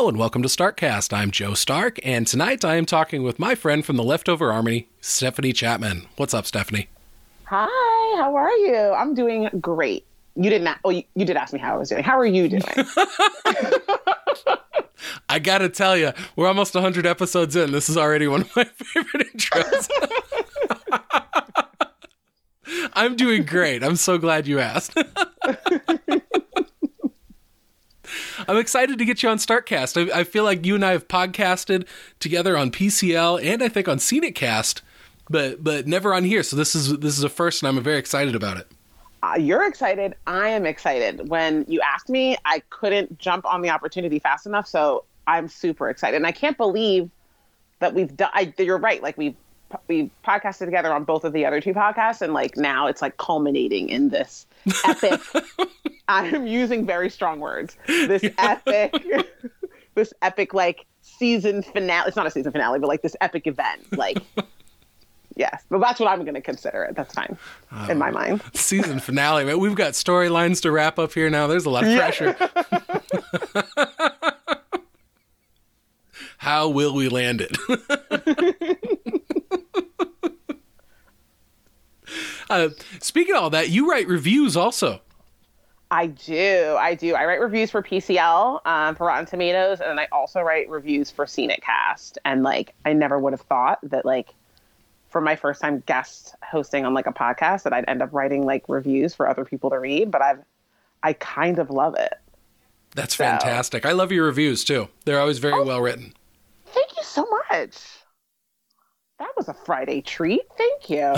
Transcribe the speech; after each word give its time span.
Hello 0.00 0.08
and 0.08 0.16
welcome 0.16 0.40
to 0.40 0.48
Starkcast. 0.48 1.12
I'm 1.12 1.30
Joe 1.30 1.52
Stark, 1.52 1.98
and 2.02 2.26
tonight 2.26 2.64
I 2.64 2.76
am 2.76 2.86
talking 2.86 3.22
with 3.22 3.38
my 3.38 3.54
friend 3.54 3.84
from 3.84 3.96
the 3.96 4.02
Leftover 4.02 4.50
Army, 4.50 4.88
Stephanie 5.02 5.52
Chapman. 5.52 6.06
What's 6.16 6.32
up, 6.32 6.46
Stephanie? 6.46 6.88
Hi, 7.44 7.66
how 8.16 8.34
are 8.34 8.50
you? 8.50 8.94
I'm 8.96 9.12
doing 9.12 9.50
great. 9.60 10.06
You 10.36 10.48
did 10.48 10.62
not. 10.62 10.78
Oh, 10.86 10.88
you, 10.88 11.02
you 11.16 11.26
did 11.26 11.36
ask 11.36 11.52
me 11.52 11.58
how 11.58 11.74
I 11.74 11.76
was 11.76 11.90
doing. 11.90 12.02
How 12.02 12.18
are 12.18 12.24
you 12.24 12.48
doing? 12.48 12.62
I 15.28 15.38
gotta 15.38 15.68
tell 15.68 15.98
you, 15.98 16.12
we're 16.34 16.48
almost 16.48 16.72
100 16.74 17.04
episodes 17.04 17.54
in. 17.54 17.70
This 17.70 17.90
is 17.90 17.98
already 17.98 18.26
one 18.26 18.40
of 18.40 18.56
my 18.56 18.64
favorite 18.76 19.36
intros. 19.36 19.86
I'm 22.94 23.16
doing 23.16 23.44
great. 23.44 23.84
I'm 23.84 23.96
so 23.96 24.16
glad 24.16 24.46
you 24.46 24.60
asked. 24.60 24.96
I'm 28.50 28.56
excited 28.56 28.98
to 28.98 29.04
get 29.04 29.22
you 29.22 29.28
on 29.28 29.36
Starkcast. 29.36 30.12
I, 30.12 30.20
I, 30.20 30.24
feel 30.24 30.42
like 30.42 30.66
you 30.66 30.74
and 30.74 30.84
I 30.84 30.90
have 30.90 31.06
podcasted 31.06 31.86
together 32.18 32.56
on 32.58 32.72
PCL 32.72 33.44
and 33.44 33.62
I 33.62 33.68
think 33.68 33.86
on 33.86 34.00
Cast, 34.34 34.82
but 35.28 35.62
but 35.62 35.86
never 35.86 36.12
on 36.12 36.24
here. 36.24 36.42
So 36.42 36.56
this 36.56 36.74
is 36.74 36.98
this 36.98 37.16
is 37.16 37.22
a 37.22 37.28
first, 37.28 37.62
and 37.62 37.68
I'm 37.68 37.80
very 37.80 37.98
excited 37.98 38.34
about 38.34 38.56
it. 38.56 38.66
Uh, 39.22 39.36
you're 39.38 39.68
excited. 39.68 40.16
I 40.26 40.48
am 40.48 40.66
excited. 40.66 41.28
When 41.28 41.64
you 41.68 41.80
asked 41.80 42.08
me, 42.08 42.38
I 42.44 42.60
couldn't 42.70 43.20
jump 43.20 43.44
on 43.44 43.62
the 43.62 43.70
opportunity 43.70 44.18
fast 44.18 44.46
enough, 44.46 44.66
so 44.66 45.04
I'm 45.28 45.46
super 45.46 45.88
excited, 45.88 46.16
and 46.16 46.26
I 46.26 46.32
can't 46.32 46.56
believe 46.56 47.08
that 47.78 47.94
we've 47.94 48.16
done. 48.16 48.30
You're 48.58 48.78
right. 48.78 49.00
Like 49.00 49.16
we've 49.16 49.36
we 49.86 50.10
podcasted 50.26 50.64
together 50.64 50.92
on 50.92 51.04
both 51.04 51.22
of 51.22 51.32
the 51.32 51.46
other 51.46 51.60
two 51.60 51.72
podcasts, 51.72 52.20
and 52.20 52.34
like 52.34 52.56
now 52.56 52.88
it's 52.88 53.00
like 53.00 53.16
culminating 53.16 53.90
in 53.90 54.08
this 54.08 54.44
epic. 54.84 55.20
I'm 56.08 56.46
using 56.46 56.86
very 56.86 57.08
strong 57.08 57.40
words. 57.40 57.76
This 57.86 58.24
epic, 58.38 58.94
this 59.94 60.12
epic 60.22 60.54
like 60.54 60.86
season 61.02 61.62
finale. 61.62 62.08
It's 62.08 62.16
not 62.16 62.26
a 62.26 62.30
season 62.30 62.52
finale, 62.52 62.78
but 62.78 62.88
like 62.88 63.02
this 63.02 63.16
epic 63.20 63.46
event. 63.46 63.96
Like, 63.96 64.18
yes, 65.36 65.64
but 65.70 65.78
that's 65.78 66.00
what 66.00 66.08
I'm 66.08 66.22
going 66.22 66.34
to 66.34 66.40
consider 66.40 66.84
it. 66.84 66.96
That's 66.96 67.14
fine 67.14 67.38
in 67.88 67.98
my 67.98 68.10
oh. 68.10 68.12
mind. 68.12 68.42
Season 68.54 68.98
finale. 68.98 69.44
Man, 69.44 69.60
we've 69.60 69.76
got 69.76 69.92
storylines 69.92 70.60
to 70.62 70.72
wrap 70.72 70.98
up 70.98 71.12
here 71.12 71.30
now. 71.30 71.46
There's 71.46 71.66
a 71.66 71.70
lot 71.70 71.86
of 71.86 71.96
pressure. 71.96 72.36
Yeah. 72.40 73.86
How 76.38 76.70
will 76.70 76.94
we 76.94 77.08
land 77.08 77.42
it? 77.42 79.19
Uh, 82.50 82.70
speaking 83.00 83.34
of 83.34 83.42
all 83.42 83.50
that, 83.50 83.70
you 83.70 83.88
write 83.88 84.08
reviews 84.08 84.56
also. 84.56 85.00
I 85.90 86.06
do. 86.06 86.76
I 86.78 86.94
do. 86.94 87.14
I 87.14 87.24
write 87.24 87.40
reviews 87.40 87.70
for 87.70 87.82
PCL, 87.82 88.64
um, 88.64 88.94
for 88.94 89.06
Rotten 89.06 89.26
Tomatoes, 89.26 89.80
and 89.80 89.90
then 89.90 89.98
I 89.98 90.06
also 90.12 90.40
write 90.40 90.68
reviews 90.68 91.10
for 91.10 91.26
Scenic 91.26 91.62
Cast. 91.62 92.18
And 92.24 92.42
like, 92.42 92.74
I 92.84 92.92
never 92.92 93.18
would 93.18 93.32
have 93.32 93.40
thought 93.40 93.78
that 93.82 94.04
like, 94.04 94.34
for 95.08 95.20
my 95.20 95.34
first 95.34 95.60
time 95.60 95.82
guest 95.86 96.36
hosting 96.48 96.84
on 96.84 96.94
like 96.94 97.06
a 97.06 97.12
podcast, 97.12 97.64
that 97.64 97.72
I'd 97.72 97.88
end 97.88 98.02
up 98.02 98.12
writing 98.12 98.44
like 98.44 98.68
reviews 98.68 99.14
for 99.14 99.28
other 99.28 99.44
people 99.44 99.70
to 99.70 99.78
read. 99.80 100.12
But 100.12 100.22
I've, 100.22 100.44
I 101.02 101.14
kind 101.14 101.58
of 101.58 101.70
love 101.70 101.96
it. 101.96 102.14
That's 102.94 103.16
so. 103.16 103.24
fantastic. 103.24 103.84
I 103.84 103.92
love 103.92 104.12
your 104.12 104.26
reviews 104.26 104.64
too. 104.64 104.88
They're 105.04 105.20
always 105.20 105.38
very 105.38 105.54
oh, 105.54 105.64
well 105.64 105.80
written. 105.80 106.14
Thank 106.66 106.96
you 106.96 107.02
so 107.02 107.26
much. 107.50 107.99
That 109.20 109.30
was 109.36 109.48
a 109.48 109.54
Friday 109.54 110.00
treat. 110.00 110.40
Thank 110.56 110.88
you. 110.88 111.14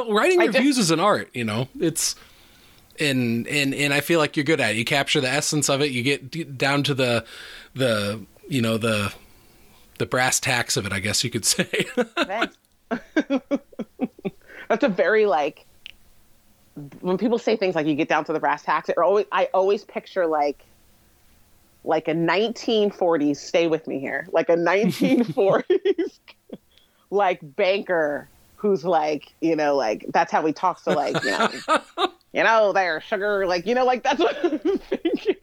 Writing 0.14 0.40
I 0.40 0.46
reviews 0.46 0.78
is 0.78 0.92
an 0.92 1.00
art, 1.00 1.28
you 1.34 1.42
know. 1.42 1.68
It's 1.80 2.14
and 3.00 3.48
and 3.48 3.74
and 3.74 3.92
I 3.92 4.00
feel 4.00 4.20
like 4.20 4.36
you're 4.36 4.44
good 4.44 4.60
at 4.60 4.76
it. 4.76 4.76
You 4.76 4.84
capture 4.84 5.20
the 5.20 5.28
essence 5.28 5.68
of 5.68 5.80
it. 5.82 5.90
You 5.90 6.04
get 6.04 6.56
down 6.56 6.84
to 6.84 6.94
the 6.94 7.24
the 7.74 8.24
you 8.48 8.62
know 8.62 8.78
the 8.78 9.12
the 9.98 10.06
brass 10.06 10.38
tacks 10.38 10.76
of 10.76 10.86
it. 10.86 10.92
I 10.92 11.00
guess 11.00 11.24
you 11.24 11.30
could 11.30 11.44
say. 11.46 11.68
That's 14.68 14.84
a 14.84 14.88
very 14.88 15.26
like 15.26 15.66
when 17.00 17.18
people 17.18 17.40
say 17.40 17.56
things 17.56 17.74
like 17.74 17.88
you 17.88 17.96
get 17.96 18.08
down 18.08 18.24
to 18.26 18.32
the 18.32 18.38
brass 18.38 18.62
tacks. 18.62 18.88
It 18.88 18.98
always 18.98 19.26
I 19.32 19.48
always 19.52 19.84
picture 19.84 20.26
like 20.26 20.64
like 21.82 22.06
a 22.06 22.14
1940s. 22.14 23.36
Stay 23.36 23.66
with 23.66 23.88
me 23.88 23.98
here. 23.98 24.28
Like 24.30 24.48
a 24.48 24.54
1940s 24.54 26.20
like 27.12 27.40
banker 27.42 28.28
who's 28.56 28.84
like, 28.84 29.32
you 29.40 29.54
know, 29.54 29.76
like 29.76 30.06
that's 30.12 30.32
how 30.32 30.44
he 30.44 30.52
talks 30.52 30.82
to 30.82 30.90
like, 30.90 31.22
you 31.22 31.30
know, 31.30 31.48
you 32.32 32.42
know, 32.42 32.72
there, 32.72 33.00
sugar, 33.00 33.46
like, 33.46 33.66
you 33.66 33.74
know, 33.74 33.84
like 33.84 34.02
that's 34.02 34.18
what 34.18 34.36
I'm 34.44 34.58
thinking 34.78 35.36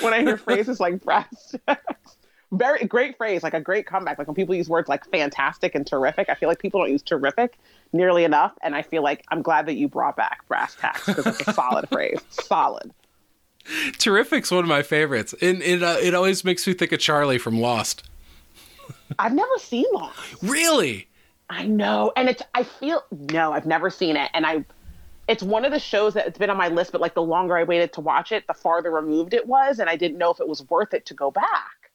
when 0.00 0.12
I 0.12 0.20
hear 0.20 0.36
phrases 0.36 0.80
like 0.80 1.02
brass 1.02 1.54
tacks. 1.66 2.16
Very 2.52 2.84
great 2.84 3.16
phrase, 3.16 3.42
like 3.42 3.54
a 3.54 3.60
great 3.60 3.86
comeback. 3.86 4.18
Like 4.18 4.28
when 4.28 4.34
people 4.34 4.54
use 4.54 4.68
words 4.68 4.88
like 4.88 5.08
fantastic 5.10 5.74
and 5.74 5.86
terrific, 5.86 6.28
I 6.28 6.34
feel 6.34 6.48
like 6.48 6.58
people 6.58 6.80
don't 6.80 6.90
use 6.90 7.02
terrific 7.02 7.58
nearly 7.92 8.24
enough. 8.24 8.52
And 8.62 8.74
I 8.74 8.82
feel 8.82 9.02
like 9.02 9.24
I'm 9.28 9.42
glad 9.42 9.66
that 9.66 9.74
you 9.74 9.88
brought 9.88 10.16
back 10.16 10.46
brass 10.48 10.74
tacks 10.74 11.06
because 11.06 11.26
it's 11.26 11.48
a 11.48 11.52
solid 11.52 11.88
phrase. 11.88 12.20
Solid. 12.30 12.92
Terrific's 13.98 14.50
one 14.50 14.64
of 14.64 14.68
my 14.68 14.82
favorites. 14.82 15.34
And 15.40 15.62
it, 15.62 15.82
uh, 15.82 15.96
it 16.00 16.14
always 16.14 16.44
makes 16.44 16.66
me 16.66 16.74
think 16.74 16.92
of 16.92 17.00
Charlie 17.00 17.38
from 17.38 17.60
Lost. 17.60 18.08
I've 19.18 19.34
never 19.34 19.58
seen 19.58 19.86
Lost. 19.92 20.42
Really? 20.42 21.08
I 21.50 21.66
know, 21.66 22.12
and 22.16 22.28
it's. 22.28 22.42
I 22.54 22.62
feel 22.62 23.02
no, 23.10 23.52
I've 23.52 23.66
never 23.66 23.90
seen 23.90 24.16
it, 24.16 24.30
and 24.34 24.46
I. 24.46 24.64
It's 25.26 25.42
one 25.42 25.64
of 25.64 25.72
the 25.72 25.78
shows 25.78 26.14
that 26.14 26.26
it's 26.26 26.38
been 26.38 26.50
on 26.50 26.56
my 26.56 26.68
list, 26.68 26.92
but 26.92 27.00
like 27.00 27.14
the 27.14 27.22
longer 27.22 27.56
I 27.56 27.64
waited 27.64 27.92
to 27.94 28.00
watch 28.00 28.30
it, 28.30 28.46
the 28.46 28.54
farther 28.54 28.90
removed 28.90 29.32
it 29.32 29.46
was, 29.46 29.78
and 29.78 29.88
I 29.88 29.96
didn't 29.96 30.18
know 30.18 30.30
if 30.30 30.40
it 30.40 30.48
was 30.48 30.68
worth 30.68 30.92
it 30.92 31.06
to 31.06 31.14
go 31.14 31.30
back. 31.30 31.90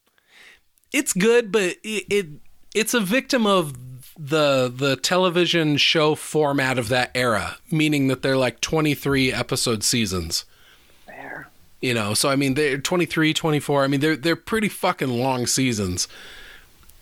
It's 0.91 1.13
good, 1.13 1.51
but 1.51 1.75
it, 1.83 2.05
it 2.09 2.27
it's 2.73 2.93
a 2.93 2.99
victim 2.99 3.45
of 3.45 3.73
the 4.17 4.71
the 4.73 4.95
television 4.97 5.77
show 5.77 6.15
format 6.15 6.77
of 6.77 6.89
that 6.89 7.11
era, 7.15 7.57
meaning 7.71 8.07
that 8.07 8.21
they're 8.21 8.37
like 8.37 8.61
23 8.61 9.31
episode 9.31 9.83
seasons. 9.83 10.45
Fair. 11.05 11.49
You 11.81 11.93
know, 11.93 12.13
so 12.13 12.29
I 12.29 12.35
mean 12.35 12.55
they're 12.55 12.77
23, 12.77 13.33
24. 13.33 13.83
I 13.83 13.87
mean 13.87 13.99
they're 13.99 14.17
they're 14.17 14.35
pretty 14.35 14.69
fucking 14.69 15.09
long 15.09 15.47
seasons 15.47 16.07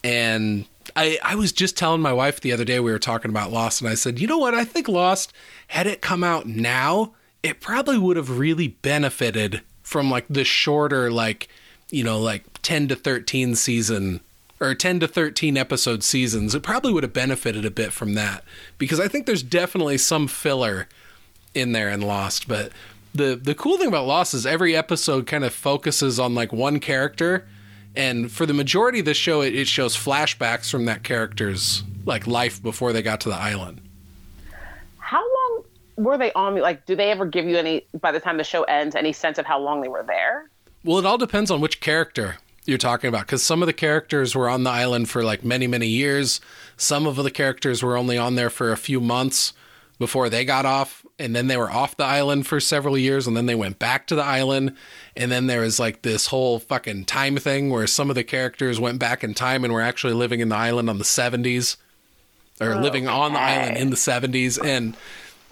and 0.04 0.66
I, 0.96 1.20
I 1.24 1.36
was 1.36 1.52
just 1.52 1.78
telling 1.78 2.02
my 2.02 2.14
wife 2.14 2.40
the 2.40 2.52
other 2.52 2.66
day 2.66 2.80
we 2.80 2.92
were 2.92 3.00
talking 3.00 3.30
about 3.30 3.52
Lost, 3.52 3.82
and 3.82 3.90
I 3.90 3.96
said, 3.96 4.20
you 4.20 4.28
know 4.28 4.38
what? 4.38 4.54
I 4.54 4.64
think 4.64 4.88
Lost, 4.88 5.34
had 5.68 5.88
it 5.88 6.02
come 6.02 6.24
out 6.24 6.46
now, 6.46 7.14
it 7.44 7.62
probably 7.62 7.98
would 7.98 8.18
have 8.18 8.40
really 8.40 8.70
benefited 8.70 9.62
from 9.84 10.10
like 10.10 10.26
the 10.30 10.44
shorter, 10.44 11.12
like, 11.12 11.50
you 11.90 12.04
know, 12.04 12.20
like 12.20 12.44
10 12.62 12.88
to 12.90 12.96
13 12.96 13.56
season 13.56 14.22
or 14.60 14.74
10 14.74 15.00
to 15.02 15.08
13 15.08 15.56
episode 15.56 16.04
seasons. 16.04 16.56
It 16.56 16.64
probably 16.64 16.92
would 16.92 17.04
have 17.04 17.14
benefited 17.14 17.64
a 17.64 17.72
bit 17.72 17.94
from 17.94 18.16
that 18.16 18.44
because 18.78 19.00
I 19.00 19.08
think 19.08 19.26
there's 19.26 19.44
definitely 19.44 19.98
some 19.98 20.28
filler 20.28 20.88
in 21.54 21.72
there 21.72 21.90
in 21.90 22.02
Lost. 22.02 22.48
But 22.48 22.72
the, 23.14 23.36
the 23.36 23.56
cool 23.56 23.78
thing 23.78 23.88
about 23.88 24.08
Lost 24.08 24.34
is 24.34 24.46
every 24.46 24.76
episode 24.76 25.28
kind 25.28 25.44
of 25.44 25.54
focuses 25.54 26.20
on 26.20 26.36
like 26.36 26.52
one 26.52 26.80
character 26.80 27.48
and 27.98 28.32
for 28.32 28.46
the 28.46 28.54
majority 28.54 29.00
of 29.00 29.06
the 29.06 29.14
show 29.16 29.42
it, 29.42 29.56
it 29.56 29.68
shows 29.68 29.98
flashbacks 29.98 30.70
from 30.70 30.86
that 30.86 31.04
character's 31.04 31.84
like 32.06 32.28
life 32.28 32.62
before 32.62 32.94
they 32.94 33.02
got 33.02 33.20
to 33.22 33.30
the 33.30 33.36
island. 33.36 33.82
How 35.00 35.20
long 35.20 35.64
were 35.98 36.18
they 36.18 36.32
on? 36.34 36.56
Like 36.56 36.86
do 36.86 36.96
they 36.96 37.10
ever 37.12 37.26
give 37.26 37.46
you 37.46 37.58
any 37.58 37.86
by 38.00 38.12
the 38.12 38.20
time 38.20 38.38
the 38.38 38.44
show 38.44 38.64
ends 38.64 38.96
any 38.96 39.12
sense 39.12 39.38
of 39.40 39.46
how 39.46 39.60
long 39.60 39.82
they 39.82 39.88
were 39.88 40.04
there? 40.04 40.50
Well 40.84 41.00
it 41.00 41.06
all 41.06 41.18
depends 41.18 41.50
on 41.52 41.60
which 41.60 41.82
character 41.82 42.38
you're 42.66 42.78
talking 42.78 43.08
about 43.08 43.26
because 43.26 43.42
some 43.42 43.64
of 43.64 43.66
the 43.66 43.74
characters 43.74 44.36
were 44.36 44.48
on 44.48 44.64
the 44.64 44.70
island 44.70 45.10
for 45.10 45.24
like 45.24 45.44
many 45.44 45.66
many 45.66 45.88
years. 45.88 46.40
Some 46.78 47.08
of 47.08 47.16
the 47.16 47.32
characters 47.32 47.82
were 47.82 47.98
only 47.98 48.18
on 48.18 48.36
there 48.36 48.52
for 48.52 48.72
a 48.72 48.78
few 48.78 49.02
months 49.02 49.54
before 50.00 50.30
they 50.30 50.46
got 50.46 50.66
off 50.66 51.06
and 51.18 51.36
then 51.36 51.48
they 51.48 51.58
were 51.58 51.72
off 51.72 51.98
the 51.98 52.04
island 52.04 52.46
for 52.46 52.60
several 52.60 52.98
years 52.98 53.26
and 53.26 53.36
then 53.36 53.48
they 53.48 53.56
went 53.56 53.80
back 53.80 54.06
to 54.08 54.16
the 54.16 54.24
island 54.24 54.76
and 55.16 55.32
then 55.32 55.48
there 55.48 55.62
was 55.62 55.80
like 55.80 56.04
this 56.04 56.28
whole 56.28 56.60
fucking 56.60 57.06
time 57.06 57.38
thing 57.38 57.70
where 57.70 57.88
some 57.88 58.10
of 58.10 58.16
the 58.16 58.24
characters 58.24 58.80
went 58.80 59.00
back 59.00 59.24
in 59.24 59.34
time 59.34 59.64
and 59.64 59.74
were 59.74 59.82
actually 59.82 60.14
living 60.14 60.40
in 60.40 60.50
the 60.50 60.56
island 60.56 60.90
on 60.90 60.98
the 60.98 61.04
70s 61.04 61.78
or 62.62 62.74
oh, 62.74 62.80
living 62.80 63.08
on 63.08 63.34
the 63.34 63.40
island 63.40 63.78
in 63.78 63.90
the 63.90 63.96
70s 63.96 64.64
and 64.64 64.96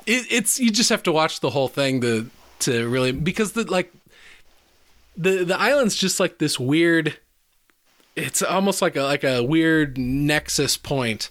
it, 0.05 0.25
it's 0.29 0.59
you 0.59 0.69
just 0.69 0.89
have 0.89 1.03
to 1.03 1.11
watch 1.11 1.39
the 1.39 1.49
whole 1.49 1.67
thing 1.67 2.01
to 2.01 2.29
to 2.59 2.87
really 2.87 3.11
because 3.11 3.53
the 3.53 3.63
like 3.63 3.91
the 5.17 5.43
the 5.43 5.59
island's 5.59 5.95
just 5.95 6.19
like 6.19 6.37
this 6.37 6.59
weird 6.59 7.17
it's 8.15 8.41
almost 8.41 8.81
like 8.81 8.95
a 8.95 9.03
like 9.03 9.23
a 9.23 9.43
weird 9.43 9.97
nexus 9.97 10.77
point 10.77 11.29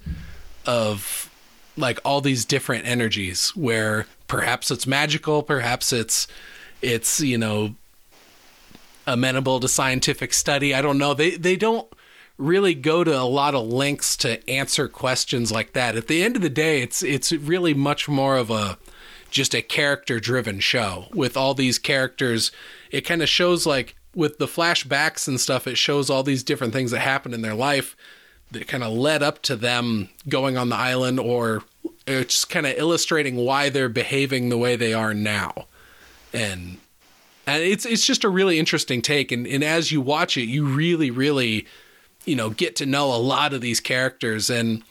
of 0.66 1.30
like 1.76 1.98
all 2.04 2.20
these 2.20 2.44
different 2.44 2.86
energies 2.86 3.50
where 3.56 4.06
perhaps 4.28 4.70
it's 4.70 4.86
magical, 4.86 5.42
perhaps 5.42 5.92
it's 5.92 6.26
it's 6.82 7.20
you 7.20 7.38
know 7.38 7.74
amenable 9.06 9.60
to 9.60 9.68
scientific 9.68 10.32
study. 10.32 10.74
I 10.74 10.82
don't 10.82 10.98
know. 10.98 11.14
They 11.14 11.30
they 11.30 11.56
don't 11.56 11.88
really 12.36 12.74
go 12.74 13.04
to 13.04 13.16
a 13.16 13.22
lot 13.22 13.54
of 13.54 13.66
lengths 13.66 14.16
to 14.18 14.48
answer 14.50 14.88
questions 14.88 15.52
like 15.52 15.72
that. 15.72 15.96
At 15.96 16.08
the 16.08 16.22
end 16.22 16.36
of 16.36 16.42
the 16.42 16.50
day, 16.50 16.82
it's 16.82 17.02
it's 17.02 17.32
really 17.32 17.74
much 17.74 18.08
more 18.08 18.36
of 18.36 18.50
a 18.50 18.78
just 19.30 19.54
a 19.54 19.62
character 19.62 20.20
driven 20.20 20.60
show 20.60 21.06
with 21.12 21.36
all 21.36 21.54
these 21.54 21.78
characters. 21.78 22.52
It 22.90 23.02
kind 23.02 23.22
of 23.22 23.28
shows 23.28 23.66
like 23.66 23.96
with 24.14 24.38
the 24.38 24.46
flashbacks 24.46 25.26
and 25.26 25.40
stuff, 25.40 25.66
it 25.66 25.76
shows 25.76 26.08
all 26.08 26.22
these 26.22 26.44
different 26.44 26.72
things 26.72 26.92
that 26.92 27.00
happened 27.00 27.34
in 27.34 27.42
their 27.42 27.54
life 27.54 27.96
that 28.54 28.66
kind 28.66 28.82
of 28.82 28.92
led 28.92 29.22
up 29.22 29.42
to 29.42 29.56
them 29.56 30.08
going 30.28 30.56
on 30.56 30.68
the 30.70 30.76
island, 30.76 31.20
or 31.20 31.62
it's 32.06 32.44
kind 32.44 32.66
of 32.66 32.74
illustrating 32.76 33.36
why 33.36 33.68
they're 33.68 33.88
behaving 33.88 34.48
the 34.48 34.58
way 34.58 34.76
they 34.76 34.94
are 34.94 35.14
now, 35.14 35.66
and 36.32 36.78
and 37.46 37.62
it's 37.62 37.84
it's 37.84 38.06
just 38.06 38.24
a 38.24 38.28
really 38.28 38.58
interesting 38.58 39.02
take. 39.02 39.30
And 39.30 39.46
and 39.46 39.62
as 39.62 39.92
you 39.92 40.00
watch 40.00 40.36
it, 40.36 40.46
you 40.46 40.64
really 40.66 41.10
really 41.10 41.66
you 42.24 42.36
know 42.36 42.50
get 42.50 42.76
to 42.76 42.86
know 42.86 43.14
a 43.14 43.18
lot 43.18 43.52
of 43.52 43.60
these 43.60 43.80
characters 43.80 44.50
and 44.50 44.82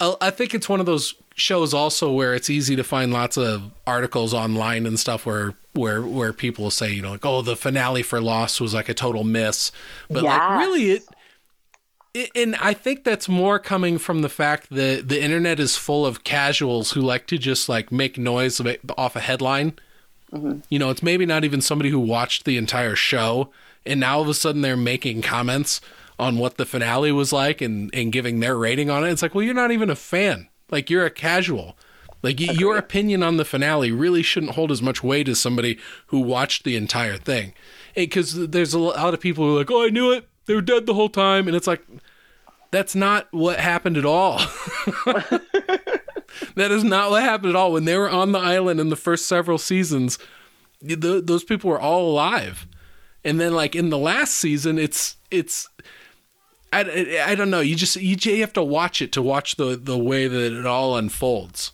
uh, 0.00 0.16
I 0.20 0.30
think 0.30 0.54
it's 0.54 0.68
one 0.68 0.80
of 0.80 0.86
those 0.86 1.14
shows 1.34 1.72
also 1.72 2.10
where 2.10 2.34
it's 2.34 2.50
easy 2.50 2.76
to 2.76 2.84
find 2.84 3.12
lots 3.12 3.36
of 3.36 3.70
articles 3.86 4.34
online 4.34 4.86
and 4.86 4.98
stuff 4.98 5.26
where 5.26 5.54
where 5.72 6.02
where 6.02 6.32
people 6.32 6.70
say 6.70 6.92
you 6.92 7.02
know 7.02 7.12
like 7.12 7.24
oh 7.24 7.42
the 7.42 7.56
finale 7.56 8.02
for 8.02 8.20
Lost 8.20 8.60
was 8.60 8.74
like 8.74 8.88
a 8.88 8.94
total 8.94 9.24
miss, 9.24 9.70
but 10.08 10.24
like 10.24 10.58
really 10.58 10.90
it. 10.92 11.04
And 12.34 12.56
I 12.56 12.74
think 12.74 13.04
that's 13.04 13.28
more 13.28 13.58
coming 13.58 13.96
from 13.96 14.22
the 14.22 14.28
fact 14.28 14.70
that 14.70 15.08
the 15.08 15.22
internet 15.22 15.60
is 15.60 15.76
full 15.76 16.04
of 16.04 16.24
casuals 16.24 16.92
who 16.92 17.00
like 17.00 17.26
to 17.28 17.38
just 17.38 17.68
like 17.68 17.92
make 17.92 18.18
noise 18.18 18.60
off 18.98 19.14
a 19.14 19.20
headline. 19.20 19.74
Mm-hmm. 20.32 20.60
You 20.68 20.78
know, 20.78 20.90
it's 20.90 21.02
maybe 21.02 21.24
not 21.24 21.44
even 21.44 21.60
somebody 21.60 21.90
who 21.90 22.00
watched 22.00 22.44
the 22.44 22.56
entire 22.56 22.96
show, 22.96 23.50
and 23.86 24.00
now 24.00 24.16
all 24.16 24.22
of 24.22 24.28
a 24.28 24.34
sudden 24.34 24.62
they're 24.62 24.76
making 24.76 25.22
comments 25.22 25.80
on 26.18 26.36
what 26.36 26.56
the 26.56 26.66
finale 26.66 27.12
was 27.12 27.32
like 27.32 27.60
and, 27.60 27.90
and 27.94 28.12
giving 28.12 28.40
their 28.40 28.56
rating 28.56 28.90
on 28.90 29.04
it. 29.04 29.10
It's 29.10 29.22
like, 29.22 29.34
well, 29.34 29.44
you're 29.44 29.54
not 29.54 29.70
even 29.70 29.88
a 29.88 29.96
fan. 29.96 30.48
Like 30.70 30.90
you're 30.90 31.06
a 31.06 31.10
casual. 31.10 31.76
Like 32.22 32.38
your 32.38 32.76
opinion 32.76 33.22
on 33.22 33.38
the 33.38 33.44
finale 33.44 33.90
really 33.90 34.22
shouldn't 34.22 34.52
hold 34.52 34.70
as 34.70 34.82
much 34.82 35.02
weight 35.02 35.28
as 35.28 35.40
somebody 35.40 35.78
who 36.08 36.20
watched 36.20 36.64
the 36.64 36.76
entire 36.76 37.16
thing. 37.16 37.54
Because 37.94 38.48
there's 38.48 38.74
a 38.74 38.78
lot 38.78 39.14
of 39.14 39.20
people 39.20 39.44
who 39.44 39.54
are 39.54 39.58
like, 39.60 39.70
"Oh, 39.70 39.84
I 39.84 39.88
knew 39.88 40.12
it. 40.12 40.28
They 40.46 40.54
were 40.54 40.60
dead 40.60 40.86
the 40.86 40.94
whole 40.94 41.08
time," 41.08 41.46
and 41.46 41.56
it's 41.56 41.66
like, 41.66 41.84
that's 42.70 42.94
not 42.94 43.28
what 43.32 43.58
happened 43.58 43.96
at 43.96 44.04
all. 44.04 44.38
that 46.54 46.70
is 46.70 46.84
not 46.84 47.10
what 47.10 47.22
happened 47.22 47.50
at 47.50 47.56
all. 47.56 47.72
When 47.72 47.84
they 47.84 47.96
were 47.96 48.10
on 48.10 48.32
the 48.32 48.38
island 48.38 48.80
in 48.80 48.88
the 48.88 48.96
first 48.96 49.26
several 49.26 49.58
seasons, 49.58 50.18
the, 50.80 51.20
those 51.24 51.44
people 51.44 51.70
were 51.70 51.80
all 51.80 52.10
alive, 52.10 52.66
and 53.24 53.40
then 53.40 53.54
like 53.54 53.74
in 53.74 53.90
the 53.90 53.98
last 53.98 54.34
season, 54.34 54.78
it's 54.78 55.16
it's 55.30 55.68
I, 56.72 57.24
I 57.26 57.34
don't 57.34 57.50
know. 57.50 57.60
You 57.60 57.74
just 57.74 57.96
you 57.96 58.40
have 58.40 58.52
to 58.54 58.62
watch 58.62 59.02
it 59.02 59.12
to 59.12 59.22
watch 59.22 59.56
the 59.56 59.76
the 59.76 59.98
way 59.98 60.28
that 60.28 60.52
it 60.52 60.66
all 60.66 60.96
unfolds. 60.96 61.72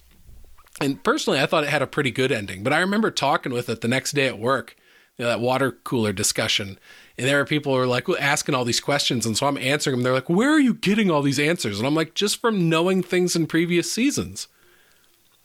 And 0.80 1.02
personally, 1.02 1.40
I 1.40 1.46
thought 1.46 1.64
it 1.64 1.70
had 1.70 1.82
a 1.82 1.86
pretty 1.86 2.10
good 2.10 2.32
ending. 2.32 2.62
But 2.62 2.72
I 2.72 2.80
remember 2.80 3.10
talking 3.10 3.52
with 3.52 3.68
it 3.70 3.80
the 3.80 3.88
next 3.88 4.12
day 4.12 4.26
at 4.26 4.38
work, 4.38 4.76
you 5.16 5.24
know, 5.24 5.30
that 5.30 5.40
water 5.40 5.72
cooler 5.72 6.12
discussion, 6.12 6.78
and 7.18 7.26
there 7.26 7.40
are 7.40 7.44
people 7.44 7.74
who 7.74 7.80
are 7.80 7.86
like 7.86 8.08
asking 8.20 8.54
all 8.54 8.64
these 8.64 8.80
questions, 8.80 9.26
and 9.26 9.36
so 9.36 9.46
I'm 9.46 9.58
answering 9.58 9.96
them. 9.96 10.02
They're 10.02 10.12
like, 10.12 10.28
"Where 10.28 10.50
are 10.50 10.60
you 10.60 10.74
getting 10.74 11.10
all 11.10 11.22
these 11.22 11.38
answers?" 11.38 11.78
And 11.78 11.86
I'm 11.86 11.94
like, 11.94 12.14
"Just 12.14 12.40
from 12.40 12.68
knowing 12.68 13.02
things 13.02 13.34
in 13.34 13.46
previous 13.46 13.90
seasons." 13.90 14.48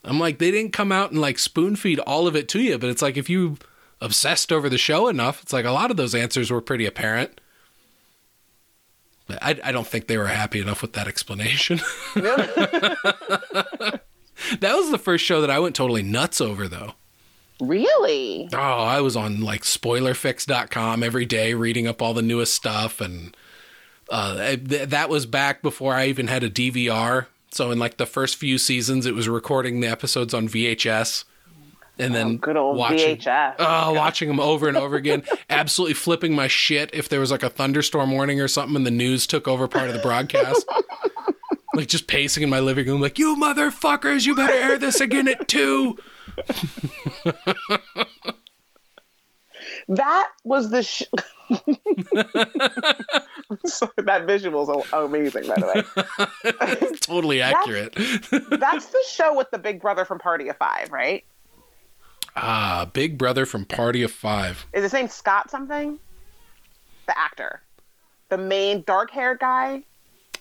I'm 0.04 0.18
like, 0.18 0.38
they 0.38 0.50
didn't 0.50 0.72
come 0.72 0.90
out 0.90 1.12
and 1.12 1.20
like 1.20 1.38
spoon 1.38 1.76
feed 1.76 2.00
all 2.00 2.26
of 2.26 2.34
it 2.34 2.48
to 2.50 2.60
you, 2.60 2.78
but 2.78 2.90
it's 2.90 3.02
like 3.02 3.16
if 3.16 3.30
you 3.30 3.58
obsessed 4.00 4.52
over 4.52 4.68
the 4.68 4.78
show 4.78 5.08
enough, 5.08 5.42
it's 5.42 5.52
like 5.52 5.64
a 5.64 5.70
lot 5.70 5.90
of 5.90 5.96
those 5.96 6.14
answers 6.14 6.50
were 6.50 6.60
pretty 6.60 6.86
apparent. 6.86 7.40
I, 9.28 9.58
I 9.62 9.72
don't 9.72 9.86
think 9.86 10.08
they 10.08 10.18
were 10.18 10.26
happy 10.26 10.60
enough 10.60 10.82
with 10.82 10.92
that 10.94 11.06
explanation. 11.06 11.80
that 12.16 14.00
was 14.60 14.90
the 14.90 14.98
first 14.98 15.24
show 15.24 15.40
that 15.40 15.50
I 15.50 15.60
went 15.60 15.76
totally 15.76 16.02
nuts 16.02 16.40
over, 16.40 16.68
though. 16.68 16.94
Really? 17.60 18.48
Oh, 18.52 18.58
I 18.58 19.00
was 19.00 19.16
on 19.16 19.40
like 19.40 19.62
spoilerfix.com 19.62 21.02
every 21.02 21.26
day 21.26 21.54
reading 21.54 21.86
up 21.86 22.02
all 22.02 22.14
the 22.14 22.22
newest 22.22 22.54
stuff. 22.54 23.00
And 23.00 23.36
uh, 24.10 24.56
th- 24.56 24.88
that 24.88 25.08
was 25.08 25.26
back 25.26 25.62
before 25.62 25.94
I 25.94 26.06
even 26.06 26.26
had 26.28 26.42
a 26.42 26.50
DVR. 26.50 27.26
So, 27.50 27.70
in 27.70 27.78
like 27.78 27.98
the 27.98 28.06
first 28.06 28.36
few 28.36 28.56
seasons, 28.56 29.04
it 29.04 29.14
was 29.14 29.28
recording 29.28 29.80
the 29.80 29.88
episodes 29.88 30.32
on 30.32 30.48
VHS 30.48 31.24
and 31.98 32.14
then 32.14 32.26
oh, 32.26 32.36
good 32.38 32.56
old 32.56 32.76
watching, 32.76 33.16
VHS. 33.16 33.56
Oh, 33.58 33.92
watching 33.92 34.28
them 34.28 34.40
over 34.40 34.68
and 34.68 34.76
over 34.76 34.96
again, 34.96 35.22
absolutely 35.50 35.94
flipping 35.94 36.34
my 36.34 36.48
shit 36.48 36.90
if 36.92 37.08
there 37.08 37.20
was 37.20 37.30
like 37.30 37.42
a 37.42 37.50
thunderstorm 37.50 38.10
warning 38.10 38.40
or 38.40 38.48
something 38.48 38.76
and 38.76 38.86
the 38.86 38.90
news 38.90 39.26
took 39.26 39.46
over 39.46 39.68
part 39.68 39.88
of 39.88 39.94
the 39.94 40.00
broadcast. 40.00 40.66
like 41.74 41.88
just 41.88 42.06
pacing 42.06 42.42
in 42.42 42.50
my 42.50 42.60
living 42.60 42.86
room, 42.86 43.00
like 43.00 43.18
you 43.18 43.36
motherfuckers, 43.36 44.26
you 44.26 44.34
better 44.34 44.52
air 44.52 44.78
this 44.78 45.00
again 45.00 45.28
at 45.28 45.48
two. 45.48 45.96
That 49.88 50.30
was 50.44 50.70
the. 50.70 50.82
Sh- 50.82 51.02
Sorry, 53.66 53.92
that 53.98 54.24
visual 54.26 54.80
is 54.80 54.86
amazing, 54.92 55.46
by 55.46 55.54
the 55.56 55.66
way. 56.90 56.96
totally 57.00 57.42
accurate. 57.42 57.94
That's, 57.94 58.48
that's 58.48 58.86
the 58.86 59.04
show 59.10 59.36
with 59.36 59.50
the 59.50 59.58
big 59.58 59.80
brother 59.80 60.04
from 60.04 60.18
Party 60.18 60.48
of 60.48 60.56
Five, 60.56 60.90
right? 60.90 61.24
Ah, 62.34 62.88
Big 62.92 63.18
Brother 63.18 63.44
from 63.44 63.66
Party 63.66 64.02
of 64.02 64.10
Five. 64.10 64.64
Is 64.72 64.82
his 64.82 64.92
name 64.94 65.08
Scott 65.08 65.50
something? 65.50 65.98
The 67.06 67.18
actor, 67.18 67.60
the 68.30 68.38
main 68.38 68.84
dark-haired 68.86 69.38
guy. 69.38 69.82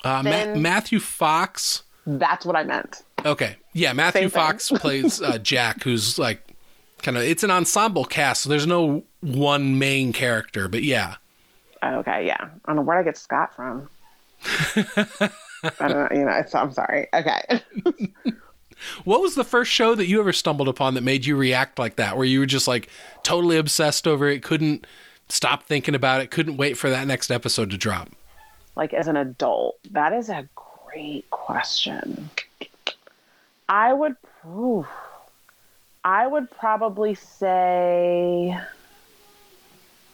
Uh, 0.03 0.23
Ma- 0.23 0.55
Matthew 0.55 0.99
Fox. 0.99 1.83
That's 2.06 2.45
what 2.45 2.56
I 2.56 2.63
meant. 2.63 3.03
Okay, 3.25 3.57
yeah, 3.74 3.94
Matthew 3.94 4.30
Fox 4.30 4.69
plays 4.69 5.21
uh, 5.21 5.38
Jack, 5.44 5.83
who's 5.83 6.18
like 6.18 6.56
kind 7.03 7.18
of. 7.18 7.24
It's 7.24 7.44
an 7.44 7.51
ensemble 7.51 8.06
cast, 8.06 8.44
so 8.44 8.50
there's 8.50 8.68
no 8.68 9.03
one 9.21 9.77
main 9.77 10.13
character, 10.13 10.68
but 10.68 10.83
yeah. 10.83 11.15
Okay, 11.83 12.25
yeah. 12.25 12.38
I 12.39 12.68
don't 12.68 12.77
know 12.77 12.81
where 12.81 12.98
I 12.98 13.03
get 13.03 13.18
Scott 13.18 13.56
from. 13.56 13.89
I 14.75 15.30
don't 15.80 15.89
know. 15.89 16.07
You 16.12 16.25
know, 16.25 16.44
I'm 16.53 16.71
sorry. 16.71 17.07
Okay. 17.13 17.62
What 19.03 19.21
was 19.21 19.36
the 19.36 19.44
first 19.44 19.71
show 19.71 19.95
that 19.95 20.07
you 20.07 20.19
ever 20.19 20.33
stumbled 20.33 20.68
upon 20.68 20.95
that 20.95 21.01
made 21.01 21.25
you 21.25 21.36
react 21.36 21.77
like 21.80 21.98
that, 21.98 22.18
where 22.18 22.25
you 22.25 22.39
were 22.39 22.45
just 22.45 22.68
like 22.68 22.89
totally 23.24 23.58
obsessed 23.58 24.08
over 24.08 24.27
it, 24.27 24.43
couldn't 24.43 24.88
stop 25.29 25.63
thinking 25.63 25.96
about 25.96 26.22
it, 26.22 26.31
couldn't 26.31 26.58
wait 26.58 26.77
for 26.77 26.89
that 26.89 27.08
next 27.08 27.31
episode 27.31 27.70
to 27.72 27.77
drop? 27.77 28.10
Like 28.75 28.93
as 28.93 29.08
an 29.08 29.17
adult, 29.17 29.77
that 29.91 30.13
is 30.13 30.29
a 30.29 30.48
great 30.91 31.29
question. 31.29 32.29
I 33.69 33.93
would, 33.93 34.15
oof, 34.48 34.88
I 36.03 36.27
would 36.27 36.51
probably 36.51 37.15
say, 37.15 38.57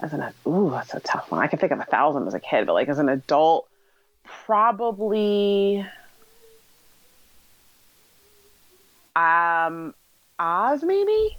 as 0.01 0.13
an 0.13 0.31
ooh, 0.45 0.69
that's 0.71 0.93
a 0.93 0.99
tough 0.99 1.31
one. 1.31 1.41
I 1.41 1.47
can 1.47 1.59
think 1.59 1.71
of 1.71 1.79
a 1.79 1.85
thousand 1.85 2.27
as 2.27 2.33
a 2.33 2.39
kid, 2.39 2.67
but 2.67 2.73
like 2.73 2.89
as 2.89 2.99
an 2.99 3.09
adult, 3.09 3.67
probably 4.45 5.85
Um, 9.17 9.95
Oz, 10.37 10.83
maybe. 10.83 11.37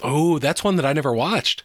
Oh, 0.00 0.38
that's 0.38 0.62
one 0.62 0.76
that 0.76 0.86
I 0.86 0.92
never 0.92 1.12
watched. 1.12 1.64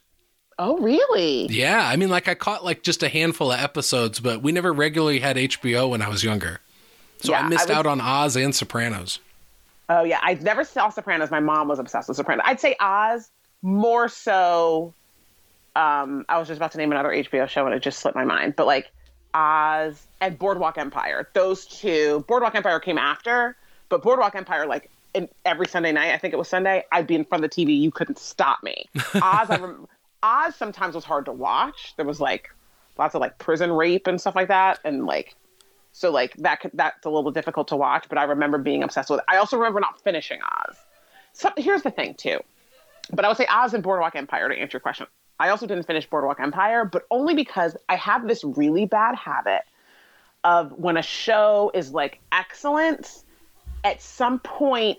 Oh, 0.58 0.78
really? 0.80 1.46
Yeah, 1.48 1.88
I 1.88 1.96
mean, 1.96 2.10
like 2.10 2.28
I 2.28 2.34
caught 2.34 2.64
like 2.64 2.82
just 2.82 3.04
a 3.04 3.10
handful 3.10 3.52
of 3.52 3.60
episodes, 3.60 4.20
but 4.20 4.42
we 4.42 4.52
never 4.52 4.74
regularly 4.74 5.20
had 5.20 5.38
HBO 5.38 5.92
when 5.92 6.02
I 6.02 6.10
was 6.10 6.24
younger, 6.24 6.60
so 7.22 7.32
yeah, 7.32 7.42
I 7.42 7.50
missed 7.50 7.70
I 7.70 7.74
was... 7.74 7.78
out 7.78 7.86
on 7.86 8.02
Oz 8.02 8.36
and 8.36 8.54
Sopranos. 8.54 9.20
Oh 9.90 10.04
yeah, 10.04 10.20
I 10.22 10.36
never 10.36 10.64
saw 10.64 10.90
Sopranos. 10.90 11.32
My 11.32 11.40
mom 11.40 11.68
was 11.68 11.80
obsessed 11.80 12.08
with 12.08 12.18
Sopranos. 12.18 12.44
I'd 12.46 12.60
say 12.60 12.76
Oz 12.80 13.30
more 13.62 14.08
so. 14.08 14.94
Um, 15.76 16.26
I 16.28 16.38
was 16.38 16.48
just 16.48 16.58
about 16.58 16.72
to 16.74 16.78
name 16.78 16.92
another 16.92 17.10
HBO 17.10 17.48
show 17.48 17.66
and 17.66 17.74
it 17.74 17.82
just 17.82 18.00
slipped 18.00 18.16
my 18.16 18.26
mind, 18.26 18.56
but 18.56 18.68
like 18.68 18.92
Oz 19.34 20.06
and 20.20 20.38
Boardwalk 20.38 20.78
Empire, 20.78 21.30
those 21.34 21.66
two. 21.66 22.26
Boardwalk 22.28 22.56
Empire 22.56 22.80
came 22.80 22.98
after, 22.98 23.56
but 23.90 24.02
Boardwalk 24.02 24.36
Empire 24.36 24.66
like 24.66 24.90
every 25.46 25.68
Sunday 25.68 25.92
night, 25.92 26.14
I 26.14 26.18
think 26.18 26.34
it 26.34 26.38
was 26.38 26.48
Sunday, 26.48 26.86
I'd 26.92 27.08
be 27.08 27.16
in 27.16 27.26
front 27.26 27.44
of 27.44 27.52
the 27.52 27.66
TV. 27.66 27.80
You 27.80 27.92
couldn't 27.92 28.18
stop 28.18 28.64
me. 28.64 28.86
Oz, 29.16 29.50
I 29.50 29.58
rem- 29.58 29.88
Oz 30.24 30.56
sometimes 30.56 30.96
was 30.96 31.06
hard 31.06 31.26
to 31.26 31.32
watch. 31.32 31.94
There 31.98 32.06
was 32.06 32.20
like 32.20 32.50
lots 32.98 33.16
of 33.16 33.22
like 33.22 33.38
prison 33.38 33.72
rape 33.72 34.08
and 34.08 34.20
stuff 34.20 34.36
like 34.36 34.48
that, 34.48 34.80
and 34.84 35.06
like 35.06 35.36
so 35.92 36.12
like 36.12 36.36
that 36.38 36.60
that's 36.74 37.06
a 37.06 37.10
little 37.10 37.32
difficult 37.32 37.68
to 37.70 37.76
watch. 37.76 38.06
But 38.10 38.18
I 38.18 38.24
remember 38.24 38.58
being 38.58 38.84
obsessed 38.84 39.10
with 39.10 39.20
it. 39.20 39.26
I 39.28 39.38
also 39.38 39.58
remember 39.58 39.80
not 39.80 40.02
finishing 40.02 40.40
Oz. 40.42 40.76
So 41.34 41.50
here's 41.58 41.84
the 41.84 41.92
thing 41.92 42.14
too, 42.16 42.40
but 43.12 43.26
I 43.26 43.28
would 43.28 43.38
say 43.38 43.48
Oz 43.50 43.74
and 43.74 43.84
Boardwalk 43.84 44.16
Empire 44.16 44.50
to 44.50 44.56
answer 44.56 44.76
your 44.76 44.82
question. 44.82 45.08
I 45.40 45.50
also 45.50 45.66
didn't 45.66 45.88
finish 45.88 46.08
Boardwalk 46.08 46.40
Empire, 46.40 46.86
but 46.86 47.06
only 47.10 47.34
because 47.34 47.76
I 47.90 47.96
have 47.96 48.28
this 48.28 48.44
really 48.44 48.86
bad 48.86 49.16
habit 49.16 49.64
of 50.44 50.72
when 50.74 50.98
a 50.98 51.02
show 51.02 51.72
is 51.74 51.92
like 51.92 52.20
excellent 52.32 53.24
at 53.84 54.02
some 54.02 54.40
point 54.40 54.98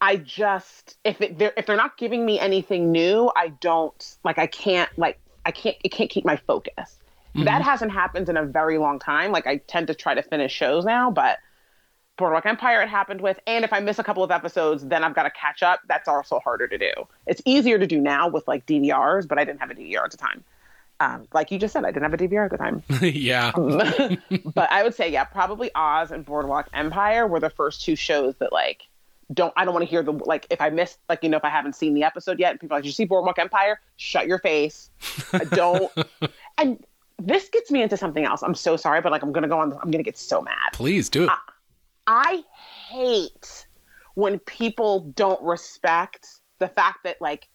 I 0.00 0.16
just 0.16 0.96
if 1.04 1.20
it 1.20 1.38
they're, 1.38 1.52
if 1.56 1.66
they're 1.66 1.76
not 1.76 1.96
giving 1.96 2.24
me 2.24 2.38
anything 2.38 2.92
new, 2.92 3.30
I 3.34 3.48
don't 3.48 4.16
like 4.24 4.38
I 4.38 4.46
can't 4.46 4.90
like 4.96 5.18
I 5.44 5.50
can't 5.50 5.76
it 5.82 5.90
can't 5.90 6.10
keep 6.10 6.24
my 6.24 6.36
focus. 6.36 6.97
Mm-hmm. 7.38 7.44
That 7.44 7.62
hasn't 7.62 7.92
happened 7.92 8.28
in 8.28 8.36
a 8.36 8.44
very 8.44 8.78
long 8.78 8.98
time. 8.98 9.32
Like 9.32 9.46
I 9.46 9.58
tend 9.58 9.86
to 9.86 9.94
try 9.94 10.14
to 10.14 10.22
finish 10.22 10.52
shows 10.52 10.84
now, 10.84 11.10
but 11.10 11.38
Boardwalk 12.16 12.46
Empire 12.46 12.82
it 12.82 12.88
happened 12.88 13.20
with, 13.20 13.38
and 13.46 13.64
if 13.64 13.72
I 13.72 13.78
miss 13.78 14.00
a 14.00 14.04
couple 14.04 14.24
of 14.24 14.30
episodes, 14.30 14.84
then 14.84 15.04
I've 15.04 15.14
got 15.14 15.22
to 15.22 15.30
catch 15.30 15.62
up. 15.62 15.80
That's 15.88 16.08
also 16.08 16.40
harder 16.40 16.66
to 16.66 16.76
do. 16.76 16.90
It's 17.26 17.40
easier 17.44 17.78
to 17.78 17.86
do 17.86 18.00
now 18.00 18.28
with 18.28 18.46
like 18.48 18.66
DVRs, 18.66 19.28
but 19.28 19.38
I 19.38 19.44
didn't 19.44 19.60
have 19.60 19.70
a 19.70 19.74
DVR 19.74 20.04
at 20.04 20.10
the 20.10 20.16
time. 20.16 20.44
Um, 21.00 21.28
like 21.32 21.52
you 21.52 21.60
just 21.60 21.72
said, 21.72 21.84
I 21.84 21.92
didn't 21.92 22.10
have 22.10 22.14
a 22.14 22.16
DVR 22.16 22.46
at 22.46 22.50
the 22.50 22.58
time. 22.58 22.82
yeah. 23.02 23.52
but 24.54 24.70
I 24.72 24.82
would 24.82 24.96
say, 24.96 25.12
yeah, 25.12 25.22
probably 25.22 25.70
Oz 25.76 26.10
and 26.10 26.24
Boardwalk 26.24 26.68
Empire 26.74 27.24
were 27.24 27.38
the 27.38 27.50
first 27.50 27.82
two 27.82 27.94
shows 27.94 28.34
that 28.40 28.52
like 28.52 28.82
don't 29.32 29.52
I 29.56 29.64
don't 29.64 29.74
want 29.74 29.84
to 29.84 29.90
hear 29.90 30.02
the 30.02 30.12
like 30.12 30.46
if 30.50 30.60
I 30.60 30.70
missed 30.70 30.98
like 31.08 31.22
you 31.22 31.28
know 31.28 31.36
if 31.36 31.44
I 31.44 31.50
haven't 31.50 31.76
seen 31.76 31.94
the 31.94 32.04
episode 32.04 32.38
yet 32.38 32.52
and 32.52 32.60
people 32.60 32.74
are 32.74 32.78
like 32.78 32.86
you 32.86 32.92
see 32.92 33.04
Boardwalk 33.04 33.38
Empire 33.38 33.80
shut 33.96 34.26
your 34.26 34.38
face 34.38 34.90
I 35.32 35.44
don't 35.44 35.92
and 36.58 36.84
this 37.18 37.48
gets 37.48 37.70
me 37.70 37.82
into 37.82 37.96
something 37.96 38.24
else 38.24 38.42
I'm 38.42 38.54
so 38.54 38.76
sorry 38.76 39.00
but 39.00 39.12
like 39.12 39.22
I'm 39.22 39.32
gonna 39.32 39.48
go 39.48 39.58
on 39.58 39.72
I'm 39.82 39.90
gonna 39.90 40.02
get 40.02 40.18
so 40.18 40.40
mad 40.40 40.72
Please 40.72 41.08
do 41.08 41.24
it. 41.24 41.30
I, 41.30 41.38
I 42.06 42.44
hate 42.88 43.66
when 44.14 44.38
people 44.40 45.12
don't 45.14 45.42
respect 45.42 46.28
the 46.58 46.68
fact 46.68 47.04
that 47.04 47.20
like 47.20 47.48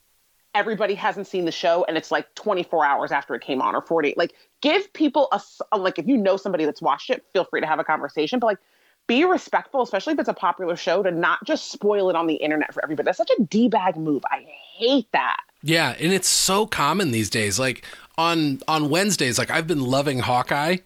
everybody 0.56 0.94
hasn't 0.94 1.28
seen 1.28 1.46
the 1.46 1.52
show 1.52 1.84
and 1.88 1.98
it's 1.98 2.12
like 2.12 2.34
24 2.36 2.86
hours 2.86 3.12
after 3.12 3.34
it 3.36 3.42
came 3.42 3.62
on 3.62 3.76
or 3.76 3.82
40 3.82 4.14
like 4.18 4.34
give 4.62 4.92
people 4.94 5.28
a, 5.32 5.42
a 5.72 5.78
like 5.78 5.98
if 5.98 6.08
you 6.08 6.18
know 6.18 6.38
somebody 6.38 6.66
that's 6.66 6.82
watched 6.82 7.10
it 7.10 7.26
feel 7.34 7.46
free 7.46 7.62
to 7.62 7.68
have 7.68 7.80
a 7.80 7.84
conversation 7.84 8.40
but 8.40 8.48
like 8.48 8.60
be 9.08 9.26
respectful, 9.26 9.82
especially 9.82 10.14
if 10.14 10.20
it's 10.20 10.30
a 10.30 10.34
popular 10.34 10.76
show, 10.76 11.04
to 11.04 11.12
not 11.12 11.44
just 11.46 11.72
spoil 11.72 12.10
it 12.10 12.16
on 12.16 12.28
the 12.28 12.36
internet 12.36 12.74
for 12.74 12.82
everybody. 12.84 13.06
That's 13.06 13.18
such 13.18 13.32
a 13.38 13.44
d 13.44 13.68
bag 13.68 13.98
move. 13.98 14.24
I 14.32 14.46
hate 14.76 15.08
that. 15.12 15.42
Yeah, 15.62 15.96
and 16.00 16.14
it's 16.14 16.28
so 16.28 16.66
common 16.66 17.12
these 17.12 17.30
days. 17.30 17.60
Like 17.60 17.86
on 18.18 18.60
on 18.68 18.90
Wednesdays, 18.90 19.38
like 19.38 19.50
I've 19.50 19.68
been 19.68 19.82
loving 19.82 20.20
Hawkeye, 20.20 20.78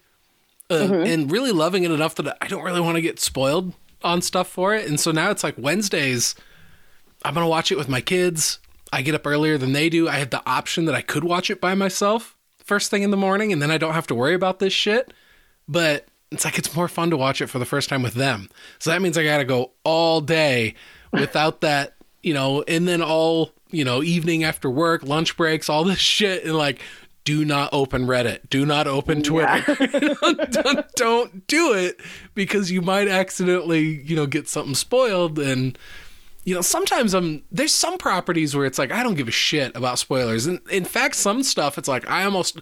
uh, 0.69 0.73
mm-hmm. 0.73 1.05
and 1.05 1.31
really 1.31 1.51
loving 1.51 1.83
it 1.83 1.91
enough 1.91 2.15
that 2.15 2.37
I 2.41 2.47
don't 2.47 2.63
really 2.63 2.81
want 2.81 2.95
to 2.95 3.01
get 3.01 3.19
spoiled 3.19 3.73
on 4.03 4.21
stuff 4.21 4.47
for 4.47 4.75
it. 4.75 4.87
And 4.87 4.99
so 4.99 5.11
now 5.11 5.31
it's 5.31 5.43
like 5.43 5.55
Wednesdays. 5.57 6.35
I'm 7.23 7.33
gonna 7.33 7.47
watch 7.47 7.71
it 7.71 7.77
with 7.77 7.89
my 7.89 8.01
kids. 8.01 8.59
I 8.93 9.01
get 9.01 9.15
up 9.15 9.27
earlier 9.27 9.57
than 9.57 9.73
they 9.73 9.89
do. 9.89 10.07
I 10.07 10.13
have 10.13 10.29
the 10.29 10.47
option 10.49 10.85
that 10.85 10.95
I 10.95 11.01
could 11.01 11.23
watch 11.23 11.49
it 11.49 11.59
by 11.59 11.75
myself 11.75 12.37
first 12.67 12.91
thing 12.91 13.01
in 13.01 13.11
the 13.11 13.17
morning, 13.17 13.53
and 13.53 13.61
then 13.61 13.71
I 13.71 13.77
don't 13.77 13.93
have 13.93 14.07
to 14.07 14.15
worry 14.15 14.33
about 14.33 14.59
this 14.59 14.73
shit. 14.73 15.13
But 15.67 16.07
it's 16.31 16.45
like 16.45 16.57
it's 16.59 16.75
more 16.75 16.87
fun 16.87 17.09
to 17.09 17.17
watch 17.17 17.41
it 17.41 17.47
for 17.47 17.59
the 17.59 17.65
first 17.65 17.89
time 17.89 18.03
with 18.03 18.13
them. 18.13 18.49
So 18.79 18.91
that 18.91 19.01
means 19.01 19.17
I 19.17 19.23
got 19.23 19.37
to 19.37 19.45
go 19.45 19.71
all 19.83 20.21
day 20.21 20.75
without 21.11 21.61
that, 21.61 21.95
you 22.21 22.33
know, 22.33 22.63
and 22.67 22.87
then 22.87 23.01
all, 23.01 23.51
you 23.71 23.85
know, 23.85 24.03
evening 24.03 24.43
after 24.43 24.69
work, 24.69 25.03
lunch 25.03 25.37
breaks, 25.37 25.69
all 25.69 25.83
this 25.83 25.99
shit 25.99 26.43
and 26.43 26.55
like 26.55 26.81
do 27.27 27.43
not 27.43 27.69
open 27.73 28.07
Reddit. 28.07 28.49
Do 28.49 28.65
not 28.65 28.87
open 28.87 29.21
Twitter. 29.21 29.61
Yeah. 29.67 30.45
don't, 30.49 30.91
don't 30.95 31.45
do 31.47 31.73
it 31.73 31.99
because 32.35 32.71
you 32.71 32.81
might 32.81 33.09
accidentally, 33.09 34.01
you 34.01 34.15
know, 34.15 34.25
get 34.25 34.47
something 34.47 34.75
spoiled 34.75 35.37
and 35.37 35.77
you 36.45 36.55
know, 36.55 36.61
sometimes 36.61 37.13
I'm 37.13 37.43
there's 37.51 37.73
some 37.73 37.97
properties 37.97 38.55
where 38.55 38.65
it's 38.65 38.79
like 38.79 38.93
I 38.93 39.03
don't 39.03 39.15
give 39.15 39.27
a 39.27 39.31
shit 39.31 39.75
about 39.75 39.99
spoilers. 39.99 40.45
And 40.45 40.61
in 40.71 40.85
fact, 40.85 41.15
some 41.15 41.43
stuff 41.43 41.77
it's 41.77 41.89
like 41.89 42.09
I 42.09 42.23
almost 42.23 42.61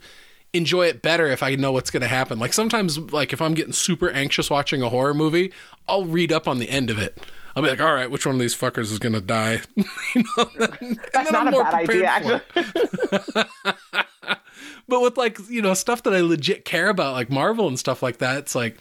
enjoy 0.52 0.88
it 0.88 1.04
better 1.04 1.28
if 1.28 1.44
I 1.44 1.54
know 1.54 1.72
what's 1.72 1.92
going 1.92 2.02
to 2.02 2.08
happen. 2.08 2.40
Like 2.40 2.54
sometimes, 2.54 2.98
like 2.98 3.34
if 3.34 3.44
I'm 3.44 3.54
getting 3.54 3.74
super 3.74 4.10
anxious 4.10 4.50
watching 4.50 4.82
a 4.82 4.90
horror 4.90 5.14
movie, 5.14 5.54
I'll 5.88 6.06
read 6.06 6.32
up 6.32 6.48
on 6.48 6.58
the 6.58 6.72
end 6.72 6.90
of 6.90 6.98
it. 6.98 7.20
I'll 7.56 7.62
be 7.62 7.70
like, 7.70 7.80
all 7.80 7.94
right, 7.94 8.10
which 8.10 8.26
one 8.26 8.34
of 8.34 8.42
these 8.42 8.56
fuckers 8.56 8.92
is 8.92 8.98
going 8.98 9.14
to 9.14 9.22
die? 9.22 9.62
you 9.76 9.86
know, 10.16 10.50
That's 11.14 11.32
not 11.32 11.48
I'm 11.48 11.54
a 11.54 11.64
bad 11.64 11.74
idea, 11.76 12.06
actually. 12.08 12.42
but 14.88 15.02
with 15.02 15.18
like, 15.18 15.40
you 15.50 15.62
know, 15.62 15.74
stuff 15.74 16.04
that 16.04 16.14
I 16.14 16.22
legit 16.22 16.66
care 16.66 16.90
about, 16.90 17.14
like 17.14 17.30
Marvel 17.30 17.68
and 17.68 17.80
stuff 17.80 18.04
like 18.04 18.18
that, 18.18 18.38
it's 18.38 18.56
like 18.56 18.78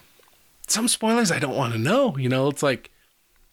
some 0.67 0.89
spoilers 0.89 1.31
I 1.31 1.39
don't 1.39 1.57
want 1.57 1.73
to 1.73 1.79
know. 1.79 2.17
You 2.17 2.29
know, 2.29 2.49
it's 2.49 2.63
like, 2.63 2.91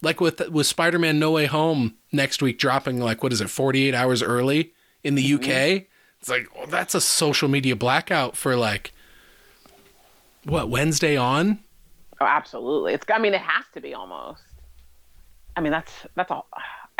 like 0.01 0.19
with 0.19 0.49
with 0.49 0.67
Spider 0.67 0.99
Man 0.99 1.19
No 1.19 1.31
Way 1.31 1.45
Home 1.45 1.95
next 2.11 2.41
week 2.41 2.57
dropping 2.57 2.99
like 2.99 3.21
what 3.23 3.31
is 3.31 3.41
it, 3.41 3.49
48 3.49 3.93
hours 3.93 4.23
early 4.23 4.73
in 5.03 5.15
the 5.15 5.31
mm-hmm. 5.31 5.79
UK 5.79 5.87
it's 6.21 6.29
like 6.29 6.47
well, 6.55 6.67
that's 6.67 6.93
a 6.93 7.01
social 7.01 7.49
media 7.49 7.75
blackout 7.75 8.37
for 8.37 8.55
like 8.55 8.93
what 10.43 10.69
Wednesday 10.69 11.17
on. 11.17 11.59
Oh, 12.19 12.25
absolutely. 12.25 12.93
It's. 12.93 13.05
I 13.11 13.17
mean, 13.17 13.33
it 13.33 13.41
has 13.41 13.65
to 13.73 13.81
be 13.81 13.95
almost. 13.95 14.43
I 15.57 15.61
mean, 15.61 15.71
that's 15.71 15.91
that's 16.15 16.29
all. 16.29 16.47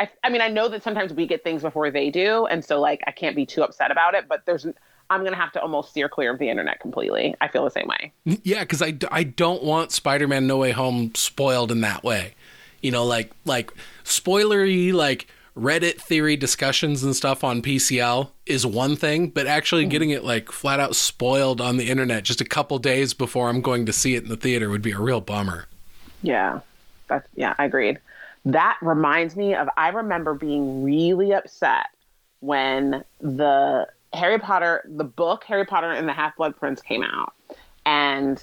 I, 0.00 0.10
I 0.24 0.30
mean, 0.30 0.40
I 0.40 0.48
know 0.48 0.68
that 0.68 0.82
sometimes 0.82 1.12
we 1.12 1.26
get 1.26 1.44
things 1.44 1.62
before 1.62 1.90
they 1.92 2.10
do, 2.10 2.46
and 2.46 2.64
so 2.64 2.80
like 2.80 3.00
I 3.06 3.12
can't 3.12 3.36
be 3.36 3.46
too 3.46 3.62
upset 3.62 3.92
about 3.92 4.14
it. 4.14 4.26
But 4.28 4.44
there's, 4.44 4.66
I'm 5.12 5.24
gonna 5.24 5.36
have 5.36 5.52
to 5.52 5.60
almost 5.60 5.90
steer 5.90 6.08
clear 6.08 6.32
of 6.32 6.38
the 6.38 6.48
internet 6.48 6.80
completely. 6.80 7.34
I 7.40 7.48
feel 7.48 7.64
the 7.64 7.70
same 7.70 7.88
way. 7.88 8.12
Yeah, 8.24 8.60
because 8.60 8.82
I, 8.82 8.96
I 9.10 9.24
don't 9.24 9.62
want 9.62 9.92
Spider-Man 9.92 10.46
No 10.46 10.58
Way 10.58 10.72
Home 10.72 11.14
spoiled 11.14 11.70
in 11.70 11.80
that 11.82 12.02
way. 12.02 12.34
You 12.80 12.90
know, 12.90 13.04
like 13.04 13.32
like 13.44 13.72
spoilery 14.04 14.92
like 14.92 15.28
Reddit 15.56 16.00
theory 16.00 16.36
discussions 16.36 17.04
and 17.04 17.14
stuff 17.14 17.44
on 17.44 17.60
PCL 17.60 18.30
is 18.46 18.64
one 18.64 18.96
thing, 18.96 19.28
but 19.28 19.46
actually 19.46 19.82
mm-hmm. 19.82 19.90
getting 19.90 20.10
it 20.10 20.24
like 20.24 20.50
flat 20.50 20.80
out 20.80 20.96
spoiled 20.96 21.60
on 21.60 21.76
the 21.76 21.90
internet 21.90 22.24
just 22.24 22.40
a 22.40 22.44
couple 22.44 22.78
days 22.78 23.12
before 23.12 23.50
I'm 23.50 23.60
going 23.60 23.84
to 23.84 23.92
see 23.92 24.14
it 24.14 24.22
in 24.22 24.30
the 24.30 24.36
theater 24.36 24.70
would 24.70 24.80
be 24.80 24.92
a 24.92 24.98
real 24.98 25.20
bummer. 25.20 25.66
Yeah. 26.22 26.60
That's 27.08 27.28
yeah, 27.34 27.54
I 27.58 27.66
agreed. 27.66 27.98
That 28.46 28.78
reminds 28.80 29.36
me 29.36 29.54
of 29.54 29.68
I 29.76 29.88
remember 29.88 30.32
being 30.32 30.82
really 30.82 31.32
upset 31.32 31.88
when 32.40 33.04
the 33.20 33.86
Harry 34.12 34.38
Potter 34.38 34.82
the 34.88 35.04
book 35.04 35.44
Harry 35.44 35.64
Potter 35.64 35.90
and 35.90 36.08
the 36.08 36.12
Half-Blood 36.12 36.56
Prince 36.56 36.82
came 36.82 37.02
out. 37.02 37.34
And 37.84 38.42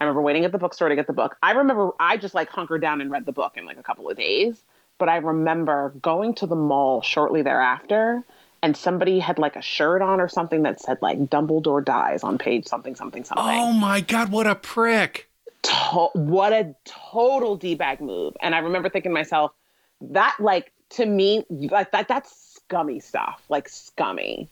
I 0.00 0.04
remember 0.04 0.22
waiting 0.22 0.44
at 0.44 0.52
the 0.52 0.58
bookstore 0.58 0.88
to 0.88 0.96
get 0.96 1.06
the 1.06 1.12
book. 1.12 1.36
I 1.42 1.52
remember 1.52 1.90
I 2.00 2.16
just 2.16 2.34
like 2.34 2.48
hunkered 2.48 2.80
down 2.80 3.00
and 3.00 3.10
read 3.10 3.26
the 3.26 3.32
book 3.32 3.56
in 3.56 3.66
like 3.66 3.78
a 3.78 3.82
couple 3.82 4.08
of 4.08 4.16
days 4.16 4.62
but 4.98 5.08
I 5.08 5.16
remember 5.16 5.94
going 6.02 6.34
to 6.34 6.46
the 6.46 6.56
mall 6.56 7.00
shortly 7.02 7.42
thereafter 7.42 8.24
and 8.62 8.76
somebody 8.76 9.20
had 9.20 9.38
like 9.38 9.56
a 9.56 9.62
shirt 9.62 10.02
on 10.02 10.20
or 10.20 10.28
something 10.28 10.64
that 10.64 10.80
said 10.80 10.98
like 11.00 11.18
Dumbledore 11.26 11.84
dies 11.84 12.24
on 12.24 12.36
page 12.36 12.66
something 12.66 12.96
something 12.96 13.24
something. 13.24 13.44
Oh 13.46 13.72
my 13.72 14.00
god, 14.00 14.30
what 14.30 14.46
a 14.46 14.56
prick. 14.56 15.28
To- 15.62 16.10
what 16.14 16.52
a 16.52 16.74
total 16.84 17.56
D-bag 17.56 18.00
move. 18.00 18.36
And 18.42 18.54
I 18.54 18.58
remember 18.58 18.88
thinking 18.88 19.10
to 19.10 19.14
myself, 19.14 19.52
that 20.00 20.36
like 20.40 20.72
to 20.90 21.06
me 21.06 21.44
like 21.50 21.92
that 21.92 22.08
that's 22.08 22.54
scummy 22.54 23.00
stuff. 23.00 23.42
Like 23.48 23.68
scummy. 23.68 24.48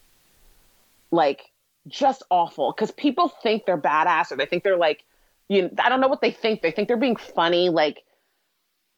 Like 1.10 1.52
just 1.86 2.22
awful 2.30 2.72
cuz 2.72 2.90
people 2.90 3.28
think 3.28 3.64
they're 3.64 3.78
badass 3.78 4.32
or 4.32 4.36
they 4.36 4.46
think 4.46 4.64
they're 4.64 4.76
like 4.76 5.04
you 5.48 5.62
know, 5.62 5.70
I 5.78 5.88
don't 5.88 6.00
know 6.00 6.08
what 6.08 6.20
they 6.20 6.32
think. 6.32 6.62
They 6.62 6.72
think 6.72 6.88
they're 6.88 6.96
being 6.96 7.16
funny 7.16 7.68
like 7.68 8.02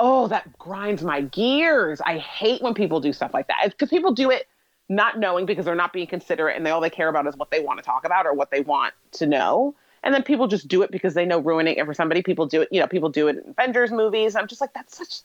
oh, 0.00 0.28
that 0.28 0.56
grinds 0.58 1.02
my 1.02 1.22
gears. 1.22 2.00
I 2.00 2.18
hate 2.18 2.62
when 2.62 2.74
people 2.74 3.00
do 3.00 3.12
stuff 3.12 3.34
like 3.34 3.48
that 3.48 3.64
because 3.64 3.88
people 3.88 4.12
do 4.12 4.30
it 4.30 4.46
not 4.88 5.18
knowing 5.18 5.44
because 5.44 5.64
they're 5.64 5.74
not 5.74 5.92
being 5.92 6.06
considerate 6.06 6.56
and 6.56 6.64
they 6.64 6.70
all 6.70 6.80
they 6.80 6.90
care 6.90 7.08
about 7.08 7.26
is 7.26 7.36
what 7.36 7.50
they 7.50 7.60
want 7.60 7.78
to 7.78 7.84
talk 7.84 8.04
about 8.04 8.26
or 8.26 8.32
what 8.32 8.50
they 8.50 8.60
want 8.60 8.94
to 9.12 9.26
know. 9.26 9.74
And 10.02 10.14
then 10.14 10.22
people 10.22 10.46
just 10.46 10.68
do 10.68 10.82
it 10.82 10.90
because 10.90 11.14
they 11.14 11.26
know 11.26 11.40
ruining 11.40 11.76
it 11.76 11.84
for 11.84 11.92
somebody. 11.92 12.22
People 12.22 12.46
do 12.46 12.62
it, 12.62 12.68
you 12.70 12.80
know, 12.80 12.86
people 12.86 13.08
do 13.08 13.28
it 13.28 13.36
in 13.36 13.50
Avengers 13.50 13.90
movies. 13.90 14.36
I'm 14.36 14.46
just 14.46 14.60
like, 14.60 14.72
that's 14.72 14.96
such 14.96 15.20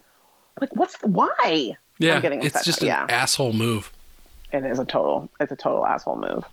like 0.60 0.76
what's 0.76 0.96
why? 1.04 1.78
Yeah, 2.00 2.20
it's 2.24 2.66
just 2.66 2.82
an 2.82 2.88
yeah. 2.88 3.06
asshole 3.10 3.54
move. 3.54 3.92
It 4.52 4.66
is 4.66 4.80
a 4.80 4.86
total. 4.86 5.30
It's 5.40 5.52
a 5.52 5.56
total 5.56 5.86
asshole 5.86 6.18
move. 6.18 6.44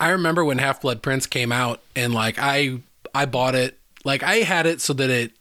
I 0.00 0.10
remember 0.10 0.44
when 0.44 0.58
Half 0.58 0.82
Blood 0.82 1.02
Prince 1.02 1.26
came 1.26 1.52
out, 1.52 1.80
and 1.94 2.14
like 2.14 2.38
I 2.38 2.80
I 3.14 3.26
bought 3.26 3.54
it. 3.54 3.78
Like 4.04 4.22
I 4.22 4.36
had 4.36 4.66
it 4.66 4.80
so 4.80 4.92
that 4.92 5.10
it 5.10 5.32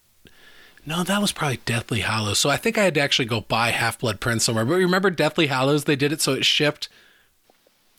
no, 0.86 1.04
that 1.04 1.20
was 1.20 1.32
probably 1.32 1.58
Deathly 1.66 2.02
Hallows. 2.02 2.38
So 2.38 2.50
I 2.50 2.58
think 2.58 2.78
I 2.78 2.84
had 2.84 2.94
to 2.94 3.02
actually 3.02 3.26
go 3.26 3.42
buy 3.42 3.72
Half 3.72 4.00
Blood 4.00 4.20
Prince 4.20 4.46
somewhere. 4.46 4.66
But 4.66 4.76
remember 4.76 5.10
Deathly 5.10 5.48
Hallows? 5.48 5.86
They 5.86 5.96
did 5.96 6.12
it 6.12 6.22
so 6.22 6.34
it 6.34 6.46
shipped. 6.46 6.90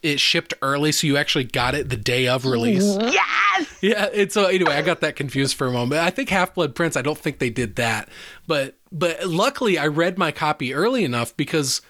It 0.03 0.21
shipped 0.21 0.55
early, 0.63 0.93
so 0.93 1.07
you 1.07 1.17
actually 1.17 1.45
got 1.45 1.75
it 1.75 1.89
the 1.89 1.97
day 1.97 2.29
of 2.29 2.45
release. 2.45 2.85
Mm-hmm. 2.85 3.09
Yes. 3.09 3.79
Yeah. 3.81 4.07
And 4.15 4.31
so 4.31 4.45
anyway, 4.45 4.75
I 4.75 4.83
got 4.83 5.01
that 5.01 5.17
confused 5.17 5.57
for 5.57 5.67
a 5.67 5.73
moment. 5.73 6.01
I 6.01 6.11
think 6.11 6.29
Half 6.29 6.55
Blood 6.55 6.75
Prince. 6.77 6.97
I 6.97 7.03
don't 7.03 7.19
think 7.19 7.39
they 7.39 7.51
did 7.51 7.77
that, 7.77 8.09
but 8.47 8.77
but 8.93 9.27
luckily 9.27 9.79
I 9.79 9.89
read 9.89 10.17
my 10.17 10.31
copy 10.31 10.73
early 10.73 11.05
enough 11.05 11.37
because. 11.37 11.83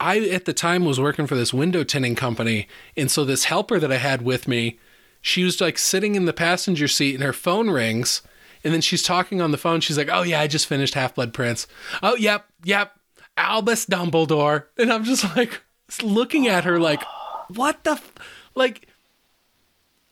I 0.00 0.20
at 0.28 0.44
the 0.44 0.52
time 0.52 0.84
was 0.84 1.00
working 1.00 1.26
for 1.26 1.34
this 1.34 1.52
window 1.52 1.84
tinting 1.84 2.14
company, 2.14 2.68
and 2.96 3.10
so 3.10 3.24
this 3.24 3.44
helper 3.44 3.78
that 3.78 3.92
I 3.92 3.96
had 3.96 4.22
with 4.22 4.48
me, 4.48 4.78
she 5.20 5.44
was 5.44 5.60
like 5.60 5.78
sitting 5.78 6.14
in 6.14 6.24
the 6.24 6.32
passenger 6.32 6.88
seat, 6.88 7.14
and 7.14 7.24
her 7.24 7.32
phone 7.32 7.70
rings, 7.70 8.22
and 8.64 8.72
then 8.72 8.80
she's 8.80 9.02
talking 9.02 9.40
on 9.40 9.50
the 9.50 9.58
phone. 9.58 9.80
She's 9.80 9.98
like, 9.98 10.08
"Oh 10.10 10.22
yeah, 10.22 10.40
I 10.40 10.46
just 10.46 10.66
finished 10.66 10.94
Half 10.94 11.14
Blood 11.14 11.32
Prince. 11.32 11.66
Oh 12.02 12.16
yep, 12.16 12.46
yep, 12.64 12.92
Albus 13.36 13.86
Dumbledore." 13.86 14.64
And 14.76 14.92
I'm 14.92 15.04
just 15.04 15.24
like 15.36 15.62
looking 16.02 16.46
at 16.48 16.64
her 16.64 16.78
like, 16.78 17.02
"What 17.48 17.84
the 17.84 17.92
f-? 17.92 18.14
like?" 18.54 18.88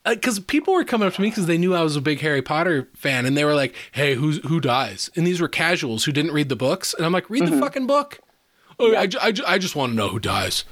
Because 0.04 0.38
uh, 0.38 0.42
people 0.46 0.72
were 0.74 0.84
coming 0.84 1.08
up 1.08 1.14
to 1.14 1.20
me 1.20 1.30
because 1.30 1.46
they 1.46 1.58
knew 1.58 1.74
I 1.74 1.82
was 1.82 1.96
a 1.96 2.00
big 2.00 2.20
Harry 2.20 2.42
Potter 2.42 2.88
fan, 2.94 3.26
and 3.26 3.36
they 3.36 3.44
were 3.44 3.54
like, 3.54 3.74
"Hey, 3.92 4.14
who 4.14 4.32
who 4.32 4.60
dies?" 4.60 5.10
And 5.16 5.26
these 5.26 5.40
were 5.40 5.48
casuals 5.48 6.04
who 6.04 6.12
didn't 6.12 6.32
read 6.32 6.48
the 6.48 6.56
books, 6.56 6.94
and 6.94 7.04
I'm 7.04 7.12
like, 7.12 7.28
"Read 7.28 7.42
mm-hmm. 7.42 7.54
the 7.54 7.60
fucking 7.60 7.86
book." 7.86 8.20
Oh, 8.78 8.94
I, 8.94 9.08
I, 9.20 9.32
I 9.46 9.58
just 9.58 9.74
want 9.76 9.92
to 9.92 9.96
know 9.96 10.08
who 10.08 10.18
dies. 10.18 10.64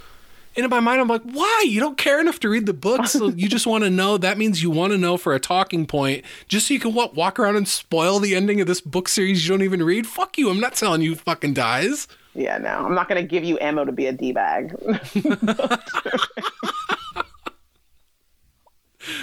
And 0.56 0.62
in 0.64 0.70
my 0.70 0.78
mind, 0.80 1.00
I'm 1.00 1.08
like, 1.08 1.22
why? 1.22 1.64
You 1.66 1.80
don't 1.80 1.98
care 1.98 2.20
enough 2.20 2.38
to 2.40 2.48
read 2.48 2.66
the 2.66 2.72
book, 2.74 3.06
so 3.06 3.28
you 3.30 3.48
just 3.48 3.66
want 3.66 3.82
to 3.82 3.90
know. 3.90 4.16
That 4.18 4.38
means 4.38 4.62
you 4.62 4.70
want 4.70 4.92
to 4.92 4.98
know 4.98 5.16
for 5.16 5.34
a 5.34 5.40
talking 5.40 5.84
point, 5.84 6.24
just 6.46 6.68
so 6.68 6.74
you 6.74 6.80
can 6.80 6.94
what 6.94 7.16
walk 7.16 7.40
around 7.40 7.56
and 7.56 7.66
spoil 7.66 8.20
the 8.20 8.36
ending 8.36 8.60
of 8.60 8.68
this 8.68 8.80
book 8.80 9.08
series 9.08 9.44
you 9.44 9.52
don't 9.52 9.64
even 9.64 9.82
read. 9.82 10.06
Fuck 10.06 10.38
you! 10.38 10.50
I'm 10.50 10.60
not 10.60 10.74
telling 10.74 11.02
you 11.02 11.16
fucking 11.16 11.54
dies. 11.54 12.06
Yeah, 12.36 12.58
no, 12.58 12.68
I'm 12.68 12.94
not 12.94 13.08
going 13.08 13.20
to 13.20 13.26
give 13.28 13.42
you 13.42 13.58
ammo 13.60 13.84
to 13.84 13.90
be 13.92 14.06
a 14.06 14.12
d 14.12 14.30
bag. 14.32 14.76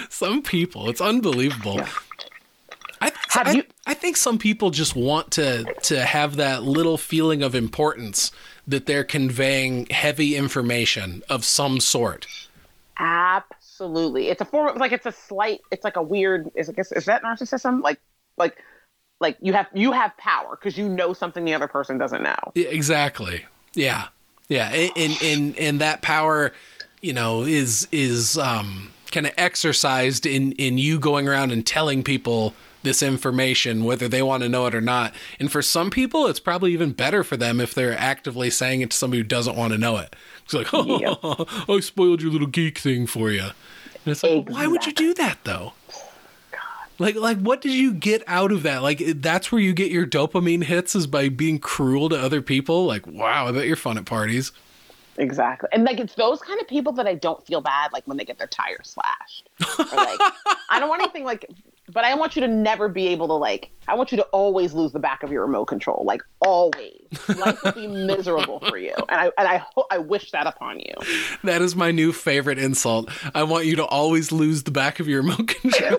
some 0.08 0.42
people, 0.42 0.88
it's 0.88 1.00
unbelievable. 1.00 1.80
I, 3.00 3.10
Have 3.30 3.48
I, 3.48 3.52
you- 3.52 3.64
I 3.86 3.94
think 3.94 4.16
some 4.16 4.38
people 4.38 4.70
just 4.70 4.94
want 4.94 5.32
to 5.32 5.64
to 5.84 6.04
have 6.04 6.36
that 6.36 6.62
little 6.62 6.96
feeling 6.98 7.42
of 7.42 7.54
importance 7.54 8.30
that 8.66 8.86
they're 8.86 9.04
conveying 9.04 9.86
heavy 9.90 10.36
information 10.36 11.22
of 11.28 11.44
some 11.44 11.80
sort. 11.80 12.26
Absolutely. 12.98 14.28
It's 14.28 14.40
a 14.40 14.44
form 14.44 14.68
of 14.68 14.76
like 14.76 14.92
it's 14.92 15.06
a 15.06 15.12
slight 15.12 15.60
it's 15.70 15.84
like 15.84 15.96
a 15.96 16.02
weird 16.02 16.50
is 16.54 16.68
I 16.68 16.72
guess 16.72 16.92
is 16.92 17.06
that 17.06 17.22
narcissism? 17.22 17.82
Like 17.82 18.00
like 18.36 18.56
like 19.20 19.36
you 19.40 19.52
have 19.52 19.66
you 19.74 19.92
have 19.92 20.16
power 20.16 20.56
because 20.56 20.78
you 20.78 20.88
know 20.88 21.12
something 21.12 21.44
the 21.44 21.54
other 21.54 21.68
person 21.68 21.98
doesn't 21.98 22.22
know. 22.22 22.52
Yeah, 22.54 22.68
exactly. 22.68 23.44
Yeah. 23.74 24.08
Yeah. 24.48 24.68
And 24.68 25.18
and 25.22 25.58
and 25.58 25.80
that 25.80 26.02
power, 26.02 26.52
you 27.00 27.12
know, 27.12 27.42
is 27.42 27.88
is 27.90 28.38
um 28.38 28.90
kind 29.10 29.26
of 29.26 29.32
exercised 29.36 30.26
in 30.26 30.52
in 30.52 30.78
you 30.78 30.98
going 30.98 31.28
around 31.28 31.50
and 31.50 31.66
telling 31.66 32.02
people 32.02 32.54
this 32.82 33.02
information 33.02 33.84
whether 33.84 34.08
they 34.08 34.22
want 34.22 34.42
to 34.42 34.48
know 34.48 34.66
it 34.66 34.74
or 34.74 34.80
not. 34.80 35.14
And 35.38 35.50
for 35.50 35.62
some 35.62 35.90
people 35.90 36.26
it's 36.26 36.40
probably 36.40 36.72
even 36.72 36.92
better 36.92 37.24
for 37.24 37.36
them 37.36 37.60
if 37.60 37.74
they're 37.74 37.98
actively 37.98 38.50
saying 38.50 38.80
it 38.80 38.90
to 38.90 38.96
somebody 38.96 39.20
who 39.20 39.28
doesn't 39.28 39.56
want 39.56 39.72
to 39.72 39.78
know 39.78 39.96
it. 39.98 40.14
It's 40.44 40.54
like, 40.54 40.68
"Oh, 40.72 41.46
I 41.68 41.80
spoiled 41.80 42.22
your 42.22 42.32
little 42.32 42.46
geek 42.46 42.78
thing 42.78 43.06
for 43.06 43.30
you." 43.30 43.42
And 44.04 44.10
it's 44.12 44.22
like, 44.22 44.48
why 44.48 44.66
would 44.66 44.84
you 44.86 44.92
do 44.92 45.14
that 45.14 45.38
though? 45.44 45.72
Like, 46.98 47.16
like, 47.16 47.38
what 47.38 47.60
did 47.60 47.72
you 47.72 47.92
get 47.94 48.22
out 48.26 48.52
of 48.52 48.62
that? 48.62 48.82
Like, 48.82 49.02
that's 49.16 49.50
where 49.50 49.60
you 49.60 49.72
get 49.72 49.90
your 49.90 50.06
dopamine 50.06 50.62
hits 50.62 50.94
is 50.94 51.06
by 51.06 51.30
being 51.30 51.58
cruel 51.58 52.08
to 52.10 52.16
other 52.16 52.42
people. 52.42 52.86
Like, 52.86 53.06
wow, 53.06 53.48
I 53.48 53.52
bet 53.52 53.66
you're 53.66 53.76
fun 53.76 53.98
at 53.98 54.04
parties. 54.04 54.52
Exactly. 55.18 55.68
And 55.72 55.84
like 55.84 56.00
it's 56.00 56.14
those 56.14 56.40
kind 56.40 56.60
of 56.60 56.66
people 56.68 56.92
that 56.94 57.06
I 57.06 57.14
don't 57.14 57.44
feel 57.46 57.60
bad 57.60 57.92
like 57.92 58.06
when 58.06 58.16
they 58.16 58.24
get 58.24 58.38
their 58.38 58.46
tires 58.46 58.88
slashed. 58.96 59.48
Or, 59.78 59.96
like 59.96 60.18
I 60.70 60.80
don't 60.80 60.88
want 60.88 61.02
anything 61.02 61.24
like 61.24 61.50
but 61.88 62.04
I 62.04 62.14
want 62.14 62.36
you 62.36 62.40
to 62.42 62.48
never 62.48 62.88
be 62.88 63.08
able 63.08 63.26
to 63.28 63.34
like 63.34 63.70
I 63.88 63.94
want 63.94 64.12
you 64.12 64.16
to 64.18 64.22
always 64.24 64.72
lose 64.72 64.92
the 64.92 64.98
back 65.00 65.22
of 65.22 65.32
your 65.32 65.42
remote 65.44 65.64
control. 65.66 66.04
Like 66.06 66.22
always. 66.40 67.00
Life 67.36 67.62
will 67.64 67.72
be 67.72 67.86
miserable 68.06 68.60
for 68.60 68.78
you. 68.78 68.94
And 69.08 69.20
I 69.20 69.24
and 69.38 69.48
I 69.48 69.56
ho- 69.58 69.86
I 69.90 69.98
wish 69.98 70.30
that 70.30 70.46
upon 70.46 70.78
you. 70.80 70.94
That 71.44 71.60
is 71.62 71.74
my 71.74 71.90
new 71.90 72.12
favorite 72.12 72.58
insult. 72.58 73.10
I 73.34 73.42
want 73.42 73.66
you 73.66 73.76
to 73.76 73.84
always 73.84 74.30
lose 74.32 74.62
the 74.62 74.70
back 74.70 75.00
of 75.00 75.08
your 75.08 75.22
remote 75.22 75.48
control. 75.60 75.98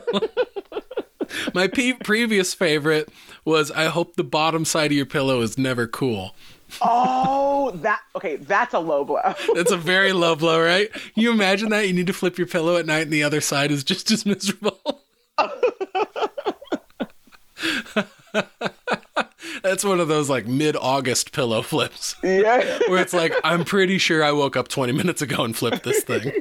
my 1.53 1.67
pe- 1.67 1.93
previous 1.93 2.53
favorite 2.53 3.09
was 3.45 3.69
I 3.71 3.85
hope 3.85 4.15
the 4.15 4.23
bottom 4.23 4.65
side 4.65 4.91
of 4.91 4.97
your 4.97 5.05
pillow 5.05 5.41
is 5.41 5.57
never 5.57 5.87
cool. 5.87 6.33
Oh, 6.81 7.71
that 7.81 7.99
okay, 8.15 8.37
that's 8.37 8.73
a 8.73 8.79
low 8.79 9.03
blow. 9.03 9.35
That's 9.53 9.71
a 9.71 9.77
very 9.77 10.11
low 10.13 10.35
blow, 10.35 10.59
right? 10.63 10.91
Can 10.91 11.01
you 11.23 11.31
imagine 11.31 11.69
that? 11.69 11.87
You 11.87 11.93
need 11.93 12.07
to 12.07 12.13
flip 12.13 12.37
your 12.37 12.47
pillow 12.47 12.77
at 12.77 12.85
night 12.85 13.01
and 13.03 13.11
the 13.13 13.23
other 13.23 13.41
side 13.41 13.69
is 13.71 13.83
just 13.83 14.09
as 14.09 14.25
miserable. 14.25 15.01
That's 19.63 19.83
one 19.83 19.99
of 19.99 20.07
those 20.07 20.29
like 20.29 20.47
mid 20.47 20.75
August 20.75 21.31
pillow 21.31 21.61
flips 21.61 22.15
yeah. 22.23 22.79
where 22.87 23.01
it's 23.01 23.13
like, 23.13 23.33
I'm 23.43 23.65
pretty 23.65 23.97
sure 23.97 24.23
I 24.23 24.31
woke 24.31 24.55
up 24.55 24.67
20 24.67 24.93
minutes 24.93 25.21
ago 25.21 25.43
and 25.43 25.55
flipped 25.55 25.83
this 25.83 26.03
thing. 26.03 26.31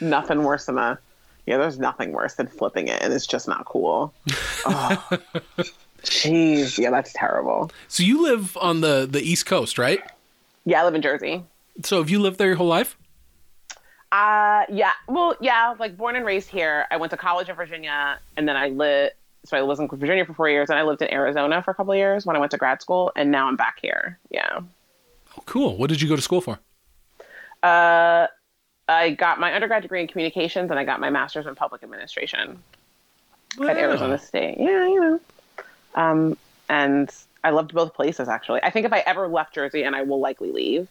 Nothing 0.00 0.44
worse 0.44 0.66
than 0.66 0.78
a 0.78 0.98
yeah, 1.46 1.56
there's 1.56 1.78
nothing 1.78 2.12
worse 2.12 2.34
than 2.34 2.46
flipping 2.46 2.88
it 2.88 3.02
and 3.02 3.12
it's 3.12 3.26
just 3.26 3.48
not 3.48 3.64
cool. 3.64 4.12
Oh. 4.66 5.08
Jeez, 6.02 6.78
yeah, 6.78 6.90
that's 6.90 7.12
terrible. 7.14 7.70
So 7.88 8.02
you 8.02 8.22
live 8.22 8.56
on 8.58 8.82
the, 8.82 9.08
the 9.10 9.22
East 9.22 9.46
Coast, 9.46 9.78
right? 9.78 10.02
Yeah, 10.66 10.82
I 10.82 10.84
live 10.84 10.94
in 10.94 11.02
Jersey. 11.02 11.42
So 11.84 11.98
have 11.98 12.10
you 12.10 12.18
lived 12.18 12.38
there 12.38 12.48
your 12.48 12.56
whole 12.56 12.66
life? 12.66 12.96
Uh, 14.10 14.64
yeah. 14.68 14.92
Well, 15.06 15.36
yeah. 15.40 15.74
Like 15.78 15.96
born 15.96 16.16
and 16.16 16.24
raised 16.24 16.48
here. 16.48 16.86
I 16.90 16.96
went 16.96 17.10
to 17.10 17.16
college 17.16 17.48
in 17.48 17.56
Virginia, 17.56 18.18
and 18.36 18.48
then 18.48 18.56
I 18.56 18.68
lived. 18.68 19.14
So 19.44 19.56
I 19.56 19.62
was 19.62 19.78
in 19.78 19.88
Virginia 19.88 20.24
for 20.24 20.34
four 20.34 20.48
years, 20.48 20.70
and 20.70 20.78
I 20.78 20.82
lived 20.82 21.00
in 21.02 21.12
Arizona 21.12 21.62
for 21.62 21.70
a 21.70 21.74
couple 21.74 21.92
of 21.92 21.98
years 21.98 22.26
when 22.26 22.36
I 22.36 22.38
went 22.38 22.50
to 22.52 22.58
grad 22.58 22.82
school, 22.82 23.12
and 23.16 23.30
now 23.30 23.46
I'm 23.48 23.56
back 23.56 23.78
here. 23.80 24.18
Yeah. 24.30 24.60
Oh, 25.36 25.42
cool. 25.46 25.76
What 25.76 25.88
did 25.88 26.02
you 26.02 26.08
go 26.08 26.16
to 26.16 26.22
school 26.22 26.40
for? 26.40 26.58
Uh, 27.62 28.26
I 28.88 29.10
got 29.10 29.38
my 29.38 29.54
undergrad 29.54 29.82
degree 29.82 30.00
in 30.00 30.08
communications, 30.08 30.70
and 30.70 30.78
I 30.78 30.84
got 30.84 31.00
my 31.00 31.10
master's 31.10 31.46
in 31.46 31.54
public 31.54 31.82
administration 31.82 32.62
at 33.60 33.76
Arizona 33.76 34.18
State. 34.18 34.56
Yeah, 34.58 34.86
you 34.86 35.00
know. 35.00 35.20
Um, 35.94 36.38
and 36.68 37.10
I 37.44 37.50
loved 37.50 37.74
both 37.74 37.94
places 37.94 38.28
actually. 38.28 38.62
I 38.62 38.70
think 38.70 38.86
if 38.86 38.92
I 38.92 39.00
ever 39.00 39.28
left 39.28 39.54
Jersey, 39.54 39.82
and 39.82 39.94
I 39.94 40.02
will 40.02 40.20
likely 40.20 40.52
leave, 40.52 40.88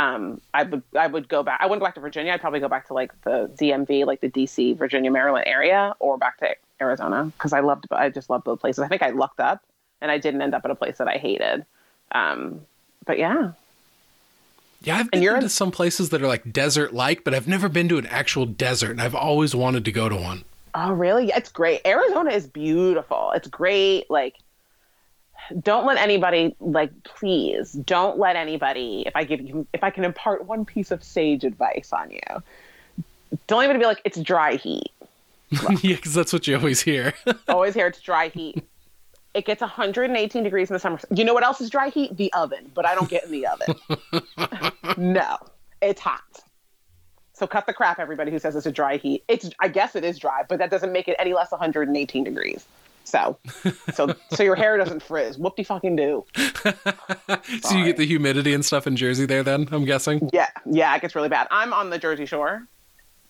um, 0.00 0.40
I 0.54 0.62
would 0.62 0.82
I 0.98 1.06
would 1.06 1.28
go 1.28 1.42
back. 1.42 1.60
I 1.60 1.66
wouldn't 1.66 1.80
go 1.80 1.86
back 1.86 1.94
to 1.94 2.00
Virginia. 2.00 2.32
I'd 2.32 2.40
probably 2.40 2.60
go 2.60 2.68
back 2.68 2.86
to 2.86 2.94
like 2.94 3.12
the 3.22 3.50
DMV, 3.60 4.06
like 4.06 4.20
the 4.20 4.30
DC, 4.30 4.76
Virginia, 4.76 5.10
Maryland 5.10 5.44
area, 5.46 5.94
or 5.98 6.16
back 6.16 6.38
to 6.38 6.54
Arizona 6.80 7.30
because 7.36 7.52
I 7.52 7.60
loved. 7.60 7.86
I 7.90 8.08
just 8.08 8.30
loved 8.30 8.44
both 8.44 8.60
places. 8.60 8.82
I 8.82 8.88
think 8.88 9.02
I 9.02 9.10
lucked 9.10 9.40
up, 9.40 9.62
and 10.00 10.10
I 10.10 10.16
didn't 10.16 10.40
end 10.40 10.54
up 10.54 10.64
at 10.64 10.70
a 10.70 10.74
place 10.74 10.98
that 10.98 11.08
I 11.08 11.18
hated. 11.18 11.66
Um, 12.12 12.62
but 13.04 13.18
yeah, 13.18 13.52
Yeah, 14.82 14.96
I've 14.96 15.10
been 15.10 15.22
to 15.22 15.48
some 15.48 15.70
places 15.70 16.08
that 16.10 16.22
are 16.22 16.28
like 16.28 16.50
desert 16.50 16.94
like, 16.94 17.22
but 17.22 17.34
I've 17.34 17.48
never 17.48 17.68
been 17.68 17.88
to 17.90 17.98
an 17.98 18.06
actual 18.06 18.46
desert, 18.46 18.92
and 18.92 19.02
I've 19.02 19.14
always 19.14 19.54
wanted 19.54 19.84
to 19.84 19.92
go 19.92 20.08
to 20.08 20.16
one. 20.16 20.44
Oh, 20.74 20.92
really? 20.92 21.26
Yeah, 21.26 21.36
it's 21.36 21.50
great. 21.50 21.80
Arizona 21.84 22.30
is 22.30 22.46
beautiful. 22.46 23.32
It's 23.34 23.48
great. 23.48 24.08
Like, 24.08 24.36
don't 25.60 25.86
let 25.86 25.98
anybody, 25.98 26.54
like, 26.60 26.90
please 27.04 27.72
don't 27.72 28.18
let 28.18 28.36
anybody, 28.36 29.04
if 29.06 29.16
I 29.16 29.24
give 29.24 29.40
you, 29.40 29.66
if 29.72 29.82
I 29.82 29.90
can 29.90 30.04
impart 30.04 30.44
one 30.46 30.64
piece 30.64 30.90
of 30.90 31.02
sage 31.02 31.44
advice 31.44 31.92
on 31.92 32.10
you, 32.10 32.42
don't 33.46 33.58
let 33.58 33.64
anybody 33.64 33.80
be 33.80 33.86
like, 33.86 34.00
it's 34.04 34.20
dry 34.20 34.56
heat. 34.56 34.92
yeah, 35.82 35.96
because 35.96 36.14
that's 36.14 36.32
what 36.32 36.46
you 36.46 36.56
always 36.56 36.80
hear. 36.80 37.12
Always 37.48 37.74
hear 37.74 37.88
it's 37.88 38.00
dry 38.00 38.28
heat. 38.28 38.64
It 39.34 39.46
gets 39.46 39.60
118 39.60 40.44
degrees 40.44 40.70
in 40.70 40.74
the 40.74 40.80
summer. 40.80 41.00
You 41.12 41.24
know 41.24 41.34
what 41.34 41.42
else 41.42 41.60
is 41.60 41.70
dry 41.70 41.88
heat? 41.88 42.16
The 42.16 42.32
oven, 42.32 42.70
but 42.74 42.86
I 42.86 42.94
don't 42.94 43.08
get 43.08 43.24
in 43.24 43.32
the 43.32 43.46
oven. 43.46 43.74
no, 44.96 45.38
it's 45.82 46.00
hot. 46.00 46.22
So 47.32 47.46
cut 47.46 47.66
the 47.66 47.72
crap, 47.72 47.98
everybody 47.98 48.30
who 48.30 48.38
says 48.38 48.54
it's 48.54 48.66
a 48.66 48.72
dry 48.72 48.98
heat. 48.98 49.24
It's, 49.26 49.50
I 49.60 49.68
guess 49.68 49.96
it 49.96 50.04
is 50.04 50.18
dry, 50.18 50.44
but 50.48 50.58
that 50.58 50.70
doesn't 50.70 50.92
make 50.92 51.08
it 51.08 51.16
any 51.18 51.32
less 51.32 51.50
118 51.50 52.24
degrees. 52.24 52.66
So, 53.04 53.38
so, 53.92 54.14
so 54.30 54.42
your 54.42 54.54
hair 54.54 54.76
doesn't 54.76 55.02
frizz. 55.02 55.36
Whoop 55.36 55.56
de 55.56 55.64
fucking 55.64 55.96
do. 55.96 56.24
so 56.36 57.76
you 57.76 57.84
get 57.84 57.96
the 57.96 58.06
humidity 58.06 58.54
and 58.54 58.64
stuff 58.64 58.86
in 58.86 58.96
Jersey 58.96 59.26
there, 59.26 59.42
then 59.42 59.68
I'm 59.72 59.84
guessing. 59.84 60.30
Yeah, 60.32 60.48
yeah, 60.64 60.94
it 60.94 61.02
gets 61.02 61.14
really 61.14 61.28
bad. 61.28 61.48
I'm 61.50 61.72
on 61.72 61.90
the 61.90 61.98
Jersey 61.98 62.26
Shore, 62.26 62.66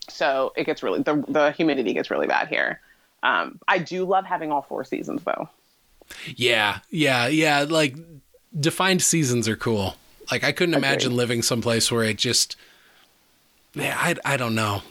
so 0.09 0.53
it 0.57 0.65
gets 0.65 0.83
really 0.83 1.03
the 1.03 1.25
the 1.29 1.53
humidity 1.53 1.95
gets 1.95 2.11
really 2.11 2.27
bad 2.27 2.49
here. 2.49 2.81
Um, 3.23 3.59
I 3.69 3.79
do 3.79 4.05
love 4.05 4.27
having 4.27 4.53
all 4.53 4.63
four 4.63 4.85
seasons 4.85 5.23
though. 5.25 5.49
Yeah, 6.37 6.81
yeah, 6.91 7.29
yeah. 7.29 7.65
Like 7.69 7.97
defined 8.59 9.03
seasons 9.03 9.49
are 9.49 9.57
cool. 9.57 9.97
Like 10.31 10.45
I 10.45 10.53
couldn't 10.53 10.75
imagine 10.75 11.17
living 11.17 11.43
someplace 11.43 11.91
where 11.91 12.05
it 12.05 12.19
just. 12.19 12.57
Yeah, 13.75 13.97
I, 13.97 14.17
I 14.25 14.37
don't 14.37 14.57
know. 14.57 14.83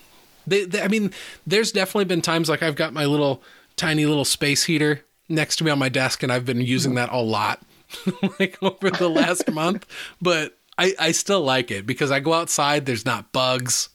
They, 0.48 0.64
they, 0.64 0.82
I 0.82 0.88
mean, 0.88 1.12
there's 1.46 1.74
definitely 1.74 2.06
been 2.06 2.22
times 2.22 2.48
like 2.48 2.64
I've 2.64 2.76
got 2.78 2.94
my 2.94 3.06
little 3.06 3.44
tiny 3.80 4.06
little 4.06 4.26
space 4.26 4.66
heater 4.66 5.06
next 5.30 5.56
to 5.58 5.64
me 5.64 5.72
on 5.72 5.80
my 5.80 5.90
desk, 5.90 6.22
and 6.22 6.32
I've 6.32 6.46
been 6.46 6.62
using 6.62 6.96
that 6.96 7.12
a 7.12 7.22
lot, 7.22 7.62
like 8.40 8.62
over 8.62 8.90
the 8.90 9.10
last 9.10 9.50
month. 9.52 9.86
But 10.22 10.58
I, 10.78 10.94
I 11.00 11.12
still 11.12 11.42
like 11.42 11.72
it 11.72 11.86
because 11.86 12.12
I 12.12 12.20
go 12.20 12.34
outside. 12.34 12.86
There's 12.86 13.06
not 13.06 13.32
bugs. 13.32 13.90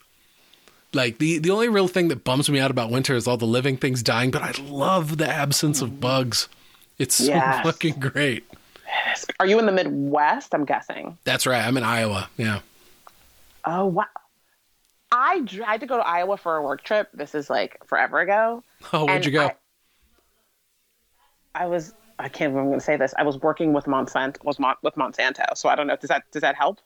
Like 0.92 1.18
the 1.18 1.38
the 1.38 1.50
only 1.50 1.68
real 1.68 1.88
thing 1.88 2.08
that 2.08 2.24
bums 2.24 2.48
me 2.48 2.60
out 2.60 2.70
about 2.70 2.90
winter 2.90 3.14
is 3.14 3.26
all 3.26 3.36
the 3.36 3.46
living 3.46 3.76
things 3.76 4.02
dying. 4.02 4.30
But 4.30 4.42
I 4.42 4.52
love 4.62 5.18
the 5.18 5.28
absence 5.28 5.82
of 5.82 5.90
mm-hmm. 5.90 6.00
bugs. 6.00 6.48
It's 6.98 7.16
so 7.16 7.24
Yes. 7.24 7.64
fucking 7.64 7.98
great. 7.98 8.44
Are 9.40 9.46
you 9.46 9.58
in 9.58 9.66
the 9.66 9.72
Midwest? 9.72 10.54
I'm 10.54 10.64
guessing. 10.64 11.18
That's 11.24 11.46
right. 11.46 11.64
I'm 11.64 11.76
in 11.76 11.82
Iowa. 11.82 12.30
Yeah. 12.36 12.60
Oh 13.64 13.86
wow. 13.86 14.06
I 15.10 15.40
tried 15.42 15.80
to 15.80 15.86
go 15.86 15.96
to 15.96 16.06
Iowa 16.06 16.36
for 16.36 16.56
a 16.56 16.62
work 16.62 16.82
trip. 16.82 17.08
This 17.12 17.34
is 17.34 17.48
like 17.50 17.78
forever 17.86 18.20
ago. 18.20 18.62
Oh, 18.92 19.04
where'd 19.06 19.24
you 19.24 19.32
go? 19.32 19.46
I, 19.46 19.54
I 21.54 21.66
was 21.66 21.94
I 22.18 22.28
can't 22.28 22.50
even 22.50 22.60
I'm 22.62 22.66
going 22.68 22.78
to 22.78 22.84
say 22.84 22.96
this. 22.96 23.12
I 23.18 23.22
was 23.24 23.38
working 23.38 23.72
with 23.72 23.84
Monsanto 23.86 24.42
was 24.44 24.58
Mon, 24.58 24.74
with 24.82 24.94
Monsanto. 24.94 25.44
So 25.56 25.68
I 25.68 25.74
don't 25.74 25.86
know. 25.86 25.96
Does 25.96 26.08
that 26.08 26.22
does 26.30 26.42
that 26.42 26.54
help? 26.56 26.80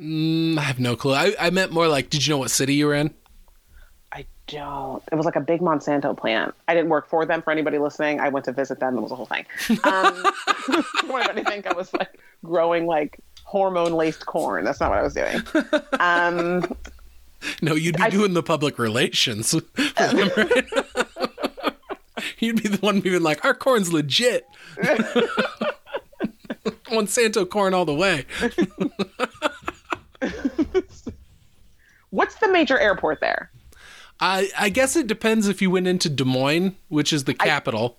Mm, 0.00 0.58
I 0.58 0.62
have 0.62 0.80
no 0.80 0.96
clue. 0.96 1.12
I, 1.14 1.34
I 1.38 1.50
meant 1.50 1.70
more 1.72 1.86
like, 1.86 2.10
did 2.10 2.26
you 2.26 2.32
know 2.34 2.38
what 2.38 2.50
city 2.50 2.74
you 2.74 2.86
were 2.86 2.94
in? 2.94 3.14
I 4.12 4.26
don't. 4.48 5.02
It 5.12 5.14
was 5.14 5.24
like 5.26 5.36
a 5.36 5.40
big 5.40 5.60
Monsanto 5.60 6.16
plant. 6.16 6.54
I 6.68 6.74
didn't 6.74 6.88
work 6.90 7.08
for 7.08 7.24
them. 7.24 7.42
For 7.42 7.50
anybody 7.52 7.78
listening, 7.78 8.18
I 8.20 8.28
went 8.28 8.44
to 8.46 8.52
visit 8.52 8.80
them. 8.80 8.96
It 8.98 9.00
was 9.00 9.12
a 9.12 9.14
whole 9.16 9.26
thing. 9.26 9.44
Um, 9.70 9.76
I 11.14 11.42
think 11.46 11.66
I 11.66 11.72
was 11.74 11.92
like 11.94 12.18
growing 12.44 12.86
like 12.86 13.20
hormone 13.44 13.92
laced 13.92 14.26
corn. 14.26 14.64
That's 14.64 14.80
not 14.80 14.90
what 14.90 14.98
I 14.98 15.02
was 15.02 15.14
doing. 15.14 15.42
Um, 16.00 16.76
No, 17.60 17.74
you'd 17.74 17.98
be 17.98 18.02
I- 18.04 18.08
doing 18.10 18.32
the 18.32 18.42
public 18.42 18.78
relations. 18.78 19.54
for 22.24 22.42
them, 22.42 22.48
right? 22.50 22.56
you'd 22.56 22.62
be 22.62 22.68
the 22.68 22.78
one 22.78 23.00
being 23.00 23.22
like, 23.22 23.44
our 23.44 23.54
corn's 23.54 23.92
legit. 23.92 24.46
Monsanto 26.86 27.48
corn 27.48 27.74
all 27.74 27.84
the 27.84 27.94
way. 27.94 28.24
What's 32.10 32.36
the 32.36 32.48
major 32.48 32.78
airport 32.78 33.20
there? 33.20 33.50
I 34.20 34.48
I 34.56 34.68
guess 34.68 34.94
it 34.96 35.08
depends 35.08 35.48
if 35.48 35.60
you 35.60 35.70
went 35.70 35.88
into 35.88 36.08
Des 36.08 36.24
Moines, 36.24 36.76
which 36.88 37.12
is 37.12 37.24
the 37.24 37.34
capital, 37.34 37.98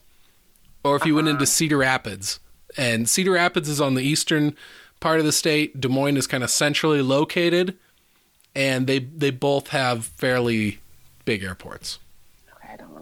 or 0.84 0.96
if 0.96 1.06
you 1.06 1.16
went 1.16 1.28
into 1.28 1.40
uh-huh. 1.40 1.46
Cedar 1.46 1.78
Rapids. 1.78 2.40
And 2.78 3.10
Cedar 3.10 3.32
Rapids 3.32 3.70
is 3.70 3.82
on 3.82 3.96
the 3.96 4.04
eastern 4.04 4.56
part 5.00 5.20
of 5.20 5.26
the 5.26 5.32
state. 5.32 5.80
Des 5.80 5.88
Moines 5.90 6.18
is 6.18 6.28
kind 6.28 6.44
of 6.44 6.50
centrally 6.50 7.02
located, 7.02 7.78
and 8.56 8.88
they 8.88 9.00
they 9.00 9.32
both 9.32 9.68
have 9.70 10.06
fairly 10.06 10.80
big 11.26 11.44
airports. 11.44 12.00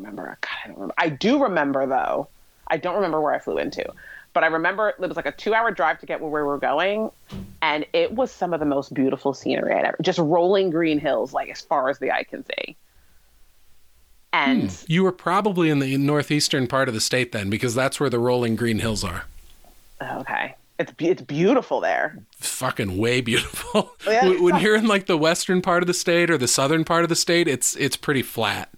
Okay, 0.05 0.15
I 0.15 0.17
don't 0.17 0.19
remember. 0.19 0.37
God, 0.41 0.49
I 0.63 0.67
don't 0.67 0.75
remember. 0.75 0.93
I 0.97 1.09
do 1.09 1.43
remember 1.43 1.85
though. 1.87 2.27
I 2.67 2.77
don't 2.77 2.95
remember 2.95 3.19
where 3.21 3.33
I 3.33 3.39
flew 3.39 3.57
into, 3.57 3.85
but 4.33 4.43
I 4.43 4.47
remember 4.47 4.89
it 4.89 4.99
was 4.99 5.15
like 5.15 5.25
a 5.25 5.31
two-hour 5.31 5.71
drive 5.71 5.99
to 5.99 6.05
get 6.05 6.21
where 6.21 6.29
we 6.29 6.41
were 6.41 6.57
going, 6.57 7.11
and 7.61 7.85
it 7.93 8.13
was 8.13 8.31
some 8.31 8.53
of 8.53 8.59
the 8.59 8.65
most 8.65 8.93
beautiful 8.93 9.33
scenery 9.33 9.73
I'd 9.73 9.85
ever. 9.85 9.97
Just 10.01 10.19
rolling 10.19 10.69
green 10.69 10.99
hills, 10.99 11.33
like 11.33 11.49
as 11.49 11.61
far 11.61 11.89
as 11.89 11.99
the 11.99 12.11
eye 12.11 12.23
can 12.23 12.43
see. 12.45 12.75
And 14.31 14.71
hmm. 14.71 14.85
You 14.87 15.03
were 15.03 15.11
probably 15.11 15.69
in 15.69 15.79
the 15.79 15.97
northeastern 15.97 16.67
part 16.67 16.87
of 16.87 16.93
the 16.93 17.01
state 17.01 17.31
then, 17.31 17.49
because 17.49 17.75
that's 17.75 17.99
where 17.99 18.09
the 18.09 18.19
rolling 18.19 18.55
green 18.55 18.79
hills 18.79 19.03
are. 19.03 19.25
okay, 20.01 20.55
it's 20.79 20.91
it's 20.99 21.21
beautiful 21.21 21.79
there. 21.79 22.17
Fucking 22.37 22.97
way 22.97 23.21
beautiful. 23.21 23.91
Yeah. 24.07 24.25
when 24.25 24.43
when 24.43 24.61
you're 24.61 24.75
in 24.75 24.87
like 24.87 25.05
the 25.05 25.17
western 25.17 25.61
part 25.61 25.81
of 25.81 25.87
the 25.87 25.93
state 25.93 26.29
or 26.29 26.37
the 26.37 26.47
southern 26.47 26.83
part 26.83 27.03
of 27.03 27.09
the 27.09 27.15
state, 27.15 27.47
it's 27.47 27.75
it's 27.77 27.95
pretty 27.95 28.21
flat. 28.21 28.69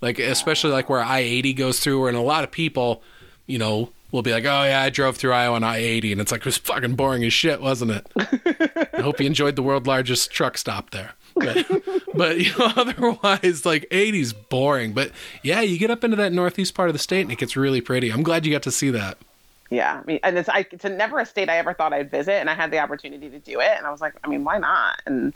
Like 0.00 0.18
especially 0.18 0.72
like 0.72 0.88
where 0.88 1.02
I 1.02 1.20
eighty 1.20 1.52
goes 1.52 1.80
through, 1.80 2.06
and 2.06 2.16
a 2.16 2.22
lot 2.22 2.44
of 2.44 2.50
people, 2.50 3.02
you 3.46 3.58
know, 3.58 3.90
will 4.12 4.22
be 4.22 4.32
like, 4.32 4.44
"Oh 4.44 4.64
yeah, 4.64 4.82
I 4.82 4.90
drove 4.90 5.16
through 5.16 5.32
Iowa 5.32 5.56
on 5.56 5.64
I 5.64 5.78
eighty, 5.78 6.12
and 6.12 6.20
it's 6.20 6.32
like 6.32 6.40
it 6.40 6.46
was 6.46 6.56
fucking 6.56 6.96
boring 6.96 7.24
as 7.24 7.32
shit, 7.32 7.60
wasn't 7.60 7.92
it?" 7.92 8.06
I 8.94 9.02
hope 9.02 9.20
you 9.20 9.26
enjoyed 9.26 9.56
the 9.56 9.62
world 9.62 9.86
largest 9.86 10.30
truck 10.30 10.58
stop 10.58 10.90
there. 10.90 11.12
But, 11.34 11.66
but 12.14 12.38
you 12.38 12.56
know, 12.58 12.72
otherwise, 12.76 13.64
like 13.64 13.88
80's 13.90 14.32
boring. 14.32 14.92
But 14.92 15.12
yeah, 15.42 15.60
you 15.60 15.78
get 15.78 15.90
up 15.90 16.04
into 16.04 16.16
that 16.16 16.32
northeast 16.32 16.74
part 16.74 16.88
of 16.88 16.94
the 16.94 16.98
state, 16.98 17.22
and 17.22 17.32
it 17.32 17.38
gets 17.38 17.56
really 17.56 17.80
pretty. 17.80 18.10
I'm 18.10 18.22
glad 18.22 18.46
you 18.46 18.52
got 18.52 18.62
to 18.64 18.70
see 18.70 18.90
that. 18.90 19.18
Yeah, 19.70 20.00
I 20.02 20.06
mean, 20.06 20.18
and 20.24 20.36
it's 20.36 20.48
I, 20.48 20.66
it's 20.70 20.84
a, 20.84 20.88
never 20.88 21.20
a 21.20 21.26
state 21.26 21.48
I 21.48 21.58
ever 21.58 21.72
thought 21.74 21.92
I'd 21.92 22.10
visit, 22.10 22.34
and 22.34 22.50
I 22.50 22.54
had 22.54 22.72
the 22.72 22.78
opportunity 22.78 23.30
to 23.30 23.38
do 23.38 23.60
it, 23.60 23.70
and 23.76 23.86
I 23.86 23.90
was 23.90 24.00
like, 24.00 24.14
I 24.24 24.28
mean, 24.28 24.42
why 24.42 24.58
not? 24.58 25.00
And 25.06 25.32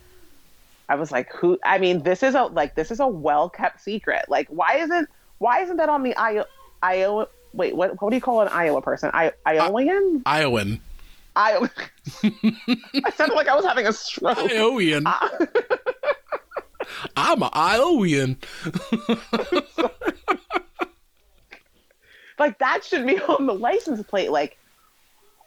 I 0.89 0.97
was 0.97 1.11
like, 1.11 1.33
who? 1.33 1.59
I 1.65 1.79
mean, 1.79 2.03
this 2.03 2.23
is 2.23 2.35
a 2.35 2.45
like 2.45 2.75
this 2.75 2.91
is 2.91 3.01
a 3.01 3.07
well 3.07 3.49
kept 3.49 3.81
secret. 3.81 4.27
Like, 4.29 4.49
why 4.49 4.77
isn't 4.77 5.09
why 5.39 5.63
isn't 5.63 5.77
that 5.79 5.89
on 5.89 6.03
the 6.03 6.15
Iowa? 6.17 6.47
Iowa 6.83 7.29
wait, 7.55 7.77
what 7.77 8.01
what 8.03 8.11
do 8.11 8.17
you 8.17 8.23
call 8.23 8.41
an 8.41 8.49
Iowa 8.49 8.83
person? 8.83 9.11
I, 9.15 9.33
Iowan? 9.47 10.23
Iowan. 10.27 10.81
Iowa. 11.37 11.71
I 12.23 13.11
sounded 13.15 13.35
like 13.35 13.49
I 13.49 13.57
was 13.57 13.65
having 13.65 13.87
a 13.87 13.93
stroke. 13.93 14.39
Iowan. 14.39 15.05
Ah. 15.07 15.31
I'm 17.17 17.43
a 17.43 17.51
Iowan. 17.53 18.37
Like 22.39 22.59
that 22.59 22.85
should 22.85 23.07
be 23.07 23.19
on 23.21 23.47
the 23.47 23.55
license 23.55 24.03
plate. 24.03 24.31
Like 24.31 24.59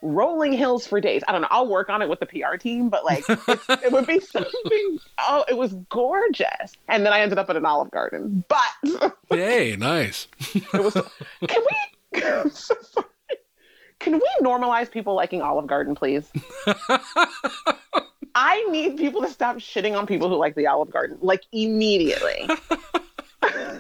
rolling 0.01 0.53
hills 0.53 0.86
for 0.88 1.01
days. 1.01 1.23
I 1.27 1.31
don't 1.31 1.41
know. 1.41 1.47
I'll 1.51 1.67
work 1.67 1.89
on 1.89 2.01
it 2.01 2.10
with 2.10 2.19
the 2.19 2.25
PR 2.25 2.57
team, 2.57 2.89
but 2.89 3.03
like 3.05 3.23
it 3.27 3.91
would 3.91 4.05
be 4.07 4.19
something. 4.21 4.99
Oh, 5.19 5.43
it 5.47 5.57
was 5.57 5.73
gorgeous. 5.89 6.73
And 6.88 7.05
then 7.05 7.13
I 7.13 7.19
ended 7.21 7.38
up 7.38 7.49
at 7.49 7.55
an 7.55 7.65
Olive 7.65 7.91
Garden. 7.91 8.43
But 8.47 9.13
Hey, 9.29 9.75
nice. 9.77 10.27
it 10.53 10.73
was. 10.73 10.93
Can 11.47 11.62
we? 12.13 12.23
I'm 12.23 12.49
so 12.49 12.75
sorry. 12.81 13.05
Can 13.99 14.13
we 14.13 14.29
normalize 14.41 14.91
people 14.91 15.15
liking 15.15 15.41
Olive 15.41 15.65
Garden, 15.67 15.95
please? 15.95 16.31
I 18.36 18.63
need 18.69 18.97
people 18.97 19.21
to 19.21 19.29
stop 19.29 19.57
shitting 19.57 19.97
on 19.97 20.05
people 20.05 20.29
who 20.29 20.36
like 20.36 20.53
the 20.55 20.67
Olive 20.67 20.91
Garden, 20.91 21.17
like 21.21 21.43
immediately. 21.51 22.47
I 23.41 23.79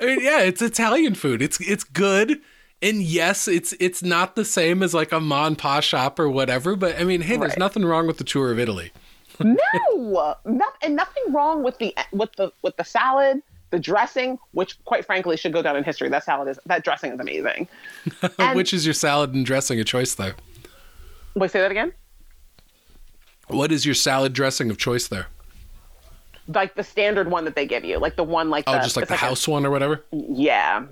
mean, 0.00 0.20
yeah, 0.22 0.40
it's 0.40 0.62
Italian 0.62 1.14
food. 1.14 1.42
It's 1.42 1.60
it's 1.60 1.84
good. 1.84 2.40
And 2.82 3.02
yes, 3.02 3.46
it's 3.46 3.74
it's 3.78 4.02
not 4.02 4.36
the 4.36 4.44
same 4.44 4.82
as 4.82 4.94
like 4.94 5.12
a 5.12 5.20
ma 5.20 5.46
and 5.46 5.58
pa 5.58 5.80
shop 5.80 6.18
or 6.18 6.28
whatever, 6.30 6.76
but 6.76 6.98
I 6.98 7.04
mean, 7.04 7.20
hey, 7.20 7.36
there's 7.36 7.50
Right. 7.50 7.58
nothing 7.58 7.84
wrong 7.84 8.06
with 8.06 8.16
the 8.18 8.24
tour 8.24 8.50
of 8.50 8.58
Italy. 8.58 8.90
no, 9.42 10.34
not, 10.46 10.76
and 10.82 10.96
nothing 10.96 11.24
wrong 11.32 11.62
with 11.62 11.78
the 11.78 11.94
with 12.12 12.32
the 12.36 12.50
with 12.62 12.76
the 12.78 12.84
salad, 12.84 13.42
the 13.70 13.78
dressing, 13.78 14.38
which 14.52 14.82
quite 14.84 15.04
frankly 15.04 15.36
should 15.36 15.52
go 15.52 15.60
down 15.62 15.76
in 15.76 15.84
history. 15.84 16.08
That 16.08 16.24
salad 16.24 16.48
is 16.48 16.58
that 16.66 16.82
dressing 16.84 17.12
is 17.12 17.20
amazing. 17.20 17.68
And- 18.38 18.56
Which 18.56 18.72
is 18.72 18.86
your 18.86 18.94
salad 18.94 19.34
and 19.34 19.44
dressing 19.44 19.78
a 19.78 19.84
choice 19.84 20.14
there? 20.14 20.34
Wait, 21.34 21.50
say 21.50 21.60
that 21.60 21.70
again. 21.70 21.92
What 23.48 23.72
is 23.72 23.84
your 23.84 23.94
salad 23.94 24.32
dressing 24.32 24.70
of 24.70 24.78
choice 24.78 25.06
there? 25.08 25.26
Like 26.48 26.74
the 26.76 26.84
standard 26.84 27.30
one 27.30 27.44
that 27.44 27.54
they 27.56 27.66
give 27.66 27.84
you, 27.84 27.98
like 27.98 28.16
the 28.16 28.24
one 28.24 28.48
like 28.50 28.64
Oh, 28.66 28.72
the, 28.72 28.78
just 28.80 28.96
like 28.96 29.08
the 29.08 29.14
a- 29.14 29.18
house 29.18 29.46
one 29.46 29.66
or 29.66 29.70
whatever? 29.70 30.02
yeah. 30.12 30.84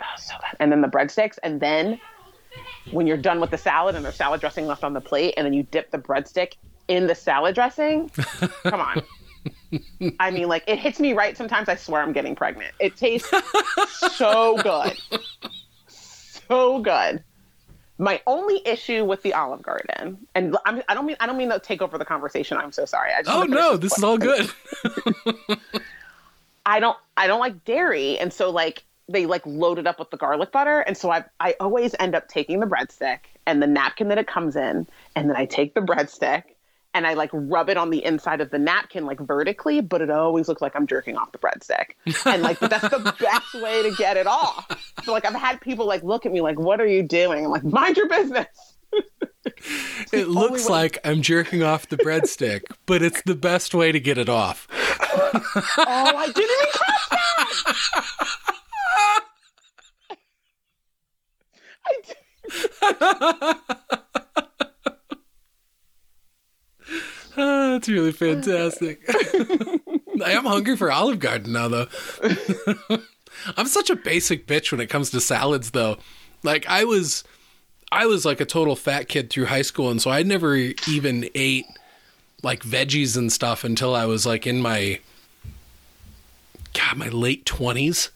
Oh, 0.00 0.04
so 0.18 0.34
good. 0.40 0.56
And 0.60 0.72
then 0.72 0.80
the 0.80 0.88
breadsticks, 0.88 1.38
and 1.42 1.60
then 1.60 2.00
when 2.90 3.06
you're 3.06 3.16
done 3.16 3.40
with 3.40 3.50
the 3.50 3.58
salad 3.58 3.94
and 3.94 4.04
there's 4.04 4.16
salad 4.16 4.40
dressing 4.40 4.66
left 4.66 4.84
on 4.84 4.92
the 4.92 5.00
plate, 5.00 5.34
and 5.36 5.44
then 5.44 5.52
you 5.52 5.62
dip 5.64 5.90
the 5.90 5.98
breadstick 5.98 6.54
in 6.88 7.06
the 7.06 7.14
salad 7.14 7.54
dressing. 7.54 8.10
Come 8.64 8.80
on. 8.80 9.02
I 10.18 10.30
mean, 10.30 10.48
like 10.48 10.64
it 10.66 10.78
hits 10.78 10.98
me 10.98 11.12
right. 11.12 11.36
Sometimes 11.36 11.68
I 11.68 11.76
swear 11.76 12.02
I'm 12.02 12.12
getting 12.12 12.34
pregnant. 12.34 12.74
It 12.80 12.96
tastes 12.96 13.30
so 14.12 14.56
good, 14.62 14.98
so 15.86 16.80
good. 16.80 17.22
My 17.98 18.20
only 18.26 18.66
issue 18.66 19.04
with 19.04 19.22
the 19.22 19.34
Olive 19.34 19.62
Garden, 19.62 20.18
and 20.34 20.56
I'm, 20.64 20.82
I 20.88 20.94
don't 20.94 21.06
mean 21.06 21.16
I 21.20 21.26
don't 21.26 21.36
mean 21.36 21.50
to 21.50 21.60
take 21.60 21.82
over 21.82 21.98
the 21.98 22.04
conversation. 22.04 22.58
I'm 22.58 22.72
so 22.72 22.84
sorry. 22.84 23.12
I 23.12 23.22
just 23.22 23.36
Oh 23.36 23.44
no, 23.44 23.76
this 23.76 23.96
is 23.96 24.02
all 24.02 24.18
good. 24.18 24.50
I 26.66 26.80
don't 26.80 26.96
I 27.16 27.26
don't 27.26 27.40
like 27.40 27.64
dairy, 27.64 28.18
and 28.18 28.32
so 28.32 28.50
like 28.50 28.84
they 29.10 29.26
like 29.26 29.42
load 29.46 29.78
it 29.78 29.86
up 29.86 29.98
with 29.98 30.10
the 30.10 30.16
garlic 30.16 30.52
butter, 30.52 30.80
and 30.80 30.96
so 30.96 31.10
I 31.10 31.24
I 31.40 31.54
always 31.60 31.94
end 31.98 32.14
up 32.14 32.28
taking 32.28 32.60
the 32.60 32.66
breadstick 32.66 33.18
and 33.46 33.62
the 33.62 33.66
napkin 33.66 34.08
that 34.08 34.18
it 34.18 34.26
comes 34.26 34.56
in, 34.56 34.86
and 35.16 35.28
then 35.28 35.36
I 35.36 35.46
take 35.46 35.74
the 35.74 35.80
breadstick 35.80 36.44
and 36.92 37.06
I 37.06 37.14
like 37.14 37.30
rub 37.32 37.68
it 37.70 37.76
on 37.76 37.90
the 37.90 38.04
inside 38.04 38.40
of 38.40 38.50
the 38.50 38.58
napkin 38.58 39.06
like 39.06 39.20
vertically, 39.20 39.80
but 39.80 40.00
it 40.00 40.10
always 40.10 40.48
looks 40.48 40.60
like 40.60 40.74
I'm 40.74 40.86
jerking 40.86 41.16
off 41.16 41.30
the 41.32 41.38
breadstick, 41.38 41.90
and 42.26 42.42
like 42.42 42.58
that's 42.60 42.88
the 42.88 43.14
best 43.20 43.54
way 43.62 43.82
to 43.88 43.94
get 43.96 44.16
it 44.16 44.26
off. 44.26 44.66
So 45.04 45.12
like 45.12 45.24
I've 45.24 45.34
had 45.34 45.60
people 45.60 45.86
like 45.86 46.02
look 46.02 46.26
at 46.26 46.32
me 46.32 46.40
like, 46.40 46.58
"What 46.58 46.80
are 46.80 46.86
you 46.86 47.02
doing?" 47.02 47.44
I'm 47.44 47.50
like, 47.50 47.64
"Mind 47.64 47.96
your 47.96 48.08
business." 48.08 48.46
It 50.12 50.28
looks 50.28 50.66
way- 50.66 50.70
like 50.70 50.98
I'm 51.02 51.22
jerking 51.22 51.62
off 51.62 51.88
the 51.88 51.96
breadstick, 51.96 52.62
but 52.84 53.00
it's 53.02 53.22
the 53.22 53.34
best 53.34 53.74
way 53.74 53.90
to 53.90 53.98
get 53.98 54.18
it 54.18 54.28
off. 54.28 54.68
Oh, 55.78 56.16
I 56.16 56.26
didn't 56.26 56.56
even 56.60 56.72
catch 56.72 57.10
that. 57.10 58.66
I 61.86 61.92
did. 62.06 62.16
Ah, 67.36 67.70
that's 67.70 67.88
really 67.88 68.12
fantastic. 68.12 69.02
I 70.24 70.32
am 70.32 70.44
hungry 70.44 70.76
for 70.76 70.90
Olive 70.90 71.20
Garden 71.20 71.52
now, 71.52 71.68
though. 71.68 71.86
I'm 73.56 73.66
such 73.66 73.88
a 73.88 73.96
basic 73.96 74.46
bitch 74.46 74.70
when 74.70 74.80
it 74.80 74.88
comes 74.88 75.10
to 75.10 75.20
salads, 75.20 75.70
though. 75.70 75.96
Like 76.42 76.66
I 76.68 76.84
was, 76.84 77.24
I 77.92 78.06
was 78.06 78.24
like 78.24 78.40
a 78.40 78.44
total 78.44 78.76
fat 78.76 79.08
kid 79.08 79.30
through 79.30 79.46
high 79.46 79.62
school, 79.62 79.90
and 79.90 80.02
so 80.02 80.10
I 80.10 80.22
never 80.22 80.54
even 80.54 81.30
ate 81.34 81.66
like 82.42 82.62
veggies 82.62 83.16
and 83.16 83.32
stuff 83.32 83.64
until 83.64 83.94
I 83.94 84.06
was 84.06 84.26
like 84.26 84.46
in 84.46 84.60
my, 84.60 85.00
God, 86.74 86.96
my 86.96 87.08
late 87.08 87.46
twenties. 87.46 88.10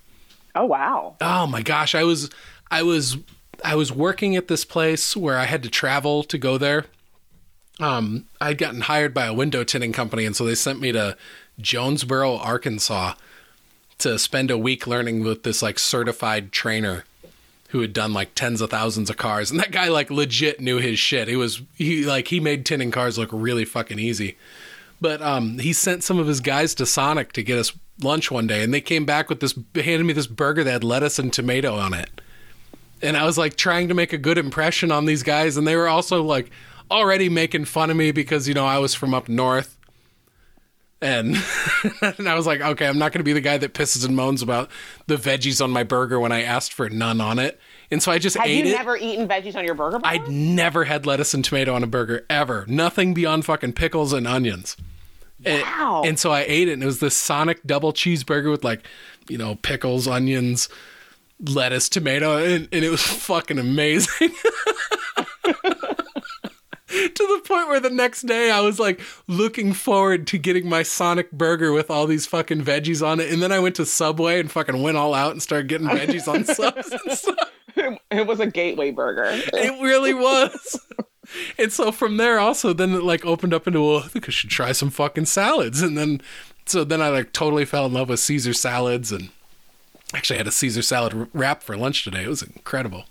Oh 0.54 0.66
wow. 0.66 1.16
Oh 1.20 1.46
my 1.46 1.62
gosh, 1.62 1.94
I 1.94 2.04
was 2.04 2.30
I 2.70 2.82
was 2.82 3.16
I 3.64 3.74
was 3.74 3.92
working 3.92 4.36
at 4.36 4.48
this 4.48 4.64
place 4.64 5.16
where 5.16 5.38
I 5.38 5.44
had 5.44 5.62
to 5.62 5.70
travel 5.70 6.22
to 6.24 6.38
go 6.38 6.58
there. 6.58 6.86
Um, 7.80 8.26
I'd 8.40 8.58
gotten 8.58 8.82
hired 8.82 9.12
by 9.12 9.26
a 9.26 9.34
window 9.34 9.64
tinting 9.64 9.92
company, 9.92 10.24
and 10.24 10.36
so 10.36 10.44
they 10.44 10.54
sent 10.54 10.80
me 10.80 10.92
to 10.92 11.16
Jonesboro, 11.60 12.36
Arkansas, 12.36 13.14
to 13.98 14.18
spend 14.18 14.50
a 14.50 14.58
week 14.58 14.86
learning 14.86 15.24
with 15.24 15.42
this 15.42 15.62
like 15.62 15.78
certified 15.78 16.52
trainer 16.52 17.04
who 17.70 17.80
had 17.80 17.92
done 17.92 18.12
like 18.12 18.34
tens 18.34 18.60
of 18.60 18.70
thousands 18.70 19.10
of 19.10 19.16
cars. 19.16 19.50
And 19.50 19.58
that 19.58 19.72
guy 19.72 19.88
like 19.88 20.10
legit 20.10 20.60
knew 20.60 20.78
his 20.78 20.98
shit. 20.98 21.26
He 21.26 21.36
was 21.36 21.62
he 21.74 22.04
like 22.04 22.28
he 22.28 22.38
made 22.38 22.64
tinting 22.64 22.92
cars 22.92 23.18
look 23.18 23.30
really 23.32 23.64
fucking 23.64 23.98
easy. 23.98 24.36
But 25.00 25.20
um, 25.20 25.58
he 25.58 25.72
sent 25.72 26.04
some 26.04 26.18
of 26.18 26.26
his 26.26 26.40
guys 26.40 26.74
to 26.76 26.86
Sonic 26.86 27.32
to 27.32 27.42
get 27.42 27.58
us 27.58 27.72
lunch 28.00 28.30
one 28.30 28.46
day, 28.46 28.62
and 28.62 28.72
they 28.72 28.80
came 28.80 29.04
back 29.04 29.28
with 29.28 29.40
this, 29.40 29.58
handed 29.74 30.04
me 30.04 30.12
this 30.12 30.26
burger 30.26 30.64
that 30.64 30.70
had 30.70 30.84
lettuce 30.84 31.18
and 31.18 31.32
tomato 31.32 31.74
on 31.74 31.94
it. 31.94 32.20
And 33.02 33.16
I 33.16 33.24
was 33.24 33.36
like 33.36 33.56
trying 33.56 33.88
to 33.88 33.94
make 33.94 34.12
a 34.12 34.18
good 34.18 34.38
impression 34.38 34.90
on 34.90 35.04
these 35.04 35.22
guys, 35.22 35.56
and 35.56 35.66
they 35.66 35.76
were 35.76 35.88
also 35.88 36.22
like 36.22 36.50
already 36.90 37.28
making 37.28 37.64
fun 37.66 37.90
of 37.90 37.96
me 37.96 38.12
because 38.12 38.46
you 38.48 38.54
know 38.54 38.66
I 38.66 38.78
was 38.78 38.94
from 38.94 39.12
up 39.14 39.28
north. 39.28 39.76
And, 41.00 41.36
and 42.18 42.28
I 42.28 42.34
was 42.34 42.46
like, 42.46 42.62
okay, 42.62 42.86
I'm 42.86 42.98
not 42.98 43.12
going 43.12 43.18
to 43.20 43.24
be 43.24 43.34
the 43.34 43.40
guy 43.42 43.58
that 43.58 43.74
pisses 43.74 44.06
and 44.06 44.16
moans 44.16 44.40
about 44.40 44.70
the 45.06 45.16
veggies 45.16 45.62
on 45.62 45.70
my 45.70 45.82
burger 45.82 46.18
when 46.18 46.32
I 46.32 46.42
asked 46.42 46.72
for 46.72 46.88
none 46.88 47.20
on 47.20 47.38
it. 47.38 47.60
And 47.90 48.02
so 48.02 48.10
I 48.10 48.18
just 48.18 48.36
Have 48.38 48.46
ate 48.46 48.64
you 48.64 48.72
it. 48.72 48.76
never 48.76 48.96
eaten 48.96 49.28
veggies 49.28 49.54
on 49.54 49.64
your 49.66 49.74
burger? 49.74 49.98
Before? 49.98 50.10
I'd 50.10 50.28
never 50.28 50.84
had 50.84 51.04
lettuce 51.04 51.34
and 51.34 51.44
tomato 51.44 51.74
on 51.74 51.82
a 51.82 51.86
burger 51.86 52.24
ever. 52.30 52.64
Nothing 52.68 53.12
beyond 53.12 53.44
fucking 53.44 53.74
pickles 53.74 54.14
and 54.14 54.26
onions. 54.26 54.78
And, 55.44 55.60
Wow. 55.62 56.02
and 56.06 56.18
so 56.18 56.32
I 56.32 56.44
ate 56.48 56.68
it, 56.68 56.72
and 56.72 56.82
it 56.82 56.86
was 56.86 57.00
this 57.00 57.14
Sonic 57.14 57.60
double 57.66 57.92
cheeseburger 57.92 58.50
with 58.50 58.64
like, 58.64 58.86
you 59.28 59.36
know, 59.36 59.56
pickles, 59.56 60.08
onions, 60.08 60.70
lettuce, 61.40 61.88
tomato, 61.88 62.36
and, 62.38 62.68
and 62.72 62.84
it 62.84 62.90
was 62.90 63.02
fucking 63.02 63.58
amazing. 63.58 64.32
to 67.14 67.26
the 67.26 67.40
point 67.44 67.68
where 67.68 67.80
the 67.80 67.90
next 67.90 68.22
day 68.22 68.50
I 68.50 68.60
was 68.60 68.78
like 68.78 69.00
looking 69.26 69.72
forward 69.72 70.26
to 70.28 70.38
getting 70.38 70.68
my 70.68 70.82
Sonic 70.82 71.30
burger 71.32 71.72
with 71.72 71.90
all 71.90 72.06
these 72.06 72.26
fucking 72.26 72.62
veggies 72.62 73.06
on 73.06 73.20
it. 73.20 73.32
And 73.32 73.42
then 73.42 73.52
I 73.52 73.58
went 73.58 73.76
to 73.76 73.86
Subway 73.86 74.38
and 74.40 74.50
fucking 74.50 74.80
went 74.80 74.96
all 74.96 75.14
out 75.14 75.32
and 75.32 75.42
started 75.42 75.68
getting 75.68 75.88
veggies 75.88 76.28
on 76.28 76.44
subs 76.44 76.90
and 76.90 77.18
stuff. 77.18 77.50
it 78.10 78.26
was 78.26 78.40
a 78.40 78.46
gateway 78.46 78.90
burger. 78.90 79.26
It 79.26 79.82
really 79.82 80.14
was. 80.14 80.80
And 81.58 81.72
so 81.72 81.90
from 81.90 82.18
there 82.18 82.38
also 82.38 82.72
then 82.72 82.92
it 82.92 83.02
like 83.02 83.24
opened 83.24 83.54
up 83.54 83.66
into 83.66 83.80
well, 83.82 84.04
I 84.04 84.08
think 84.08 84.28
I 84.28 84.32
should 84.32 84.50
try 84.50 84.72
some 84.72 84.90
fucking 84.90 85.26
salads. 85.26 85.82
And 85.82 85.96
then 85.96 86.20
so 86.66 86.84
then 86.84 87.02
I 87.02 87.08
like 87.08 87.32
totally 87.32 87.64
fell 87.64 87.86
in 87.86 87.92
love 87.92 88.08
with 88.08 88.20
Caesar 88.20 88.52
salads 88.52 89.10
and 89.10 89.30
actually 90.14 90.38
had 90.38 90.46
a 90.46 90.52
Caesar 90.52 90.82
salad 90.82 91.28
wrap 91.32 91.62
for 91.62 91.76
lunch 91.76 92.04
today. 92.04 92.24
It 92.24 92.28
was 92.28 92.42
incredible. 92.42 93.04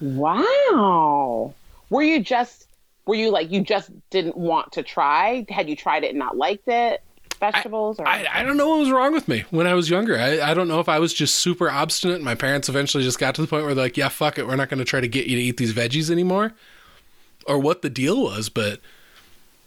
Wow. 0.00 1.54
Were 1.90 2.02
you 2.02 2.20
just 2.20 2.66
were 3.06 3.14
you 3.14 3.30
like 3.30 3.50
you 3.50 3.62
just 3.62 3.90
didn't 4.10 4.36
want 4.36 4.72
to 4.72 4.82
try? 4.82 5.44
Had 5.48 5.68
you 5.68 5.76
tried 5.76 6.04
it 6.04 6.10
and 6.10 6.18
not 6.18 6.36
liked 6.36 6.68
it? 6.68 7.02
Vegetables 7.40 7.98
or 7.98 8.06
I, 8.06 8.24
I 8.32 8.42
don't 8.44 8.56
know 8.56 8.68
what 8.68 8.78
was 8.78 8.90
wrong 8.90 9.12
with 9.12 9.26
me 9.26 9.44
when 9.50 9.66
I 9.66 9.74
was 9.74 9.90
younger. 9.90 10.16
I, 10.16 10.40
I 10.40 10.54
don't 10.54 10.68
know 10.68 10.78
if 10.78 10.88
I 10.88 11.00
was 11.00 11.12
just 11.12 11.36
super 11.36 11.68
obstinate. 11.68 12.22
My 12.22 12.36
parents 12.36 12.68
eventually 12.68 13.02
just 13.02 13.18
got 13.18 13.34
to 13.34 13.40
the 13.40 13.48
point 13.48 13.64
where 13.64 13.74
they're 13.74 13.86
like, 13.86 13.96
yeah, 13.96 14.08
fuck 14.08 14.38
it. 14.38 14.46
We're 14.46 14.54
not 14.54 14.68
going 14.68 14.78
to 14.78 14.84
try 14.84 15.00
to 15.00 15.08
get 15.08 15.26
you 15.26 15.36
to 15.36 15.42
eat 15.42 15.56
these 15.56 15.72
veggies 15.72 16.08
anymore 16.08 16.52
or 17.48 17.58
what 17.58 17.82
the 17.82 17.90
deal 17.90 18.22
was. 18.22 18.48
But 18.48 18.80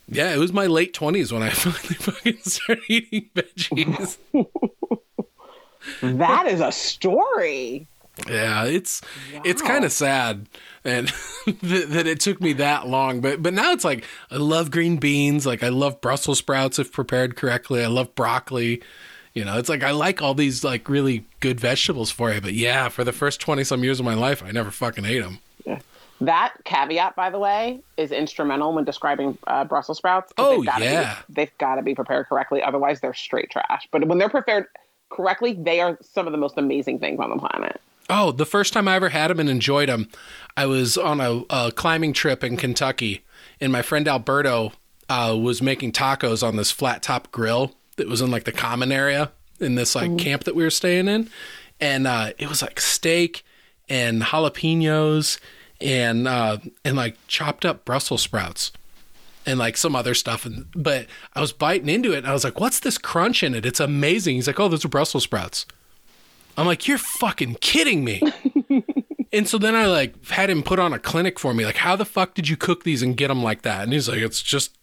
yeah, 0.08 0.34
it 0.34 0.38
was 0.38 0.54
my 0.54 0.68
late 0.68 0.94
20s 0.94 1.34
when 1.34 1.44
I 1.44 1.50
finally 1.52 1.96
fucking 1.96 2.38
started 2.44 2.84
eating 2.88 3.30
veggies. 3.36 4.18
that 6.02 6.48
is 6.48 6.62
a 6.62 6.72
story. 6.72 7.88
yeah, 8.30 8.66
it's 8.66 9.02
it's 9.44 9.62
kind 9.62 9.84
of 9.84 9.92
sad 9.92 10.48
and 10.86 11.08
that, 11.46 11.88
that 11.90 12.08
it 12.08 12.20
took 12.20 12.40
me 12.40 12.54
that 12.54 12.88
long. 12.88 13.20
But 13.20 13.44
but 13.44 13.54
now 13.54 13.72
it's 13.74 13.84
like 13.84 14.06
I 14.32 14.38
love 14.38 14.72
green 14.72 14.98
beans. 14.98 15.46
Like 15.46 15.64
I 15.64 15.70
love 15.70 16.00
Brussels 16.00 16.38
sprouts 16.38 16.80
if 16.80 16.92
prepared 16.92 17.36
correctly. 17.36 17.84
I 17.84 17.88
love 17.88 18.16
broccoli. 18.16 18.82
You 19.34 19.44
know, 19.44 19.58
it's 19.58 19.68
like 19.68 19.84
I 19.84 19.92
like 19.92 20.22
all 20.22 20.34
these 20.34 20.64
like 20.64 20.88
really 20.88 21.26
good 21.42 21.60
vegetables 21.60 22.12
for 22.12 22.32
you. 22.32 22.40
But 22.40 22.54
yeah, 22.54 22.88
for 22.88 23.04
the 23.04 23.12
first 23.12 23.42
twenty 23.42 23.66
some 23.66 23.84
years 23.84 24.00
of 24.00 24.06
my 24.06 24.14
life, 24.14 24.44
I 24.44 24.52
never 24.52 24.72
fucking 24.72 25.04
ate 25.04 25.22
them. 25.22 25.40
Yeah. 25.66 25.80
That 26.22 26.54
caveat, 26.64 27.18
by 27.18 27.30
the 27.30 27.40
way, 27.40 27.82
is 27.98 28.14
instrumental 28.14 28.74
when 28.74 28.86
describing 28.86 29.38
uh, 29.48 29.66
Brussels 29.66 29.98
sprouts. 29.98 30.32
Oh, 30.38 30.58
they've 30.58 30.66
gotta 30.66 30.86
yeah. 30.86 31.18
be, 31.28 31.34
they've 31.34 31.58
got 31.58 31.76
to 31.76 31.82
be 31.82 31.94
prepared 31.94 32.28
correctly. 32.28 32.64
Otherwise, 32.64 33.02
they're 33.02 33.14
straight 33.14 33.52
trash. 33.52 33.90
But 33.92 34.08
when 34.08 34.18
they're 34.18 34.30
prepared 34.30 34.68
correctly, 35.10 35.54
they 35.54 35.82
are 35.82 35.98
some 36.02 36.28
of 36.28 36.32
the 36.32 36.38
most 36.38 36.58
amazing 36.58 37.00
things 37.00 37.20
on 37.20 37.30
the 37.30 37.38
planet. 37.38 37.82
Oh, 38.10 38.32
the 38.32 38.46
first 38.46 38.74
time 38.74 38.88
I 38.88 38.96
ever 38.96 39.10
had 39.10 39.30
them 39.30 39.40
and 39.40 39.50
enjoyed 39.50 39.90
them, 39.90 40.10
I 40.56 40.68
was 40.68 40.98
on 40.98 41.20
a, 41.20 41.44
a 41.50 41.72
climbing 41.72 42.14
trip 42.14 42.44
in 42.44 42.56
Kentucky, 42.58 43.24
and 43.60 43.72
my 43.72 43.82
friend 43.82 44.08
Alberto 44.08 44.74
uh, 45.10 45.36
was 45.40 45.62
making 45.62 45.92
tacos 45.92 46.48
on 46.48 46.56
this 46.56 46.72
flat 46.72 47.02
top 47.02 47.32
grill 47.32 47.74
that 47.96 48.08
was 48.08 48.22
in 48.22 48.30
like 48.30 48.44
the 48.44 48.52
common 48.52 48.92
area 48.92 49.32
in 49.60 49.76
this 49.76 49.96
like 49.96 50.18
camp 50.18 50.44
that 50.44 50.56
we 50.56 50.64
were 50.64 50.70
staying 50.70 51.08
in, 51.08 51.30
and 51.80 52.06
uh, 52.06 52.32
it 52.38 52.48
was 52.48 52.62
like 52.62 52.80
steak 52.80 53.44
and 53.90 54.22
jalapenos 54.22 55.40
and 55.82 56.28
uh, 56.28 56.58
and 56.84 56.96
like 56.96 57.18
chopped 57.28 57.66
up 57.66 57.86
Brussels 57.86 58.22
sprouts 58.22 58.72
and 59.46 59.60
like 59.60 59.78
some 59.78 59.96
other 59.96 60.14
stuff. 60.14 60.46
And 60.46 60.68
but 60.76 61.08
I 61.34 61.42
was 61.42 61.52
biting 61.54 61.90
into 61.90 62.14
it, 62.14 62.20
and 62.20 62.28
I 62.28 62.34
was 62.34 62.44
like, 62.44 62.60
"What's 62.60 62.80
this 62.80 62.98
crunch 62.98 63.44
in 63.44 63.54
it? 63.56 63.66
It's 63.66 63.80
amazing." 63.80 64.36
He's 64.36 64.48
like, 64.48 64.60
"Oh, 64.60 64.68
those 64.68 64.86
are 64.86 64.90
Brussels 64.90 65.24
sprouts." 65.24 65.66
I'm 66.58 66.66
like, 66.66 66.88
"You're 66.88 66.98
fucking 66.98 67.58
kidding 67.62 68.04
me." 68.04 68.22
and 69.34 69.48
so 69.48 69.58
then 69.58 69.76
I 69.76 69.88
like 69.88 70.26
had 70.28 70.50
him 70.50 70.64
put 70.64 70.80
on 70.80 70.94
a 70.94 71.00
clinic 71.00 71.40
for 71.40 71.54
me. 71.54 71.66
Like, 71.66 71.78
how 71.78 71.96
the 71.96 72.06
fuck 72.06 72.34
did 72.34 72.48
you 72.50 72.58
cook 72.58 72.84
these 72.84 73.02
and 73.02 73.18
get 73.18 73.28
them 73.28 73.44
like 73.44 73.62
that? 73.64 73.84
And 73.84 73.94
he's 73.94 74.10
like, 74.10 74.20
"It's 74.20 74.42
just." 74.42 74.78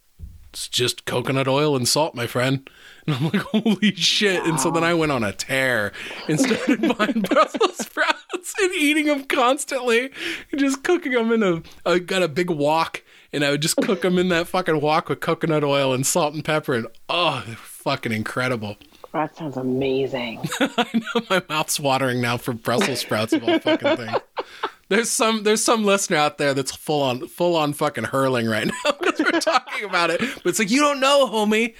It's 0.52 0.68
just 0.68 1.06
coconut 1.06 1.48
oil 1.48 1.74
and 1.74 1.88
salt, 1.88 2.14
my 2.14 2.26
friend. 2.26 2.68
And 3.06 3.16
I'm 3.16 3.24
like, 3.30 3.36
holy 3.52 3.94
shit. 3.94 4.44
And 4.44 4.60
so 4.60 4.70
then 4.70 4.84
I 4.84 4.92
went 4.92 5.10
on 5.10 5.24
a 5.24 5.32
tear 5.32 5.92
and 6.28 6.38
started 6.38 6.82
buying 6.98 7.22
Brussels 7.22 7.78
sprouts 7.78 8.54
and 8.60 8.74
eating 8.74 9.06
them 9.06 9.24
constantly. 9.24 10.10
And 10.50 10.60
just 10.60 10.84
cooking 10.84 11.12
them 11.12 11.32
in 11.32 11.42
a, 11.42 11.62
I 11.88 12.00
got 12.00 12.22
a 12.22 12.28
big 12.28 12.50
wok 12.50 13.02
and 13.32 13.44
I 13.44 13.50
would 13.50 13.62
just 13.62 13.76
cook 13.76 14.02
them 14.02 14.18
in 14.18 14.28
that 14.28 14.48
fucking 14.48 14.80
wok 14.80 15.08
with 15.08 15.20
coconut 15.20 15.64
oil 15.64 15.92
and 15.92 16.06
salt 16.06 16.34
and 16.34 16.44
pepper. 16.44 16.74
And 16.74 16.86
oh, 17.08 17.42
they're 17.46 17.56
fucking 17.56 18.12
incredible. 18.12 18.76
That 19.12 19.36
sounds 19.36 19.58
amazing. 19.58 20.40
I 20.60 20.88
know 20.94 21.20
my 21.28 21.42
mouth's 21.46 21.78
watering 21.78 22.22
now 22.22 22.38
for 22.38 22.54
Brussels 22.54 23.00
sprouts 23.00 23.34
of 23.34 23.44
all 23.46 23.58
fucking 23.58 23.98
things. 23.98 24.16
There's 24.88 25.10
some 25.10 25.42
there's 25.42 25.62
some 25.62 25.84
listener 25.84 26.16
out 26.16 26.38
there 26.38 26.54
that's 26.54 26.74
full 26.74 27.02
on 27.02 27.28
full 27.28 27.54
on 27.54 27.74
fucking 27.74 28.04
hurling 28.04 28.46
right 28.46 28.66
now 28.66 28.92
because 29.00 29.20
we're 29.20 29.40
talking 29.40 29.84
about 29.84 30.08
it. 30.08 30.20
But 30.20 30.46
it's 30.46 30.58
like 30.58 30.70
you 30.70 30.80
don't 30.80 31.00
know, 31.00 31.26
homie. 31.26 31.74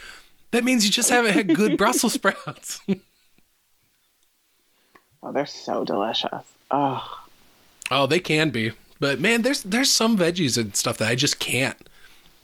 That 0.50 0.64
means 0.64 0.84
you 0.84 0.90
just 0.90 1.08
haven't 1.08 1.32
had 1.32 1.54
good 1.54 1.78
Brussels 1.78 2.12
sprouts. 2.14 2.80
oh, 5.22 5.32
they're 5.32 5.46
so 5.46 5.84
delicious. 5.84 6.44
Oh, 6.70 7.24
oh, 7.90 8.06
they 8.06 8.20
can 8.20 8.50
be, 8.50 8.72
but 9.02 9.18
man, 9.18 9.42
there's 9.42 9.64
there's 9.64 9.90
some 9.90 10.16
veggies 10.16 10.56
and 10.56 10.76
stuff 10.76 10.96
that 10.98 11.08
I 11.08 11.16
just 11.16 11.40
can't. 11.40 11.76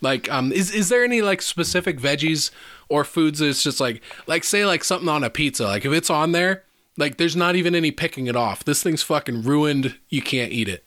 Like, 0.00 0.28
um, 0.28 0.50
is 0.50 0.72
is 0.72 0.88
there 0.88 1.04
any 1.04 1.22
like 1.22 1.40
specific 1.40 2.00
veggies 2.00 2.50
or 2.88 3.04
foods 3.04 3.38
that's 3.38 3.62
just 3.62 3.78
like 3.78 4.02
like 4.26 4.42
say 4.42 4.66
like 4.66 4.82
something 4.82 5.08
on 5.08 5.22
a 5.22 5.30
pizza? 5.30 5.62
Like 5.62 5.84
if 5.84 5.92
it's 5.92 6.10
on 6.10 6.32
there, 6.32 6.64
like 6.96 7.16
there's 7.16 7.36
not 7.36 7.54
even 7.54 7.76
any 7.76 7.92
picking 7.92 8.26
it 8.26 8.34
off. 8.34 8.64
This 8.64 8.82
thing's 8.82 9.04
fucking 9.04 9.42
ruined. 9.42 9.94
You 10.08 10.20
can't 10.20 10.50
eat 10.50 10.68
it. 10.68 10.82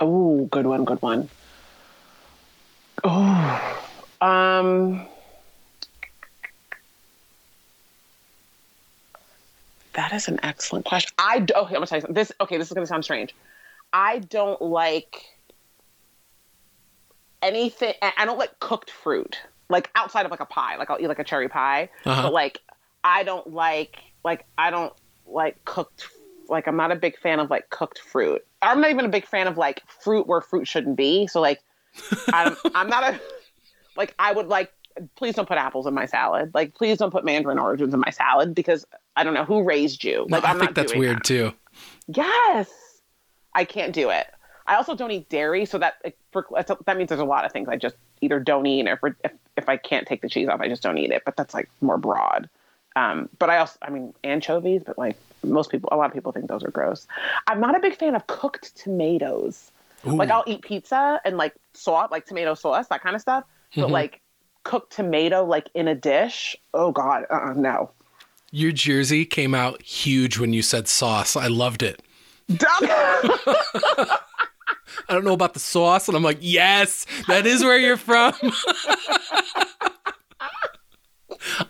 oh, 0.00 0.46
good 0.46 0.64
one, 0.64 0.86
good 0.86 1.02
one. 1.02 1.28
Oh, 3.04 3.78
um, 4.22 5.06
that 9.92 10.14
is 10.14 10.28
an 10.28 10.40
excellent 10.42 10.86
question. 10.86 11.12
I 11.18 11.36
okay, 11.36 11.52
I'm 11.52 11.64
gonna 11.66 11.86
tell 11.86 11.98
you 11.98 12.00
something. 12.00 12.14
This 12.14 12.32
okay, 12.40 12.56
this 12.56 12.68
is 12.68 12.72
gonna 12.72 12.86
sound 12.86 13.04
strange. 13.04 13.34
I 13.92 14.18
don't 14.20 14.60
like 14.62 15.24
anything. 17.42 17.94
I 18.02 18.12
I 18.18 18.24
don't 18.24 18.38
like 18.38 18.58
cooked 18.60 18.90
fruit, 18.90 19.38
like 19.68 19.90
outside 19.94 20.24
of 20.24 20.30
like 20.30 20.40
a 20.40 20.46
pie. 20.46 20.76
Like 20.76 20.90
I'll 20.90 21.00
eat 21.00 21.08
like 21.08 21.18
a 21.18 21.24
cherry 21.24 21.48
pie, 21.48 21.88
Uh-huh. 22.04 22.22
but 22.22 22.32
like 22.32 22.58
I 23.04 23.22
don't 23.22 23.52
like 23.52 23.98
like 24.24 24.44
I 24.58 24.70
don't 24.70 24.92
like 25.26 25.64
cooked. 25.64 26.06
Like 26.48 26.66
I'm 26.66 26.76
not 26.76 26.90
a 26.90 26.96
big 26.96 27.18
fan 27.18 27.38
of 27.40 27.50
like 27.50 27.70
cooked 27.70 27.98
fruit. 28.00 28.44
I'm 28.62 28.80
not 28.80 28.90
even 28.90 29.04
a 29.04 29.08
big 29.08 29.26
fan 29.26 29.46
of 29.46 29.56
like 29.56 29.82
fruit 30.02 30.26
where 30.26 30.40
fruit 30.40 30.66
shouldn't 30.66 30.96
be. 30.96 31.26
So 31.26 31.40
like 31.40 31.60
I'm 32.32 32.56
I'm 32.74 32.88
not 32.88 33.04
a 33.14 33.20
like 33.96 34.14
I 34.18 34.32
would 34.32 34.48
like 34.48 34.72
please 35.16 35.34
don't 35.36 35.46
put 35.48 35.56
apples 35.58 35.86
in 35.86 35.94
my 35.94 36.06
salad. 36.06 36.50
Like 36.52 36.74
please 36.74 36.98
don't 36.98 37.10
put 37.12 37.24
mandarin 37.24 37.58
oranges 37.58 37.94
in 37.94 38.00
my 38.00 38.10
salad 38.10 38.54
because 38.54 38.84
I 39.16 39.22
don't 39.24 39.34
know 39.34 39.44
who 39.44 39.62
raised 39.62 40.02
you. 40.04 40.26
Like 40.28 40.44
I 40.44 40.50
I'm 40.50 40.58
think 40.58 40.74
that's 40.74 40.94
weird 40.94 41.18
that. 41.18 41.24
too. 41.24 41.52
Yes, 42.08 42.68
I 43.54 43.64
can't 43.64 43.92
do 43.92 44.10
it. 44.10 44.26
I 44.66 44.76
also 44.76 44.94
don't 44.94 45.10
eat 45.10 45.28
dairy, 45.28 45.64
so 45.64 45.78
that 45.78 45.94
for, 46.30 46.46
that 46.86 46.96
means 46.96 47.08
there's 47.08 47.20
a 47.20 47.24
lot 47.24 47.44
of 47.44 47.52
things 47.52 47.68
I 47.68 47.76
just 47.76 47.96
either 48.20 48.38
don't 48.38 48.66
eat, 48.66 48.86
or 48.86 49.00
if, 49.02 49.14
if 49.24 49.32
if 49.56 49.68
I 49.68 49.76
can't 49.76 50.06
take 50.06 50.22
the 50.22 50.28
cheese 50.28 50.48
off, 50.48 50.60
I 50.60 50.68
just 50.68 50.82
don't 50.82 50.96
eat 50.96 51.10
it. 51.10 51.22
But 51.24 51.36
that's 51.36 51.54
like 51.54 51.68
more 51.80 51.98
broad. 51.98 52.48
Um, 52.96 53.28
but 53.38 53.50
I 53.50 53.58
also, 53.58 53.78
I 53.82 53.90
mean, 53.90 54.14
anchovies, 54.24 54.82
but 54.84 54.96
like 54.98 55.16
most 55.42 55.70
people, 55.70 55.88
a 55.92 55.96
lot 55.96 56.06
of 56.06 56.12
people 56.12 56.32
think 56.32 56.48
those 56.48 56.62
are 56.64 56.70
gross. 56.70 57.06
I'm 57.46 57.60
not 57.60 57.76
a 57.76 57.80
big 57.80 57.96
fan 57.96 58.14
of 58.14 58.26
cooked 58.26 58.76
tomatoes. 58.76 59.70
Like 60.04 60.30
I'll 60.30 60.44
eat 60.46 60.62
pizza 60.62 61.20
and 61.24 61.36
like 61.36 61.54
sauce, 61.74 62.10
like 62.10 62.26
tomato 62.26 62.54
sauce, 62.54 62.88
that 62.88 63.02
kind 63.02 63.14
of 63.14 63.20
stuff. 63.22 63.44
But 63.76 63.88
Mhm. 63.88 63.92
like 63.92 64.20
cooked 64.64 64.92
tomato, 64.92 65.44
like 65.44 65.68
in 65.74 65.88
a 65.88 65.94
dish, 65.94 66.56
oh 66.74 66.90
god, 66.90 67.26
uh, 67.30 67.52
no. 67.56 67.90
Your 68.50 68.72
jersey 68.72 69.24
came 69.24 69.54
out 69.54 69.82
huge 69.82 70.38
when 70.38 70.52
you 70.52 70.62
said 70.62 70.88
sauce. 70.88 71.36
I 71.36 71.46
loved 71.46 71.82
it. 71.82 72.02
I 75.08 75.14
don't 75.14 75.24
know 75.24 75.32
about 75.32 75.54
the 75.54 75.60
sauce, 75.60 76.08
and 76.08 76.16
I'm 76.16 76.22
like, 76.22 76.38
yes, 76.40 77.06
that 77.28 77.46
is 77.46 77.62
where 77.62 77.78
you're 77.78 77.96
from. 77.96 78.34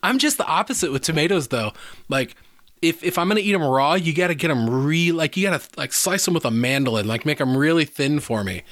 I'm 0.03 0.19
just 0.19 0.39
the 0.39 0.47
opposite 0.47 0.91
with 0.93 1.03
tomatoes, 1.03 1.49
though. 1.49 1.73
Like, 2.09 2.35
if 2.83 3.05
if 3.05 3.19
I'm 3.19 3.29
gonna 3.29 3.41
eat 3.41 3.53
them 3.53 3.63
raw, 3.63 3.95
you 3.95 4.15
gotta 4.15 4.35
get 4.35 4.49
them 4.49 4.69
re 4.85 5.13
like 5.13 5.37
you 5.37 5.49
gotta 5.49 5.63
like 5.77 5.93
slice 5.93 6.25
them 6.25 6.35
with 6.35 6.45
a 6.45 6.51
mandolin, 6.51 7.07
like 7.07 7.27
make 7.27 7.39
them 7.39 7.57
really 7.57 7.85
thin 7.85 8.21
for 8.21 8.43
me. 8.43 8.63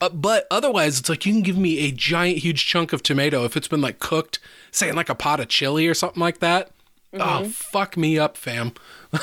Uh, 0.00 0.10
but 0.10 0.46
otherwise, 0.50 0.98
it's 0.98 1.08
like 1.08 1.24
you 1.24 1.32
can 1.32 1.42
give 1.42 1.56
me 1.56 1.78
a 1.86 1.90
giant, 1.92 2.38
huge 2.38 2.66
chunk 2.66 2.92
of 2.92 3.02
tomato 3.02 3.44
if 3.44 3.56
it's 3.56 3.68
been 3.68 3.80
like 3.80 4.00
cooked, 4.00 4.38
say 4.70 4.88
in 4.88 4.96
like 4.96 5.08
a 5.08 5.14
pot 5.14 5.40
of 5.40 5.48
chili 5.48 5.86
or 5.86 5.94
something 5.94 6.20
like 6.20 6.40
that. 6.40 6.70
Oh, 7.14 7.42
mm-hmm. 7.42 7.48
fuck 7.48 7.96
me 7.96 8.18
up, 8.18 8.36
fam. 8.36 8.72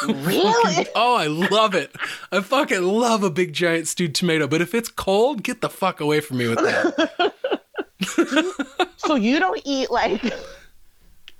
really? 0.07 0.87
Oh, 0.95 1.15
I 1.15 1.27
love 1.27 1.75
it. 1.75 1.93
I 2.31 2.41
fucking 2.41 2.83
love 2.83 3.23
a 3.23 3.29
big 3.29 3.53
giant 3.53 3.87
stewed 3.87 4.15
tomato. 4.15 4.47
But 4.47 4.61
if 4.61 4.73
it's 4.73 4.89
cold, 4.89 5.43
get 5.43 5.61
the 5.61 5.69
fuck 5.69 5.99
away 5.99 6.21
from 6.21 6.37
me 6.37 6.47
with 6.47 6.59
that. 6.59 7.33
so 8.97 9.15
you 9.15 9.39
don't 9.39 9.61
eat 9.65 9.91
like 9.91 10.33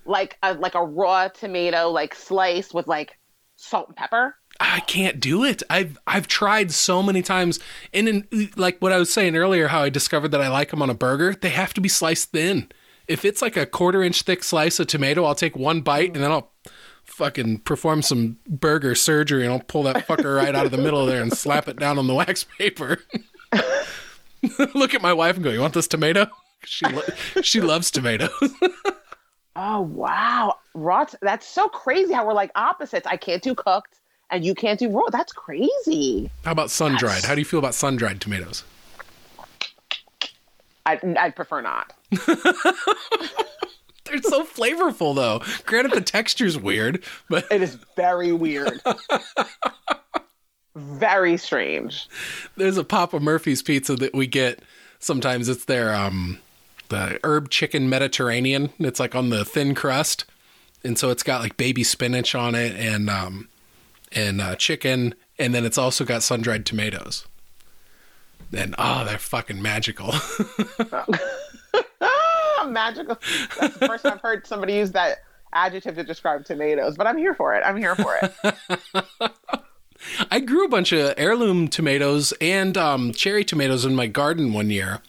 like 0.06 0.38
a 0.44 0.54
like 0.56 0.76
a 0.76 0.84
raw 0.84 1.28
tomato 1.28 1.90
like 1.90 2.14
sliced 2.16 2.74
with 2.74 2.88
like 2.88 3.18
salt 3.56 3.88
and 3.88 3.96
pepper. 3.96 4.36
I 4.60 4.82
can't 4.82 5.20
do 5.20 5.44
it. 5.44 5.64
I've 5.70 5.98
I've 6.06 6.28
tried 6.28 6.72
so 6.72 7.02
many 7.02 7.22
times, 7.22 7.60
and 7.94 8.08
in, 8.08 8.50
like 8.56 8.80
what 8.80 8.92
I 8.92 8.98
was 8.98 9.12
saying 9.12 9.36
earlier, 9.36 9.70
how 9.70 9.82
I 9.82 9.90
discovered 9.90 10.30
that 10.30 10.42
I 10.42 10.50
like 10.50 10.72
them 10.72 10.82
on 10.82 10.90
a 10.90 10.96
burger. 10.96 11.34
They 11.34 11.50
have 11.50 11.74
to 11.76 11.82
be 11.82 11.90
sliced 11.90 12.32
thin. 12.32 12.70
If 13.08 13.26
it's 13.26 13.42
like 13.42 13.58
a 13.58 13.66
quarter 13.66 14.02
inch 14.04 14.22
thick 14.22 14.44
slice 14.44 14.80
of 14.80 14.88
tomato, 14.88 15.26
I'll 15.26 15.36
take 15.36 15.56
one 15.56 15.82
bite 15.82 16.14
and 16.14 16.24
then 16.24 16.32
I'll 16.32 16.52
fucking 17.04 17.60
perform 17.60 18.02
some 18.02 18.38
burger 18.48 18.96
surgery 18.96 19.44
and 19.44 19.52
I'll 19.54 19.60
pull 19.60 19.84
that 19.84 20.08
fucker 20.08 20.36
right 20.38 20.56
out 20.56 20.66
of 20.66 20.72
the 20.72 20.78
middle 20.78 21.02
of 21.02 21.08
there 21.08 21.22
and 21.22 21.36
slap 21.36 21.68
it 21.68 21.78
down 21.78 21.98
on 22.00 22.08
the 22.08 22.14
wax 22.14 22.46
paper. 22.58 23.00
Look 24.74 24.94
at 24.94 25.02
my 25.02 25.14
wife 25.14 25.36
and 25.36 25.44
go, 25.44 25.52
"You 25.52 25.62
want 25.62 25.74
this 25.74 25.88
tomato?" 25.88 26.28
She 26.64 26.86
lo- 26.88 27.02
she 27.42 27.62
loves 27.62 27.92
tomatoes. 27.92 28.32
Oh 29.54 29.82
wow, 29.82 30.56
raw. 30.74 31.04
T- 31.04 31.18
that's 31.22 31.46
so 31.46 31.68
crazy 31.68 32.14
how 32.14 32.26
we're 32.26 32.34
like 32.34 32.52
opposites. 32.56 33.06
I 33.06 33.18
can't 33.18 33.44
do 33.44 33.54
cooked, 33.54 34.00
and 34.30 34.46
you 34.46 34.56
can't 34.56 34.80
do 34.80 34.90
raw. 34.90 35.10
That's 35.12 35.34
crazy. 35.34 36.32
How 36.46 36.54
about 36.54 36.72
sun 36.72 36.96
dried? 36.98 37.26
How 37.26 37.36
do 37.36 37.42
you 37.42 37.46
feel 37.46 37.60
about 37.60 37.76
sun 37.76 37.98
dried 37.98 38.22
tomatoes? 38.22 38.64
I 40.86 41.00
I 41.20 41.30
prefer 41.30 41.62
not. 41.62 41.94
They're 44.06 44.22
so 44.24 44.44
flavorful 44.44 45.16
though. 45.16 45.42
Granted, 45.66 45.92
the 45.94 46.02
texture's 46.02 46.58
weird, 46.58 47.04
but 47.30 47.46
It 47.52 47.62
is 47.62 47.76
very 47.96 48.32
weird. 48.32 48.82
very 50.76 51.38
strange. 51.38 52.08
there's 52.58 52.78
a 52.78 52.84
Papa 52.84 53.20
Murphy's 53.20 53.62
pizza 53.62 53.96
that 53.96 54.14
we 54.14 54.28
get. 54.28 54.60
Sometimes 55.00 55.50
it's 55.50 55.66
their 55.66 55.94
um 55.94 56.40
the 56.90 57.20
herb 57.24 57.50
chicken 57.50 57.90
Mediterranean. 57.90 58.72
It's 58.80 59.00
like 59.00 59.16
on 59.16 59.30
the 59.30 59.46
thin 59.46 59.76
crust, 59.76 60.26
and 60.84 60.98
so 60.98 61.10
it's 61.10 61.24
got 61.24 61.42
like 61.42 61.58
baby 61.58 61.84
spinach 61.84 62.36
on 62.36 62.56
it 62.56 62.76
and 62.76 63.10
um 63.10 63.48
and 64.14 64.42
uh, 64.42 64.56
chicken, 64.58 65.16
and 65.40 65.54
then 65.56 65.64
it's 65.66 65.78
also 65.78 66.04
got 66.04 66.22
sun 66.22 66.42
dried 66.42 66.66
tomatoes. 66.66 67.26
And 68.56 68.76
oh, 68.78 69.06
they're 69.06 69.18
fucking 69.18 69.62
magical. 69.62 70.14
Magical. 72.68 73.18
That's 73.60 73.78
the 73.78 73.88
first 73.88 74.04
time 74.04 74.14
I've 74.14 74.22
heard 74.22 74.46
somebody 74.46 74.76
use 74.76 74.92
that 74.92 75.20
adjective 75.54 75.96
to 75.96 76.04
describe 76.04 76.46
tomatoes, 76.46 76.96
but 76.96 77.08
I'm 77.08 77.18
here 77.18 77.34
for 77.34 77.56
it. 77.56 77.64
I'm 77.66 77.78
here 77.78 77.96
for 77.96 78.20
it. 78.22 79.32
I 80.32 80.40
grew 80.40 80.66
a 80.66 80.70
bunch 80.70 80.92
of 80.92 81.14
heirloom 81.18 81.68
tomatoes 81.68 82.34
and 82.42 82.78
um, 82.78 83.14
cherry 83.14 83.44
tomatoes 83.44 83.86
in 83.86 83.96
my 83.96 84.08
garden 84.08 84.54
one 84.54 84.70
year, 84.70 85.00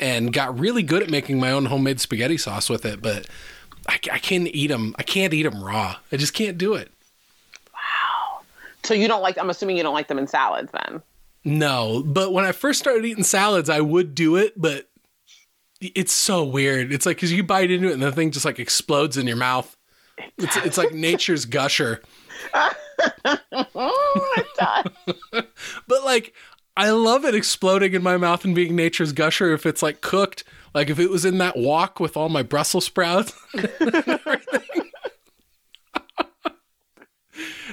and 0.00 0.32
got 0.32 0.58
really 0.58 0.82
good 0.82 1.02
at 1.02 1.10
making 1.10 1.40
my 1.40 1.50
own 1.50 1.66
homemade 1.66 2.00
spaghetti 2.00 2.36
sauce 2.36 2.68
with 2.68 2.84
it. 2.84 3.00
But 3.00 3.26
I, 3.88 3.94
I 4.12 4.18
can't 4.18 4.48
eat 4.48 4.68
them. 4.68 4.94
I 4.98 5.02
can't 5.02 5.32
eat 5.32 5.44
them 5.44 5.62
raw. 5.62 5.96
I 6.12 6.16
just 6.16 6.34
can't 6.34 6.58
do 6.58 6.74
it. 6.74 6.90
Wow. 7.72 8.40
So 8.82 8.92
you 8.94 9.08
don't 9.08 9.22
like? 9.22 9.38
I'm 9.38 9.50
assuming 9.50 9.76
you 9.76 9.82
don't 9.82 9.94
like 9.94 10.08
them 10.08 10.18
in 10.18 10.26
salads, 10.26 10.70
then. 10.72 11.02
No, 11.44 12.02
but 12.04 12.32
when 12.32 12.44
I 12.44 12.52
first 12.52 12.78
started 12.78 13.04
eating 13.04 13.24
salads, 13.24 13.68
I 13.68 13.80
would 13.80 14.14
do 14.14 14.36
it, 14.36 14.54
but 14.60 14.88
it's 15.80 16.12
so 16.12 16.42
weird. 16.42 16.92
It's 16.92 17.04
like 17.04 17.16
because 17.18 17.32
you 17.32 17.42
bite 17.42 17.70
into 17.70 17.88
it 17.88 17.92
and 17.92 18.02
the 18.02 18.12
thing 18.12 18.30
just 18.30 18.44
like 18.44 18.58
explodes 18.58 19.16
in 19.16 19.26
your 19.26 19.36
mouth. 19.36 19.76
It's 20.38 20.56
it's 20.58 20.78
like 20.78 20.92
nature's 20.92 21.44
gusher. 21.44 22.00
Oh. 23.76 24.44
But 25.86 26.04
like, 26.04 26.32
I 26.76 26.90
love 26.90 27.24
it 27.24 27.34
exploding 27.34 27.94
in 27.94 28.02
my 28.02 28.16
mouth 28.16 28.44
and 28.44 28.54
being 28.54 28.74
nature's 28.76 29.12
gusher 29.12 29.52
if 29.52 29.66
it's 29.66 29.82
like 29.82 30.00
cooked. 30.00 30.44
Like 30.74 30.90
if 30.90 30.98
it 30.98 31.10
was 31.10 31.24
in 31.24 31.38
that 31.38 31.56
wok 31.56 32.00
with 32.00 32.16
all 32.16 32.28
my 32.28 32.42
Brussels 32.42 32.84
sprouts. 32.86 33.32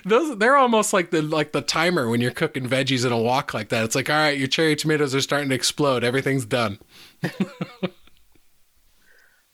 Those 0.03 0.37
they're 0.37 0.57
almost 0.57 0.93
like 0.93 1.11
the 1.11 1.21
like 1.21 1.51
the 1.51 1.61
timer 1.61 2.09
when 2.09 2.21
you're 2.21 2.31
cooking 2.31 2.67
veggies 2.67 3.05
in 3.05 3.11
a 3.11 3.17
wok 3.17 3.53
like 3.53 3.69
that. 3.69 3.83
It's 3.83 3.95
like, 3.95 4.09
all 4.09 4.15
right, 4.15 4.37
your 4.37 4.47
cherry 4.47 4.75
tomatoes 4.75 5.13
are 5.13 5.21
starting 5.21 5.49
to 5.49 5.55
explode. 5.55 6.03
Everything's 6.03 6.45
done. 6.45 6.79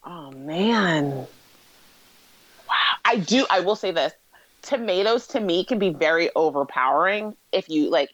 Oh 0.08 0.32
man. 0.32 1.10
Wow. 1.10 1.28
I 3.04 3.18
do 3.18 3.46
I 3.50 3.60
will 3.60 3.76
say 3.76 3.92
this. 3.92 4.14
Tomatoes 4.62 5.28
to 5.28 5.40
me 5.42 5.66
can 5.66 5.80
be 5.80 5.90
very 5.90 6.30
overpowering 6.34 7.36
if 7.52 7.68
you 7.68 7.90
like 7.90 8.12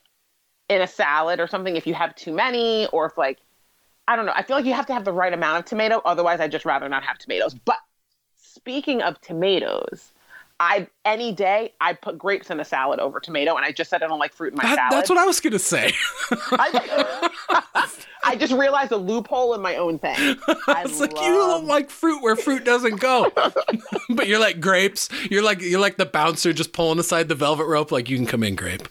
in 0.69 0.81
a 0.81 0.87
salad 0.87 1.39
or 1.39 1.45
something 1.45 1.75
if 1.75 1.85
you 1.85 1.93
have 1.93 2.15
too 2.15 2.33
many 2.33 2.87
or 2.87 3.05
if 3.05 3.17
like 3.17 3.37
I 4.07 4.15
don't 4.15 4.25
know. 4.25 4.33
I 4.35 4.41
feel 4.41 4.55
like 4.55 4.65
you 4.65 4.73
have 4.73 4.87
to 4.87 4.93
have 4.93 5.05
the 5.05 5.13
right 5.13 5.33
amount 5.33 5.59
of 5.59 5.65
tomato 5.65 6.01
otherwise 6.03 6.39
I'd 6.39 6.51
just 6.51 6.65
rather 6.65 6.89
not 6.89 7.03
have 7.03 7.19
tomatoes. 7.19 7.53
But 7.53 7.77
speaking 8.35 9.03
of 9.03 9.21
tomatoes, 9.21 10.12
I 10.59 10.87
any 11.03 11.31
day 11.33 11.73
I 11.81 11.93
put 11.93 12.17
grapes 12.17 12.49
in 12.49 12.59
a 12.59 12.65
salad 12.65 12.99
over 12.99 13.19
tomato 13.19 13.55
and 13.55 13.65
I 13.65 13.71
just 13.71 13.89
said 13.89 14.01
I 14.03 14.07
don't 14.07 14.19
like 14.19 14.33
fruit 14.33 14.53
in 14.53 14.57
my 14.57 14.63
That- 14.63 14.75
salad. 14.75 14.91
that's 14.93 15.09
what 15.09 15.17
I 15.17 15.25
was 15.25 15.39
gonna 15.39 15.59
say. 15.59 15.91
I, 16.31 17.29
I 18.25 18.35
just 18.37 18.53
realized 18.53 18.91
a 18.93 18.97
loophole 18.97 19.53
in 19.55 19.61
my 19.61 19.75
own 19.75 19.99
thing. 19.99 20.15
I 20.67 20.83
It's 20.85 20.99
like 20.99 21.11
you 21.11 21.17
don't 21.33 21.65
like 21.65 21.89
fruit 21.89 22.21
where 22.21 22.35
fruit 22.37 22.63
doesn't 22.63 22.99
go. 23.01 23.31
but 24.09 24.27
you're 24.27 24.39
like 24.39 24.61
grapes. 24.61 25.09
You're 25.29 25.43
like 25.43 25.61
you're 25.61 25.81
like 25.81 25.97
the 25.97 26.05
bouncer 26.05 26.53
just 26.53 26.71
pulling 26.71 26.99
aside 26.99 27.27
the 27.27 27.35
velvet 27.35 27.65
rope 27.65 27.91
like 27.91 28.09
you 28.09 28.15
can 28.17 28.25
come 28.25 28.43
in, 28.43 28.55
grape. 28.55 28.87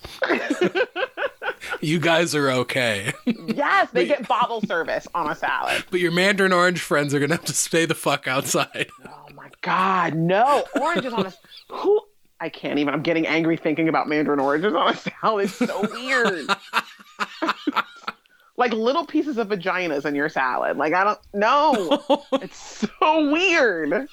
you 1.81 1.99
guys 1.99 2.35
are 2.35 2.51
okay. 2.51 3.13
Yes, 3.47 3.89
they 3.93 4.07
get 4.07 4.27
bottle 4.29 4.61
service 4.63 5.07
on 5.15 5.31
a 5.31 5.35
salad. 5.35 5.85
but 5.91 6.01
your 6.01 6.13
mandarin 6.13 6.53
orange 6.53 6.81
friends 6.81 7.15
are 7.15 7.21
gonna 7.21 7.37
have 7.37 7.45
to 7.47 7.55
stay 7.55 7.87
the 7.87 7.95
fuck 7.95 8.27
outside. 8.29 8.89
Oh, 9.07 9.22
God, 9.63 10.15
no 10.15 10.65
oranges 10.81 11.13
on 11.13 11.27
a 11.27 11.33
who? 11.69 12.01
I 12.41 12.49
can't 12.49 12.81
even. 12.81 12.93
I'm 12.93 13.03
getting 13.03 13.27
angry 13.27 13.57
thinking 13.57 13.89
about 13.89 14.09
mandarin 14.09 14.41
oranges 14.41 14.75
on 14.75 14.93
a 14.93 14.97
salad. 14.97 15.45
It's 15.45 15.55
so 15.55 15.81
weird. 15.93 16.49
like 18.57 18.73
little 18.73 19.07
pieces 19.07 19.39
of 19.39 19.49
vaginas 19.49 20.05
in 20.05 20.17
your 20.17 20.29
salad. 20.29 20.77
Like 20.77 20.93
I 20.93 21.05
don't 21.05 21.21
know. 21.33 22.25
It's 22.43 22.89
so 23.01 23.31
weird. 23.31 24.09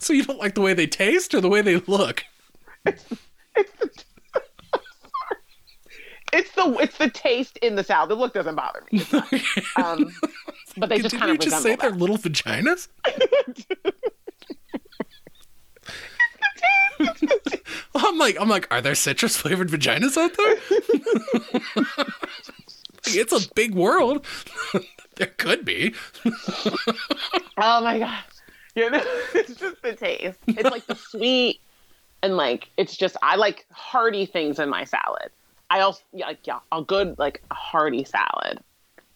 so 0.00 0.12
you 0.12 0.24
don't 0.24 0.40
like 0.40 0.56
the 0.56 0.60
way 0.60 0.74
they 0.74 0.88
taste 0.88 1.32
or 1.34 1.40
the 1.40 1.48
way 1.48 1.62
they 1.62 1.76
look? 1.76 2.24
It's 2.84 3.04
the 3.04 3.90
it's 6.32 6.50
the 6.52 6.76
it's 6.80 6.98
the 6.98 7.10
taste 7.10 7.56
in 7.58 7.76
the 7.76 7.84
salad. 7.84 8.10
The 8.10 8.14
look 8.14 8.34
doesn't 8.34 8.54
bother 8.54 8.82
me. 8.90 9.02
Um, 9.76 10.12
but 10.76 10.88
they 10.88 10.98
just 10.98 11.10
Did 11.12 11.20
kind 11.20 11.28
you 11.28 11.34
of 11.34 11.40
just 11.40 11.62
say 11.62 11.74
resemble 11.74 11.90
they're 11.90 11.98
little 11.98 12.18
vaginas? 12.18 12.88
I'm 17.94 18.18
like, 18.18 18.36
I'm 18.40 18.48
like, 18.48 18.72
are 18.72 18.80
there 18.80 18.94
citrus 18.94 19.36
flavored 19.36 19.68
vaginas 19.68 20.16
out 20.16 20.36
there? 20.36 21.84
It's 23.08 23.32
a 23.32 23.48
big 23.54 23.74
world. 23.74 24.24
there 25.16 25.28
could 25.38 25.64
be. 25.64 25.94
Oh 27.58 27.80
my 27.82 27.98
god. 27.98 28.24
You 28.74 28.90
know, 28.90 29.02
it's 29.34 29.54
just 29.54 29.82
the 29.82 29.94
taste. 29.94 30.38
It's 30.46 30.70
like 30.70 30.86
the 30.86 30.94
sweet 30.94 31.60
and 32.22 32.36
like 32.36 32.68
it's 32.76 32.96
just 32.96 33.16
I 33.22 33.36
like 33.36 33.66
hearty 33.70 34.26
things 34.26 34.58
in 34.58 34.68
my 34.68 34.84
salad. 34.84 35.30
I 35.70 35.80
also 35.80 36.02
yeah, 36.12 36.26
like 36.26 36.46
yeah, 36.46 36.60
a 36.72 36.82
good 36.82 37.18
like 37.18 37.42
a 37.50 37.54
hearty 37.54 38.04
salad. 38.04 38.60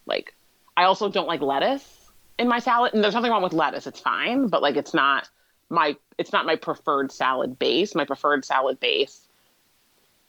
Like 0.05 0.35
I 0.75 0.83
also 0.83 1.09
don't 1.09 1.27
like 1.27 1.41
lettuce 1.41 2.11
in 2.37 2.47
my 2.47 2.59
salad. 2.59 2.93
And 2.93 3.03
there's 3.03 3.13
nothing 3.13 3.31
wrong 3.31 3.43
with 3.43 3.53
lettuce. 3.53 3.87
It's 3.87 3.99
fine, 3.99 4.47
but 4.47 4.61
like 4.61 4.75
it's 4.75 4.93
not 4.93 5.29
my 5.69 5.95
it's 6.17 6.31
not 6.31 6.45
my 6.45 6.55
preferred 6.55 7.11
salad 7.11 7.57
base. 7.57 7.95
My 7.95 8.05
preferred 8.05 8.43
salad 8.45 8.79
base 8.79 9.27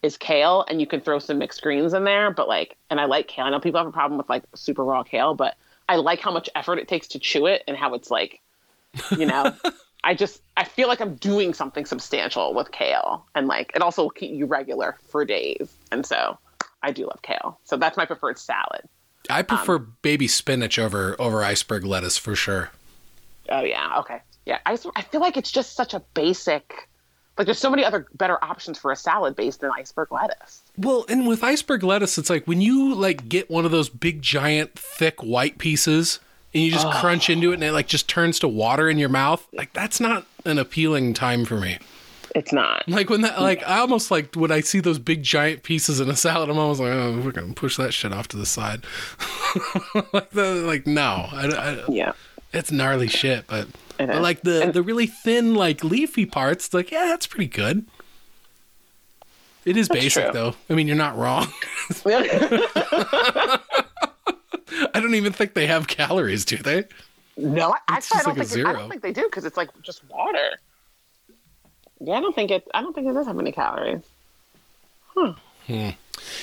is 0.02 0.16
kale 0.16 0.64
and 0.68 0.80
you 0.80 0.86
can 0.86 1.00
throw 1.00 1.18
some 1.18 1.38
mixed 1.38 1.62
greens 1.62 1.94
in 1.94 2.04
there, 2.04 2.30
but 2.30 2.48
like 2.48 2.76
and 2.90 3.00
I 3.00 3.06
like 3.06 3.28
kale. 3.28 3.46
I 3.46 3.50
know 3.50 3.60
people 3.60 3.78
have 3.80 3.88
a 3.88 3.92
problem 3.92 4.18
with 4.18 4.28
like 4.28 4.44
super 4.54 4.84
raw 4.84 5.02
kale, 5.02 5.34
but 5.34 5.56
I 5.88 5.96
like 5.96 6.20
how 6.20 6.32
much 6.32 6.48
effort 6.54 6.78
it 6.78 6.88
takes 6.88 7.08
to 7.08 7.18
chew 7.18 7.46
it 7.46 7.62
and 7.66 7.76
how 7.76 7.94
it's 7.94 8.10
like 8.10 8.40
you 9.16 9.26
know 9.26 9.54
i 10.04 10.14
just 10.14 10.42
i 10.56 10.64
feel 10.64 10.88
like 10.88 11.00
i'm 11.00 11.14
doing 11.16 11.54
something 11.54 11.84
substantial 11.84 12.54
with 12.54 12.70
kale. 12.72 13.24
And 13.34 13.46
like 13.46 13.72
it 13.74 13.82
also 13.82 14.02
will 14.02 14.10
keep 14.10 14.32
you 14.32 14.46
regular 14.46 14.98
for 15.08 15.24
days. 15.24 15.72
And 15.90 16.04
so 16.04 16.38
i 16.82 16.90
do 16.90 17.06
love 17.06 17.22
kale. 17.22 17.58
So 17.64 17.76
that's 17.76 17.96
my 17.96 18.04
preferred 18.04 18.38
salad. 18.38 18.82
I 19.30 19.40
um, 19.40 19.46
prefer 19.46 19.78
baby 19.78 20.28
spinach 20.28 20.78
over 20.78 21.16
over 21.20 21.42
iceberg 21.42 21.84
lettuce 21.84 22.18
for 22.18 22.34
sure. 22.34 22.70
oh 23.48 23.62
yeah. 23.62 23.98
Okay. 24.00 24.20
Yeah. 24.46 24.58
I 24.66 24.76
I 24.96 25.02
feel 25.02 25.20
like 25.20 25.36
it's 25.36 25.52
just 25.52 25.74
such 25.74 25.94
a 25.94 26.00
basic 26.14 26.88
like 27.38 27.46
there's 27.46 27.58
so 27.58 27.70
many 27.70 27.84
other 27.84 28.06
better 28.14 28.42
options 28.44 28.78
for 28.78 28.92
a 28.92 28.96
salad 28.96 29.34
based 29.34 29.60
than 29.60 29.70
iceberg 29.74 30.12
lettuce. 30.12 30.62
Well, 30.76 31.06
and 31.08 31.26
with 31.26 31.42
iceberg 31.42 31.82
lettuce, 31.82 32.18
it's 32.18 32.28
like 32.28 32.46
when 32.46 32.60
you 32.60 32.94
like 32.94 33.28
get 33.28 33.50
one 33.50 33.64
of 33.64 33.70
those 33.70 33.88
big 33.88 34.20
giant 34.20 34.78
thick 34.78 35.22
white 35.22 35.58
pieces 35.58 36.20
and 36.54 36.62
you 36.62 36.70
just 36.70 36.86
ah. 36.86 37.00
crunch 37.00 37.30
into 37.30 37.52
it 37.52 37.54
and 37.54 37.64
it 37.64 37.72
like 37.72 37.86
just 37.86 38.08
turns 38.08 38.38
to 38.40 38.48
water 38.48 38.88
in 38.88 38.98
your 38.98 39.08
mouth. 39.08 39.46
Like 39.52 39.72
that's 39.72 40.00
not 40.00 40.26
an 40.44 40.58
appealing 40.58 41.14
time 41.14 41.44
for 41.44 41.56
me. 41.56 41.78
it's 42.34 42.52
not 42.52 42.88
Like 42.88 43.10
when 43.10 43.20
that 43.22 43.40
like 43.40 43.62
I 43.66 43.78
almost 43.78 44.10
like 44.10 44.34
when 44.34 44.50
I 44.50 44.60
see 44.60 44.80
those 44.80 44.98
big 44.98 45.22
giant 45.22 45.62
pieces 45.62 46.00
in 46.00 46.08
a 46.08 46.16
salad, 46.16 46.50
I'm 46.50 46.58
almost 46.58 46.80
like, 46.80 46.92
oh, 46.92 47.20
we're 47.20 47.32
gonna 47.32 47.54
push 47.54 47.76
that 47.76 47.92
shit 47.92 48.12
off 48.12 48.28
to 48.28 48.36
the 48.36 48.46
side. 48.46 48.84
like 50.12 50.30
the 50.30 50.62
like 50.66 50.86
no, 50.86 51.28
I, 51.32 51.46
I, 51.46 51.84
yeah 51.88 52.12
it's 52.52 52.70
gnarly 52.70 53.08
shit, 53.08 53.46
but 53.46 53.68
But 53.98 54.20
like 54.20 54.42
the 54.42 54.64
And- 54.64 54.74
the 54.74 54.82
really 54.82 55.06
thin, 55.06 55.54
like 55.54 55.82
leafy 55.82 56.26
parts, 56.26 56.72
like 56.74 56.90
yeah, 56.90 57.06
that's 57.06 57.26
pretty 57.26 57.48
good. 57.48 57.86
It 59.64 59.76
is 59.76 59.88
basic 59.88 60.24
true. 60.24 60.32
though. 60.32 60.54
I 60.68 60.74
mean, 60.74 60.88
you're 60.88 60.96
not 60.96 61.16
wrong. 61.16 61.46
I 64.94 65.00
don't 65.00 65.14
even 65.14 65.32
think 65.32 65.54
they 65.54 65.66
have 65.66 65.86
calories, 65.86 66.44
do 66.44 66.56
they? 66.56 66.84
no, 67.36 67.72
I, 67.72 67.78
actually, 67.88 67.94
I 67.94 67.98
just 67.98 68.24
don't 68.26 68.38
like 68.38 68.48
think 68.48 68.60
it- 68.60 68.66
I 68.66 68.72
don't 68.72 68.88
think 68.90 69.02
they 69.02 69.12
do 69.12 69.22
because 69.24 69.44
it's 69.44 69.56
like 69.56 69.70
just 69.82 70.02
water. 70.08 70.58
Yeah, 72.00 72.14
I 72.14 72.20
don't 72.20 72.34
think 72.34 72.50
it. 72.50 72.66
I 72.74 72.82
don't 72.82 72.92
think 72.94 73.06
it 73.06 73.12
does 73.12 73.26
have 73.26 73.38
any 73.38 73.52
calories. 73.52 74.02
Hmm. 75.14 75.90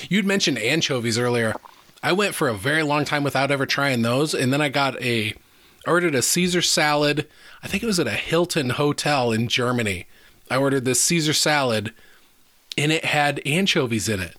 You'd 0.08 0.24
mentioned 0.26 0.58
anchovies 0.58 1.18
earlier. 1.18 1.54
I 2.02 2.12
went 2.12 2.34
for 2.34 2.48
a 2.48 2.54
very 2.54 2.82
long 2.82 3.04
time 3.04 3.22
without 3.24 3.50
ever 3.50 3.66
trying 3.66 4.02
those, 4.02 4.32
and 4.34 4.52
then 4.52 4.60
I 4.60 4.68
got 4.70 5.00
a 5.02 5.34
ordered 5.86 6.14
a 6.14 6.22
Caesar 6.22 6.62
salad. 6.62 7.28
I 7.62 7.68
think 7.68 7.82
it 7.82 7.86
was 7.86 8.00
at 8.00 8.06
a 8.06 8.12
Hilton 8.12 8.70
hotel 8.70 9.32
in 9.32 9.48
Germany. 9.48 10.06
I 10.50 10.56
ordered 10.56 10.84
this 10.84 11.00
Caesar 11.02 11.32
salad, 11.34 11.92
and 12.78 12.90
it 12.90 13.04
had 13.04 13.40
anchovies 13.44 14.08
in 14.08 14.20
it. 14.20 14.34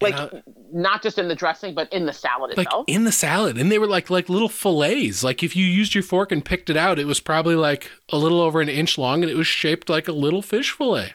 Like 0.00 0.14
uh, 0.14 0.28
not 0.72 1.02
just 1.02 1.18
in 1.18 1.28
the 1.28 1.34
dressing, 1.34 1.74
but 1.74 1.90
in 1.92 2.04
the 2.06 2.12
salad 2.12 2.56
like 2.56 2.66
itself. 2.66 2.84
in 2.86 3.04
the 3.04 3.12
salad. 3.12 3.56
And 3.56 3.72
they 3.72 3.78
were 3.78 3.86
like 3.86 4.10
like 4.10 4.28
little 4.28 4.48
fillets. 4.48 5.22
Like 5.24 5.42
if 5.42 5.56
you 5.56 5.64
used 5.64 5.94
your 5.94 6.02
fork 6.02 6.30
and 6.32 6.44
picked 6.44 6.68
it 6.68 6.76
out 6.76 6.98
it 6.98 7.06
was 7.06 7.18
probably 7.20 7.54
like 7.54 7.90
a 8.10 8.18
little 8.18 8.40
over 8.40 8.60
an 8.60 8.68
inch 8.68 8.98
long 8.98 9.22
and 9.22 9.30
it 9.30 9.36
was 9.36 9.46
shaped 9.46 9.88
like 9.88 10.06
a 10.08 10.12
little 10.12 10.42
fish 10.42 10.70
fillet. 10.72 11.14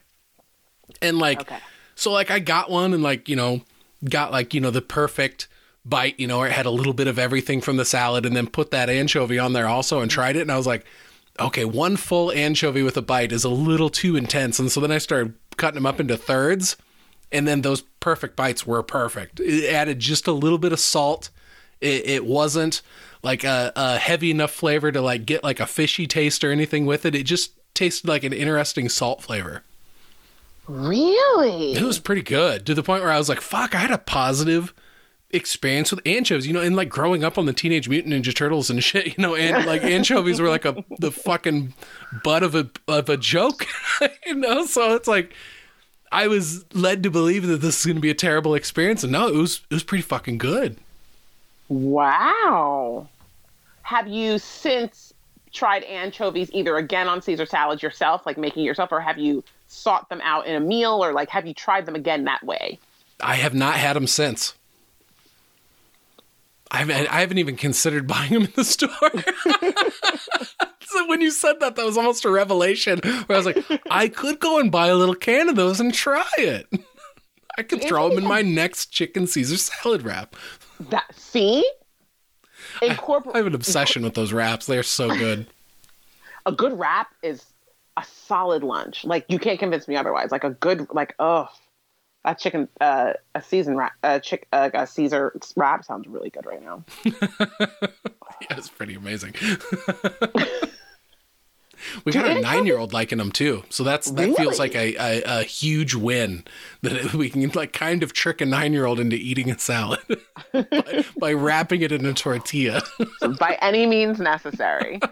And 1.01 1.19
like 1.19 1.41
Okay. 1.41 1.57
so 1.95 2.11
like 2.11 2.29
i 2.31 2.39
got 2.39 2.69
one 2.69 2.93
and 2.93 3.01
like 3.03 3.29
you 3.29 3.35
know 3.35 3.61
got 4.09 4.31
like 4.31 4.53
you 4.53 4.59
know 4.61 4.71
the 4.71 4.81
perfect 4.81 5.47
bite 5.85 6.19
you 6.19 6.27
know 6.27 6.39
where 6.39 6.47
it 6.47 6.53
had 6.53 6.65
a 6.65 6.71
little 6.71 6.93
bit 6.93 7.07
of 7.07 7.17
everything 7.17 7.61
from 7.61 7.77
the 7.77 7.85
salad 7.85 8.25
and 8.25 8.35
then 8.35 8.47
put 8.47 8.71
that 8.71 8.89
anchovy 8.89 9.39
on 9.39 9.53
there 9.53 9.67
also 9.67 9.99
and 10.01 10.11
tried 10.11 10.35
it 10.35 10.41
and 10.41 10.51
i 10.51 10.57
was 10.57 10.67
like 10.67 10.85
okay 11.39 11.65
one 11.65 11.95
full 11.97 12.31
anchovy 12.31 12.83
with 12.83 12.97
a 12.97 13.01
bite 13.01 13.31
is 13.31 13.43
a 13.43 13.49
little 13.49 13.89
too 13.89 14.15
intense. 14.15 14.59
And 14.59 14.71
so 14.71 14.79
then 14.79 14.91
i 14.91 14.97
started 14.97 15.33
cutting 15.57 15.75
them 15.75 15.85
up 15.85 15.99
into 15.99 16.17
thirds 16.17 16.75
and 17.31 17.47
then 17.47 17.61
those 17.61 17.83
perfect 18.01 18.35
bites 18.35 18.67
were 18.67 18.83
perfect. 18.83 19.39
It 19.39 19.73
added 19.73 19.99
just 19.99 20.27
a 20.27 20.33
little 20.33 20.57
bit 20.57 20.73
of 20.73 20.79
salt. 20.81 21.29
It, 21.79 22.05
it 22.05 22.25
wasn't 22.25 22.81
like 23.23 23.45
a, 23.45 23.71
a 23.75 23.97
heavy 23.97 24.29
enough 24.31 24.51
flavor 24.51 24.91
to 24.91 24.99
like 25.01 25.25
get 25.25 25.43
like 25.43 25.61
a 25.61 25.65
fishy 25.65 26.05
taste 26.07 26.43
or 26.43 26.51
anything 26.51 26.85
with 26.85 27.05
it. 27.05 27.15
It 27.15 27.23
just 27.23 27.53
tasted 27.73 28.09
like 28.09 28.25
an 28.25 28.33
interesting 28.33 28.89
salt 28.89 29.21
flavor. 29.23 29.63
really? 30.67 31.73
It 31.73 31.83
was 31.83 31.99
pretty 31.99 32.21
good 32.23 32.65
to 32.65 32.73
the 32.73 32.83
point 32.83 33.03
where 33.03 33.11
I 33.11 33.17
was 33.17 33.29
like, 33.29 33.41
"Fuck!" 33.41 33.73
I 33.75 33.79
had 33.79 33.91
a 33.91 33.97
positive 33.97 34.73
experience 35.31 35.91
with 35.91 36.05
anchovies. 36.05 36.45
You 36.45 36.53
know, 36.53 36.61
and 36.61 36.75
like 36.75 36.89
growing 36.89 37.23
up 37.23 37.37
on 37.37 37.45
the 37.45 37.53
Teenage 37.53 37.87
Mutant 37.87 38.13
Ninja 38.13 38.35
Turtles 38.35 38.69
and 38.69 38.83
shit. 38.83 39.05
You 39.07 39.13
know, 39.17 39.35
and 39.35 39.65
like 39.65 39.83
anchovies 39.97 40.39
were 40.41 40.49
like 40.49 40.65
a 40.65 40.83
the 40.99 41.11
fucking 41.11 41.73
butt 42.23 42.43
of 42.43 42.55
a 42.55 42.69
of 42.87 43.09
a 43.09 43.17
joke. 43.17 43.65
you 44.25 44.35
know, 44.35 44.65
so 44.65 44.95
it's 44.95 45.07
like 45.07 45.33
I 46.11 46.27
was 46.27 46.65
led 46.73 47.03
to 47.03 47.11
believe 47.11 47.47
that 47.47 47.57
this 47.57 47.79
is 47.79 47.85
going 47.85 47.95
to 47.95 48.01
be 48.01 48.09
a 48.09 48.15
terrible 48.15 48.53
experience, 48.53 49.03
and 49.03 49.11
no, 49.11 49.27
it 49.27 49.35
was 49.35 49.61
it 49.69 49.73
was 49.73 49.83
pretty 49.83 50.01
fucking 50.01 50.37
good. 50.37 50.77
Wow. 51.69 53.07
Have 53.83 54.07
you 54.07 54.37
since 54.37 55.13
tried 55.53 55.83
anchovies 55.83 56.49
either 56.53 56.77
again 56.77 57.07
on 57.07 57.21
Caesar 57.21 57.45
salad 57.45 57.81
yourself, 57.81 58.25
like 58.25 58.37
making 58.37 58.63
yourself, 58.63 58.91
or 58.91 58.99
have 58.99 59.17
you 59.17 59.43
sought 59.67 60.09
them 60.09 60.21
out 60.21 60.47
in 60.47 60.55
a 60.55 60.59
meal, 60.59 61.03
or 61.03 61.13
like 61.13 61.29
have 61.29 61.47
you 61.47 61.53
tried 61.53 61.85
them 61.85 61.95
again 61.95 62.25
that 62.25 62.43
way? 62.43 62.77
I 63.21 63.35
have 63.35 63.53
not 63.53 63.75
had 63.75 63.95
them 63.95 64.07
since. 64.07 64.53
I 66.69 66.77
haven't, 66.77 67.07
I 67.07 67.19
haven't 67.21 67.37
even 67.37 67.55
considered 67.55 68.07
buying 68.07 68.33
them 68.33 68.43
in 68.43 68.53
the 68.55 68.65
store. 68.65 68.89
so 70.91 71.05
when 71.07 71.21
you 71.21 71.31
said 71.31 71.59
that, 71.59 71.75
that 71.75 71.85
was 71.85 71.97
almost 71.97 72.25
a 72.25 72.29
revelation. 72.29 72.99
Where 73.03 73.25
I 73.29 73.37
was 73.37 73.45
like, 73.45 73.81
I 73.91 74.07
could 74.07 74.39
go 74.39 74.59
and 74.59 74.71
buy 74.71 74.87
a 74.87 74.95
little 74.95 75.15
can 75.15 75.49
of 75.49 75.55
those 75.55 75.79
and 75.79 75.93
try 75.93 76.25
it. 76.37 76.67
I 77.57 77.63
could 77.63 77.83
throw 77.83 78.09
them 78.09 78.19
in 78.19 78.23
my 78.23 78.41
next 78.41 78.87
chicken 78.87 79.27
Caesar 79.27 79.57
salad 79.57 80.03
wrap. 80.03 80.35
That 80.89 81.13
see, 81.13 81.69
Incorporate. 82.81 83.35
I 83.35 83.39
have 83.39 83.47
an 83.47 83.55
obsession 83.55 84.03
with 84.03 84.13
those 84.13 84.31
wraps. 84.31 84.65
They're 84.67 84.83
so 84.83 85.09
good. 85.09 85.47
a 86.45 86.53
good 86.53 86.79
wrap 86.79 87.13
is 87.21 87.45
a 87.97 88.05
solid 88.05 88.63
lunch. 88.63 89.03
Like 89.03 89.25
you 89.27 89.37
can't 89.37 89.59
convince 89.59 89.87
me 89.87 89.97
otherwise. 89.97 90.31
Like 90.31 90.45
a 90.45 90.51
good 90.51 90.87
like 90.93 91.13
oh, 91.19 91.49
that 92.23 92.39
chicken 92.39 92.69
uh, 92.79 93.13
a 93.35 93.41
season 93.41 93.75
wrap 93.75 93.93
uh, 94.01 94.19
chick 94.19 94.47
uh, 94.53 94.69
a 94.73 94.87
Caesar 94.87 95.37
wrap 95.57 95.83
sounds 95.83 96.07
really 96.07 96.29
good 96.29 96.45
right 96.45 96.63
now. 96.63 96.83
Yeah, 98.49 98.57
it's 98.57 98.69
pretty 98.69 98.95
amazing. 98.95 99.35
We 102.05 102.11
got 102.11 102.25
a 102.25 102.39
nine-year-old 102.41 102.93
liking 102.93 103.17
them 103.17 103.31
too, 103.31 103.63
so 103.69 103.83
that's 103.83 104.09
that 104.11 104.21
Really? 104.23 104.35
feels 104.35 104.59
like 104.59 104.75
a, 104.75 104.95
a, 104.95 105.21
a 105.39 105.43
huge 105.43 105.93
win 105.95 106.43
that 106.81 107.13
we 107.13 107.29
can 107.29 107.49
like 107.49 107.73
kind 107.73 108.03
of 108.03 108.13
trick 108.13 108.41
a 108.41 108.45
nine-year-old 108.45 108.99
into 108.99 109.15
eating 109.15 109.49
a 109.51 109.57
salad 109.59 109.99
by, 110.53 111.05
by 111.19 111.33
wrapping 111.33 111.81
it 111.81 111.91
in 111.91 112.05
a 112.05 112.13
tortilla. 112.13 112.81
by 113.39 113.57
any 113.61 113.85
means 113.85 114.19
necessary. 114.19 114.99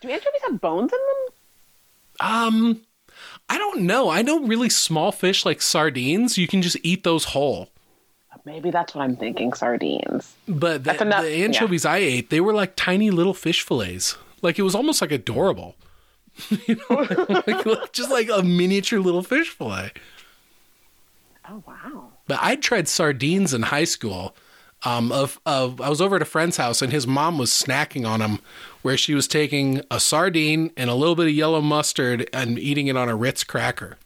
Do 0.00 0.08
anchovies 0.08 0.42
have 0.48 0.60
bones 0.60 0.92
in 0.92 0.98
them? 0.98 1.16
um, 2.20 2.80
I 3.48 3.58
don't 3.58 3.82
know. 3.82 4.10
I 4.10 4.22
know 4.22 4.40
really 4.40 4.68
small 4.68 5.10
fish 5.10 5.44
like 5.44 5.60
sardines. 5.62 6.38
You 6.38 6.46
can 6.46 6.62
just 6.62 6.76
eat 6.82 7.02
those 7.04 7.24
whole. 7.24 7.70
Maybe 8.48 8.70
that's 8.70 8.94
what 8.94 9.02
I'm 9.02 9.14
thinking. 9.14 9.52
Sardines. 9.52 10.34
But 10.48 10.84
the, 10.84 11.02
enough- 11.02 11.22
the 11.22 11.44
anchovies 11.44 11.84
I 11.84 11.98
ate, 11.98 12.30
they 12.30 12.40
were 12.40 12.54
like 12.54 12.76
tiny 12.76 13.10
little 13.10 13.34
fish 13.34 13.60
fillets. 13.62 14.16
Like 14.40 14.58
it 14.58 14.62
was 14.62 14.74
almost 14.74 15.02
like 15.02 15.12
adorable. 15.12 15.76
you 16.66 16.80
know, 16.88 17.06
like, 17.46 17.92
just 17.92 18.10
like 18.10 18.30
a 18.32 18.42
miniature 18.42 19.00
little 19.00 19.22
fish 19.22 19.50
fillet. 19.50 19.92
Oh 21.46 21.62
wow. 21.66 22.08
But 22.26 22.38
I'd 22.40 22.62
tried 22.62 22.88
sardines 22.88 23.52
in 23.52 23.64
high 23.64 23.84
school. 23.84 24.34
Um, 24.84 25.12
of, 25.12 25.38
of 25.44 25.80
I 25.82 25.90
was 25.90 26.00
over 26.00 26.16
at 26.16 26.22
a 26.22 26.24
friend's 26.24 26.56
house 26.56 26.80
and 26.80 26.90
his 26.90 27.06
mom 27.06 27.36
was 27.36 27.50
snacking 27.50 28.08
on 28.08 28.20
them, 28.20 28.38
where 28.80 28.96
she 28.96 29.12
was 29.12 29.28
taking 29.28 29.82
a 29.90 30.00
sardine 30.00 30.70
and 30.74 30.88
a 30.88 30.94
little 30.94 31.16
bit 31.16 31.26
of 31.26 31.32
yellow 31.32 31.60
mustard 31.60 32.30
and 32.32 32.58
eating 32.58 32.86
it 32.86 32.96
on 32.96 33.10
a 33.10 33.16
Ritz 33.16 33.44
cracker. 33.44 33.98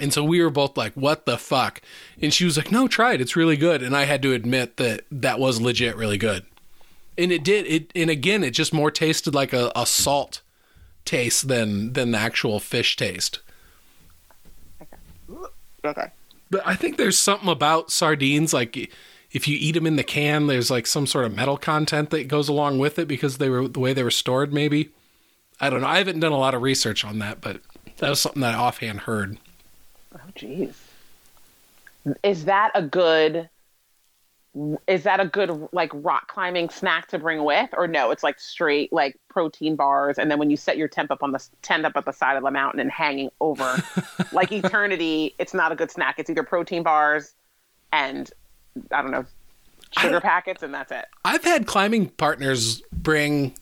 And 0.00 0.12
so 0.12 0.24
we 0.24 0.42
were 0.42 0.50
both 0.50 0.76
like, 0.76 0.92
"What 0.94 1.24
the 1.24 1.38
fuck?" 1.38 1.80
And 2.20 2.34
she 2.34 2.44
was 2.44 2.56
like, 2.56 2.72
"No, 2.72 2.88
try 2.88 3.14
it. 3.14 3.20
It's 3.20 3.36
really 3.36 3.56
good." 3.56 3.82
And 3.82 3.96
I 3.96 4.04
had 4.04 4.22
to 4.22 4.32
admit 4.32 4.76
that 4.76 5.04
that 5.10 5.38
was 5.38 5.60
legit 5.60 5.96
really 5.96 6.18
good. 6.18 6.44
And 7.16 7.30
it 7.30 7.44
did 7.44 7.66
it. 7.66 7.92
And 7.94 8.10
again, 8.10 8.42
it 8.42 8.50
just 8.50 8.72
more 8.72 8.90
tasted 8.90 9.34
like 9.34 9.52
a, 9.52 9.70
a 9.76 9.86
salt 9.86 10.40
taste 11.04 11.46
than 11.48 11.92
than 11.92 12.10
the 12.10 12.18
actual 12.18 12.58
fish 12.58 12.96
taste. 12.96 13.38
Okay. 15.84 16.06
But 16.50 16.66
I 16.66 16.74
think 16.74 16.96
there's 16.96 17.18
something 17.18 17.48
about 17.48 17.90
sardines, 17.90 18.52
like 18.52 18.90
if 19.34 19.48
you 19.48 19.56
eat 19.60 19.72
them 19.72 19.86
in 19.86 19.96
the 19.96 20.04
can, 20.04 20.46
there's 20.46 20.70
like 20.70 20.86
some 20.86 21.06
sort 21.06 21.24
of 21.24 21.34
metal 21.34 21.56
content 21.56 22.10
that 22.10 22.28
goes 22.28 22.48
along 22.48 22.78
with 22.78 22.98
it 22.98 23.08
because 23.08 23.38
they 23.38 23.50
were 23.50 23.66
the 23.68 23.80
way 23.80 23.92
they 23.92 24.04
were 24.04 24.10
stored. 24.10 24.52
Maybe 24.52 24.90
I 25.60 25.70
don't 25.70 25.80
know. 25.80 25.88
I 25.88 25.98
haven't 25.98 26.20
done 26.20 26.32
a 26.32 26.38
lot 26.38 26.54
of 26.54 26.62
research 26.62 27.04
on 27.04 27.18
that, 27.18 27.40
but 27.40 27.60
that 27.98 28.10
was 28.10 28.20
something 28.20 28.42
that 28.42 28.54
I 28.54 28.58
offhand 28.58 29.00
heard. 29.00 29.38
Oh 30.14 30.20
jeez. 30.36 30.74
Is 32.22 32.44
that 32.44 32.70
a 32.74 32.82
good? 32.82 33.48
Is 34.86 35.02
that 35.02 35.18
a 35.18 35.26
good 35.26 35.68
like 35.72 35.90
rock 35.92 36.28
climbing 36.28 36.68
snack 36.68 37.08
to 37.08 37.18
bring 37.18 37.42
with, 37.42 37.70
or 37.72 37.88
no? 37.88 38.10
It's 38.12 38.22
like 38.22 38.38
straight 38.38 38.92
like 38.92 39.16
protein 39.28 39.74
bars, 39.74 40.18
and 40.18 40.30
then 40.30 40.38
when 40.38 40.50
you 40.50 40.56
set 40.56 40.76
your 40.76 40.86
tent 40.86 41.10
up 41.10 41.22
on 41.22 41.32
the 41.32 41.44
tent 41.62 41.84
up 41.84 41.96
at 41.96 42.04
the 42.04 42.12
side 42.12 42.36
of 42.36 42.44
the 42.44 42.50
mountain 42.50 42.78
and 42.78 42.90
hanging 42.90 43.30
over, 43.40 43.82
like 44.32 44.52
eternity, 44.52 45.34
it's 45.38 45.54
not 45.54 45.72
a 45.72 45.74
good 45.74 45.90
snack. 45.90 46.18
It's 46.18 46.30
either 46.30 46.44
protein 46.44 46.84
bars 46.84 47.34
and 47.92 48.30
I 48.92 49.02
don't 49.02 49.10
know 49.10 49.26
sugar 49.98 50.20
packets, 50.20 50.62
and 50.62 50.74
that's 50.74 50.92
it. 50.92 51.06
I've 51.24 51.44
had 51.44 51.66
climbing 51.66 52.08
partners 52.10 52.82
bring 52.92 53.54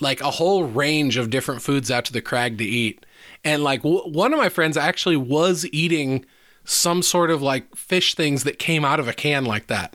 like 0.00 0.20
a 0.20 0.30
whole 0.30 0.64
range 0.64 1.16
of 1.16 1.30
different 1.30 1.62
foods 1.62 1.90
out 1.90 2.04
to 2.06 2.12
the 2.12 2.20
crag 2.20 2.58
to 2.58 2.64
eat. 2.64 3.05
And 3.46 3.62
like 3.62 3.82
w- 3.82 4.02
one 4.02 4.32
of 4.32 4.40
my 4.40 4.48
friends 4.48 4.76
actually 4.76 5.16
was 5.16 5.64
eating 5.72 6.26
some 6.64 7.00
sort 7.00 7.30
of 7.30 7.40
like 7.40 7.76
fish 7.76 8.16
things 8.16 8.42
that 8.42 8.58
came 8.58 8.84
out 8.84 8.98
of 8.98 9.06
a 9.06 9.12
can 9.12 9.44
like 9.44 9.68
that. 9.68 9.94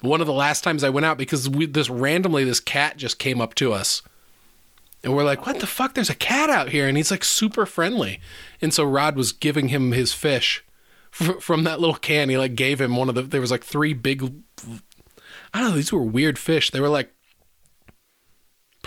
One 0.00 0.22
of 0.22 0.26
the 0.26 0.32
last 0.32 0.64
times 0.64 0.82
I 0.82 0.88
went 0.88 1.04
out 1.04 1.18
because 1.18 1.46
we 1.46 1.66
this 1.66 1.90
randomly 1.90 2.44
this 2.44 2.58
cat 2.60 2.96
just 2.96 3.18
came 3.18 3.42
up 3.42 3.54
to 3.56 3.74
us. 3.74 4.00
And 5.04 5.14
we're 5.14 5.24
like, 5.24 5.46
"What 5.46 5.60
the 5.60 5.66
fuck? 5.66 5.92
There's 5.94 6.10
a 6.10 6.14
cat 6.14 6.48
out 6.48 6.70
here." 6.70 6.88
And 6.88 6.96
he's 6.96 7.10
like 7.10 7.22
super 7.22 7.66
friendly. 7.66 8.18
And 8.62 8.72
so 8.72 8.82
Rod 8.82 9.14
was 9.14 9.32
giving 9.32 9.68
him 9.68 9.92
his 9.92 10.14
fish 10.14 10.64
f- 11.20 11.42
from 11.42 11.64
that 11.64 11.80
little 11.80 11.96
can. 11.96 12.30
He 12.30 12.38
like 12.38 12.54
gave 12.54 12.80
him 12.80 12.96
one 12.96 13.10
of 13.10 13.14
the 13.14 13.22
there 13.22 13.42
was 13.42 13.50
like 13.50 13.62
three 13.62 13.92
big 13.92 14.22
I 15.52 15.60
don't 15.60 15.70
know, 15.70 15.76
these 15.76 15.92
were 15.92 16.02
weird 16.02 16.38
fish. 16.38 16.70
They 16.70 16.80
were 16.80 16.88
like 16.88 17.12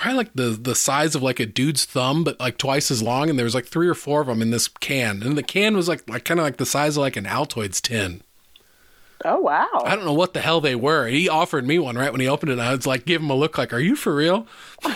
probably 0.02 0.18
like 0.18 0.34
the 0.34 0.50
the 0.50 0.76
size 0.76 1.14
of 1.16 1.22
like 1.22 1.40
a 1.40 1.46
dude's 1.46 1.86
thumb, 1.86 2.24
but 2.24 2.40
like 2.40 2.58
twice 2.58 2.90
as 2.92 3.04
long. 3.04 3.30
And 3.30 3.38
there 3.38 3.44
was 3.46 3.54
like 3.56 3.68
three 3.68 3.88
or 3.88 3.94
four 3.94 4.22
of 4.22 4.28
them 4.28 4.42
in 4.42 4.50
this 4.50 4.68
can, 4.68 5.22
and 5.24 5.38
the 5.38 5.44
can 5.44 5.76
was 5.76 5.88
like 5.88 6.10
like 6.10 6.26
kind 6.26 6.40
of 6.40 6.44
like 6.44 6.58
the 6.58 6.66
size 6.66 6.98
of 6.98 7.02
like 7.02 7.16
an 7.16 7.26
Altoids 7.26 7.80
tin. 7.80 8.22
Oh 9.24 9.40
wow! 9.40 9.68
I 9.86 9.96
don't 9.96 10.06
know 10.06 10.14
what 10.14 10.34
the 10.34 10.42
hell 10.42 10.60
they 10.60 10.76
were. 10.76 11.08
He 11.08 11.30
offered 11.30 11.68
me 11.68 11.78
one 11.78 11.96
right 11.96 12.12
when 12.12 12.22
he 12.22 12.28
opened 12.28 12.52
it. 12.52 12.60
I 12.60 12.74
was 12.76 12.88
like, 12.88 13.06
give 13.06 13.22
him 13.22 13.30
a 13.30 13.36
look 13.36 13.58
like, 13.58 13.72
are 13.72 13.80
you 13.80 13.96
for 13.96 14.16
real? 14.16 14.48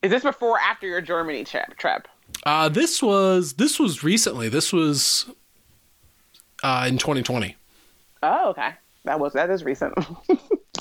Is 0.00 0.12
this 0.12 0.22
before 0.22 0.50
or 0.50 0.60
after 0.60 0.86
your 0.86 1.00
Germany 1.00 1.42
trip? 1.44 1.76
Trip. 1.76 2.06
Uh, 2.44 2.68
this 2.68 3.02
was 3.02 3.54
this 3.54 3.80
was 3.80 4.04
recently. 4.04 4.48
This 4.48 4.72
was 4.72 5.26
uh, 6.62 6.84
in 6.86 6.98
2020. 6.98 7.56
Oh, 8.22 8.50
okay. 8.50 8.74
That 9.04 9.18
was 9.18 9.32
that 9.32 9.50
is 9.50 9.64
recent. 9.64 9.94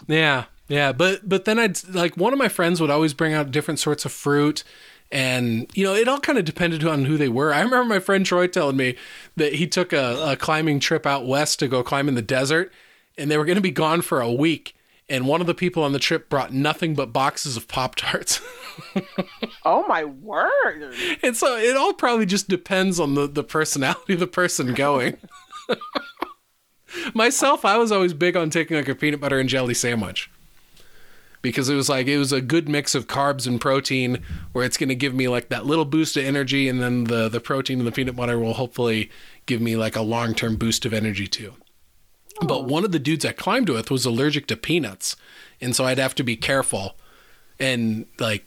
Yeah, 0.07 0.45
yeah, 0.67 0.91
but 0.91 1.27
but 1.27 1.45
then 1.45 1.59
I'd 1.59 1.83
like 1.87 2.17
one 2.17 2.33
of 2.33 2.39
my 2.39 2.49
friends 2.49 2.81
would 2.81 2.89
always 2.89 3.13
bring 3.13 3.33
out 3.33 3.51
different 3.51 3.79
sorts 3.79 4.03
of 4.03 4.11
fruit, 4.11 4.63
and 5.11 5.69
you 5.73 5.85
know 5.85 5.95
it 5.95 6.07
all 6.07 6.19
kind 6.19 6.37
of 6.37 6.43
depended 6.43 6.83
on 6.83 7.05
who 7.05 7.17
they 7.17 7.29
were. 7.29 7.53
I 7.53 7.61
remember 7.61 7.85
my 7.85 7.99
friend 7.99 8.25
Troy 8.25 8.47
telling 8.47 8.75
me 8.75 8.97
that 9.37 9.53
he 9.55 9.67
took 9.67 9.93
a, 9.93 10.31
a 10.31 10.35
climbing 10.35 10.79
trip 10.79 11.05
out 11.05 11.25
west 11.25 11.59
to 11.59 11.69
go 11.69 11.83
climb 11.83 12.09
in 12.09 12.15
the 12.15 12.21
desert, 12.21 12.73
and 13.17 13.31
they 13.31 13.37
were 13.37 13.45
going 13.45 13.55
to 13.55 13.61
be 13.61 13.71
gone 13.71 14.01
for 14.01 14.19
a 14.19 14.31
week. 14.31 14.73
And 15.09 15.25
one 15.25 15.39
of 15.39 15.47
the 15.47 15.55
people 15.55 15.83
on 15.83 15.93
the 15.93 15.99
trip 15.99 16.27
brought 16.27 16.51
nothing 16.51 16.93
but 16.93 17.13
boxes 17.13 17.55
of 17.55 17.69
Pop 17.69 17.95
Tarts. 17.95 18.41
oh 19.63 19.87
my 19.87 20.03
word! 20.03 20.93
and 21.23 21.37
so 21.37 21.55
it 21.55 21.77
all 21.77 21.93
probably 21.93 22.25
just 22.25 22.49
depends 22.49 22.99
on 22.99 23.13
the, 23.13 23.25
the 23.25 23.43
personality 23.43 24.15
of 24.15 24.19
the 24.19 24.27
person 24.27 24.73
going. 24.73 25.15
Myself, 27.13 27.63
I 27.63 27.77
was 27.77 27.89
always 27.89 28.13
big 28.13 28.35
on 28.35 28.49
taking 28.49 28.75
like 28.75 28.89
a 28.89 28.95
peanut 28.95 29.21
butter 29.21 29.39
and 29.39 29.47
jelly 29.47 29.73
sandwich 29.73 30.29
because 31.49 31.69
it 31.69 31.75
was 31.75 31.89
like 31.89 32.07
it 32.07 32.17
was 32.17 32.31
a 32.31 32.41
good 32.41 32.67
mix 32.67 32.95
of 32.95 33.07
carbs 33.07 33.47
and 33.47 33.59
protein 33.59 34.21
where 34.51 34.65
it's 34.65 34.77
going 34.77 34.89
to 34.89 34.95
give 34.95 35.13
me 35.13 35.27
like 35.27 35.49
that 35.49 35.65
little 35.65 35.85
boost 35.85 36.17
of 36.17 36.23
energy 36.23 36.67
and 36.67 36.81
then 36.81 37.05
the 37.05 37.29
the 37.29 37.39
protein 37.39 37.79
and 37.79 37.87
the 37.87 37.91
peanut 37.91 38.15
butter 38.15 38.39
will 38.39 38.53
hopefully 38.53 39.09
give 39.45 39.61
me 39.61 39.75
like 39.75 39.95
a 39.95 40.01
long-term 40.01 40.55
boost 40.55 40.85
of 40.85 40.93
energy 40.93 41.27
too. 41.27 41.53
But 42.41 42.59
oh. 42.59 42.63
one 42.63 42.85
of 42.85 42.91
the 42.91 42.99
dudes 42.99 43.25
I 43.25 43.31
climbed 43.31 43.69
with 43.69 43.89
was 43.89 44.05
allergic 44.05 44.47
to 44.47 44.57
peanuts. 44.57 45.15
And 45.59 45.75
so 45.75 45.85
I'd 45.85 45.97
have 45.97 46.15
to 46.15 46.23
be 46.23 46.35
careful 46.35 46.95
and 47.59 48.05
like 48.19 48.45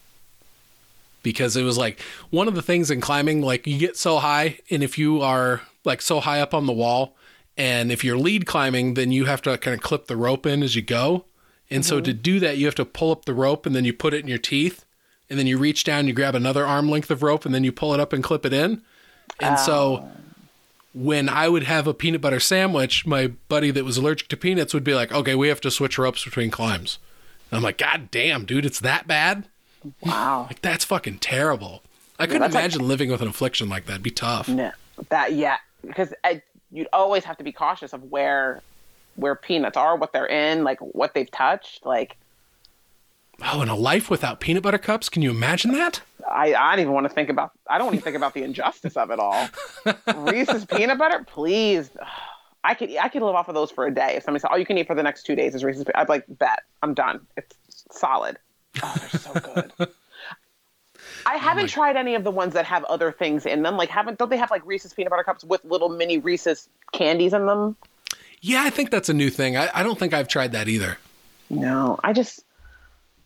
because 1.23 1.57
it 1.57 1.63
was 1.63 1.77
like 1.77 2.01
one 2.31 2.49
of 2.49 2.55
the 2.55 2.63
things 2.63 2.91
in 2.91 3.01
climbing 3.01 3.43
like 3.43 3.67
you 3.67 3.79
get 3.79 3.97
so 3.97 4.19
high 4.19 4.59
and 4.71 4.83
if 4.83 4.97
you 4.99 5.21
are 5.21 5.63
like 5.85 6.01
so 6.01 6.21
high 6.21 6.41
up 6.41 6.55
on 6.55 6.67
the 6.67 6.73
wall 6.73 7.17
and 7.57 7.93
if 7.93 8.05
you're 8.05 8.17
lead 8.17 8.47
climbing 8.47 8.95
then 8.95 9.13
you 9.13 9.25
have 9.27 9.43
to 9.43 9.59
kind 9.59 9.75
of 9.75 9.83
clip 9.83 10.07
the 10.07 10.17
rope 10.17 10.47
in 10.47 10.63
as 10.63 10.77
you 10.77 10.83
go 10.83 11.25
and 11.71 11.85
so 11.85 11.97
mm-hmm. 11.97 12.05
to 12.05 12.13
do 12.13 12.41
that 12.41 12.59
you 12.59 12.67
have 12.67 12.75
to 12.75 12.85
pull 12.85 13.11
up 13.11 13.25
the 13.25 13.35
rope 13.35 13.67
and 13.67 13.75
then 13.75 13.85
you 13.85 13.93
put 13.93 14.15
it 14.15 14.21
in 14.21 14.29
your 14.29 14.39
teeth 14.39 14.85
and 15.29 15.39
then 15.39 15.47
you 15.47 15.59
reach 15.59 15.85
down 15.85 16.07
you 16.07 16.13
grab 16.13 16.35
another 16.35 16.67
arm 16.67 16.89
length 16.89 17.11
of 17.11 17.23
rope 17.23 17.45
and 17.45 17.55
then 17.55 17.65
you 17.65 17.73
pull 17.73 17.95
it 17.95 18.01
up 18.01 18.13
and 18.13 18.25
clip 18.25 18.45
it 18.45 18.53
in 18.53 18.83
and 19.41 19.59
so 19.59 20.09
when 20.93 21.29
I 21.29 21.49
would 21.49 21.65
have 21.65 21.87
a 21.87 21.95
peanut 21.95 22.21
butter 22.21 22.41
sandwich, 22.41 23.07
my 23.07 23.29
buddy 23.49 23.71
that 23.71 23.85
was 23.85 23.97
allergic 23.97 24.29
to 24.29 24.37
peanuts 24.37 24.75
would 24.75 24.85
be 24.85 24.95
like, 24.95 25.13
"Okay, 25.13 25.35
we 25.35 25.49
have 25.49 25.61
to 25.63 25.71
switch 25.71 25.99
ropes 25.99 26.25
between 26.25 26.51
climbs." 26.51 26.99
And 27.51 27.59
I'm 27.59 27.63
like, 27.63 27.79
"God 27.79 28.11
damn, 28.11 28.45
dude, 28.45 28.67
it's 28.67 28.81
that 28.81 29.07
bad? 29.07 29.47
Wow. 30.03 30.47
Like 30.49 30.63
that's 30.63 30.85
fucking 30.85 31.19
terrible." 31.19 31.83
I 32.19 32.27
couldn't 32.27 32.43
that's 32.43 32.55
like- 32.55 32.65
imagine 32.65 32.87
living 32.87 33.11
with 33.11 33.23
an 33.23 33.29
affliction 33.29 33.69
like 33.69 33.87
that. 33.87 33.93
It'd 33.93 34.03
be 34.03 34.11
tough. 34.11 34.49
No, 34.49 34.73
that 35.09 35.33
yeah, 35.33 35.59
because 35.87 36.13
I, 36.25 36.43
you'd 36.71 36.89
always 36.93 37.25
have 37.25 37.39
to 37.39 37.45
be 37.45 37.53
cautious 37.53 37.93
of 37.93 38.11
where 38.11 38.61
where 39.21 39.35
peanuts 39.35 39.77
are, 39.77 39.97
what 39.97 40.13
they're 40.13 40.27
in, 40.27 40.65
like 40.65 40.79
what 40.81 41.15
they've 41.15 41.31
touched. 41.31 41.85
Like 41.87 42.17
Oh, 43.43 43.61
and 43.63 43.71
a 43.71 43.75
life 43.75 44.11
without 44.11 44.41
peanut 44.41 44.63
butter 44.63 44.79
cups? 44.79 45.09
Can 45.09 45.23
you 45.23 45.31
imagine 45.31 45.73
that? 45.73 46.03
I, 46.31 46.55
I 46.55 46.73
don't 46.73 46.81
even 46.81 46.93
want 46.93 47.09
to 47.09 47.13
think 47.13 47.31
about. 47.31 47.53
I 47.69 47.79
don't 47.79 47.95
even 47.95 48.03
think 48.03 48.17
about 48.17 48.35
the 48.35 48.43
injustice 48.43 48.97
of 48.97 49.11
it 49.11 49.19
all. 49.19 49.49
Reese's 50.17 50.65
peanut 50.67 50.99
butter, 50.99 51.25
please. 51.27 51.91
I 52.63 52.75
could 52.75 52.95
I 52.97 53.09
could 53.09 53.23
live 53.23 53.35
off 53.35 53.49
of 53.49 53.55
those 53.55 53.71
for 53.71 53.87
a 53.87 53.95
day. 53.95 54.15
If 54.17 54.25
somebody 54.25 54.43
said, 54.43 54.49
"All 54.49 54.59
you 54.59 54.67
can 54.67 54.77
eat 54.77 54.87
for 54.87 54.95
the 54.95 55.03
next 55.03 55.23
two 55.25 55.35
days 55.35 55.55
is 55.55 55.65
Reese's," 55.65 55.87
I'd 55.95 56.09
like 56.09 56.25
bet. 56.29 56.63
I'm 56.83 56.93
done. 56.93 57.27
It's 57.37 57.57
solid. 57.91 58.37
Oh, 58.83 58.95
they're 58.99 59.21
so 59.21 59.33
good. 59.33 59.73
I 61.27 61.37
oh 61.37 61.39
haven't 61.39 61.69
tried 61.69 61.97
any 61.97 62.15
of 62.15 62.25
the 62.25 62.31
ones 62.31 62.53
that 62.55 62.67
have 62.67 62.85
other 62.85 63.11
things 63.11 63.47
in 63.47 63.63
them. 63.63 63.77
Like, 63.77 63.89
haven't 63.89 64.19
don't 64.19 64.29
they 64.29 64.37
have 64.37 64.51
like 64.51 64.65
Reese's 64.67 64.93
peanut 64.93 65.11
butter 65.11 65.25
cups 65.25 65.43
with 65.43 65.65
little 65.65 65.89
mini 65.89 66.19
Reese's 66.19 66.69
candies 66.93 67.33
in 67.33 67.47
them? 67.47 67.77
Yeah, 68.41 68.63
I 68.65 68.71
think 68.71 68.91
that's 68.91 69.09
a 69.09 69.15
new 69.15 69.31
thing. 69.31 69.57
I, 69.57 69.69
I 69.75 69.83
don't 69.83 69.99
think 69.99 70.15
I've 70.15 70.29
tried 70.29 70.53
that 70.53 70.69
either. 70.69 70.99
No, 71.51 71.99
I 72.03 72.13
just 72.13 72.45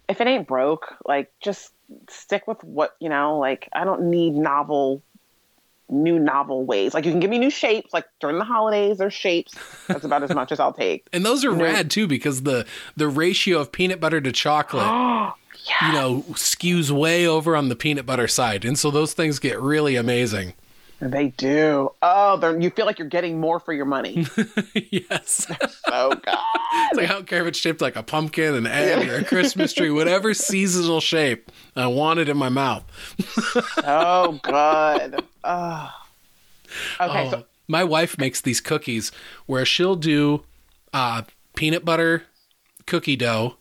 if 0.09 0.21
it 0.21 0.27
ain't 0.27 0.47
broke, 0.47 0.95
like 1.05 1.33
just 1.41 1.73
stick 2.09 2.47
with 2.47 2.63
what 2.65 2.97
you 3.01 3.09
know. 3.09 3.39
Like 3.39 3.69
I 3.73 3.85
don't 3.85 4.11
need 4.11 4.35
novel, 4.35 5.03
new 5.89 6.19
novel 6.19 6.65
ways. 6.65 6.95
Like 6.95 7.05
you 7.05 7.13
can 7.13 7.21
give 7.21 7.31
me 7.31 7.39
new 7.39 7.51
shapes. 7.51 7.93
Like 7.93 8.07
during 8.21 8.39
the 8.39 8.45
holidays, 8.45 8.99
there's 8.99 9.15
shapes. 9.15 9.55
That's 9.87 10.05
about 10.05 10.23
as 10.23 10.35
much 10.35 10.53
as 10.53 10.61
I'll 10.61 10.73
take. 10.73 11.07
And 11.13 11.25
those 11.25 11.45
are 11.45 11.53
rad 11.53 11.91
too 11.91 12.07
because 12.07 12.43
the 12.43 12.67
the 12.97 13.09
ratio 13.09 13.61
of 13.61 13.73
peanut 13.73 14.01
butter 14.01 14.21
to 14.21 14.33
chocolate, 14.33 14.87
you 15.83 15.93
know, 15.93 16.25
skews 16.33 16.91
way 16.91 17.27
over 17.27 17.55
on 17.55 17.69
the 17.69 17.77
peanut 17.77 18.07
butter 18.07 18.29
side. 18.29 18.65
And 18.65 18.79
so 18.79 18.91
those 18.91 19.13
things 19.13 19.39
get 19.39 19.61
really 19.61 19.97
amazing. 19.97 20.55
They 21.11 21.29
do. 21.29 21.91
Oh, 22.01 22.37
they're, 22.39 22.59
you 22.59 22.71
feel 22.71 22.87
like 22.87 22.99
you're 22.99 23.09
getting 23.09 23.39
more 23.39 23.61
for 23.61 23.73
your 23.75 23.85
money. 23.85 24.27
yes. 24.75 25.47
so 25.47 26.09
good. 26.11 26.23
It's 26.27 26.97
like 26.97 27.11
I 27.11 27.13
don't 27.13 27.27
care 27.27 27.43
if 27.43 27.49
it's 27.49 27.59
shaped 27.59 27.81
like 27.81 27.97
a 27.97 28.03
pumpkin, 28.03 28.55
an 28.55 28.67
egg, 28.67 29.09
or 29.09 29.17
a 29.17 29.25
Christmas 29.25 29.73
tree, 29.75 29.91
whatever 29.91 30.33
seasonal 30.35 31.01
shape. 31.01 31.53
I 31.77 31.87
want 31.89 32.21
it 32.21 32.29
in 32.29 32.37
my 32.37 32.49
mouth. 32.49 32.85
So 33.83 34.41
good. 34.43 35.23
Oh. 35.45 35.91
Okay, 37.01 37.27
Oh, 37.27 37.31
so 37.31 37.45
my 37.69 37.85
wife 37.85 38.19
makes 38.19 38.41
these 38.41 38.61
cookies 38.61 39.13
where 39.47 39.65
she'll 39.65 39.97
do 39.97 40.45
uh, 40.93 41.23
peanut 41.55 41.85
butter 41.85 42.25
cookie 42.87 43.17
dough 43.17 43.57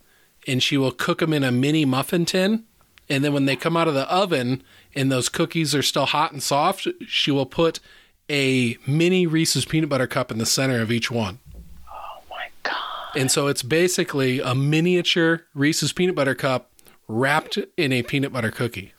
and 0.47 0.61
she 0.63 0.77
will 0.77 0.91
cook 0.91 1.19
them 1.19 1.33
in 1.33 1.43
a 1.43 1.51
mini 1.51 1.85
muffin 1.85 2.25
tin. 2.25 2.63
And 3.09 3.23
then 3.23 3.33
when 3.33 3.45
they 3.45 3.55
come 3.55 3.75
out 3.77 3.87
of 3.87 3.93
the 3.93 4.09
oven 4.11 4.63
and 4.95 5.11
those 5.11 5.29
cookies 5.29 5.73
are 5.75 5.81
still 5.81 6.05
hot 6.05 6.31
and 6.31 6.41
soft, 6.41 6.87
she 7.07 7.31
will 7.31 7.45
put 7.45 7.79
a 8.29 8.77
mini 8.87 9.27
Reese's 9.27 9.65
peanut 9.65 9.89
butter 9.89 10.07
cup 10.07 10.31
in 10.31 10.37
the 10.37 10.45
center 10.45 10.81
of 10.81 10.91
each 10.91 11.11
one. 11.11 11.39
oh 11.89 12.21
my 12.29 12.47
god. 12.63 12.75
And 13.15 13.29
so 13.31 13.47
it's 13.47 13.63
basically 13.63 14.39
a 14.39 14.55
miniature 14.55 15.45
Reese's 15.53 15.93
peanut 15.93 16.15
butter 16.15 16.35
cup 16.35 16.69
wrapped 17.07 17.57
in 17.77 17.91
a 17.91 18.03
peanut 18.03 18.31
butter 18.31 18.51
cookie. 18.51 18.93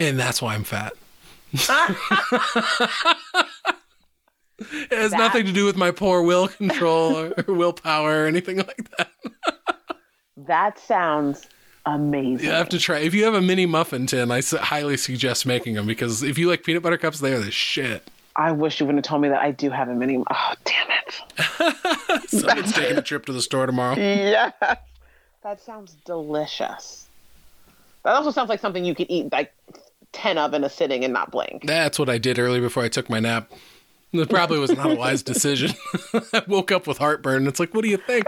And 0.00 0.18
that's 0.18 0.42
why 0.42 0.54
I'm 0.54 0.64
fat. 0.64 0.92
it 1.52 1.58
has 4.90 5.12
nothing 5.12 5.46
to 5.46 5.52
do 5.52 5.64
with 5.64 5.76
my 5.76 5.92
poor 5.92 6.22
will 6.22 6.48
control 6.48 7.16
or, 7.16 7.34
or 7.46 7.54
willpower 7.54 8.24
or 8.24 8.26
anything 8.26 8.56
like 8.56 8.90
that. 8.98 9.10
That 10.36 10.78
sounds 10.78 11.46
amazing. 11.86 12.46
You 12.46 12.52
have 12.52 12.68
to 12.70 12.78
try. 12.78 12.98
If 12.98 13.14
you 13.14 13.24
have 13.24 13.34
a 13.34 13.40
mini 13.40 13.66
muffin 13.66 14.06
tin, 14.06 14.30
I 14.30 14.40
highly 14.42 14.96
suggest 14.96 15.46
making 15.46 15.74
them 15.74 15.86
because 15.86 16.22
if 16.22 16.38
you 16.38 16.48
like 16.48 16.64
peanut 16.64 16.82
butter 16.82 16.98
cups, 16.98 17.20
they 17.20 17.32
are 17.32 17.40
the 17.40 17.50
shit. 17.50 18.08
I 18.36 18.50
wish 18.52 18.80
you 18.80 18.86
wouldn't 18.86 19.04
have 19.04 19.08
told 19.08 19.22
me 19.22 19.28
that 19.28 19.40
I 19.40 19.52
do 19.52 19.70
have 19.70 19.88
a 19.88 19.94
mini. 19.94 20.22
Oh, 20.30 20.54
damn 20.64 20.88
it. 20.90 22.28
Someone's 22.28 22.72
taking 22.74 22.98
a 22.98 23.02
trip 23.02 23.26
to 23.26 23.32
the 23.32 23.42
store 23.42 23.66
tomorrow. 23.66 23.94
Yes. 23.96 24.52
That 25.42 25.60
sounds 25.60 25.94
delicious. 26.04 27.06
That 28.02 28.14
also 28.16 28.30
sounds 28.30 28.48
like 28.48 28.60
something 28.60 28.84
you 28.84 28.94
could 28.94 29.06
eat 29.08 29.30
like 29.30 29.52
10 30.12 30.36
of 30.38 30.52
in 30.54 30.64
a 30.64 30.70
sitting 30.70 31.04
and 31.04 31.12
not 31.12 31.30
blink. 31.30 31.64
That's 31.66 31.98
what 31.98 32.08
I 32.08 32.18
did 32.18 32.38
early 32.38 32.60
before 32.60 32.82
I 32.82 32.88
took 32.88 33.08
my 33.08 33.20
nap. 33.20 33.52
It 34.12 34.30
probably 34.30 34.58
was 34.58 34.74
not 34.74 34.90
a 34.90 34.94
wise 34.94 35.22
decision. 35.24 35.72
I 36.32 36.42
woke 36.46 36.70
up 36.70 36.86
with 36.86 36.98
heartburn. 36.98 37.46
It's 37.46 37.58
like, 37.58 37.74
what 37.74 37.82
do 37.82 37.90
you 37.90 37.96
think? 37.98 38.26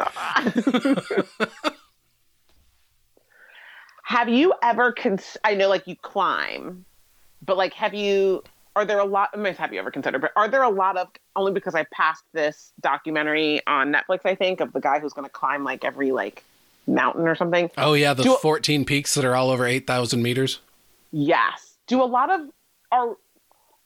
Have 4.06 4.28
you 4.28 4.54
ever, 4.62 4.92
cons- 4.92 5.36
I 5.42 5.54
know 5.56 5.68
like 5.68 5.84
you 5.88 5.96
climb, 5.96 6.84
but 7.44 7.56
like 7.56 7.72
have 7.72 7.92
you, 7.92 8.44
are 8.76 8.84
there 8.84 9.00
a 9.00 9.04
lot, 9.04 9.30
I 9.34 9.36
mean, 9.36 9.52
have 9.54 9.72
you 9.72 9.80
ever 9.80 9.90
considered, 9.90 10.20
but 10.20 10.30
are 10.36 10.46
there 10.46 10.62
a 10.62 10.68
lot 10.70 10.96
of, 10.96 11.08
only 11.34 11.50
because 11.50 11.74
I 11.74 11.86
passed 11.92 12.22
this 12.32 12.72
documentary 12.80 13.66
on 13.66 13.92
Netflix, 13.92 14.20
I 14.24 14.36
think, 14.36 14.60
of 14.60 14.72
the 14.72 14.80
guy 14.80 15.00
who's 15.00 15.12
going 15.12 15.24
to 15.26 15.32
climb 15.32 15.64
like 15.64 15.84
every 15.84 16.12
like 16.12 16.44
mountain 16.86 17.26
or 17.26 17.34
something? 17.34 17.68
Oh 17.76 17.94
yeah, 17.94 18.14
the 18.14 18.22
Do- 18.22 18.36
14 18.40 18.84
peaks 18.84 19.14
that 19.14 19.24
are 19.24 19.34
all 19.34 19.50
over 19.50 19.66
8,000 19.66 20.22
meters. 20.22 20.60
Yes. 21.10 21.74
Do 21.88 22.00
a 22.00 22.04
lot 22.04 22.30
of 22.30 22.42
are 22.92 23.16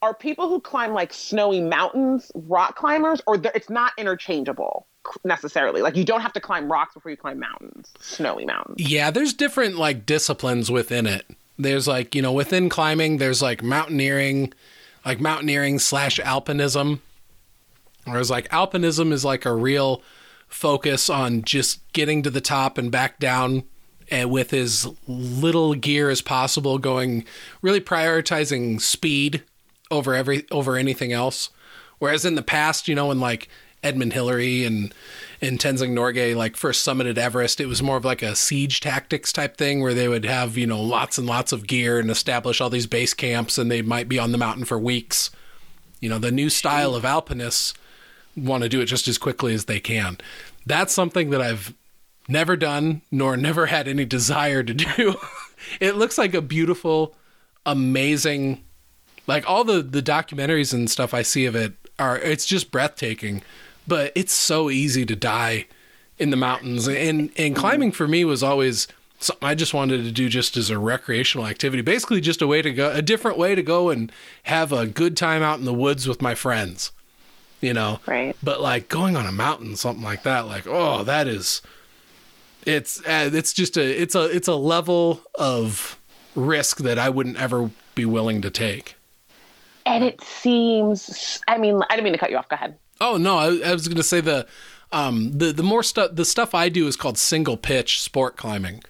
are 0.01 0.13
people 0.13 0.49
who 0.49 0.59
climb 0.59 0.93
like 0.93 1.13
snowy 1.13 1.61
mountains 1.61 2.31
rock 2.33 2.75
climbers, 2.75 3.21
or 3.27 3.39
it's 3.55 3.69
not 3.69 3.93
interchangeable 3.97 4.87
necessarily? 5.23 5.81
Like 5.81 5.95
you 5.95 6.03
don't 6.03 6.21
have 6.21 6.33
to 6.33 6.39
climb 6.39 6.71
rocks 6.71 6.93
before 6.93 7.11
you 7.11 7.17
climb 7.17 7.39
mountains, 7.39 7.91
snowy 7.99 8.45
mountains. 8.45 8.77
Yeah, 8.79 9.11
there's 9.11 9.33
different 9.33 9.77
like 9.77 10.05
disciplines 10.05 10.71
within 10.71 11.05
it. 11.05 11.25
There's 11.57 11.87
like, 11.87 12.15
you 12.15 12.21
know, 12.21 12.33
within 12.33 12.69
climbing, 12.69 13.17
there's 13.17 13.41
like 13.41 13.61
mountaineering, 13.61 14.53
like 15.05 15.19
mountaineering 15.19 15.79
slash 15.79 16.19
alpinism. 16.19 16.99
Whereas 18.05 18.31
like 18.31 18.49
alpinism 18.49 19.11
is 19.11 19.23
like 19.23 19.45
a 19.45 19.53
real 19.53 20.01
focus 20.47 21.09
on 21.09 21.43
just 21.43 21.79
getting 21.93 22.23
to 22.23 22.31
the 22.31 22.41
top 22.41 22.77
and 22.77 22.91
back 22.91 23.19
down 23.19 23.63
and 24.09 24.29
with 24.31 24.53
as 24.53 24.87
little 25.07 25.75
gear 25.75 26.09
as 26.09 26.21
possible, 26.21 26.79
going 26.79 27.23
really 27.61 27.79
prioritizing 27.79 28.81
speed 28.81 29.43
over 29.91 30.15
every 30.15 30.45
over 30.51 30.77
anything 30.77 31.11
else. 31.11 31.49
Whereas 31.99 32.25
in 32.25 32.35
the 32.35 32.41
past, 32.41 32.87
you 32.87 32.95
know, 32.95 33.07
when 33.07 33.19
like 33.19 33.47
Edmund 33.83 34.13
Hillary 34.13 34.63
and 34.63 34.93
and 35.41 35.59
Tenzing 35.59 35.93
Norgay 35.93 36.35
like 36.35 36.55
first 36.55 36.85
summited 36.85 37.17
Everest, 37.17 37.59
it 37.59 37.65
was 37.65 37.83
more 37.83 37.97
of 37.97 38.05
like 38.05 38.21
a 38.21 38.35
siege 38.35 38.79
tactics 38.79 39.33
type 39.33 39.57
thing 39.57 39.81
where 39.81 39.93
they 39.93 40.07
would 40.07 40.25
have 40.25 40.57
you 40.57 40.67
know 40.67 40.81
lots 40.81 41.17
and 41.17 41.27
lots 41.27 41.51
of 41.51 41.67
gear 41.67 41.99
and 41.99 42.09
establish 42.09 42.61
all 42.61 42.69
these 42.69 42.87
base 42.87 43.13
camps, 43.13 43.57
and 43.57 43.69
they 43.69 43.81
might 43.81 44.09
be 44.09 44.19
on 44.19 44.31
the 44.31 44.37
mountain 44.37 44.65
for 44.65 44.79
weeks. 44.79 45.29
You 45.99 46.09
know, 46.09 46.19
the 46.19 46.31
new 46.31 46.49
style 46.49 46.95
of 46.95 47.05
alpinists 47.05 47.73
want 48.35 48.63
to 48.63 48.69
do 48.69 48.81
it 48.81 48.85
just 48.85 49.07
as 49.07 49.17
quickly 49.17 49.53
as 49.53 49.65
they 49.65 49.79
can. 49.79 50.17
That's 50.65 50.93
something 50.93 51.29
that 51.31 51.41
I've 51.41 51.73
never 52.27 52.55
done 52.55 53.01
nor 53.11 53.35
never 53.37 53.67
had 53.67 53.87
any 53.87 54.05
desire 54.17 54.63
to 54.63 54.73
do. 54.73 55.15
it 55.79 55.95
looks 55.95 56.17
like 56.17 56.33
a 56.33 56.41
beautiful, 56.41 57.15
amazing 57.65 58.63
like 59.31 59.49
all 59.49 59.63
the 59.63 59.81
the 59.81 60.01
documentaries 60.01 60.73
and 60.73 60.89
stuff 60.89 61.13
I 61.13 61.21
see 61.21 61.45
of 61.45 61.55
it 61.55 61.73
are 61.97 62.17
it's 62.17 62.45
just 62.45 62.69
breathtaking, 62.69 63.41
but 63.87 64.11
it's 64.13 64.33
so 64.33 64.69
easy 64.69 65.05
to 65.05 65.15
die 65.15 65.67
in 66.19 66.31
the 66.31 66.37
mountains. 66.37 66.87
And 66.87 67.31
and 67.37 67.55
climbing 67.55 67.93
for 67.93 68.07
me 68.07 68.25
was 68.25 68.43
always 68.43 68.87
something 69.19 69.47
I 69.47 69.55
just 69.55 69.73
wanted 69.73 70.03
to 70.03 70.11
do 70.11 70.27
just 70.27 70.57
as 70.57 70.69
a 70.69 70.77
recreational 70.77 71.47
activity. 71.47 71.81
Basically 71.81 72.19
just 72.19 72.41
a 72.41 72.47
way 72.47 72.61
to 72.61 72.71
go 72.71 72.91
a 72.91 73.01
different 73.01 73.37
way 73.37 73.55
to 73.55 73.63
go 73.63 73.89
and 73.89 74.11
have 74.43 74.73
a 74.73 74.85
good 74.85 75.15
time 75.15 75.41
out 75.41 75.59
in 75.59 75.65
the 75.65 75.73
woods 75.73 76.07
with 76.07 76.21
my 76.21 76.35
friends. 76.35 76.91
You 77.61 77.73
know. 77.73 77.99
Right. 78.05 78.35
But 78.43 78.59
like 78.59 78.89
going 78.89 79.15
on 79.15 79.25
a 79.25 79.31
mountain 79.31 79.77
something 79.77 80.03
like 80.03 80.23
that 80.23 80.45
like 80.47 80.67
oh 80.67 81.03
that 81.03 81.27
is 81.27 81.61
it's 82.65 82.99
uh, 83.05 83.29
it's 83.31 83.53
just 83.53 83.77
a 83.77 84.01
it's 84.01 84.13
a 84.13 84.25
it's 84.25 84.49
a 84.49 84.55
level 84.55 85.21
of 85.35 85.97
risk 86.35 86.79
that 86.79 86.99
I 86.99 87.09
wouldn't 87.09 87.37
ever 87.37 87.71
be 87.95 88.05
willing 88.05 88.41
to 88.41 88.49
take. 88.49 88.95
And 89.85 90.03
it 90.03 90.21
seems, 90.21 91.41
I 91.47 91.57
mean, 91.57 91.81
I 91.89 91.95
didn't 91.95 92.03
mean 92.03 92.13
to 92.13 92.19
cut 92.19 92.31
you 92.31 92.37
off. 92.37 92.49
Go 92.49 92.55
ahead. 92.55 92.77
Oh 92.99 93.17
no, 93.17 93.37
I, 93.37 93.69
I 93.69 93.73
was 93.73 93.87
going 93.87 93.97
to 93.97 94.03
say 94.03 94.21
the 94.21 94.47
um, 94.91 95.31
the 95.37 95.51
the 95.51 95.63
more 95.63 95.83
stuff 95.83 96.11
the 96.13 96.25
stuff 96.25 96.53
I 96.53 96.69
do 96.69 96.87
is 96.87 96.95
called 96.95 97.17
single 97.17 97.57
pitch 97.57 98.01
sport 98.01 98.37
climbing, 98.37 98.83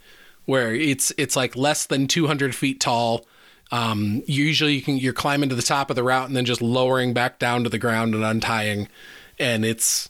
where 0.45 0.75
it's 0.75 1.13
it's 1.17 1.35
like 1.35 1.55
less 1.55 1.85
than 1.85 2.07
200 2.07 2.53
feet 2.53 2.79
tall. 2.79 3.25
Um, 3.71 4.21
usually 4.25 4.73
you 4.73 4.81
can 4.81 4.97
you're 4.97 5.13
climbing 5.13 5.47
to 5.49 5.55
the 5.55 5.61
top 5.61 5.89
of 5.89 5.95
the 5.95 6.03
route 6.03 6.27
and 6.27 6.35
then 6.35 6.43
just 6.43 6.61
lowering 6.61 7.13
back 7.13 7.39
down 7.39 7.63
to 7.63 7.69
the 7.69 7.77
ground 7.77 8.13
and 8.13 8.23
untying, 8.23 8.89
and 9.39 9.63
it's 9.63 10.09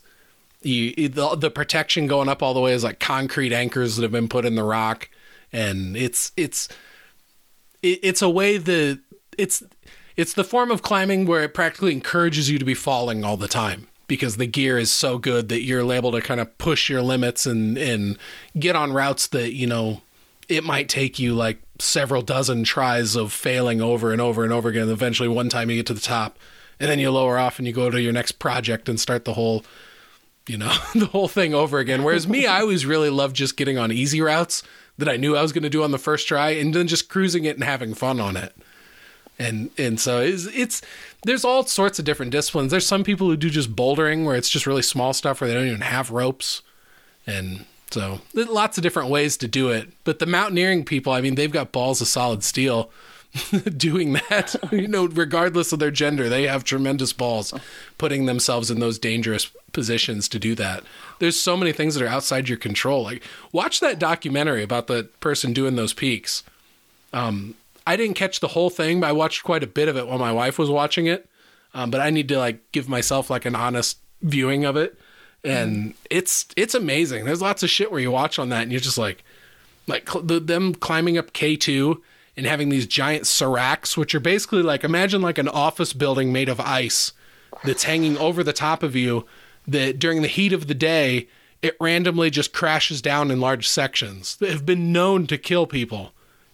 you 0.62 1.08
the, 1.08 1.36
the 1.36 1.50
protection 1.50 2.06
going 2.08 2.28
up 2.28 2.42
all 2.42 2.54
the 2.54 2.60
way 2.60 2.72
is 2.72 2.82
like 2.82 2.98
concrete 2.98 3.52
anchors 3.52 3.96
that 3.96 4.02
have 4.02 4.10
been 4.10 4.28
put 4.28 4.44
in 4.44 4.56
the 4.56 4.64
rock, 4.64 5.08
and 5.52 5.96
it's 5.96 6.32
it's 6.36 6.68
it, 7.82 8.00
it's 8.02 8.22
a 8.22 8.30
way 8.30 8.56
that 8.56 9.00
it's 9.38 9.62
it's 10.16 10.34
the 10.34 10.44
form 10.44 10.70
of 10.70 10.82
climbing 10.82 11.26
where 11.26 11.42
it 11.42 11.54
practically 11.54 11.92
encourages 11.92 12.50
you 12.50 12.58
to 12.58 12.64
be 12.64 12.74
falling 12.74 13.24
all 13.24 13.36
the 13.36 13.48
time 13.48 13.88
because 14.06 14.36
the 14.36 14.46
gear 14.46 14.78
is 14.78 14.90
so 14.90 15.18
good 15.18 15.48
that 15.48 15.62
you're 15.62 15.90
able 15.90 16.12
to 16.12 16.20
kind 16.20 16.40
of 16.40 16.58
push 16.58 16.90
your 16.90 17.02
limits 17.02 17.46
and 17.46 17.78
and 17.78 18.18
get 18.58 18.76
on 18.76 18.92
routes 18.92 19.26
that 19.28 19.54
you 19.54 19.66
know 19.66 20.02
it 20.48 20.64
might 20.64 20.88
take 20.88 21.18
you 21.18 21.34
like 21.34 21.62
several 21.78 22.22
dozen 22.22 22.64
tries 22.64 23.16
of 23.16 23.32
failing 23.32 23.80
over 23.80 24.12
and 24.12 24.20
over 24.20 24.44
and 24.44 24.52
over 24.52 24.68
again. 24.68 24.88
Eventually, 24.88 25.28
one 25.28 25.48
time 25.48 25.70
you 25.70 25.76
get 25.76 25.86
to 25.86 25.94
the 25.94 26.00
top, 26.00 26.38
and 26.78 26.90
then 26.90 26.98
you 26.98 27.10
lower 27.10 27.38
off 27.38 27.58
and 27.58 27.66
you 27.66 27.72
go 27.72 27.90
to 27.90 28.00
your 28.00 28.12
next 28.12 28.32
project 28.32 28.88
and 28.88 29.00
start 29.00 29.24
the 29.24 29.34
whole, 29.34 29.64
you 30.46 30.56
know, 30.56 30.74
the 30.94 31.06
whole 31.06 31.28
thing 31.28 31.54
over 31.54 31.78
again. 31.78 32.02
Whereas 32.02 32.28
me, 32.28 32.46
I 32.46 32.60
always 32.60 32.86
really 32.86 33.10
loved 33.10 33.36
just 33.36 33.56
getting 33.56 33.78
on 33.78 33.90
easy 33.92 34.20
routes 34.20 34.62
that 34.98 35.08
I 35.08 35.16
knew 35.16 35.36
I 35.36 35.42
was 35.42 35.52
going 35.52 35.62
to 35.62 35.70
do 35.70 35.82
on 35.82 35.90
the 35.90 35.98
first 35.98 36.28
try, 36.28 36.50
and 36.50 36.74
then 36.74 36.86
just 36.86 37.08
cruising 37.08 37.44
it 37.44 37.56
and 37.56 37.64
having 37.64 37.94
fun 37.94 38.20
on 38.20 38.36
it 38.36 38.54
and 39.38 39.70
and 39.78 39.98
so 39.98 40.20
it's, 40.20 40.46
it's 40.46 40.82
there's 41.24 41.44
all 41.44 41.64
sorts 41.66 41.98
of 41.98 42.04
different 42.04 42.32
disciplines. 42.32 42.70
There's 42.70 42.86
some 42.86 43.04
people 43.04 43.28
who 43.28 43.36
do 43.36 43.50
just 43.50 43.74
bouldering 43.74 44.24
where 44.24 44.36
it's 44.36 44.48
just 44.48 44.66
really 44.66 44.82
small 44.82 45.12
stuff 45.12 45.40
where 45.40 45.48
they 45.48 45.54
don't 45.54 45.66
even 45.66 45.80
have 45.80 46.10
ropes, 46.10 46.62
and 47.26 47.64
so 47.90 48.20
lots 48.34 48.78
of 48.78 48.82
different 48.82 49.10
ways 49.10 49.36
to 49.38 49.48
do 49.48 49.70
it. 49.70 49.90
But 50.04 50.18
the 50.18 50.26
mountaineering 50.26 50.84
people, 50.84 51.12
I 51.12 51.20
mean, 51.20 51.34
they've 51.34 51.52
got 51.52 51.72
balls 51.72 52.00
of 52.00 52.08
solid 52.08 52.42
steel. 52.44 52.90
doing 53.78 54.12
that, 54.12 54.54
you 54.72 54.86
know, 54.86 55.06
regardless 55.06 55.72
of 55.72 55.78
their 55.78 55.90
gender, 55.90 56.28
they 56.28 56.46
have 56.46 56.64
tremendous 56.64 57.14
balls 57.14 57.54
putting 57.96 58.26
themselves 58.26 58.70
in 58.70 58.78
those 58.78 58.98
dangerous 58.98 59.50
positions 59.72 60.28
to 60.28 60.38
do 60.38 60.54
that. 60.54 60.84
There's 61.18 61.40
so 61.40 61.56
many 61.56 61.72
things 61.72 61.94
that 61.94 62.04
are 62.04 62.08
outside 62.08 62.50
your 62.50 62.58
control. 62.58 63.04
Like 63.04 63.22
watch 63.50 63.80
that 63.80 63.98
documentary 63.98 64.62
about 64.62 64.86
the 64.86 65.04
person 65.20 65.54
doing 65.54 65.76
those 65.76 65.94
peaks. 65.94 66.42
Um, 67.14 67.54
I 67.86 67.96
didn't 67.96 68.14
catch 68.14 68.40
the 68.40 68.48
whole 68.48 68.70
thing, 68.70 69.00
but 69.00 69.08
I 69.08 69.12
watched 69.12 69.44
quite 69.44 69.62
a 69.62 69.66
bit 69.66 69.88
of 69.88 69.96
it 69.96 70.06
while 70.06 70.18
my 70.18 70.32
wife 70.32 70.58
was 70.58 70.70
watching 70.70 71.06
it. 71.06 71.28
Um, 71.74 71.90
but 71.90 72.00
I 72.00 72.10
need 72.10 72.28
to 72.28 72.38
like 72.38 72.70
give 72.72 72.88
myself 72.88 73.30
like 73.30 73.44
an 73.44 73.54
honest 73.54 73.98
viewing 74.20 74.64
of 74.64 74.76
it, 74.76 74.98
and 75.42 75.94
it's 76.10 76.46
it's 76.56 76.74
amazing. 76.74 77.24
There's 77.24 77.40
lots 77.40 77.62
of 77.62 77.70
shit 77.70 77.90
where 77.90 78.00
you 78.00 78.10
watch 78.10 78.38
on 78.38 78.50
that, 78.50 78.62
and 78.62 78.70
you're 78.70 78.80
just 78.80 78.98
like, 78.98 79.24
like 79.86 80.08
cl- 80.08 80.24
the, 80.24 80.38
them 80.38 80.74
climbing 80.74 81.16
up 81.16 81.32
K 81.32 81.56
two 81.56 82.02
and 82.36 82.46
having 82.46 82.68
these 82.68 82.86
giant 82.86 83.26
seracs, 83.26 83.96
which 83.96 84.14
are 84.14 84.20
basically 84.20 84.62
like 84.62 84.84
imagine 84.84 85.22
like 85.22 85.38
an 85.38 85.48
office 85.48 85.92
building 85.94 86.32
made 86.32 86.50
of 86.50 86.60
ice 86.60 87.12
that's 87.64 87.84
hanging 87.84 88.18
over 88.18 88.44
the 88.44 88.52
top 88.52 88.82
of 88.82 88.94
you. 88.94 89.24
That 89.66 89.98
during 89.98 90.22
the 90.22 90.28
heat 90.28 90.52
of 90.52 90.66
the 90.66 90.74
day, 90.74 91.28
it 91.62 91.76
randomly 91.80 92.30
just 92.30 92.52
crashes 92.52 93.00
down 93.00 93.30
in 93.30 93.40
large 93.40 93.68
sections 93.68 94.36
that 94.36 94.50
have 94.50 94.66
been 94.66 94.92
known 94.92 95.26
to 95.28 95.38
kill 95.38 95.66
people 95.66 96.12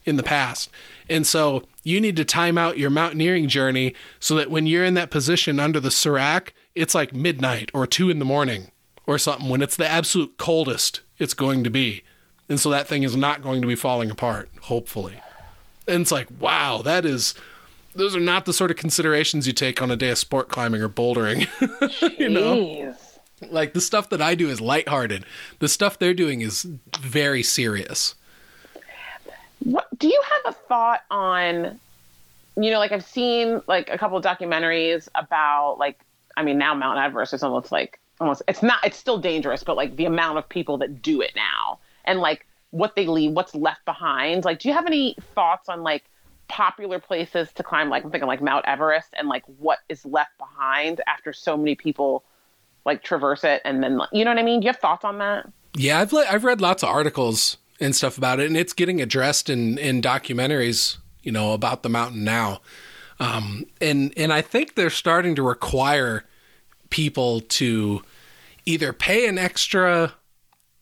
in 0.09 0.17
the 0.17 0.23
past. 0.23 0.71
And 1.09 1.27
so 1.27 1.65
you 1.85 2.01
need 2.01 2.17
to 2.17 2.25
time 2.25 2.59
out 2.59 2.79
your 2.79 2.91
mountaineering 2.91 3.49
journey 3.49 3.95
so 4.19 4.35
that 4.35 4.51
when 4.51 4.67
you're 4.67 4.85
in 4.85 4.95
that 4.95 5.11
position 5.11 5.61
under 5.61 5.81
the 5.81 5.91
Serac, 5.91 6.55
it's 6.75 6.95
like 6.95 7.15
midnight 7.15 7.71
or 7.73 7.87
two 7.87 8.11
in 8.11 8.19
the 8.19 8.25
morning 8.25 8.71
or 9.07 9.19
something 9.19 9.49
when 9.49 9.63
it's 9.63 9.77
the 9.77 9.89
absolute 9.89 10.37
coldest 10.39 11.01
it's 11.19 11.35
going 11.35 11.65
to 11.65 11.71
be. 11.71 12.03
And 12.49 12.59
so 12.59 12.71
that 12.71 12.89
thing 12.89 13.03
is 13.03 13.17
not 13.17 13.43
going 13.43 13.61
to 13.61 13.69
be 13.69 13.75
falling 13.75 14.11
apart, 14.11 14.49
hopefully. 14.63 15.21
And 15.87 16.03
it's 16.03 16.13
like, 16.13 16.29
wow, 16.41 16.83
that 16.83 17.05
is 17.05 17.35
those 17.95 18.15
are 18.15 18.21
not 18.21 18.45
the 18.45 18.53
sort 18.53 18.71
of 18.71 18.77
considerations 18.77 19.47
you 19.47 19.53
take 19.53 19.83
on 19.83 19.91
a 19.91 19.97
day 19.97 20.11
of 20.11 20.19
sport 20.19 20.49
climbing 20.49 20.83
or 20.83 20.89
bouldering. 20.89 21.49
you 22.19 22.29
know? 22.29 22.95
Like 23.51 23.73
the 23.73 23.81
stuff 23.81 24.09
that 24.11 24.23
I 24.23 24.35
do 24.35 24.49
is 24.49 24.61
lighthearted. 24.61 25.25
The 25.59 25.69
stuff 25.69 25.99
they're 25.99 26.15
doing 26.15 26.41
is 26.41 26.67
very 26.99 27.43
serious. 27.43 28.15
What 29.69 29.87
do 29.99 30.09
you 30.09 30.23
have 30.31 30.55
a 30.55 30.57
thought 30.57 31.03
on? 31.11 31.79
You 32.57 32.71
know, 32.71 32.79
like 32.79 32.91
I've 32.91 33.05
seen 33.05 33.61
like 33.66 33.91
a 33.91 33.99
couple 33.99 34.16
of 34.16 34.25
documentaries 34.25 35.09
about 35.14 35.77
like 35.79 36.01
I 36.39 36.43
mean 36.43 36.57
now 36.57 36.73
Mount 36.75 36.99
Everest 36.99 37.35
is 37.35 37.43
almost 37.43 37.71
like 37.71 38.01
almost 38.19 38.41
it's 38.49 38.62
not 38.62 38.79
it's 38.83 38.97
still 38.97 39.19
dangerous, 39.19 39.62
but 39.62 39.77
like 39.77 39.97
the 39.97 40.07
amount 40.07 40.39
of 40.39 40.49
people 40.49 40.79
that 40.79 41.03
do 41.03 41.21
it 41.21 41.33
now 41.37 41.81
and 42.07 42.19
like 42.21 42.47
what 42.71 42.97
they 42.97 43.07
leave, 43.07 43.33
what's 43.33 43.55
left 43.55 43.85
behind. 43.85 44.47
Like, 44.47 44.59
do 44.59 44.69
you 44.69 44.75
have 44.75 44.87
any 44.87 45.14
thoughts 45.35 45.69
on 45.69 45.83
like 45.83 46.05
popular 46.49 46.99
places 46.99 47.53
to 47.53 47.62
climb? 47.62 47.91
Like 47.91 48.05
I'm 48.05 48.11
thinking 48.11 48.27
like 48.27 48.41
Mount 48.41 48.64
Everest 48.66 49.11
and 49.19 49.29
like 49.29 49.45
what 49.59 49.81
is 49.91 50.07
left 50.07 50.37
behind 50.39 51.03
after 51.07 51.35
so 51.35 51.59
many 51.59 51.75
people 51.75 52.25
like 52.87 53.03
traverse 53.03 53.45
it 53.45 53.61
and 53.66 53.83
then 53.83 54.01
you 54.12 54.25
know 54.25 54.31
what 54.31 54.39
I 54.39 54.43
mean? 54.43 54.61
Do 54.61 54.64
you 54.64 54.73
have 54.73 54.81
thoughts 54.81 55.05
on 55.05 55.19
that? 55.19 55.47
Yeah, 55.75 56.01
I've 56.01 56.14
le- 56.14 56.25
I've 56.27 56.45
read 56.45 56.62
lots 56.62 56.83
of 56.83 56.89
articles 56.89 57.59
and 57.81 57.95
stuff 57.95 58.18
about 58.18 58.41
it, 58.41 58.47
and 58.47 58.57
it's 58.57 58.72
getting 58.72 59.01
addressed 59.01 59.49
in 59.49 59.79
in 59.79 60.03
documentaries, 60.03 60.99
you 61.22 61.33
know, 61.33 61.53
about 61.53 61.83
the 61.83 61.89
mountain 61.89 62.24
now. 62.24 62.61
Um, 63.20 63.64
and 63.81 64.12
and 64.16 64.33
I 64.33 64.43
think 64.43 64.74
they're 64.74 64.91
starting 64.91 65.35
to 65.37 65.43
require 65.43 66.24
people 66.91 67.41
to 67.41 68.03
either 68.64 68.93
pay 68.93 69.26
an 69.26 69.39
extra 69.39 70.14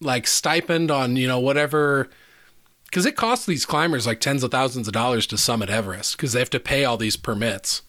like 0.00 0.26
stipend 0.26 0.90
on 0.90 1.16
you 1.16 1.26
know 1.26 1.40
whatever 1.40 2.10
because 2.84 3.06
it 3.06 3.16
costs 3.16 3.46
these 3.46 3.64
climbers 3.64 4.06
like 4.06 4.20
tens 4.20 4.42
of 4.42 4.50
thousands 4.50 4.86
of 4.86 4.92
dollars 4.92 5.26
to 5.26 5.38
summit 5.38 5.70
Everest 5.70 6.16
because 6.16 6.32
they 6.32 6.38
have 6.38 6.50
to 6.50 6.60
pay 6.60 6.84
all 6.84 6.96
these 6.96 7.16
permits. 7.16 7.82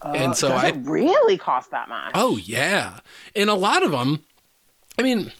Uh, 0.00 0.12
and 0.16 0.36
so 0.36 0.52
I 0.52 0.70
really 0.70 1.38
cost 1.38 1.70
that 1.70 1.88
much. 1.88 2.12
Oh 2.14 2.36
yeah, 2.36 3.00
and 3.34 3.50
a 3.50 3.54
lot 3.54 3.82
of 3.82 3.90
them. 3.90 4.24
I 4.98 5.02
mean, 5.02 5.32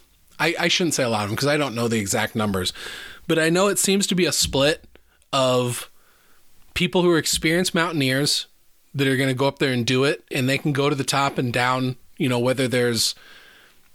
I, 0.42 0.54
I 0.58 0.68
shouldn't 0.68 0.94
say 0.94 1.04
a 1.04 1.08
lot 1.08 1.22
of 1.22 1.28
them 1.28 1.36
because 1.36 1.46
I 1.46 1.56
don't 1.56 1.76
know 1.76 1.86
the 1.86 2.00
exact 2.00 2.34
numbers, 2.34 2.72
but 3.28 3.38
I 3.38 3.48
know 3.48 3.68
it 3.68 3.78
seems 3.78 4.08
to 4.08 4.16
be 4.16 4.26
a 4.26 4.32
split 4.32 4.84
of 5.32 5.88
people 6.74 7.02
who 7.02 7.10
are 7.10 7.18
experienced 7.18 7.76
mountaineers 7.76 8.46
that 8.92 9.06
are 9.06 9.16
going 9.16 9.28
to 9.28 9.36
go 9.36 9.46
up 9.46 9.60
there 9.60 9.72
and 9.72 9.86
do 9.86 10.02
it, 10.02 10.24
and 10.32 10.48
they 10.48 10.58
can 10.58 10.72
go 10.72 10.90
to 10.90 10.96
the 10.96 11.04
top 11.04 11.38
and 11.38 11.52
down. 11.52 11.96
You 12.16 12.28
know 12.28 12.40
whether 12.40 12.66
there's 12.66 13.14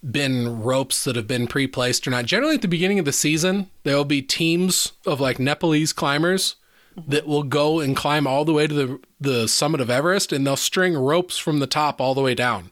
been 0.10 0.62
ropes 0.62 1.04
that 1.04 1.18
have 1.18 1.28
been 1.28 1.48
pre-placed 1.48 2.08
or 2.08 2.12
not. 2.12 2.26
Generally, 2.26 2.56
at 2.56 2.62
the 2.62 2.68
beginning 2.70 3.00
of 3.00 3.06
the 3.06 3.12
season, 3.12 3.70
there 3.84 3.98
will 3.98 4.06
be 4.06 4.22
teams 4.22 4.94
of 5.06 5.20
like 5.20 5.40
Nepalese 5.40 5.92
climbers 5.92 6.56
that 6.96 7.28
will 7.28 7.44
go 7.44 7.82
and 7.82 7.96
climb 7.96 8.26
all 8.26 8.46
the 8.46 8.54
way 8.54 8.68
to 8.68 8.74
the 8.74 9.00
the 9.20 9.48
summit 9.50 9.82
of 9.82 9.90
Everest, 9.90 10.32
and 10.32 10.48
they'll 10.48 10.56
string 10.56 10.96
ropes 10.96 11.38
from 11.38 11.60
the 11.60 11.68
top 11.68 12.00
all 12.00 12.16
the 12.16 12.22
way 12.22 12.36
down 12.36 12.72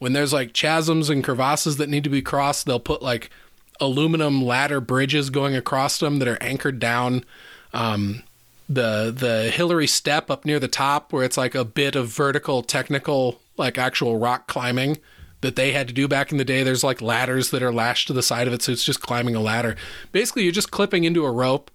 when 0.00 0.14
there's 0.14 0.32
like 0.32 0.52
chasms 0.52 1.08
and 1.08 1.22
crevasses 1.22 1.76
that 1.76 1.88
need 1.88 2.04
to 2.04 2.10
be 2.10 2.22
crossed, 2.22 2.66
they'll 2.66 2.80
put 2.80 3.02
like 3.02 3.30
aluminum 3.80 4.42
ladder 4.42 4.80
bridges 4.80 5.30
going 5.30 5.54
across 5.54 5.98
them 5.98 6.18
that 6.18 6.26
are 6.26 6.42
anchored 6.42 6.80
down. 6.80 7.24
Um, 7.72 8.24
the 8.68 9.14
the 9.16 9.50
Hillary 9.50 9.86
step 9.86 10.30
up 10.30 10.44
near 10.44 10.58
the 10.58 10.68
top 10.68 11.12
where 11.12 11.22
it's 11.22 11.36
like 11.36 11.54
a 11.54 11.64
bit 11.64 11.94
of 11.94 12.08
vertical 12.08 12.62
technical 12.62 13.40
like 13.56 13.78
actual 13.78 14.16
rock 14.16 14.48
climbing 14.48 14.98
that 15.42 15.56
they 15.56 15.72
had 15.72 15.88
to 15.88 15.94
do 15.94 16.08
back 16.08 16.32
in 16.32 16.38
the 16.38 16.44
day. 16.44 16.62
There's 16.62 16.84
like 16.84 17.02
ladders 17.02 17.50
that 17.50 17.62
are 17.62 17.72
lashed 17.72 18.06
to 18.06 18.12
the 18.14 18.22
side 18.22 18.46
of 18.46 18.54
it, 18.54 18.62
so 18.62 18.72
it's 18.72 18.84
just 18.84 19.02
climbing 19.02 19.34
a 19.34 19.40
ladder. 19.40 19.76
Basically, 20.12 20.44
you're 20.44 20.52
just 20.52 20.70
clipping 20.70 21.04
into 21.04 21.26
a 21.26 21.30
rope 21.30 21.70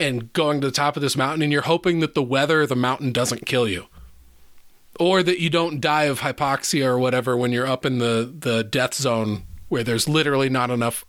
and 0.00 0.32
going 0.32 0.60
to 0.60 0.66
the 0.66 0.72
top 0.72 0.96
of 0.96 1.02
this 1.02 1.16
mountain, 1.16 1.42
and 1.42 1.52
you're 1.52 1.62
hoping 1.62 2.00
that 2.00 2.14
the 2.14 2.22
weather 2.22 2.66
the 2.66 2.76
mountain 2.76 3.12
doesn't 3.12 3.46
kill 3.46 3.68
you. 3.68 3.86
Or 4.98 5.22
that 5.22 5.38
you 5.40 5.48
don't 5.50 5.80
die 5.80 6.04
of 6.04 6.20
hypoxia 6.20 6.84
or 6.84 6.98
whatever 6.98 7.36
when 7.36 7.52
you're 7.52 7.66
up 7.66 7.86
in 7.86 7.98
the, 7.98 8.32
the 8.36 8.64
death 8.64 8.94
zone 8.94 9.44
where 9.68 9.84
there's 9.84 10.08
literally 10.08 10.48
not 10.48 10.70
enough 10.70 11.04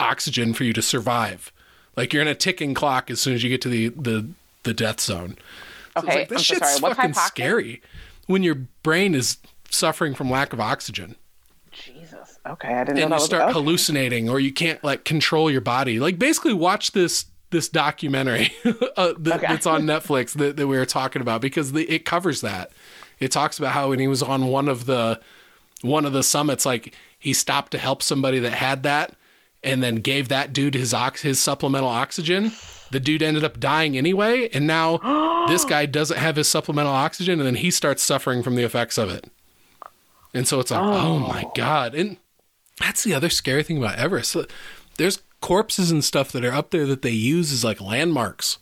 oxygen 0.00 0.54
for 0.54 0.64
you 0.64 0.72
to 0.72 0.82
survive. 0.82 1.52
Like 1.96 2.12
you're 2.12 2.22
in 2.22 2.28
a 2.28 2.34
ticking 2.34 2.74
clock 2.74 3.10
as 3.10 3.20
soon 3.20 3.34
as 3.34 3.42
you 3.42 3.50
get 3.50 3.60
to 3.62 3.68
the, 3.68 3.88
the, 3.90 4.26
the 4.62 4.72
death 4.74 5.00
zone. 5.00 5.36
So 5.96 6.02
Okay, 6.02 6.18
like, 6.20 6.28
this 6.28 6.38
I'm 6.38 6.44
so 6.44 6.54
shit's. 6.54 6.80
What's 6.82 6.96
fucking 6.96 7.12
hypoxia? 7.12 7.26
scary 7.26 7.82
when 8.26 8.42
your 8.42 8.56
brain 8.82 9.14
is 9.14 9.36
suffering 9.70 10.14
from 10.14 10.30
lack 10.30 10.52
of 10.52 10.60
oxygen 10.60 11.16
Jesus. 11.70 12.38
Okay, 12.46 12.68
I 12.68 12.84
didn't 12.84 12.96
know 12.98 13.02
and 13.04 13.12
that 13.12 13.16
you 13.16 13.20
was 13.20 13.24
start 13.24 13.42
okay. 13.44 13.52
hallucinating 13.52 14.28
or 14.28 14.38
you 14.40 14.52
can't 14.52 14.82
like 14.84 15.04
control 15.04 15.50
your 15.50 15.60
body. 15.60 15.98
Like 16.00 16.18
basically 16.18 16.54
watch 16.54 16.92
this 16.92 17.26
this 17.50 17.68
documentary 17.68 18.52
uh, 18.96 19.12
that, 19.18 19.36
Okay. 19.36 19.46
that's 19.48 19.66
on 19.66 19.82
Netflix 19.82 20.32
that, 20.34 20.56
that 20.56 20.66
we 20.66 20.76
were 20.76 20.86
talking 20.86 21.22
about 21.22 21.40
because 21.40 21.72
the, 21.72 21.84
it 21.92 22.04
covers 22.04 22.40
that. 22.40 22.72
It 23.18 23.30
talks 23.30 23.58
about 23.58 23.72
how 23.72 23.90
when 23.90 23.98
he 23.98 24.08
was 24.08 24.22
on 24.22 24.46
one 24.46 24.68
of 24.68 24.86
the 24.86 25.20
one 25.82 26.04
of 26.04 26.12
the 26.12 26.22
summits, 26.22 26.64
like 26.64 26.94
he 27.18 27.32
stopped 27.32 27.72
to 27.72 27.78
help 27.78 28.02
somebody 28.02 28.38
that 28.40 28.52
had 28.52 28.82
that, 28.84 29.14
and 29.62 29.82
then 29.82 29.96
gave 29.96 30.28
that 30.28 30.52
dude 30.52 30.74
his 30.74 30.94
ox 30.94 31.22
his 31.22 31.40
supplemental 31.40 31.88
oxygen. 31.88 32.52
The 32.90 33.00
dude 33.00 33.22
ended 33.22 33.44
up 33.44 33.58
dying 33.58 33.96
anyway, 33.96 34.48
and 34.52 34.66
now 34.66 35.46
this 35.48 35.64
guy 35.64 35.86
doesn't 35.86 36.18
have 36.18 36.36
his 36.36 36.48
supplemental 36.48 36.92
oxygen, 36.92 37.40
and 37.40 37.46
then 37.46 37.56
he 37.56 37.70
starts 37.70 38.02
suffering 38.02 38.42
from 38.42 38.54
the 38.54 38.62
effects 38.62 38.98
of 38.98 39.10
it. 39.10 39.30
And 40.32 40.48
so 40.48 40.60
it's 40.60 40.70
like, 40.70 40.80
oh, 40.80 40.92
oh, 40.92 41.18
my 41.18 41.44
god! 41.54 41.94
And 41.94 42.16
that's 42.80 43.04
the 43.04 43.14
other 43.14 43.30
scary 43.30 43.62
thing 43.62 43.78
about 43.78 43.98
Everest. 43.98 44.36
There's 44.96 45.22
corpses 45.40 45.90
and 45.90 46.04
stuff 46.04 46.32
that 46.32 46.44
are 46.44 46.52
up 46.52 46.70
there 46.70 46.86
that 46.86 47.02
they 47.02 47.10
use 47.10 47.52
as 47.52 47.64
like 47.64 47.80
landmarks. 47.80 48.58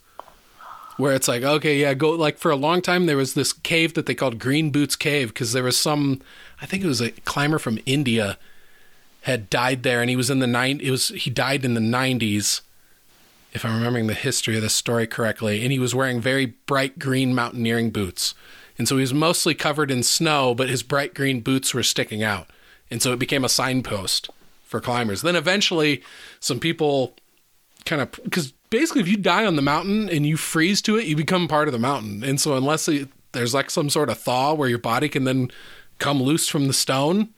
Where 0.98 1.14
it's 1.14 1.28
like, 1.28 1.42
okay, 1.42 1.80
yeah, 1.80 1.94
go 1.94 2.10
like 2.10 2.38
for 2.38 2.50
a 2.50 2.56
long 2.56 2.82
time 2.82 3.06
there 3.06 3.16
was 3.16 3.34
this 3.34 3.52
cave 3.52 3.94
that 3.94 4.06
they 4.06 4.14
called 4.14 4.38
Green 4.38 4.70
Boots 4.70 4.96
Cave 4.96 5.28
because 5.28 5.52
there 5.52 5.64
was 5.64 5.76
some 5.76 6.20
I 6.60 6.66
think 6.66 6.84
it 6.84 6.88
was 6.88 7.00
a 7.00 7.10
climber 7.10 7.58
from 7.58 7.78
India 7.86 8.38
had 9.22 9.48
died 9.48 9.82
there 9.84 10.00
and 10.00 10.10
he 10.10 10.16
was 10.16 10.30
in 10.30 10.40
the 10.40 10.46
nine 10.46 10.80
it 10.82 10.90
was 10.90 11.08
he 11.08 11.30
died 11.30 11.64
in 11.64 11.74
the 11.74 11.80
90s 11.80 12.60
if 13.52 13.64
I'm 13.64 13.74
remembering 13.74 14.06
the 14.06 14.14
history 14.14 14.56
of 14.56 14.62
this 14.62 14.74
story 14.74 15.06
correctly 15.06 15.62
and 15.62 15.72
he 15.72 15.78
was 15.78 15.94
wearing 15.94 16.20
very 16.20 16.46
bright 16.46 16.98
green 16.98 17.34
mountaineering 17.34 17.90
boots. 17.90 18.34
And 18.78 18.88
so 18.88 18.96
he 18.96 19.02
was 19.02 19.12
mostly 19.12 19.54
covered 19.54 19.90
in 19.90 20.02
snow, 20.02 20.54
but 20.54 20.70
his 20.70 20.82
bright 20.82 21.14
green 21.14 21.40
boots 21.40 21.74
were 21.74 21.82
sticking 21.82 22.22
out. 22.22 22.48
And 22.90 23.02
so 23.02 23.12
it 23.12 23.18
became 23.18 23.44
a 23.44 23.50
signpost 23.50 24.30
for 24.64 24.80
climbers. 24.80 25.22
Then 25.22 25.36
eventually 25.36 26.02
some 26.40 26.58
people 26.58 27.14
kind 27.84 28.00
of 28.00 28.12
because 28.24 28.54
basically 28.72 29.02
if 29.02 29.08
you 29.08 29.18
die 29.18 29.44
on 29.44 29.54
the 29.54 29.62
mountain 29.62 30.08
and 30.08 30.26
you 30.26 30.36
freeze 30.36 30.82
to 30.82 30.96
it, 30.96 31.04
you 31.04 31.14
become 31.14 31.46
part 31.46 31.68
of 31.68 31.72
the 31.72 31.78
mountain. 31.78 32.24
And 32.24 32.40
so 32.40 32.56
unless 32.56 32.88
it, 32.88 33.08
there's 33.32 33.54
like 33.54 33.70
some 33.70 33.90
sort 33.90 34.08
of 34.08 34.18
thaw 34.18 34.54
where 34.54 34.68
your 34.68 34.78
body 34.78 35.08
can 35.08 35.24
then 35.24 35.50
come 35.98 36.20
loose 36.20 36.48
from 36.48 36.66
the 36.66 36.72
stone, 36.72 37.28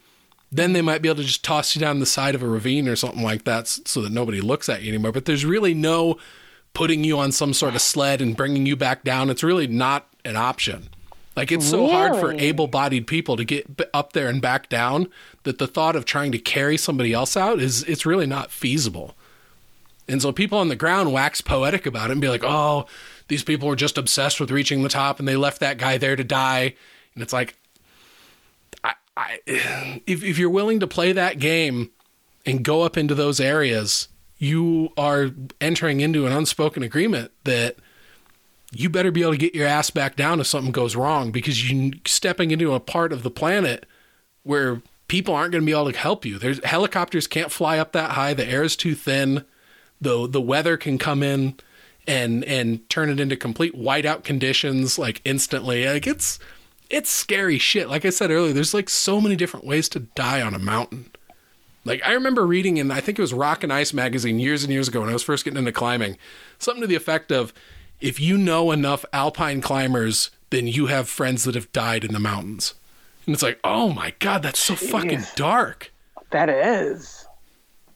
then 0.49 0.71
they 0.73 0.81
might 0.81 1.01
be 1.01 1.09
able 1.09 1.17
to 1.17 1.27
just 1.27 1.43
toss 1.43 1.75
you 1.75 1.81
down 1.81 1.99
the 1.99 2.05
side 2.05 2.35
of 2.35 2.41
a 2.41 2.47
ravine 2.47 2.87
or 2.87 2.95
something 2.95 3.21
like 3.21 3.43
that 3.43 3.67
so 3.67 4.01
that 4.01 4.13
nobody 4.13 4.39
looks 4.39 4.69
at 4.69 4.81
you 4.81 4.89
anymore. 4.89 5.11
But 5.11 5.25
there's 5.25 5.45
really 5.45 5.73
no 5.73 6.17
putting 6.73 7.03
you 7.03 7.19
on 7.19 7.33
some 7.33 7.53
sort 7.53 7.75
of 7.75 7.81
sled 7.81 8.21
and 8.21 8.37
bringing 8.37 8.65
you 8.65 8.77
back 8.77 9.03
down. 9.03 9.29
It's 9.29 9.43
really 9.43 9.67
not 9.67 10.07
an 10.23 10.37
option. 10.37 10.89
Like 11.35 11.51
it's 11.51 11.69
so 11.69 11.89
hard 11.89 12.15
for 12.15 12.31
able-bodied 12.31 13.07
people 13.07 13.35
to 13.35 13.43
get 13.43 13.89
up 13.93 14.13
there 14.13 14.29
and 14.29 14.41
back 14.41 14.69
down 14.69 15.09
that 15.43 15.57
the 15.57 15.67
thought 15.67 15.97
of 15.97 16.05
trying 16.05 16.31
to 16.31 16.39
carry 16.39 16.77
somebody 16.77 17.11
else 17.11 17.35
out 17.35 17.59
is 17.59 17.83
it's 17.83 18.05
really 18.05 18.25
not 18.25 18.51
feasible. 18.51 19.15
And 20.07 20.21
so 20.21 20.31
people 20.31 20.59
on 20.59 20.69
the 20.69 20.75
ground 20.75 21.11
wax 21.11 21.41
poetic 21.41 21.85
about 21.85 22.09
it 22.09 22.13
and 22.13 22.21
be 22.21 22.29
like, 22.29 22.43
"Oh, 22.43 22.85
these 23.27 23.43
people 23.43 23.67
were 23.67 23.75
just 23.75 23.97
obsessed 23.97 24.39
with 24.39 24.51
reaching 24.51 24.83
the 24.83 24.89
top 24.89 25.19
and 25.19 25.27
they 25.27 25.35
left 25.35 25.59
that 25.59 25.77
guy 25.77 25.97
there 25.97 26.15
to 26.15 26.23
die." 26.23 26.75
And 27.13 27.23
it's 27.23 27.33
like 27.33 27.55
I, 28.83 28.93
I 29.17 29.39
if 30.05 30.23
if 30.23 30.37
you're 30.37 30.49
willing 30.49 30.79
to 30.79 30.87
play 30.87 31.11
that 31.11 31.39
game 31.39 31.91
and 32.45 32.63
go 32.63 32.83
up 32.83 32.97
into 32.97 33.15
those 33.15 33.39
areas, 33.39 34.07
you 34.37 34.91
are 34.97 35.31
entering 35.59 36.01
into 36.01 36.25
an 36.27 36.33
unspoken 36.33 36.83
agreement 36.83 37.31
that 37.43 37.77
you 38.71 38.89
better 38.89 39.11
be 39.11 39.21
able 39.21 39.31
to 39.31 39.37
get 39.37 39.55
your 39.55 39.67
ass 39.67 39.89
back 39.89 40.15
down 40.15 40.39
if 40.39 40.47
something 40.47 40.71
goes 40.71 40.95
wrong 40.95 41.31
because 41.31 41.69
you're 41.69 41.93
stepping 42.05 42.51
into 42.51 42.73
a 42.73 42.79
part 42.79 43.13
of 43.13 43.23
the 43.23 43.31
planet 43.31 43.85
where 44.43 44.81
people 45.07 45.33
aren't 45.33 45.51
going 45.51 45.61
to 45.61 45.65
be 45.65 45.71
able 45.71 45.91
to 45.91 45.97
help 45.97 46.25
you. 46.25 46.37
There's 46.37 46.63
helicopters 46.63 47.27
can't 47.27 47.51
fly 47.51 47.77
up 47.77 47.93
that 47.93 48.11
high. 48.11 48.33
The 48.33 48.47
air 48.47 48.63
is 48.63 48.75
too 48.75 48.95
thin. 48.95 49.45
The 50.01 50.27
the 50.27 50.41
weather 50.41 50.77
can 50.77 50.97
come 50.97 51.23
in 51.23 51.55
and 52.07 52.43
and 52.45 52.87
turn 52.89 53.09
it 53.09 53.19
into 53.19 53.35
complete 53.35 53.75
whiteout 53.75 54.23
conditions 54.23 54.99
like 54.99 55.21
instantly. 55.25 55.87
Like 55.87 56.07
it's 56.07 56.39
it's 56.89 57.09
scary 57.09 57.57
shit. 57.57 57.89
Like 57.89 58.05
I 58.05 58.09
said 58.09 58.31
earlier, 58.31 58.53
there's 58.53 58.73
like 58.73 58.89
so 58.89 59.19
many 59.19 59.35
different 59.35 59.65
ways 59.65 59.89
to 59.89 59.99
die 59.99 60.41
on 60.41 60.53
a 60.53 60.59
mountain. 60.59 61.11
Like 61.83 62.01
I 62.05 62.13
remember 62.13 62.45
reading 62.45 62.77
in 62.77 62.91
I 62.91 63.01
think 63.01 63.17
it 63.17 63.21
was 63.21 63.33
Rock 63.33 63.63
and 63.63 63.71
Ice 63.71 63.93
magazine 63.93 64.39
years 64.39 64.63
and 64.63 64.71
years 64.71 64.87
ago 64.87 65.01
when 65.01 65.09
I 65.09 65.13
was 65.13 65.23
first 65.23 65.45
getting 65.45 65.59
into 65.59 65.71
climbing, 65.71 66.17
something 66.59 66.81
to 66.81 66.87
the 66.87 66.95
effect 66.95 67.31
of 67.31 67.53
if 68.01 68.19
you 68.19 68.37
know 68.37 68.71
enough 68.71 69.05
alpine 69.13 69.61
climbers, 69.61 70.29
then 70.49 70.67
you 70.67 70.87
have 70.87 71.07
friends 71.07 71.43
that 71.45 71.55
have 71.55 71.71
died 71.71 72.03
in 72.03 72.13
the 72.13 72.19
mountains. 72.19 72.73
And 73.25 73.33
it's 73.33 73.43
like, 73.43 73.59
"Oh 73.63 73.89
my 73.89 74.13
god, 74.19 74.43
that's 74.43 74.59
so 74.59 74.75
fucking 74.75 75.23
dark." 75.35 75.91
That 76.31 76.49
is. 76.49 77.24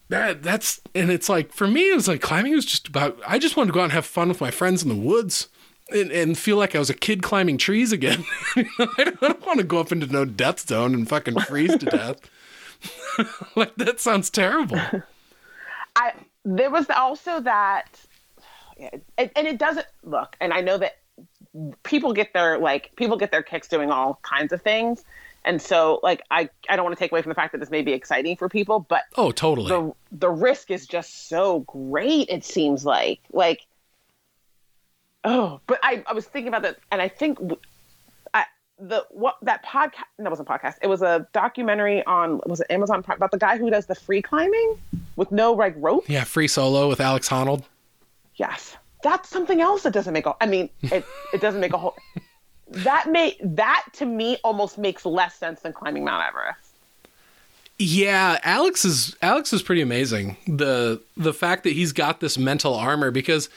That 0.10 0.42
that's 0.42 0.82
and 0.96 1.12
it's 1.12 1.30
like 1.30 1.54
for 1.54 1.68
me 1.68 1.92
it 1.92 1.96
was 1.96 2.08
like 2.08 2.22
climbing 2.22 2.54
was 2.54 2.66
just 2.66 2.88
about 2.88 3.20
I 3.28 3.38
just 3.38 3.56
wanted 3.56 3.68
to 3.68 3.74
go 3.74 3.82
out 3.82 3.86
and 3.86 3.94
have 3.94 4.06
fun 4.06 4.28
with 4.28 4.42
my 4.42 4.52
friends 4.52 4.84
in 4.84 4.90
the 4.90 4.96
woods. 4.96 5.50
And, 5.92 6.12
and 6.12 6.38
feel 6.38 6.56
like 6.58 6.76
I 6.76 6.78
was 6.80 6.92
a 6.92 6.94
kid 6.94 7.24
climbing 7.24 7.58
trees 7.58 7.92
again. 7.92 8.24
I, 8.56 8.64
don't, 9.00 9.24
I 9.24 9.28
don't 9.30 9.44
want 9.44 9.58
to 9.58 9.64
go 9.64 9.80
up 9.80 9.92
into 9.92 10.06
no 10.06 10.24
death 10.24 10.68
zone 10.68 10.94
and 10.94 11.10
fucking 11.10 11.40
freeze 11.40 11.76
to 11.78 11.86
death. 11.88 12.20
like 13.56 13.76
that 13.76 14.00
sounds 14.00 14.30
terrible. 14.30 14.78
I 15.96 16.14
there 16.46 16.70
was 16.70 16.90
also 16.90 17.40
that, 17.42 18.00
and, 18.78 19.32
and 19.36 19.48
it 19.48 19.58
doesn't 19.58 19.88
look. 20.04 20.36
And 20.40 20.54
I 20.54 20.62
know 20.62 20.78
that 20.78 21.00
people 21.84 22.14
get 22.14 22.34
their 22.34 22.58
like 22.58 22.96
people 22.96 23.18
get 23.18 23.32
their 23.32 23.44
kicks 23.44 23.68
doing 23.68 23.92
all 23.92 24.20
kinds 24.22 24.54
of 24.54 24.62
things, 24.62 25.04
and 25.46 25.62
so 25.62 26.00
like 26.04 26.22
I 26.32 26.50
I 26.70 26.76
don't 26.76 26.84
want 26.86 26.96
to 26.98 27.00
take 27.00 27.12
away 27.12 27.22
from 27.22 27.30
the 27.30 27.36
fact 27.36 27.52
that 27.54 27.58
this 27.60 27.70
may 27.70 27.82
be 27.82 27.94
exciting 27.94 28.36
for 28.36 28.50
people, 28.50 28.80
but 28.90 29.04
Oh, 29.18 29.32
totally. 29.32 29.70
the 29.70 29.94
the 30.12 30.30
risk 30.30 30.72
is 30.72 30.86
just 30.88 31.28
so 31.30 31.60
great. 31.62 32.30
It 32.30 32.44
seems 32.44 32.86
like 32.86 33.20
like 33.32 33.66
oh, 35.24 35.60
but 35.68 35.80
I 35.84 36.04
I 36.08 36.14
was 36.14 36.26
thinking 36.26 36.48
about 36.50 36.62
that, 36.64 36.78
and 36.92 37.02
I 37.02 37.08
think 37.08 37.40
I 38.34 38.46
the 38.80 39.06
what 39.10 39.38
that 39.42 39.64
podcast 39.66 40.04
that 40.18 40.30
wasn't 40.30 40.48
a 40.50 40.52
podcast. 40.52 40.76
It 40.82 40.88
was 40.88 41.02
a 41.02 41.28
documentary 41.34 42.06
on 42.06 42.42
was 42.46 42.60
it 42.62 42.68
Amazon 42.70 43.04
Prime 43.04 43.18
about 43.18 43.32
the 43.32 43.38
guy 43.38 43.58
who 43.58 43.70
does 43.70 43.86
the 43.86 43.96
free 43.96 44.22
climbing 44.22 44.78
with 45.16 45.32
no 45.32 45.54
like 45.54 45.74
rope. 45.78 46.06
yeah, 46.08 46.24
free 46.24 46.48
solo 46.48 46.88
with 46.90 47.00
Alex 47.02 47.30
Honnold. 47.30 47.64
Yes, 48.36 48.78
that's 49.04 49.28
something 49.30 49.60
else 49.60 49.84
that 49.84 49.92
doesn't 49.94 50.14
make 50.14 50.26
a. 50.26 50.36
I 50.42 50.46
mean, 50.46 50.70
it 50.84 51.06
it 51.34 51.42
doesn't 51.42 51.60
make 51.62 51.74
a 51.74 51.78
whole. 51.78 51.96
That 52.70 53.12
may 53.12 53.36
that 53.42 53.86
to 53.94 54.06
me 54.06 54.38
almost 54.44 54.78
makes 54.78 55.06
less 55.06 55.36
sense 55.36 55.62
than 55.62 55.74
climbing 55.74 56.06
Mount 56.06 56.28
Everest. 56.28 56.70
Yeah, 57.78 58.40
Alex 58.44 58.84
is 58.84 59.16
Alex 59.22 59.54
is 59.54 59.62
pretty 59.62 59.82
amazing. 59.82 60.38
The 60.48 61.02
the 61.16 61.34
fact 61.34 61.64
that 61.64 61.72
he's 61.72 61.94
got 61.94 62.20
this 62.20 62.38
mental 62.38 62.76
armor 62.76 63.10
because 63.10 63.50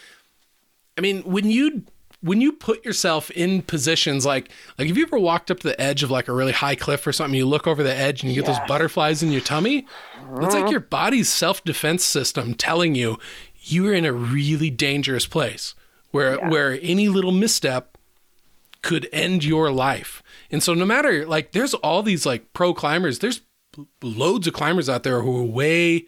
I 0.96 1.00
mean, 1.00 1.22
when 1.22 1.50
you 1.50 1.82
when 2.20 2.40
you 2.40 2.52
put 2.52 2.84
yourself 2.84 3.30
in 3.32 3.62
positions 3.62 4.24
like 4.24 4.48
like 4.78 4.88
if 4.88 4.96
you 4.96 5.02
ever 5.02 5.18
walked 5.18 5.50
up 5.50 5.58
to 5.60 5.68
the 5.68 5.80
edge 5.80 6.02
of 6.04 6.10
like 6.10 6.28
a 6.28 6.32
really 6.32 6.52
high 6.52 6.76
cliff 6.76 7.04
or 7.06 7.12
something, 7.12 7.36
you 7.36 7.46
look 7.46 7.66
over 7.66 7.82
the 7.82 7.94
edge 7.94 8.22
and 8.22 8.32
you 8.32 8.40
get 8.40 8.46
those 8.46 8.64
butterflies 8.68 9.22
in 9.22 9.32
your 9.32 9.40
tummy, 9.40 9.78
it's 9.78 10.54
like 10.54 10.64
mm-hmm. 10.64 10.68
your 10.68 10.80
body's 10.80 11.28
self-defense 11.28 12.04
system 12.04 12.54
telling 12.54 12.94
you 12.94 13.18
you 13.64 13.88
are 13.88 13.92
in 13.92 14.04
a 14.04 14.12
really 14.12 14.70
dangerous 14.70 15.26
place 15.26 15.74
where 16.12 16.36
Yeah. 16.36 16.48
where 16.48 16.78
any 16.80 17.08
little 17.08 17.32
misstep 17.32 17.91
could 18.82 19.08
end 19.12 19.44
your 19.44 19.70
life. 19.70 20.22
And 20.50 20.62
so 20.62 20.74
no 20.74 20.84
matter 20.84 21.26
like 21.26 21.52
there's 21.52 21.74
all 21.74 22.02
these 22.02 22.26
like 22.26 22.52
pro 22.52 22.74
climbers, 22.74 23.20
there's 23.20 23.40
loads 24.02 24.46
of 24.46 24.52
climbers 24.52 24.88
out 24.88 25.02
there 25.02 25.22
who 25.22 25.38
are 25.38 25.44
way 25.44 26.06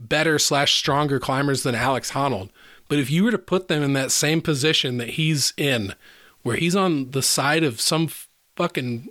better 0.00 0.38
slash 0.38 0.74
stronger 0.74 1.20
climbers 1.20 1.62
than 1.62 1.74
Alex 1.74 2.12
Honnold. 2.12 2.50
But 2.88 2.98
if 2.98 3.10
you 3.10 3.24
were 3.24 3.30
to 3.30 3.38
put 3.38 3.68
them 3.68 3.82
in 3.82 3.92
that 3.94 4.10
same 4.10 4.40
position 4.40 4.98
that 4.98 5.10
he's 5.10 5.52
in, 5.56 5.94
where 6.42 6.56
he's 6.56 6.76
on 6.76 7.10
the 7.12 7.22
side 7.22 7.64
of 7.64 7.80
some 7.80 8.08
fucking 8.56 9.08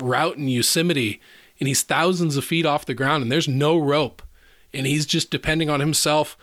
route 0.00 0.36
in 0.36 0.48
Yosemite 0.48 1.20
and 1.58 1.68
he's 1.68 1.82
thousands 1.82 2.36
of 2.36 2.44
feet 2.44 2.64
off 2.64 2.86
the 2.86 2.94
ground 2.94 3.22
and 3.22 3.32
there's 3.32 3.48
no 3.48 3.76
rope 3.76 4.22
and 4.72 4.86
he's 4.86 5.06
just 5.06 5.30
depending 5.30 5.68
on 5.68 5.80
himself 5.80 6.36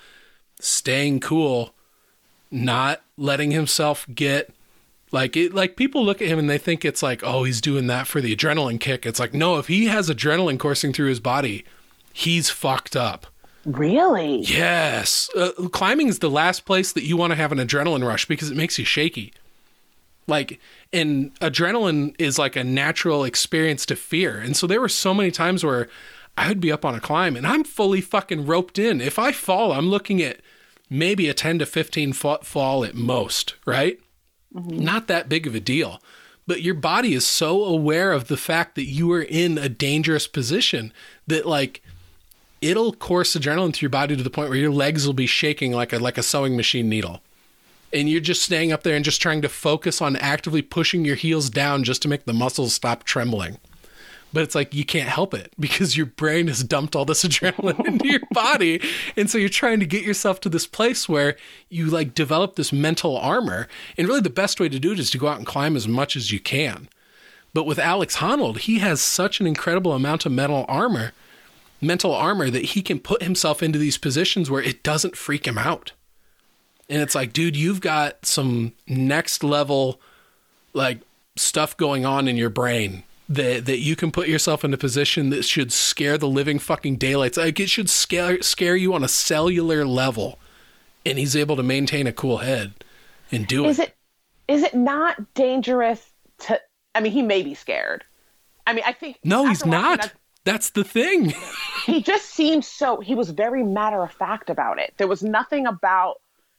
staying 0.59 1.19
cool 1.19 1.73
not 2.51 3.01
letting 3.17 3.51
himself 3.51 4.05
get 4.13 4.53
like 5.15 5.37
it 5.37 5.53
like 5.53 5.77
people 5.77 6.03
look 6.03 6.21
at 6.21 6.27
him 6.27 6.37
and 6.37 6.49
they 6.49 6.57
think 6.57 6.83
it's 6.83 7.01
like 7.01 7.23
oh 7.23 7.45
he's 7.45 7.61
doing 7.61 7.87
that 7.87 8.05
for 8.05 8.19
the 8.19 8.35
adrenaline 8.35 8.79
kick. 8.79 9.05
It's 9.05 9.19
like 9.19 9.33
no 9.33 9.57
if 9.57 9.67
he 9.67 9.85
has 9.85 10.09
adrenaline 10.09 10.59
coursing 10.59 10.91
through 10.91 11.07
his 11.07 11.21
body 11.21 11.65
he's 12.11 12.49
fucked 12.49 12.95
up. 12.95 13.27
Really? 13.65 14.41
yes. 14.41 15.29
Uh, 15.35 15.51
climbing 15.71 16.07
is 16.07 16.19
the 16.19 16.29
last 16.29 16.65
place 16.65 16.91
that 16.93 17.03
you 17.03 17.17
want 17.17 17.31
to 17.31 17.35
have 17.35 17.51
an 17.51 17.57
adrenaline 17.57 18.05
rush 18.05 18.27
because 18.27 18.51
it 18.51 18.57
makes 18.57 18.77
you 18.77 18.85
shaky. 18.85 19.33
Like 20.27 20.59
and 20.91 21.33
adrenaline 21.39 22.13
is 22.19 22.37
like 22.37 22.57
a 22.57 22.63
natural 22.63 23.23
experience 23.23 23.85
to 23.87 23.95
fear. 23.95 24.37
And 24.37 24.55
so 24.55 24.67
there 24.67 24.81
were 24.81 24.89
so 24.89 25.13
many 25.13 25.31
times 25.31 25.63
where 25.63 25.87
i 26.37 26.49
would 26.49 26.59
be 26.59 26.73
up 26.73 26.83
on 26.83 26.93
a 26.93 26.99
climb 26.99 27.37
and 27.37 27.47
i'm 27.47 27.63
fully 27.63 28.01
fucking 28.01 28.45
roped 28.45 28.77
in. 28.77 28.99
If 28.99 29.17
i 29.17 29.31
fall 29.31 29.71
i'm 29.71 29.87
looking 29.87 30.21
at 30.21 30.41
maybe 30.89 31.29
a 31.29 31.33
10 31.33 31.59
to 31.59 31.65
15 31.65 32.11
foot 32.11 32.45
fall 32.45 32.83
at 32.83 32.95
most 32.95 33.55
right 33.65 33.97
Mm-hmm. 34.55 34.77
not 34.77 35.07
that 35.07 35.27
big 35.27 35.47
of 35.47 35.55
a 35.55 35.59
deal. 35.59 36.01
But 36.47 36.61
your 36.61 36.75
body 36.75 37.13
is 37.13 37.27
so 37.27 37.65
aware 37.65 38.13
of 38.13 38.27
the 38.27 38.37
fact 38.37 38.75
that 38.75 38.85
you 38.85 39.11
are 39.11 39.21
in 39.21 39.57
a 39.57 39.67
dangerous 39.67 40.27
position 40.27 40.93
that 41.27 41.45
like 41.45 41.81
it'll 42.61 42.93
course 42.93 43.35
adrenaline 43.35 43.73
through 43.73 43.87
your 43.87 43.89
body 43.89 44.15
to 44.15 44.23
the 44.23 44.29
point 44.29 44.49
where 44.49 44.57
your 44.57 44.71
legs 44.71 45.05
will 45.05 45.13
be 45.13 45.25
shaking 45.25 45.73
like 45.73 45.91
a 45.91 45.99
like 45.99 46.17
a 46.17 46.23
sewing 46.23 46.55
machine 46.55 46.87
needle. 46.87 47.21
And 47.91 48.09
you're 48.09 48.21
just 48.21 48.43
staying 48.43 48.71
up 48.71 48.83
there 48.83 48.95
and 48.95 49.05
just 49.05 49.21
trying 49.21 49.41
to 49.41 49.49
focus 49.49 50.01
on 50.01 50.15
actively 50.17 50.61
pushing 50.61 51.03
your 51.03 51.15
heels 51.15 51.49
down 51.49 51.83
just 51.83 52.01
to 52.03 52.07
make 52.07 52.25
the 52.25 52.33
muscles 52.33 52.73
stop 52.73 53.03
trembling. 53.03 53.57
But 54.35 54.43
it's 54.43 54.53
like 54.53 54.75
you 54.75 54.85
can't 54.85 55.09
help 55.09 55.33
it 55.33 55.53
because 55.59 55.97
your 55.97 56.05
brain 56.05 56.47
has 56.47 56.63
dumped 56.63 56.95
all 56.95 57.05
this 57.05 57.23
adrenaline 57.25 57.85
into 57.87 58.07
your 58.07 58.21
body. 58.31 58.81
And 59.17 59.29
so 59.29 59.37
you're 59.37 59.49
trying 59.49 59.79
to 59.79 59.85
get 59.85 60.03
yourself 60.03 60.39
to 60.41 60.49
this 60.49 60.67
place 60.67 61.09
where 61.09 61.35
you 61.69 61.87
like 61.87 62.13
develop 62.13 62.55
this 62.55 62.71
mental 62.71 63.17
armor. 63.17 63.67
And 63.97 64.07
really 64.07 64.21
the 64.21 64.29
best 64.29 64.59
way 64.59 64.69
to 64.69 64.79
do 64.79 64.91
it 64.91 64.99
is 64.99 65.09
to 65.11 65.17
go 65.17 65.27
out 65.27 65.37
and 65.37 65.47
climb 65.47 65.75
as 65.75 65.87
much 65.87 66.15
as 66.15 66.31
you 66.31 66.39
can. 66.39 66.89
But 67.53 67.65
with 67.65 67.79
Alex 67.79 68.17
Honnold, 68.17 68.59
he 68.59 68.79
has 68.79 69.01
such 69.01 69.39
an 69.39 69.47
incredible 69.47 69.93
amount 69.93 70.25
of 70.25 70.33
mental 70.33 70.65
armor, 70.67 71.13
mental 71.81 72.13
armor 72.13 72.49
that 72.49 72.65
he 72.65 72.81
can 72.81 72.99
put 72.99 73.23
himself 73.23 73.63
into 73.63 73.79
these 73.79 73.97
positions 73.97 74.51
where 74.51 74.61
it 74.61 74.83
doesn't 74.83 75.15
freak 75.15 75.47
him 75.47 75.57
out 75.57 75.93
and 76.89 77.01
it's 77.01 77.15
like 77.15 77.33
dude 77.33 77.55
you've 77.55 77.81
got 77.81 78.25
some 78.25 78.73
next 78.87 79.43
level 79.43 79.99
like 80.73 80.99
stuff 81.35 81.75
going 81.77 82.05
on 82.05 82.27
in 82.27 82.37
your 82.37 82.49
brain 82.49 83.03
that 83.27 83.65
that 83.65 83.79
you 83.79 83.95
can 83.95 84.11
put 84.11 84.27
yourself 84.27 84.63
in 84.63 84.73
a 84.73 84.77
position 84.77 85.29
that 85.31 85.43
should 85.45 85.71
scare 85.73 86.17
the 86.17 86.27
living 86.27 86.59
fucking 86.59 86.97
daylights. 86.97 87.37
Like 87.37 87.59
it 87.59 87.69
should 87.69 87.89
scare 87.89 88.41
scare 88.41 88.75
you 88.75 88.93
on 88.93 89.03
a 89.03 89.07
cellular 89.07 89.85
level. 89.85 90.39
And 91.07 91.19
he's 91.19 91.35
able 91.35 91.55
to 91.55 91.63
maintain 91.63 92.07
a 92.07 92.11
cool 92.11 92.37
head 92.39 92.73
and 93.31 93.45
do 93.47 93.65
Is 93.65 93.79
it. 93.79 93.89
it 93.89 93.95
is 94.53 94.63
it 94.63 94.73
not 94.75 95.33
dangerous 95.35 96.03
to 96.39 96.59
I 96.93 96.99
mean 97.01 97.11
he 97.11 97.21
may 97.21 97.41
be 97.43 97.53
scared. 97.53 98.03
I 98.67 98.73
mean 98.73 98.83
I 98.85 98.91
think 98.93 99.17
no 99.23 99.47
he's 99.47 99.65
not. 99.65 100.01
that, 100.01 100.13
that's 100.43 100.69
the 100.71 100.83
thing. 100.83 101.33
He 101.85 102.01
just 102.01 102.25
seemed 102.31 102.65
so 102.65 102.99
he 102.99 103.13
was 103.13 103.29
very 103.29 103.61
matter 103.61 104.01
of 104.01 104.11
fact 104.11 104.49
about 104.49 104.79
it. 104.79 104.95
There 104.97 105.07
was 105.07 105.21
nothing 105.21 105.67
about 105.67 106.15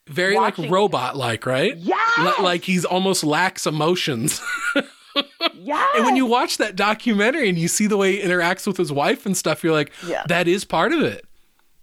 very 0.06 0.36
Watching- 0.36 0.66
like 0.66 0.70
robot 0.72 1.16
like 1.16 1.44
right 1.46 1.76
Yes! 1.76 2.18
Li- 2.18 2.44
like 2.44 2.62
he's 2.62 2.84
almost 2.84 3.24
lacks 3.24 3.66
emotions 3.66 4.40
yeah. 5.54 5.86
And 5.96 6.04
when 6.04 6.16
you 6.16 6.26
watch 6.26 6.58
that 6.58 6.76
documentary 6.76 7.48
and 7.48 7.58
you 7.58 7.68
see 7.68 7.86
the 7.86 7.96
way 7.96 8.16
he 8.16 8.22
interacts 8.22 8.66
with 8.66 8.76
his 8.76 8.92
wife 8.92 9.26
and 9.26 9.36
stuff, 9.36 9.62
you're 9.64 9.72
like, 9.72 9.92
Yeah. 10.06 10.24
that 10.28 10.48
is 10.48 10.64
part 10.64 10.92
of 10.92 11.02
it. 11.02 11.24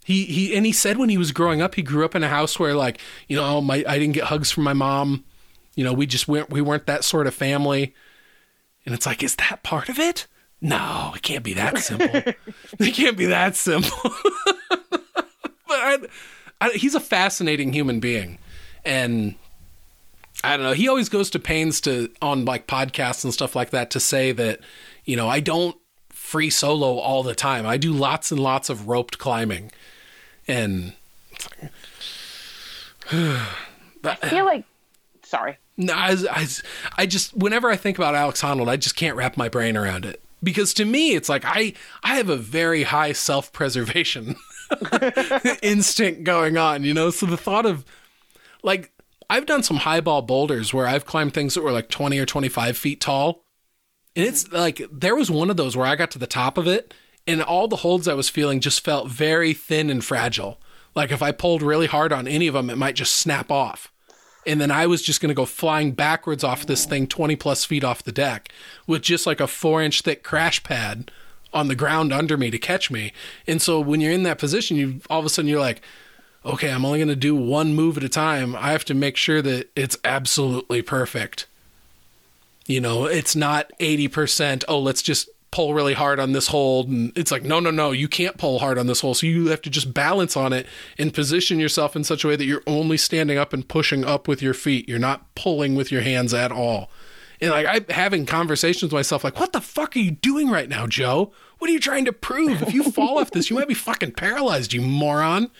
He 0.05 0.25
he 0.25 0.55
and 0.55 0.65
he 0.65 0.71
said 0.73 0.97
when 0.97 1.09
he 1.09 1.17
was 1.17 1.31
growing 1.31 1.61
up, 1.61 1.75
he 1.75 1.81
grew 1.81 2.03
up 2.03 2.13
in 2.15 2.23
a 2.23 2.27
house 2.29 2.59
where 2.59 2.73
like, 2.75 2.99
you 3.27 3.37
know, 3.37 3.61
my 3.61 3.85
I 3.87 3.97
didn't 3.97 4.13
get 4.13 4.25
hugs 4.25 4.51
from 4.51 4.63
my 4.63 4.73
mom. 4.73 5.23
You 5.75 5.83
know, 5.85 5.93
we 5.93 6.05
just 6.05 6.27
weren't 6.27 6.49
we 6.49 6.61
weren't 6.61 6.85
that 6.87 7.03
sort 7.03 7.25
of 7.25 7.33
family. 7.33 7.93
And 8.85 8.93
it's 8.93 9.05
like, 9.05 9.23
is 9.23 9.35
that 9.37 9.63
part 9.63 9.87
of 9.87 9.97
it? 9.97 10.27
No, 10.59 11.13
it 11.15 11.21
can't 11.21 11.43
be 11.43 11.53
that 11.53 11.77
simple. 11.77 12.33
it 12.79 12.93
can't 12.93 13.17
be 13.17 13.25
that 13.27 13.55
simple. 13.55 13.97
but 14.69 14.89
I, 15.69 15.97
I, 16.61 16.69
he's 16.71 16.95
a 16.95 16.99
fascinating 16.99 17.73
human 17.73 17.99
being, 17.99 18.39
and 18.85 19.35
I 20.43 20.57
don't 20.57 20.65
know. 20.65 20.73
He 20.73 20.87
always 20.87 21.09
goes 21.09 21.29
to 21.31 21.39
pains 21.39 21.79
to 21.81 22.09
on 22.21 22.45
like 22.45 22.67
podcasts 22.67 23.23
and 23.23 23.33
stuff 23.33 23.55
like 23.55 23.69
that 23.69 23.89
to 23.91 23.99
say 23.99 24.31
that, 24.33 24.59
you 25.05 25.15
know, 25.15 25.29
I 25.29 25.39
don't 25.39 25.77
free 26.09 26.49
solo 26.49 26.97
all 26.97 27.23
the 27.23 27.35
time. 27.35 27.65
I 27.65 27.77
do 27.77 27.93
lots 27.93 28.31
and 28.31 28.41
lots 28.41 28.69
of 28.69 28.87
roped 28.87 29.19
climbing. 29.19 29.71
And 30.47 30.93
I 33.11 34.15
feel 34.29 34.45
like 34.45 34.65
sorry. 35.23 35.57
no, 35.77 35.93
I, 35.93 36.17
I, 36.29 36.47
I 36.97 37.05
just 37.05 37.35
whenever 37.35 37.69
I 37.69 37.75
think 37.75 37.97
about 37.97 38.15
Alex 38.15 38.41
Honnold, 38.41 38.67
I 38.67 38.77
just 38.77 38.95
can't 38.95 39.15
wrap 39.15 39.37
my 39.37 39.47
brain 39.49 39.77
around 39.77 40.05
it. 40.05 40.21
Because 40.41 40.73
to 40.75 40.85
me, 40.85 41.15
it's 41.15 41.29
like 41.29 41.43
I 41.45 41.73
I 42.03 42.15
have 42.15 42.29
a 42.29 42.35
very 42.35 42.83
high 42.83 43.13
self 43.13 43.53
preservation 43.53 44.35
instinct 45.61 46.23
going 46.23 46.57
on, 46.57 46.83
you 46.83 46.93
know. 46.93 47.11
So 47.11 47.25
the 47.25 47.37
thought 47.37 47.65
of 47.65 47.85
like 48.61 48.91
I've 49.29 49.45
done 49.45 49.63
some 49.63 49.77
highball 49.77 50.21
boulders 50.21 50.73
where 50.73 50.87
I've 50.87 51.05
climbed 51.05 51.33
things 51.33 51.53
that 51.53 51.63
were 51.63 51.71
like 51.71 51.89
twenty 51.89 52.19
or 52.19 52.25
twenty 52.25 52.49
five 52.49 52.77
feet 52.77 53.01
tall, 53.01 53.43
and 54.15 54.25
it's 54.25 54.51
like 54.51 54.81
there 54.91 55.15
was 55.15 55.31
one 55.31 55.49
of 55.49 55.57
those 55.57 55.75
where 55.77 55.87
I 55.87 55.95
got 55.95 56.11
to 56.11 56.19
the 56.19 56.27
top 56.27 56.57
of 56.57 56.67
it, 56.67 56.93
and 57.25 57.41
all 57.41 57.67
the 57.67 57.77
holds 57.77 58.07
I 58.07 58.13
was 58.13 58.29
feeling 58.29 58.59
just 58.59 58.83
felt 58.83 59.09
very 59.09 59.53
thin 59.53 59.89
and 59.89 60.03
fragile. 60.03 60.59
Like 60.95 61.11
if 61.11 61.21
I 61.21 61.31
pulled 61.31 61.61
really 61.61 61.87
hard 61.87 62.13
on 62.13 62.27
any 62.27 62.47
of 62.47 62.53
them, 62.53 62.69
it 62.69 62.77
might 62.77 62.95
just 62.95 63.15
snap 63.15 63.51
off 63.51 63.91
and 64.45 64.59
then 64.59 64.71
I 64.71 64.87
was 64.87 65.01
just 65.01 65.21
going 65.21 65.29
to 65.29 65.35
go 65.35 65.45
flying 65.45 65.91
backwards 65.91 66.43
off 66.43 66.65
this 66.65 66.85
thing 66.85 67.07
20 67.07 67.35
plus 67.35 67.65
feet 67.65 67.83
off 67.83 68.03
the 68.03 68.11
deck 68.11 68.51
with 68.87 69.01
just 69.01 69.25
like 69.25 69.39
a 69.39 69.47
four 69.47 69.81
inch 69.81 70.01
thick 70.01 70.23
crash 70.23 70.63
pad 70.63 71.11
on 71.53 71.67
the 71.67 71.75
ground 71.75 72.11
under 72.11 72.37
me 72.37 72.49
to 72.51 72.57
catch 72.57 72.89
me. 72.89 73.13
And 73.47 73.61
so 73.61 73.79
when 73.79 74.01
you're 74.01 74.11
in 74.11 74.23
that 74.23 74.39
position, 74.39 74.77
you 74.77 75.01
all 75.09 75.19
of 75.19 75.25
a 75.25 75.29
sudden 75.29 75.49
you're 75.49 75.59
like, 75.59 75.81
okay, 76.45 76.69
I'm 76.69 76.85
only 76.85 76.99
going 76.99 77.07
to 77.09 77.15
do 77.15 77.35
one 77.35 77.73
move 77.73 77.97
at 77.97 78.03
a 78.03 78.09
time. 78.09 78.55
I 78.55 78.71
have 78.71 78.85
to 78.85 78.93
make 78.93 79.17
sure 79.17 79.41
that 79.41 79.69
it's 79.75 79.97
absolutely 80.03 80.81
perfect. 80.81 81.47
You 82.65 82.79
know, 82.79 83.05
it's 83.05 83.35
not 83.35 83.71
80%, 83.79 84.63
oh, 84.67 84.79
let's 84.79 85.01
just 85.01 85.29
pull 85.51 85.73
really 85.73 85.93
hard 85.93 86.19
on 86.19 86.31
this 86.31 86.47
hold. 86.47 86.89
And 86.89 87.15
it's 87.15 87.31
like, 87.31 87.43
no, 87.43 87.59
no, 87.59 87.69
no, 87.69 87.91
you 87.91 88.07
can't 88.07 88.37
pull 88.37 88.59
hard 88.59 88.77
on 88.77 88.87
this 88.87 89.01
hole. 89.01 89.13
So 89.13 89.27
you 89.27 89.47
have 89.47 89.61
to 89.63 89.69
just 89.69 89.93
balance 89.93 90.35
on 90.35 90.51
it 90.51 90.65
and 90.97 91.13
position 91.13 91.59
yourself 91.59 91.95
in 91.95 92.03
such 92.03 92.23
a 92.23 92.27
way 92.27 92.35
that 92.35 92.45
you're 92.45 92.63
only 92.65 92.97
standing 92.97 93.37
up 93.37 93.53
and 93.53 93.67
pushing 93.67 94.03
up 94.03 94.27
with 94.27 94.41
your 94.41 94.53
feet. 94.53 94.89
You're 94.89 94.99
not 94.99 95.33
pulling 95.35 95.75
with 95.75 95.91
your 95.91 96.01
hands 96.01 96.33
at 96.33 96.51
all. 96.51 96.89
And 97.39 97.51
like 97.51 97.67
I'm 97.67 97.85
having 97.93 98.25
conversations 98.25 98.83
with 98.83 98.93
myself, 98.93 99.23
like, 99.23 99.39
what 99.39 99.53
the 99.53 99.61
fuck 99.61 99.95
are 99.95 99.99
you 99.99 100.11
doing 100.11 100.49
right 100.49 100.69
now, 100.69 100.87
Joe? 100.87 101.31
What 101.59 101.69
are 101.69 101.73
you 101.73 101.79
trying 101.79 102.05
to 102.05 102.13
prove? 102.13 102.61
If 102.61 102.73
you 102.73 102.83
fall 102.91 103.19
off 103.19 103.31
this, 103.31 103.49
you 103.49 103.55
might 103.55 103.67
be 103.67 103.73
fucking 103.73 104.13
paralyzed, 104.13 104.73
you 104.73 104.81
moron. 104.81 105.51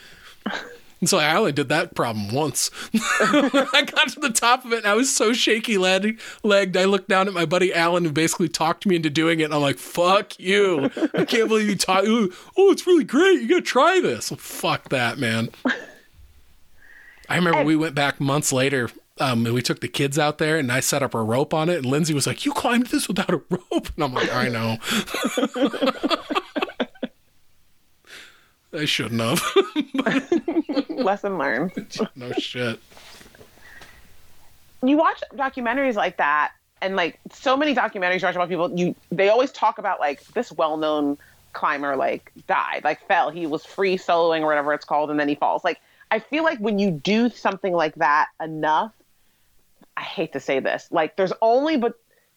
And 1.03 1.09
so 1.09 1.17
I 1.17 1.35
only 1.35 1.51
did 1.51 1.67
that 1.67 1.95
problem 1.95 2.33
once. 2.33 2.71
I 2.93 3.85
got 3.93 4.07
to 4.13 4.21
the 4.21 4.31
top 4.33 4.63
of 4.63 4.71
it 4.71 4.77
and 4.77 4.85
I 4.85 4.93
was 4.93 5.13
so 5.13 5.33
shaky 5.33 5.77
legged. 5.77 6.17
legged. 6.43 6.77
I 6.77 6.85
looked 6.85 7.09
down 7.09 7.27
at 7.27 7.33
my 7.33 7.43
buddy 7.45 7.73
Alan 7.73 8.05
who 8.05 8.11
basically 8.13 8.47
talked 8.47 8.85
me 8.85 8.95
into 8.95 9.09
doing 9.09 9.41
it. 9.41 9.43
And 9.43 9.53
I'm 9.53 9.61
like, 9.61 9.79
fuck 9.79 10.39
you. 10.39 10.89
I 11.13 11.25
can't 11.25 11.49
believe 11.49 11.67
you 11.67 11.75
taught 11.75 12.05
Oh, 12.07 12.31
it's 12.71 12.87
really 12.87 13.03
great. 13.03 13.41
You 13.41 13.49
got 13.49 13.55
to 13.55 13.61
try 13.63 13.99
this. 13.99 14.29
Fuck 14.37 14.87
that, 14.89 15.17
man. 15.17 15.49
I 17.27 17.35
remember 17.35 17.65
we 17.65 17.75
went 17.75 17.95
back 17.95 18.21
months 18.21 18.53
later 18.53 18.89
um, 19.19 19.45
and 19.45 19.53
we 19.53 19.61
took 19.61 19.81
the 19.81 19.89
kids 19.89 20.17
out 20.17 20.37
there 20.37 20.57
and 20.57 20.71
I 20.71 20.79
set 20.79 21.03
up 21.03 21.13
a 21.13 21.21
rope 21.21 21.53
on 21.53 21.67
it. 21.67 21.79
And 21.79 21.85
Lindsay 21.85 22.13
was 22.13 22.27
like, 22.27 22.45
You 22.45 22.53
climbed 22.53 22.87
this 22.87 23.09
without 23.09 23.29
a 23.29 23.41
rope? 23.49 23.89
And 23.95 24.05
I'm 24.05 24.13
like, 24.13 24.33
I 24.33 24.47
know. 24.47 24.77
I 28.73 28.85
shouldn't 28.85 29.21
have. 29.21 29.41
Lesson 30.89 31.37
learned. 31.37 31.71
no 32.15 32.31
shit. 32.33 32.79
you 34.83 34.97
watch 34.97 35.21
documentaries 35.35 35.95
like 35.95 36.17
that 36.17 36.51
and 36.81 36.95
like 36.95 37.19
so 37.31 37.55
many 37.55 37.73
documentaries 37.73 38.21
you 38.21 38.27
watch 38.27 38.35
about 38.35 38.49
people 38.49 38.77
you 38.77 38.95
they 39.11 39.29
always 39.29 39.51
talk 39.51 39.77
about 39.77 39.99
like 39.99 40.23
this 40.33 40.51
well-known 40.51 41.17
climber 41.53 41.95
like 41.95 42.31
died 42.47 42.81
like 42.83 43.05
fell 43.07 43.29
he 43.29 43.45
was 43.45 43.63
free 43.63 43.97
soloing 43.97 44.41
or 44.41 44.47
whatever 44.47 44.73
it's 44.73 44.85
called 44.85 45.09
and 45.09 45.19
then 45.19 45.29
he 45.29 45.35
falls 45.35 45.63
like 45.63 45.79
i 46.11 46.19
feel 46.19 46.43
like 46.43 46.57
when 46.59 46.79
you 46.79 46.91
do 46.91 47.29
something 47.29 47.73
like 47.73 47.95
that 47.95 48.27
enough 48.41 48.91
i 49.95 50.01
hate 50.01 50.33
to 50.33 50.39
say 50.39 50.59
this 50.59 50.87
like 50.91 51.15
there's 51.15 51.31
only 51.41 51.77
but 51.77 51.93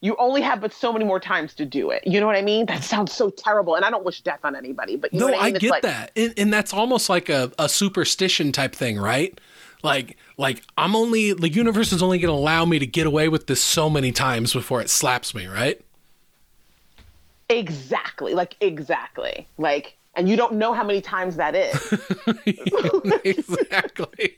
you 0.06 0.16
only 0.18 0.40
have 0.40 0.60
but 0.60 0.72
so 0.72 0.92
many 0.92 1.04
more 1.04 1.20
times 1.20 1.52
to 1.54 1.64
do 1.66 1.90
it 1.90 2.02
you 2.06 2.20
know 2.20 2.26
what 2.26 2.36
i 2.36 2.42
mean 2.42 2.64
that 2.66 2.84
sounds 2.84 3.12
so 3.12 3.28
terrible 3.30 3.74
and 3.74 3.84
i 3.84 3.90
don't 3.90 4.04
wish 4.04 4.20
death 4.20 4.40
on 4.44 4.54
anybody 4.54 4.96
but 4.96 5.12
you 5.12 5.18
No, 5.18 5.28
I 5.28 5.36
I, 5.36 5.44
mean? 5.46 5.56
It's 5.56 5.62
get 5.62 5.70
like, 5.70 5.82
that, 5.82 6.12
and, 6.16 6.32
and 6.36 6.52
that's 6.52 6.72
almost 6.72 7.08
like 7.08 7.28
a, 7.28 7.50
a 7.58 7.68
superstition 7.68 8.52
type 8.52 8.74
thing, 8.74 8.98
right? 8.98 9.38
Like, 9.82 10.16
like 10.36 10.62
I'm 10.76 10.96
only 10.96 11.32
the 11.32 11.48
universe 11.48 11.92
is 11.92 12.02
only 12.02 12.18
going 12.18 12.32
to 12.32 12.38
allow 12.38 12.64
me 12.64 12.78
to 12.78 12.86
get 12.86 13.06
away 13.06 13.28
with 13.28 13.46
this 13.46 13.62
so 13.62 13.90
many 13.90 14.12
times 14.12 14.52
before 14.52 14.80
it 14.80 14.90
slaps 14.90 15.34
me, 15.34 15.46
right? 15.46 15.80
exactly 17.48 18.34
like 18.34 18.56
exactly 18.60 19.46
like 19.56 19.96
and 20.16 20.28
you 20.28 20.34
don't 20.36 20.54
know 20.54 20.72
how 20.72 20.82
many 20.82 21.00
times 21.00 21.36
that 21.36 21.54
is 21.54 21.94
exactly. 23.24 24.36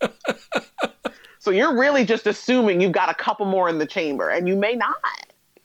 So 1.40 1.50
you're 1.50 1.76
really 1.76 2.04
just 2.04 2.26
assuming 2.26 2.82
you've 2.82 2.92
got 2.92 3.10
a 3.10 3.14
couple 3.14 3.46
more 3.46 3.68
in 3.68 3.78
the 3.78 3.86
chamber, 3.86 4.28
and 4.28 4.46
you 4.46 4.54
may 4.54 4.74
not. 4.74 4.94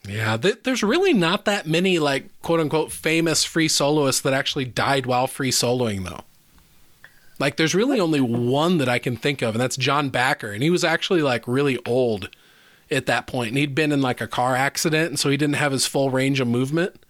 Yeah, 0.08 0.38
th- 0.38 0.64
there's 0.64 0.84
really 0.84 1.14
not 1.14 1.46
that 1.46 1.68
many 1.68 2.00
like 2.00 2.30
quote 2.42 2.62
unquote 2.62 2.92
famous 2.92 3.44
free 3.44 3.68
soloists 3.68 4.22
that 4.22 4.34
actually 4.34 4.66
died 4.66 5.06
while 5.06 5.28
free 5.28 5.52
soloing 5.52 6.06
though. 6.06 6.22
Like 7.40 7.58
there's 7.58 7.76
really 7.76 8.00
only 8.00 8.22
one 8.22 8.78
that 8.78 8.88
I 8.88 9.00
can 9.00 9.18
think 9.18 9.42
of 9.42 9.56
and 9.56 9.62
that's 9.62 9.76
John 9.76 10.10
Bachar 10.10 10.54
and 10.54 10.64
he 10.64 10.70
was 10.70 10.84
actually 10.84 11.22
like 11.22 11.48
really 11.48 11.80
old 11.86 12.30
at 12.90 13.08
that 13.08 13.28
point 13.28 13.50
and 13.50 13.58
he'd 13.58 13.76
been 13.76 13.92
in 13.92 14.02
like 14.02 14.22
a 14.22 14.28
car 14.28 14.56
accident 14.56 15.10
and 15.10 15.20
so 15.20 15.30
he 15.30 15.38
didn't 15.38 15.56
have 15.56 15.72
his 15.72 15.88
full 15.88 16.12
range 16.12 16.40
of 16.40 16.48
movement 16.48 17.04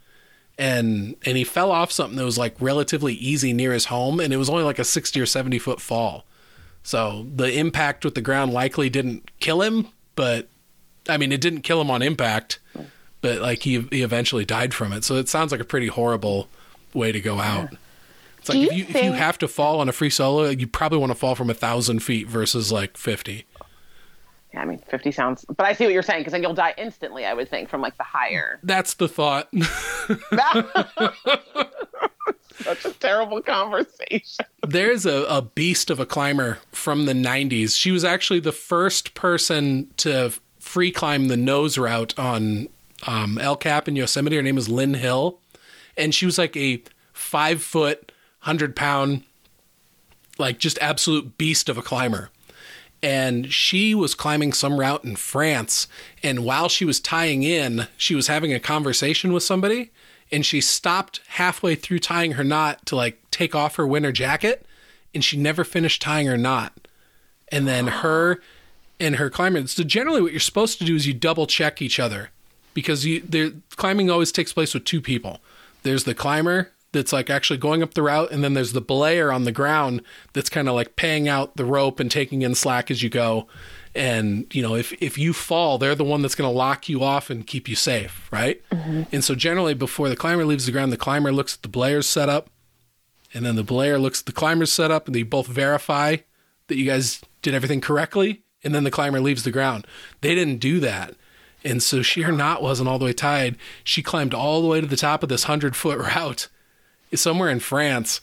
and 0.57 1.15
and 1.25 1.37
he 1.37 1.43
fell 1.43 1.71
off 1.71 1.91
something 1.91 2.17
that 2.17 2.25
was 2.25 2.37
like 2.37 2.55
relatively 2.59 3.13
easy 3.13 3.53
near 3.53 3.73
his 3.73 3.85
home 3.85 4.19
and 4.19 4.33
it 4.33 4.37
was 4.37 4.49
only 4.49 4.63
like 4.63 4.79
a 4.79 4.85
60 4.85 5.19
or 5.19 5.25
70 5.25 5.59
foot 5.59 5.81
fall. 5.81 6.23
So 6.85 7.25
the 7.35 7.51
impact 7.57 8.05
with 8.05 8.13
the 8.13 8.21
ground 8.21 8.53
likely 8.53 8.91
didn't 8.91 9.31
kill 9.39 9.63
him, 9.63 9.87
but 10.15 10.47
I 11.09 11.17
mean, 11.17 11.31
it 11.31 11.41
didn't 11.41 11.61
kill 11.61 11.81
him 11.81 11.89
on 11.89 12.03
impact, 12.03 12.59
but 13.21 13.41
like 13.41 13.63
he 13.63 13.81
he 13.89 14.03
eventually 14.03 14.45
died 14.45 14.71
from 14.71 14.93
it. 14.93 15.03
So 15.03 15.15
it 15.15 15.27
sounds 15.27 15.51
like 15.51 15.59
a 15.59 15.65
pretty 15.65 15.87
horrible 15.87 16.47
way 16.93 17.11
to 17.11 17.19
go 17.19 17.39
out. 17.39 17.69
It's 18.37 18.49
like 18.49 18.59
Do 18.59 18.65
if 18.65 18.71
you 18.71 18.77
you 18.77 18.85
if 18.87 19.03
you 19.03 19.13
have 19.13 19.39
to 19.39 19.47
fall 19.47 19.79
on 19.79 19.89
a 19.89 19.91
free 19.91 20.11
solo, 20.11 20.49
you 20.49 20.67
probably 20.67 20.99
want 20.99 21.09
to 21.09 21.15
fall 21.15 21.33
from 21.33 21.49
a 21.49 21.55
thousand 21.55 22.01
feet 22.01 22.27
versus 22.27 22.71
like 22.71 22.97
fifty. 22.97 23.45
Yeah, 24.53 24.61
I 24.61 24.65
mean, 24.65 24.79
50 24.87 25.11
sounds, 25.11 25.43
but 25.43 25.65
I 25.65 25.73
see 25.73 25.83
what 25.83 25.91
you're 25.91 26.01
saying 26.01 26.21
because 26.21 26.31
then 26.31 26.41
you'll 26.41 26.53
die 26.53 26.73
instantly, 26.77 27.25
I 27.25 27.33
would 27.33 27.49
think, 27.49 27.67
from 27.67 27.81
like 27.81 27.97
the 27.97 28.03
higher. 28.03 28.57
That's 28.63 28.93
the 28.93 29.09
thought. 29.09 29.49
Such 32.63 32.85
a 32.85 32.91
terrible 32.91 33.41
conversation. 33.41 34.45
There's 34.65 35.05
a, 35.05 35.23
a 35.25 35.41
beast 35.41 35.89
of 35.89 35.99
a 35.99 36.05
climber 36.05 36.59
from 36.71 37.05
the 37.05 37.13
90s. 37.13 37.77
She 37.77 37.91
was 37.91 38.03
actually 38.03 38.39
the 38.39 38.51
first 38.51 39.13
person 39.13 39.91
to 39.97 40.33
free 40.59 40.91
climb 40.91 41.27
the 41.27 41.37
nose 41.37 41.77
route 41.77 42.17
on 42.17 42.67
um, 43.05 43.37
El 43.37 43.55
Cap 43.55 43.87
in 43.87 43.95
Yosemite. 43.95 44.35
Her 44.35 44.41
name 44.41 44.57
is 44.57 44.69
Lynn 44.69 44.95
Hill. 44.95 45.39
And 45.97 46.13
she 46.13 46.25
was 46.25 46.37
like 46.37 46.57
a 46.57 46.81
five 47.13 47.61
foot, 47.61 48.11
100 48.41 48.75
pound, 48.75 49.23
like 50.37 50.59
just 50.59 50.77
absolute 50.79 51.37
beast 51.37 51.69
of 51.69 51.77
a 51.77 51.81
climber. 51.81 52.29
And 53.01 53.53
she 53.53 53.93
was 53.93 54.15
climbing 54.15 54.53
some 54.53 54.79
route 54.79 55.03
in 55.03 55.15
France. 55.15 55.87
And 56.23 56.43
while 56.43 56.69
she 56.69 56.85
was 56.85 56.99
tying 56.99 57.43
in, 57.43 57.87
she 57.97 58.15
was 58.15 58.27
having 58.27 58.53
a 58.53 58.59
conversation 58.59 59.31
with 59.31 59.43
somebody. 59.43 59.91
And 60.35 60.45
she 60.45 60.59
stopped 60.59 61.21
halfway 61.27 61.75
through 61.75 61.99
tying 61.99 62.33
her 62.33 62.43
knot 62.43 62.85
to 62.87 62.97
like 62.97 63.21
take 63.31 63.55
off 63.55 63.77
her 63.77 63.87
winter 63.87 64.11
jacket. 64.11 64.65
And 65.13 65.23
she 65.23 65.37
never 65.37 65.63
finished 65.63 66.01
tying 66.01 66.27
her 66.27 66.35
knot. 66.35 66.89
And 67.47 67.65
then 67.65 67.87
her 67.87 68.41
and 68.99 69.15
her 69.15 69.29
climber. 69.29 69.65
So 69.67 69.85
generally, 69.85 70.21
what 70.21 70.33
you're 70.33 70.41
supposed 70.41 70.77
to 70.79 70.83
do 70.83 70.93
is 70.93 71.07
you 71.07 71.13
double 71.13 71.47
check 71.47 71.81
each 71.81 72.01
other 72.01 72.31
because 72.73 73.05
you 73.05 73.21
there 73.21 73.51
climbing 73.77 74.09
always 74.09 74.33
takes 74.33 74.51
place 74.51 74.73
with 74.73 74.83
two 74.83 74.99
people. 74.99 75.39
There's 75.83 76.03
the 76.03 76.13
climber 76.13 76.73
that's 76.91 77.13
like 77.13 77.29
actually 77.29 77.59
going 77.59 77.81
up 77.81 77.93
the 77.93 78.03
route, 78.03 78.29
and 78.33 78.43
then 78.43 78.55
there's 78.55 78.73
the 78.73 78.81
belayer 78.81 79.33
on 79.33 79.45
the 79.45 79.53
ground 79.53 80.01
that's 80.33 80.49
kind 80.49 80.67
of 80.67 80.75
like 80.75 80.97
paying 80.97 81.29
out 81.29 81.55
the 81.55 81.63
rope 81.63 82.01
and 82.01 82.11
taking 82.11 82.41
in 82.41 82.55
slack 82.55 82.91
as 82.91 83.01
you 83.01 83.09
go. 83.09 83.47
And 83.95 84.53
you 84.53 84.61
know, 84.61 84.75
if 84.75 84.93
if 85.01 85.17
you 85.17 85.31
fall, 85.31 85.77
they're 85.77 85.95
the 85.95 86.03
one 86.03 86.21
that's 86.21 86.35
going 86.35 86.49
to 86.49 86.55
lock 86.55 86.89
you 86.89 87.01
off 87.01 87.29
and 87.29 87.47
keep 87.47 87.69
you 87.69 87.75
safe, 87.75 88.27
right? 88.31 88.61
Mm-hmm. 88.69 89.03
And 89.11 89.23
so 89.23 89.35
generally, 89.35 89.73
before 89.73 90.09
the 90.09 90.15
climber 90.15 90.45
leaves 90.45 90.65
the 90.65 90.71
ground, 90.71 90.91
the 90.91 90.97
climber 90.97 91.31
looks 91.31 91.55
at 91.55 91.61
the 91.61 91.69
belayer's 91.69 92.07
setup, 92.07 92.49
and 93.33 93.45
then 93.45 93.55
the 93.55 93.63
belayer 93.63 93.99
looks 93.99 94.19
at 94.19 94.25
the 94.25 94.31
climber's 94.33 94.73
setup, 94.73 95.07
and 95.07 95.15
they 95.15 95.23
both 95.23 95.47
verify 95.47 96.17
that 96.67 96.75
you 96.75 96.85
guys 96.85 97.21
did 97.41 97.53
everything 97.53 97.79
correctly, 97.79 98.43
and 98.63 98.75
then 98.75 98.83
the 98.83 98.91
climber 98.91 99.21
leaves 99.21 99.43
the 99.43 99.51
ground. 99.51 99.87
They 100.21 100.35
didn't 100.35 100.57
do 100.57 100.79
that. 100.81 101.15
And 101.63 101.81
so 101.81 102.01
she 102.01 102.21
her 102.21 102.31
knot 102.31 102.61
wasn't 102.61 102.89
all 102.89 102.99
the 102.99 103.05
way 103.05 103.13
tied. 103.13 103.57
She 103.83 104.03
climbed 104.03 104.33
all 104.33 104.61
the 104.61 104.67
way 104.67 104.81
to 104.81 104.87
the 104.87 104.95
top 104.95 105.23
of 105.23 105.29
this 105.29 105.45
hundred 105.45 105.75
foot 105.75 105.99
route 106.15 106.47
somewhere 107.13 107.49
in 107.49 107.59
France. 107.59 108.21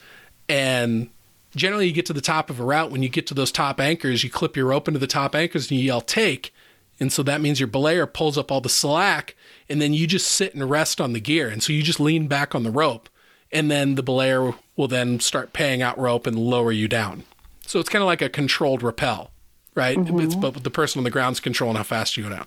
And 0.49 1.11
generally 1.55 1.87
you 1.87 1.93
get 1.93 2.07
to 2.07 2.13
the 2.13 2.21
top 2.21 2.51
of 2.51 2.61
a 2.61 2.65
route, 2.65 2.91
when 2.91 3.03
you 3.03 3.09
get 3.09 3.27
to 3.29 3.35
those 3.35 3.53
top 3.53 3.81
anchors, 3.81 4.25
you 4.25 4.31
clip 4.31 4.57
your 4.57 4.67
rope 4.67 4.89
into 4.89 5.01
the 5.01 5.07
top 5.07 5.35
anchors 5.35 5.71
and 5.71 5.79
you 5.79 5.87
yell 5.87 6.01
take. 6.01 6.55
And 7.01 7.13
so 7.13 7.23
that 7.23 7.41
means 7.41 7.59
your 7.59 7.69
belayer 7.69 8.11
pulls 8.11 8.39
up 8.39 8.53
all 8.53 8.61
the 8.61 8.69
slack 8.69 9.35
and 9.69 9.81
then 9.81 9.93
you 9.93 10.07
just 10.07 10.29
sit 10.31 10.55
and 10.55 10.69
rest 10.69 11.01
on 11.01 11.13
the 11.13 11.21
gear. 11.21 11.49
And 11.49 11.63
so 11.63 11.73
you 11.73 11.83
just 11.83 12.01
lean 12.01 12.29
back 12.29 12.55
on 12.55 12.63
the 12.63 12.71
rope. 12.71 13.09
And 13.51 13.71
then 13.71 13.97
the 13.97 14.03
belayer 14.03 14.57
will 14.77 14.89
then 14.89 15.21
start 15.21 15.53
paying 15.53 15.83
out 15.83 15.99
rope 15.99 16.27
and 16.27 16.39
lower 16.39 16.73
you 16.73 16.89
down. 16.89 17.25
So 17.67 17.81
it's 17.81 17.89
kind 17.89 18.03
of 18.03 18.07
like 18.07 18.23
a 18.23 18.29
controlled 18.29 18.83
rappel, 18.83 19.31
right? 19.75 19.99
It's 19.99 20.11
mm-hmm. 20.11 20.41
but 20.41 20.63
the 20.65 20.71
person 20.71 21.01
on 21.01 21.05
the 21.05 21.11
ground's 21.11 21.41
controlling 21.41 21.77
how 21.77 21.83
fast 21.83 22.17
you 22.17 22.25
go 22.25 22.31
down. 22.31 22.47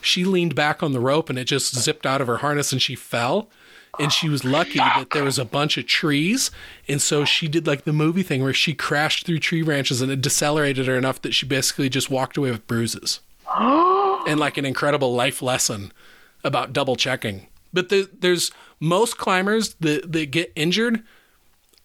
She 0.00 0.24
leaned 0.24 0.54
back 0.54 0.82
on 0.82 0.92
the 0.92 1.00
rope 1.00 1.30
and 1.30 1.38
it 1.38 1.44
just 1.44 1.74
zipped 1.74 2.04
out 2.04 2.20
of 2.20 2.26
her 2.26 2.38
harness 2.38 2.72
and 2.72 2.82
she 2.82 2.94
fell. 2.94 3.48
And 3.98 4.12
she 4.12 4.28
was 4.28 4.44
lucky 4.44 4.78
that 4.78 5.10
there 5.12 5.24
was 5.24 5.38
a 5.38 5.44
bunch 5.44 5.78
of 5.78 5.86
trees. 5.86 6.50
And 6.88 7.00
so 7.00 7.24
she 7.24 7.48
did 7.48 7.66
like 7.66 7.84
the 7.84 7.92
movie 7.92 8.22
thing 8.22 8.42
where 8.42 8.52
she 8.52 8.74
crashed 8.74 9.26
through 9.26 9.38
tree 9.38 9.62
branches 9.62 10.02
and 10.02 10.10
it 10.10 10.20
decelerated 10.20 10.86
her 10.86 10.96
enough 10.96 11.22
that 11.22 11.34
she 11.34 11.46
basically 11.46 11.88
just 11.88 12.10
walked 12.10 12.36
away 12.36 12.50
with 12.50 12.66
bruises. 12.66 13.20
and 13.56 14.40
like 14.40 14.56
an 14.58 14.64
incredible 14.64 15.14
life 15.14 15.42
lesson 15.42 15.92
about 16.42 16.72
double 16.72 16.96
checking. 16.96 17.46
But 17.72 17.88
the, 17.88 18.08
there's 18.18 18.50
most 18.80 19.18
climbers 19.18 19.74
that, 19.80 20.12
that 20.12 20.30
get 20.30 20.52
injured 20.54 21.02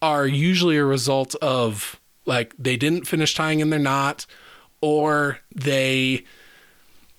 are 0.01 0.25
usually 0.25 0.77
a 0.77 0.85
result 0.85 1.35
of 1.35 1.99
like 2.25 2.53
they 2.57 2.77
didn't 2.77 3.07
finish 3.07 3.33
tying 3.33 3.59
in 3.59 3.69
their 3.69 3.79
knot 3.79 4.25
or 4.81 5.39
they 5.53 6.23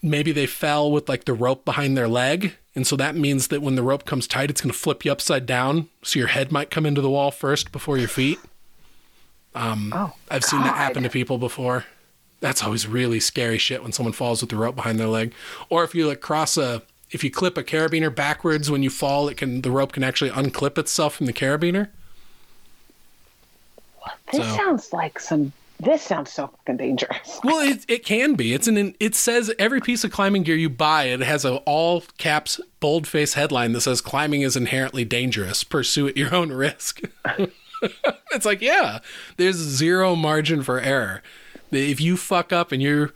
maybe 0.02 0.32
they 0.32 0.46
fell 0.46 0.90
with 0.90 1.08
like 1.08 1.24
the 1.24 1.34
rope 1.34 1.64
behind 1.64 1.96
their 1.96 2.08
leg 2.08 2.56
and 2.74 2.86
so 2.86 2.96
that 2.96 3.16
means 3.16 3.48
that 3.48 3.62
when 3.62 3.74
the 3.74 3.82
rope 3.82 4.04
comes 4.04 4.26
tight 4.26 4.50
it's 4.50 4.60
going 4.60 4.72
to 4.72 4.78
flip 4.78 5.04
you 5.04 5.10
upside 5.12 5.44
down 5.46 5.88
so 6.02 6.18
your 6.18 6.28
head 6.28 6.52
might 6.52 6.70
come 6.70 6.86
into 6.86 7.00
the 7.00 7.10
wall 7.10 7.30
first 7.30 7.72
before 7.72 7.98
your 7.98 8.08
feet. 8.08 8.38
Um, 9.54 9.92
oh, 9.94 10.14
i've 10.30 10.44
seen 10.44 10.60
that 10.60 10.76
happen 10.76 11.02
to 11.02 11.08
people 11.10 11.38
before. 11.38 11.84
That's 12.40 12.62
always 12.62 12.86
really 12.86 13.20
scary 13.20 13.58
shit 13.58 13.82
when 13.82 13.92
someone 13.92 14.12
falls 14.12 14.40
with 14.40 14.50
the 14.50 14.56
rope 14.56 14.76
behind 14.76 14.98
their 14.98 15.08
leg. 15.08 15.34
Or 15.68 15.84
if 15.84 15.94
you 15.94 16.06
like 16.06 16.20
cross 16.20 16.56
a 16.56 16.82
if 17.10 17.24
you 17.24 17.30
clip 17.30 17.58
a 17.58 17.64
carabiner 17.64 18.14
backwards 18.14 18.70
when 18.70 18.82
you 18.84 18.90
fall 18.90 19.28
it 19.28 19.36
can 19.36 19.62
the 19.62 19.70
rope 19.70 19.92
can 19.92 20.04
actually 20.04 20.30
unclip 20.30 20.78
itself 20.78 21.16
from 21.16 21.26
the 21.26 21.32
carabiner. 21.32 21.88
This 24.32 24.46
So- 24.46 24.56
sounds 24.56 24.92
like 24.92 25.18
some. 25.18 25.52
This 25.80 26.02
sounds 26.02 26.30
so 26.30 26.48
fucking 26.48 26.76
dangerous. 26.76 27.40
Well, 27.42 27.66
it, 27.66 27.86
it 27.88 28.04
can 28.04 28.34
be. 28.34 28.52
It's 28.52 28.68
an 28.68 28.94
it 29.00 29.14
says 29.14 29.50
every 29.58 29.80
piece 29.80 30.04
of 30.04 30.12
climbing 30.12 30.42
gear 30.42 30.56
you 30.56 30.68
buy 30.68 31.04
it 31.04 31.20
has 31.20 31.44
a 31.44 31.56
all 31.58 32.02
caps 32.18 32.60
bold 32.80 33.06
face 33.06 33.32
headline 33.32 33.72
that 33.72 33.80
says 33.80 34.02
climbing 34.02 34.42
is 34.42 34.56
inherently 34.56 35.06
dangerous. 35.06 35.64
Pursue 35.64 36.06
at 36.06 36.18
your 36.18 36.34
own 36.34 36.52
risk. 36.52 37.00
it's 38.32 38.44
like 38.44 38.60
yeah, 38.60 38.98
there's 39.38 39.56
zero 39.56 40.14
margin 40.14 40.62
for 40.62 40.80
error. 40.80 41.22
If 41.70 41.98
you 41.98 42.18
fuck 42.18 42.52
up 42.52 42.72
and 42.72 42.82
you're 42.82 43.14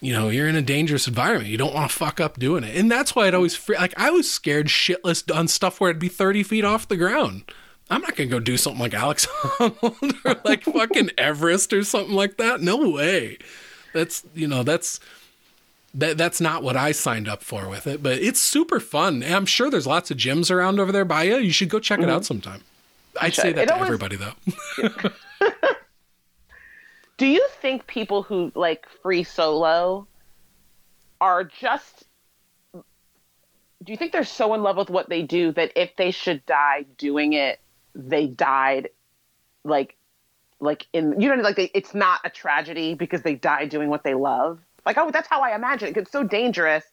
you 0.00 0.14
know 0.14 0.30
you're 0.30 0.48
in 0.48 0.56
a 0.56 0.62
dangerous 0.62 1.06
environment, 1.06 1.50
you 1.50 1.58
don't 1.58 1.74
want 1.74 1.90
to 1.90 1.96
fuck 1.96 2.18
up 2.18 2.38
doing 2.38 2.64
it. 2.64 2.76
And 2.76 2.90
that's 2.90 3.14
why 3.14 3.28
it 3.28 3.34
always 3.34 3.68
like 3.68 3.92
I 3.98 4.10
was 4.10 4.30
scared 4.30 4.68
shitless 4.68 5.34
on 5.34 5.48
stuff 5.48 5.82
where 5.82 5.90
it'd 5.90 6.00
be 6.00 6.08
30 6.08 6.44
feet 6.44 6.64
off 6.64 6.88
the 6.88 6.96
ground. 6.96 7.42
I'm 7.90 8.02
not 8.02 8.16
gonna 8.16 8.28
go 8.28 8.40
do 8.40 8.56
something 8.56 8.80
like 8.80 8.94
Alex 8.94 9.26
Honnold 9.42 10.14
or 10.24 10.40
like 10.44 10.64
fucking 10.64 11.10
Everest 11.16 11.72
or 11.72 11.82
something 11.82 12.14
like 12.14 12.36
that. 12.36 12.60
No 12.60 12.90
way. 12.90 13.38
That's 13.94 14.24
you 14.34 14.46
know 14.46 14.62
that's 14.62 15.00
that 15.94 16.18
that's 16.18 16.40
not 16.40 16.62
what 16.62 16.76
I 16.76 16.92
signed 16.92 17.28
up 17.28 17.42
for 17.42 17.68
with 17.68 17.86
it. 17.86 18.02
But 18.02 18.18
it's 18.18 18.40
super 18.40 18.80
fun. 18.80 19.22
And 19.22 19.34
I'm 19.34 19.46
sure 19.46 19.70
there's 19.70 19.86
lots 19.86 20.10
of 20.10 20.18
gyms 20.18 20.50
around 20.50 20.80
over 20.80 20.92
there 20.92 21.04
by 21.04 21.24
you. 21.24 21.36
You 21.36 21.52
should 21.52 21.70
go 21.70 21.80
check 21.80 22.00
it 22.00 22.10
out 22.10 22.22
mm-hmm. 22.22 22.24
sometime. 22.24 22.62
I'd 23.20 23.34
say 23.34 23.52
that 23.52 23.62
It 23.62 23.66
to 23.66 23.74
always- 23.74 23.86
everybody 23.86 24.16
though. 24.16 24.34
Do 27.16 27.26
you 27.26 27.44
think 27.60 27.86
people 27.88 28.22
who 28.22 28.52
like 28.54 28.86
free 29.02 29.24
solo 29.24 30.06
are 31.20 31.42
just 31.42 32.04
do 33.84 33.92
you 33.92 33.96
think 33.96 34.12
they're 34.12 34.24
so 34.24 34.54
in 34.54 34.62
love 34.62 34.76
with 34.76 34.90
what 34.90 35.08
they 35.08 35.22
do 35.22 35.52
that 35.52 35.72
if 35.74 35.94
they 35.96 36.10
should 36.10 36.44
die 36.46 36.84
doing 36.96 37.32
it, 37.32 37.60
they 37.98 38.26
died 38.26 38.88
like 39.64 39.96
like 40.60 40.86
in 40.92 41.20
you 41.20 41.28
know 41.28 41.42
like 41.42 41.56
they, 41.56 41.70
it's 41.74 41.94
not 41.94 42.20
a 42.24 42.30
tragedy 42.30 42.94
because 42.94 43.22
they 43.22 43.34
died 43.34 43.68
doing 43.68 43.90
what 43.90 44.04
they 44.04 44.14
love. 44.14 44.60
Like 44.86 44.96
oh 44.96 45.10
that's 45.10 45.28
how 45.28 45.42
I 45.42 45.54
imagine 45.54 45.88
it. 45.88 45.96
It's 45.96 46.12
so 46.12 46.22
dangerous 46.22 46.84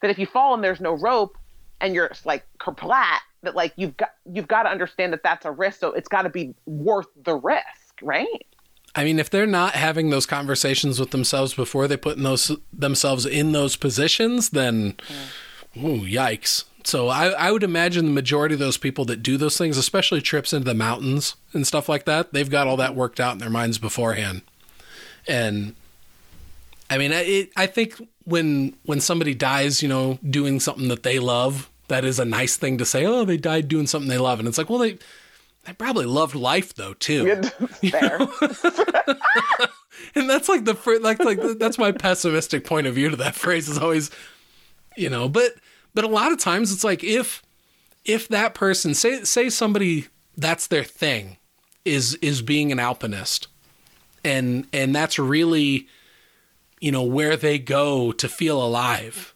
that 0.00 0.10
if 0.10 0.18
you 0.18 0.26
fall 0.26 0.54
and 0.54 0.64
there's 0.64 0.80
no 0.80 0.92
rope 0.94 1.36
and 1.80 1.94
you're 1.94 2.10
like 2.24 2.46
kerplat 2.58 3.18
that 3.42 3.54
like 3.54 3.72
you've 3.76 3.96
got 3.96 4.12
you've 4.32 4.48
got 4.48 4.62
to 4.62 4.70
understand 4.70 5.12
that 5.12 5.22
that's 5.22 5.44
a 5.44 5.50
risk 5.50 5.80
so 5.80 5.92
it's 5.92 6.08
got 6.08 6.22
to 6.22 6.30
be 6.30 6.54
worth 6.66 7.08
the 7.24 7.34
risk, 7.34 7.98
right? 8.00 8.46
I 8.94 9.04
mean, 9.04 9.18
if 9.18 9.30
they're 9.30 9.46
not 9.46 9.74
having 9.74 10.10
those 10.10 10.26
conversations 10.26 11.00
with 11.00 11.10
themselves 11.10 11.54
before 11.54 11.88
they 11.88 11.96
put 11.96 12.16
in 12.16 12.24
those 12.24 12.50
themselves 12.72 13.24
in 13.26 13.52
those 13.52 13.76
positions, 13.76 14.50
then 14.50 14.94
mm. 15.74 15.82
ooh, 15.82 16.06
yikes. 16.06 16.64
So 16.84 17.08
I, 17.08 17.28
I 17.28 17.52
would 17.52 17.62
imagine 17.62 18.06
the 18.06 18.12
majority 18.12 18.54
of 18.54 18.58
those 18.58 18.76
people 18.76 19.04
that 19.06 19.22
do 19.22 19.36
those 19.36 19.56
things, 19.56 19.78
especially 19.78 20.20
trips 20.20 20.52
into 20.52 20.64
the 20.64 20.74
mountains 20.74 21.36
and 21.52 21.66
stuff 21.66 21.88
like 21.88 22.04
that, 22.06 22.32
they've 22.32 22.50
got 22.50 22.66
all 22.66 22.76
that 22.78 22.94
worked 22.94 23.20
out 23.20 23.32
in 23.32 23.38
their 23.38 23.50
minds 23.50 23.78
beforehand. 23.78 24.42
And 25.28 25.74
I 26.90 26.98
mean, 26.98 27.12
it, 27.12 27.50
I 27.56 27.66
think 27.66 27.94
when 28.24 28.76
when 28.84 29.00
somebody 29.00 29.34
dies, 29.34 29.82
you 29.82 29.88
know, 29.88 30.18
doing 30.28 30.60
something 30.60 30.88
that 30.88 31.02
they 31.02 31.18
love, 31.18 31.70
that 31.88 32.04
is 32.04 32.18
a 32.18 32.24
nice 32.24 32.56
thing 32.56 32.78
to 32.78 32.84
say. 32.84 33.06
Oh, 33.06 33.24
they 33.24 33.36
died 33.36 33.68
doing 33.68 33.86
something 33.86 34.08
they 34.08 34.18
love, 34.18 34.38
and 34.38 34.48
it's 34.48 34.58
like, 34.58 34.68
well, 34.68 34.78
they 34.78 34.98
they 35.64 35.72
probably 35.72 36.06
loved 36.06 36.34
life 36.34 36.74
though 36.74 36.94
too. 36.94 37.36
Fair. 37.90 38.18
and 40.14 40.28
that's 40.28 40.48
like 40.48 40.64
the 40.64 40.74
first, 40.74 41.02
like 41.02 41.20
like 41.20 41.40
that's 41.58 41.78
my 41.78 41.92
pessimistic 41.92 42.64
point 42.64 42.86
of 42.86 42.94
view 42.94 43.08
to 43.10 43.16
that 43.16 43.34
phrase 43.34 43.68
is 43.68 43.78
always, 43.78 44.10
you 44.96 45.08
know, 45.08 45.28
but 45.28 45.52
but 45.94 46.04
a 46.04 46.08
lot 46.08 46.32
of 46.32 46.38
times 46.38 46.72
it's 46.72 46.84
like 46.84 47.04
if 47.04 47.42
if 48.04 48.28
that 48.28 48.54
person 48.54 48.94
say 48.94 49.22
say 49.24 49.48
somebody 49.48 50.08
that's 50.36 50.66
their 50.66 50.84
thing 50.84 51.36
is 51.84 52.14
is 52.16 52.42
being 52.42 52.72
an 52.72 52.78
alpinist 52.78 53.48
and 54.24 54.66
and 54.72 54.94
that's 54.94 55.18
really 55.18 55.86
you 56.80 56.92
know 56.92 57.02
where 57.02 57.36
they 57.36 57.58
go 57.58 58.12
to 58.12 58.28
feel 58.28 58.62
alive 58.62 59.34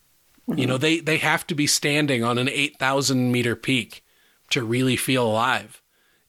mm-hmm. 0.49 0.59
you 0.59 0.67
know 0.67 0.79
they 0.79 1.01
they 1.01 1.19
have 1.19 1.47
to 1.47 1.55
be 1.55 1.67
standing 1.67 2.25
on 2.25 2.39
an 2.39 2.49
8000 2.49 3.31
meter 3.31 3.57
peak 3.57 4.05
to 4.51 4.65
really 4.65 4.97
feel 4.97 5.27
alive 5.27 5.83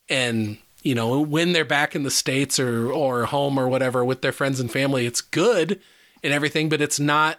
and 0.08 0.58
you 0.82 0.94
know 0.94 1.20
when 1.20 1.52
they're 1.52 1.64
back 1.64 1.94
in 1.94 2.02
the 2.02 2.10
states 2.10 2.58
or 2.58 2.90
or 2.92 3.26
home 3.26 3.58
or 3.58 3.68
whatever 3.68 4.04
with 4.04 4.22
their 4.22 4.32
friends 4.32 4.60
and 4.60 4.70
family 4.70 5.06
it's 5.06 5.20
good 5.20 5.80
and 6.22 6.32
everything 6.32 6.68
but 6.68 6.80
it's 6.80 7.00
not 7.00 7.38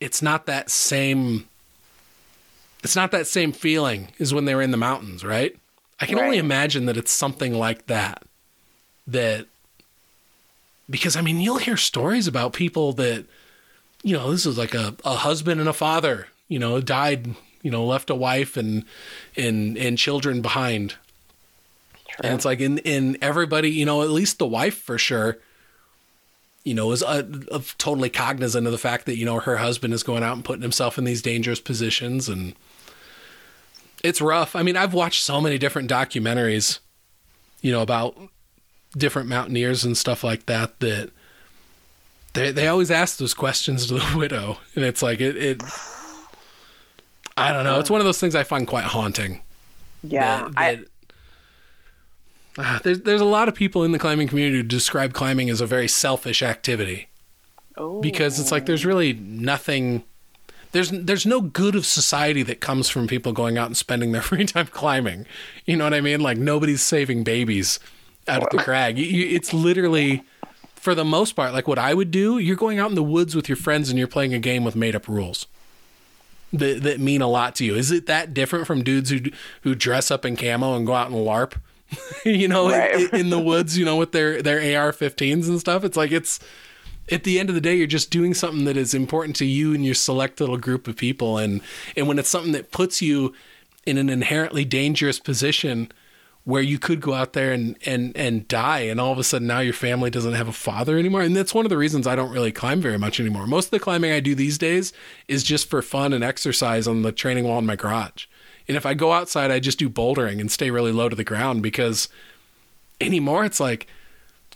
it's 0.00 0.20
not 0.20 0.46
that 0.46 0.70
same 0.70 1.48
it's 2.82 2.96
not 2.96 3.10
that 3.10 3.26
same 3.26 3.52
feeling 3.52 4.08
as 4.18 4.34
when 4.34 4.44
they 4.44 4.54
were 4.54 4.62
in 4.62 4.70
the 4.70 4.76
mountains 4.76 5.24
right 5.24 5.56
i 6.00 6.06
can 6.06 6.16
right. 6.16 6.24
only 6.24 6.38
imagine 6.38 6.86
that 6.86 6.96
it's 6.96 7.12
something 7.12 7.54
like 7.54 7.86
that 7.86 8.22
that 9.06 9.46
because 10.88 11.16
i 11.16 11.20
mean 11.20 11.40
you'll 11.40 11.58
hear 11.58 11.76
stories 11.76 12.26
about 12.26 12.52
people 12.52 12.92
that 12.92 13.24
you 14.02 14.16
know 14.16 14.30
this 14.30 14.46
is 14.46 14.58
like 14.58 14.74
a, 14.74 14.94
a 15.04 15.14
husband 15.16 15.60
and 15.60 15.68
a 15.68 15.74
father 15.74 16.28
you 16.48 16.58
know 16.58 16.80
died 16.80 17.34
you 17.62 17.70
know 17.70 17.84
left 17.84 18.10
a 18.10 18.14
wife 18.14 18.56
and 18.56 18.84
and 19.36 19.76
and 19.76 19.98
children 19.98 20.40
behind 20.42 20.96
True. 22.12 22.28
And 22.28 22.34
it's 22.34 22.44
like 22.44 22.60
in 22.60 22.76
in 22.78 23.16
everybody, 23.22 23.70
you 23.70 23.86
know, 23.86 24.02
at 24.02 24.10
least 24.10 24.38
the 24.38 24.46
wife 24.46 24.76
for 24.76 24.98
sure, 24.98 25.38
you 26.62 26.74
know, 26.74 26.92
is 26.92 27.02
uh, 27.02 27.22
totally 27.78 28.10
cognizant 28.10 28.66
of 28.66 28.72
the 28.72 28.78
fact 28.78 29.06
that 29.06 29.16
you 29.16 29.24
know 29.24 29.40
her 29.40 29.56
husband 29.56 29.94
is 29.94 30.02
going 30.02 30.22
out 30.22 30.34
and 30.34 30.44
putting 30.44 30.60
himself 30.60 30.98
in 30.98 31.04
these 31.04 31.22
dangerous 31.22 31.58
positions, 31.58 32.28
and 32.28 32.54
it's 34.02 34.20
rough. 34.20 34.56
I 34.56 34.62
mean, 34.62 34.76
I've 34.76 34.94
watched 34.94 35.22
so 35.22 35.40
many 35.40 35.58
different 35.58 35.90
documentaries, 35.90 36.80
you 37.60 37.72
know, 37.72 37.82
about 37.82 38.16
different 38.96 39.28
mountaineers 39.28 39.84
and 39.84 39.96
stuff 39.96 40.22
like 40.22 40.46
that 40.46 40.80
that 40.80 41.10
they 42.34 42.50
they 42.50 42.66
always 42.68 42.90
ask 42.90 43.18
those 43.18 43.34
questions 43.34 43.86
to 43.86 43.94
the 43.94 44.14
widow, 44.16 44.58
and 44.74 44.84
it's 44.84 45.02
like 45.02 45.20
it. 45.20 45.36
it 45.36 45.62
I 47.36 47.50
don't 47.52 47.64
know. 47.64 47.80
It's 47.80 47.90
one 47.90 48.00
of 48.00 48.04
those 48.04 48.20
things 48.20 48.34
I 48.34 48.42
find 48.42 48.66
quite 48.66 48.84
haunting. 48.84 49.40
Yeah, 50.02 50.42
that, 50.42 50.54
that 50.54 50.60
I 50.60 50.84
uh, 52.58 52.78
there's 52.82 53.00
there's 53.00 53.20
a 53.20 53.26
lot 53.26 53.48
of 53.48 53.54
people 53.54 53.84
in 53.84 53.92
the 53.92 53.98
climbing 53.98 54.28
community 54.28 54.58
who 54.58 54.62
describe 54.62 55.12
climbing 55.12 55.48
as 55.48 55.60
a 55.60 55.66
very 55.66 55.88
selfish 55.88 56.42
activity. 56.42 57.08
Oh. 57.76 58.00
Because 58.00 58.38
it's 58.38 58.52
like 58.52 58.66
there's 58.66 58.84
really 58.84 59.14
nothing 59.14 60.04
there's 60.72 60.90
there's 60.90 61.24
no 61.24 61.40
good 61.40 61.74
of 61.74 61.86
society 61.86 62.42
that 62.42 62.60
comes 62.60 62.88
from 62.88 63.06
people 63.06 63.32
going 63.32 63.56
out 63.56 63.66
and 63.66 63.76
spending 63.76 64.12
their 64.12 64.22
free 64.30 64.44
time 64.44 64.66
climbing. 64.66 65.26
You 65.64 65.76
know 65.76 65.84
what 65.84 65.94
I 65.94 66.00
mean? 66.00 66.20
Like 66.20 66.38
nobody's 66.38 66.82
saving 66.82 67.24
babies 67.24 67.78
out 68.26 68.42
of 68.42 68.50
the 68.50 68.58
crag. 68.64 68.98
It's 68.98 69.52
literally 69.52 70.24
for 70.74 70.94
the 70.94 71.04
most 71.04 71.32
part 71.36 71.52
like 71.52 71.68
what 71.68 71.78
I 71.78 71.94
would 71.94 72.10
do, 72.10 72.38
you're 72.38 72.56
going 72.56 72.78
out 72.78 72.90
in 72.90 72.96
the 72.96 73.02
woods 73.02 73.36
with 73.36 73.48
your 73.48 73.56
friends 73.56 73.88
and 73.88 73.98
you're 73.98 74.08
playing 74.08 74.34
a 74.34 74.38
game 74.38 74.64
with 74.64 74.74
made 74.74 74.96
up 74.96 75.06
rules. 75.06 75.46
That, 76.52 76.82
that 76.82 77.00
mean 77.00 77.22
a 77.22 77.28
lot 77.28 77.54
to 77.56 77.64
you. 77.64 77.74
Is 77.76 77.90
it 77.90 78.06
that 78.06 78.34
different 78.34 78.66
from 78.66 78.82
dudes 78.82 79.08
who 79.10 79.20
who 79.62 79.74
dress 79.74 80.10
up 80.10 80.24
in 80.24 80.36
camo 80.36 80.76
and 80.76 80.86
go 80.86 80.92
out 80.94 81.10
and 81.10 81.16
LARP? 81.16 81.54
you 82.24 82.48
know, 82.48 82.70
right. 82.70 83.12
in, 83.12 83.20
in, 83.20 83.30
the 83.30 83.38
woods, 83.38 83.76
you 83.76 83.84
know, 83.84 83.96
with 83.96 84.12
their 84.12 84.42
their 84.42 84.58
AR-15s 84.58 85.48
and 85.48 85.60
stuff. 85.60 85.84
It's 85.84 85.96
like 85.96 86.10
it's 86.10 86.40
at 87.12 87.24
the 87.24 87.38
end 87.38 87.48
of 87.48 87.54
the 87.54 87.60
day, 87.60 87.74
you're 87.74 87.86
just 87.86 88.10
doing 88.10 88.32
something 88.32 88.64
that 88.64 88.76
is 88.76 88.94
important 88.94 89.36
to 89.36 89.44
you 89.44 89.74
and 89.74 89.84
your 89.84 89.94
select 89.94 90.40
little 90.40 90.56
group 90.56 90.88
of 90.88 90.96
people, 90.96 91.38
and 91.38 91.60
and 91.96 92.08
when 92.08 92.18
it's 92.18 92.28
something 92.28 92.52
that 92.52 92.72
puts 92.72 93.02
you 93.02 93.34
in 93.84 93.98
an 93.98 94.08
inherently 94.08 94.64
dangerous 94.64 95.18
position 95.18 95.92
where 96.44 96.62
you 96.62 96.78
could 96.78 97.00
go 97.00 97.12
out 97.12 97.34
there 97.34 97.52
and 97.52 97.76
and 97.86 98.16
and 98.16 98.48
die 98.48 98.80
and 98.80 99.00
all 99.00 99.12
of 99.12 99.18
a 99.18 99.24
sudden 99.24 99.46
now 99.46 99.60
your 99.60 99.72
family 99.72 100.10
doesn't 100.10 100.32
have 100.32 100.48
a 100.48 100.52
father 100.52 100.98
anymore 100.98 101.22
and 101.22 101.36
that's 101.36 101.54
one 101.54 101.64
of 101.64 101.70
the 101.70 101.76
reasons 101.76 102.04
I 102.04 102.16
don't 102.16 102.32
really 102.32 102.50
climb 102.50 102.80
very 102.80 102.98
much 102.98 103.20
anymore. 103.20 103.46
Most 103.46 103.66
of 103.66 103.70
the 103.70 103.78
climbing 103.78 104.10
I 104.10 104.20
do 104.20 104.34
these 104.34 104.58
days 104.58 104.92
is 105.28 105.44
just 105.44 105.68
for 105.68 105.82
fun 105.82 106.12
and 106.12 106.24
exercise 106.24 106.88
on 106.88 107.02
the 107.02 107.12
training 107.12 107.44
wall 107.44 107.58
in 107.58 107.66
my 107.66 107.76
garage. 107.76 108.26
And 108.66 108.76
if 108.76 108.86
I 108.86 108.94
go 108.94 109.12
outside, 109.12 109.50
I 109.50 109.60
just 109.60 109.78
do 109.78 109.90
bouldering 109.90 110.40
and 110.40 110.50
stay 110.50 110.70
really 110.70 110.92
low 110.92 111.08
to 111.08 111.16
the 111.16 111.24
ground 111.24 111.62
because 111.62 112.08
anymore 113.00 113.44
it's 113.44 113.60
like, 113.60 113.86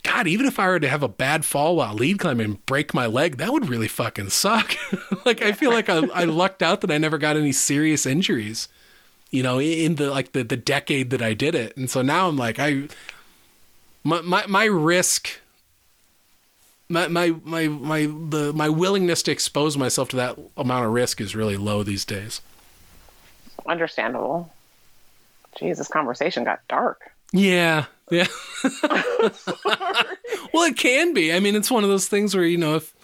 God, 0.07 0.27
even 0.27 0.47
if 0.47 0.59
I 0.59 0.69
were 0.69 0.79
to 0.79 0.89
have 0.89 1.03
a 1.03 1.09
bad 1.09 1.45
fall 1.45 1.77
while 1.77 1.95
lead 1.95 2.19
climbing 2.19 2.45
and 2.45 2.67
break 2.67 2.95
my 2.95 3.07
leg, 3.07 3.39
that 3.39 3.53
would 3.53 3.69
really 3.69 3.89
fucking 3.89 4.31
suck. 4.31 4.77
like 5.25 5.43
I 5.43 5.53
feel 5.53 5.71
like 5.71 5.89
I, 5.89 6.07
I 6.15 6.25
lucked 6.25 6.63
out 6.63 6.81
that 6.83 6.91
I 6.91 6.99
never 6.99 7.19
got 7.19 7.37
any 7.37 7.53
serious 7.53 8.07
injuries, 8.07 8.69
you 9.31 9.43
know, 9.43 9.61
in 9.61 9.97
the 9.97 10.11
like 10.11 10.33
the 10.33 10.45
the 10.45 10.57
decade 10.57 11.11
that 11.11 11.23
I 11.23 11.35
did 11.35 11.55
it. 11.55 11.77
And 11.77 11.91
so 11.91 12.03
now 12.03 12.29
I'm 12.29 12.37
like 12.37 12.59
I 12.59 12.89
my 14.05 14.21
my, 14.21 14.47
my 14.47 14.65
risk 14.67 15.41
my 16.89 17.09
my 17.09 17.35
my 17.45 17.67
my 17.67 18.07
the 18.07 18.53
my 18.55 18.69
willingness 18.69 19.23
to 19.25 19.33
expose 19.33 19.77
myself 19.77 20.09
to 20.11 20.17
that 20.17 20.39
amount 20.57 20.87
of 20.87 20.93
risk 20.93 21.21
is 21.21 21.35
really 21.35 21.57
low 21.57 21.83
these 21.83 22.05
days 22.05 22.41
understandable. 23.69 24.53
Jeez, 25.57 25.79
this 25.79 25.89
conversation 25.89 26.45
got 26.45 26.61
dark. 26.69 27.01
Yeah, 27.33 27.87
yeah. 28.11 28.27
well, 30.53 30.65
it 30.65 30.77
can 30.77 31.15
be. 31.15 31.33
I 31.33 31.41
mean, 31.41 31.57
it's 31.57 31.71
one 31.71 31.85
of 31.85 31.91
those 31.91 32.09
things 32.09 32.35
where 32.35 32.45
you 32.45 32.59
know, 32.59 32.77
if 32.77 32.95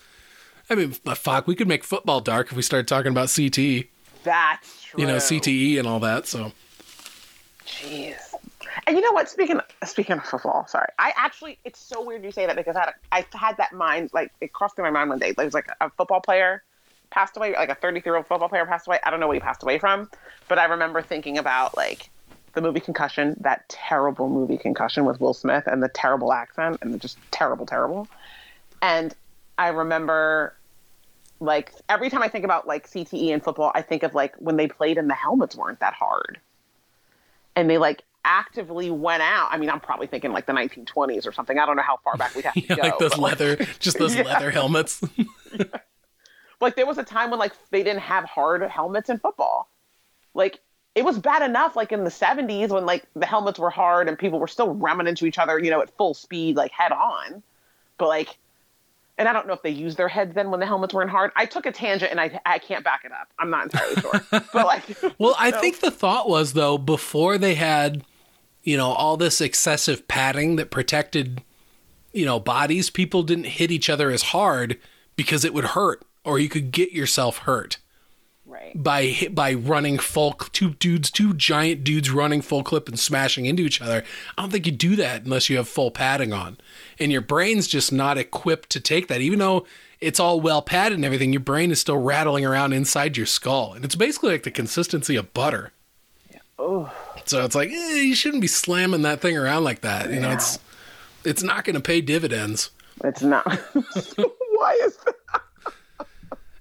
I 0.70 0.74
mean, 0.74 0.92
fuck, 0.92 1.46
we 1.46 1.54
could 1.54 1.68
make 1.68 1.84
football 1.84 2.20
dark 2.20 2.50
if 2.50 2.56
we 2.56 2.62
started 2.62 2.88
talking 2.88 3.10
about 3.10 3.28
CTE. 3.28 3.88
That's 4.24 4.84
true. 4.84 5.00
You 5.00 5.06
know, 5.06 5.16
CTE 5.16 5.78
and 5.78 5.86
all 5.88 6.00
that. 6.00 6.26
So. 6.26 6.52
Jeez. 7.66 8.16
And 8.86 8.96
you 8.96 9.02
know 9.02 9.12
what? 9.12 9.28
Speaking 9.28 9.60
speaking 9.84 10.16
of 10.16 10.24
football, 10.24 10.66
sorry, 10.66 10.88
I 10.98 11.12
actually 11.16 11.58
it's 11.64 11.78
so 11.78 12.02
weird 12.04 12.24
you 12.24 12.32
say 12.32 12.46
that 12.46 12.56
because 12.56 12.76
I 12.76 12.80
had 12.80 12.88
a, 12.88 12.94
I 13.12 13.38
had 13.38 13.56
that 13.58 13.72
mind 13.72 14.10
like 14.12 14.32
it 14.40 14.52
crossed 14.52 14.76
through 14.76 14.84
my 14.84 14.90
mind 14.90 15.10
one 15.10 15.18
day. 15.18 15.32
There 15.32 15.44
was 15.44 15.54
like 15.54 15.68
a 15.80 15.90
football 15.90 16.20
player 16.20 16.62
passed 17.10 17.36
away, 17.36 17.52
like 17.52 17.68
a 17.68 17.74
33 17.74 18.08
year 18.08 18.16
old 18.16 18.26
football 18.26 18.48
player 18.48 18.66
passed 18.66 18.86
away. 18.86 18.98
I 19.04 19.10
don't 19.10 19.20
know 19.20 19.26
what 19.26 19.36
he 19.36 19.40
passed 19.40 19.62
away 19.62 19.78
from, 19.78 20.10
but 20.48 20.58
I 20.58 20.64
remember 20.64 21.02
thinking 21.02 21.38
about 21.38 21.76
like 21.76 22.10
the 22.54 22.60
movie 22.60 22.80
Concussion, 22.80 23.36
that 23.40 23.68
terrible 23.68 24.28
movie 24.28 24.58
Concussion 24.58 25.04
with 25.04 25.20
Will 25.20 25.34
Smith 25.34 25.64
and 25.66 25.82
the 25.82 25.88
terrible 25.88 26.32
accent 26.32 26.78
and 26.82 27.00
just 27.00 27.18
terrible, 27.30 27.66
terrible. 27.66 28.08
And 28.80 29.14
I 29.58 29.68
remember 29.68 30.54
like 31.40 31.72
every 31.88 32.08
time 32.08 32.22
I 32.22 32.28
think 32.28 32.44
about 32.44 32.66
like 32.66 32.88
CTE 32.88 33.32
and 33.32 33.42
football, 33.42 33.72
I 33.74 33.82
think 33.82 34.02
of 34.02 34.14
like 34.14 34.34
when 34.36 34.56
they 34.56 34.68
played 34.68 34.98
and 34.98 35.10
the 35.10 35.14
helmets 35.14 35.56
weren't 35.56 35.80
that 35.80 35.94
hard. 35.94 36.38
And 37.56 37.68
they 37.68 37.78
like 37.78 38.02
actively 38.24 38.90
went 38.90 39.22
out. 39.22 39.48
I 39.50 39.58
mean, 39.58 39.68
I'm 39.68 39.80
probably 39.80 40.06
thinking 40.06 40.32
like 40.32 40.46
the 40.46 40.52
1920s 40.52 41.26
or 41.26 41.32
something. 41.32 41.58
I 41.58 41.66
don't 41.66 41.76
know 41.76 41.82
how 41.82 41.98
far 42.04 42.16
back 42.16 42.34
we 42.34 42.42
have 42.42 42.54
to 42.54 42.60
yeah, 42.60 42.76
go. 42.76 42.82
Like 42.82 42.98
those 42.98 43.18
leather, 43.18 43.56
like, 43.56 43.78
just 43.78 43.98
those 43.98 44.14
yeah. 44.16 44.22
leather 44.22 44.50
helmets. 44.50 45.02
yeah. 45.16 45.64
Like 46.60 46.76
there 46.76 46.86
was 46.86 46.96
a 46.96 47.02
time 47.02 47.30
when 47.30 47.40
like 47.40 47.54
they 47.72 47.82
didn't 47.82 48.02
have 48.02 48.22
hard 48.22 48.62
helmets 48.62 49.10
in 49.10 49.18
football. 49.18 49.68
Like 50.32 50.60
it 50.94 51.04
was 51.04 51.18
bad 51.18 51.42
enough 51.42 51.74
like 51.76 51.92
in 51.92 52.04
the 52.04 52.10
70s 52.10 52.68
when 52.68 52.84
like 52.84 53.04
the 53.14 53.26
helmets 53.26 53.58
were 53.58 53.70
hard 53.70 54.08
and 54.08 54.18
people 54.18 54.38
were 54.38 54.48
still 54.48 54.74
ramming 54.74 55.06
into 55.06 55.26
each 55.26 55.38
other, 55.38 55.58
you 55.58 55.70
know, 55.70 55.80
at 55.80 55.90
full 55.96 56.14
speed 56.14 56.56
like 56.56 56.70
head 56.70 56.92
on. 56.92 57.42
But 57.98 58.08
like 58.08 58.38
and 59.18 59.28
I 59.28 59.32
don't 59.32 59.46
know 59.46 59.52
if 59.52 59.62
they 59.62 59.70
used 59.70 59.98
their 59.98 60.08
heads 60.08 60.34
then 60.34 60.50
when 60.50 60.60
the 60.60 60.66
helmets 60.66 60.92
weren't 60.92 61.10
hard. 61.10 61.30
I 61.36 61.46
took 61.46 61.66
a 61.66 61.72
tangent 61.72 62.10
and 62.10 62.20
I 62.20 62.40
I 62.44 62.58
can't 62.58 62.84
back 62.84 63.04
it 63.04 63.12
up. 63.12 63.28
I'm 63.38 63.50
not 63.50 63.64
entirely 63.64 63.96
sure. 63.96 64.20
but 64.30 64.66
like 64.66 64.84
Well, 65.18 65.34
I 65.38 65.50
think 65.50 65.80
the 65.80 65.90
thought 65.90 66.28
was 66.28 66.52
though 66.52 66.76
before 66.76 67.38
they 67.38 67.54
had 67.54 68.04
you 68.62 68.76
know 68.76 68.90
all 68.90 69.16
this 69.16 69.40
excessive 69.40 70.06
padding 70.08 70.56
that 70.56 70.70
protected 70.70 71.42
you 72.12 72.26
know 72.26 72.38
bodies, 72.38 72.90
people 72.90 73.22
didn't 73.22 73.44
hit 73.44 73.70
each 73.70 73.88
other 73.88 74.10
as 74.10 74.22
hard 74.22 74.78
because 75.16 75.44
it 75.44 75.54
would 75.54 75.64
hurt 75.66 76.02
or 76.24 76.38
you 76.38 76.50
could 76.50 76.70
get 76.70 76.92
yourself 76.92 77.38
hurt 77.38 77.78
right. 78.52 78.72
by 78.74 79.28
by 79.30 79.54
running 79.54 79.98
full 79.98 80.32
two 80.32 80.74
dudes 80.74 81.10
two 81.10 81.34
giant 81.34 81.84
dudes 81.84 82.10
running 82.10 82.42
full 82.42 82.62
clip 82.62 82.88
and 82.88 82.98
smashing 82.98 83.46
into 83.46 83.62
each 83.62 83.80
other. 83.80 84.04
I 84.36 84.42
don't 84.42 84.50
think 84.50 84.66
you 84.66 84.72
do 84.72 84.96
that 84.96 85.24
unless 85.24 85.48
you 85.48 85.56
have 85.56 85.68
full 85.68 85.90
padding 85.90 86.32
on. 86.32 86.58
And 86.98 87.10
your 87.10 87.20
brain's 87.20 87.66
just 87.66 87.92
not 87.92 88.18
equipped 88.18 88.70
to 88.70 88.80
take 88.80 89.08
that. 89.08 89.20
Even 89.20 89.38
though 89.38 89.66
it's 90.00 90.20
all 90.20 90.40
well 90.40 90.62
padded 90.62 90.98
and 90.98 91.04
everything 91.04 91.32
your 91.32 91.40
brain 91.40 91.70
is 91.70 91.80
still 91.80 91.98
rattling 91.98 92.44
around 92.44 92.72
inside 92.72 93.16
your 93.16 93.26
skull. 93.26 93.72
And 93.72 93.84
it's 93.84 93.96
basically 93.96 94.32
like 94.32 94.42
the 94.42 94.50
consistency 94.50 95.16
of 95.16 95.32
butter. 95.32 95.72
Yeah. 96.30 96.38
oh 96.58 96.92
so 97.24 97.44
it's 97.44 97.54
like 97.54 97.70
eh, 97.70 98.00
you 98.00 98.14
shouldn't 98.14 98.40
be 98.40 98.48
slamming 98.48 99.02
that 99.02 99.20
thing 99.20 99.36
around 99.36 99.64
like 99.64 99.80
that. 99.82 100.10
You 100.10 100.20
know 100.20 100.30
it's 100.30 100.58
it's 101.24 101.42
not 101.42 101.64
going 101.64 101.74
to 101.74 101.80
pay 101.80 102.00
dividends. 102.00 102.70
It's 103.04 103.22
not. 103.22 103.46
Why 103.74 104.78
is 104.82 104.96
that? 104.98 105.14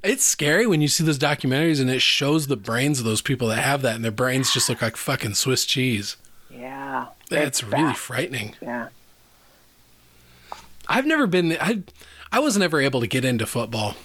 It's 0.03 0.23
scary 0.23 0.65
when 0.65 0.81
you 0.81 0.87
see 0.87 1.03
those 1.03 1.19
documentaries 1.19 1.79
and 1.79 1.89
it 1.89 2.01
shows 2.01 2.47
the 2.47 2.57
brains 2.57 2.97
of 2.99 3.05
those 3.05 3.21
people 3.21 3.47
that 3.49 3.57
have 3.61 3.81
that, 3.83 3.95
and 3.95 4.03
their 4.03 4.11
brains 4.11 4.51
just 4.53 4.67
look 4.67 4.81
like 4.81 4.97
fucking 4.97 5.35
Swiss 5.35 5.65
cheese. 5.65 6.17
Yeah. 6.49 7.07
That's 7.29 7.63
really 7.63 7.83
bad. 7.83 7.97
frightening. 7.97 8.55
Yeah. 8.61 8.87
I've 10.87 11.05
never 11.05 11.27
been. 11.27 11.55
I 11.61 11.83
I 12.31 12.39
was 12.39 12.57
never 12.57 12.81
able 12.81 12.99
to 13.01 13.07
get 13.07 13.23
into 13.23 13.45
football. 13.45 13.95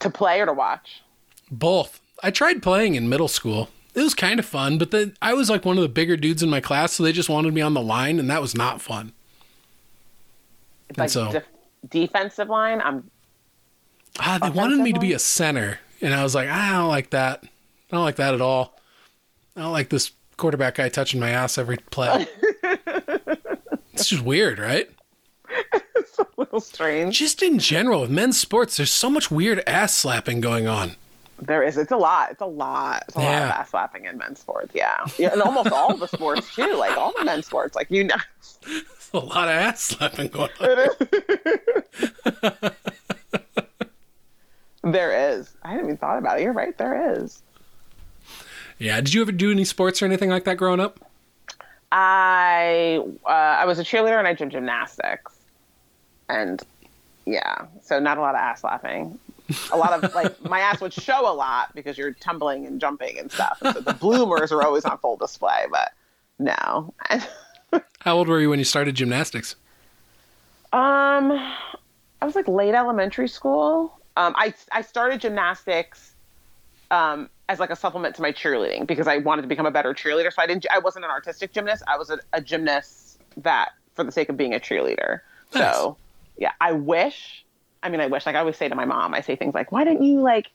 To 0.00 0.10
play 0.10 0.40
or 0.40 0.46
to 0.46 0.52
watch? 0.52 1.02
Both. 1.50 2.00
I 2.22 2.30
tried 2.30 2.62
playing 2.62 2.94
in 2.94 3.08
middle 3.08 3.28
school. 3.28 3.68
It 3.94 4.02
was 4.02 4.14
kind 4.14 4.38
of 4.38 4.46
fun, 4.46 4.78
but 4.78 4.90
then 4.92 5.16
I 5.20 5.34
was 5.34 5.50
like 5.50 5.64
one 5.64 5.76
of 5.76 5.82
the 5.82 5.88
bigger 5.88 6.16
dudes 6.16 6.42
in 6.42 6.48
my 6.50 6.60
class, 6.60 6.92
so 6.92 7.02
they 7.02 7.12
just 7.12 7.28
wanted 7.28 7.52
me 7.52 7.60
on 7.60 7.74
the 7.74 7.80
line, 7.82 8.18
and 8.18 8.30
that 8.30 8.40
was 8.40 8.54
not 8.54 8.80
fun. 8.80 9.12
It's 10.88 10.98
And 10.98 10.98
like 10.98 11.10
so- 11.10 11.32
def- 11.32 11.44
defensive 11.90 12.48
line. 12.48 12.80
I'm 12.80 13.10
Ah, 14.22 14.38
they 14.40 14.50
wanted 14.50 14.80
me 14.80 14.92
to 14.92 15.00
be 15.00 15.14
a 15.14 15.18
center, 15.18 15.78
and 16.02 16.12
I 16.14 16.22
was 16.22 16.34
like, 16.34 16.48
I 16.48 16.72
don't 16.72 16.88
like 16.88 17.10
that. 17.10 17.42
I 17.42 17.96
don't 17.96 18.04
like 18.04 18.16
that 18.16 18.34
at 18.34 18.40
all. 18.40 18.78
I 19.56 19.62
don't 19.62 19.72
like 19.72 19.88
this 19.88 20.12
quarterback 20.36 20.76
guy 20.76 20.88
touching 20.90 21.20
my 21.20 21.30
ass 21.30 21.56
every 21.58 21.78
play. 21.78 22.26
it's 23.94 24.08
just 24.08 24.22
weird, 24.22 24.58
right? 24.58 24.90
it's 25.96 26.18
a 26.18 26.26
little 26.36 26.60
strange. 26.60 27.18
Just 27.18 27.42
in 27.42 27.58
general, 27.58 28.02
with 28.02 28.10
men's 28.10 28.38
sports, 28.38 28.76
there's 28.76 28.92
so 28.92 29.08
much 29.08 29.30
weird 29.30 29.62
ass 29.66 29.94
slapping 29.94 30.40
going 30.40 30.66
on. 30.68 30.96
There 31.40 31.62
is. 31.62 31.78
It's 31.78 31.90
a 31.90 31.96
lot. 31.96 32.30
It's 32.30 32.42
a 32.42 32.46
lot. 32.46 33.04
It's 33.08 33.16
a 33.16 33.20
lot 33.20 33.42
of 33.42 33.50
ass 33.50 33.70
slapping 33.70 34.04
in 34.04 34.18
men's 34.18 34.40
sports. 34.40 34.72
Yeah. 34.74 35.06
yeah. 35.18 35.32
And 35.32 35.40
almost 35.40 35.72
all 35.72 35.96
the 35.96 36.08
sports 36.08 36.54
too. 36.54 36.74
Like 36.74 36.96
all 36.98 37.14
the 37.18 37.24
men's 37.24 37.46
sports. 37.46 37.74
Like 37.74 37.90
you 37.90 38.04
know. 38.04 38.16
There's 38.66 39.10
a 39.14 39.18
lot 39.18 39.48
of 39.48 39.54
ass 39.54 39.80
slapping 39.80 40.28
going 40.28 40.50
on. 40.60 40.88
There 44.82 45.32
is. 45.32 45.54
I 45.62 45.72
hadn't 45.72 45.86
even 45.86 45.96
thought 45.96 46.18
about 46.18 46.38
it. 46.38 46.42
You're 46.42 46.52
right. 46.52 46.76
There 46.76 47.14
is. 47.16 47.42
Yeah. 48.78 48.96
Did 48.96 49.14
you 49.14 49.22
ever 49.22 49.32
do 49.32 49.50
any 49.50 49.64
sports 49.64 50.00
or 50.02 50.06
anything 50.06 50.30
like 50.30 50.44
that 50.44 50.56
growing 50.56 50.80
up? 50.80 51.00
I 51.92 53.02
uh, 53.26 53.28
I 53.28 53.64
was 53.64 53.78
a 53.78 53.84
cheerleader 53.84 54.18
and 54.18 54.28
I 54.28 54.34
did 54.34 54.50
gymnastics, 54.50 55.34
and 56.28 56.62
yeah, 57.26 57.66
so 57.82 57.98
not 57.98 58.18
a 58.18 58.20
lot 58.20 58.34
of 58.34 58.40
ass 58.40 58.62
laughing. 58.62 59.18
A 59.72 59.76
lot 59.76 59.92
of 59.92 60.14
like 60.14 60.42
my 60.48 60.60
ass 60.60 60.80
would 60.80 60.92
show 60.92 61.30
a 61.30 61.34
lot 61.34 61.74
because 61.74 61.98
you're 61.98 62.12
tumbling 62.12 62.66
and 62.66 62.80
jumping 62.80 63.18
and 63.18 63.30
stuff. 63.30 63.58
And 63.62 63.74
so 63.74 63.80
the 63.80 63.94
bloomers 63.94 64.52
are 64.52 64.62
always 64.62 64.84
on 64.84 64.98
full 64.98 65.16
display, 65.16 65.66
but 65.70 65.92
no. 66.38 66.94
How 68.00 68.16
old 68.16 68.28
were 68.28 68.40
you 68.40 68.50
when 68.50 68.58
you 68.58 68.64
started 68.64 68.94
gymnastics? 68.94 69.56
Um, 70.72 71.32
I 71.32 72.24
was 72.24 72.36
like 72.36 72.46
late 72.46 72.74
elementary 72.74 73.28
school. 73.28 73.99
Um, 74.20 74.34
I 74.36 74.52
I 74.70 74.82
started 74.82 75.22
gymnastics 75.22 76.14
um, 76.90 77.30
as 77.48 77.58
like 77.58 77.70
a 77.70 77.76
supplement 77.76 78.14
to 78.16 78.22
my 78.22 78.32
cheerleading 78.32 78.86
because 78.86 79.06
I 79.06 79.16
wanted 79.16 79.42
to 79.42 79.48
become 79.48 79.64
a 79.64 79.70
better 79.70 79.94
cheerleader. 79.94 80.30
So 80.30 80.42
I 80.42 80.46
didn't. 80.46 80.66
I 80.70 80.78
wasn't 80.78 81.06
an 81.06 81.10
artistic 81.10 81.54
gymnast. 81.54 81.82
I 81.88 81.96
was 81.96 82.10
a, 82.10 82.18
a 82.34 82.42
gymnast 82.42 83.18
that 83.38 83.70
for 83.94 84.04
the 84.04 84.12
sake 84.12 84.28
of 84.28 84.36
being 84.36 84.54
a 84.54 84.60
cheerleader. 84.60 85.20
Nice. 85.54 85.62
So 85.62 85.96
yeah, 86.36 86.52
I 86.60 86.72
wish. 86.72 87.46
I 87.82 87.88
mean, 87.88 88.00
I 88.00 88.08
wish. 88.08 88.26
Like 88.26 88.36
I 88.36 88.40
always 88.40 88.58
say 88.58 88.68
to 88.68 88.74
my 88.74 88.84
mom, 88.84 89.14
I 89.14 89.22
say 89.22 89.36
things 89.36 89.54
like, 89.54 89.72
"Why 89.72 89.84
didn't 89.84 90.02
you 90.02 90.20
like?" 90.20 90.50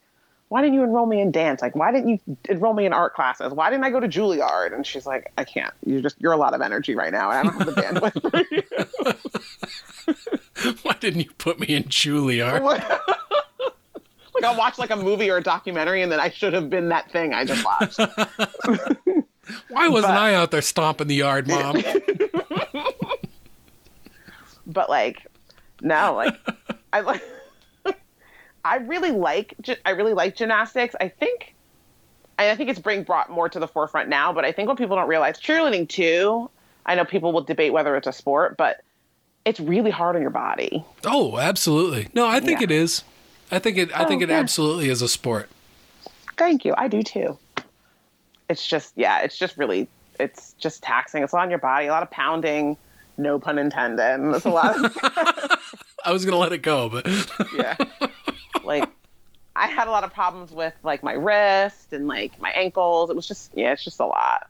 Why 0.49 0.61
didn't 0.61 0.75
you 0.75 0.83
enroll 0.83 1.07
me 1.07 1.21
in 1.21 1.31
dance? 1.31 1.63
Like, 1.63 1.75
why 1.75 1.91
didn't 1.91 2.07
you 2.07 2.37
enroll 2.47 2.75
me 2.75 2.85
in 2.85 2.93
art 2.93 3.15
classes? 3.15 3.51
Why 3.51 3.71
didn't 3.71 3.83
I 3.83 3.89
go 3.89 3.99
to 3.99 4.07
Juilliard? 4.07 4.75
And 4.75 4.85
she's 4.85 5.07
like, 5.07 5.31
I 5.39 5.43
can't. 5.43 5.73
You 5.83 6.03
just, 6.03 6.21
you're 6.21 6.33
a 6.33 6.37
lot 6.37 6.53
of 6.53 6.61
energy 6.61 6.93
right 6.93 7.11
now, 7.11 7.31
and 7.31 7.39
I 7.39 7.51
don't 7.51 7.57
have 7.57 7.65
the 7.65 7.81
bandwidth 7.81 8.21
for 10.05 10.13
you. 10.61 10.73
Why 10.83 10.95
didn't 10.99 11.21
you 11.21 11.31
put 11.39 11.59
me 11.59 11.65
in 11.69 11.85
Juilliard? 11.85 12.61
like 14.41 14.43
I'll 14.43 14.57
watch 14.57 14.77
like 14.77 14.89
a 14.91 14.95
movie 14.95 15.29
or 15.29 15.37
a 15.37 15.43
documentary, 15.43 16.01
and 16.01 16.11
then 16.11 16.19
I 16.19 16.29
should 16.29 16.53
have 16.53 16.69
been 16.69 16.89
that 16.89 17.11
thing 17.11 17.33
I 17.33 17.45
just 17.45 17.63
watched. 17.65 17.99
Why 19.69 19.87
wasn't 19.87 20.13
But- 20.13 20.19
I 20.21 20.33
out 20.35 20.51
there 20.51 20.61
stomping 20.61 21.07
the 21.07 21.15
yard, 21.15 21.47
mom? 21.47 21.77
but 24.67 24.89
like, 24.89 25.25
no, 25.81 26.13
like 26.15 26.35
I 26.93 27.01
like. 27.01 27.23
I 28.63 28.77
really 28.77 29.11
like 29.11 29.53
I 29.85 29.91
really 29.91 30.13
like 30.13 30.35
gymnastics. 30.35 30.95
I 30.99 31.09
think, 31.09 31.53
and 32.39 32.49
I 32.49 32.55
think 32.55 32.71
it's 32.71 32.79
being 32.79 33.03
brought 33.03 33.29
more 33.29 33.47
to 33.47 33.59
the 33.59 33.67
forefront 33.67 34.09
now. 34.09 34.33
But 34.33 34.43
I 34.43 34.51
think 34.51 34.67
what 34.67 34.77
people 34.79 34.95
don't 34.95 35.07
realize, 35.07 35.39
cheerleading 35.39 35.87
too. 35.87 36.49
I 36.87 36.95
know 36.95 37.05
people 37.05 37.31
will 37.31 37.41
debate 37.43 37.73
whether 37.73 37.95
it's 37.95 38.07
a 38.07 38.11
sport, 38.13 38.57
but 38.57 38.81
it's 39.45 39.59
really 39.59 39.91
hard 39.91 40.15
on 40.15 40.21
your 40.23 40.31
body. 40.31 40.83
oh, 41.05 41.37
absolutely. 41.37 42.07
No, 42.15 42.25
I 42.27 42.39
think 42.39 42.59
Yeah. 42.61 42.65
it 42.65 42.71
is. 42.71 43.03
I 43.55 43.59
think 43.59 43.77
it. 43.77 43.97
I 43.97 44.05
think 44.05 44.21
it 44.21 44.29
yeah. 44.29 44.39
absolutely 44.39 44.89
is 44.89 45.01
a 45.01 45.07
sport. 45.07 45.49
Thank 46.37 46.65
you. 46.65 46.73
I 46.77 46.87
do 46.87 47.01
too. 47.01 47.37
It's 48.49 48.67
just, 48.67 48.93
yeah, 48.95 49.21
it's 49.21 49.37
just 49.37 49.57
really, 49.57 49.87
it's 50.19 50.53
just 50.53 50.83
taxing. 50.83 51.23
It's 51.23 51.33
a 51.33 51.35
lot 51.35 51.43
on 51.43 51.49
your 51.49 51.59
body, 51.59 51.87
a 51.87 51.91
lot 51.91 52.03
of 52.03 52.11
pounding. 52.11 52.77
No 53.17 53.39
pun 53.39 53.57
intended. 53.57 54.35
It's 54.35 54.45
a 54.45 54.49
lot. 54.49 54.75
Of, 54.75 54.97
I 56.05 56.11
was 56.11 56.25
gonna 56.25 56.37
let 56.37 56.51
it 56.51 56.59
go, 56.59 56.89
but 56.89 57.07
yeah. 57.55 57.75
Like, 58.63 58.89
I 59.55 59.67
had 59.67 59.87
a 59.87 59.91
lot 59.91 60.03
of 60.03 60.11
problems 60.11 60.51
with 60.51 60.73
like 60.81 61.03
my 61.03 61.13
wrist 61.13 61.93
and 61.93 62.07
like 62.07 62.39
my 62.41 62.49
ankles. 62.49 63.11
It 63.11 63.15
was 63.15 63.27
just, 63.27 63.51
yeah, 63.53 63.73
it's 63.73 63.83
just 63.83 63.99
a 63.99 64.05
lot. 64.05 64.49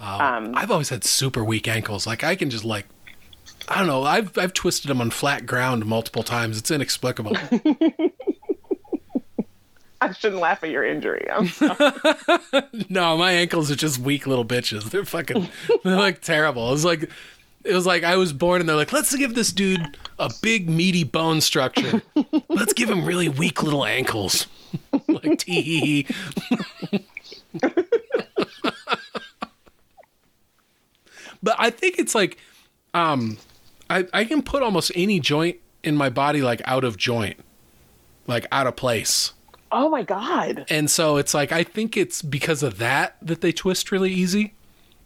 Oh, 0.00 0.18
Um, 0.20 0.52
I've 0.54 0.70
always 0.70 0.88
had 0.88 1.02
super 1.02 1.42
weak 1.42 1.66
ankles. 1.66 2.06
Like 2.06 2.22
I 2.22 2.36
can 2.36 2.48
just 2.48 2.64
like, 2.64 2.86
I 3.68 3.78
don't 3.78 3.88
know. 3.88 4.04
I've 4.04 4.38
I've 4.38 4.52
twisted 4.52 4.88
them 4.88 5.00
on 5.00 5.10
flat 5.10 5.46
ground 5.46 5.84
multiple 5.84 6.22
times. 6.22 6.58
It's 6.58 6.70
inexplicable. 6.70 7.36
I 10.00 10.12
shouldn't 10.12 10.40
laugh 10.40 10.62
at 10.62 10.70
your 10.70 10.84
injury. 10.84 11.26
No, 12.88 13.16
my 13.16 13.32
ankles 13.32 13.70
are 13.70 13.76
just 13.76 13.98
weak 13.98 14.26
little 14.26 14.44
bitches. 14.44 14.90
They're 14.90 15.04
fucking. 15.04 15.48
They're 15.84 15.96
like 15.96 16.20
terrible. 16.20 16.68
It 16.68 16.72
was 16.72 16.84
like. 16.84 17.10
It 17.64 17.74
was 17.74 17.84
like 17.84 18.04
I 18.04 18.16
was 18.16 18.32
born, 18.32 18.60
and 18.60 18.68
they're 18.68 18.76
like, 18.76 18.92
"Let's 18.92 19.14
give 19.16 19.34
this 19.34 19.50
dude 19.50 19.98
a 20.20 20.30
big, 20.40 20.70
meaty 20.70 21.02
bone 21.02 21.40
structure. 21.40 22.00
Let's 22.48 22.72
give 22.72 22.88
him 22.88 23.04
really 23.04 23.28
weak 23.28 23.60
little 23.60 23.84
ankles." 23.84 24.46
like 25.08 25.38
tee. 25.40 26.06
but 31.42 31.56
I 31.58 31.70
think 31.70 31.98
it's 31.98 32.14
like, 32.14 32.38
um, 32.94 33.38
I 33.90 34.06
I 34.12 34.24
can 34.24 34.42
put 34.42 34.62
almost 34.62 34.92
any 34.94 35.18
joint 35.18 35.56
in 35.82 35.96
my 35.96 36.08
body 36.08 36.42
like 36.42 36.62
out 36.66 36.84
of 36.84 36.96
joint, 36.96 37.38
like 38.28 38.46
out 38.52 38.68
of 38.68 38.76
place. 38.76 39.32
Oh 39.72 39.88
my 39.88 40.02
God. 40.02 40.66
And 40.68 40.90
so 40.90 41.16
it's 41.16 41.34
like 41.34 41.52
I 41.52 41.62
think 41.62 41.96
it's 41.96 42.22
because 42.22 42.62
of 42.62 42.78
that 42.78 43.16
that 43.22 43.40
they 43.40 43.52
twist 43.52 43.92
really 43.92 44.12
easy. 44.12 44.54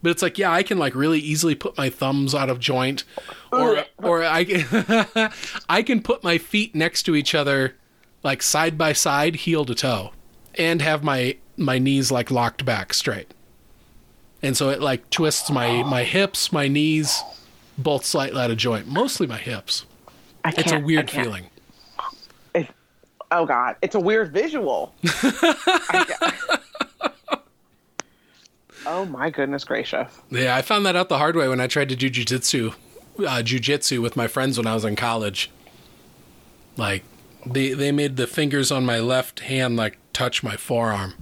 But 0.03 0.11
it's 0.11 0.23
like, 0.23 0.39
yeah, 0.39 0.51
I 0.51 0.63
can 0.63 0.79
like 0.79 0.95
really 0.95 1.19
easily 1.19 1.55
put 1.55 1.77
my 1.77 1.91
thumbs 1.91 2.35
out 2.35 2.49
of 2.49 2.59
joint, 2.59 3.05
or 3.53 3.85
or 3.99 4.25
I 4.25 4.45
can, 4.45 5.31
I 5.69 5.83
can 5.83 6.03
put 6.03 6.25
my 6.25 6.39
feet 6.39 6.75
next 6.75 7.03
to 7.03 7.15
each 7.15 7.35
other, 7.35 7.77
like 8.23 8.43
side 8.43 8.79
by 8.79 8.95
side, 8.95 9.37
heel 9.37 9.67
to 9.67 9.75
toe, 9.75 10.13
and 10.55 10.81
have 10.81 11.05
my 11.05 11.37
my 11.59 11.79
knees 11.79 12.11
like 12.11 12.31
locked 12.31 12.65
back 12.65 12.95
straight. 12.95 13.35
And 14.43 14.57
so 14.57 14.71
it 14.71 14.81
like 14.81 15.11
twists 15.11 15.51
my 15.51 15.83
my 15.83 16.05
hips, 16.05 16.51
my 16.51 16.67
knees, 16.67 17.23
both 17.77 18.07
slightly 18.07 18.41
out 18.41 18.51
of 18.51 18.57
joint, 18.57 18.87
mostly 18.87 19.27
my 19.27 19.37
hips. 19.37 19.85
It's 20.47 20.73
a 20.73 20.81
weird 20.81 21.11
feeling. 21.11 21.50
Oh 23.31 23.47
God. 23.47 23.77
It's 23.83 23.95
a 23.95 24.01
weird 24.01 24.33
visual. 24.33 24.95
Oh 28.87 29.05
my 29.05 29.31
goodness 29.31 29.65
gracious. 29.65 30.11
Yeah, 30.31 30.57
I 30.57 30.63
found 30.63 30.87
that 30.87 30.97
out 30.97 31.09
the 31.11 31.19
hard 31.19 31.37
way 31.37 31.49
when 31.49 31.61
I 31.61 31.67
tried 31.67 31.91
to 31.91 31.97
do 31.97 32.11
jujitsu, 32.11 32.73
uh, 33.19 33.43
jujitsu 33.43 34.01
with 34.01 34.17
my 34.17 34.27
friends 34.27 34.57
when 34.57 34.67
I 34.67 34.75
was 34.75 34.85
in 34.85 34.97
college. 34.97 35.51
Like, 36.77 37.05
they 37.45 37.73
they 37.75 37.93
made 37.93 38.17
the 38.17 38.27
fingers 38.27 38.71
on 38.73 38.87
my 38.87 38.99
left 38.99 39.41
hand 39.41 39.77
like 39.77 39.99
touch 40.13 40.43
my 40.43 40.57
forearm. 40.57 41.15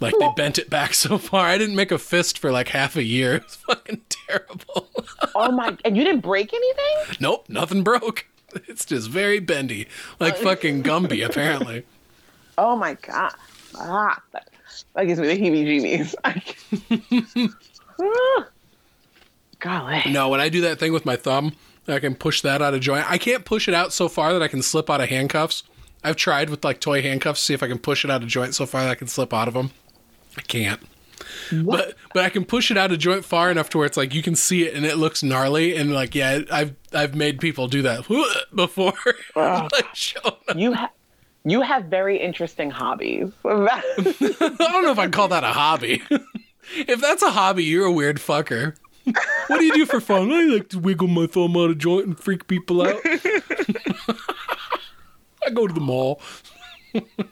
Like 0.00 0.14
they 0.20 0.28
bent 0.36 0.58
it 0.58 0.68
back 0.70 0.94
so 0.94 1.18
far. 1.18 1.46
I 1.46 1.58
didn't 1.58 1.74
make 1.76 1.90
a 1.90 1.98
fist 1.98 2.38
for 2.38 2.52
like 2.52 2.68
half 2.68 2.96
a 2.96 3.02
year. 3.02 3.34
It 3.36 3.44
was 3.44 3.56
fucking 3.56 4.00
terrible. 4.10 4.88
Oh 5.34 5.50
my! 5.50 5.76
And 5.84 5.96
you 5.96 6.04
didn't 6.04 6.20
break 6.20 6.52
anything? 6.52 7.16
nope, 7.20 7.46
nothing 7.48 7.82
broke. 7.82 8.26
It's 8.66 8.84
just 8.84 9.10
very 9.10 9.40
bendy, 9.40 9.88
like 10.18 10.36
fucking 10.36 10.82
Gumby 10.82 11.24
apparently. 11.24 11.84
Oh 12.60 12.74
my 12.74 12.94
god! 12.94 13.34
Ah, 13.76 14.20
that, 14.32 14.48
that 14.94 15.04
gives 15.04 15.20
me 15.20 15.28
the 15.28 15.38
heebie-jeebies. 15.38 16.14
Ah. 18.00 18.48
Golly. 19.60 20.02
No, 20.10 20.28
when 20.28 20.40
I 20.40 20.48
do 20.48 20.60
that 20.62 20.80
thing 20.80 20.92
with 20.92 21.06
my 21.06 21.14
thumb, 21.14 21.52
I 21.86 22.00
can 22.00 22.16
push 22.16 22.42
that 22.42 22.60
out 22.60 22.74
of 22.74 22.80
joint. 22.80 23.08
I 23.08 23.16
can't 23.16 23.44
push 23.44 23.68
it 23.68 23.74
out 23.74 23.92
so 23.92 24.08
far 24.08 24.32
that 24.32 24.42
I 24.42 24.48
can 24.48 24.62
slip 24.62 24.90
out 24.90 25.00
of 25.00 25.08
handcuffs. 25.08 25.62
I've 26.02 26.16
tried 26.16 26.50
with 26.50 26.64
like 26.64 26.80
toy 26.80 27.00
handcuffs, 27.00 27.40
see 27.40 27.54
if 27.54 27.62
I 27.62 27.68
can 27.68 27.78
push 27.78 28.04
it 28.04 28.10
out 28.10 28.24
of 28.24 28.28
joint 28.28 28.56
so 28.56 28.66
far 28.66 28.82
that 28.82 28.90
I 28.90 28.94
can 28.96 29.06
slip 29.06 29.32
out 29.32 29.46
of 29.46 29.54
them. 29.54 29.70
I 30.36 30.40
can't. 30.42 30.80
But 31.52 31.94
but 32.14 32.24
I 32.24 32.30
can 32.30 32.44
push 32.44 32.70
it 32.70 32.76
out 32.76 32.92
a 32.92 32.96
joint 32.96 33.24
far 33.24 33.50
enough 33.50 33.70
to 33.70 33.78
where 33.78 33.86
it's 33.86 33.96
like 33.96 34.14
you 34.14 34.22
can 34.22 34.34
see 34.34 34.66
it 34.66 34.74
and 34.74 34.84
it 34.86 34.96
looks 34.96 35.22
gnarly 35.22 35.76
and 35.76 35.92
like 35.92 36.14
yeah 36.14 36.40
I've 36.50 36.74
I've 36.92 37.14
made 37.14 37.40
people 37.40 37.68
do 37.68 37.82
that 37.82 38.06
before. 38.54 38.92
like. 39.36 40.56
You 40.56 40.72
have 40.72 40.90
you 41.44 41.62
have 41.62 41.84
very 41.84 42.18
interesting 42.18 42.70
hobbies. 42.70 43.32
I 43.44 43.82
don't 43.98 44.82
know 44.82 44.90
if 44.90 44.98
I'd 44.98 45.12
call 45.12 45.28
that 45.28 45.44
a 45.44 45.48
hobby. 45.48 46.02
if 46.74 47.00
that's 47.00 47.22
a 47.22 47.30
hobby, 47.30 47.64
you're 47.64 47.86
a 47.86 47.92
weird 47.92 48.18
fucker. 48.18 48.74
what 49.46 49.58
do 49.58 49.64
you 49.64 49.72
do 49.72 49.86
for 49.86 50.00
fun? 50.00 50.30
I 50.30 50.42
like 50.42 50.68
to 50.70 50.78
wiggle 50.78 51.08
my 51.08 51.26
thumb 51.26 51.56
out 51.56 51.70
of 51.70 51.78
joint 51.78 52.06
and 52.06 52.18
freak 52.20 52.46
people 52.46 52.82
out. 52.82 53.00
I 55.46 55.50
go 55.54 55.66
to 55.66 55.72
the 55.72 55.80
mall. 55.80 56.20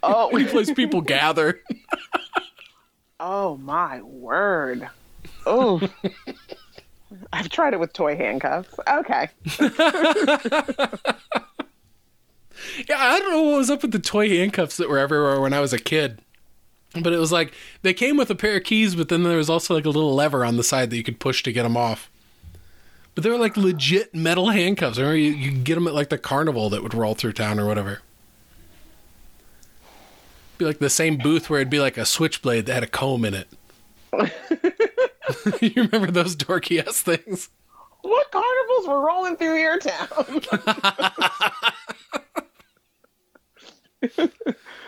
oh, 0.03 0.29
Any 0.29 0.45
place 0.47 0.73
people 0.73 1.03
gather. 1.03 1.61
Oh 3.21 3.57
my 3.59 4.03
word. 4.03 4.89
Oh. 5.45 5.81
I've 7.33 7.49
tried 7.49 7.73
it 7.73 7.81
with 7.81 7.93
toy 7.93 8.17
handcuffs. 8.17 8.75
Okay. 8.89 9.29
Yeah, 12.89 12.97
I 12.99 13.19
don't 13.19 13.33
know 13.33 13.43
what 13.43 13.59
was 13.59 13.71
up 13.71 13.83
with 13.83 13.93
the 13.93 13.99
toy 13.99 14.29
handcuffs 14.29 14.77
that 14.77 14.89
were 14.89 14.99
everywhere 14.99 15.41
when 15.41 15.53
I 15.53 15.61
was 15.61 15.73
a 15.73 15.79
kid. 15.79 16.21
But 16.95 17.13
it 17.13 17.19
was 17.19 17.33
like 17.33 17.53
they 17.83 17.93
came 17.93 18.17
with 18.17 18.31
a 18.31 18.35
pair 18.35 18.57
of 18.57 18.65
keys, 18.65 18.95
but 18.95 19.09
then 19.09 19.23
there 19.23 19.37
was 19.37 19.51
also 19.51 19.75
like 19.75 19.85
a 19.85 19.91
little 19.91 20.15
lever 20.15 20.45
on 20.45 20.57
the 20.57 20.65
side 20.65 20.91
that 20.91 20.97
you 20.97 21.03
could 21.03 21.21
push 21.21 21.43
to 21.43 21.53
get 21.53 21.65
them 21.65 21.77
off. 21.77 22.11
But 23.15 23.25
they 23.25 23.31
were 23.31 23.39
like 23.39 23.57
legit 23.57 24.15
metal 24.15 24.51
handcuffs. 24.51 24.99
Remember, 24.99 25.17
you, 25.17 25.33
you 25.33 25.53
could 25.53 25.65
get 25.65 25.75
them 25.75 25.87
at 25.87 25.95
like 25.95 26.09
the 26.09 26.19
carnival 26.19 26.71
that 26.71 26.83
would 26.83 26.95
roll 26.95 27.15
through 27.15 27.33
town 27.33 27.59
or 27.59 27.67
whatever. 27.67 28.01
Be 30.59 30.65
like 30.65 30.79
the 30.79 30.91
same 30.91 31.19
booth 31.19 31.51
where 31.51 31.61
it'd 31.61 31.71
be 31.71 31.81
like 31.81 31.99
a 31.99 32.07
switchblade 32.07 32.67
that 32.67 32.75
had 32.75 32.83
a 32.83 32.87
comb 32.87 33.25
in 33.25 33.35
it. 33.35 33.49
you 35.61 35.83
remember 35.83 36.11
those 36.11 36.35
dorky 36.35 36.85
ass 36.87 37.03
things? 37.03 37.51
What 38.03 38.31
carnivals 38.31 38.89
were 38.89 39.05
rolling 39.05 39.37
through 39.37 39.59
your 39.61 39.79
town? 39.79 40.41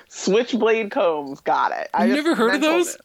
Switchblade 0.08 0.90
combs, 0.90 1.40
got 1.40 1.72
it. 1.72 1.88
I 1.92 2.06
never 2.06 2.34
heard 2.34 2.54
of 2.54 2.60
those? 2.60 2.94
it. 2.94 3.00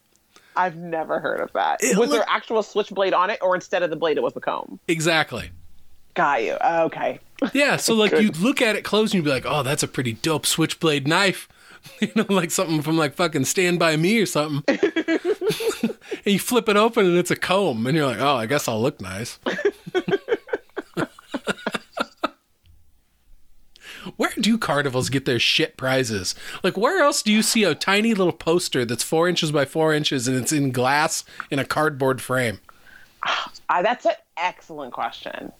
I've 0.56 0.76
never 0.76 1.18
heard 1.18 1.40
of 1.40 1.52
that. 1.52 1.82
It 1.82 1.96
was 1.98 2.10
look- 2.10 2.18
there 2.18 2.26
actual 2.28 2.62
switchblade 2.62 3.12
on 3.12 3.30
it, 3.30 3.40
or 3.42 3.54
instead 3.54 3.82
of 3.82 3.90
the 3.90 3.96
blade, 3.96 4.16
it 4.16 4.22
was 4.22 4.34
the 4.34 4.40
comb? 4.40 4.78
Exactly. 4.88 5.50
Got 6.14 6.44
you. 6.44 6.56
Okay. 6.62 7.18
Yeah, 7.52 7.76
so 7.76 7.94
like 7.96 8.12
you'd 8.12 8.38
look 8.38 8.62
at 8.62 8.76
it 8.76 8.84
close 8.84 9.10
and 9.10 9.14
you'd 9.14 9.24
be 9.24 9.30
like, 9.30 9.46
"Oh, 9.46 9.62
that's 9.64 9.82
a 9.82 9.88
pretty 9.88 10.12
dope 10.12 10.46
switchblade 10.46 11.08
knife," 11.08 11.48
you 12.00 12.10
know, 12.14 12.26
like 12.28 12.50
something 12.50 12.82
from 12.82 12.96
like 12.96 13.14
fucking 13.14 13.44
Stand 13.44 13.78
by 13.78 13.96
Me 13.96 14.20
or 14.20 14.26
something. 14.26 14.62
and 14.68 15.96
you 16.24 16.38
flip 16.38 16.68
it 16.68 16.76
open 16.76 17.06
and 17.06 17.16
it's 17.18 17.30
a 17.30 17.36
comb, 17.36 17.86
and 17.86 17.96
you're 17.96 18.06
like, 18.06 18.20
"Oh, 18.20 18.36
I 18.36 18.46
guess 18.46 18.68
I'll 18.68 18.80
look 18.80 19.00
nice." 19.00 19.38
Where 24.16 24.32
do 24.38 24.58
carnivals 24.58 25.08
get 25.08 25.24
their 25.24 25.38
shit 25.38 25.78
prizes? 25.78 26.34
Like, 26.62 26.76
where 26.76 27.02
else 27.02 27.22
do 27.22 27.32
you 27.32 27.40
see 27.42 27.64
a 27.64 27.74
tiny 27.74 28.12
little 28.12 28.34
poster 28.34 28.84
that's 28.84 29.02
four 29.02 29.28
inches 29.28 29.50
by 29.50 29.64
four 29.64 29.94
inches 29.94 30.28
and 30.28 30.36
it's 30.36 30.52
in 30.52 30.72
glass 30.72 31.24
in 31.50 31.58
a 31.58 31.64
cardboard 31.64 32.20
frame? 32.20 32.60
Uh, 33.68 33.80
that's 33.82 34.04
an 34.04 34.12
excellent 34.36 34.92
question. 34.92 35.50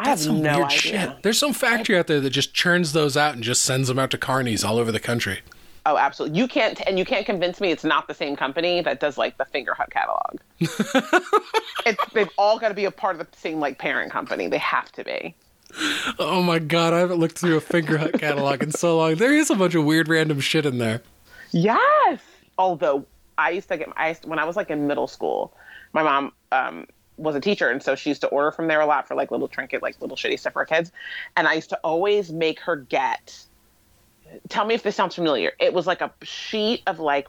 I 0.00 0.04
That's 0.04 0.24
have 0.24 0.32
some 0.32 0.42
no 0.42 0.56
weird 0.60 0.66
idea. 0.68 0.78
shit. 0.78 1.22
There's 1.22 1.38
some 1.38 1.52
factory 1.52 1.98
out 1.98 2.06
there 2.06 2.20
that 2.20 2.30
just 2.30 2.54
churns 2.54 2.94
those 2.94 3.18
out 3.18 3.34
and 3.34 3.44
just 3.44 3.60
sends 3.60 3.88
them 3.88 3.98
out 3.98 4.10
to 4.12 4.18
carnies 4.18 4.66
all 4.66 4.78
over 4.78 4.90
the 4.90 4.98
country. 4.98 5.40
Oh, 5.84 5.98
absolutely. 5.98 6.38
You 6.38 6.48
can't, 6.48 6.80
and 6.86 6.98
you 6.98 7.04
can't 7.04 7.26
convince 7.26 7.60
me 7.60 7.70
it's 7.70 7.84
not 7.84 8.08
the 8.08 8.14
same 8.14 8.34
company 8.34 8.80
that 8.80 8.98
does 8.98 9.18
like 9.18 9.36
the 9.36 9.44
Fingerhut 9.44 9.90
catalog. 9.90 10.38
it's, 11.86 12.12
they've 12.14 12.30
all 12.38 12.58
got 12.58 12.68
to 12.68 12.74
be 12.74 12.86
a 12.86 12.90
part 12.90 13.20
of 13.20 13.30
the 13.30 13.36
same 13.36 13.60
like 13.60 13.78
parent 13.78 14.10
company. 14.10 14.48
They 14.48 14.58
have 14.58 14.90
to 14.92 15.04
be. 15.04 15.34
Oh 16.18 16.42
my 16.42 16.58
god, 16.58 16.94
I 16.94 16.98
haven't 16.98 17.18
looked 17.20 17.38
through 17.38 17.58
a 17.58 17.60
Fingerhut 17.60 18.18
catalog 18.18 18.62
in 18.62 18.70
so 18.72 18.96
long. 18.96 19.16
There 19.16 19.34
is 19.34 19.50
a 19.50 19.54
bunch 19.54 19.74
of 19.74 19.84
weird 19.84 20.08
random 20.08 20.40
shit 20.40 20.64
in 20.64 20.78
there. 20.78 21.02
Yes. 21.50 22.20
Although 22.56 23.04
I 23.36 23.50
used 23.50 23.68
to 23.68 23.76
get, 23.76 23.88
I 23.96 24.08
used, 24.10 24.24
when 24.24 24.38
I 24.38 24.44
was 24.44 24.56
like 24.56 24.70
in 24.70 24.86
middle 24.86 25.06
school, 25.06 25.54
my 25.92 26.02
mom 26.02 26.32
um, 26.52 26.86
was 27.20 27.36
a 27.36 27.40
teacher, 27.40 27.68
and 27.68 27.82
so 27.82 27.94
she 27.94 28.10
used 28.10 28.20
to 28.22 28.26
order 28.28 28.50
from 28.50 28.66
there 28.66 28.80
a 28.80 28.86
lot 28.86 29.06
for 29.06 29.14
like 29.14 29.30
little 29.30 29.48
trinket, 29.48 29.82
like 29.82 30.00
little 30.00 30.16
shitty 30.16 30.38
stuff 30.38 30.54
for 30.54 30.64
kids. 30.64 30.90
And 31.36 31.46
I 31.46 31.54
used 31.54 31.70
to 31.70 31.78
always 31.84 32.32
make 32.32 32.60
her 32.60 32.76
get. 32.76 33.38
Tell 34.48 34.64
me 34.64 34.74
if 34.74 34.82
this 34.82 34.96
sounds 34.96 35.14
familiar. 35.14 35.52
It 35.60 35.72
was 35.72 35.86
like 35.86 36.00
a 36.00 36.12
sheet 36.22 36.82
of 36.86 36.98
like, 37.00 37.28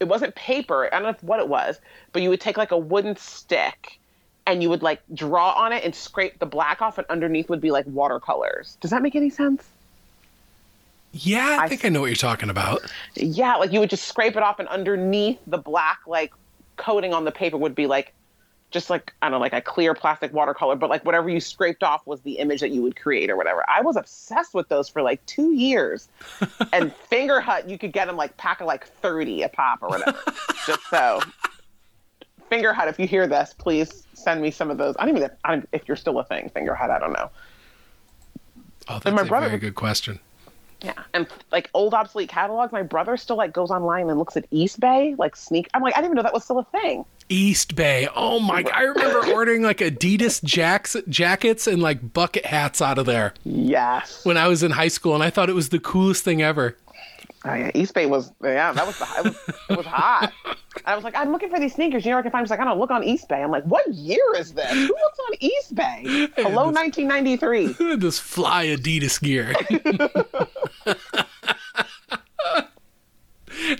it 0.00 0.08
wasn't 0.08 0.34
paper. 0.34 0.92
I 0.92 0.98
don't 1.00 1.02
know 1.04 1.28
what 1.28 1.40
it 1.40 1.48
was, 1.48 1.80
but 2.12 2.22
you 2.22 2.30
would 2.30 2.40
take 2.40 2.56
like 2.56 2.70
a 2.72 2.78
wooden 2.78 3.16
stick. 3.16 3.98
And 4.48 4.62
you 4.62 4.70
would 4.70 4.82
like 4.82 5.02
draw 5.12 5.52
on 5.54 5.72
it 5.72 5.82
and 5.84 5.92
scrape 5.92 6.38
the 6.38 6.46
black 6.46 6.80
off, 6.80 6.98
and 6.98 7.06
underneath 7.08 7.48
would 7.48 7.60
be 7.60 7.72
like 7.72 7.84
watercolors. 7.86 8.78
Does 8.80 8.92
that 8.92 9.02
make 9.02 9.16
any 9.16 9.28
sense? 9.28 9.64
Yeah, 11.12 11.58
I, 11.60 11.64
I- 11.64 11.68
think 11.68 11.84
I 11.84 11.88
know 11.88 12.00
what 12.02 12.06
you're 12.06 12.14
talking 12.16 12.50
about. 12.50 12.82
Yeah, 13.14 13.56
like 13.56 13.72
you 13.72 13.80
would 13.80 13.90
just 13.90 14.06
scrape 14.06 14.36
it 14.36 14.42
off, 14.44 14.60
and 14.60 14.68
underneath 14.68 15.38
the 15.46 15.58
black 15.58 16.00
like 16.06 16.32
coating 16.76 17.12
on 17.12 17.24
the 17.24 17.32
paper 17.32 17.56
would 17.56 17.74
be 17.74 17.86
like 17.86 18.12
just 18.76 18.90
like 18.90 19.14
I 19.22 19.26
don't 19.26 19.32
know, 19.32 19.38
like 19.38 19.54
a 19.54 19.62
clear 19.62 19.94
plastic 19.94 20.34
watercolor, 20.34 20.76
but 20.76 20.90
like 20.90 21.02
whatever 21.02 21.30
you 21.30 21.40
scraped 21.40 21.82
off 21.82 22.06
was 22.06 22.20
the 22.20 22.32
image 22.32 22.60
that 22.60 22.72
you 22.72 22.82
would 22.82 22.94
create 22.94 23.30
or 23.30 23.36
whatever. 23.36 23.64
I 23.68 23.80
was 23.80 23.96
obsessed 23.96 24.52
with 24.52 24.68
those 24.68 24.86
for 24.86 25.00
like 25.00 25.24
two 25.24 25.52
years. 25.52 26.08
and 26.74 26.92
Fingerhut, 27.10 27.70
you 27.70 27.78
could 27.78 27.92
get 27.92 28.06
them 28.06 28.18
like 28.18 28.36
pack 28.36 28.60
of 28.60 28.66
like 28.66 28.86
thirty 28.86 29.40
a 29.40 29.48
pop 29.48 29.78
or 29.80 29.88
whatever. 29.88 30.18
just 30.66 30.82
so. 30.90 31.22
Fingerhut, 32.50 32.86
if 32.86 32.98
you 32.98 33.06
hear 33.06 33.26
this, 33.26 33.54
please 33.56 34.06
send 34.12 34.42
me 34.42 34.50
some 34.50 34.70
of 34.70 34.76
those. 34.76 34.94
I 34.98 35.06
don't 35.06 35.16
even 35.16 35.30
don't, 35.48 35.66
if 35.72 35.88
you're 35.88 35.96
still 35.96 36.18
a 36.18 36.24
thing. 36.24 36.50
Fingerhut, 36.54 36.90
I 36.90 36.98
don't 36.98 37.14
know. 37.14 37.30
Oh, 38.88 39.00
that's 39.02 39.16
my 39.16 39.22
a 39.22 39.24
brother- 39.24 39.48
very 39.48 39.58
good 39.58 39.74
question. 39.74 40.20
Yeah, 40.82 40.92
and 41.14 41.26
like 41.50 41.70
old 41.74 41.94
obsolete 41.94 42.28
catalogs, 42.28 42.70
my 42.72 42.82
brother 42.82 43.16
still 43.16 43.36
like 43.36 43.52
goes 43.52 43.70
online 43.70 44.10
and 44.10 44.18
looks 44.18 44.36
at 44.36 44.48
Eastbay, 44.50 45.18
like 45.18 45.34
sneak. 45.34 45.68
I'm 45.74 45.82
like, 45.82 45.94
I 45.94 45.98
didn't 46.00 46.08
even 46.12 46.16
know 46.16 46.22
that 46.22 46.34
was 46.34 46.44
still 46.44 46.58
a 46.58 46.64
thing. 46.64 47.04
Eastbay. 47.30 48.08
Oh 48.14 48.38
my! 48.40 48.62
God. 48.62 48.72
I 48.74 48.82
remember 48.82 49.26
ordering 49.32 49.62
like 49.62 49.78
Adidas 49.78 50.44
jacks, 50.44 50.94
jackets 51.08 51.66
and 51.66 51.82
like 51.82 52.12
bucket 52.12 52.44
hats 52.46 52.80
out 52.82 52.98
of 52.98 53.06
there 53.06 53.32
Yes. 53.44 54.24
when 54.24 54.36
I 54.36 54.48
was 54.48 54.62
in 54.62 54.70
high 54.72 54.88
school, 54.88 55.14
and 55.14 55.22
I 55.24 55.30
thought 55.30 55.48
it 55.48 55.54
was 55.54 55.70
the 55.70 55.78
coolest 55.80 56.24
thing 56.24 56.42
ever. 56.42 56.76
Oh 57.44 57.54
yeah, 57.54 57.70
Eastbay 57.72 58.08
was 58.08 58.32
yeah, 58.42 58.72
that 58.72 58.86
was 58.86 58.98
the 58.98 59.06
it 59.18 59.24
was, 59.24 59.54
it 59.70 59.76
was 59.76 59.86
hot. 59.86 60.32
And 60.46 60.56
I 60.86 60.94
was 60.96 61.04
like, 61.04 61.14
I'm 61.16 61.30
looking 61.30 61.48
for 61.48 61.60
these 61.60 61.74
sneakers. 61.74 62.04
You 62.04 62.10
know, 62.10 62.16
where 62.16 62.20
I 62.20 62.22
can 62.22 62.32
find. 62.32 62.44
She's 62.44 62.50
like, 62.50 62.58
I 62.60 62.64
don't 62.64 62.78
look 62.78 62.90
on 62.90 63.02
Eastbay. 63.02 63.42
I'm 63.42 63.50
like, 63.52 63.64
what 63.64 63.86
year 63.92 64.18
is 64.36 64.52
this? 64.54 64.70
Who 64.72 64.80
looks 64.88 65.18
on 65.28 65.36
Eastbay? 65.38 66.32
Hello, 66.36 66.70
1993. 66.70 67.96
this 67.96 68.18
fly 68.18 68.66
Adidas 68.66 69.20
gear. 69.22 69.54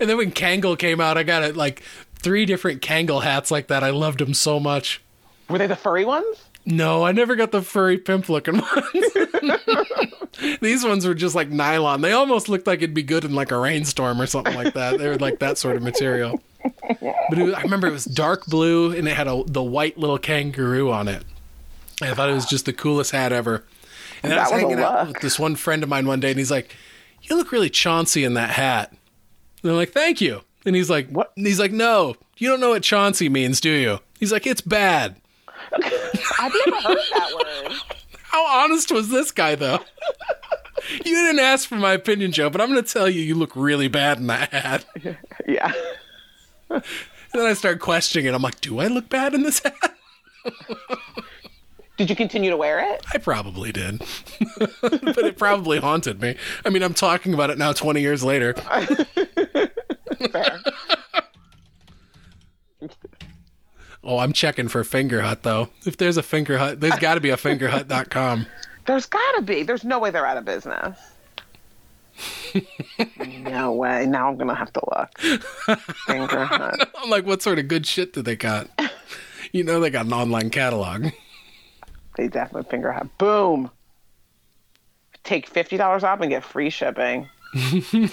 and 0.00 0.08
then 0.08 0.16
when 0.16 0.32
Kangol 0.32 0.78
came 0.78 1.00
out, 1.00 1.16
I 1.16 1.22
got 1.22 1.42
it 1.42 1.56
like 1.56 1.82
three 2.16 2.44
different 2.46 2.82
Kangol 2.82 3.22
hats 3.22 3.50
like 3.50 3.68
that. 3.68 3.84
I 3.84 3.90
loved 3.90 4.18
them 4.20 4.34
so 4.34 4.58
much. 4.58 5.00
Were 5.48 5.58
they 5.58 5.66
the 5.66 5.76
furry 5.76 6.04
ones? 6.04 6.44
No, 6.64 7.04
I 7.04 7.12
never 7.12 7.36
got 7.36 7.52
the 7.52 7.62
furry 7.62 7.96
pimp 7.98 8.28
looking 8.28 8.54
ones. 8.60 9.06
These 10.60 10.84
ones 10.84 11.06
were 11.06 11.14
just 11.14 11.34
like 11.34 11.48
nylon. 11.48 12.00
They 12.00 12.12
almost 12.12 12.48
looked 12.48 12.66
like 12.66 12.80
it'd 12.80 12.94
be 12.94 13.04
good 13.04 13.24
in 13.24 13.34
like 13.34 13.52
a 13.52 13.58
rainstorm 13.58 14.20
or 14.20 14.26
something 14.26 14.54
like 14.54 14.74
that. 14.74 14.98
They 14.98 15.08
were 15.08 15.16
like 15.16 15.38
that 15.38 15.58
sort 15.58 15.76
of 15.76 15.82
material. 15.82 16.40
But 16.90 17.38
it 17.38 17.44
was, 17.44 17.54
I 17.54 17.62
remember 17.62 17.86
it 17.86 17.92
was 17.92 18.04
dark 18.04 18.46
blue 18.46 18.92
and 18.92 19.06
it 19.06 19.16
had 19.16 19.28
a, 19.28 19.44
the 19.46 19.62
white 19.62 19.96
little 19.96 20.18
kangaroo 20.18 20.90
on 20.90 21.08
it. 21.08 21.22
And 22.00 22.10
I 22.10 22.14
thought 22.14 22.28
it 22.28 22.34
was 22.34 22.46
just 22.46 22.66
the 22.66 22.72
coolest 22.72 23.12
hat 23.12 23.32
ever. 23.32 23.64
And 24.22 24.32
then 24.32 24.38
I 24.38 24.42
was 24.42 24.50
That 24.50 24.54
was 24.54 24.62
hanging 24.62 24.80
out 24.80 25.06
with 25.08 25.20
this 25.20 25.38
one 25.38 25.54
friend 25.56 25.82
of 25.82 25.88
mine 25.88 26.06
one 26.06 26.20
day 26.20 26.30
and 26.30 26.38
he's 26.38 26.50
like, 26.50 26.74
You 27.28 27.36
look 27.36 27.52
really 27.52 27.70
Chauncey 27.70 28.24
in 28.24 28.34
that 28.34 28.50
hat. 28.50 28.92
And 29.62 29.70
I'm 29.72 29.76
like, 29.76 29.92
Thank 29.92 30.20
you. 30.20 30.42
And 30.64 30.74
he's 30.76 30.90
like, 30.90 31.08
What? 31.10 31.32
And 31.36 31.46
he's 31.46 31.60
like, 31.60 31.72
No, 31.72 32.16
you 32.38 32.48
don't 32.48 32.60
know 32.60 32.70
what 32.70 32.82
Chauncey 32.82 33.28
means, 33.28 33.60
do 33.60 33.70
you? 33.70 33.98
He's 34.18 34.32
like, 34.32 34.46
It's 34.46 34.60
bad. 34.60 35.16
I've 35.72 36.52
never 36.66 36.80
heard 36.80 36.98
that 37.14 37.32
word. 37.64 37.72
How 38.22 38.46
honest 38.64 38.90
was 38.92 39.08
this 39.08 39.30
guy, 39.32 39.54
though? 39.54 39.80
you 41.04 41.14
didn't 41.14 41.40
ask 41.40 41.68
for 41.68 41.76
my 41.76 41.92
opinion, 41.94 42.32
Joe, 42.32 42.50
but 42.50 42.60
I'm 42.60 42.70
going 42.70 42.82
to 42.84 42.92
tell 42.92 43.08
you, 43.08 43.22
you 43.22 43.34
look 43.34 43.56
really 43.56 43.88
bad 43.88 44.18
in 44.18 44.26
that 44.28 44.52
hat. 44.52 44.84
And 44.94 45.16
Yeah. 45.48 45.72
then 46.68 46.82
I 47.34 47.54
start 47.54 47.80
questioning 47.80 48.26
it. 48.26 48.34
I'm 48.34 48.42
like, 48.42 48.60
do 48.60 48.78
I 48.78 48.86
look 48.88 49.08
bad 49.08 49.34
in 49.34 49.42
this 49.42 49.60
hat? 49.60 49.74
Did 51.96 52.10
you 52.10 52.16
continue 52.16 52.50
to 52.50 52.56
wear 52.56 52.92
it? 52.92 53.04
I 53.14 53.18
probably 53.18 53.72
did. 53.72 53.98
but 54.82 55.18
it 55.18 55.38
probably 55.38 55.78
haunted 55.78 56.20
me. 56.20 56.36
I 56.64 56.68
mean, 56.68 56.82
I'm 56.82 56.92
talking 56.94 57.32
about 57.32 57.48
it 57.50 57.56
now 57.56 57.72
20 57.72 58.00
years 58.00 58.22
later. 58.22 58.52
Fair. 60.30 60.60
Oh, 64.04 64.18
I'm 64.18 64.32
checking 64.32 64.68
for 64.68 64.84
Fingerhut, 64.84 65.42
though. 65.42 65.70
If 65.86 65.96
there's 65.96 66.16
a 66.16 66.22
Fingerhut, 66.22 66.80
there's 66.80 66.98
got 66.98 67.14
to 67.14 67.20
be 67.20 67.30
a 67.30 67.36
fingerhut.com. 67.36 68.46
There's 68.86 69.06
gotta 69.06 69.42
be. 69.42 69.64
There's 69.64 69.82
no 69.82 69.98
way 69.98 70.12
they're 70.12 70.24
out 70.24 70.36
of 70.36 70.44
business. 70.44 70.96
no 73.18 73.72
way. 73.72 74.06
Now 74.06 74.28
I'm 74.28 74.36
gonna 74.36 74.54
have 74.54 74.72
to 74.74 74.80
look. 74.96 75.12
Fingerhut. 76.06 76.88
I'm 76.96 77.10
like, 77.10 77.26
what 77.26 77.42
sort 77.42 77.58
of 77.58 77.66
good 77.66 77.84
shit 77.84 78.12
do 78.12 78.22
they 78.22 78.36
got? 78.36 78.70
you 79.50 79.64
know, 79.64 79.80
they 79.80 79.90
got 79.90 80.06
an 80.06 80.12
online 80.12 80.50
catalog. 80.50 81.08
They 82.16 82.28
definitely 82.28 82.70
Fingerhut. 82.70 83.10
Boom. 83.18 83.70
Take 85.24 85.46
fifty 85.46 85.76
dollars 85.76 86.04
off 86.04 86.20
and 86.20 86.30
get 86.30 86.44
free 86.44 86.70
shipping. 86.70 87.28
you 87.54 88.08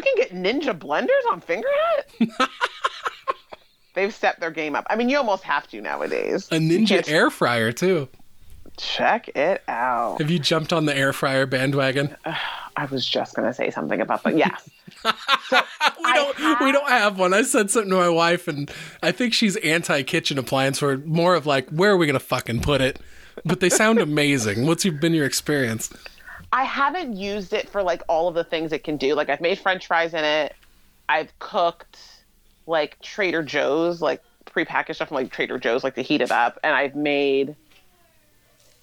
can 0.00 0.14
get 0.16 0.30
ninja 0.32 0.78
blenders 0.78 1.30
on 1.30 1.40
Fingerhut? 1.40 2.48
They've 3.94 4.14
stepped 4.14 4.40
their 4.40 4.50
game 4.50 4.76
up. 4.76 4.86
I 4.88 4.96
mean, 4.96 5.08
you 5.08 5.18
almost 5.18 5.42
have 5.42 5.66
to 5.68 5.80
nowadays. 5.80 6.46
A 6.48 6.56
Ninja 6.58 7.08
air 7.08 7.28
fryer 7.28 7.72
too. 7.72 8.08
Check 8.80 9.28
it 9.36 9.62
out. 9.68 10.18
Have 10.20 10.30
you 10.30 10.38
jumped 10.38 10.72
on 10.72 10.86
the 10.86 10.96
air 10.96 11.12
fryer 11.12 11.46
bandwagon? 11.46 12.16
I 12.76 12.86
was 12.86 13.06
just 13.06 13.34
gonna 13.36 13.52
say 13.52 13.70
something 13.70 14.00
about 14.00 14.22
that. 14.24 14.36
Yes. 14.36 14.68
So 15.48 15.60
We 16.04 16.12
don't. 16.12 16.60
we 16.60 16.72
don't 16.72 16.88
have 16.88 17.18
one. 17.18 17.32
I 17.34 17.42
said 17.42 17.70
something 17.70 17.90
to 17.90 17.96
my 17.96 18.08
wife, 18.08 18.46
and 18.48 18.70
I 19.02 19.12
think 19.12 19.32
she's 19.34 19.56
anti 19.56 20.02
kitchen 20.02 20.38
appliance. 20.38 20.82
Or 20.82 20.98
more 20.98 21.34
of 21.34 21.46
like, 21.46 21.68
where 21.70 21.90
are 21.92 21.96
we 21.96 22.06
gonna 22.06 22.18
fucking 22.18 22.60
put 22.60 22.80
it? 22.80 22.98
But 23.44 23.60
they 23.60 23.68
sound 23.70 23.98
amazing. 24.00 24.66
What's 24.66 24.84
your- 24.84 24.94
been 24.94 25.14
your 25.14 25.24
experience? 25.26 25.90
I 26.52 26.64
haven't 26.64 27.16
used 27.16 27.52
it 27.52 27.68
for 27.68 27.82
like 27.82 28.02
all 28.08 28.28
of 28.28 28.34
the 28.34 28.44
things 28.44 28.72
it 28.72 28.84
can 28.84 28.96
do. 28.96 29.14
Like 29.14 29.28
I've 29.30 29.40
made 29.40 29.58
French 29.58 29.86
fries 29.86 30.12
in 30.14 30.24
it. 30.24 30.54
I've 31.08 31.36
cooked 31.38 31.98
like 32.66 33.00
Trader 33.00 33.42
Joe's, 33.42 34.00
like 34.02 34.22
prepackaged 34.46 34.96
stuff 34.96 35.08
from 35.08 35.16
like 35.16 35.30
Trader 35.32 35.58
Joe's, 35.58 35.82
like 35.84 35.94
to 35.94 36.02
heat 36.02 36.20
it 36.20 36.30
up. 36.30 36.58
And 36.64 36.74
I've 36.74 36.94
made 36.96 37.56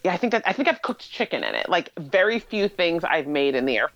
yeah, 0.07 0.13
I 0.13 0.17
think 0.17 0.31
that 0.31 0.43
I 0.45 0.53
think 0.53 0.69
I've 0.69 0.81
cooked 0.81 1.11
chicken 1.11 1.43
in 1.43 1.53
it. 1.53 1.67
Like 1.67 1.91
very 1.97 2.39
few 2.39 2.69
things 2.69 3.03
I've 3.03 3.27
made 3.27 3.55
in 3.55 3.65
the 3.65 3.75
air. 3.75 3.89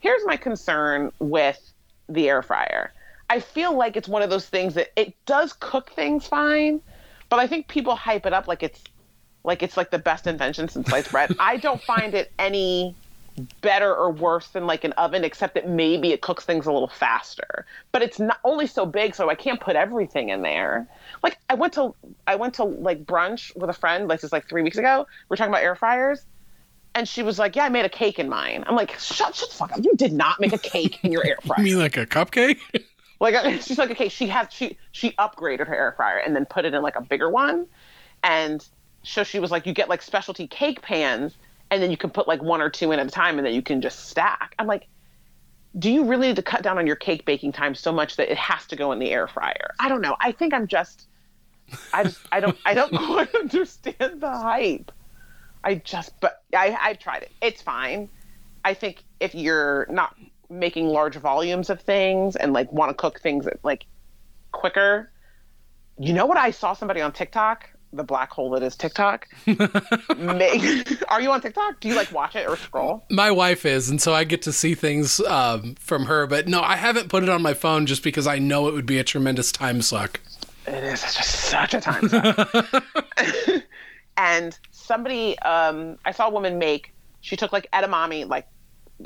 Here's 0.00 0.24
my 0.26 0.36
concern 0.36 1.12
with 1.20 1.72
the 2.08 2.28
air 2.28 2.42
fryer. 2.42 2.92
I 3.30 3.38
feel 3.38 3.72
like 3.76 3.96
it's 3.96 4.08
one 4.08 4.22
of 4.22 4.30
those 4.30 4.48
things 4.48 4.74
that 4.74 4.88
it 4.96 5.14
does 5.24 5.52
cook 5.52 5.92
things 5.92 6.26
fine, 6.26 6.80
but 7.28 7.38
I 7.38 7.46
think 7.46 7.68
people 7.68 7.94
hype 7.94 8.26
it 8.26 8.32
up 8.32 8.48
like 8.48 8.64
it's 8.64 8.82
like 9.44 9.62
it's 9.62 9.76
like 9.76 9.92
the 9.92 10.00
best 10.00 10.26
invention 10.26 10.68
since 10.68 10.88
sliced 10.88 11.12
bread. 11.12 11.32
I 11.38 11.58
don't 11.58 11.80
find 11.80 12.12
it 12.12 12.32
any 12.40 12.96
better 13.60 13.94
or 13.94 14.10
worse 14.10 14.48
than 14.48 14.66
like 14.66 14.84
an 14.84 14.92
oven, 14.92 15.24
except 15.24 15.54
that 15.54 15.68
maybe 15.68 16.12
it 16.12 16.20
cooks 16.20 16.44
things 16.44 16.66
a 16.66 16.72
little 16.72 16.88
faster. 16.88 17.66
But 17.90 18.02
it's 18.02 18.18
not 18.18 18.38
only 18.44 18.66
so 18.66 18.86
big, 18.86 19.14
so 19.14 19.30
I 19.30 19.34
can't 19.34 19.60
put 19.60 19.76
everything 19.76 20.28
in 20.28 20.42
there. 20.42 20.86
Like 21.22 21.38
I 21.48 21.54
went 21.54 21.72
to 21.74 21.94
I 22.26 22.36
went 22.36 22.54
to 22.54 22.64
like 22.64 23.04
brunch 23.04 23.54
with 23.56 23.70
a 23.70 23.74
friend 23.74 24.08
like 24.08 24.20
this 24.20 24.28
is 24.28 24.32
like 24.32 24.48
three 24.48 24.62
weeks 24.62 24.78
ago. 24.78 25.06
We 25.28 25.34
are 25.34 25.36
talking 25.36 25.52
about 25.52 25.62
air 25.62 25.76
fryers. 25.76 26.24
And 26.94 27.08
she 27.08 27.22
was 27.22 27.38
like, 27.38 27.56
"Yeah, 27.56 27.64
I 27.64 27.68
made 27.70 27.86
a 27.86 27.88
cake 27.88 28.18
in 28.18 28.28
mine." 28.28 28.64
I'm 28.66 28.76
like, 28.76 28.98
"Shut, 28.98 29.34
shut 29.34 29.48
the 29.48 29.56
fuck 29.56 29.72
up! 29.72 29.82
You 29.82 29.92
did 29.96 30.12
not 30.12 30.40
make 30.40 30.52
a 30.52 30.58
cake 30.58 31.02
in 31.02 31.10
your 31.10 31.26
air 31.26 31.38
fryer." 31.46 31.56
You 31.58 31.64
mean 31.64 31.78
like 31.78 31.96
a 31.96 32.04
cupcake? 32.04 32.58
Like 33.22 33.36
she's 33.62 33.78
like, 33.78 33.92
okay, 33.92 34.08
she 34.08 34.26
has 34.26 34.48
she 34.50 34.76
she 34.90 35.12
upgraded 35.12 35.68
her 35.68 35.74
air 35.74 35.94
fryer 35.96 36.18
and 36.18 36.34
then 36.34 36.44
put 36.44 36.64
it 36.64 36.74
in 36.74 36.82
like 36.82 36.96
a 36.96 37.00
bigger 37.00 37.30
one, 37.30 37.66
and 38.22 38.66
so 39.04 39.22
she 39.22 39.38
was 39.38 39.50
like, 39.50 39.64
you 39.64 39.72
get 39.72 39.88
like 39.88 40.02
specialty 40.02 40.46
cake 40.46 40.82
pans, 40.82 41.36
and 41.72 41.82
then 41.82 41.90
you 41.90 41.96
can 41.96 42.10
put 42.10 42.28
like 42.28 42.42
one 42.42 42.60
or 42.60 42.68
two 42.68 42.92
in 42.92 42.98
at 42.98 43.06
a 43.06 43.10
time, 43.10 43.38
and 43.38 43.46
then 43.46 43.54
you 43.54 43.62
can 43.62 43.80
just 43.80 44.10
stack. 44.10 44.54
I'm 44.58 44.66
like, 44.66 44.86
do 45.78 45.90
you 45.90 46.04
really 46.04 46.26
need 46.28 46.36
to 46.36 46.42
cut 46.42 46.62
down 46.62 46.76
on 46.76 46.86
your 46.86 46.96
cake 46.96 47.24
baking 47.24 47.52
time 47.52 47.74
so 47.74 47.90
much 47.90 48.16
that 48.16 48.30
it 48.30 48.36
has 48.36 48.66
to 48.66 48.76
go 48.76 48.92
in 48.92 48.98
the 48.98 49.10
air 49.10 49.26
fryer? 49.26 49.74
I 49.80 49.88
don't 49.88 50.02
know. 50.02 50.14
I 50.20 50.32
think 50.32 50.52
I'm 50.52 50.66
just, 50.66 51.06
I 51.94 52.04
just 52.04 52.20
I 52.30 52.40
don't 52.40 52.58
I 52.66 52.74
don't 52.74 52.94
quite 53.06 53.34
understand 53.34 54.20
the 54.20 54.30
hype. 54.30 54.92
I 55.64 55.76
just 55.76 56.12
but 56.20 56.42
I 56.54 56.76
I've 56.78 56.98
tried 56.98 57.22
it. 57.22 57.32
It's 57.40 57.62
fine. 57.62 58.10
I 58.66 58.74
think 58.74 59.02
if 59.18 59.34
you're 59.34 59.86
not 59.88 60.14
making 60.50 60.88
large 60.88 61.16
volumes 61.16 61.70
of 61.70 61.80
things 61.80 62.36
and 62.36 62.52
like 62.52 62.70
want 62.70 62.90
to 62.90 62.94
cook 62.94 63.20
things 63.20 63.46
like 63.62 63.86
quicker, 64.52 65.10
you 65.98 66.12
know 66.12 66.26
what 66.26 66.36
I 66.36 66.50
saw 66.50 66.74
somebody 66.74 67.00
on 67.00 67.12
TikTok, 67.12 67.70
the 67.92 68.04
black 68.04 68.30
hole 68.30 68.50
that 68.50 68.62
is 68.62 68.76
TikTok. 68.76 69.28
make, 69.46 71.02
are 71.08 71.20
you 71.20 71.30
on 71.30 71.40
TikTok? 71.40 71.80
Do 71.80 71.88
you 71.88 71.94
like 71.94 72.10
watch 72.12 72.34
it 72.36 72.48
or 72.48 72.56
scroll? 72.56 73.04
My 73.10 73.30
wife 73.30 73.66
is, 73.66 73.90
and 73.90 74.00
so 74.00 74.14
I 74.14 74.24
get 74.24 74.42
to 74.42 74.52
see 74.52 74.74
things 74.74 75.20
um, 75.20 75.74
from 75.76 76.06
her. 76.06 76.26
But 76.26 76.48
no, 76.48 76.62
I 76.62 76.76
haven't 76.76 77.08
put 77.08 77.22
it 77.22 77.28
on 77.28 77.42
my 77.42 77.54
phone 77.54 77.86
just 77.86 78.02
because 78.02 78.26
I 78.26 78.38
know 78.38 78.68
it 78.68 78.74
would 78.74 78.86
be 78.86 78.98
a 78.98 79.04
tremendous 79.04 79.52
time 79.52 79.82
suck. 79.82 80.20
It 80.66 80.84
is 80.84 81.02
just 81.02 81.30
such 81.30 81.74
a 81.74 81.80
time 81.80 82.08
suck. 82.08 82.84
and 84.16 84.58
somebody, 84.70 85.38
um, 85.40 85.98
I 86.04 86.12
saw 86.12 86.28
a 86.28 86.30
woman 86.30 86.58
make. 86.58 86.92
She 87.20 87.36
took 87.36 87.52
like 87.52 87.70
edamame, 87.72 88.28
like 88.28 88.46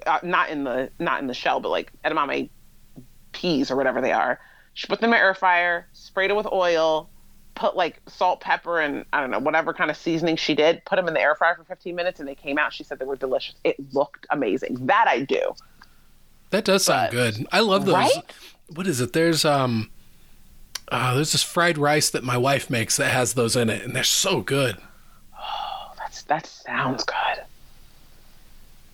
uh, 0.06 0.20
not 0.22 0.50
in 0.50 0.64
the 0.64 0.90
not 0.98 1.20
in 1.20 1.26
the 1.26 1.34
shell, 1.34 1.60
but 1.60 1.70
like 1.70 1.92
edamame 2.04 2.50
peas 3.32 3.70
or 3.70 3.76
whatever 3.76 4.00
they 4.00 4.12
are. 4.12 4.40
She 4.74 4.86
put 4.86 5.00
them 5.00 5.08
in 5.08 5.12
the 5.12 5.18
air 5.18 5.34
fryer, 5.34 5.88
sprayed 5.92 6.30
it 6.30 6.36
with 6.36 6.46
oil, 6.52 7.08
put 7.56 7.74
like 7.74 8.00
salt, 8.06 8.40
pepper, 8.40 8.78
and 8.80 9.04
I 9.12 9.20
don't 9.20 9.30
know 9.32 9.40
whatever 9.40 9.72
kind 9.74 9.90
of 9.90 9.96
seasoning 9.96 10.36
she 10.36 10.54
did. 10.54 10.84
Put 10.84 10.94
them 10.96 11.08
in 11.08 11.14
the 11.14 11.20
air 11.20 11.34
fryer 11.34 11.56
for 11.56 11.64
15 11.64 11.96
minutes, 11.96 12.20
and 12.20 12.28
they 12.28 12.34
came 12.36 12.58
out. 12.58 12.72
She 12.72 12.84
said 12.84 13.00
they 13.00 13.04
were 13.04 13.16
delicious. 13.16 13.56
It 13.64 13.76
looked 13.92 14.26
amazing. 14.30 14.86
That 14.86 15.06
I 15.08 15.22
do. 15.22 15.54
That 16.50 16.64
does 16.64 16.84
sound 16.84 17.08
But- 17.08 17.12
good. 17.12 17.46
I 17.50 17.60
love 17.60 17.84
those. 17.86 17.94
Right? 17.96 18.12
What 18.74 18.86
is 18.86 19.00
it? 19.00 19.12
There's 19.12 19.44
um, 19.44 19.90
uh, 20.92 21.14
there's 21.14 21.32
this 21.32 21.42
fried 21.42 21.78
rice 21.78 22.10
that 22.10 22.22
my 22.22 22.36
wife 22.36 22.70
makes 22.70 22.96
that 22.98 23.12
has 23.12 23.34
those 23.34 23.56
in 23.56 23.68
it, 23.70 23.82
and 23.82 23.94
they're 23.96 24.04
so 24.04 24.40
good. 24.40 24.76
Oh, 25.36 25.92
that's 25.98 26.22
that 26.22 26.46
sounds 26.46 27.02
good. 27.04 27.44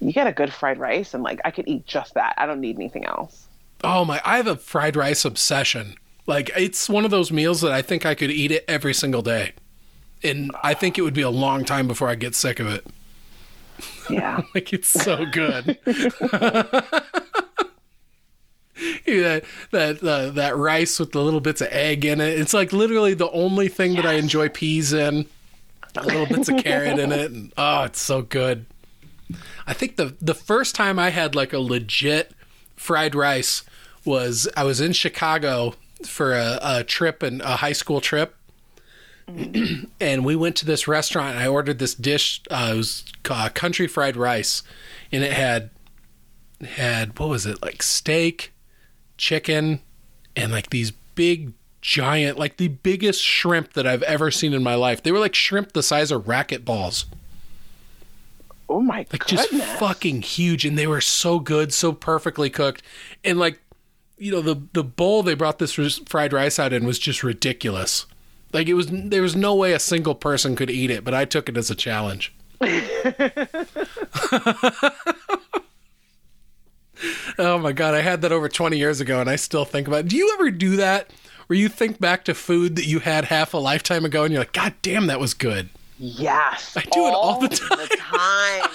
You 0.00 0.12
get 0.12 0.26
a 0.26 0.32
good 0.32 0.52
fried 0.52 0.78
rice, 0.78 1.14
and 1.14 1.22
like 1.22 1.40
I 1.44 1.50
could 1.50 1.68
eat 1.68 1.86
just 1.86 2.14
that. 2.14 2.34
I 2.38 2.46
don't 2.46 2.60
need 2.60 2.76
anything 2.76 3.04
else. 3.06 3.46
Oh 3.84 4.04
my! 4.04 4.20
I 4.24 4.36
have 4.36 4.46
a 4.46 4.56
fried 4.56 4.96
rice 4.96 5.24
obsession. 5.24 5.96
Like 6.26 6.50
it's 6.56 6.88
one 6.88 7.04
of 7.04 7.10
those 7.10 7.32
meals 7.32 7.60
that 7.62 7.72
I 7.72 7.82
think 7.82 8.06
I 8.06 8.14
could 8.14 8.30
eat 8.30 8.52
it 8.52 8.64
every 8.68 8.94
single 8.94 9.22
day, 9.22 9.52
and 10.22 10.50
I 10.62 10.74
think 10.74 10.98
it 10.98 11.02
would 11.02 11.14
be 11.14 11.22
a 11.22 11.30
long 11.30 11.64
time 11.64 11.88
before 11.88 12.08
I 12.08 12.14
get 12.14 12.34
sick 12.34 12.60
of 12.60 12.66
it. 12.68 12.86
Yeah. 14.08 14.42
Like 14.54 14.72
it's 14.72 14.88
so 14.88 15.24
good. 15.26 15.78
That 19.06 19.44
that, 19.70 20.02
uh, 20.02 20.30
that 20.30 20.56
rice 20.56 20.98
with 20.98 21.12
the 21.12 21.22
little 21.22 21.40
bits 21.40 21.60
of 21.60 21.68
egg 21.70 22.04
in 22.04 22.20
it. 22.20 22.38
It's 22.38 22.54
like 22.54 22.72
literally 22.72 23.14
the 23.14 23.30
only 23.30 23.68
thing 23.68 23.94
that 23.96 24.06
I 24.06 24.14
enjoy 24.14 24.48
peas 24.48 24.92
in. 24.92 25.26
Little 26.02 26.26
bits 26.26 26.48
of 26.48 26.62
carrot 26.62 26.98
in 26.98 27.12
it, 27.12 27.30
and 27.30 27.52
oh, 27.58 27.82
it's 27.82 28.00
so 28.00 28.22
good. 28.22 28.64
I 29.66 29.74
think 29.74 29.96
the 29.96 30.16
the 30.20 30.34
first 30.34 30.74
time 30.74 30.98
I 30.98 31.10
had 31.10 31.34
like 31.34 31.52
a 31.52 31.58
legit 31.58 32.32
fried 32.74 33.14
rice 33.14 33.64
was 34.04 34.48
I 34.56 34.64
was 34.64 34.80
in 34.80 34.92
Chicago 34.92 35.74
for 36.06 36.34
a, 36.34 36.58
a 36.62 36.84
trip 36.84 37.22
and 37.22 37.40
a 37.42 37.56
high 37.56 37.72
school 37.72 38.00
trip, 38.00 38.36
and 39.28 40.24
we 40.24 40.36
went 40.36 40.56
to 40.56 40.66
this 40.66 40.86
restaurant. 40.88 41.36
and 41.36 41.38
I 41.44 41.46
ordered 41.46 41.78
this 41.78 41.94
dish. 41.94 42.42
Uh, 42.50 42.70
it 42.72 42.76
was 42.76 43.04
uh, 43.30 43.48
country 43.50 43.86
fried 43.86 44.16
rice, 44.16 44.62
and 45.10 45.22
it 45.24 45.32
had 45.32 45.70
had 46.76 47.18
what 47.18 47.28
was 47.28 47.46
it 47.46 47.60
like 47.62 47.82
steak, 47.82 48.52
chicken, 49.16 49.80
and 50.36 50.52
like 50.52 50.70
these 50.70 50.90
big 51.14 51.52
giant, 51.80 52.38
like 52.38 52.56
the 52.58 52.68
biggest 52.68 53.22
shrimp 53.22 53.72
that 53.72 53.86
I've 53.86 54.02
ever 54.04 54.30
seen 54.30 54.52
in 54.52 54.62
my 54.62 54.74
life. 54.74 55.02
They 55.02 55.12
were 55.12 55.18
like 55.18 55.34
shrimp 55.34 55.72
the 55.72 55.82
size 55.82 56.10
of 56.10 56.28
racket 56.28 56.64
balls, 56.64 57.06
Oh 58.68 58.80
my 58.80 59.02
god. 59.04 59.12
like 59.12 59.26
goodness. 59.26 59.48
just 59.50 59.78
fucking 59.78 60.22
huge, 60.22 60.64
and 60.64 60.78
they 60.78 60.86
were 60.86 61.00
so 61.00 61.38
good, 61.38 61.72
so 61.72 61.92
perfectly 61.92 62.50
cooked, 62.50 62.82
and 63.24 63.38
like 63.38 63.60
you 64.22 64.30
know 64.30 64.40
the 64.40 64.62
the 64.72 64.84
bowl 64.84 65.24
they 65.24 65.34
brought 65.34 65.58
this 65.58 65.74
fried 66.06 66.32
rice 66.32 66.58
out 66.60 66.72
in 66.72 66.86
was 66.86 66.98
just 67.00 67.24
ridiculous. 67.24 68.06
Like 68.52 68.68
it 68.68 68.74
was, 68.74 68.88
there 68.90 69.22
was 69.22 69.34
no 69.34 69.54
way 69.54 69.72
a 69.72 69.78
single 69.78 70.14
person 70.14 70.54
could 70.56 70.70
eat 70.70 70.90
it, 70.90 71.04
but 71.04 71.14
I 71.14 71.24
took 71.24 71.48
it 71.48 71.56
as 71.56 71.70
a 71.70 71.74
challenge. 71.74 72.34
oh 77.38 77.58
my 77.58 77.72
god, 77.72 77.94
I 77.94 78.02
had 78.02 78.20
that 78.22 78.30
over 78.30 78.48
20 78.48 78.76
years 78.76 79.00
ago 79.00 79.20
and 79.20 79.30
I 79.30 79.36
still 79.36 79.64
think 79.64 79.88
about 79.88 80.00
it. 80.00 80.08
Do 80.08 80.16
you 80.16 80.30
ever 80.34 80.50
do 80.50 80.76
that 80.76 81.10
where 81.46 81.58
you 81.58 81.68
think 81.68 81.98
back 81.98 82.24
to 82.26 82.34
food 82.34 82.76
that 82.76 82.86
you 82.86 82.98
had 83.00 83.24
half 83.24 83.54
a 83.54 83.58
lifetime 83.58 84.04
ago 84.04 84.24
and 84.24 84.32
you're 84.32 84.42
like, 84.42 84.52
God 84.52 84.74
damn, 84.82 85.06
that 85.06 85.18
was 85.18 85.32
good? 85.34 85.70
Yes. 85.98 86.76
I 86.76 86.82
do 86.82 87.06
it 87.08 87.14
all 87.14 87.40
the 87.40 87.48
time. 87.48 88.68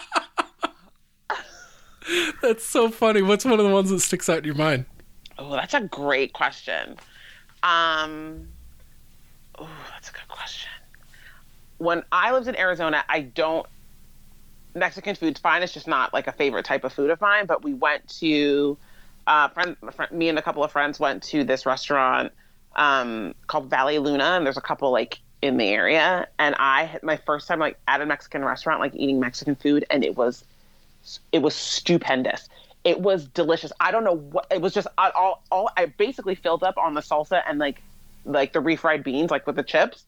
That's 2.42 2.64
so 2.64 2.90
funny. 2.90 3.22
What's 3.22 3.44
one 3.44 3.58
of 3.58 3.66
the 3.66 3.72
ones 3.72 3.90
that 3.90 4.00
sticks 4.00 4.28
out 4.28 4.38
in 4.38 4.44
your 4.44 4.54
mind? 4.54 4.86
oh, 5.38 5.52
that's 5.52 5.74
a 5.74 5.80
great 5.80 6.32
question. 6.32 6.96
Um, 7.62 8.48
oh, 9.58 9.68
that's 9.90 10.10
a 10.10 10.12
good 10.12 10.28
question. 10.28 10.70
When 11.78 12.02
I 12.12 12.32
lived 12.32 12.48
in 12.48 12.56
Arizona, 12.56 13.04
I 13.08 13.20
don't. 13.20 13.66
Mexican 14.74 15.14
food's 15.14 15.38
fine. 15.38 15.62
It's 15.62 15.72
just 15.72 15.86
not 15.86 16.12
like 16.12 16.26
a 16.26 16.32
favorite 16.32 16.64
type 16.64 16.82
of 16.84 16.92
food 16.92 17.10
of 17.10 17.20
mine. 17.20 17.46
But 17.46 17.62
we 17.62 17.74
went 17.74 18.08
to, 18.20 18.76
uh, 19.26 19.48
friend, 19.48 19.76
friend, 19.92 20.12
me 20.12 20.28
and 20.28 20.38
a 20.38 20.42
couple 20.42 20.64
of 20.64 20.72
friends 20.72 20.98
went 20.98 21.22
to 21.24 21.44
this 21.44 21.64
restaurant 21.64 22.32
um, 22.74 23.34
called 23.46 23.70
Valle 23.70 24.00
Luna, 24.00 24.24
and 24.24 24.46
there's 24.46 24.56
a 24.56 24.62
couple 24.62 24.90
like 24.90 25.20
in 25.42 25.56
the 25.58 25.68
area. 25.68 26.26
And 26.38 26.54
I 26.58 26.98
my 27.02 27.16
first 27.16 27.46
time 27.48 27.60
like 27.60 27.78
at 27.86 28.00
a 28.00 28.06
Mexican 28.06 28.44
restaurant, 28.44 28.80
like 28.80 28.94
eating 28.94 29.20
Mexican 29.20 29.54
food, 29.54 29.84
and 29.90 30.04
it 30.04 30.16
was 30.16 30.44
it 31.32 31.40
was 31.40 31.54
stupendous. 31.54 32.48
It 32.84 33.00
was 33.00 33.26
delicious. 33.26 33.72
I 33.80 33.90
don't 33.90 34.04
know 34.04 34.16
what 34.16 34.46
it 34.50 34.60
was. 34.60 34.74
Just 34.74 34.88
I, 34.98 35.10
all 35.10 35.42
all 35.50 35.70
I 35.76 35.86
basically 35.86 36.34
filled 36.34 36.62
up 36.62 36.76
on 36.76 36.94
the 36.94 37.00
salsa 37.00 37.42
and 37.46 37.58
like 37.58 37.82
like 38.24 38.52
the 38.52 38.60
refried 38.60 39.04
beans, 39.04 39.30
like 39.30 39.46
with 39.46 39.56
the 39.56 39.62
chips. 39.62 40.04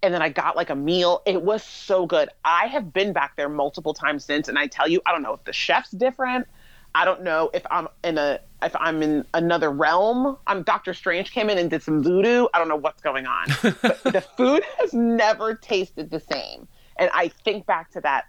And 0.00 0.14
then 0.14 0.22
I 0.22 0.28
got 0.28 0.54
like 0.54 0.70
a 0.70 0.76
meal. 0.76 1.22
It 1.26 1.42
was 1.42 1.64
so 1.64 2.06
good. 2.06 2.28
I 2.44 2.68
have 2.68 2.92
been 2.92 3.12
back 3.12 3.34
there 3.36 3.48
multiple 3.48 3.94
times 3.94 4.24
since, 4.24 4.48
and 4.48 4.56
I 4.56 4.68
tell 4.68 4.88
you, 4.88 5.02
I 5.06 5.12
don't 5.12 5.22
know 5.22 5.34
if 5.34 5.42
the 5.42 5.52
chef's 5.52 5.90
different. 5.90 6.46
I 6.94 7.04
don't 7.04 7.22
know 7.22 7.50
if 7.52 7.66
I'm 7.70 7.88
in 8.04 8.16
a 8.16 8.40
if 8.62 8.74
I'm 8.76 9.02
in 9.02 9.24
another 9.34 9.70
realm. 9.70 10.36
I'm 10.46 10.62
Doctor 10.62 10.94
Strange 10.94 11.32
came 11.32 11.50
in 11.50 11.58
and 11.58 11.70
did 11.70 11.82
some 11.82 12.02
voodoo. 12.02 12.46
I 12.54 12.58
don't 12.58 12.68
know 12.68 12.76
what's 12.76 13.02
going 13.02 13.26
on. 13.26 13.48
but 13.62 14.02
the 14.04 14.24
food 14.36 14.62
has 14.78 14.92
never 14.92 15.54
tasted 15.54 16.10
the 16.10 16.20
same. 16.20 16.66
And 16.96 17.10
I 17.14 17.28
think 17.28 17.66
back 17.66 17.90
to 17.92 18.00
that, 18.00 18.24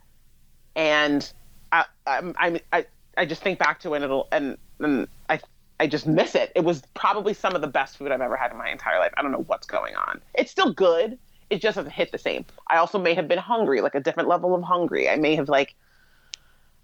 and 0.75 1.31
I 1.71 1.85
I 2.05 2.61
I 2.71 2.85
I 3.17 3.25
just 3.25 3.41
think 3.41 3.59
back 3.59 3.79
to 3.81 3.93
it, 3.93 3.97
and 3.97 4.05
it'll 4.05 4.27
and 4.31 4.57
and 4.79 5.07
I 5.29 5.39
I 5.79 5.87
just 5.87 6.07
miss 6.07 6.35
it. 6.35 6.51
It 6.55 6.63
was 6.63 6.83
probably 6.93 7.33
some 7.33 7.55
of 7.55 7.61
the 7.61 7.67
best 7.67 7.97
food 7.97 8.11
I've 8.11 8.21
ever 8.21 8.35
had 8.35 8.51
in 8.51 8.57
my 8.57 8.69
entire 8.69 8.99
life. 8.99 9.13
I 9.17 9.21
don't 9.21 9.31
know 9.31 9.43
what's 9.47 9.67
going 9.67 9.95
on. 9.95 10.21
It's 10.33 10.51
still 10.51 10.73
good. 10.73 11.17
It 11.49 11.61
just 11.61 11.75
doesn't 11.75 11.91
hit 11.91 12.11
the 12.11 12.17
same. 12.17 12.45
I 12.67 12.77
also 12.77 12.99
may 12.99 13.13
have 13.13 13.27
been 13.27 13.39
hungry, 13.39 13.81
like 13.81 13.95
a 13.95 13.99
different 13.99 14.29
level 14.29 14.53
of 14.53 14.61
hungry. 14.61 15.09
I 15.09 15.15
may 15.15 15.35
have 15.35 15.49
like 15.49 15.75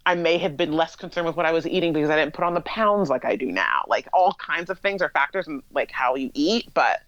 I 0.05 0.15
may 0.15 0.37
have 0.37 0.55
been 0.55 0.71
less 0.71 0.95
concerned 0.95 1.25
with 1.25 1.35
what 1.35 1.45
I 1.45 1.51
was 1.51 1.65
eating 1.65 1.91
because 1.91 2.09
I 2.09 2.15
didn't 2.15 2.33
put 2.33 2.43
on 2.45 2.53
the 2.53 2.61
pounds 2.61 3.09
like 3.09 3.25
I 3.25 3.35
do 3.35 3.47
now. 3.47 3.83
Like 3.87 4.07
all 4.13 4.33
kinds 4.35 4.69
of 4.69 4.79
things 4.79 5.01
are 5.01 5.09
factors 5.09 5.47
in 5.47 5.63
like 5.71 5.91
how 5.91 6.15
you 6.15 6.31
eat, 6.33 6.69
but 6.73 6.99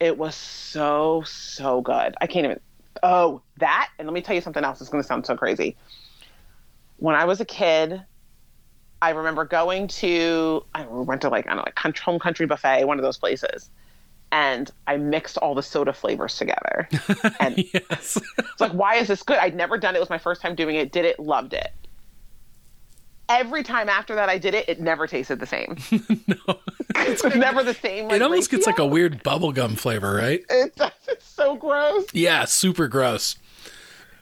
it 0.00 0.18
was 0.18 0.34
so 0.34 1.22
so 1.26 1.80
good. 1.80 2.14
I 2.20 2.26
can't 2.26 2.44
even. 2.44 2.60
Oh, 3.02 3.42
that 3.58 3.90
and 3.98 4.06
let 4.06 4.14
me 4.14 4.20
tell 4.20 4.34
you 4.34 4.40
something 4.40 4.64
else. 4.64 4.80
It's 4.80 4.90
going 4.90 5.02
to 5.02 5.06
sound 5.06 5.26
so 5.26 5.36
crazy. 5.36 5.76
When 7.04 7.14
I 7.14 7.26
was 7.26 7.38
a 7.38 7.44
kid, 7.44 8.02
I 9.02 9.10
remember 9.10 9.44
going 9.44 9.88
to 9.88 10.64
I 10.74 10.86
went 10.86 11.20
to 11.20 11.28
like 11.28 11.44
I 11.44 11.50
don't 11.50 11.58
know 11.58 11.64
like 11.66 11.98
home 11.98 12.18
country 12.18 12.46
buffet, 12.46 12.86
one 12.86 12.98
of 12.98 13.02
those 13.02 13.18
places, 13.18 13.68
and 14.32 14.70
I 14.86 14.96
mixed 14.96 15.36
all 15.36 15.54
the 15.54 15.62
soda 15.62 15.92
flavors 15.92 16.38
together. 16.38 16.88
And 17.40 17.58
yes. 17.58 18.18
it's 18.38 18.60
like, 18.60 18.72
why 18.72 18.94
is 18.94 19.08
this 19.08 19.22
good? 19.22 19.36
I'd 19.36 19.54
never 19.54 19.76
done 19.76 19.94
it. 19.94 19.98
It 19.98 20.00
was 20.00 20.08
my 20.08 20.16
first 20.16 20.40
time 20.40 20.54
doing 20.54 20.76
it. 20.76 20.92
Did 20.92 21.04
it? 21.04 21.20
Loved 21.20 21.52
it 21.52 21.72
every 23.28 23.62
time 23.62 23.88
after 23.88 24.14
that 24.14 24.28
I 24.28 24.38
did 24.38 24.54
it, 24.54 24.68
it 24.68 24.80
never 24.80 25.06
tasted 25.06 25.40
the 25.40 25.46
same. 25.46 25.76
no, 26.26 26.58
it's 26.96 27.24
never 27.24 27.62
the 27.62 27.72
same. 27.72 28.06
Like, 28.06 28.16
it 28.16 28.22
almost 28.22 28.52
ratio. 28.52 28.58
gets 28.58 28.66
like 28.66 28.78
a 28.78 28.86
weird 28.86 29.24
bubblegum 29.24 29.78
flavor, 29.78 30.14
right? 30.14 30.44
It 30.50 30.76
does. 30.76 30.92
It's 31.08 31.26
so 31.26 31.56
gross. 31.56 32.04
Yeah, 32.12 32.44
super 32.44 32.86
gross. 32.86 33.36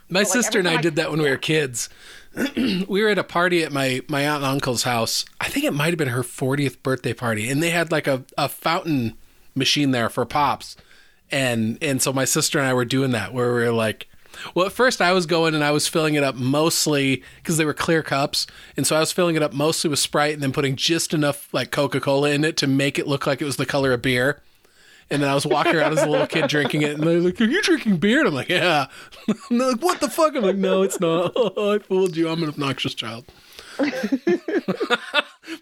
My 0.09 0.23
sister 0.25 0.59
and 0.59 0.69
I, 0.69 0.75
I 0.75 0.81
did 0.81 0.97
that 0.97 1.11
when 1.11 1.23
we 1.23 1.31
were 1.31 1.37
kids. 1.37 1.89
we 2.57 3.03
were 3.03 3.09
at 3.09 3.19
a 3.19 3.25
party 3.25 3.63
at 3.63 3.73
my 3.73 4.01
my 4.09 4.27
aunt 4.27 4.43
and 4.43 4.53
uncle's 4.53 4.85
house. 4.85 5.25
I 5.41 5.49
think 5.49 5.65
it 5.65 5.75
might 5.75 5.89
have 5.89 5.99
been 5.99 6.09
her 6.09 6.23
40th 6.23 6.83
birthday 6.83 7.13
party, 7.13 7.49
and 7.49 7.63
they 7.63 7.71
had 7.71 7.93
like 7.93 8.07
a, 8.07 8.25
a 8.39 8.49
fountain 8.49 9.15
machine 9.55 9.91
there 9.91 10.09
for 10.09 10.25
pops. 10.25 10.77
And 11.31 11.79
and 11.83 12.01
so 12.01 12.13
my 12.13 12.25
sister 12.25 12.59
and 12.59 12.69
I 12.69 12.75
were 12.75 12.85
doing 12.85 13.11
that 13.13 13.33
where 13.33 13.55
we 13.55 13.63
were 13.63 13.73
like 13.73 14.09
well, 14.55 14.67
at 14.67 14.73
first 14.73 15.01
I 15.01 15.13
was 15.13 15.27
going 15.27 15.55
and 15.55 15.65
I 15.65 15.71
was 15.71 15.89
filling 15.89 16.15
it 16.15 16.25
up 16.25 16.35
mostly 16.35 17.23
because 17.37 17.57
they 17.57 17.65
were 17.65 17.75
clear 17.75 18.03
cups, 18.03 18.47
and 18.77 18.87
so 18.87 18.97
I 18.97 19.01
was 19.01 19.13
filling 19.13 19.37
it 19.37 19.43
up 19.43 19.53
mostly 19.53 19.91
with 19.91 19.99
Sprite 19.99 20.35
and 20.35 20.43
then 20.43 20.53
putting 20.53 20.77
just 20.77 21.15
enough 21.15 21.53
like 21.53 21.71
Coca 21.71 22.01
Cola 22.01 22.31
in 22.31 22.45
it 22.45 22.57
to 22.59 22.67
make 22.67 22.99
it 22.99 23.07
look 23.07 23.27
like 23.27 23.41
it 23.41 23.47
was 23.47 23.57
the 23.57 23.67
color 23.67 23.93
of 23.93 24.03
beer. 24.03 24.41
And 25.11 25.23
then 25.23 25.29
I 25.29 25.35
was 25.35 25.47
walking 25.47 25.77
around 25.77 25.93
as 25.93 26.03
a 26.03 26.09
little 26.09 26.27
kid 26.27 26.49
drinking 26.49 26.83
it, 26.83 26.95
and 26.95 27.03
they're 27.03 27.21
like, 27.21 27.41
"Are 27.41 27.45
you 27.45 27.61
drinking 27.63 27.99
beer?" 27.99 28.21
And 28.21 28.29
I'm 28.29 28.35
like, 28.35 28.49
"Yeah." 28.49 28.87
And 29.51 29.61
they're 29.61 29.73
like, 29.73 29.83
"What 29.83 30.01
the 30.01 30.09
fuck?" 30.09 30.35
I'm 30.35 30.43
like, 30.43 30.57
"No, 30.57 30.83
it's 30.83 31.01
not. 31.01 31.33
Oh, 31.37 31.75
I 31.75 31.79
fooled 31.79 32.17
you. 32.17 32.29
I'm 32.29 32.43
an 32.43 32.49
obnoxious 32.49 32.95
child." 32.95 33.25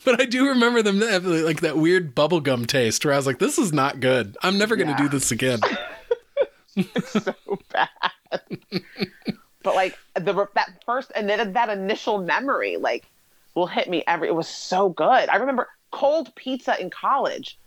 but 0.04 0.20
I 0.20 0.24
do 0.24 0.48
remember 0.48 0.82
them 0.82 1.00
having 1.00 1.44
like 1.44 1.60
that 1.60 1.76
weird 1.76 2.14
bubblegum 2.14 2.66
taste 2.66 3.04
where 3.04 3.14
I 3.14 3.16
was 3.16 3.26
like, 3.26 3.38
"This 3.38 3.58
is 3.58 3.72
not 3.72 4.00
good. 4.00 4.36
I'm 4.42 4.58
never 4.58 4.76
going 4.76 4.88
to 4.88 4.92
yeah. 4.92 5.02
do 5.02 5.08
this 5.08 5.30
again." 5.30 5.60
it's 6.76 7.10
so 7.10 7.34
bad. 7.72 7.88
but 9.62 9.74
like 9.74 9.98
the 10.14 10.46
that 10.54 10.82
first 10.84 11.12
and 11.14 11.28
then 11.28 11.52
that 11.52 11.68
initial 11.68 12.18
memory 12.18 12.76
like 12.76 13.06
will 13.54 13.66
hit 13.66 13.88
me 13.88 14.02
every. 14.06 14.28
It 14.28 14.34
was 14.34 14.48
so 14.48 14.90
good. 14.90 15.28
I 15.28 15.36
remember 15.36 15.68
cold 15.90 16.34
pizza 16.34 16.80
in 16.80 16.90
college. 16.90 17.58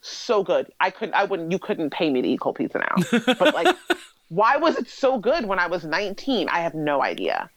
So 0.00 0.42
good. 0.42 0.70
I 0.80 0.90
couldn't. 0.90 1.14
I 1.14 1.24
wouldn't. 1.24 1.50
You 1.50 1.58
couldn't 1.58 1.90
pay 1.90 2.10
me 2.10 2.22
to 2.22 2.28
eat 2.28 2.40
cold 2.40 2.56
pizza 2.56 2.78
now. 2.78 3.20
But 3.38 3.54
like, 3.54 3.76
why 4.28 4.56
was 4.56 4.76
it 4.76 4.88
so 4.88 5.18
good 5.18 5.46
when 5.46 5.58
I 5.58 5.66
was 5.66 5.84
19? 5.84 6.48
I 6.48 6.60
have 6.60 6.74
no 6.74 7.02
idea. 7.02 7.50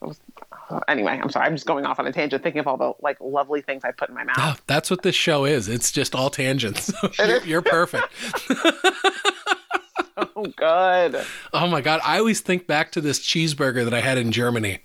Was, 0.00 0.20
anyway, 0.88 1.20
I'm 1.22 1.30
sorry. 1.30 1.46
I'm 1.46 1.54
just 1.54 1.66
going 1.66 1.86
off 1.86 1.98
on 1.98 2.06
a 2.06 2.12
tangent, 2.12 2.42
thinking 2.42 2.60
of 2.60 2.66
all 2.66 2.76
the 2.76 2.92
like 3.00 3.18
lovely 3.20 3.62
things 3.62 3.84
I 3.84 3.92
put 3.92 4.08
in 4.08 4.14
my 4.14 4.24
mouth. 4.24 4.36
Oh, 4.38 4.56
that's 4.66 4.90
what 4.90 5.02
this 5.02 5.14
show 5.14 5.44
is. 5.44 5.68
It's 5.68 5.92
just 5.92 6.14
all 6.14 6.30
tangents. 6.30 6.92
you're, 7.18 7.44
you're 7.44 7.62
perfect. 7.62 8.08
Oh, 10.14 10.44
so 10.44 10.52
good. 10.56 11.24
Oh 11.54 11.66
my 11.68 11.80
god! 11.80 12.00
I 12.04 12.18
always 12.18 12.40
think 12.40 12.66
back 12.66 12.92
to 12.92 13.00
this 13.00 13.18
cheeseburger 13.18 13.82
that 13.84 13.94
I 13.94 14.00
had 14.00 14.18
in 14.18 14.30
Germany, 14.30 14.80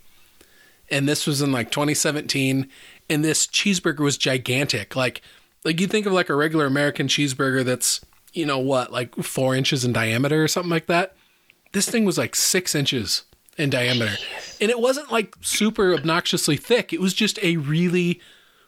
and 0.89 1.07
this 1.07 1.27
was 1.27 1.41
in 1.41 1.52
like 1.52 1.69
2017, 1.69 2.69
and 3.10 3.26
this 3.26 3.45
cheeseburger 3.45 3.99
was 3.99 4.18
gigantic. 4.18 4.95
Like, 4.95 5.22
like 5.68 5.81
you 5.81 5.88
think 5.88 6.06
of 6.06 6.14
like 6.14 6.30
a 6.30 6.35
regular 6.35 6.65
American 6.65 7.10
cheeseburger 7.10 7.64
that's 7.64 7.99
you 8.31 8.45
know 8.45 8.57
what, 8.57 8.91
like 8.91 9.14
four 9.18 9.53
inches 9.53 9.84
in 9.84 9.91
diameter 9.91 10.41
or 10.41 10.48
something 10.48 10.69
like 10.72 10.85
that. 10.88 11.15
This 11.73 11.89
thing 11.89 12.06
was 12.06 12.18
like 12.18 12.35
six 12.35 12.73
inches 12.73 13.23
in 13.57 13.69
diameter, 13.69 14.11
Jeez. 14.11 14.61
and 14.61 14.72
it 14.72 14.80
wasn't 14.80 15.11
like 15.11 15.35
super 15.41 15.94
obnoxiously 15.94 16.56
thick. 16.56 16.94
It 16.94 17.02
was 17.02 17.14
just 17.14 17.38
a 17.44 17.57
really 17.57 18.22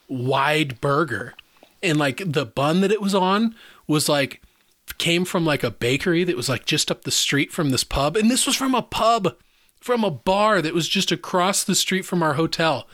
wide 0.09 0.81
burger, 0.81 1.35
and 1.81 1.97
like 1.97 2.21
the 2.25 2.45
bun 2.45 2.81
that 2.81 2.91
it 2.91 3.01
was 3.01 3.15
on 3.15 3.55
was 3.87 4.09
like 4.09 4.41
came 4.97 5.23
from 5.23 5.45
like 5.45 5.63
a 5.63 5.71
bakery 5.71 6.25
that 6.25 6.35
was 6.35 6.49
like 6.49 6.65
just 6.65 6.91
up 6.91 7.03
the 7.03 7.11
street 7.11 7.53
from 7.53 7.69
this 7.69 7.85
pub. 7.85 8.17
And 8.17 8.29
this 8.29 8.45
was 8.45 8.57
from 8.57 8.75
a 8.75 8.81
pub, 8.81 9.35
from 9.79 10.03
a 10.03 10.11
bar 10.11 10.61
that 10.61 10.73
was 10.73 10.89
just 10.89 11.13
across 11.13 11.63
the 11.63 11.75
street 11.75 12.05
from 12.05 12.21
our 12.21 12.33
hotel. 12.33 12.87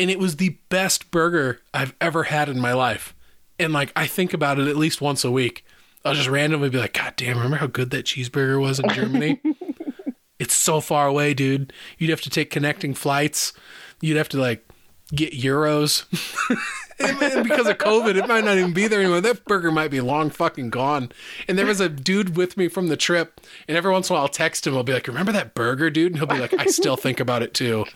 And 0.00 0.10
it 0.10 0.18
was 0.18 0.36
the 0.36 0.58
best 0.68 1.12
burger 1.12 1.60
I've 1.72 1.94
ever 2.00 2.24
had 2.24 2.48
in 2.48 2.58
my 2.58 2.72
life. 2.72 3.14
And 3.62 3.72
like, 3.72 3.92
I 3.96 4.06
think 4.06 4.34
about 4.34 4.58
it 4.58 4.68
at 4.68 4.76
least 4.76 5.00
once 5.00 5.24
a 5.24 5.30
week. 5.30 5.64
I'll 6.04 6.14
just 6.14 6.28
randomly 6.28 6.68
be 6.68 6.78
like, 6.78 6.94
God 6.94 7.14
damn, 7.16 7.36
remember 7.36 7.56
how 7.56 7.68
good 7.68 7.90
that 7.90 8.06
cheeseburger 8.06 8.60
was 8.60 8.80
in 8.80 8.88
Germany? 8.88 9.40
it's 10.38 10.54
so 10.54 10.80
far 10.80 11.06
away, 11.06 11.32
dude. 11.32 11.72
You'd 11.98 12.10
have 12.10 12.20
to 12.22 12.30
take 12.30 12.50
connecting 12.50 12.92
flights. 12.92 13.52
You'd 14.00 14.16
have 14.16 14.28
to 14.30 14.40
like 14.40 14.66
get 15.14 15.32
euros. 15.32 16.04
And 17.02 17.48
because 17.48 17.66
of 17.66 17.78
COVID, 17.78 18.16
it 18.16 18.28
might 18.28 18.44
not 18.44 18.58
even 18.58 18.72
be 18.72 18.86
there 18.86 19.00
anymore. 19.00 19.20
That 19.20 19.44
burger 19.44 19.70
might 19.70 19.90
be 19.90 20.00
long 20.00 20.30
fucking 20.30 20.70
gone. 20.70 21.10
And 21.48 21.58
there 21.58 21.66
was 21.66 21.80
a 21.80 21.88
dude 21.88 22.36
with 22.36 22.56
me 22.56 22.68
from 22.68 22.88
the 22.88 22.96
trip, 22.96 23.40
and 23.66 23.76
every 23.76 23.90
once 23.90 24.08
in 24.08 24.14
a 24.14 24.16
while 24.16 24.22
I'll 24.22 24.28
text 24.28 24.66
him. 24.66 24.76
I'll 24.76 24.82
be 24.82 24.92
like, 24.92 25.08
"Remember 25.08 25.32
that 25.32 25.54
burger, 25.54 25.90
dude?" 25.90 26.12
And 26.12 26.18
he'll 26.18 26.26
be 26.26 26.38
like, 26.38 26.54
"I 26.58 26.66
still 26.66 26.96
think 26.96 27.20
about 27.20 27.42
it 27.42 27.54
too." 27.54 27.86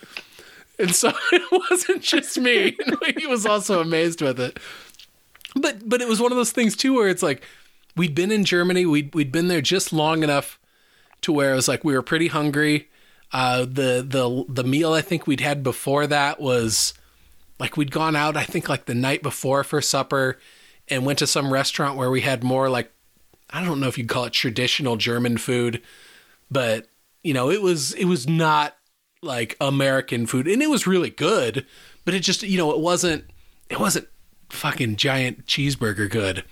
And 0.78 0.94
so 0.94 1.12
it 1.32 1.42
wasn't 1.70 2.02
just 2.02 2.38
me; 2.38 2.76
he 3.16 3.26
was 3.26 3.46
also 3.46 3.80
amazed 3.80 4.22
with 4.22 4.40
it. 4.40 4.58
But 5.56 5.88
but 5.88 6.00
it 6.00 6.08
was 6.08 6.20
one 6.20 6.32
of 6.32 6.36
those 6.36 6.52
things 6.52 6.76
too, 6.76 6.94
where 6.94 7.08
it's 7.08 7.22
like 7.22 7.42
we'd 7.96 8.14
been 8.14 8.30
in 8.30 8.44
Germany, 8.44 8.86
we'd 8.86 9.14
we'd 9.14 9.32
been 9.32 9.48
there 9.48 9.60
just 9.62 9.92
long 9.92 10.22
enough 10.22 10.60
to 11.22 11.32
where 11.32 11.52
it 11.52 11.56
was 11.56 11.68
like 11.68 11.82
we 11.82 11.94
were 11.94 12.02
pretty 12.02 12.28
hungry. 12.28 12.88
Uh, 13.32 13.60
the 13.60 14.04
the 14.06 14.44
the 14.48 14.64
meal 14.64 14.92
I 14.92 15.00
think 15.00 15.26
we'd 15.26 15.40
had 15.40 15.62
before 15.62 16.06
that 16.06 16.40
was 16.40 16.94
like 17.58 17.76
we'd 17.76 17.90
gone 17.90 18.14
out, 18.14 18.36
I 18.36 18.44
think 18.44 18.68
like 18.68 18.84
the 18.84 18.94
night 18.94 19.22
before 19.22 19.64
for 19.64 19.80
supper 19.80 20.38
and 20.88 21.04
went 21.04 21.18
to 21.20 21.26
some 21.26 21.52
restaurant 21.52 21.96
where 21.96 22.10
we 22.10 22.20
had 22.20 22.44
more 22.44 22.68
like 22.68 22.92
I 23.50 23.64
don't 23.64 23.80
know 23.80 23.88
if 23.88 23.96
you'd 23.96 24.08
call 24.08 24.24
it 24.24 24.32
traditional 24.32 24.96
German 24.96 25.38
food, 25.38 25.80
but 26.50 26.86
you 27.22 27.32
know, 27.32 27.50
it 27.50 27.62
was 27.62 27.92
it 27.94 28.04
was 28.04 28.28
not 28.28 28.76
like 29.22 29.56
American 29.60 30.26
food 30.26 30.46
and 30.46 30.62
it 30.62 30.70
was 30.70 30.86
really 30.86 31.10
good, 31.10 31.66
but 32.04 32.14
it 32.14 32.20
just, 32.20 32.42
you 32.42 32.58
know, 32.58 32.70
it 32.72 32.80
wasn't 32.80 33.24
it 33.70 33.80
wasn't 33.80 34.08
fucking 34.50 34.96
giant 34.96 35.46
cheeseburger 35.46 36.10
good. 36.10 36.44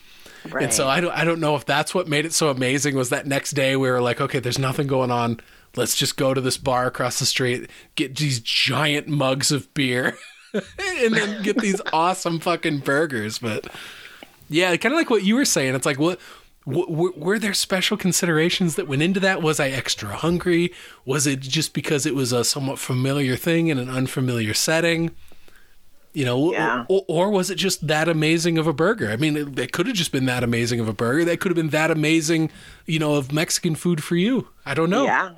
Right. 0.51 0.65
And 0.65 0.73
so 0.73 0.89
I 0.89 1.01
don't 1.01 1.13
I 1.13 1.25
don't 1.25 1.41
know 1.41 1.57
if 1.57 1.65
that's 1.65 1.95
what 1.95 2.07
made 2.07 2.27
it 2.27 2.35
so 2.35 2.51
amazing 2.51 2.97
was 2.97 3.09
that 3.09 3.27
next 3.27 3.53
day 3.53 3.77
we 3.77 3.91
were 3.91 4.01
like, 4.01 4.21
okay, 4.21 4.41
there's 4.41 4.59
nothing 4.59 4.87
going 4.87 5.11
on. 5.11 5.41
Let's 5.77 5.97
just 5.97 6.17
go 6.17 6.35
to 6.35 6.41
this 6.41 6.59
bar 6.59 6.87
across 6.87 7.19
the 7.19 7.27
street, 7.27 7.71
get 7.95 8.17
these 8.17 8.41
giant 8.41 9.09
mugs 9.09 9.51
of 9.51 9.73
beer. 9.75 10.17
and 10.55 11.15
then 11.15 11.43
get 11.43 11.59
these 11.59 11.81
awesome 11.93 12.39
fucking 12.41 12.79
burgers. 12.79 13.39
But 13.39 13.67
yeah, 14.49 14.77
kind 14.77 14.95
of 14.95 14.99
like 14.99 15.11
what 15.11 15.25
you 15.25 15.35
were 15.35 15.45
saying. 15.45 15.75
It's 15.75 15.87
like 15.87 15.99
what. 15.99 16.21
Were 16.67 17.39
there 17.39 17.53
special 17.53 17.99
considerations 17.99 18.77
that 18.77 18.89
went 18.89 19.03
into 19.03 19.21
that? 19.21 19.43
Was 19.43 19.61
I 19.61 19.69
extra 19.69 20.17
hungry? 20.17 20.73
Was 21.05 21.27
it 21.27 21.41
just 21.41 21.75
because 21.75 22.07
it 22.07 22.15
was 22.15 22.33
a 22.33 22.43
somewhat 22.43 22.79
familiar 22.79 23.37
thing 23.37 23.67
in 23.67 23.79
an 23.79 23.91
unfamiliar 23.91 24.55
setting? 24.55 25.11
You 26.15 26.25
know, 26.25 26.53
yeah. 26.53 26.85
or, 26.89 27.05
or, 27.09 27.31
was 27.31 27.51
it 27.51 27.57
just 27.57 27.89
that 27.89 28.09
amazing 28.09 28.57
of 28.57 28.69
a 28.69 28.73
burger? 28.73 29.11
I 29.11 29.17
mean, 29.17 29.37
it, 29.37 29.59
it 29.59 29.73
could 29.73 29.89
have 29.89 29.97
just 29.97 30.13
been 30.13 30.27
that 30.27 30.45
amazing 30.45 30.79
of 30.79 30.89
a 30.89 30.93
burger. 30.93 31.25
That 31.25 31.41
could 31.41 31.51
have 31.51 31.57
been 31.57 31.71
that 31.71 31.91
amazing, 31.91 32.53
you 32.87 33.01
know, 33.01 33.17
of 33.17 33.33
Mexican 33.33 33.75
food 33.75 34.03
for 34.03 34.15
you. 34.15 34.47
I 34.65 34.75
don't 34.75 34.91
know. 34.91 35.07
Yeah. 35.07 35.33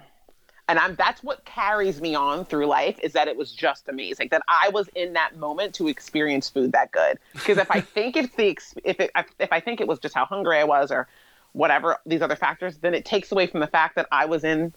and 0.69 0.78
I'm 0.78 0.94
that's 0.94 1.23
what 1.23 1.47
carries 1.47 2.03
me 2.03 2.15
on 2.15 2.44
through 2.44 2.66
life 2.66 2.98
is 3.03 3.15
that 3.15 3.27
it 3.27 3.39
was 3.39 3.53
just 3.53 3.89
amazing 3.89 4.28
that 4.32 4.43
I 4.48 4.69
was 4.69 4.89
in 4.94 5.15
that 5.15 5.36
moment 5.36 5.74
to 5.77 5.89
experience 5.89 6.51
food 6.51 6.73
that 6.73 6.93
good. 6.93 7.19
Because 7.32 7.57
if 7.57 7.70
I 7.70 7.81
think 7.97 8.15
it's 8.15 8.35
the 8.35 8.59
if 8.85 9.01
it 9.01 9.11
if 9.39 9.53
I 9.53 9.61
think 9.61 9.81
it 9.81 9.89
was 9.89 9.98
just 9.98 10.15
how 10.15 10.27
hungry 10.27 10.59
I 10.59 10.65
was 10.65 10.90
or 10.90 11.09
whatever 11.53 11.97
these 12.05 12.20
other 12.20 12.36
factors, 12.36 12.77
then 12.78 12.93
it 12.93 13.07
takes 13.07 13.32
away 13.32 13.47
from 13.47 13.61
the 13.61 13.66
fact 13.66 13.97
that 13.97 14.09
I 14.12 14.27
was 14.27 14.44
in 14.44 14.74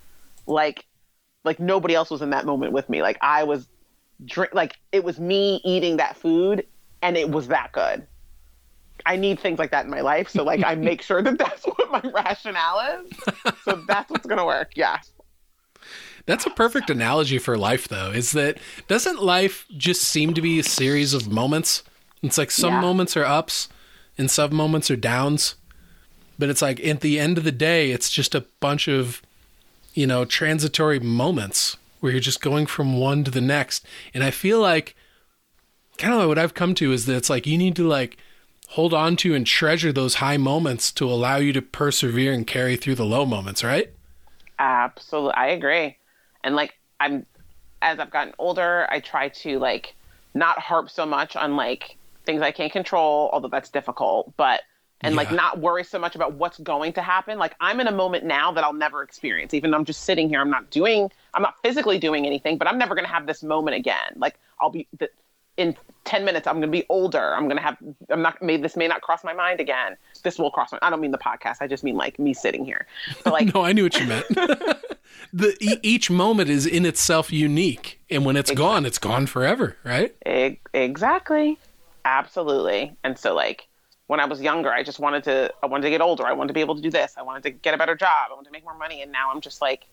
like 0.48 0.86
like 1.44 1.60
nobody 1.60 1.94
else 1.94 2.10
was 2.10 2.22
in 2.22 2.30
that 2.30 2.46
moment 2.46 2.72
with 2.72 2.90
me. 2.90 3.02
Like 3.02 3.18
I 3.22 3.44
was 3.44 3.68
drink 4.26 4.54
like 4.54 4.78
it 4.92 5.04
was 5.04 5.20
me 5.20 5.62
eating 5.64 5.98
that 5.98 6.18
food 6.18 6.66
and 7.02 7.18
it 7.18 7.30
was 7.30 7.48
that 7.48 7.72
good. 7.72 8.06
I 9.06 9.16
need 9.16 9.40
things 9.40 9.60
like 9.60 9.72
that 9.72 9.86
in 9.86 9.92
my 9.92 10.02
life, 10.02 10.30
so 10.30 10.44
like 10.44 10.64
I 10.64 10.76
make 10.76 11.02
sure 11.02 11.22
that 11.22 11.38
that's 11.38 11.64
what 11.66 11.92
my 11.92 12.12
rationale 12.14 13.02
is. 13.02 13.54
So 13.64 13.84
that's 13.88 14.10
what's 14.10 14.26
gonna 14.26 14.46
work. 14.46 14.72
Yeah. 14.76 15.00
That's 16.26 16.46
a 16.46 16.52
perfect 16.52 16.92
analogy 16.92 17.40
for 17.40 17.58
life, 17.58 17.88
though. 17.88 18.12
Is 18.12 18.34
that 18.34 18.60
doesn't 18.88 19.24
life 19.24 19.66
just 19.76 20.04
seem 20.04 20.34
to 20.36 20.42
be 20.42 20.60
a 20.60 20.64
series 20.64 21.14
of 21.14 21.32
moments? 21.32 21.82
It's 22.22 22.38
like 22.38 22.52
some 22.52 22.74
yeah. 22.74 22.82
moments 22.82 23.18
are 23.18 23.26
ups 23.26 23.68
and 24.18 24.30
some 24.30 24.54
moments 24.54 24.92
are 24.92 24.96
downs, 24.96 25.56
but 26.38 26.50
it's 26.50 26.62
like 26.62 26.86
at 26.86 27.02
the 27.02 27.20
end 27.20 27.40
of 27.40 27.46
the 27.46 27.52
day, 27.52 27.92
it's 27.92 28.12
just 28.12 28.36
a 28.36 28.46
bunch 28.60 28.88
of, 28.88 29.24
you 29.94 30.06
know, 30.06 30.24
transitory 30.24 31.00
moments 31.00 31.78
where 32.00 32.12
you're 32.12 32.22
just 32.22 32.42
going 32.42 32.66
from 32.66 33.00
one 33.00 33.24
to 33.24 33.32
the 33.32 33.42
next. 33.42 33.86
And 34.14 34.24
I 34.24 34.32
feel 34.32 34.60
like 34.60 34.96
kind 35.98 36.14
of 36.14 36.28
what 36.28 36.40
I've 36.40 36.54
come 36.54 36.76
to 36.76 36.92
is 36.94 37.06
that 37.06 37.16
it's 37.16 37.30
like 37.30 37.46
you 37.46 37.58
need 37.58 37.76
to 37.76 37.88
like 37.88 38.18
hold 38.70 38.94
on 38.94 39.16
to 39.18 39.34
and 39.34 39.46
treasure 39.46 39.92
those 39.92 40.16
high 40.16 40.38
moments 40.38 40.92
to 40.94 41.06
allow 41.06 41.38
you 41.38 41.52
to 41.54 41.62
persevere 41.62 42.32
and 42.34 42.46
carry 42.46 42.76
through 42.76 42.96
the 42.96 43.06
low 43.06 43.26
moments, 43.26 43.64
right? 43.64 43.92
Absolutely. 44.60 45.34
I 45.34 45.48
agree 45.48 45.98
and 46.44 46.56
like 46.56 46.78
i'm 47.00 47.26
as 47.82 48.00
i've 48.00 48.12
gotten 48.12 48.34
older 48.38 48.88
i 48.90 49.00
try 49.00 49.30
to 49.30 49.60
like 49.60 49.96
not 50.34 50.60
harp 50.60 50.90
so 50.90 51.06
much 51.06 51.36
on 51.36 51.56
like 51.56 51.96
things 52.26 52.42
i 52.42 52.52
can't 52.52 52.72
control 52.72 53.30
although 53.34 53.48
that's 53.48 53.70
difficult 53.70 54.34
but 54.38 54.62
and 55.02 55.14
yeah. 55.14 55.18
like 55.18 55.32
not 55.32 55.60
worry 55.60 55.84
so 55.84 56.00
much 56.00 56.16
about 56.16 56.34
what's 56.34 56.58
going 56.60 56.94
to 56.94 57.02
happen 57.02 57.38
like 57.38 57.56
i'm 57.60 57.80
in 57.80 57.88
a 57.88 57.92
moment 57.92 58.24
now 58.24 58.52
that 58.52 58.64
i'll 58.64 58.74
never 58.74 59.04
experience 59.04 59.54
even 59.54 59.72
though 59.72 59.78
i'm 59.78 59.86
just 59.86 60.04
sitting 60.04 60.30
here 60.30 60.40
i'm 60.40 60.50
not 60.50 60.70
doing 60.70 61.10
i'm 61.34 61.42
not 61.42 61.56
physically 61.62 61.98
doing 61.98 62.26
anything 62.26 62.58
but 62.58 62.68
i'm 62.68 62.78
never 62.78 62.96
going 62.96 63.06
to 63.06 63.12
have 63.12 63.28
this 63.28 63.44
moment 63.44 63.76
again 63.76 64.14
like 64.16 64.38
i'll 64.60 64.70
be 64.70 64.88
in 65.58 65.76
10 66.06 66.26
minutes 66.26 66.48
i'm 66.48 66.56
going 66.56 66.62
to 66.62 66.68
be 66.68 66.86
older 66.90 67.36
i'm 67.36 67.46
going 67.46 67.58
to 67.58 67.64
have 67.64 67.78
i'm 68.10 68.22
not 68.22 68.42
made 68.42 68.64
this 68.64 68.76
may 68.76 68.88
not 68.88 69.02
cross 69.02 69.24
my 69.24 69.34
mind 69.34 69.60
again 69.60 69.96
this 70.24 70.40
will 70.40 70.52
cross 70.52 70.72
my 70.72 70.80
i 70.82 70.90
don't 70.90 71.02
mean 71.02 71.12
the 71.12 71.18
podcast 71.18 71.58
i 71.62 71.68
just 71.68 71.84
mean 71.84 71.96
like 71.96 72.18
me 72.20 72.34
sitting 72.34 72.64
here 72.64 72.88
but 73.24 73.34
like 73.34 73.54
no 73.54 73.62
i 73.62 73.74
knew 73.74 73.84
what 73.84 74.00
you 74.00 74.06
meant 74.06 74.26
the 75.34 75.56
e- 75.60 75.80
each 75.84 76.10
moment 76.10 76.50
is 76.50 76.66
in 76.66 76.86
itself 76.86 77.32
unique, 77.32 78.00
and 78.10 78.26
when 78.26 78.36
it's 78.36 78.52
exactly. 78.52 78.74
gone, 78.74 78.86
it's 78.86 78.98
gone 78.98 79.26
forever, 79.26 79.78
right? 79.84 80.16
E- 80.28 80.60
exactly, 80.74 81.58
absolutely. 82.06 82.96
And 83.04 83.18
so, 83.18 83.34
like 83.34 83.68
when 84.10 84.20
I 84.20 84.26
was 84.26 84.42
younger, 84.42 84.74
I 84.74 84.82
just 84.82 84.98
wanted 84.98 85.24
to, 85.26 85.54
I 85.62 85.68
wanted 85.68 85.84
to 85.84 85.92
get 85.92 86.02
older. 86.02 86.26
I 86.26 86.34
wanted 86.34 86.48
to 86.48 86.54
be 86.56 86.62
able 86.62 86.76
to 86.76 86.82
do 86.82 86.90
this. 86.90 87.14
I 87.16 87.22
wanted 87.22 87.44
to 87.44 87.52
get 87.52 87.76
a 87.76 87.78
better 87.78 87.94
job. 87.94 88.30
I 88.32 88.34
wanted 88.34 88.48
to 88.48 88.52
make 88.52 88.64
more 88.64 88.76
money. 88.76 89.04
And 89.04 89.12
now 89.12 89.30
I'm 89.32 89.40
just 89.40 89.62
like, 89.62 89.86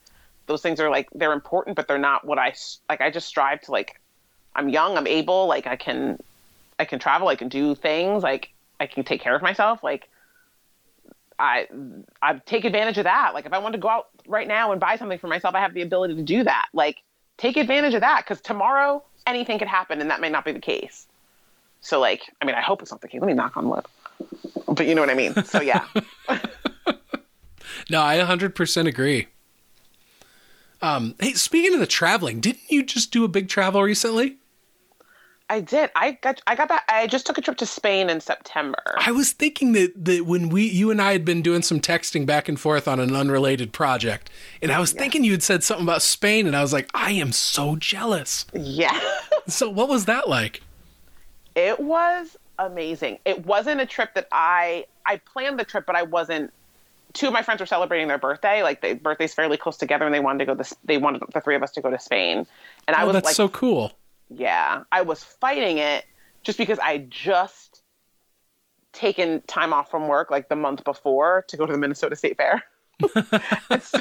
those 0.47 0.62
things 0.62 0.80
are 0.80 0.88
like 0.88 1.10
they're 1.14 1.34
important, 1.34 1.76
but 1.76 1.86
they're 1.86 1.98
not 1.98 2.24
what 2.24 2.38
I 2.38 2.55
like. 2.88 3.02
I 3.02 3.10
just 3.10 3.28
strive 3.28 3.60
to 3.62 3.72
like, 3.72 4.01
I'm 4.55 4.70
young, 4.70 4.97
I'm 4.97 5.06
able, 5.06 5.47
like 5.48 5.66
I 5.66 5.76
can, 5.76 6.18
I 6.78 6.86
can 6.86 6.98
travel, 6.98 7.28
I 7.28 7.36
can 7.36 7.48
do 7.48 7.74
things, 7.74 8.22
like 8.22 8.48
I 8.80 8.86
can 8.86 9.05
take 9.05 9.20
care 9.20 9.36
of 9.36 9.43
myself, 9.43 9.84
like 9.84 10.09
I 11.38 11.66
I 12.22 12.40
take 12.47 12.64
advantage 12.64 12.97
of 12.97 13.05
that. 13.05 13.34
Like 13.34 13.44
if 13.44 13.52
I 13.52 13.59
want 13.59 13.74
to 13.74 13.78
go 13.78 13.90
out 13.90 14.06
right 14.26 14.48
now 14.48 14.72
and 14.72 14.80
buy 14.80 14.97
something 14.97 15.18
for 15.18 15.28
myself, 15.28 15.55
I 15.55 15.60
have 15.60 15.74
the 15.74 15.82
ability 15.82 16.14
to 16.14 16.22
do 16.22 16.43
that. 16.43 16.68
Like 16.72 17.02
take 17.36 17.59
advantage 17.59 17.93
of 17.93 18.01
that 18.01 18.24
because 18.24 18.40
tomorrow 18.40 19.02
anything 19.26 19.59
could 19.59 19.68
happen 19.68 20.01
and 20.01 20.09
that 20.09 20.22
may 20.22 20.30
not 20.30 20.47
be 20.47 20.52
the 20.52 20.59
case. 20.59 21.06
So 21.82 22.01
like, 22.01 22.22
I 22.40 22.47
mean, 22.47 22.55
I 22.55 22.62
hope 22.62 22.80
it's 22.80 22.93
not 22.93 23.02
the 23.02 23.09
case. 23.09 23.20
Let 23.20 23.26
me 23.26 23.34
knock 23.34 23.59
on 23.59 23.68
wood. 23.68 23.84
But 24.68 24.86
you 24.86 24.94
know 24.94 25.02
what 25.02 25.10
I 25.10 25.14
mean. 25.14 25.34
So 25.44 25.60
yeah. 25.60 25.84
no, 27.90 28.02
I 28.02 28.18
100% 28.18 28.86
agree. 28.86 29.28
Um, 30.82 31.14
hey, 31.18 31.32
speaking 31.32 31.74
of 31.74 31.80
the 31.80 31.86
traveling, 31.86 32.40
didn't 32.40 32.70
you 32.70 32.84
just 32.84 33.10
do 33.10 33.24
a 33.24 33.28
big 33.28 33.48
travel 33.48 33.82
recently? 33.82 34.38
I 35.48 35.60
did. 35.60 35.90
I 35.94 36.12
got 36.12 36.43
I 36.47 36.56
got 36.56 36.68
back. 36.68 36.84
I 36.88 37.06
just 37.06 37.24
took 37.24 37.38
a 37.38 37.40
trip 37.40 37.56
to 37.59 37.66
Spain 37.66 38.10
in 38.10 38.20
September. 38.20 38.82
I 38.98 39.12
was 39.12 39.32
thinking 39.32 39.72
that 39.72 39.93
that 40.05 40.26
when 40.26 40.48
we 40.48 40.68
you 40.68 40.90
and 40.90 41.01
I 41.01 41.12
had 41.12 41.24
been 41.24 41.40
doing 41.40 41.62
some 41.62 41.80
texting 41.80 42.26
back 42.26 42.48
and 42.48 42.59
forth 42.59 42.88
on 42.88 42.98
an 42.98 43.14
unrelated 43.14 43.72
project, 43.72 44.28
and 44.60 44.72
I 44.72 44.80
was 44.80 44.93
yeah. 44.93 45.01
thinking 45.01 45.22
you 45.22 45.32
had 45.32 45.44
said 45.44 45.62
something 45.62 45.86
about 45.86 46.02
Spain, 46.02 46.48
and 46.48 46.56
I 46.56 46.62
was 46.62 46.72
like, 46.72 46.90
I 46.94 47.12
am 47.12 47.30
so 47.30 47.76
jealous. 47.76 48.44
Yeah. 48.55 48.98
so 49.47 49.70
what 49.70 49.88
was 49.88 50.06
that 50.06 50.28
like? 50.28 50.62
It 51.55 51.78
was 51.78 52.36
amazing. 52.59 53.19
It 53.24 53.47
wasn't 53.47 53.81
a 53.81 53.87
trip 53.87 54.15
that 54.15 54.28
I 54.33 54.87
I 55.05 55.19
planned 55.19 55.59
the 55.59 55.65
trip, 55.65 55.87
but 55.87 55.97
I 55.97 56.03
wasn't. 56.03 56.53
Two 57.12 57.28
of 57.28 57.33
my 57.33 57.43
friends 57.43 57.61
were 57.61 57.66
celebrating 57.66 58.09
their 58.09 58.19
birthday. 58.19 58.62
Like 58.62 58.83
the 58.83 58.95
birthday's 58.95 59.33
fairly 59.33 59.57
close 59.57 59.77
together, 59.77 60.05
and 60.05 60.15
they 60.15 60.20
wanted 60.20 60.41
to 60.41 60.45
go. 60.47 60.55
This 60.55 60.74
they 60.85 60.99
wanted 60.99 61.23
the 61.33 61.41
three 61.41 61.57
of 61.57 61.62
us 61.62 61.73
to 61.73 61.81
go 61.81 61.91
to 61.91 61.99
Spain, 61.99 62.47
and 62.87 62.97
I 62.97 63.03
oh, 63.03 63.07
was 63.07 63.15
that's 63.15 63.27
like, 63.27 63.35
so 63.35 63.49
cool 63.49 63.93
yeah, 64.28 64.83
I 64.91 65.03
was 65.03 65.23
fighting 65.23 65.78
it 65.78 66.05
just 66.43 66.59
because 66.59 66.78
I 66.78 66.99
just 67.09 67.83
taken 68.93 69.43
time 69.43 69.73
off 69.73 69.91
from 69.91 70.09
work 70.09 70.31
like 70.31 70.49
the 70.49 70.57
month 70.57 70.85
before 70.85 71.45
to 71.49 71.57
go 71.57 71.66
to 71.66 71.73
the 71.73 71.78
Minnesota 71.78 72.16
State 72.16 72.37
Fair. 72.37 72.65
so, 73.81 74.01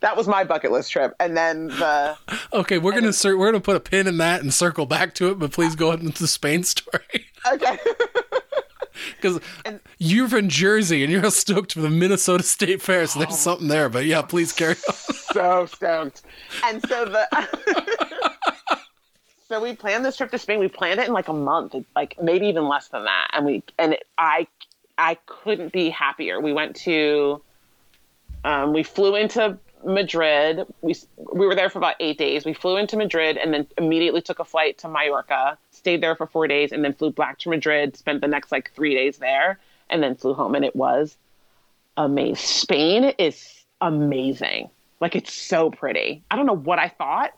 that 0.00 0.16
was 0.16 0.28
my 0.28 0.44
bucket 0.44 0.72
list 0.72 0.90
trip, 0.92 1.14
and 1.20 1.36
then 1.36 1.68
the. 1.68 2.16
Okay, 2.52 2.78
we're 2.78 2.92
gonna 2.92 3.12
cir- 3.12 3.36
we're 3.36 3.46
gonna 3.46 3.60
put 3.60 3.76
a 3.76 3.80
pin 3.80 4.06
in 4.06 4.18
that 4.18 4.40
and 4.40 4.52
circle 4.52 4.86
back 4.86 5.14
to 5.14 5.30
it, 5.30 5.38
but 5.38 5.52
please 5.52 5.74
go 5.74 5.92
into 5.92 6.20
the 6.20 6.28
Spain 6.28 6.62
story. 6.62 7.02
Okay. 7.52 7.78
Because 9.20 9.40
you're 9.98 10.26
from 10.26 10.48
Jersey 10.48 11.04
and 11.04 11.12
you're 11.12 11.30
stoked 11.30 11.74
for 11.74 11.80
the 11.80 11.90
Minnesota 11.90 12.42
State 12.42 12.80
Fair, 12.80 13.06
so 13.06 13.18
there's 13.18 13.32
oh, 13.32 13.36
something 13.36 13.68
there. 13.68 13.90
But 13.90 14.06
yeah, 14.06 14.22
please 14.22 14.52
carry 14.54 14.74
on. 14.88 14.94
So 14.94 15.66
stoked, 15.66 16.22
and 16.64 16.80
so 16.88 17.04
the 17.04 17.28
so 19.48 19.60
we 19.60 19.76
planned 19.76 20.04
this 20.04 20.16
trip 20.16 20.30
to 20.32 20.38
Spain. 20.38 20.58
We 20.58 20.68
planned 20.68 20.98
it 20.98 21.06
in 21.06 21.12
like 21.12 21.28
a 21.28 21.32
month, 21.32 21.76
like 21.94 22.20
maybe 22.20 22.46
even 22.46 22.66
less 22.68 22.88
than 22.88 23.04
that. 23.04 23.28
And 23.32 23.46
we 23.46 23.62
and 23.78 23.92
it, 23.92 24.06
I 24.18 24.46
I 24.98 25.16
couldn't 25.26 25.72
be 25.72 25.90
happier. 25.90 26.40
We 26.40 26.52
went 26.52 26.74
to 26.76 27.42
um, 28.44 28.72
we 28.72 28.82
flew 28.82 29.14
into 29.14 29.58
Madrid. 29.86 30.66
We 30.82 30.94
we 31.32 31.46
were 31.46 31.54
there 31.54 31.70
for 31.70 31.78
about 31.78 31.94
eight 32.00 32.18
days. 32.18 32.44
We 32.44 32.52
flew 32.52 32.76
into 32.76 32.96
Madrid 32.96 33.36
and 33.36 33.54
then 33.54 33.66
immediately 33.78 34.20
took 34.20 34.38
a 34.38 34.44
flight 34.44 34.78
to 34.78 34.88
Mallorca. 34.88 35.56
Stayed 35.70 36.02
there 36.02 36.16
for 36.16 36.26
four 36.26 36.46
days 36.48 36.72
and 36.72 36.84
then 36.84 36.92
flew 36.92 37.10
back 37.10 37.38
to 37.40 37.48
Madrid. 37.48 37.96
Spent 37.96 38.20
the 38.20 38.28
next 38.28 38.52
like 38.52 38.72
three 38.72 38.94
days 38.94 39.18
there 39.18 39.58
and 39.88 40.02
then 40.02 40.16
flew 40.16 40.34
home. 40.34 40.54
And 40.54 40.64
it 40.64 40.76
was 40.76 41.16
amazing. 41.96 42.36
Spain 42.36 43.04
is 43.18 43.64
amazing. 43.80 44.70
Like 45.00 45.14
it's 45.14 45.32
so 45.32 45.70
pretty. 45.70 46.22
I 46.30 46.36
don't 46.36 46.46
know 46.46 46.56
what 46.56 46.78
I 46.78 46.88
thought 46.88 47.32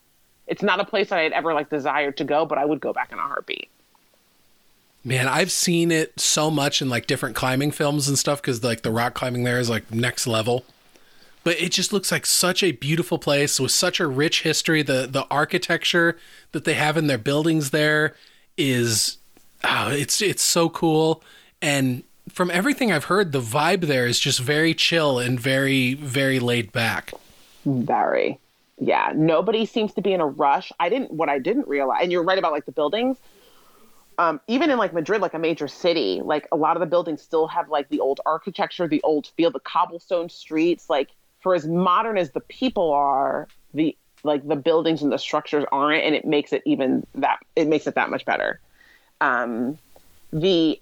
it's 0.49 0.62
not 0.62 0.81
a 0.81 0.85
place 0.85 1.11
that 1.11 1.19
I'd 1.19 1.33
ever 1.33 1.55
like 1.55 1.70
desired 1.70 2.16
to 2.16 2.25
go, 2.25 2.47
but 2.47 2.59
I 2.59 2.65
would 2.65 2.81
go 2.81 2.93
back 2.93 3.12
in 3.12 3.19
a 3.19 3.23
heartbeat. 3.23 3.69
Man, 5.05 5.29
I've 5.29 5.53
seen 5.53 5.91
it 5.91 6.19
so 6.19 6.51
much 6.51 6.83
in 6.83 6.89
like 6.89 7.07
different 7.07 7.37
climbing 7.37 7.70
films 7.70 8.09
and 8.09 8.19
stuff 8.19 8.43
because 8.43 8.65
like 8.65 8.83
the 8.83 8.91
rock 8.91 9.15
climbing 9.15 9.45
there 9.45 9.61
is 9.61 9.70
like 9.70 9.93
next 9.93 10.27
level. 10.27 10.65
But 11.44 11.60
it 11.60 11.73
just 11.73 11.93
looks 11.93 12.12
like 12.12 12.27
such 12.27 12.62
a 12.62 12.73
beautiful 12.73 13.19
place 13.19 13.59
with 13.59 13.70
such 13.70 14.01
a 14.01 14.06
rich 14.06 14.43
history. 14.43 14.82
The 14.82 15.06
the 15.10 15.27
architecture 15.31 16.19
that 16.52 16.65
they 16.65 16.74
have 16.74 16.97
in 16.97 17.06
their 17.06 17.19
buildings 17.19 17.70
there 17.70 18.15
is 18.56 19.19
oh, 19.65 19.90
it's 19.90 20.20
it's 20.20 20.43
so 20.43 20.69
cool. 20.69 21.23
And 21.62 22.02
from 22.28 22.51
everything 22.51 22.93
I've 22.93 23.05
heard, 23.05 23.32
the 23.32 23.40
vibe 23.40 23.82
there 23.82 24.06
is 24.06 24.19
just 24.19 24.40
very 24.40 24.74
chill 24.74 25.19
and 25.19 25.39
very 25.40 25.94
very 25.94 26.39
laid 26.39 26.73
back. 26.73 27.12
Very 27.65 28.39
yeah, 28.81 29.12
nobody 29.15 29.66
seems 29.66 29.93
to 29.94 30.02
be 30.02 30.12
in 30.12 30.20
a 30.20 30.27
rush. 30.27 30.73
I 30.78 30.89
didn't 30.89 31.12
what 31.12 31.28
I 31.28 31.39
didn't 31.39 31.66
realize, 31.69 32.01
and 32.02 32.12
you're 32.12 32.23
right 32.23 32.39
about 32.39 32.52
like 32.52 32.66
the 32.66 32.73
buildings. 32.73 33.19
Um, 34.19 34.40
even 34.48 34.70
in 34.70 34.78
like 34.78 34.93
Madrid, 34.93 35.20
like 35.20 35.35
a 35.35 35.39
major 35.39 35.69
city, 35.69 36.20
like 36.24 36.48
a 36.51 36.56
lot 36.56 36.77
of 36.77 36.81
the 36.81 36.86
buildings 36.86 37.23
still 37.23 37.47
have 37.47 37.69
like 37.69 37.89
the 37.89 38.01
old 38.01 38.20
architecture, 38.27 38.89
the 38.89 39.01
old 39.02 39.28
feel, 39.36 39.51
the 39.51 39.60
cobblestone 39.60 40.28
streets. 40.28 40.90
Like 40.90 41.10
for 41.40 41.55
as 41.55 41.66
modern 41.66 42.19
as 42.19 42.31
the 42.31 42.40
people 42.40 42.93
are, 42.93 43.48
the 43.74 43.97
like 44.24 44.47
the 44.47 44.56
buildings 44.56 45.02
and 45.02 45.12
the 45.12 45.19
structures 45.19 45.65
aren't, 45.70 46.05
and 46.05 46.15
it 46.15 46.24
makes 46.24 46.52
it 46.52 46.62
even 46.65 47.06
that 47.15 47.39
it 47.56 47.69
makes 47.69 47.86
it 47.86 47.94
that 47.94 48.10
much 48.10 48.24
better. 48.24 48.60
Um, 49.20 49.78
the 50.32 50.81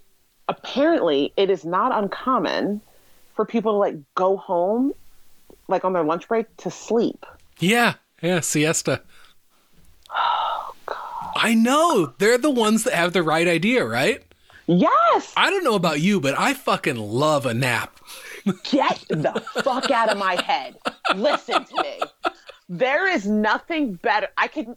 apparently 0.48 1.32
it 1.36 1.50
is 1.50 1.64
not 1.64 1.92
uncommon 1.92 2.80
for 3.34 3.44
people 3.44 3.72
to 3.72 3.78
like 3.78 3.96
go 4.14 4.36
home, 4.36 4.92
like 5.68 5.84
on 5.84 5.92
their 5.92 6.04
lunch 6.04 6.28
break, 6.28 6.54
to 6.58 6.70
sleep 6.70 7.24
yeah, 7.58 7.94
yeah, 8.22 8.40
siesta. 8.40 9.02
Oh, 10.18 10.74
God. 10.86 11.32
I 11.36 11.54
know. 11.54 12.14
They're 12.18 12.38
the 12.38 12.50
ones 12.50 12.84
that 12.84 12.94
have 12.94 13.12
the 13.12 13.22
right 13.22 13.46
idea, 13.46 13.84
right? 13.84 14.22
Yes. 14.66 15.32
I 15.36 15.50
don't 15.50 15.64
know 15.64 15.74
about 15.74 16.00
you, 16.00 16.20
but 16.20 16.38
I 16.38 16.54
fucking 16.54 16.96
love 16.96 17.44
a 17.44 17.52
nap. 17.52 17.95
Get 18.70 19.05
the 19.09 19.43
fuck 19.62 19.90
out 19.90 20.10
of 20.10 20.18
my 20.18 20.40
head. 20.43 20.77
Listen 21.14 21.64
to 21.64 21.82
me. 21.82 22.32
there 22.68 23.09
is 23.09 23.27
nothing 23.27 23.94
better. 23.94 24.28
I 24.36 24.47
can, 24.48 24.77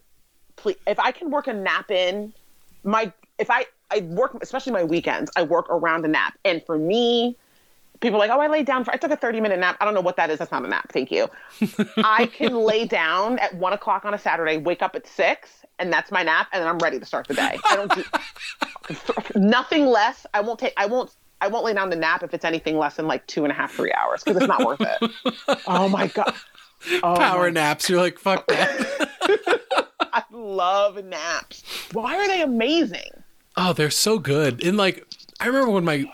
please, 0.56 0.78
if 0.88 1.00
I 1.00 1.12
can 1.12 1.30
work 1.30 1.48
a 1.48 1.54
nap 1.54 1.92
in, 1.92 2.34
my 2.84 3.12
if 3.38 3.50
I 3.50 3.66
I 3.92 4.02
work 4.02 4.38
especially 4.42 4.74
my 4.74 4.84
weekends, 4.84 5.32
I 5.36 5.44
work 5.44 5.68
around 5.70 6.06
a 6.06 6.08
nap, 6.08 6.38
and 6.46 6.64
for 6.66 6.78
me, 6.78 7.38
people 8.00 8.18
are 8.18 8.28
like, 8.28 8.32
oh, 8.32 8.40
I 8.40 8.48
laid 8.48 8.66
down 8.66 8.84
for 8.84 8.92
I 8.92 8.98
took 8.98 9.12
a 9.12 9.18
thirty 9.18 9.42
minute 9.42 9.60
nap. 9.60 9.78
I 9.80 9.86
don't 9.86 9.94
know 9.94 10.02
what 10.02 10.18
that 10.18 10.30
is. 10.30 10.40
That's 10.40 10.52
not 10.52 10.64
a 10.64 10.68
nap. 10.68 10.92
Thank 10.92 11.12
you. 11.12 11.28
I 11.98 12.28
can 12.28 12.56
lay 12.56 12.86
down 12.86 13.40
at 13.40 13.54
one 13.56 13.74
o'clock 13.74 14.06
on 14.06 14.14
a 14.14 14.18
Saturday, 14.20 14.58
wake 14.58 14.82
up 14.82 14.96
at 14.96 15.08
six, 15.08 15.66
and 15.80 15.92
that's 15.92 16.12
my 16.12 16.24
nap, 16.24 16.48
and 16.54 16.62
then 16.62 16.68
I'm 16.68 16.78
ready 16.80 17.00
to 17.00 17.06
start 17.06 17.28
the 17.28 17.34
day. 17.34 17.58
I 17.70 17.76
don't 17.76 17.94
do 17.94 18.04
nothing 19.40 19.86
less. 19.86 20.26
I 20.34 20.42
won't 20.42 20.60
take. 20.60 20.74
I 20.78 20.86
won't. 20.86 21.12
I 21.42 21.48
won't 21.48 21.64
lay 21.66 21.74
down 21.74 21.90
to 21.92 21.96
nap 21.96 22.24
if 22.24 22.34
it's 22.34 22.46
anything 22.46 22.78
less 22.78 22.96
than 22.96 23.08
like 23.08 23.26
two 23.28 23.44
and 23.46 23.52
a 23.52 23.56
half, 23.56 23.74
three 23.74 23.92
hours 23.94 24.24
because 24.24 24.38
it's 24.42 24.48
not 24.48 24.66
worth 24.66 24.82
it. 24.82 25.12
Oh 25.68 25.88
my 25.90 26.08
god. 26.08 26.34
Oh 27.04 27.16
Power 27.16 27.44
my- 27.46 27.50
naps. 27.52 27.90
You're 27.90 28.00
like, 28.00 28.18
fuck 28.20 28.48
that. 28.48 29.10
I 30.14 30.24
love 30.32 31.04
naps. 31.04 31.64
Why 31.94 32.16
are 32.18 32.28
they 32.28 32.42
amazing? 32.42 33.12
Oh, 33.56 33.74
they're 33.74 33.90
so 33.92 34.20
good. 34.20 34.64
And 34.64 34.78
like 34.78 35.06
I 35.40 35.48
remember 35.48 35.72
when 35.72 35.86
my 35.86 36.06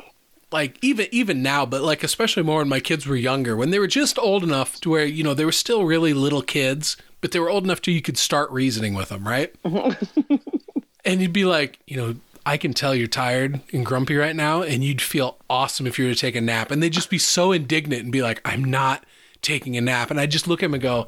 like 0.52 0.78
even 0.82 1.08
even 1.12 1.42
now, 1.42 1.66
but 1.66 1.82
like 1.82 2.04
especially 2.04 2.44
more 2.44 2.60
when 2.60 2.70
my 2.70 2.80
kids 2.80 3.06
were 3.08 3.16
younger, 3.16 3.56
when 3.56 3.72
they 3.72 3.80
were 3.80 3.88
just 3.88 4.18
old 4.20 4.44
enough 4.44 4.80
to 4.82 4.90
where, 4.90 5.06
you 5.06 5.24
know, 5.24 5.34
they 5.34 5.46
were 5.46 5.52
still 5.52 5.86
really 5.86 6.14
little 6.14 6.42
kids, 6.42 6.98
but 7.22 7.32
they 7.32 7.40
were 7.40 7.50
old 7.50 7.64
enough 7.64 7.82
to 7.84 7.92
you 7.92 8.02
could 8.02 8.18
start 8.18 8.52
reasoning 8.52 8.94
with 8.94 9.10
them, 9.10 9.28
right? 9.28 9.54
Mm-hmm. 9.64 10.36
and 11.06 11.22
you'd 11.22 11.34
be 11.34 11.46
like, 11.46 11.80
you 11.88 11.98
know, 11.98 12.16
I 12.46 12.58
can 12.58 12.74
tell 12.74 12.94
you're 12.94 13.08
tired 13.08 13.62
and 13.74 13.86
grumpy 13.86 14.16
right 14.16 14.36
now, 14.36 14.62
and 14.62 14.84
you'd 14.84 15.02
feel 15.02 15.38
awesome 15.50 15.88
if 15.88 15.98
you 15.98 16.06
were 16.06 16.14
to 16.14 16.20
take 16.20 16.36
a 16.36 16.42
nap. 16.42 16.70
And 16.72 16.82
they'd 16.84 16.94
just 16.94 17.10
be 17.10 17.18
so 17.18 17.52
indignant 17.52 18.04
and 18.04 18.12
be 18.12 18.22
like, 18.22 18.40
I'm 18.46 18.64
not 18.64 19.04
taking 19.42 19.76
a 19.78 19.82
nap. 19.82 20.12
And 20.12 20.20
I'd 20.20 20.32
just 20.32 20.48
look 20.48 20.62
at 20.62 20.68
them 20.68 20.76
and 20.76 20.84
go, 20.84 21.08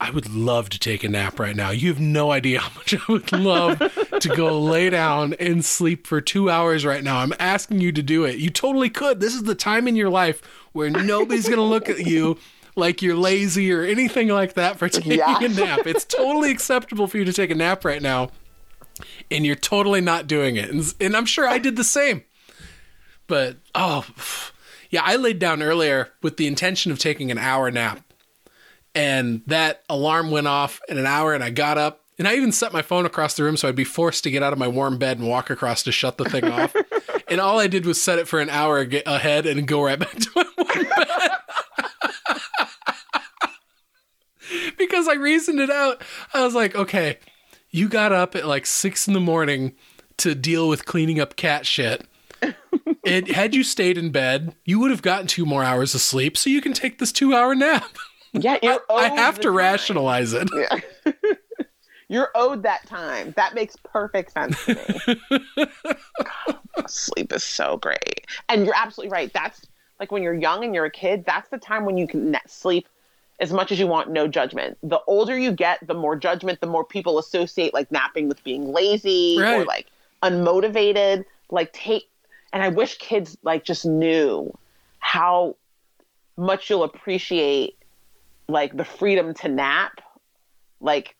I 0.00 0.10
would 0.10 0.30
love 0.32 0.68
to 0.70 0.78
take 0.78 1.02
a 1.02 1.08
nap 1.08 1.40
right 1.40 1.56
now. 1.56 1.70
You 1.70 1.88
have 1.88 1.98
no 2.00 2.30
idea 2.30 2.60
how 2.60 2.72
much 2.78 2.94
I 2.94 3.00
would 3.12 3.32
love 3.32 3.78
to 4.20 4.28
go 4.28 4.60
lay 4.60 4.90
down 4.90 5.34
and 5.40 5.64
sleep 5.64 6.06
for 6.06 6.20
two 6.20 6.48
hours 6.48 6.86
right 6.86 7.02
now. 7.02 7.18
I'm 7.18 7.32
asking 7.40 7.80
you 7.80 7.90
to 7.90 8.02
do 8.02 8.24
it. 8.24 8.36
You 8.38 8.48
totally 8.50 8.90
could. 8.90 9.18
This 9.18 9.34
is 9.34 9.42
the 9.42 9.56
time 9.56 9.88
in 9.88 9.96
your 9.96 10.08
life 10.08 10.40
where 10.72 10.88
nobody's 10.88 11.46
going 11.46 11.56
to 11.58 11.64
look 11.64 11.88
at 11.88 12.06
you 12.06 12.38
like 12.76 13.02
you're 13.02 13.16
lazy 13.16 13.72
or 13.72 13.82
anything 13.82 14.28
like 14.28 14.54
that 14.54 14.78
for 14.78 14.88
taking 14.88 15.12
Yeah. 15.18 15.36
a 15.40 15.48
nap. 15.48 15.84
It's 15.84 16.04
totally 16.04 16.52
acceptable 16.52 17.08
for 17.08 17.18
you 17.18 17.24
to 17.24 17.32
take 17.32 17.50
a 17.50 17.56
nap 17.56 17.84
right 17.84 18.00
now. 18.00 18.30
And 19.30 19.44
you're 19.46 19.54
totally 19.54 20.00
not 20.00 20.26
doing 20.26 20.56
it. 20.56 20.70
And, 20.70 20.94
and 21.00 21.16
I'm 21.16 21.26
sure 21.26 21.46
I 21.46 21.58
did 21.58 21.76
the 21.76 21.84
same. 21.84 22.24
But, 23.26 23.58
oh, 23.74 24.06
yeah, 24.90 25.02
I 25.04 25.16
laid 25.16 25.38
down 25.38 25.62
earlier 25.62 26.10
with 26.22 26.36
the 26.36 26.46
intention 26.46 26.92
of 26.92 26.98
taking 26.98 27.30
an 27.30 27.38
hour 27.38 27.70
nap 27.70 28.02
and 28.94 29.42
that 29.46 29.84
alarm 29.88 30.30
went 30.30 30.48
off 30.48 30.80
in 30.88 30.98
an 30.98 31.06
hour 31.06 31.34
and 31.34 31.44
I 31.44 31.50
got 31.50 31.78
up 31.78 32.04
and 32.18 32.26
I 32.26 32.34
even 32.34 32.50
set 32.52 32.72
my 32.72 32.82
phone 32.82 33.06
across 33.06 33.34
the 33.34 33.44
room 33.44 33.56
so 33.56 33.68
I'd 33.68 33.76
be 33.76 33.84
forced 33.84 34.24
to 34.24 34.30
get 34.30 34.42
out 34.42 34.52
of 34.52 34.58
my 34.58 34.66
warm 34.66 34.98
bed 34.98 35.18
and 35.18 35.28
walk 35.28 35.50
across 35.50 35.84
to 35.84 35.92
shut 35.92 36.18
the 36.18 36.24
thing 36.24 36.44
off. 36.46 36.74
and 37.28 37.40
all 37.40 37.60
I 37.60 37.68
did 37.68 37.86
was 37.86 38.02
set 38.02 38.18
it 38.18 38.26
for 38.26 38.40
an 38.40 38.50
hour 38.50 38.78
ag- 38.80 39.02
ahead 39.06 39.46
and 39.46 39.68
go 39.68 39.84
right 39.84 39.98
back 39.98 40.10
to 40.16 40.30
my 40.34 40.44
warm 40.58 40.86
bed. 40.88 41.08
because 44.78 45.06
I 45.06 45.14
reasoned 45.14 45.60
it 45.60 45.70
out. 45.70 46.02
I 46.34 46.44
was 46.44 46.54
like, 46.54 46.74
okay, 46.74 47.18
you 47.70 47.88
got 47.88 48.12
up 48.12 48.34
at 48.34 48.46
like 48.46 48.66
six 48.66 49.06
in 49.06 49.14
the 49.14 49.20
morning 49.20 49.74
to 50.18 50.34
deal 50.34 50.68
with 50.68 50.84
cleaning 50.86 51.20
up 51.20 51.36
cat 51.36 51.66
shit. 51.66 52.06
and 53.06 53.28
had 53.28 53.54
you 53.54 53.64
stayed 53.64 53.98
in 53.98 54.10
bed, 54.10 54.54
you 54.64 54.78
would 54.80 54.90
have 54.90 55.02
gotten 55.02 55.26
two 55.26 55.44
more 55.44 55.64
hours 55.64 55.94
of 55.94 56.00
sleep, 56.00 56.36
so 56.36 56.50
you 56.50 56.60
can 56.60 56.72
take 56.72 56.98
this 56.98 57.12
two 57.12 57.34
hour 57.34 57.54
nap. 57.54 57.84
Yeah, 58.34 58.58
you're 58.62 58.82
I 58.90 59.08
owed 59.08 59.18
have 59.18 59.36
to 59.36 59.48
time. 59.48 59.54
rationalize 59.54 60.34
it. 60.34 60.50
You're 62.10 62.30
owed 62.34 62.62
that 62.62 62.86
time. 62.86 63.32
That 63.36 63.54
makes 63.54 63.74
perfect 63.84 64.32
sense 64.32 64.64
to 64.66 65.16
me. 65.16 65.66
God, 66.46 66.90
sleep 66.90 67.32
is 67.32 67.42
so 67.42 67.78
great. 67.78 68.26
And 68.50 68.66
you're 68.66 68.74
absolutely 68.76 69.12
right. 69.12 69.32
That's 69.32 69.62
like 69.98 70.12
when 70.12 70.22
you're 70.22 70.34
young 70.34 70.62
and 70.62 70.74
you're 70.74 70.84
a 70.84 70.90
kid, 70.90 71.24
that's 71.26 71.48
the 71.48 71.56
time 71.56 71.86
when 71.86 71.96
you 71.96 72.06
can 72.06 72.36
sleep 72.46 72.86
as 73.40 73.52
much 73.52 73.70
as 73.70 73.78
you 73.78 73.86
want, 73.86 74.10
no 74.10 74.26
judgment. 74.26 74.78
The 74.82 75.00
older 75.06 75.38
you 75.38 75.52
get, 75.52 75.86
the 75.86 75.94
more 75.94 76.16
judgment, 76.16 76.60
the 76.60 76.66
more 76.66 76.84
people 76.84 77.18
associate 77.18 77.72
like 77.72 77.90
napping 77.92 78.28
with 78.28 78.42
being 78.42 78.72
lazy 78.72 79.38
or 79.40 79.64
like 79.64 79.86
unmotivated. 80.22 81.24
Like 81.50 81.72
take 81.72 82.08
and 82.52 82.62
I 82.62 82.68
wish 82.68 82.98
kids 82.98 83.36
like 83.42 83.64
just 83.64 83.86
knew 83.86 84.56
how 84.98 85.56
much 86.36 86.68
you'll 86.68 86.84
appreciate 86.84 87.76
like 88.48 88.76
the 88.76 88.84
freedom 88.84 89.34
to 89.34 89.48
nap. 89.48 90.00
Like 90.80 91.14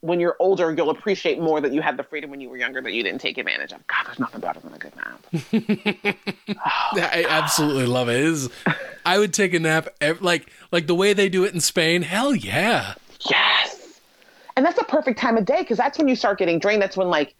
when 0.00 0.20
you're 0.20 0.36
older, 0.38 0.72
you'll 0.72 0.90
appreciate 0.90 1.40
more 1.40 1.60
that 1.60 1.72
you 1.72 1.80
had 1.80 1.96
the 1.96 2.02
freedom 2.02 2.30
when 2.30 2.40
you 2.40 2.48
were 2.48 2.56
younger 2.56 2.80
that 2.80 2.92
you 2.92 3.02
didn't 3.02 3.20
take 3.20 3.38
advantage 3.38 3.72
of. 3.72 3.86
God, 3.86 4.06
there's 4.06 4.18
nothing 4.18 4.40
better 4.40 4.60
than 4.60 4.74
a 4.74 4.78
good 4.78 4.92
nap. 4.96 5.26
I 6.94 7.26
absolutely 7.28 7.86
love 7.86 8.08
it. 8.08 8.16
it 8.16 8.24
is, 8.24 8.50
I 9.04 9.18
would 9.18 9.32
take 9.32 9.54
a 9.54 9.60
nap 9.60 9.88
ev- 10.00 10.22
like 10.22 10.50
like 10.70 10.86
the 10.86 10.94
way 10.94 11.12
they 11.12 11.28
do 11.28 11.44
it 11.44 11.54
in 11.54 11.60
Spain. 11.60 12.02
Hell 12.02 12.34
yeah. 12.34 12.94
Yes. 13.28 14.00
And 14.56 14.64
that's 14.64 14.78
the 14.78 14.84
perfect 14.84 15.18
time 15.18 15.36
of 15.36 15.44
day 15.44 15.60
because 15.60 15.76
that's 15.76 15.98
when 15.98 16.08
you 16.08 16.16
start 16.16 16.38
getting 16.38 16.58
drained. 16.58 16.82
That's 16.82 16.96
when 16.96 17.08
like 17.08 17.34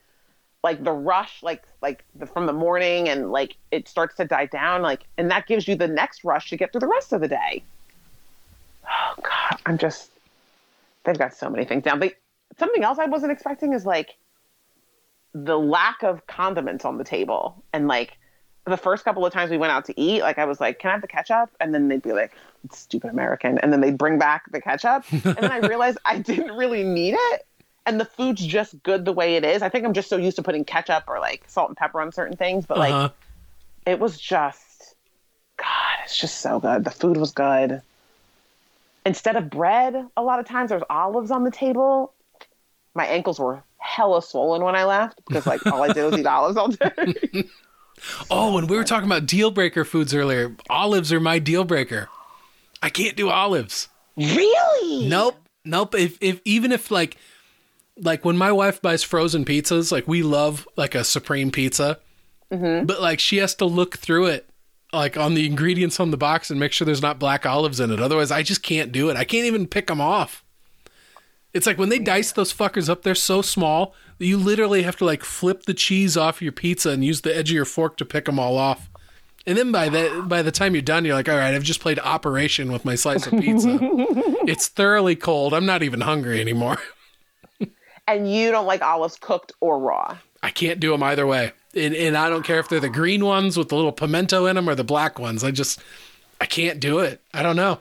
like 0.63 0.83
the 0.83 0.93
rush, 0.93 1.43
like 1.43 1.63
like 1.83 2.05
the, 2.15 2.27
from 2.27 2.47
the 2.47 2.53
morning 2.53 3.09
and 3.09 3.31
like 3.31 3.57
it 3.71 3.89
starts 3.89 4.17
to 4.17 4.25
die 4.25 4.47
down. 4.47 4.83
Like 4.83 5.05
and 5.19 5.31
that 5.31 5.47
gives 5.47 5.69
you 5.69 5.77
the 5.77 5.89
next 5.89 6.25
rush 6.25 6.51
to 6.51 6.57
get 6.57 6.73
through 6.73 6.81
the 6.81 6.89
rest 6.89 7.13
of 7.13 7.21
the 7.21 7.29
day. 7.29 7.63
Oh 8.89 9.15
God, 9.23 9.61
I'm 9.67 9.79
just 9.79 10.11
they've 11.05 11.19
got 11.19 11.35
so 11.35 11.49
many 11.49 11.65
things 11.65 11.85
down. 11.85 12.01
They 12.01 12.15
something 12.59 12.85
else 12.85 12.99
I 12.99 13.07
wasn't 13.07 13.33
expecting 13.33 13.73
is 13.73 13.85
like 13.87 14.17
the 15.35 15.59
lack 15.59 16.03
of 16.03 16.27
condiments 16.27 16.85
on 16.85 16.99
the 16.99 17.05
table 17.05 17.63
and 17.73 17.89
like 17.89 18.17
the 18.65 18.77
first 18.77 19.05
couple 19.05 19.25
of 19.25 19.33
times 19.33 19.51
we 19.51 19.59
went 19.59 19.71
out 19.71 19.85
to 19.85 20.01
eat, 20.01 20.23
like 20.23 20.39
I 20.39 20.45
was 20.45 20.61
like, 20.61 20.81
"Can 20.81 20.89
I 20.89 20.93
have 20.95 21.01
the 21.01 21.07
ketchup?" 21.07 21.51
And 21.61 21.73
then 21.73 21.87
they'd 21.87 22.03
be 22.03 22.13
like, 22.13 22.33
"Stupid 22.73 23.11
American," 23.11 23.59
and 23.59 23.73
then 23.73 23.81
they'd 23.81 23.97
bring 23.97 24.19
back 24.19 24.51
the 24.51 24.61
ketchup, 24.61 25.05
and 25.13 25.37
then 25.37 25.53
I 25.53 25.59
realized 25.59 25.99
I 26.05 26.19
didn't 26.19 26.57
really 26.57 26.83
need 26.83 27.15
it, 27.17 27.47
and 27.85 28.01
the 28.01 28.05
food's 28.05 28.45
just 28.45 28.83
good 28.83 29.05
the 29.05 29.13
way 29.13 29.37
it 29.37 29.45
is. 29.45 29.63
I 29.63 29.69
think 29.69 29.85
I'm 29.85 29.93
just 29.93 30.09
so 30.09 30.17
used 30.17 30.37
to 30.37 30.43
putting 30.43 30.65
ketchup 30.65 31.05
or 31.07 31.21
like 31.21 31.45
salt 31.47 31.69
and 31.69 31.77
pepper 31.77 32.01
on 32.01 32.11
certain 32.11 32.37
things, 32.37 32.67
but 32.67 32.79
like 32.79 32.93
Uh-huh. 32.93 33.11
it 33.87 34.01
was 34.01 34.19
just, 34.19 34.97
God, 35.59 35.99
it's 36.05 36.17
just 36.17 36.39
so 36.41 36.59
good. 36.59 36.83
The 36.85 36.91
food 36.91 37.19
was 37.19 37.31
good. 37.31 37.83
Instead 39.05 39.37
of 39.37 39.49
bread, 39.49 39.95
a 40.17 40.23
lot 40.23 40.41
of 40.41 40.47
times 40.47 40.71
there's 40.71 40.83
olives 40.91 41.31
on 41.31 41.45
the 41.45 41.53
table. 41.53 42.13
My 42.97 43.07
ankles 43.07 43.39
were 43.39 43.63
hella 43.77 44.23
swollen 44.23 44.65
when 44.65 44.75
I 44.75 44.85
left 44.85 45.21
because 45.27 45.47
like 45.47 45.65
all 45.67 45.83
I 45.83 45.93
did 45.93 46.03
was 46.05 46.19
eat 46.19 46.27
olives 46.27 46.57
all 46.57 46.69
day. 46.69 47.45
Oh, 48.31 48.57
and 48.59 48.69
we 48.69 48.77
were 48.77 48.85
talking 48.85 49.07
about 49.07 49.27
deal 49.27 49.51
breaker 49.51 49.85
foods 49.85 50.15
earlier. 50.15 50.57
Olives 50.69 51.13
are 51.13 51.21
my 51.21 51.39
deal 51.39 51.65
breaker. 51.65 52.09
I 52.83 52.91
can't 52.91 53.17
do 53.17 53.31
olives. 53.31 53.89
really? 54.17 55.09
Nope. 55.09 55.37
Nope. 55.65 55.95
If 55.95 56.19
if 56.21 56.41
even 56.45 56.73
if 56.73 56.91
like 56.91 57.17
like 57.99 58.25
when 58.25 58.37
my 58.37 58.51
wife 58.53 58.81
buys 58.81 59.03
frozen 59.03 59.45
pizzas, 59.45 59.93
like 59.93 60.09
we 60.09 60.23
love 60.23 60.67
like 60.77 60.95
a 60.95 61.05
supreme 61.05 61.51
pizza. 61.51 61.99
Mm-hmm. 62.51 62.87
But 62.87 63.01
like 63.01 63.21
she 63.21 63.39
has 63.39 63.55
to 63.57 63.67
look 63.67 63.99
through 63.99 64.27
it 64.27 64.49
like 64.93 65.17
on 65.17 65.35
the 65.35 65.47
ingredients 65.47 66.01
on 66.01 66.11
the 66.11 66.17
box 66.17 66.51
and 66.51 66.59
make 66.59 66.73
sure 66.73 66.85
there's 66.85 67.03
not 67.03 67.19
black 67.19 67.45
olives 67.45 67.81
in 67.81 67.91
it. 67.91 68.01
Otherwise, 68.01 68.31
I 68.31 68.43
just 68.43 68.63
can't 68.63 68.93
do 68.93 69.11
it. 69.11 69.17
I 69.17 69.25
can't 69.25 69.47
even 69.47 69.67
pick 69.67 69.89
them 69.89 70.01
off. 70.01 70.45
It's 71.57 71.67
like 71.67 71.79
when 71.79 71.89
they 71.89 71.99
dice 71.99 72.33
those 72.33 72.53
fuckers 72.53 72.91
up, 72.91 73.03
they're 73.03 73.15
so 73.15 73.41
small 73.41 73.95
that 74.19 74.27
you 74.27 74.37
literally 74.37 74.83
have 74.83 74.97
to 74.97 75.07
like 75.07 75.25
flip 75.25 75.63
the 75.63 75.73
cheese 75.73 76.15
off 76.15 76.43
your 76.43 76.53
pizza 76.53 76.91
and 76.91 77.03
use 77.03 77.23
the 77.23 77.35
edge 77.35 77.51
of 77.51 77.55
your 77.55 77.65
fork 77.65 77.97
to 77.97 78.05
pick 78.05 78.27
them 78.27 78.39
all 78.39 78.59
off. 78.59 78.91
And 79.47 79.57
then 79.57 79.73
by 79.73 79.89
the 79.89 80.23
by 80.27 80.43
the 80.43 80.51
time 80.51 80.75
you're 80.75 80.83
done, 80.83 81.07
you're 81.07 81.15
like, 81.15 81.31
all 81.31 81.37
right, 81.37 81.55
I've 81.55 81.63
just 81.63 81.81
played 81.81 81.99
Operation 81.99 82.71
with 82.71 82.85
my 82.85 82.95
slice 82.95 83.27
of 83.27 83.33
pizza. 83.33 83.79
it's 83.81 84.69
thoroughly 84.69 85.17
cold. 85.17 85.55
I'm 85.55 85.65
not 85.65 85.83
even 85.83 86.03
hungry 86.03 86.41
anymore. 86.41 86.79
And 88.09 88.33
you 88.33 88.53
don't 88.53 88.67
like 88.67 88.83
olives 88.83 89.17
cooked 89.17 89.51
or 89.61 89.81
raw. 89.81 90.17
I 90.41 90.51
can't 90.51 90.79
do 90.79 90.93
them 90.93 91.03
either 91.03 91.27
way. 91.27 91.55
And, 91.75 91.93
and 91.93 92.17
I 92.17 92.31
don't 92.31 92.45
care 92.45 92.61
if 92.61 92.69
they're 92.69 92.79
the 92.79 92.89
green 92.89 93.25
ones 93.25 93.57
with 93.57 93.69
the 93.69 93.75
little 93.75 93.91
pimento 93.91 94.47
in 94.47 94.55
them 94.55 94.69
or 94.69 94.77
the 94.77 94.85
black 94.85 95.19
ones. 95.19 95.43
I 95.43 95.51
just, 95.51 95.81
I 96.41 96.47
can't 96.47 96.79
do 96.79 97.01
it. 97.01 97.21
I 97.35 97.43
don't 97.43 97.57
know. 97.57 97.81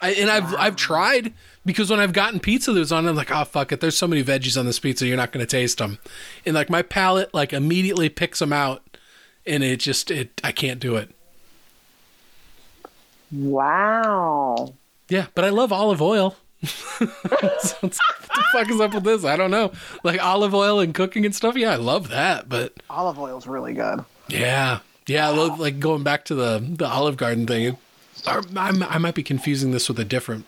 I, 0.00 0.12
and 0.12 0.30
I've 0.30 0.54
I've 0.54 0.76
tried 0.76 1.34
because 1.64 1.90
when 1.90 2.00
I've 2.00 2.12
gotten 2.12 2.40
pizza 2.40 2.72
that 2.72 2.78
was 2.78 2.92
on, 2.92 3.06
I'm 3.06 3.16
like, 3.16 3.30
oh 3.30 3.44
fuck 3.44 3.72
it. 3.72 3.80
There's 3.80 3.96
so 3.98 4.06
many 4.06 4.24
veggies 4.24 4.58
on 4.58 4.66
this 4.66 4.78
pizza, 4.78 5.06
you're 5.06 5.16
not 5.16 5.32
going 5.32 5.44
to 5.44 5.50
taste 5.50 5.78
them. 5.78 5.98
And 6.46 6.54
like 6.54 6.70
my 6.70 6.82
palate 6.82 7.32
like 7.34 7.52
immediately 7.52 8.08
picks 8.08 8.38
them 8.38 8.52
out, 8.52 8.98
and 9.46 9.62
it 9.62 9.78
just 9.78 10.10
it 10.10 10.40
I 10.42 10.52
can't 10.52 10.80
do 10.80 10.96
it. 10.96 11.10
Wow. 13.32 14.74
Yeah, 15.08 15.26
but 15.34 15.44
I 15.44 15.50
love 15.50 15.72
olive 15.72 16.02
oil. 16.02 16.36
so 16.62 17.06
what 17.06 17.92
the 17.92 18.44
fuck 18.52 18.70
is 18.70 18.80
up 18.80 18.94
with 18.94 19.04
this? 19.04 19.24
I 19.24 19.36
don't 19.36 19.50
know. 19.50 19.72
Like 20.04 20.22
olive 20.22 20.54
oil 20.54 20.80
and 20.80 20.94
cooking 20.94 21.24
and 21.24 21.34
stuff. 21.34 21.56
Yeah, 21.56 21.72
I 21.72 21.76
love 21.76 22.08
that, 22.08 22.48
but 22.48 22.74
Olive 22.90 23.18
oil's 23.18 23.46
really 23.46 23.72
good. 23.72 24.04
Yeah, 24.28 24.80
yeah. 25.06 25.28
I 25.28 25.32
love, 25.32 25.58
like 25.58 25.80
going 25.80 26.02
back 26.02 26.24
to 26.26 26.34
the 26.34 26.58
the 26.60 26.86
Olive 26.86 27.16
Garden 27.16 27.46
thing. 27.46 27.76
I'm, 28.26 28.82
I 28.82 28.98
might 28.98 29.14
be 29.14 29.22
confusing 29.22 29.70
this 29.70 29.88
with 29.88 29.98
a 29.98 30.04
different. 30.04 30.44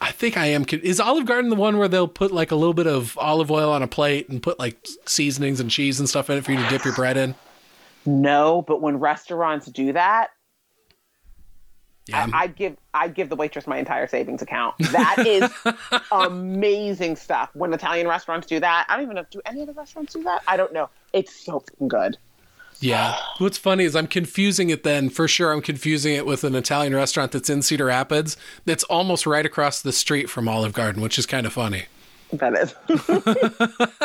I 0.00 0.10
think 0.10 0.36
I 0.36 0.46
am. 0.46 0.64
Is 0.82 1.00
Olive 1.00 1.26
Garden 1.26 1.50
the 1.50 1.56
one 1.56 1.78
where 1.78 1.88
they'll 1.88 2.08
put 2.08 2.32
like 2.32 2.50
a 2.50 2.56
little 2.56 2.74
bit 2.74 2.86
of 2.86 3.16
olive 3.18 3.50
oil 3.50 3.70
on 3.70 3.82
a 3.82 3.86
plate 3.88 4.28
and 4.28 4.42
put 4.42 4.58
like 4.58 4.86
seasonings 5.06 5.60
and 5.60 5.70
cheese 5.70 5.98
and 6.00 6.08
stuff 6.08 6.28
in 6.30 6.38
it 6.38 6.44
for 6.44 6.52
you 6.52 6.58
to 6.62 6.68
dip 6.68 6.84
your 6.84 6.94
bread 6.94 7.16
in? 7.16 7.34
No, 8.06 8.62
but 8.62 8.82
when 8.82 8.98
restaurants 8.98 9.66
do 9.66 9.92
that, 9.94 10.30
Yeah, 12.06 12.26
I, 12.32 12.44
I'd 12.44 12.56
give 12.56 12.76
I'd 12.92 13.14
give 13.14 13.28
the 13.30 13.36
waitress 13.36 13.66
my 13.66 13.78
entire 13.78 14.06
savings 14.06 14.42
account. 14.42 14.74
That 14.92 15.24
is 15.26 15.50
amazing 16.12 17.16
stuff. 17.16 17.50
When 17.54 17.72
Italian 17.72 18.06
restaurants 18.06 18.46
do 18.46 18.60
that, 18.60 18.86
I 18.88 18.94
don't 18.96 19.04
even 19.04 19.16
know. 19.16 19.24
Do 19.30 19.40
any 19.46 19.62
of 19.62 19.68
the 19.68 19.72
restaurants 19.72 20.12
do 20.12 20.22
that? 20.24 20.42
I 20.46 20.56
don't 20.58 20.72
know. 20.72 20.90
It's 21.14 21.34
so 21.34 21.64
good. 21.88 22.18
Yeah. 22.84 23.16
What's 23.38 23.56
funny 23.56 23.84
is 23.84 23.96
I'm 23.96 24.06
confusing 24.06 24.68
it 24.68 24.82
then. 24.82 25.08
For 25.08 25.26
sure, 25.26 25.52
I'm 25.52 25.62
confusing 25.62 26.14
it 26.14 26.26
with 26.26 26.44
an 26.44 26.54
Italian 26.54 26.94
restaurant 26.94 27.32
that's 27.32 27.48
in 27.48 27.62
Cedar 27.62 27.86
Rapids 27.86 28.36
that's 28.66 28.84
almost 28.84 29.26
right 29.26 29.46
across 29.46 29.80
the 29.80 29.90
street 29.90 30.28
from 30.28 30.48
Olive 30.48 30.74
Garden, 30.74 31.00
which 31.00 31.18
is 31.18 31.24
kind 31.24 31.46
of 31.46 31.54
funny. 31.54 31.86
That 32.32 32.54
is. 32.54 32.74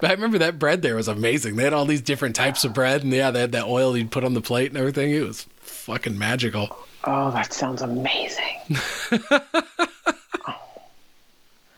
But 0.00 0.10
I 0.10 0.14
remember 0.14 0.38
that 0.38 0.58
bread 0.58 0.82
there 0.82 0.96
was 0.96 1.08
amazing. 1.08 1.56
They 1.56 1.64
had 1.64 1.72
all 1.72 1.86
these 1.86 2.02
different 2.02 2.34
types 2.34 2.64
of 2.64 2.74
bread, 2.74 3.04
and 3.04 3.12
yeah, 3.12 3.30
they 3.30 3.40
had 3.40 3.52
that 3.52 3.64
oil 3.66 3.96
you'd 3.96 4.10
put 4.10 4.24
on 4.24 4.34
the 4.34 4.40
plate 4.40 4.70
and 4.70 4.76
everything. 4.76 5.10
It 5.10 5.22
was 5.22 5.46
fucking 5.60 6.18
magical. 6.18 6.76
oh, 7.04 7.30
that 7.30 7.52
sounds 7.54 7.80
amazing. 7.80 8.58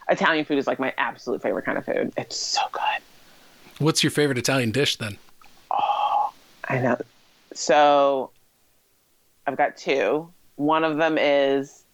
Italian 0.08 0.44
food 0.44 0.58
is 0.58 0.66
like 0.66 0.80
my 0.80 0.92
absolute 0.98 1.40
favorite 1.42 1.64
kind 1.64 1.78
of 1.78 1.84
food. 1.84 2.12
It's 2.16 2.36
so 2.36 2.62
good. 2.72 3.02
What's 3.80 4.04
your 4.04 4.10
favorite 4.10 4.36
Italian 4.36 4.72
dish 4.72 4.96
then? 4.96 5.16
Oh, 5.70 6.32
I 6.68 6.78
know. 6.78 6.98
So 7.54 8.30
I've 9.46 9.56
got 9.56 9.78
two. 9.78 10.30
One 10.56 10.84
of 10.84 10.98
them 10.98 11.16
is 11.18 11.84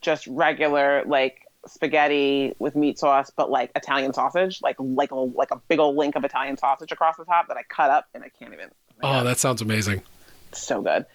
just 0.00 0.28
regular 0.28 1.02
like 1.04 1.48
spaghetti 1.66 2.54
with 2.60 2.76
meat 2.76 2.96
sauce, 2.96 3.32
but 3.34 3.50
like 3.50 3.72
Italian 3.74 4.12
sausage, 4.12 4.62
like 4.62 4.76
like 4.78 5.10
a 5.10 5.16
like 5.16 5.50
a 5.50 5.60
big 5.66 5.80
old 5.80 5.96
link 5.96 6.14
of 6.14 6.24
Italian 6.24 6.56
sausage 6.56 6.92
across 6.92 7.16
the 7.16 7.24
top 7.24 7.48
that 7.48 7.56
I 7.56 7.64
cut 7.64 7.90
up 7.90 8.06
and 8.14 8.22
I 8.22 8.28
can't 8.28 8.52
even. 8.52 8.70
Oh, 9.02 9.24
that 9.24 9.38
sounds 9.38 9.60
amazing. 9.60 10.02
so 10.52 10.80
good. 10.80 11.06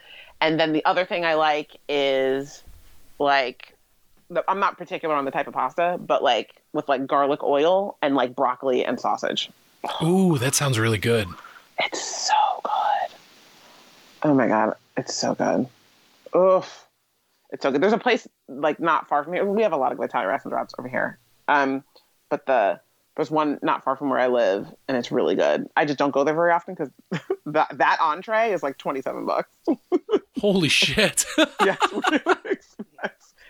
And 0.41 0.59
then 0.59 0.73
the 0.73 0.83
other 0.83 1.05
thing 1.05 1.23
I 1.23 1.35
like 1.35 1.77
is 1.87 2.63
like 3.17 3.73
I'm 4.45 4.59
not 4.59 4.77
particular 4.77 5.15
on 5.15 5.23
the 5.23 5.31
type 5.31 5.47
of 5.47 5.53
pasta, 5.53 5.97
but 6.05 6.21
like 6.21 6.61
with 6.73 6.89
like 6.89 7.07
garlic 7.07 7.43
oil 7.43 7.97
and 8.01 8.13
like 8.13 8.35
broccoli 8.35 8.83
and 8.83 8.99
sausage. 8.99 9.49
Ooh, 10.01 10.37
that 10.37 10.55
sounds 10.55 10.77
really 10.79 10.97
good. 10.97 11.27
It's 11.79 12.27
so 12.27 12.33
good. 12.63 13.15
Oh 14.23 14.33
my 14.33 14.47
god, 14.47 14.75
it's 14.95 15.13
so 15.13 15.35
good. 15.35 15.67
Oof. 16.35 16.87
It's 17.51 17.63
so 17.63 17.71
good. 17.71 17.81
There's 17.81 17.93
a 17.93 17.97
place 17.97 18.27
like 18.47 18.79
not 18.79 19.07
far 19.07 19.23
from 19.23 19.33
here. 19.33 19.45
We 19.45 19.63
have 19.63 19.71
a 19.71 19.77
lot 19.77 19.91
of 19.91 19.97
good 19.97 20.09
Italian 20.09 20.29
restaurants 20.29 20.73
over 20.77 20.87
here. 20.87 21.17
Um, 21.47 21.83
but 22.29 22.45
the 22.45 22.79
there's 23.15 23.31
one 23.31 23.57
not 23.63 23.83
far 23.83 23.95
from 23.95 24.09
where 24.09 24.19
I 24.19 24.27
live, 24.27 24.67
and 24.87 24.95
it's 24.95 25.11
really 25.11 25.35
good. 25.35 25.67
I 25.75 25.85
just 25.85 25.97
don't 25.97 26.11
go 26.11 26.23
there 26.23 26.35
very 26.35 26.51
often 26.51 26.75
because 26.75 26.91
that 27.47 27.77
that 27.77 27.97
entree 27.99 28.51
is 28.51 28.63
like 28.63 28.77
twenty 28.77 29.01
seven 29.01 29.25
bucks. 29.25 29.49
Holy 30.39 30.69
shit. 30.69 31.25
yeah, 31.65 31.77
really. 31.91 32.57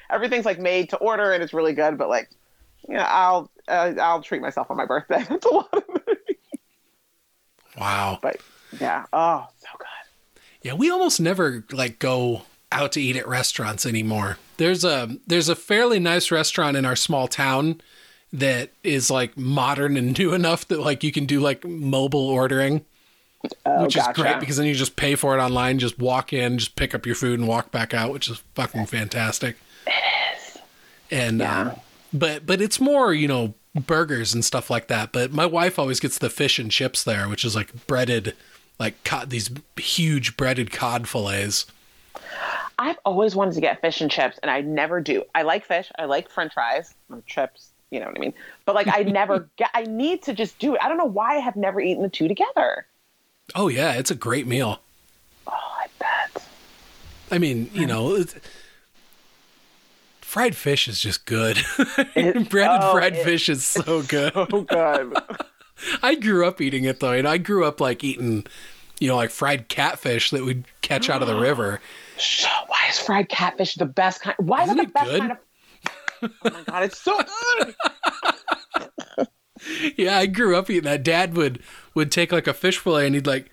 Everything's 0.10 0.46
like 0.46 0.60
made 0.60 0.90
to 0.92 0.98
order, 0.98 1.34
and 1.34 1.44
it's 1.44 1.54
really 1.54 1.74
good. 1.74 1.98
But 1.98 2.08
like, 2.08 2.30
yeah, 2.88 3.06
I'll 3.10 3.52
uh, 3.68 3.94
I'll 4.00 4.22
treat 4.22 4.42
myself 4.42 4.72
on 4.72 4.78
my 4.78 4.86
birthday. 4.86 5.26
That's 5.28 5.46
a 5.46 5.50
lot 5.50 5.70
of 5.74 5.84
money. 5.90 5.97
Wow. 7.78 8.20
But 8.22 8.38
yeah, 8.80 9.06
oh, 9.14 9.48
so 9.60 9.68
good. 9.78 9.88
Yeah, 10.64 10.74
we 10.74 10.90
almost 10.92 11.20
never 11.22 11.64
like 11.72 12.00
go 12.00 12.44
out 12.72 12.92
to 12.94 13.02
eat 13.02 13.16
at 13.16 13.28
restaurants 13.28 13.86
anymore. 13.86 14.38
There's 14.58 14.84
a 14.84 15.18
there's 15.28 15.50
a 15.50 15.56
fairly 15.56 16.00
nice 16.00 16.32
restaurant 16.32 16.76
in 16.78 16.86
our 16.86 16.96
small 16.96 17.28
town 17.28 17.82
that 18.34 18.72
is 18.84 19.10
like 19.10 19.38
modern 19.38 19.96
and 19.98 20.18
new 20.20 20.34
enough 20.34 20.68
that 20.68 20.80
like 20.80 21.04
you 21.04 21.12
can 21.12 21.26
do 21.26 21.40
like 21.40 21.64
mobile 21.66 22.28
ordering, 22.28 22.84
Oh, 23.66 23.84
which 23.84 23.96
gotcha. 23.96 24.10
is 24.12 24.16
great 24.18 24.40
because 24.40 24.58
then 24.58 24.66
you 24.66 24.74
just 24.76 24.96
pay 24.98 25.16
for 25.16 25.38
it 25.38 25.42
online, 25.42 25.80
just 25.80 25.98
walk 26.00 26.34
in, 26.34 26.58
just 26.58 26.76
pick 26.76 26.94
up 26.94 27.06
your 27.06 27.16
food 27.16 27.40
and 27.40 27.48
walk 27.48 27.72
back 27.72 27.94
out, 27.94 28.12
which 28.12 28.30
is 28.30 28.42
fucking 28.56 28.88
fantastic. 28.88 29.56
It 29.86 29.94
is. 30.36 30.58
And 31.12 31.40
Yeah. 31.40 31.62
uh, 31.62 31.76
but 32.12 32.46
but 32.46 32.62
it's 32.62 32.80
more, 32.82 33.14
you 33.14 33.28
know, 33.28 33.54
burgers 33.86 34.34
and 34.34 34.44
stuff 34.44 34.70
like 34.70 34.88
that. 34.88 35.12
But 35.12 35.32
my 35.32 35.46
wife 35.46 35.78
always 35.78 36.00
gets 36.00 36.18
the 36.18 36.30
fish 36.30 36.60
and 36.60 36.72
chips 36.72 37.04
there, 37.04 37.28
which 37.28 37.46
is 37.46 37.56
like 37.56 37.88
breaded 37.88 38.36
like 38.80 39.04
cod, 39.04 39.30
these 39.30 39.50
huge 39.78 40.38
breaded 40.38 40.72
cod 40.72 41.08
fillets. 41.08 41.66
I've 42.80 42.98
always 43.06 43.36
wanted 43.36 43.56
to 43.56 43.62
get 43.62 43.82
fish 43.82 44.02
and 44.02 44.12
chips, 44.12 44.38
and 44.42 44.52
I 44.52 44.62
never 44.62 45.02
do. 45.02 45.24
I 45.34 45.42
like 45.42 45.66
fish. 45.66 45.92
I 45.98 46.06
like 46.06 46.30
French 46.30 46.54
fries 46.54 46.94
or 47.10 47.24
chips. 47.26 47.70
You 47.90 48.00
know 48.00 48.08
what 48.08 48.18
I 48.18 48.20
mean? 48.20 48.34
But 48.66 48.76
like, 48.76 48.88
I 48.88 49.04
never 49.04 49.50
get. 49.58 49.70
I 49.74 49.84
need 49.84 50.22
to 50.24 50.34
just 50.34 50.60
do 50.60 50.76
it. 50.76 50.82
I 50.84 50.90
don't 50.90 50.98
know 50.98 51.06
why 51.06 51.38
I 51.38 51.40
have 51.40 51.56
never 51.56 51.82
eaten 51.82 52.04
the 52.04 52.10
two 52.10 52.28
together. 52.28 52.86
Oh 53.56 53.68
yeah, 53.68 53.94
it's 53.94 54.12
a 54.12 54.16
great 54.16 54.46
meal. 54.46 54.80
Oh, 55.48 55.52
I 55.54 55.88
bet. 56.00 56.46
I 57.32 57.38
mean, 57.40 57.70
you 57.74 57.86
know, 57.86 58.24
fried 60.28 60.56
fish 60.56 60.88
is 60.88 61.00
just 61.00 61.26
good. 61.26 61.58
It- 62.16 62.50
Breaded 62.50 62.80
oh, 62.82 62.92
fried 62.92 63.16
it- 63.16 63.24
fish 63.24 63.48
is 63.50 63.64
so 63.66 64.02
good. 64.08 64.32
Oh 64.36 64.62
god. 64.62 65.14
I 66.04 66.16
grew 66.16 66.46
up 66.46 66.60
eating 66.60 66.84
it 66.84 67.00
though, 67.00 67.14
and 67.14 67.28
I 67.28 67.38
grew 67.38 67.64
up 67.64 67.80
like 67.80 68.04
eating, 68.04 68.46
you 69.00 69.08
know, 69.08 69.16
like 69.16 69.30
fried 69.30 69.70
catfish 69.70 70.32
that 70.32 70.44
we'd 70.44 70.66
catch 70.82 71.10
out 71.10 71.22
of 71.22 71.28
the 71.28 71.40
river. 71.40 71.80
So 72.18 72.48
why 72.68 72.88
is 72.90 73.00
fried 73.00 73.30
catfish 73.30 73.76
the 73.76 73.86
best 73.86 74.22
kind? 74.22 74.36
Why 74.40 74.64
is 74.64 74.70
Isn't 74.70 74.80
it 74.80 74.88
the 74.88 74.94
best 74.94 75.06
good? 75.10 75.20
kind 75.22 75.32
of? 75.32 75.38
Oh 76.24 76.30
my 76.52 76.64
god, 76.64 76.84
it's 76.84 77.00
so 77.00 77.16
good. 77.60 77.76
Yeah, 79.98 80.18
I 80.18 80.26
grew 80.28 80.56
up 80.56 80.70
eating 80.70 80.84
that. 80.84 81.04
Dad 81.04 81.36
would 81.36 81.62
would 81.94 82.12
take 82.12 82.32
like 82.32 82.48
a 82.48 82.54
fish 82.54 82.78
fillet 82.78 83.06
and 83.06 83.16
he'd 83.16 83.28
like 83.28 83.50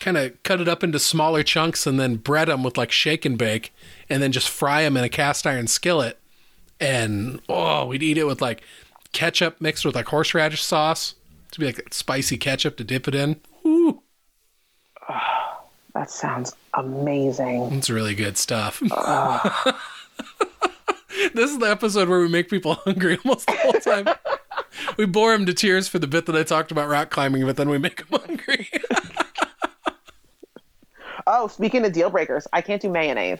kind 0.00 0.16
of 0.16 0.42
cut 0.42 0.60
it 0.60 0.68
up 0.68 0.82
into 0.82 0.98
smaller 0.98 1.42
chunks 1.42 1.86
and 1.86 2.00
then 2.00 2.16
bread 2.16 2.48
them 2.48 2.62
with 2.62 2.76
like 2.78 2.90
shake 2.90 3.24
and 3.24 3.38
bake 3.38 3.72
and 4.08 4.22
then 4.22 4.32
just 4.32 4.48
fry 4.48 4.82
them 4.82 4.96
in 4.96 5.04
a 5.04 5.08
cast 5.08 5.46
iron 5.46 5.66
skillet. 5.66 6.18
And 6.80 7.40
oh, 7.48 7.86
we'd 7.86 8.02
eat 8.02 8.18
it 8.18 8.26
with 8.26 8.40
like 8.40 8.62
ketchup 9.12 9.60
mixed 9.60 9.84
with 9.84 9.94
like 9.94 10.06
horseradish 10.06 10.62
sauce 10.62 11.14
to 11.52 11.60
be 11.60 11.66
like 11.66 11.92
spicy 11.92 12.38
ketchup 12.38 12.76
to 12.78 12.84
dip 12.84 13.06
it 13.06 13.14
in. 13.14 13.40
Ooh, 13.66 14.02
That 15.94 16.08
sounds 16.10 16.54
amazing. 16.74 17.72
it's 17.72 17.90
really 17.90 18.14
good 18.14 18.38
stuff. 18.38 18.78
this 21.34 21.50
is 21.50 21.58
the 21.58 21.66
episode 21.68 22.08
where 22.08 22.20
we 22.20 22.28
make 22.28 22.48
people 22.48 22.74
hungry 22.84 23.18
almost 23.24 23.46
the 23.48 23.56
whole 23.56 23.72
time. 23.72 24.06
we 24.96 25.04
bore 25.04 25.32
them 25.32 25.46
to 25.46 25.52
tears 25.52 25.88
for 25.88 25.98
the 25.98 26.06
bit 26.06 26.26
that 26.26 26.36
I 26.36 26.44
talked 26.44 26.70
about 26.70 26.88
rock 26.88 27.10
climbing, 27.10 27.44
but 27.44 27.56
then 27.56 27.68
we 27.68 27.78
make 27.78 28.08
them 28.08 28.20
hungry. 28.20 28.68
Oh, 31.32 31.46
speaking 31.46 31.84
of 31.84 31.92
deal 31.92 32.10
breakers, 32.10 32.48
I 32.52 32.60
can't 32.60 32.82
do 32.82 32.90
mayonnaise. 32.90 33.38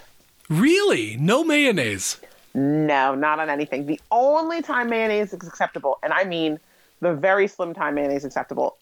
Really? 0.49 1.17
No 1.17 1.43
mayonnaise. 1.43 2.21
No, 2.55 3.17
not 3.17 3.41
on 3.41 3.51
anything. 3.51 3.87
The 3.87 4.01
only 4.13 4.63
time 4.63 4.89
mayonnaise 4.89 5.33
is 5.33 5.47
acceptable, 5.47 5.99
and 6.05 6.13
I 6.13 6.23
mean 6.23 6.61
the 7.01 7.15
very 7.15 7.49
slim 7.49 7.75
time 7.75 7.97
mayonnaise 7.97 8.25
acceptable, 8.25 8.77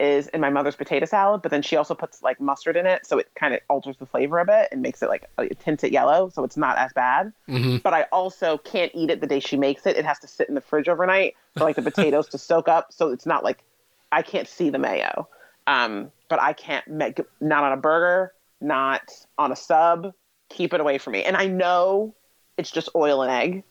is 0.00 0.26
in 0.28 0.40
my 0.40 0.50
mother's 0.50 0.74
potato 0.74 1.06
salad. 1.06 1.40
But 1.40 1.52
then 1.52 1.62
she 1.62 1.76
also 1.76 1.94
puts 1.94 2.20
like 2.20 2.40
mustard 2.40 2.76
in 2.76 2.84
it, 2.84 3.06
so 3.06 3.16
it 3.18 3.28
kind 3.36 3.54
of 3.54 3.60
alters 3.68 3.96
the 3.96 4.06
flavor 4.06 4.40
a 4.40 4.44
bit 4.44 4.68
and 4.72 4.82
makes 4.82 5.02
it 5.02 5.08
like 5.08 5.28
it 5.38 5.60
tints 5.60 5.84
it 5.84 5.92
yellow, 5.92 6.28
so 6.28 6.42
it's 6.42 6.56
not 6.56 6.78
as 6.78 6.92
bad. 6.92 7.32
But 7.78 7.94
I 7.94 8.06
also 8.10 8.58
can't 8.58 8.90
eat 8.92 9.08
it 9.08 9.20
the 9.20 9.28
day 9.28 9.38
she 9.38 9.56
makes 9.56 9.86
it. 9.86 9.96
It 9.96 10.04
has 10.04 10.18
to 10.18 10.26
sit 10.26 10.48
in 10.48 10.56
the 10.56 10.60
fridge 10.60 10.88
overnight 10.88 11.36
for 11.56 11.62
like 11.62 11.76
the 11.76 11.82
potatoes 11.92 12.26
to 12.30 12.38
soak 12.38 12.66
up, 12.66 12.92
so 12.92 13.10
it's 13.10 13.24
not 13.26 13.44
like 13.44 13.62
I 14.10 14.22
can't 14.22 14.48
see 14.48 14.70
the 14.70 14.78
mayo. 14.78 15.28
Um, 15.68 16.10
but 16.28 16.42
I 16.42 16.54
can't 16.54 16.88
make 16.88 17.20
not 17.40 17.62
on 17.62 17.72
a 17.72 17.76
burger, 17.76 18.32
not 18.60 19.10
on 19.38 19.52
a 19.52 19.56
sub. 19.56 20.12
Keep 20.50 20.74
it 20.74 20.80
away 20.80 20.98
from 20.98 21.12
me. 21.12 21.24
And 21.24 21.36
I 21.36 21.46
know 21.46 22.14
it's 22.56 22.70
just 22.70 22.88
oil 22.94 23.22
and 23.22 23.30
egg. 23.30 23.64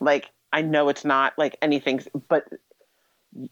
Like 0.00 0.30
I 0.52 0.62
know 0.62 0.88
it's 0.88 1.04
not 1.04 1.34
like 1.38 1.56
anything, 1.62 2.02
but 2.28 2.48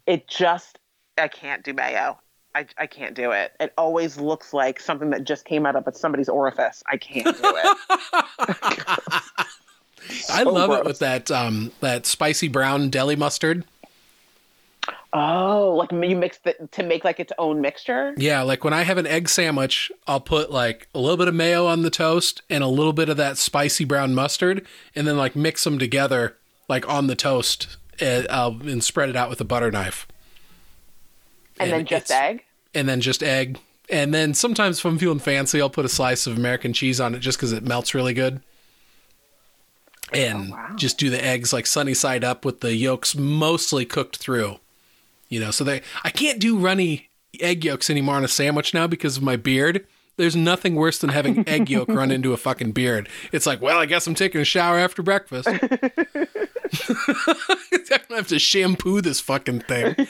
it 0.06 0.28
just 0.28 0.78
I 1.18 1.28
can't 1.28 1.64
do 1.64 1.72
mayo. 1.72 2.18
I, 2.54 2.66
I 2.76 2.86
can't 2.86 3.14
do 3.14 3.30
it. 3.30 3.52
It 3.60 3.72
always 3.78 4.18
looks 4.18 4.52
like 4.52 4.78
something 4.78 5.10
that 5.10 5.24
just 5.24 5.46
came 5.46 5.64
out 5.64 5.74
of 5.74 5.96
somebody's 5.96 6.28
orifice. 6.28 6.82
I 6.86 6.98
can't 6.98 7.34
do 7.36 7.56
it. 7.56 7.76
I 10.28 10.42
So 10.42 10.52
love 10.52 10.72
it 10.72 10.84
with 10.84 10.98
that 10.98 11.30
um, 11.30 11.72
that 11.80 12.06
spicy 12.06 12.48
brown 12.48 12.90
deli 12.90 13.16
mustard. 13.16 13.64
Oh, 15.12 15.74
like 15.76 15.92
you 15.92 16.16
mix 16.16 16.38
the 16.38 16.54
to 16.72 16.82
make 16.82 17.04
like 17.04 17.20
its 17.20 17.32
own 17.38 17.60
mixture. 17.60 18.14
Yeah, 18.16 18.42
like 18.42 18.64
when 18.64 18.72
I 18.72 18.82
have 18.82 18.98
an 18.98 19.06
egg 19.06 19.28
sandwich, 19.28 19.92
I'll 20.06 20.20
put 20.20 20.50
like 20.50 20.88
a 20.94 20.98
little 20.98 21.16
bit 21.16 21.28
of 21.28 21.34
mayo 21.34 21.66
on 21.66 21.82
the 21.82 21.90
toast 21.90 22.42
and 22.50 22.64
a 22.64 22.68
little 22.68 22.92
bit 22.92 23.08
of 23.08 23.16
that 23.18 23.38
spicy 23.38 23.84
brown 23.84 24.14
mustard, 24.14 24.66
and 24.94 25.06
then 25.06 25.16
like 25.16 25.36
mix 25.36 25.64
them 25.64 25.78
together 25.78 26.36
like 26.68 26.88
on 26.88 27.06
the 27.06 27.16
toast 27.16 27.76
and, 28.00 28.26
uh, 28.30 28.50
and 28.62 28.82
spread 28.82 29.08
it 29.10 29.16
out 29.16 29.28
with 29.28 29.40
a 29.40 29.44
butter 29.44 29.70
knife. 29.70 30.06
And, 31.60 31.70
And 31.70 31.80
then 31.80 31.86
just 31.86 32.10
egg. 32.10 32.44
and 32.74 32.88
then 32.88 33.00
just 33.00 33.22
egg, 33.22 33.58
And 33.90 34.14
then 34.14 34.32
sometimes 34.32 34.78
if 34.78 34.84
I'm 34.86 34.96
feeling 34.98 35.18
fancy, 35.18 35.60
I'll 35.60 35.68
put 35.68 35.84
a 35.84 35.88
slice 35.90 36.26
of 36.26 36.36
American 36.38 36.72
cheese 36.72 36.98
on 37.00 37.14
it 37.14 37.18
just 37.18 37.36
because 37.38 37.52
it 37.52 37.62
melts 37.62 37.94
really 37.94 38.14
good. 38.14 38.40
And 40.12 40.52
Oh, 40.52 40.56
wow. 40.56 40.76
just 40.76 40.98
do 40.98 41.10
the 41.10 41.22
eggs 41.22 41.52
like 41.52 41.66
sunny 41.66 41.94
side 41.94 42.24
up 42.24 42.44
with 42.44 42.60
the 42.60 42.74
yolks 42.74 43.14
mostly 43.14 43.84
cooked 43.84 44.16
through. 44.16 44.58
You 45.32 45.40
know, 45.40 45.50
so 45.50 45.64
they 45.64 45.80
I 46.04 46.10
can't 46.10 46.38
do 46.38 46.58
runny 46.58 47.08
egg 47.40 47.64
yolks 47.64 47.88
anymore 47.88 48.16
on 48.16 48.24
a 48.24 48.28
sandwich 48.28 48.74
now 48.74 48.86
because 48.86 49.16
of 49.16 49.22
my 49.22 49.36
beard. 49.36 49.86
There's 50.18 50.36
nothing 50.36 50.74
worse 50.74 50.98
than 50.98 51.08
having 51.08 51.48
egg 51.48 51.70
yolk 51.70 51.88
run 51.88 52.10
into 52.10 52.34
a 52.34 52.36
fucking 52.36 52.72
beard. 52.72 53.08
It's 53.32 53.46
like, 53.46 53.62
well, 53.62 53.78
I 53.78 53.86
guess 53.86 54.06
I'm 54.06 54.14
taking 54.14 54.42
a 54.42 54.44
shower 54.44 54.78
after 54.78 55.02
breakfast. 55.02 55.48
I'm 55.48 55.58
gonna 57.88 58.16
have 58.16 58.28
to 58.28 58.38
shampoo 58.38 59.00
this 59.00 59.20
fucking 59.20 59.60
thing. 59.60 59.94
Do 59.94 60.06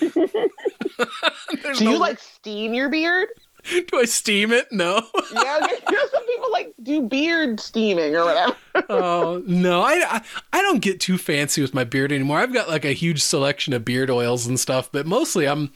no- 1.84 1.90
you 1.92 1.98
like 1.98 2.18
steam 2.18 2.74
your 2.74 2.88
beard? 2.88 3.28
Do 3.70 3.98
I 3.98 4.04
steam 4.04 4.52
it? 4.52 4.70
No. 4.72 5.02
Yeah, 5.32 5.66
you 5.66 5.96
know, 5.96 6.06
some 6.12 6.26
people 6.26 6.52
like 6.52 6.74
do 6.82 7.02
beard 7.02 7.58
steaming 7.58 8.14
or 8.14 8.24
whatever. 8.24 8.56
oh 8.90 9.42
no, 9.46 9.80
I, 9.80 9.94
I 10.06 10.22
I 10.52 10.62
don't 10.62 10.80
get 10.80 11.00
too 11.00 11.16
fancy 11.16 11.62
with 11.62 11.72
my 11.72 11.84
beard 11.84 12.12
anymore. 12.12 12.38
I've 12.38 12.52
got 12.52 12.68
like 12.68 12.84
a 12.84 12.92
huge 12.92 13.22
selection 13.22 13.72
of 13.72 13.84
beard 13.84 14.10
oils 14.10 14.46
and 14.46 14.60
stuff, 14.60 14.90
but 14.92 15.06
mostly 15.06 15.48
I'm. 15.48 15.72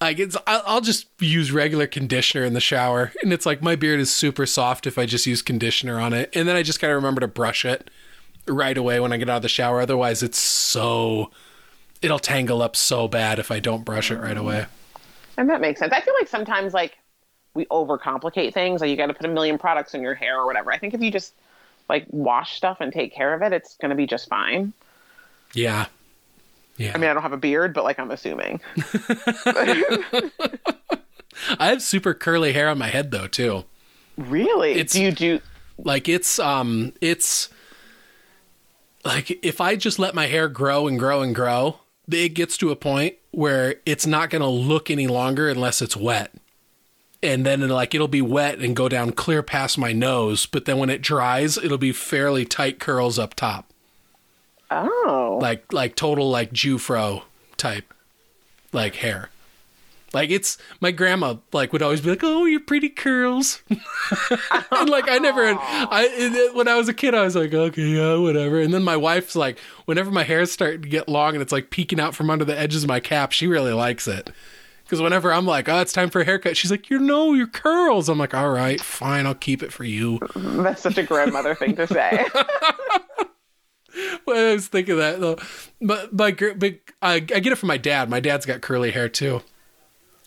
I 0.00 0.12
get. 0.12 0.36
I'll 0.46 0.62
I'll 0.66 0.80
just 0.80 1.06
use 1.20 1.50
regular 1.50 1.86
conditioner 1.86 2.44
in 2.44 2.52
the 2.52 2.60
shower, 2.60 3.12
and 3.22 3.32
it's 3.32 3.44
like 3.44 3.60
my 3.60 3.74
beard 3.74 3.98
is 4.00 4.12
super 4.12 4.46
soft 4.46 4.86
if 4.86 4.98
I 4.98 5.06
just 5.06 5.26
use 5.26 5.42
conditioner 5.42 5.98
on 5.98 6.12
it, 6.12 6.30
and 6.34 6.48
then 6.48 6.54
I 6.56 6.62
just 6.62 6.80
gotta 6.80 6.94
remember 6.94 7.20
to 7.20 7.28
brush 7.28 7.64
it 7.64 7.90
right 8.46 8.76
away 8.76 9.00
when 9.00 9.12
I 9.12 9.16
get 9.16 9.28
out 9.28 9.36
of 9.36 9.42
the 9.42 9.48
shower. 9.48 9.80
Otherwise, 9.80 10.22
it's 10.22 10.38
so 10.38 11.30
it'll 12.02 12.18
tangle 12.20 12.62
up 12.62 12.76
so 12.76 13.08
bad 13.08 13.38
if 13.38 13.50
I 13.50 13.58
don't 13.58 13.84
brush 13.84 14.10
it 14.10 14.18
right 14.20 14.36
away. 14.36 14.66
And 15.36 15.50
that 15.50 15.60
makes 15.60 15.80
sense. 15.80 15.92
I 15.92 16.00
feel 16.00 16.14
like 16.18 16.28
sometimes 16.28 16.72
like 16.74 16.96
we 17.54 17.66
overcomplicate 17.66 18.52
things. 18.54 18.80
Like 18.80 18.90
you 18.90 18.96
got 18.96 19.06
to 19.06 19.14
put 19.14 19.26
a 19.26 19.28
million 19.28 19.58
products 19.58 19.94
in 19.94 20.02
your 20.02 20.14
hair 20.14 20.38
or 20.40 20.46
whatever. 20.46 20.72
I 20.72 20.78
think 20.78 20.94
if 20.94 21.00
you 21.02 21.10
just 21.10 21.34
like 21.88 22.06
wash 22.10 22.56
stuff 22.56 22.78
and 22.80 22.92
take 22.92 23.12
care 23.14 23.34
of 23.34 23.42
it, 23.42 23.52
it's 23.52 23.76
going 23.76 23.90
to 23.90 23.94
be 23.96 24.06
just 24.06 24.28
fine. 24.28 24.72
Yeah, 25.52 25.86
yeah. 26.78 26.92
I 26.94 26.98
mean, 26.98 27.10
I 27.10 27.12
don't 27.14 27.22
have 27.22 27.32
a 27.32 27.36
beard, 27.36 27.74
but 27.74 27.84
like 27.84 27.98
I'm 27.98 28.10
assuming. 28.10 28.60
I 31.58 31.68
have 31.68 31.82
super 31.82 32.14
curly 32.14 32.52
hair 32.52 32.68
on 32.68 32.78
my 32.78 32.88
head 32.88 33.10
though 33.10 33.26
too. 33.26 33.64
really? 34.16 34.72
It's- 34.72 34.92
do 34.92 35.02
you 35.02 35.12
do? 35.12 35.40
Like 35.76 36.08
it's 36.08 36.38
um 36.38 36.92
it's 37.00 37.48
like 39.04 39.44
if 39.44 39.60
I 39.60 39.74
just 39.74 39.98
let 39.98 40.14
my 40.14 40.26
hair 40.26 40.48
grow 40.48 40.86
and 40.86 40.96
grow 40.98 41.20
and 41.22 41.34
grow, 41.34 41.80
it 42.08 42.28
gets 42.30 42.56
to 42.58 42.70
a 42.70 42.76
point 42.76 43.16
where 43.34 43.76
it's 43.84 44.06
not 44.06 44.30
going 44.30 44.42
to 44.42 44.48
look 44.48 44.90
any 44.90 45.06
longer 45.06 45.48
unless 45.48 45.82
it's 45.82 45.96
wet. 45.96 46.32
And 47.22 47.44
then 47.44 47.62
it'll, 47.62 47.76
like 47.76 47.94
it'll 47.94 48.08
be 48.08 48.22
wet 48.22 48.58
and 48.58 48.76
go 48.76 48.88
down 48.88 49.12
clear 49.12 49.42
past 49.42 49.78
my 49.78 49.92
nose, 49.92 50.46
but 50.46 50.66
then 50.66 50.78
when 50.78 50.90
it 50.90 51.00
dries, 51.02 51.56
it'll 51.56 51.78
be 51.78 51.92
fairly 51.92 52.44
tight 52.44 52.78
curls 52.78 53.18
up 53.18 53.34
top. 53.34 53.70
Oh, 54.70 55.38
Like 55.40 55.72
like 55.72 55.94
total 55.94 56.30
like 56.30 56.52
Jewfro 56.52 57.22
type 57.56 57.92
like 58.72 58.96
hair. 58.96 59.30
Like 60.14 60.30
it's 60.30 60.56
my 60.80 60.92
grandma 60.92 61.36
like 61.52 61.72
would 61.72 61.82
always 61.82 62.00
be 62.00 62.10
like, 62.10 62.22
"Oh, 62.22 62.44
your 62.44 62.60
pretty 62.60 62.88
curls." 62.88 63.62
and 63.70 64.88
like 64.88 65.08
I 65.08 65.18
never 65.18 65.42
I 65.58 66.50
when 66.54 66.68
I 66.68 66.76
was 66.76 66.88
a 66.88 66.94
kid 66.94 67.14
I 67.14 67.22
was 67.22 67.34
like, 67.34 67.52
"Okay, 67.52 67.82
yeah, 67.82 68.16
whatever." 68.16 68.60
And 68.60 68.72
then 68.72 68.84
my 68.84 68.96
wife's 68.96 69.34
like, 69.34 69.58
whenever 69.86 70.10
my 70.10 70.22
hair's 70.22 70.52
starting 70.52 70.82
to 70.82 70.88
get 70.88 71.08
long 71.08 71.34
and 71.34 71.42
it's 71.42 71.52
like 71.52 71.70
peeking 71.70 72.00
out 72.00 72.14
from 72.14 72.30
under 72.30 72.44
the 72.44 72.58
edges 72.58 72.84
of 72.84 72.88
my 72.88 73.00
cap, 73.00 73.32
she 73.32 73.46
really 73.46 73.72
likes 73.72 74.06
it. 74.06 74.30
Cuz 74.88 75.00
whenever 75.00 75.32
I'm 75.32 75.46
like, 75.46 75.68
"Oh, 75.68 75.80
it's 75.80 75.92
time 75.92 76.10
for 76.10 76.20
a 76.20 76.24
haircut." 76.24 76.56
She's 76.56 76.70
like, 76.70 76.90
"You 76.90 77.00
know, 77.00 77.32
your 77.32 77.48
curls." 77.48 78.08
I'm 78.08 78.18
like, 78.18 78.34
"All 78.34 78.50
right, 78.50 78.80
fine, 78.80 79.26
I'll 79.26 79.34
keep 79.34 79.62
it 79.62 79.72
for 79.72 79.84
you." 79.84 80.20
that's 80.36 80.82
such 80.82 80.98
a 80.98 81.02
grandmother 81.02 81.54
thing 81.54 81.74
to 81.76 81.86
say. 81.86 82.24
Well, 84.26 84.50
I 84.50 84.54
was 84.54 84.68
thinking 84.68 84.96
that 84.96 85.20
though, 85.20 85.36
but 85.80 86.12
my 86.12 86.34
I, 87.02 87.14
I 87.14 87.18
get 87.20 87.46
it 87.46 87.56
from 87.56 87.68
my 87.68 87.76
dad. 87.76 88.08
My 88.08 88.20
dad's 88.20 88.46
got 88.46 88.60
curly 88.60 88.90
hair 88.90 89.08
too, 89.08 89.42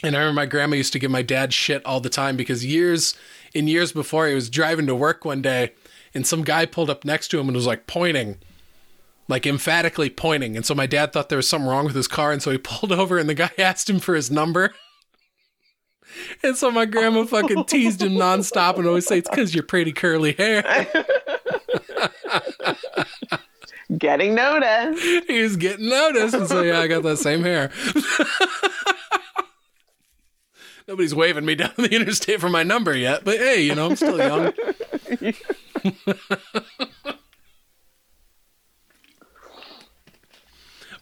and 0.04 0.16
I 0.16 0.20
remember 0.20 0.42
my 0.42 0.46
grandma 0.46 0.76
used 0.76 0.94
to 0.94 1.00
give 1.00 1.12
my 1.12 1.22
dad 1.22 1.54
shit 1.54 1.86
all 1.86 2.00
the 2.00 2.10
time 2.10 2.38
because 2.38 2.66
years 2.66 3.16
in 3.54 3.68
years 3.68 3.92
before 3.92 4.28
he 4.28 4.36
was 4.36 4.50
driving 4.50 4.86
to 4.88 4.96
work 4.96 5.26
one 5.26 5.42
day, 5.42 5.74
and 6.14 6.26
some 6.28 6.44
guy 6.44 6.66
pulled 6.66 6.90
up 6.90 7.04
next 7.06 7.30
to 7.30 7.40
him 7.40 7.48
and 7.48 7.56
was 7.56 7.66
like 7.66 7.88
pointing, 7.88 8.38
like 9.28 9.48
emphatically 9.48 10.10
pointing, 10.10 10.56
and 10.56 10.66
so 10.66 10.76
my 10.76 10.86
dad 10.86 11.14
thought 11.14 11.30
there 11.30 11.38
was 11.38 11.50
something 11.50 11.70
wrong 11.70 11.86
with 11.86 11.96
his 11.96 12.08
car, 12.08 12.32
and 12.32 12.42
so 12.42 12.52
he 12.52 12.58
pulled 12.64 12.92
over, 12.92 13.18
and 13.18 13.30
the 13.30 13.34
guy 13.34 13.52
asked 13.58 13.90
him 13.90 14.00
for 14.00 14.16
his 14.16 14.30
number. 14.32 14.74
And 16.42 16.56
so 16.56 16.72
my 16.72 16.86
grandma 16.86 17.26
fucking 17.26 17.66
teased 17.66 18.02
him 18.02 18.14
nonstop 18.14 18.78
and 18.78 18.88
always 18.88 19.06
say 19.06 19.18
it's 19.18 19.30
because 19.30 19.54
you're 19.54 19.64
pretty 19.64 19.92
curly 19.92 20.32
hair. 20.32 20.64
Getting 23.98 24.34
noticed. 24.34 25.04
he 25.28 25.42
was 25.42 25.58
getting 25.58 25.90
noticed. 25.90 26.34
And 26.34 26.48
so, 26.48 26.62
yeah, 26.62 26.80
I 26.80 26.88
got 26.88 27.04
that 27.04 27.18
same 27.18 27.42
hair. 27.42 27.72
Nobody's 30.88 31.14
waving 31.14 31.46
me 31.46 31.56
down 31.56 31.72
the 31.78 31.94
interstate 31.94 32.40
for 32.40 32.50
my 32.50 32.64
number 32.64 32.96
yet, 32.96 33.24
but 33.26 33.38
hey, 33.38 33.62
you 33.62 33.76
know, 33.76 33.88
I'm 33.88 33.96
still 33.96 34.18
young. 34.18 34.54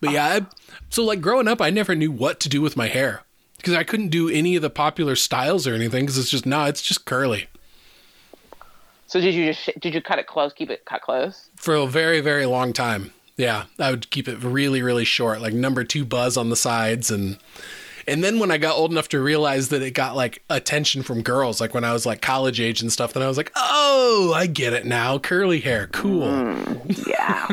but 0.02 0.12
yeah, 0.12 0.26
I, 0.26 0.45
so 0.90 1.03
like 1.03 1.22
growing 1.22 1.48
up, 1.48 1.62
I 1.62 1.70
never 1.70 1.95
knew 1.95 2.12
what 2.12 2.40
to 2.41 2.49
do 2.49 2.62
with 2.62 2.76
my 2.76 2.88
hair 2.88 3.22
because 3.57 3.74
I 3.74 3.84
couldn't 3.84 4.10
do 4.10 4.30
any 4.30 4.56
of 4.56 4.62
the 4.62 4.70
popular 4.70 5.16
styles 5.16 5.68
or 5.68 5.74
anything 5.74 6.03
because 6.06 6.18
it's 6.18 6.30
just, 6.30 6.45
no, 6.45 6.66
it's 6.66 6.82
just 6.82 7.06
curly 7.06 7.48
So 9.07 9.20
did 9.22 9.34
you 9.34 9.45
just 9.45 9.62
sh- 9.62 9.80
did 9.80 9.94
you 9.94 10.02
cut 10.02 10.20
it 10.20 10.28
close? 10.28 10.52
Keep 10.53 10.72
it 10.72 10.86
cut 10.86 11.02
close. 11.02 11.49
for 11.56 11.76
a 11.76 11.86
very, 11.88 12.22
very 12.22 12.45
long 12.45 12.74
time. 12.74 13.12
Yeah, 13.38 13.66
I 13.78 13.91
would 13.91 14.10
keep 14.12 14.28
it 14.28 14.41
really, 14.41 14.82
really 14.82 15.03
short, 15.06 15.41
like 15.41 15.53
number 15.53 15.84
two 15.84 16.06
buzz 16.06 16.38
on 16.38 16.49
the 16.49 16.56
sides, 16.56 17.12
and 17.12 17.38
and 18.07 18.23
then 18.23 18.40
when 18.40 18.52
I 18.52 18.57
got 18.57 18.76
old 18.76 18.91
enough 18.91 19.10
to 19.10 19.19
realize 19.19 19.69
that 19.69 19.82
it 19.82 19.91
got 19.91 20.15
like 20.15 20.44
attention 20.49 21.03
from 21.03 21.22
girls, 21.22 21.60
like 21.60 21.73
when 21.73 21.84
I 21.84 21.94
was 21.94 22.06
like 22.06 22.22
college 22.22 22.60
age 22.60 22.82
and 22.82 22.91
stuff, 22.91 23.14
then 23.14 23.23
I 23.23 23.27
was 23.27 23.38
like, 23.38 23.52
oh, 23.56 24.34
I 24.36 24.48
get 24.48 24.73
it 24.73 24.86
now, 24.86 25.18
curly 25.18 25.60
hair, 25.60 25.88
cool. 25.88 26.27
Mm, 26.27 27.07
yeah. 27.07 27.48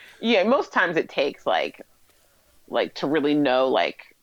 yeah, 0.20 0.44
most 0.44 0.72
times 0.72 0.96
it 0.96 1.08
takes 1.08 1.46
like 1.46 1.80
like 2.68 2.94
to 2.94 3.06
really 3.06 3.34
know 3.34 3.68
like 3.68 4.16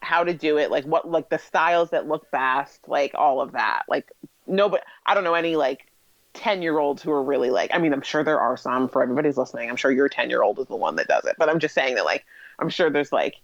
how 0.00 0.24
to 0.24 0.34
do 0.34 0.58
it, 0.58 0.70
like 0.70 0.84
what 0.84 1.08
like 1.08 1.28
the 1.28 1.38
styles 1.38 1.90
that 1.90 2.08
look 2.08 2.30
best, 2.30 2.80
like 2.88 3.12
all 3.14 3.40
of 3.40 3.52
that. 3.52 3.82
Like 3.88 4.10
no 4.46 4.68
but 4.68 4.82
I 5.06 5.14
don't 5.14 5.24
know 5.24 5.34
any 5.34 5.56
like 5.56 5.86
10 6.34 6.62
year 6.62 6.78
olds 6.78 7.02
who 7.02 7.10
are 7.12 7.22
really 7.22 7.50
like 7.50 7.70
I 7.74 7.78
mean 7.78 7.92
I'm 7.92 8.02
sure 8.02 8.24
there 8.24 8.40
are 8.40 8.56
some 8.56 8.88
for 8.88 9.02
everybody's 9.02 9.36
listening. 9.36 9.68
I'm 9.68 9.76
sure 9.76 9.90
your 9.90 10.08
10 10.08 10.30
year 10.30 10.42
old 10.42 10.58
is 10.58 10.66
the 10.66 10.76
one 10.76 10.96
that 10.96 11.08
does 11.08 11.24
it. 11.24 11.36
But 11.38 11.48
I'm 11.48 11.58
just 11.58 11.74
saying 11.74 11.96
that 11.96 12.04
like 12.04 12.24
I'm 12.58 12.68
sure 12.68 12.90
there's 12.90 13.12
like 13.12 13.36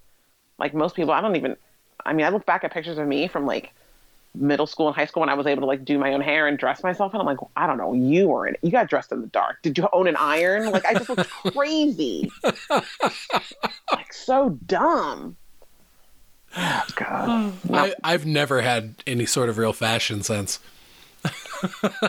like 0.59 0.74
most 0.74 0.97
people 0.97 1.12
I 1.12 1.20
don't 1.20 1.36
even 1.36 1.56
I 2.05 2.12
mean 2.12 2.27
I 2.27 2.31
look 2.31 2.47
back 2.47 2.65
at 2.65 2.73
pictures 2.73 2.98
of 2.98 3.06
me 3.06 3.28
from 3.28 3.47
like 3.47 3.73
middle 4.35 4.66
school 4.66 4.86
and 4.86 4.97
high 4.97 5.06
school 5.06 5.20
when 5.20 5.28
I 5.28 5.35
was 5.35 5.47
able 5.47 5.62
to 5.62 5.66
like 5.66 5.85
do 5.85 5.98
my 5.98 6.12
own 6.12 6.20
hair 6.20 6.47
and 6.47 6.59
dress 6.59 6.82
myself 6.82 7.12
and 7.12 7.20
I'm 7.20 7.27
like 7.27 7.39
I 7.56 7.66
don't 7.66 7.77
know 7.77 7.93
you 7.93 8.28
were 8.28 8.47
in 8.47 8.56
you 8.62 8.70
got 8.70 8.89
dressed 8.89 9.12
in 9.12 9.20
the 9.20 9.27
dark 9.28 9.60
did 9.62 9.77
you 9.77 9.89
own 9.93 10.06
an 10.06 10.16
iron 10.16 10.70
like 10.70 10.85
I 10.86 10.94
just 10.94 11.09
looked 11.09 11.31
crazy 11.31 12.31
like 13.93 14.12
so 14.12 14.51
dumb 14.66 15.36
oh 16.56 16.86
god 16.94 17.52
I, 17.70 17.94
I've 18.05 18.27
never 18.27 18.62
had 18.62 18.94
any 19.06 19.27
sort 19.27 19.48
of 19.48 19.59
real 19.59 19.73
fashion 19.73 20.23
sense. 20.23 20.60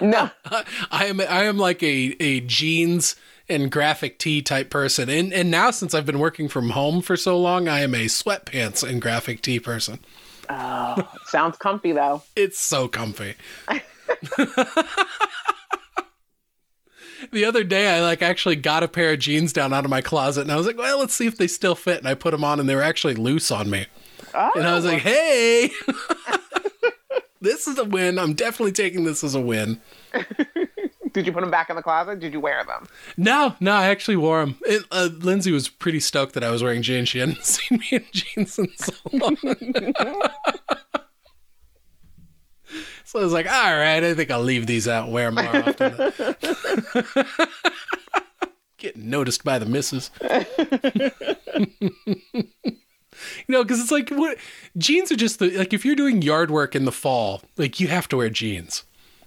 No 0.01 0.29
I 0.91 1.05
am 1.05 1.19
I 1.21 1.43
am 1.43 1.57
like 1.57 1.81
a, 1.83 2.15
a 2.19 2.41
jeans 2.41 3.15
and 3.47 3.71
graphic 3.71 4.19
tee 4.19 4.41
type 4.41 4.69
person. 4.69 5.09
And 5.09 5.33
and 5.33 5.49
now 5.49 5.71
since 5.71 5.93
I've 5.95 6.05
been 6.05 6.19
working 6.19 6.47
from 6.47 6.71
home 6.71 7.01
for 7.01 7.17
so 7.17 7.37
long, 7.39 7.67
I 7.67 7.79
am 7.81 7.95
a 7.95 8.05
sweatpants 8.05 8.87
and 8.87 9.01
graphic 9.01 9.41
tee 9.41 9.59
person. 9.59 9.99
Oh, 10.49 11.07
sounds 11.25 11.57
comfy 11.57 11.91
though 11.91 12.23
It's 12.35 12.59
so 12.59 12.87
comfy. 12.87 13.35
the 17.31 17.45
other 17.45 17.63
day 17.63 17.95
I 17.95 18.01
like 18.01 18.21
actually 18.21 18.55
got 18.55 18.83
a 18.83 18.87
pair 18.87 19.13
of 19.13 19.19
jeans 19.19 19.53
down 19.53 19.73
out 19.73 19.85
of 19.85 19.91
my 19.91 20.01
closet 20.01 20.41
and 20.41 20.51
I 20.51 20.55
was 20.55 20.67
like, 20.67 20.77
well, 20.77 20.99
let's 20.99 21.13
see 21.13 21.27
if 21.27 21.37
they 21.37 21.47
still 21.47 21.75
fit. 21.75 21.99
And 21.99 22.07
I 22.07 22.13
put 22.13 22.31
them 22.31 22.43
on 22.43 22.59
and 22.59 22.67
they 22.69 22.75
were 22.75 22.81
actually 22.81 23.15
loose 23.15 23.51
on 23.51 23.69
me. 23.69 23.85
oh, 24.33 24.51
And 24.55 24.67
I 24.67 24.73
was 24.73 24.85
like, 24.85 25.05
oh. 25.05 25.09
hey, 25.09 25.69
this 27.41 27.67
is 27.67 27.77
a 27.77 27.85
win. 27.85 28.19
I'm 28.19 28.33
definitely 28.33 28.71
taking 28.71 29.03
this 29.03 29.23
as 29.23 29.35
a 29.35 29.41
win. 29.41 29.81
did 31.13 31.25
you 31.25 31.31
put 31.33 31.41
them 31.41 31.51
back 31.51 31.69
in 31.69 31.75
the 31.75 31.81
closet 31.81 32.19
did 32.19 32.33
you 32.33 32.39
wear 32.39 32.63
them 32.63 32.87
No, 33.17 33.55
no, 33.59 33.73
I 33.73 33.89
actually 33.89 34.17
wore 34.17 34.45
them. 34.45 34.55
It, 34.61 34.83
uh, 34.91 35.09
Lindsay 35.19 35.51
was 35.51 35.67
pretty 35.67 35.99
stoked 35.99 36.33
that 36.33 36.43
I 36.43 36.51
was 36.51 36.63
wearing 36.63 36.81
jeans. 36.81 37.09
She 37.09 37.19
hadn't 37.19 37.43
seen 37.45 37.79
me 37.79 37.87
in 37.91 38.05
jeans 38.11 38.59
in 38.59 38.69
so 38.77 38.93
long. 39.11 39.35
so 43.03 43.19
I 43.19 43.23
was 43.23 43.33
like, 43.33 43.51
all 43.51 43.77
right, 43.77 44.03
I 44.03 44.13
think 44.13 44.31
I'll 44.31 44.41
leave 44.41 44.67
these 44.67 44.87
out 44.87 45.05
and 45.05 45.13
wear 45.13 45.31
them 45.31 45.45
more 45.45 45.55
often. 45.67 46.13
Getting 48.77 49.09
noticed 49.09 49.43
by 49.43 49.59
the 49.59 49.65
missus. 49.65 50.09
You 53.49 53.53
know, 53.55 53.63
because 53.63 53.81
it's 53.81 53.91
like 53.91 54.09
what 54.11 54.37
jeans 54.77 55.11
are 55.11 55.15
just 55.15 55.39
the 55.39 55.49
like 55.57 55.73
if 55.73 55.83
you're 55.83 55.95
doing 55.95 56.21
yard 56.21 56.51
work 56.51 56.75
in 56.75 56.85
the 56.85 56.91
fall, 56.91 57.41
like 57.57 57.79
you 57.79 57.87
have 57.87 58.07
to 58.09 58.17
wear 58.17 58.29
jeans. 58.29 58.83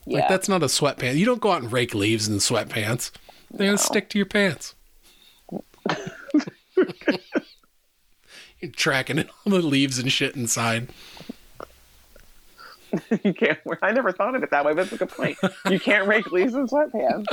Yeah. 0.07 0.20
Like 0.20 0.28
that's 0.28 0.49
not 0.49 0.62
a 0.62 0.66
sweatpants. 0.66 1.16
You 1.16 1.27
don't 1.27 1.40
go 1.40 1.51
out 1.51 1.62
and 1.62 1.73
rake 1.73 1.93
leaves 1.93 2.28
in 2.28 2.36
sweatpants. 2.36 3.11
They're 3.51 3.66
gonna 3.66 3.78
stick 3.78 4.09
to 4.11 4.19
your 4.19 4.27
pants. 4.27 4.77
you're 8.61 8.70
tracking 8.70 9.19
all 9.19 9.27
the 9.47 9.59
leaves 9.61 9.99
and 9.99 10.12
shit 10.12 10.36
inside. 10.36 10.89
you 13.24 13.35
can't. 13.35 13.59
wear- 13.65 13.81
I 13.82 13.90
never 13.90 14.12
thought 14.12 14.36
of 14.36 14.43
it 14.44 14.53
that 14.53 14.65
way, 14.65 14.73
but 14.73 14.82
it's 14.82 14.93
a 14.93 14.99
good 14.99 15.09
point. 15.11 15.36
You 15.69 15.81
can't 15.81 16.07
rake 16.07 16.31
leaves 16.31 16.55
in 16.55 16.69
sweatpants. 16.69 17.27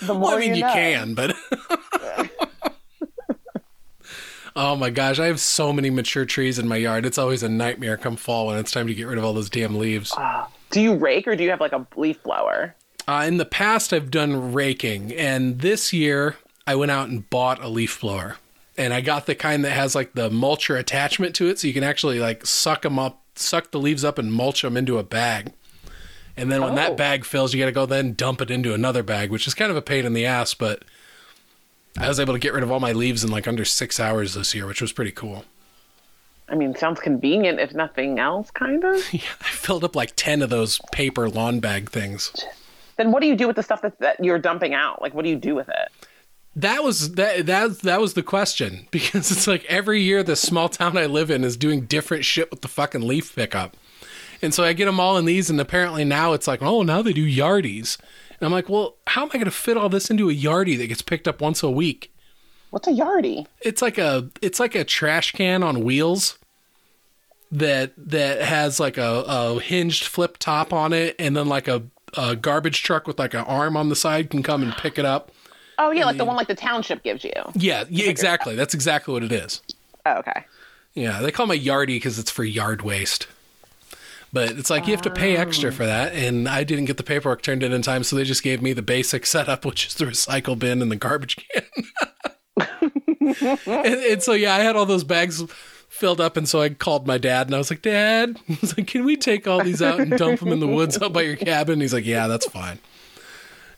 The 0.00 0.14
more 0.14 0.22
Well, 0.22 0.36
I 0.38 0.40
mean, 0.40 0.56
you, 0.56 0.62
know. 0.62 0.72
can, 0.72 1.14
but. 1.14 1.36
oh 4.56 4.76
my 4.76 4.90
gosh, 4.90 5.18
I 5.18 5.26
have 5.26 5.40
so 5.40 5.72
many 5.72 5.90
mature 5.90 6.24
trees 6.24 6.58
in 6.58 6.68
my 6.68 6.76
yard. 6.76 7.06
It's 7.06 7.18
always 7.18 7.42
a 7.42 7.48
nightmare 7.48 7.96
come 7.96 8.16
fall 8.16 8.46
when 8.48 8.58
it's 8.58 8.70
time 8.70 8.86
to 8.86 8.94
get 8.94 9.06
rid 9.06 9.18
of 9.18 9.24
all 9.24 9.32
those 9.32 9.50
damn 9.50 9.78
leaves. 9.78 10.14
Do 10.70 10.80
you 10.80 10.94
rake 10.94 11.26
or 11.26 11.36
do 11.36 11.44
you 11.44 11.50
have 11.50 11.60
like 11.60 11.72
a 11.72 11.86
leaf 11.96 12.22
blower? 12.22 12.74
Uh, 13.08 13.24
in 13.26 13.36
the 13.36 13.44
past, 13.44 13.92
I've 13.92 14.10
done 14.10 14.52
raking, 14.52 15.12
and 15.12 15.60
this 15.60 15.92
year 15.92 16.36
I 16.66 16.76
went 16.76 16.90
out 16.92 17.08
and 17.08 17.28
bought 17.28 17.62
a 17.62 17.68
leaf 17.68 18.00
blower. 18.00 18.36
And 18.78 18.94
I 18.94 19.00
got 19.00 19.26
the 19.26 19.34
kind 19.34 19.64
that 19.64 19.72
has 19.72 19.94
like 19.94 20.14
the 20.14 20.30
mulcher 20.30 20.78
attachment 20.78 21.34
to 21.36 21.48
it, 21.48 21.58
so 21.58 21.66
you 21.66 21.74
can 21.74 21.84
actually 21.84 22.20
like 22.20 22.46
suck 22.46 22.82
them 22.82 22.98
up, 22.98 23.20
suck 23.34 23.70
the 23.70 23.78
leaves 23.80 24.04
up, 24.04 24.18
and 24.18 24.32
mulch 24.32 24.62
them 24.62 24.76
into 24.76 24.98
a 24.98 25.02
bag. 25.02 25.52
And 26.36 26.50
then 26.50 26.62
when 26.62 26.72
Oh. 26.72 26.76
that 26.76 26.96
bag 26.96 27.26
fills, 27.26 27.52
you 27.52 27.60
got 27.60 27.66
to 27.66 27.72
go 27.72 27.84
then 27.84 28.14
dump 28.14 28.40
it 28.40 28.50
into 28.50 28.72
another 28.72 29.02
bag, 29.02 29.30
which 29.30 29.46
is 29.46 29.52
kind 29.52 29.70
of 29.70 29.76
a 29.76 29.82
pain 29.82 30.06
in 30.06 30.14
the 30.14 30.24
ass. 30.24 30.54
But 30.54 30.82
I 31.98 32.08
was 32.08 32.18
able 32.18 32.32
to 32.34 32.38
get 32.38 32.52
rid 32.54 32.62
of 32.62 32.70
all 32.72 32.80
my 32.80 32.92
leaves 32.92 33.22
in 33.22 33.30
like 33.30 33.46
under 33.46 33.64
six 33.64 34.00
hours 34.00 34.34
this 34.34 34.54
year, 34.54 34.66
which 34.66 34.80
was 34.80 34.92
pretty 34.92 35.12
cool. 35.12 35.44
I 36.48 36.54
mean, 36.54 36.74
sounds 36.74 37.00
convenient 37.00 37.60
if 37.60 37.74
nothing 37.74 38.18
else, 38.18 38.50
kind 38.50 38.84
of. 38.84 39.02
Yeah, 39.12 39.20
I 39.40 39.48
filled 39.50 39.84
up 39.84 39.94
like 39.96 40.12
ten 40.16 40.42
of 40.42 40.50
those 40.50 40.80
paper 40.90 41.28
lawn 41.28 41.60
bag 41.60 41.90
things. 41.90 42.32
then 42.96 43.10
what 43.12 43.20
do 43.20 43.26
you 43.26 43.36
do 43.36 43.46
with 43.46 43.56
the 43.56 43.62
stuff 43.62 43.82
that, 43.82 43.98
that 44.00 44.22
you're 44.22 44.38
dumping 44.38 44.74
out? 44.74 45.00
Like, 45.00 45.14
what 45.14 45.22
do 45.24 45.30
you 45.30 45.36
do 45.36 45.54
with 45.54 45.68
it? 45.68 46.08
That 46.56 46.82
was 46.84 47.12
that 47.14 47.46
that 47.46 47.80
that 47.80 48.00
was 48.00 48.14
the 48.14 48.22
question 48.22 48.86
because 48.90 49.30
it's 49.30 49.46
like 49.46 49.64
every 49.66 50.02
year 50.02 50.22
the 50.22 50.36
small 50.36 50.68
town 50.68 50.96
I 50.98 51.06
live 51.06 51.30
in 51.30 51.44
is 51.44 51.56
doing 51.56 51.82
different 51.82 52.24
shit 52.24 52.50
with 52.50 52.60
the 52.62 52.68
fucking 52.68 53.02
leaf 53.02 53.34
pickup. 53.34 53.76
And 54.42 54.52
so 54.52 54.64
I 54.64 54.72
get 54.72 54.86
them 54.86 54.98
all 54.98 55.16
in 55.16 55.24
these 55.24 55.48
and 55.50 55.60
apparently 55.60 56.04
now 56.04 56.32
it's 56.32 56.48
like, 56.48 56.60
"Oh, 56.62 56.82
now 56.82 57.00
they 57.00 57.12
do 57.12 57.24
yardies." 57.24 57.96
And 58.42 58.46
I'm 58.46 58.52
like, 58.52 58.68
"Well, 58.68 58.96
how 59.06 59.22
am 59.22 59.28
I 59.28 59.34
going 59.34 59.44
to 59.44 59.52
fit 59.52 59.76
all 59.76 59.88
this 59.88 60.10
into 60.10 60.28
a 60.28 60.34
yardie 60.34 60.76
that 60.76 60.88
gets 60.88 61.00
picked 61.00 61.28
up 61.28 61.40
once 61.40 61.62
a 61.62 61.70
week?" 61.70 62.12
What's 62.70 62.88
a 62.88 62.90
yardie? 62.90 63.46
It's 63.60 63.80
like 63.80 63.98
a 63.98 64.30
it's 64.40 64.58
like 64.58 64.74
a 64.74 64.82
trash 64.82 65.30
can 65.30 65.62
on 65.62 65.84
wheels 65.84 66.38
that 67.52 67.92
that 67.96 68.42
has 68.42 68.80
like 68.80 68.98
a, 68.98 69.24
a 69.28 69.60
hinged 69.60 70.04
flip 70.04 70.38
top 70.38 70.72
on 70.72 70.92
it 70.92 71.14
and 71.20 71.36
then 71.36 71.46
like 71.46 71.68
a, 71.68 71.84
a 72.16 72.34
garbage 72.34 72.82
truck 72.82 73.06
with 73.06 73.20
like 73.20 73.32
an 73.32 73.44
arm 73.44 73.76
on 73.76 73.90
the 73.90 73.94
side 73.94 74.28
can 74.30 74.42
come 74.42 74.62
and 74.62 74.72
pick 74.72 74.98
it 74.98 75.04
up. 75.04 75.30
Oh 75.78 75.92
yeah, 75.92 76.04
like 76.04 76.16
the 76.16 76.24
one 76.24 76.34
like 76.34 76.48
the 76.48 76.56
township 76.56 77.04
gives 77.04 77.22
you. 77.22 77.32
Yeah, 77.54 77.84
yeah, 77.88 78.08
exactly. 78.08 78.56
That's 78.56 78.74
exactly 78.74 79.14
what 79.14 79.22
it 79.22 79.30
is. 79.30 79.62
Oh, 80.04 80.14
okay. 80.16 80.46
Yeah, 80.94 81.20
they 81.20 81.30
call 81.30 81.46
them 81.46 81.56
a 81.56 81.60
yardie 81.62 81.86
because 81.86 82.18
it's 82.18 82.30
for 82.30 82.42
yard 82.42 82.82
waste. 82.82 83.28
But 84.32 84.52
it's 84.52 84.70
like 84.70 84.86
you 84.86 84.92
have 84.92 85.02
to 85.02 85.10
pay 85.10 85.36
extra 85.36 85.68
oh. 85.68 85.72
for 85.72 85.84
that, 85.84 86.14
and 86.14 86.48
I 86.48 86.64
didn't 86.64 86.86
get 86.86 86.96
the 86.96 87.02
paperwork 87.02 87.42
turned 87.42 87.62
in 87.62 87.72
in 87.72 87.82
time, 87.82 88.02
so 88.02 88.16
they 88.16 88.24
just 88.24 88.42
gave 88.42 88.62
me 88.62 88.72
the 88.72 88.82
basic 88.82 89.26
setup, 89.26 89.64
which 89.64 89.88
is 89.88 89.94
the 89.94 90.06
recycle 90.06 90.58
bin 90.58 90.80
and 90.80 90.90
the 90.90 90.96
garbage 90.96 91.36
can. 91.36 91.64
and, 93.66 93.84
and 93.86 94.22
so 94.22 94.32
yeah, 94.32 94.54
I 94.54 94.60
had 94.60 94.74
all 94.74 94.86
those 94.86 95.04
bags 95.04 95.42
filled 95.88 96.20
up, 96.20 96.38
and 96.38 96.48
so 96.48 96.62
I 96.62 96.70
called 96.70 97.06
my 97.06 97.18
dad, 97.18 97.46
and 97.46 97.54
I 97.54 97.58
was 97.58 97.68
like, 97.68 97.82
"Dad, 97.82 98.38
I 98.48 98.58
was 98.62 98.76
like, 98.76 98.86
can 98.86 99.04
we 99.04 99.16
take 99.16 99.46
all 99.46 99.62
these 99.62 99.82
out 99.82 100.00
and 100.00 100.16
dump 100.16 100.40
them 100.40 100.48
in 100.48 100.60
the 100.60 100.66
woods 100.66 101.00
out 101.00 101.12
by 101.12 101.22
your 101.22 101.36
cabin?" 101.36 101.74
And 101.74 101.82
He's 101.82 101.92
like, 101.92 102.06
"Yeah, 102.06 102.26
that's 102.26 102.46
fine." 102.46 102.78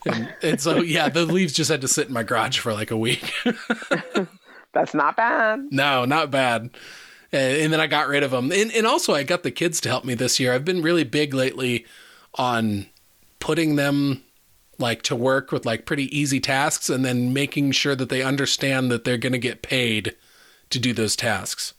And, 0.06 0.34
and 0.42 0.60
so 0.60 0.82
yeah, 0.82 1.08
the 1.08 1.24
leaves 1.24 1.52
just 1.52 1.70
had 1.70 1.80
to 1.80 1.88
sit 1.88 2.08
in 2.08 2.14
my 2.14 2.22
garage 2.22 2.58
for 2.58 2.72
like 2.72 2.90
a 2.90 2.96
week. 2.96 3.32
That's 4.74 4.92
not 4.92 5.16
bad. 5.16 5.68
No, 5.70 6.04
not 6.04 6.30
bad. 6.30 6.70
And, 7.34 7.72
then 7.72 7.80
I 7.80 7.86
got 7.86 8.08
rid 8.08 8.22
of 8.22 8.30
them. 8.30 8.52
And, 8.52 8.72
and 8.72 8.86
also, 8.86 9.14
I 9.14 9.22
got 9.22 9.42
the 9.42 9.50
kids 9.50 9.80
to 9.82 9.88
help 9.88 10.04
me 10.04 10.14
this 10.14 10.38
year. 10.38 10.52
I've 10.52 10.64
been 10.64 10.82
really 10.82 11.04
big 11.04 11.34
lately 11.34 11.84
on 12.34 12.86
putting 13.40 13.76
them 13.76 14.22
like 14.78 15.02
to 15.02 15.16
work 15.16 15.52
with 15.52 15.66
like 15.66 15.86
pretty 15.86 16.16
easy 16.16 16.40
tasks 16.40 16.88
and 16.88 17.04
then 17.04 17.32
making 17.32 17.72
sure 17.72 17.94
that 17.94 18.08
they 18.08 18.22
understand 18.22 18.90
that 18.90 19.04
they're 19.04 19.18
going 19.18 19.32
to 19.32 19.38
get 19.38 19.62
paid 19.62 20.16
to 20.70 20.78
do 20.78 20.92
those 20.92 21.16
tasks. 21.16 21.74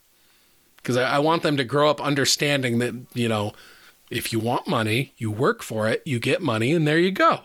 Because 0.77 0.97
I, 0.97 1.15
I 1.15 1.19
want 1.19 1.43
them 1.43 1.57
to 1.57 1.63
grow 1.63 1.89
up 1.89 1.99
understanding 1.99 2.79
that, 2.79 2.93
you 3.13 3.27
know, 3.27 3.53
if 4.09 4.31
you 4.31 4.39
want 4.39 4.67
money, 4.67 5.13
you 5.17 5.31
work 5.31 5.63
for 5.63 5.89
it, 5.89 6.01
you 6.05 6.19
get 6.19 6.41
money, 6.41 6.73
and 6.73 6.87
there 6.87 6.99
you 6.99 7.11
go. 7.11 7.41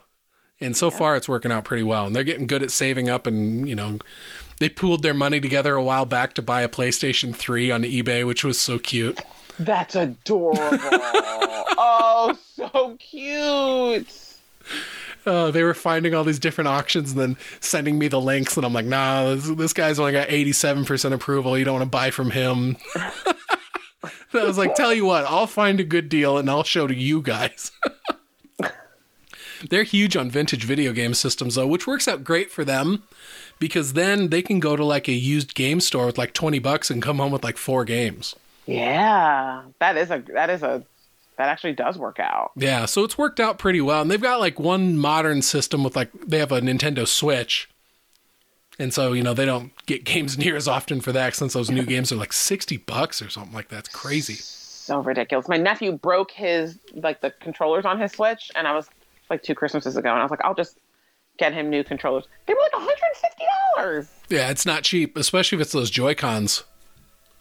And 0.60 0.76
so 0.76 0.90
far, 0.90 1.16
it's 1.16 1.28
working 1.28 1.50
out 1.50 1.64
pretty 1.64 1.82
well. 1.82 2.06
And 2.06 2.14
they're 2.14 2.22
getting 2.22 2.46
good 2.46 2.62
at 2.62 2.70
saving 2.70 3.08
up 3.08 3.26
and, 3.26 3.66
you 3.66 3.74
know, 3.74 3.98
they 4.60 4.68
pooled 4.68 5.02
their 5.02 5.14
money 5.14 5.40
together 5.40 5.74
a 5.74 5.82
while 5.82 6.04
back 6.04 6.34
to 6.34 6.42
buy 6.42 6.60
a 6.60 6.68
PlayStation 6.68 7.34
3 7.34 7.70
on 7.70 7.82
eBay, 7.82 8.26
which 8.26 8.44
was 8.44 8.60
so 8.60 8.78
cute. 8.78 9.18
That's 9.58 9.96
adorable. 9.96 10.58
oh, 11.78 12.38
so 12.54 12.96
cute. 12.98 14.36
Uh, 15.24 15.50
they 15.50 15.62
were 15.62 15.74
finding 15.74 16.14
all 16.14 16.24
these 16.24 16.38
different 16.38 16.68
auctions 16.68 17.12
and 17.12 17.20
then 17.20 17.36
sending 17.60 17.98
me 17.98 18.08
the 18.08 18.20
links, 18.20 18.56
and 18.56 18.66
I'm 18.66 18.74
like, 18.74 18.84
nah, 18.84 19.34
this, 19.34 19.48
this 19.48 19.72
guy's 19.72 19.98
only 19.98 20.12
got 20.12 20.28
87% 20.28 21.12
approval. 21.12 21.58
You 21.58 21.64
don't 21.64 21.78
want 21.78 21.90
to 21.90 21.90
buy 21.90 22.10
from 22.10 22.30
him. 22.30 22.76
I 24.04 24.44
was 24.44 24.58
like, 24.58 24.74
tell 24.74 24.94
you 24.94 25.06
what, 25.06 25.24
I'll 25.24 25.46
find 25.46 25.80
a 25.80 25.84
good 25.84 26.08
deal 26.08 26.38
and 26.38 26.48
I'll 26.48 26.64
show 26.64 26.86
to 26.86 26.94
you 26.94 27.22
guys. 27.22 27.72
They're 29.68 29.82
huge 29.82 30.16
on 30.16 30.30
vintage 30.30 30.64
video 30.64 30.92
game 30.92 31.12
systems, 31.14 31.54
though, 31.54 31.66
which 31.66 31.86
works 31.86 32.08
out 32.08 32.24
great 32.24 32.50
for 32.50 32.64
them 32.64 33.02
because 33.60 33.92
then 33.92 34.30
they 34.30 34.42
can 34.42 34.58
go 34.58 34.74
to 34.74 34.84
like 34.84 35.06
a 35.06 35.12
used 35.12 35.54
game 35.54 35.80
store 35.80 36.06
with 36.06 36.18
like 36.18 36.32
20 36.32 36.58
bucks 36.58 36.90
and 36.90 37.00
come 37.00 37.18
home 37.18 37.30
with 37.30 37.44
like 37.44 37.56
four 37.56 37.84
games. 37.84 38.34
Yeah, 38.66 39.62
that 39.78 39.96
is 39.96 40.10
a 40.10 40.22
that 40.34 40.50
is 40.50 40.62
a 40.62 40.84
that 41.36 41.48
actually 41.48 41.74
does 41.74 41.96
work 41.96 42.18
out. 42.18 42.52
Yeah, 42.56 42.84
so 42.86 43.04
it's 43.04 43.16
worked 43.16 43.40
out 43.40 43.58
pretty 43.58 43.80
well. 43.80 44.02
And 44.02 44.10
they've 44.10 44.20
got 44.20 44.40
like 44.40 44.58
one 44.58 44.98
modern 44.98 45.42
system 45.42 45.84
with 45.84 45.94
like 45.94 46.10
they 46.26 46.38
have 46.38 46.52
a 46.52 46.60
Nintendo 46.60 47.06
Switch. 47.06 47.68
And 48.78 48.94
so, 48.94 49.12
you 49.12 49.22
know, 49.22 49.34
they 49.34 49.44
don't 49.44 49.72
get 49.86 50.04
games 50.04 50.38
near 50.44 50.56
as 50.56 50.66
often 50.66 51.00
for 51.00 51.12
that 51.12 51.34
since 51.34 51.52
those 51.52 51.70
new 51.70 51.84
games 51.84 52.10
are 52.12 52.16
like 52.16 52.32
60 52.32 52.78
bucks 52.78 53.20
or 53.20 53.28
something 53.28 53.52
like 53.52 53.68
that. 53.68 53.80
It's 53.80 53.88
crazy. 53.88 54.34
So 54.34 55.00
ridiculous. 55.00 55.48
My 55.48 55.56
nephew 55.56 55.92
broke 55.92 56.30
his 56.30 56.78
like 56.94 57.20
the 57.20 57.30
controllers 57.30 57.84
on 57.84 58.00
his 58.00 58.12
Switch, 58.12 58.50
and 58.54 58.66
I 58.66 58.74
was 58.74 58.88
like 59.28 59.42
two 59.42 59.54
Christmases 59.54 59.96
ago, 59.96 60.10
and 60.10 60.18
I 60.18 60.22
was 60.22 60.30
like, 60.30 60.44
I'll 60.44 60.54
just 60.54 60.76
get 61.40 61.52
him 61.54 61.70
new 61.70 61.82
controllers. 61.82 62.24
They 62.46 62.54
were 62.54 62.60
like 62.60 62.74
150 62.74 63.44
dollars. 63.76 64.08
Yeah, 64.28 64.50
it's 64.50 64.66
not 64.66 64.84
cheap, 64.84 65.16
especially 65.16 65.56
if 65.56 65.62
it's 65.62 65.72
those 65.72 65.90
Joy-Cons. 65.90 66.62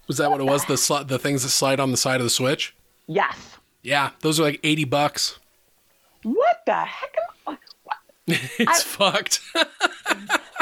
Was 0.08 0.18
that 0.18 0.32
what 0.32 0.40
it 0.40 0.46
was? 0.46 0.66
The 0.66 0.74
sli- 0.74 1.08
the 1.08 1.20
things 1.20 1.44
that 1.44 1.50
slide 1.50 1.80
on 1.80 1.92
the 1.92 1.98
side 1.98 2.20
of 2.20 2.24
the 2.24 2.32
Switch? 2.32 2.74
Yes. 3.06 3.38
Yeah, 3.84 4.12
those 4.22 4.40
are 4.40 4.44
like 4.44 4.60
80 4.64 4.86
bucks. 4.86 5.38
What 6.24 6.62
the 6.66 6.74
heck? 6.74 7.16
Am 7.48 7.58
what? 7.84 7.98
It's 8.60 8.82
fucked. 8.82 9.42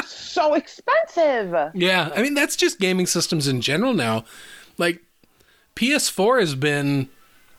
So 0.04 0.54
expensive. 0.54 1.72
Yeah, 1.74 2.12
I 2.14 2.22
mean 2.22 2.34
that's 2.34 2.54
just 2.54 2.78
gaming 2.78 3.06
systems 3.06 3.48
in 3.48 3.60
general 3.60 3.92
now. 3.92 4.24
Like 4.76 5.02
PS4 5.74 6.38
has 6.40 6.54
been 6.54 7.08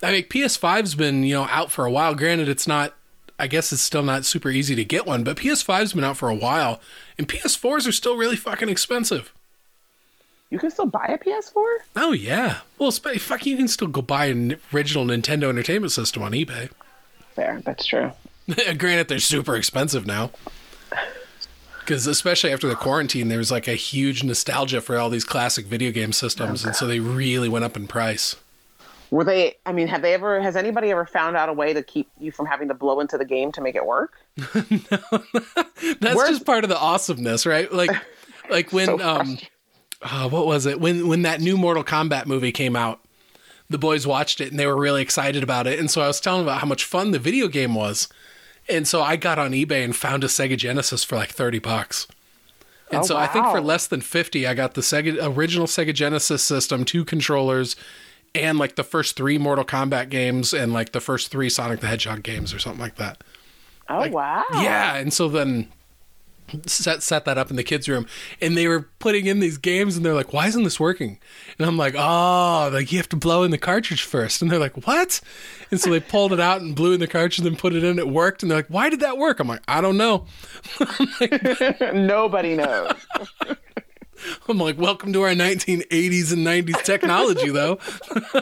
I 0.02 0.12
mean 0.12 0.24
PS5's 0.24 0.96
been, 0.96 1.24
you 1.24 1.34
know, 1.36 1.44
out 1.50 1.72
for 1.72 1.86
a 1.86 1.92
while. 1.92 2.16
Granted 2.16 2.48
it's 2.48 2.68
not 2.68 2.94
I 3.40 3.48
guess 3.48 3.72
it's 3.72 3.82
still 3.82 4.04
not 4.04 4.26
super 4.26 4.50
easy 4.50 4.76
to 4.76 4.84
get 4.84 5.06
one, 5.06 5.24
but 5.24 5.38
PS5's 5.38 5.94
been 5.94 6.04
out 6.04 6.18
for 6.18 6.30
a 6.30 6.36
while 6.36 6.82
and 7.18 7.28
PS4s 7.28 7.88
are 7.88 7.94
still 7.94 8.18
really 8.18 8.36
fucking 8.36 8.70
expensive. 8.70 9.34
You 10.50 10.60
can 10.60 10.72
still 10.72 10.88
buy 10.88 11.06
a 11.08 11.18
PS4. 11.18 11.78
Oh 11.96 12.12
yeah. 12.12 12.60
Well, 12.78 12.92
sp- 12.92 13.20
fuck 13.20 13.46
you 13.46 13.56
can 13.56 13.68
still 13.68 13.88
go 13.88 14.02
buy 14.02 14.26
an 14.26 14.58
original 14.74 15.06
Nintendo 15.06 15.50
Entertainment 15.50 15.92
System 15.92 16.24
on 16.24 16.34
eBay. 16.34 16.70
Fair. 17.36 17.62
That's 17.64 17.86
true. 17.86 18.12
Granted 18.78 19.08
they're 19.08 19.20
super 19.20 19.56
expensive 19.56 20.06
now. 20.06 20.32
Cuz 21.86 22.08
especially 22.08 22.52
after 22.52 22.68
the 22.68 22.76
quarantine 22.76 23.30
there 23.30 23.38
was 23.38 23.52
like 23.52 23.68
a 23.68 23.76
huge 23.76 24.24
nostalgia 24.24 24.82
for 24.82 24.98
all 24.98 25.10
these 25.10 25.24
classic 25.24 25.66
video 25.66 25.92
game 25.92 26.12
systems 26.12 26.66
oh, 26.66 26.68
and 26.68 26.76
so 26.76 26.86
they 26.86 27.00
really 27.00 27.48
went 27.48 27.66
up 27.66 27.78
in 27.78 27.88
price. 27.88 28.36
Were 29.12 29.24
they? 29.24 29.56
I 29.66 29.72
mean, 29.74 29.88
have 29.88 30.02
they 30.02 30.14
ever? 30.14 30.40
Has 30.42 30.56
anybody 30.56 30.92
ever 30.92 31.06
found 31.06 31.36
out 31.36 31.50
a 31.50 31.54
way 31.54 31.74
to 31.74 31.82
keep 31.82 32.10
you 32.20 32.32
from 32.32 32.46
having 32.46 32.68
to 32.68 32.74
blow 32.74 33.00
into 33.00 33.18
the 33.18 33.26
game 33.26 33.52
to 33.54 33.62
make 33.62 33.76
it 33.76 33.86
work? 33.86 34.14
That's 36.00 36.16
Where's- 36.16 36.30
just 36.30 36.46
part 36.46 36.64
of 36.64 36.70
the 36.70 36.78
awesomeness, 36.78 37.46
right? 37.46 37.72
Like, 37.72 37.92
like 38.50 38.72
when 38.74 38.88
So 38.88 39.00
um, 39.00 39.38
uh, 40.02 40.30
what 40.30 40.46
was 40.46 40.66
it? 40.66 40.80
When 40.80 41.08
when 41.08 41.24
that 41.24 41.42
new 41.42 41.58
Mortal 41.58 41.84
Kombat 41.84 42.26
movie 42.26 42.52
came 42.52 42.76
out, 42.76 43.00
the 43.70 43.78
boys 43.78 44.06
watched 44.06 44.42
it 44.42 44.52
and 44.52 44.60
they 44.60 44.68
were 44.68 44.78
really 44.78 45.02
excited 45.02 45.44
about 45.44 45.68
it. 45.68 45.80
And 45.80 45.90
so 45.90 46.02
I 46.02 46.08
was 46.08 46.20
telling 46.20 46.42
them 46.42 46.48
about 46.48 46.62
how 46.62 46.68
much 46.68 46.84
fun 46.86 47.12
the 47.12 47.20
video 47.20 47.48
game 47.48 47.76
was. 47.76 48.08
And 48.68 48.88
so 48.88 49.02
I 49.02 49.16
got 49.16 49.40
on 49.40 49.52
eBay 49.52 49.84
and 49.84 49.96
found 49.96 50.24
a 50.24 50.28
Sega 50.28 50.56
Genesis 50.58 51.04
for 51.04 51.16
like 51.16 51.30
thirty 51.32 51.60
bucks. 51.60 52.08
And 52.92 53.02
Oh, 53.02 53.06
so 53.06 53.18
I 53.18 53.28
think 53.28 53.46
for 53.46 53.62
less 53.62 53.86
than 53.86 54.02
50, 54.02 54.48
I 54.48 54.56
got 54.56 54.74
the 54.74 54.82
Sega 54.82 55.36
original 55.38 55.68
Sega 55.68 55.94
Genesis 55.94 56.42
system, 56.42 56.84
two 56.84 57.06
controllers, 57.06 57.76
and 58.36 58.58
like 58.58 58.76
the 58.76 58.84
first 58.84 59.16
three 59.16 59.38
Mortal 59.38 59.66
Kombat 59.66 60.10
games 60.10 60.54
and 60.54 60.74
like 60.74 60.92
the 60.92 61.00
first 61.00 61.32
three 61.32 61.50
Sonic 61.50 61.80
the 61.80 61.88
Hedgehog 61.88 62.24
games 62.24 62.54
or 62.54 62.60
something 62.60 62.82
like 62.82 62.96
that. 62.96 63.24
Oh 63.90 64.08
wow. 64.10 64.46
Yeah, 64.54 64.96
and 64.96 65.12
so 65.12 65.28
then 65.28 65.70
set 66.66 67.04
set 67.04 67.26
that 67.26 67.38
up 67.38 67.50
in 67.50 67.56
the 67.56 67.64
kids' 67.64 67.88
room, 67.88 68.08
and 68.42 68.56
they 68.56 68.68
were 68.68 68.88
putting 69.00 69.26
in 69.26 69.40
these 69.40 69.58
games, 69.58 69.96
and 69.96 70.06
they're 70.06 70.14
like, 70.14 70.34
"Why 70.34 70.48
isn't 70.48 70.64
this 70.64 70.80
working?" 70.80 71.20
And 71.58 71.68
I'm 71.68 71.78
like, 71.78 71.96
"Oh, 71.98 72.70
like 72.72 72.92
you 72.92 72.98
have 72.98 73.10
to 73.10 73.16
blow 73.16 73.44
in 73.44 73.52
the 73.52 73.58
cartridge 73.58 74.04
first. 74.04 74.42
And 74.42 74.52
they're 74.52 74.60
like, 74.60 74.86
"What?" 74.88 75.22
And 75.72 75.80
so 75.80 75.90
they 75.90 76.00
pulled 76.00 76.34
it 76.34 76.40
out 76.40 76.62
and 76.62 76.76
blew 76.76 76.94
in 76.94 77.00
the 77.00 77.08
cartridge, 77.08 77.40
and 77.40 77.46
then 77.46 77.56
put 77.56 77.74
it 77.74 77.84
in. 77.84 78.00
It 78.00 78.10
worked, 78.10 78.42
and 78.42 78.52
they're 78.52 78.60
like, 78.60 78.68
"Why 78.68 78.90
did 78.90 79.00
that 79.02 79.18
work?" 79.18 79.40
I'm 79.40 79.48
like, 79.48 79.64
"I 79.68 79.82
don't 79.82 79.98
know." 79.98 80.26
Nobody 81.94 82.56
knows. 82.56 82.94
I'm 84.48 84.58
like, 84.58 84.78
"Welcome 84.78 85.14
to 85.14 85.24
our 85.24 85.30
1980s 85.30 86.34
and 86.34 86.46
90s 86.46 86.84
technology, 86.84 87.50
though." 87.50 87.80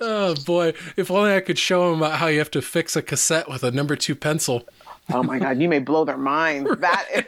oh 0.00 0.34
boy, 0.46 0.72
if 0.96 1.10
only 1.10 1.34
I 1.34 1.40
could 1.40 1.58
show 1.58 1.90
them 1.90 2.02
about 2.02 2.18
how 2.18 2.28
you 2.28 2.38
have 2.38 2.50
to 2.52 2.62
fix 2.62 2.96
a 2.96 3.02
cassette 3.02 3.48
with 3.48 3.62
a 3.62 3.70
number 3.70 3.96
two 3.96 4.14
pencil. 4.14 4.66
oh 5.12 5.22
my 5.22 5.38
god, 5.38 5.60
you 5.60 5.68
may 5.68 5.80
blow 5.80 6.04
their 6.04 6.18
minds. 6.18 6.70
That 6.80 7.06
is 7.14 7.24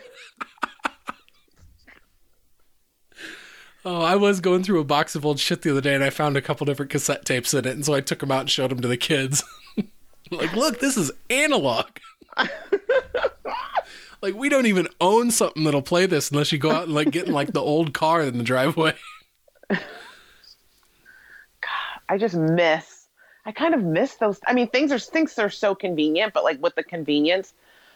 Oh, 3.85 4.01
I 4.01 4.15
was 4.15 4.41
going 4.41 4.63
through 4.63 4.81
a 4.81 4.85
box 4.85 5.17
of 5.17 5.27
old 5.27 5.41
shit 5.41 5.63
the 5.63 5.73
other 5.73 5.81
day 5.81 5.95
and 5.95 6.05
I 6.05 6.11
found 6.11 6.37
a 6.37 6.43
couple 6.43 6.65
different 6.65 6.93
cassette 6.93 7.25
tapes 7.25 7.53
in 7.53 7.67
it. 7.67 7.75
And 7.75 7.85
so 7.85 7.95
I 7.95 8.01
took 8.01 8.21
them 8.21 8.31
out 8.31 8.43
and 8.43 8.51
showed 8.51 8.71
them 8.71 8.81
to 8.81 8.89
the 8.89 8.97
kids. 8.97 9.43
like, 10.31 10.55
look, 10.55 10.79
this 10.79 10.97
is 10.97 11.11
analog. 11.31 11.87
Like, 14.23 14.35
we 14.35 14.49
don't 14.49 14.67
even 14.67 14.89
own 15.01 15.31
something 15.31 15.65
that'll 15.65 15.83
play 15.83 16.07
this 16.07 16.31
unless 16.31 16.53
you 16.53 16.59
go 16.59 16.71
out 16.71 16.85
and 16.85 16.95
like 16.95 17.11
get 17.11 17.27
in 17.27 17.33
like 17.33 17.53
the 17.53 17.61
old 17.61 17.93
car 17.93 18.23
in 18.23 18.39
the 18.39 18.45
driveway. 18.45 18.95
God, 19.69 19.81
I 22.09 22.19
just 22.19 22.37
miss. 22.37 23.07
I 23.45 23.53
kind 23.53 23.75
of 23.75 23.83
miss 23.83 24.15
those. 24.15 24.39
I 24.47 24.55
mean, 24.55 24.69
things 24.69 24.93
are 24.93 24.99
things 24.99 25.39
are 25.39 25.51
so 25.51 25.75
convenient, 25.75 26.33
but 26.33 26.45
like 26.45 26.63
with 26.63 26.77
the 26.77 26.85
convenience 26.85 27.53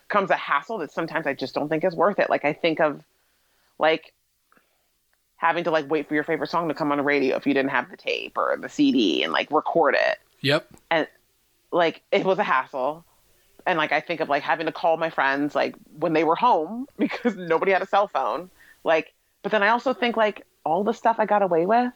comes 0.08 0.30
a 0.30 0.36
hassle 0.36 0.78
that 0.78 0.92
sometimes 0.92 1.26
I 1.26 1.34
just 1.34 1.54
don't 1.54 1.68
think 1.68 1.84
is 1.84 1.94
worth 1.94 2.18
it. 2.18 2.28
Like 2.28 2.44
I 2.44 2.52
think 2.52 2.80
of 2.80 3.02
like 3.78 4.12
having 5.36 5.64
to 5.64 5.70
like 5.70 5.88
wait 5.88 6.08
for 6.08 6.14
your 6.14 6.24
favorite 6.24 6.50
song 6.50 6.68
to 6.68 6.74
come 6.74 6.90
on 6.90 6.98
the 6.98 7.04
radio 7.04 7.36
if 7.36 7.46
you 7.46 7.54
didn't 7.54 7.70
have 7.70 7.90
the 7.90 7.96
tape 7.96 8.36
or 8.36 8.56
the 8.60 8.68
CD 8.68 9.22
and 9.22 9.32
like 9.32 9.50
record 9.50 9.94
it. 9.94 10.18
Yep. 10.42 10.68
and 10.90 11.08
like 11.72 12.02
it 12.12 12.24
was 12.24 12.38
a 12.38 12.44
hassle 12.44 13.04
and 13.66 13.78
like 13.78 13.92
i 13.92 14.00
think 14.00 14.20
of 14.20 14.28
like 14.28 14.42
having 14.42 14.66
to 14.66 14.72
call 14.72 14.96
my 14.96 15.10
friends 15.10 15.54
like 15.54 15.74
when 15.98 16.12
they 16.12 16.24
were 16.24 16.36
home 16.36 16.86
because 16.98 17.36
nobody 17.36 17.72
had 17.72 17.82
a 17.82 17.86
cell 17.86 18.08
phone 18.08 18.50
like 18.84 19.12
but 19.42 19.52
then 19.52 19.62
i 19.62 19.68
also 19.68 19.92
think 19.92 20.16
like 20.16 20.46
all 20.64 20.84
the 20.84 20.92
stuff 20.92 21.16
i 21.18 21.26
got 21.26 21.42
away 21.42 21.66
with 21.66 21.92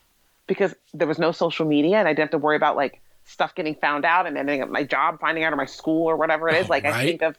because 0.46 0.74
there 0.94 1.08
was 1.08 1.18
no 1.18 1.32
social 1.32 1.66
media 1.66 1.96
and 1.96 2.08
i 2.08 2.12
didn't 2.12 2.24
have 2.24 2.30
to 2.30 2.38
worry 2.38 2.56
about 2.56 2.76
like 2.76 3.00
stuff 3.24 3.54
getting 3.54 3.74
found 3.76 4.04
out 4.04 4.26
and 4.26 4.36
ending 4.36 4.62
up 4.62 4.68
my 4.68 4.82
job 4.82 5.20
finding 5.20 5.44
out 5.44 5.52
or 5.52 5.56
my 5.56 5.66
school 5.66 6.08
or 6.08 6.16
whatever 6.16 6.48
it 6.48 6.56
is. 6.56 6.66
Oh, 6.66 6.70
like 6.70 6.84
i 6.84 7.04
think 7.04 7.22
of 7.22 7.36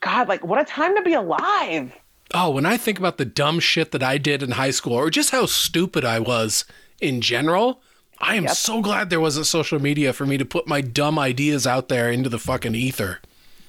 god 0.00 0.28
like 0.28 0.44
what 0.44 0.60
a 0.60 0.64
time 0.64 0.96
to 0.96 1.02
be 1.02 1.14
alive. 1.14 1.92
Oh, 2.34 2.50
when 2.50 2.66
I 2.66 2.76
think 2.76 2.98
about 2.98 3.16
the 3.16 3.24
dumb 3.24 3.58
shit 3.58 3.90
that 3.92 4.02
I 4.02 4.18
did 4.18 4.42
in 4.42 4.50
high 4.50 4.70
school 4.70 4.92
or 4.92 5.08
just 5.08 5.30
how 5.30 5.46
stupid 5.46 6.04
I 6.04 6.20
was 6.20 6.66
in 7.00 7.22
general, 7.22 7.80
I 8.20 8.34
am 8.36 8.44
Yep. 8.44 8.52
so 8.56 8.80
glad 8.80 9.10
there 9.10 9.20
wasn't 9.20 9.46
social 9.46 9.80
media 9.80 10.12
for 10.12 10.26
me 10.26 10.38
to 10.38 10.44
put 10.44 10.66
my 10.66 10.80
dumb 10.80 11.18
ideas 11.18 11.66
out 11.66 11.88
there 11.88 12.10
into 12.10 12.28
the 12.28 12.38
fucking 12.38 12.74
ether. 12.74 13.20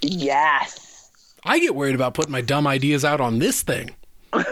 yes 0.02 1.10
I 1.46 1.60
get 1.60 1.74
worried 1.76 1.96
about 1.96 2.14
putting 2.16 2.32
my 2.34 2.42
dumb 2.42 2.68
ideas 2.68 3.06
out 3.06 3.22
on 3.22 3.40
this 3.40 3.62
thing. 3.62 3.92
I 4.34 4.44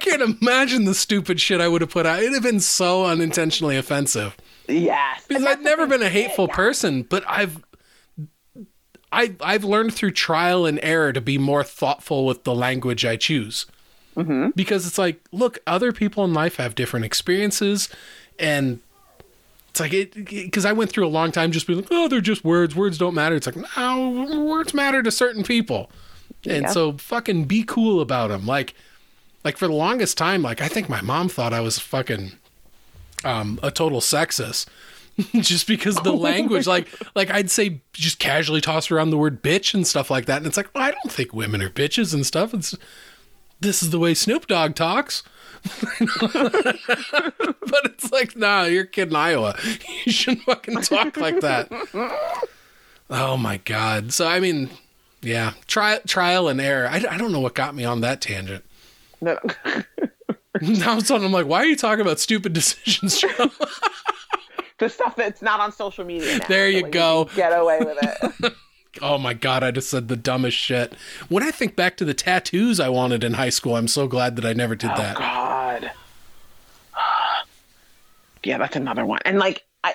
can't 0.00 0.22
imagine 0.40 0.84
the 0.84 0.94
stupid 0.94 1.40
shit 1.40 1.60
I 1.60 1.68
would 1.68 1.80
have 1.80 1.90
put 1.90 2.06
out. 2.06 2.18
It'd 2.20 2.34
have 2.34 2.42
been 2.42 2.60
so 2.60 3.06
unintentionally 3.06 3.76
offensive. 3.76 4.36
yes 4.68 5.24
Because 5.28 5.44
I've 5.44 5.62
never 5.62 5.86
been 5.86 6.02
a 6.02 6.08
hateful 6.08 6.46
yeah. 6.48 6.54
person, 6.56 7.02
but 7.02 7.24
I've 7.28 7.62
I 9.12 9.34
I've 9.40 9.64
learned 9.64 9.94
through 9.94 10.12
trial 10.12 10.66
and 10.66 10.78
error 10.82 11.12
to 11.12 11.20
be 11.20 11.38
more 11.38 11.62
thoughtful 11.64 12.26
with 12.26 12.44
the 12.44 12.54
language 12.54 13.04
I 13.04 13.16
choose. 13.16 13.66
Mm-hmm. 14.16 14.50
Because 14.54 14.86
it's 14.86 14.98
like, 14.98 15.20
look, 15.32 15.58
other 15.66 15.92
people 15.92 16.24
in 16.24 16.32
life 16.32 16.56
have 16.56 16.74
different 16.74 17.04
experiences, 17.04 17.88
and 18.38 18.80
it's 19.70 19.80
like 19.80 19.92
it 19.92 20.14
because 20.14 20.64
I 20.64 20.72
went 20.72 20.90
through 20.90 21.06
a 21.06 21.08
long 21.08 21.32
time 21.32 21.50
just 21.50 21.66
being 21.66 21.80
like, 21.80 21.88
oh, 21.90 22.08
they're 22.08 22.20
just 22.20 22.44
words. 22.44 22.76
Words 22.76 22.96
don't 22.98 23.14
matter. 23.14 23.34
It's 23.34 23.46
like, 23.46 23.56
no, 23.76 24.44
words 24.44 24.72
matter 24.74 25.02
to 25.02 25.10
certain 25.10 25.42
people, 25.42 25.90
and 26.44 26.62
Yeah. 26.62 26.70
so 26.70 26.92
fucking 26.92 27.44
be 27.46 27.64
cool 27.64 28.00
about 28.00 28.28
them. 28.28 28.46
Like, 28.46 28.74
like 29.42 29.56
for 29.56 29.66
the 29.66 29.74
longest 29.74 30.16
time, 30.16 30.42
like 30.42 30.60
I 30.60 30.68
think 30.68 30.88
my 30.88 31.00
mom 31.00 31.28
thought 31.28 31.52
I 31.52 31.60
was 31.60 31.78
fucking 31.80 32.32
um, 33.24 33.58
a 33.62 33.70
total 33.70 34.00
sexist. 34.00 34.66
just 35.34 35.68
because 35.68 35.94
the 35.98 36.12
language 36.12 36.66
like 36.66 36.88
like 37.14 37.30
I'd 37.30 37.48
say 37.48 37.80
just 37.92 38.18
casually 38.18 38.60
toss 38.60 38.90
around 38.90 39.10
the 39.10 39.16
word 39.16 39.44
bitch 39.44 39.72
and 39.72 39.86
stuff 39.86 40.10
like 40.10 40.26
that 40.26 40.38
and 40.38 40.46
it's 40.46 40.56
like 40.56 40.74
well, 40.74 40.82
I 40.82 40.90
don't 40.90 41.12
think 41.12 41.32
women 41.32 41.62
are 41.62 41.70
bitches 41.70 42.12
and 42.12 42.26
stuff 42.26 42.52
it's 42.52 42.74
this 43.64 43.82
is 43.82 43.90
the 43.90 43.98
way 43.98 44.14
Snoop 44.14 44.46
Dogg 44.46 44.74
talks. 44.74 45.22
But 47.66 47.86
it's 47.86 48.12
like 48.12 48.36
nah 48.36 48.64
you're 48.64 48.84
a 48.84 48.86
kid 48.86 49.08
in 49.08 49.16
Iowa. 49.16 49.56
You 50.04 50.12
shouldn't 50.12 50.42
fucking 50.44 50.82
talk 50.82 51.16
like 51.16 51.40
that. 51.40 51.68
Oh 53.10 53.36
my 53.36 53.56
god. 53.58 54.12
So 54.12 54.26
I 54.28 54.38
mean 54.40 54.70
yeah 55.22 55.54
try 55.66 55.98
trial 56.06 56.48
and 56.48 56.60
error. 56.60 56.86
I, 56.88 56.96
I 57.10 57.16
don't 57.16 57.32
know 57.32 57.40
what 57.40 57.54
got 57.54 57.74
me 57.74 57.84
on 57.84 58.02
that 58.02 58.20
tangent. 58.20 58.64
No, 59.20 59.38
now 60.60 60.98
it's 60.98 61.10
on 61.10 61.24
I'm 61.24 61.32
like 61.32 61.46
why 61.46 61.58
are 61.60 61.66
you 61.66 61.76
talking 61.76 62.02
about 62.02 62.20
stupid 62.20 62.52
decisions 62.52 63.18
Joe? 63.20 63.50
the 64.78 64.88
stuff 64.90 65.16
that's 65.16 65.40
not 65.40 65.60
on 65.60 65.72
social 65.72 66.04
media 66.04 66.38
now, 66.38 66.46
There 66.46 66.70
so, 66.70 66.76
you 66.76 66.82
like, 66.82 66.92
go. 66.92 67.24
can 67.26 67.36
get 67.36 67.58
away 67.58 67.78
with 67.80 67.98
it 68.02 68.54
Oh 69.02 69.18
my 69.18 69.34
god, 69.34 69.62
I 69.62 69.70
just 69.70 69.90
said 69.90 70.08
the 70.08 70.16
dumbest 70.16 70.56
shit. 70.56 70.94
When 71.28 71.42
I 71.42 71.50
think 71.50 71.76
back 71.76 71.96
to 71.98 72.04
the 72.04 72.14
tattoos 72.14 72.80
I 72.80 72.88
wanted 72.88 73.24
in 73.24 73.34
high 73.34 73.50
school, 73.50 73.76
I'm 73.76 73.88
so 73.88 74.06
glad 74.06 74.36
that 74.36 74.44
I 74.44 74.52
never 74.52 74.76
did 74.76 74.90
oh, 74.92 74.96
that. 74.96 75.16
God. 75.16 75.90
yeah, 78.44 78.58
that's 78.58 78.76
another 78.76 79.04
one. 79.04 79.20
And 79.24 79.38
like 79.38 79.64
I, 79.82 79.94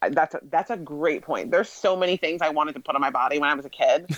I 0.00 0.10
that's 0.10 0.34
a 0.34 0.40
that's 0.50 0.70
a 0.70 0.76
great 0.76 1.22
point. 1.22 1.50
There's 1.50 1.68
so 1.68 1.96
many 1.96 2.16
things 2.16 2.42
I 2.42 2.50
wanted 2.50 2.74
to 2.74 2.80
put 2.80 2.94
on 2.94 3.00
my 3.00 3.10
body 3.10 3.38
when 3.38 3.48
I 3.48 3.54
was 3.54 3.64
a 3.64 3.70
kid. 3.70 4.06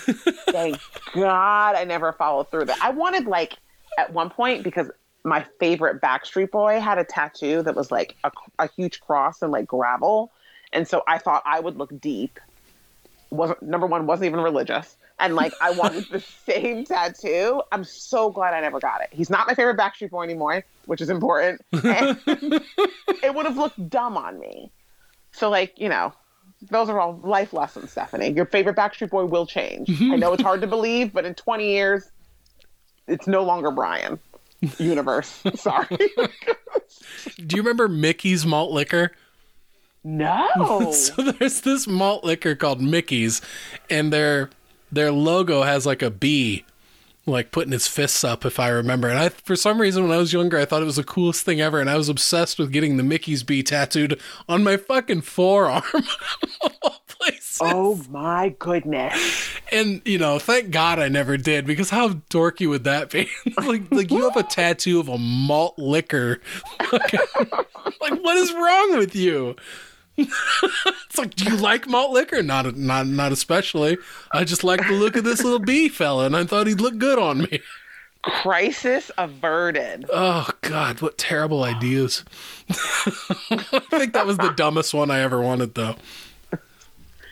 Thank 0.50 0.78
God 1.14 1.76
I 1.76 1.84
never 1.84 2.12
followed 2.12 2.50
through 2.50 2.66
that. 2.66 2.78
I 2.82 2.90
wanted 2.90 3.26
like 3.26 3.56
at 3.98 4.12
one 4.12 4.28
point 4.30 4.64
because 4.64 4.90
my 5.24 5.44
favorite 5.58 6.00
Backstreet 6.00 6.50
Boy 6.50 6.78
had 6.80 6.98
a 6.98 7.04
tattoo 7.04 7.62
that 7.62 7.74
was 7.74 7.90
like 7.90 8.16
a, 8.24 8.30
a 8.58 8.68
huge 8.68 9.00
cross 9.00 9.42
and 9.42 9.50
like 9.50 9.66
gravel, 9.66 10.30
and 10.72 10.86
so 10.86 11.02
I 11.08 11.18
thought 11.18 11.42
I 11.46 11.60
would 11.60 11.76
look 11.76 11.98
deep. 12.00 12.38
Wasn't 13.30 13.62
number 13.62 13.86
one 13.86 14.06
wasn't 14.06 14.26
even 14.26 14.40
religious, 14.40 14.96
and 15.18 15.34
like 15.34 15.52
I 15.60 15.70
wanted 15.72 16.04
the 16.10 16.20
same 16.20 16.84
tattoo. 16.84 17.62
I'm 17.72 17.84
so 17.84 18.30
glad 18.30 18.54
I 18.54 18.60
never 18.60 18.80
got 18.80 19.00
it. 19.02 19.08
He's 19.10 19.30
not 19.30 19.46
my 19.46 19.54
favorite 19.54 19.76
Backstreet 19.76 20.10
Boy 20.10 20.22
anymore, 20.22 20.64
which 20.86 21.00
is 21.00 21.10
important. 21.10 21.60
It 23.20 23.34
would 23.34 23.46
have 23.46 23.56
looked 23.58 23.90
dumb 23.90 24.16
on 24.16 24.38
me. 24.38 24.70
So 25.32 25.50
like 25.50 25.78
you 25.78 25.88
know, 25.88 26.12
those 26.70 26.88
are 26.88 26.98
all 26.98 27.20
life 27.22 27.52
lessons, 27.52 27.90
Stephanie. 27.90 28.30
Your 28.30 28.46
favorite 28.46 28.76
Backstreet 28.76 29.10
Boy 29.10 29.24
will 29.26 29.46
change. 29.46 29.90
I 30.00 30.16
know 30.16 30.32
it's 30.32 30.42
hard 30.42 30.60
to 30.62 30.66
believe, 30.66 31.12
but 31.12 31.24
in 31.24 31.34
20 31.34 31.68
years, 31.70 32.10
it's 33.06 33.26
no 33.26 33.42
longer 33.44 33.70
Brian. 33.70 34.18
Universe. 34.78 35.42
Sorry. 35.54 35.86
Do 37.46 37.56
you 37.56 37.62
remember 37.62 37.88
Mickey's 37.88 38.44
malt 38.44 38.72
liquor? 38.72 39.12
No. 40.04 40.92
So 40.92 41.32
there's 41.32 41.60
this 41.62 41.86
malt 41.86 42.24
liquor 42.24 42.54
called 42.54 42.80
Mickey's, 42.80 43.40
and 43.90 44.12
their 44.12 44.50
their 44.90 45.12
logo 45.12 45.62
has 45.62 45.84
like 45.86 46.02
a 46.02 46.10
bee, 46.10 46.64
like 47.26 47.50
putting 47.50 47.72
its 47.72 47.86
fists 47.86 48.24
up, 48.24 48.44
if 48.44 48.58
I 48.58 48.68
remember. 48.68 49.08
And 49.08 49.18
I, 49.18 49.28
for 49.28 49.56
some 49.56 49.80
reason, 49.80 50.04
when 50.04 50.12
I 50.12 50.18
was 50.18 50.32
younger, 50.32 50.58
I 50.58 50.64
thought 50.64 50.82
it 50.82 50.86
was 50.86 50.96
the 50.96 51.04
coolest 51.04 51.44
thing 51.44 51.60
ever, 51.60 51.80
and 51.80 51.90
I 51.90 51.96
was 51.96 52.08
obsessed 52.08 52.58
with 52.58 52.72
getting 52.72 52.96
the 52.96 53.02
Mickey's 53.02 53.42
bee 53.42 53.62
tattooed 53.62 54.20
on 54.48 54.64
my 54.64 54.76
fucking 54.76 55.22
forearm. 55.22 55.82
Oh 57.60 58.00
my 58.08 58.54
goodness. 58.58 59.48
And 59.72 60.00
you 60.04 60.18
know, 60.18 60.38
thank 60.38 60.70
God 60.70 60.98
I 60.98 61.08
never 61.08 61.36
did 61.36 61.66
because 61.66 61.90
how 61.90 62.10
dorky 62.30 62.68
would 62.68 62.84
that 62.84 63.10
be? 63.10 63.28
like, 63.56 63.90
like 63.90 64.10
you 64.10 64.22
have 64.22 64.36
a 64.36 64.42
tattoo 64.42 65.00
of 65.00 65.08
a 65.08 65.18
malt 65.18 65.78
liquor. 65.78 66.40
Like, 68.00 68.20
what 68.22 68.36
is 68.36 68.52
wrong 68.52 68.96
with 68.96 69.14
you? 69.14 69.56
it's 70.16 71.18
like, 71.18 71.34
do 71.36 71.44
you 71.44 71.56
like 71.56 71.86
malt 71.86 72.10
liquor? 72.10 72.42
Not, 72.42 72.76
not, 72.76 73.06
not 73.06 73.32
especially. 73.32 73.98
I 74.32 74.44
just 74.44 74.64
like 74.64 74.86
the 74.86 74.94
look 74.94 75.16
of 75.16 75.24
this 75.24 75.44
little 75.44 75.60
bee 75.60 75.88
fella, 75.88 76.26
and 76.26 76.36
I 76.36 76.44
thought 76.44 76.66
he'd 76.66 76.80
look 76.80 76.98
good 76.98 77.18
on 77.18 77.42
me. 77.42 77.60
Crisis 78.22 79.10
averted. 79.16 80.06
Oh 80.12 80.48
God, 80.62 81.00
what 81.00 81.18
terrible 81.18 81.62
ideas! 81.62 82.24
I 82.68 83.80
think 83.90 84.12
that 84.12 84.26
was 84.26 84.36
the 84.38 84.52
dumbest 84.56 84.92
one 84.92 85.10
I 85.10 85.20
ever 85.20 85.40
wanted, 85.40 85.76
though. 85.76 85.94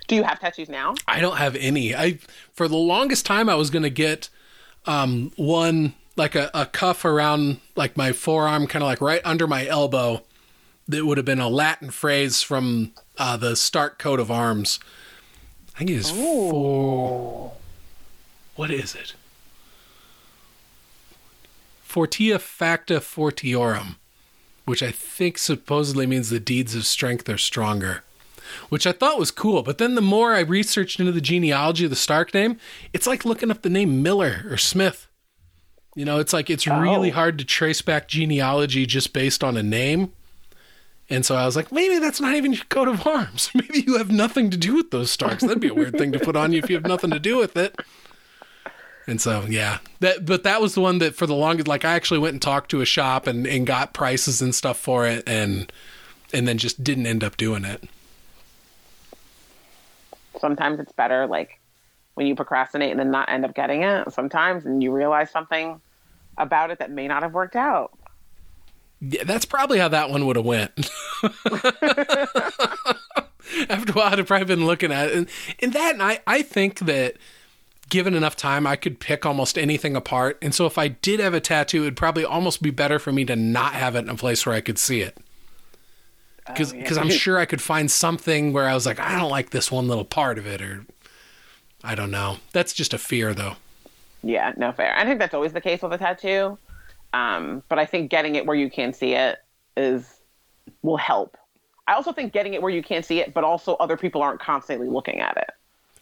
Do 0.07 0.15
you 0.15 0.23
have 0.23 0.39
tattoos 0.39 0.69
now? 0.69 0.95
I 1.09 1.21
don't 1.21 1.37
have 1.37 1.57
any. 1.57 1.95
I 1.95 2.19
for 2.53 2.69
the 2.69 2.77
longest 2.77 3.27
time 3.27 3.49
I 3.49 3.57
was 3.57 3.71
gonna 3.71 3.91
get 3.91 4.29
um, 4.87 5.33
one 5.37 5.95
like 6.17 6.35
a, 6.35 6.51
a 6.55 6.67
cuff 6.67 7.05
around 7.05 7.61
like 7.75 7.97
my 7.97 8.13
forearm, 8.13 8.67
kind 8.67 8.83
of 8.83 8.87
like 8.87 9.01
right 9.01 9.21
under 9.25 9.47
my 9.47 9.67
elbow. 9.67 10.23
That 10.89 11.05
would 11.05 11.17
have 11.19 11.25
been 11.25 11.41
a 11.41 11.49
Latin 11.49 11.91
phrase 11.91 12.43
from 12.43 12.93
uh, 13.19 13.37
the 13.37 13.57
Stark 13.57 13.99
coat 13.99 14.21
of 14.21 14.31
arms. 14.31 14.79
I 15.75 15.79
think 15.79 15.91
it 15.91 15.95
is 15.95 16.11
for. 16.11 17.53
What 18.55 18.71
is 18.71 18.95
it? 18.95 19.15
Fortia 21.87 22.39
facta 22.39 23.01
fortiorum, 23.01 23.97
which 24.65 24.83
I 24.83 24.91
think 24.91 25.39
supposedly 25.39 26.07
means 26.07 26.31
the 26.31 26.41
deeds 26.41 26.75
of 26.75 26.87
strength 26.87 27.29
are 27.29 27.39
stronger 27.39 28.03
which 28.69 28.87
I 28.87 28.93
thought 28.93 29.19
was 29.19 29.33
cool. 29.33 29.63
But 29.65 29.79
then 29.79 29.97
the 29.97 30.01
more 30.01 30.33
I 30.33 30.41
researched 30.41 31.01
into 31.01 31.11
the 31.13 31.21
genealogy 31.21 31.85
of 31.85 31.91
the 31.91 31.97
Stark 31.97 32.33
name, 32.33 32.59
it's 32.93 33.07
like 33.07 33.25
looking 33.25 33.51
up 33.51 33.63
the 33.63 33.69
name 33.69 34.03
Miller 34.03 34.45
or 34.49 34.57
Smith. 34.57 35.09
You 35.95 36.05
know, 36.05 36.21
it's 36.21 36.33
like 36.33 36.49
it's 36.49 36.67
really 36.67 37.11
Oh. 37.11 37.15
hard 37.15 37.39
to 37.39 37.45
trace 37.45 37.83
back 37.83 38.07
genealogy 38.09 38.87
just 38.87 39.13
based 39.13 39.43
on 39.43 39.57
a 39.57 39.63
name. 39.63 40.13
And 41.09 41.25
so 41.25 41.37
I 41.37 41.47
was 41.47 41.55
like, 41.55 41.71
maybe 41.71 41.99
that's 41.99 42.21
not 42.21 42.35
even 42.35 42.53
your 42.53 42.65
coat 42.69 42.89
of 42.89 43.07
arms. 43.07 43.51
Maybe 43.55 43.85
you 43.87 43.97
have 43.97 44.11
nothing 44.11 44.51
to 44.51 44.57
do 44.57 44.75
with 44.75 44.91
those 44.91 45.11
Starks. 45.11 45.43
That'd 45.43 45.61
be 45.61 45.69
a 45.69 45.75
weird 45.75 45.97
thing 45.97 46.11
to 46.13 46.19
put 46.19 46.35
on 46.35 46.53
you 46.53 46.59
if 46.59 46.69
you 46.69 46.75
have 46.75 46.87
nothing 46.87 47.11
to 47.11 47.21
do 47.21 47.39
with 47.39 47.57
it. 47.57 47.79
And 49.07 49.21
so, 49.21 49.45
yeah, 49.49 49.79
that 50.01 50.27
but 50.27 50.43
that 50.43 50.61
was 50.61 50.75
the 50.75 50.81
one 50.81 50.99
that 50.99 51.15
for 51.15 51.27
the 51.27 51.35
longest, 51.35 51.69
like 51.69 51.85
I 51.85 51.95
actually 51.95 52.19
went 52.19 52.33
and 52.33 52.43
talked 52.43 52.73
to 52.73 52.81
a 52.81 52.85
shop 52.85 53.29
and, 53.29 53.47
and 53.47 53.65
got 53.65 53.95
prices 53.95 54.43
and 54.43 54.53
stuff 54.53 54.79
for 54.79 55.07
it, 55.07 55.23
and 55.29 55.73
and 56.33 56.49
then 56.49 56.59
just 56.59 56.83
didn't 56.83 57.07
end 57.07 57.23
up 57.23 57.37
doing 57.37 57.65
it. 57.65 57.85
Sometimes 60.41 60.81
it's 60.81 60.91
better, 60.91 61.29
like 61.29 61.61
when 62.15 62.27
you 62.27 62.35
procrastinate 62.35 62.91
and 62.91 62.99
then 62.99 63.13
not 63.13 63.29
end 63.29 63.45
up 63.45 63.55
getting 63.55 63.83
it. 63.83 64.13
Sometimes, 64.13 64.67
and 64.67 64.83
you 64.83 64.91
realize 64.91 65.31
something 65.31 65.81
about 66.37 66.73
it 66.73 66.81
that 66.81 66.91
may 66.91 67.07
not 67.07 67.23
have 67.23 67.33
worked 67.33 67.55
out. 67.55 67.97
Yeah, 69.01 69.25
that's 69.25 69.45
probably 69.45 69.79
how 69.79 69.89
that 69.89 70.11
one 70.11 70.27
would 70.27 70.37
have 70.37 70.45
went. 70.45 70.73
After 73.69 73.93
a 73.93 73.95
while, 73.95 74.13
I'd 74.13 74.19
have 74.19 74.27
probably 74.27 74.47
been 74.47 74.67
looking 74.67 74.91
at 74.93 75.09
it. 75.09 75.15
And, 75.17 75.29
and 75.61 75.73
that, 75.73 75.95
and 75.95 76.03
I, 76.03 76.21
I 76.27 76.43
think 76.43 76.81
that 76.81 77.17
given 77.89 78.15
enough 78.15 78.37
time, 78.37 78.67
I 78.67 78.77
could 78.77 78.99
pick 78.99 79.25
almost 79.25 79.57
anything 79.57 79.95
apart. 79.95 80.39
And 80.43 80.55
so 80.55 80.67
if 80.67 80.79
I 80.79 80.89
did 80.89 81.21
have 81.21 81.35
a 81.35 81.41
tattoo, 81.41 81.83
it'd 81.83 81.97
probably 81.97 82.25
almost 82.25 82.63
be 82.63 82.71
better 82.71 82.99
for 82.99 83.13
me 83.13 83.25
to 83.27 83.37
not 83.37 83.75
have 83.75 83.95
it 83.95 84.01
in 84.01 84.09
a 84.09 84.17
place 84.17 84.45
where 84.45 84.55
I 84.55 84.61
could 84.61 84.79
see 84.79 85.01
it. 85.01 85.17
Because 86.47 86.73
Oh, 86.73 86.77
yeah. 86.77 87.01
I'm 87.01 87.11
sure 87.11 87.39
I 87.39 87.45
could 87.45 87.63
find 87.63 87.91
something 87.91 88.53
where 88.53 88.69
I 88.69 88.75
was 88.75 88.87
like, 88.87 88.99
I 88.99 89.19
don't 89.19 89.31
like 89.31 89.51
this 89.51 89.71
one 89.71 89.89
little 89.89 90.05
part 90.05 90.39
of 90.39 90.47
it, 90.47 90.61
or 90.61 90.85
I 91.85 91.95
don't 91.95 92.11
know. 92.11 92.39
That's 92.53 92.73
just 92.73 92.93
a 92.95 92.99
fear, 92.99 93.33
though. 93.35 93.55
Yeah, 94.23 94.53
no 94.57 94.73
fair. 94.73 94.97
I 94.97 95.05
think 95.05 95.21
that's 95.21 95.35
always 95.35 95.53
the 95.53 95.61
case 95.61 95.83
with 95.83 95.93
a 95.93 95.99
tattoo. 95.99 96.59
Um, 97.17 97.63
but 97.69 97.79
I 97.79 97.87
think 97.87 98.11
getting 98.11 98.35
it 98.35 98.47
where 98.47 98.57
you 98.57 98.71
can 98.71 98.93
see 98.93 99.15
it 99.15 99.39
is 99.77 100.21
will 100.83 100.97
help. 100.97 101.37
I 101.89 101.95
also 101.95 102.13
think 102.13 102.33
getting 102.33 102.55
it 102.55 102.63
where 102.63 102.71
you 102.71 102.83
can't 102.83 103.05
see 103.05 103.21
it, 103.21 103.33
but 103.33 103.45
also 103.45 103.75
other 103.77 103.97
people 103.97 104.23
aren't 104.23 104.41
constantly 104.41 104.89
looking 104.89 105.21
at 105.21 105.37
it. 105.37 105.51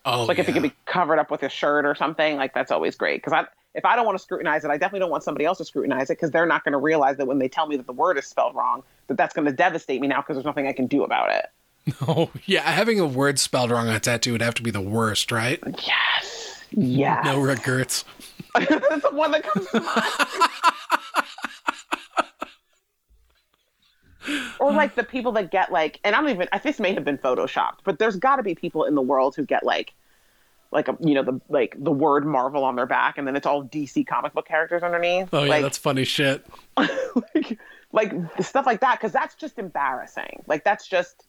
Oh, 0.05 0.25
Like 0.25 0.39
if 0.39 0.49
it 0.49 0.51
yeah. 0.51 0.55
could 0.55 0.71
be 0.71 0.73
covered 0.87 1.19
up 1.19 1.31
with 1.31 1.43
a 1.43 1.49
shirt 1.49 1.87
or 1.87 1.95
something, 1.95 2.37
like 2.37 2.53
that's 2.55 2.71
always 2.73 2.97
great. 2.97 3.23
Because 3.23 3.33
I, 3.33 3.47
if 3.75 3.85
I 3.85 3.95
don't 3.97 4.07
want 4.07 4.19
to 4.19 4.23
scrutinize 4.23 4.65
it, 4.65 4.71
I 4.71 4.77
definitely 4.77 5.01
don't 5.01 5.11
want 5.11 5.23
somebody 5.23 5.45
else 5.45 5.59
to 5.59 5.65
scrutinize 5.65 6.11
it 6.11 6.15
because 6.15 6.31
they're 6.31 6.47
not 6.47 6.65
going 6.65 6.73
to 6.73 6.79
realize 6.79 7.17
that 7.19 7.27
when 7.27 7.39
they 7.39 7.49
tell 7.49 7.67
me 7.67 7.77
that 7.77 7.87
the 7.87 7.93
word 7.93 8.19
is 8.19 8.27
spelled 8.27 8.55
wrong, 8.55 8.83
that 9.07 9.17
that's 9.17 9.35
going 9.35 9.47
to 9.47 9.53
devastate 9.53 10.01
me 10.01 10.09
now 10.09 10.21
because 10.21 10.37
there's 10.37 10.45
nothing 10.45 10.67
I 10.67 10.73
can 10.73 10.87
do 10.87 11.05
about 11.05 11.31
it. 11.31 11.47
Oh, 12.09 12.31
yeah. 12.47 12.63
Having 12.63 12.99
a 13.01 13.07
word 13.07 13.39
spelled 13.39 13.71
wrong 13.71 13.89
on 13.89 13.95
a 13.95 14.01
tattoo 14.01 14.33
would 14.33 14.41
have 14.41 14.55
to 14.55 14.63
be 14.63 14.71
the 14.71 14.81
worst, 14.81 15.31
right? 15.31 15.63
Yes. 15.87 16.63
Yes. 16.71 17.25
No 17.27 17.41
regrets. 17.41 18.07
that's 18.55 19.03
the 19.03 19.11
one 19.13 19.33
that 19.33 19.43
comes 19.43 19.69
to 19.69 19.81
mind. 19.81 20.03
or 24.59 24.71
uh. 24.71 24.75
like 24.75 24.95
the 24.95 25.05
people 25.05 25.33
that 25.33 25.51
get 25.51 25.73
like, 25.73 26.01
and 26.05 26.15
I 26.15 26.21
don't 26.21 26.31
even. 26.31 26.49
I 26.53 26.59
this 26.59 26.81
may 26.81 26.93
have 26.95 27.05
been 27.05 27.19
photoshopped, 27.19 27.79
but 27.85 27.99
there's 27.99 28.17
got 28.17 28.37
to 28.37 28.43
be 28.43 28.55
people 28.55 28.85
in 28.85 28.95
the 28.95 29.03
world 29.03 29.37
who 29.37 29.45
get 29.45 29.65
like, 29.65 29.93
like 30.71 30.89
a, 30.89 30.97
you 31.01 31.15
know 31.15 31.23
the 31.23 31.41
like 31.49 31.77
the 31.79 31.93
word 31.93 32.27
Marvel 32.27 32.65
on 32.65 32.77
their 32.77 32.87
back, 32.87 33.19
and 33.19 33.27
then 33.27 33.37
it's 33.37 33.47
all 33.47 33.65
DC 33.65 34.07
comic 34.07 34.33
book 34.33 34.47
characters 34.47 34.83
underneath. 34.83 35.29
Oh, 35.33 35.45
yeah. 35.45 35.51
like, 35.51 35.63
that's 35.63 35.79
funny 35.79 36.05
shit. 36.05 36.45
like, 36.77 37.59
like 37.93 38.13
stuff 38.41 38.67
like 38.67 38.81
that 38.81 38.99
because 38.99 39.13
that's 39.13 39.35
just 39.35 39.59
embarrassing. 39.59 40.43
Like 40.47 40.65
that's 40.65 40.87
just 40.87 41.27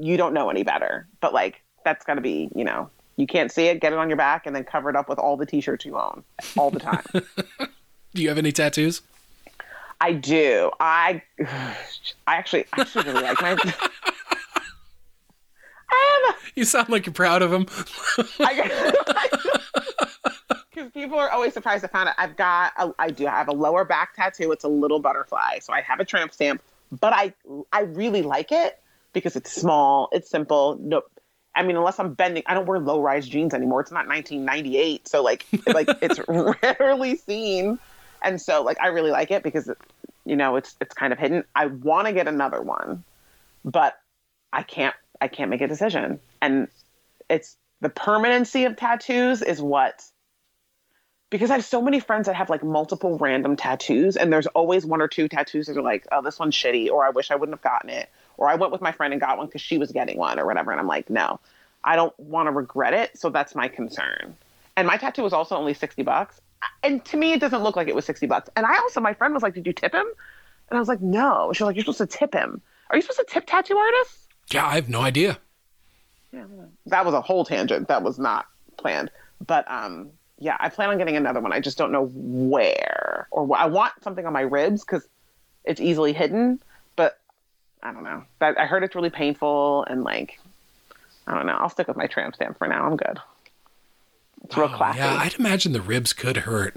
you 0.00 0.16
don't 0.16 0.34
know 0.34 0.50
any 0.50 0.62
better. 0.62 1.08
But 1.20 1.32
like 1.32 1.62
that's 1.84 2.04
got 2.04 2.14
to 2.14 2.20
be 2.20 2.50
you 2.54 2.64
know 2.64 2.90
you 3.16 3.26
can't 3.26 3.50
see 3.50 3.66
it, 3.66 3.80
get 3.80 3.92
it 3.92 3.98
on 3.98 4.08
your 4.08 4.16
back, 4.16 4.46
and 4.46 4.54
then 4.54 4.64
cover 4.64 4.88
it 4.88 4.96
up 4.96 5.08
with 5.08 5.18
all 5.18 5.36
the 5.36 5.44
t-shirts 5.44 5.84
you 5.84 5.98
own 5.98 6.22
all 6.56 6.70
the 6.70 6.78
time. 6.78 7.02
Do 8.14 8.22
you 8.22 8.28
have 8.28 8.38
any 8.38 8.52
tattoos? 8.52 9.02
I 10.00 10.12
do. 10.12 10.70
I 10.80 11.22
I 12.26 12.36
actually 12.36 12.66
I 12.72 12.82
actually 12.82 13.04
really 13.04 13.22
like 13.22 13.40
my. 13.40 13.56
You 16.54 16.64
sound 16.64 16.88
like 16.88 17.06
you're 17.06 17.12
proud 17.12 17.40
of 17.42 17.52
a, 17.52 17.58
because 20.78 20.90
people 20.92 21.16
are 21.18 21.30
always 21.30 21.54
surprised 21.54 21.82
to 21.84 21.88
find 21.88 22.08
out 22.08 22.16
I've 22.18 22.36
got 22.36 22.72
a, 22.76 22.92
I 22.98 23.10
do 23.10 23.26
have 23.26 23.46
a 23.46 23.52
lower 23.52 23.84
back 23.84 24.16
tattoo. 24.16 24.50
It's 24.50 24.64
a 24.64 24.68
little 24.68 24.98
butterfly, 24.98 25.60
so 25.60 25.72
I 25.72 25.82
have 25.82 26.00
a 26.00 26.04
tramp 26.04 26.32
stamp. 26.32 26.60
But 26.90 27.12
I 27.12 27.32
I 27.72 27.82
really 27.82 28.22
like 28.22 28.50
it 28.50 28.80
because 29.12 29.36
it's 29.36 29.52
small, 29.52 30.08
it's 30.10 30.28
simple. 30.28 30.76
No, 30.80 31.02
I 31.54 31.62
mean 31.62 31.76
unless 31.76 32.00
I'm 32.00 32.14
bending, 32.14 32.42
I 32.46 32.54
don't 32.54 32.66
wear 32.66 32.80
low 32.80 33.00
rise 33.00 33.28
jeans 33.28 33.54
anymore. 33.54 33.80
It's 33.80 33.92
not 33.92 34.08
1998, 34.08 35.06
so 35.06 35.22
like 35.22 35.46
like 35.68 35.88
it's 36.02 36.18
rarely 36.28 37.14
seen, 37.16 37.78
and 38.22 38.40
so 38.40 38.62
like 38.62 38.80
I 38.80 38.88
really 38.88 39.10
like 39.10 39.30
it 39.30 39.42
because 39.42 39.70
you 40.24 40.36
know 40.36 40.56
it's 40.56 40.76
it's 40.80 40.94
kind 40.94 41.12
of 41.12 41.18
hidden. 41.18 41.44
I 41.54 41.66
want 41.66 42.06
to 42.06 42.12
get 42.12 42.28
another 42.28 42.62
one, 42.62 43.04
but 43.64 43.98
I 44.52 44.62
can't 44.62 44.94
I 45.20 45.28
can't 45.28 45.50
make 45.50 45.60
a 45.60 45.68
decision, 45.68 46.20
and 46.40 46.68
it's 47.28 47.56
the 47.80 47.88
permanency 47.88 48.64
of 48.64 48.76
tattoos 48.76 49.42
is 49.42 49.60
what 49.62 50.04
because 51.30 51.50
I 51.50 51.54
have 51.54 51.64
so 51.64 51.82
many 51.82 52.00
friends 52.00 52.26
that 52.26 52.36
have 52.36 52.48
like 52.48 52.62
multiple 52.62 53.18
random 53.18 53.56
tattoos, 53.56 54.16
and 54.16 54.32
there's 54.32 54.46
always 54.48 54.86
one 54.86 55.02
or 55.02 55.08
two 55.08 55.28
tattoos 55.28 55.66
that 55.66 55.76
are 55.76 55.82
like, 55.82 56.06
oh, 56.10 56.22
this 56.22 56.38
one's 56.38 56.54
shitty, 56.54 56.88
or 56.90 57.04
I 57.04 57.10
wish 57.10 57.30
I 57.30 57.36
wouldn't 57.36 57.54
have 57.56 57.62
gotten 57.62 57.90
it, 57.90 58.08
or 58.36 58.48
I 58.48 58.54
went 58.54 58.72
with 58.72 58.80
my 58.80 58.92
friend 58.92 59.12
and 59.12 59.20
got 59.20 59.36
one 59.36 59.46
because 59.46 59.60
she 59.60 59.78
was 59.78 59.92
getting 59.92 60.16
one, 60.16 60.38
or 60.38 60.46
whatever. 60.46 60.70
And 60.70 60.80
I'm 60.80 60.86
like, 60.86 61.10
no, 61.10 61.38
I 61.84 61.96
don't 61.96 62.18
want 62.18 62.46
to 62.46 62.52
regret 62.52 62.94
it. 62.94 63.18
So 63.18 63.28
that's 63.28 63.54
my 63.54 63.68
concern. 63.68 64.36
And 64.76 64.86
my 64.86 64.96
tattoo 64.96 65.22
was 65.22 65.32
also 65.32 65.56
only 65.56 65.74
60 65.74 66.02
bucks. 66.02 66.40
And 66.82 67.04
to 67.06 67.16
me, 67.16 67.32
it 67.32 67.40
doesn't 67.40 67.62
look 67.62 67.76
like 67.76 67.88
it 67.88 67.94
was 67.94 68.04
60 68.04 68.26
bucks. 68.26 68.50
And 68.56 68.66
I 68.66 68.78
also, 68.78 69.00
my 69.00 69.14
friend 69.14 69.34
was 69.34 69.42
like, 69.42 69.54
did 69.54 69.66
you 69.66 69.72
tip 69.72 69.92
him? 69.94 70.06
And 70.70 70.76
I 70.76 70.78
was 70.78 70.88
like, 70.88 71.00
no. 71.00 71.52
She 71.52 71.62
was 71.62 71.68
like, 71.68 71.76
you're 71.76 71.84
supposed 71.84 71.98
to 71.98 72.06
tip 72.06 72.34
him. 72.34 72.60
Are 72.90 72.96
you 72.96 73.02
supposed 73.02 73.20
to 73.20 73.26
tip 73.28 73.44
tattoo 73.46 73.76
artists? 73.76 74.26
Yeah, 74.50 74.66
I 74.66 74.74
have 74.74 74.88
no 74.88 75.00
idea. 75.02 75.38
Yeah, 76.32 76.44
that 76.86 77.04
was 77.04 77.14
a 77.14 77.20
whole 77.20 77.44
tangent. 77.44 77.88
That 77.88 78.02
was 78.02 78.18
not 78.18 78.46
planned. 78.76 79.10
But 79.46 79.70
um, 79.70 80.10
yeah, 80.38 80.56
I 80.60 80.68
plan 80.68 80.90
on 80.90 80.98
getting 80.98 81.16
another 81.16 81.40
one. 81.40 81.52
I 81.52 81.60
just 81.60 81.78
don't 81.78 81.92
know 81.92 82.06
where 82.14 83.28
or 83.30 83.46
wh- 83.46 83.60
I 83.60 83.66
want 83.66 83.92
something 84.02 84.26
on 84.26 84.32
my 84.32 84.42
ribs 84.42 84.84
because 84.84 85.06
it's 85.64 85.80
easily 85.80 86.12
hidden. 86.12 86.60
But 86.96 87.18
I 87.82 87.92
don't 87.92 88.04
know. 88.04 88.24
That 88.40 88.58
I 88.58 88.66
heard 88.66 88.82
it's 88.84 88.94
really 88.94 89.10
painful 89.10 89.84
and 89.84 90.02
like 90.04 90.38
I 91.26 91.34
don't 91.34 91.46
know. 91.46 91.56
I'll 91.56 91.68
stick 91.68 91.88
with 91.88 91.96
my 91.96 92.06
tramp 92.06 92.34
stamp 92.34 92.58
for 92.58 92.66
now. 92.68 92.84
I'm 92.86 92.96
good. 92.96 93.18
It's 94.44 94.56
real 94.56 94.66
Oh, 94.72 94.76
classy. 94.76 94.98
yeah, 94.98 95.14
I'd 95.16 95.34
imagine 95.38 95.72
the 95.72 95.80
ribs 95.80 96.12
could 96.12 96.38
hurt. 96.38 96.76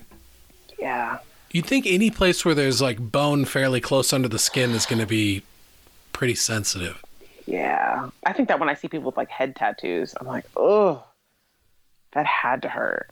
yeah. 0.80 1.20
You'd 1.54 1.66
think 1.66 1.86
any 1.86 2.10
place 2.10 2.46
where 2.46 2.56
there's 2.56 2.82
like 2.82 3.12
bone 3.12 3.44
fairly 3.44 3.82
close 3.82 4.14
under 4.14 4.30
the 4.30 4.40
skin 4.40 4.72
is 4.72 4.86
going 4.86 5.00
to 5.02 5.06
be 5.06 5.44
pretty 6.14 6.34
sensitive. 6.36 7.04
Yeah. 7.46 8.10
I 8.26 8.32
think 8.32 8.48
that 8.48 8.58
when 8.58 8.70
I 8.70 8.74
see 8.74 8.88
people 8.88 9.08
with 9.08 9.18
like 9.18 9.28
head 9.30 9.58
tattoos, 9.58 10.16
I'm 10.20 10.28
like, 10.28 10.46
oh, 10.56 11.04
that 12.14 12.26
had 12.26 12.62
to 12.62 12.70
hurt. 12.70 13.10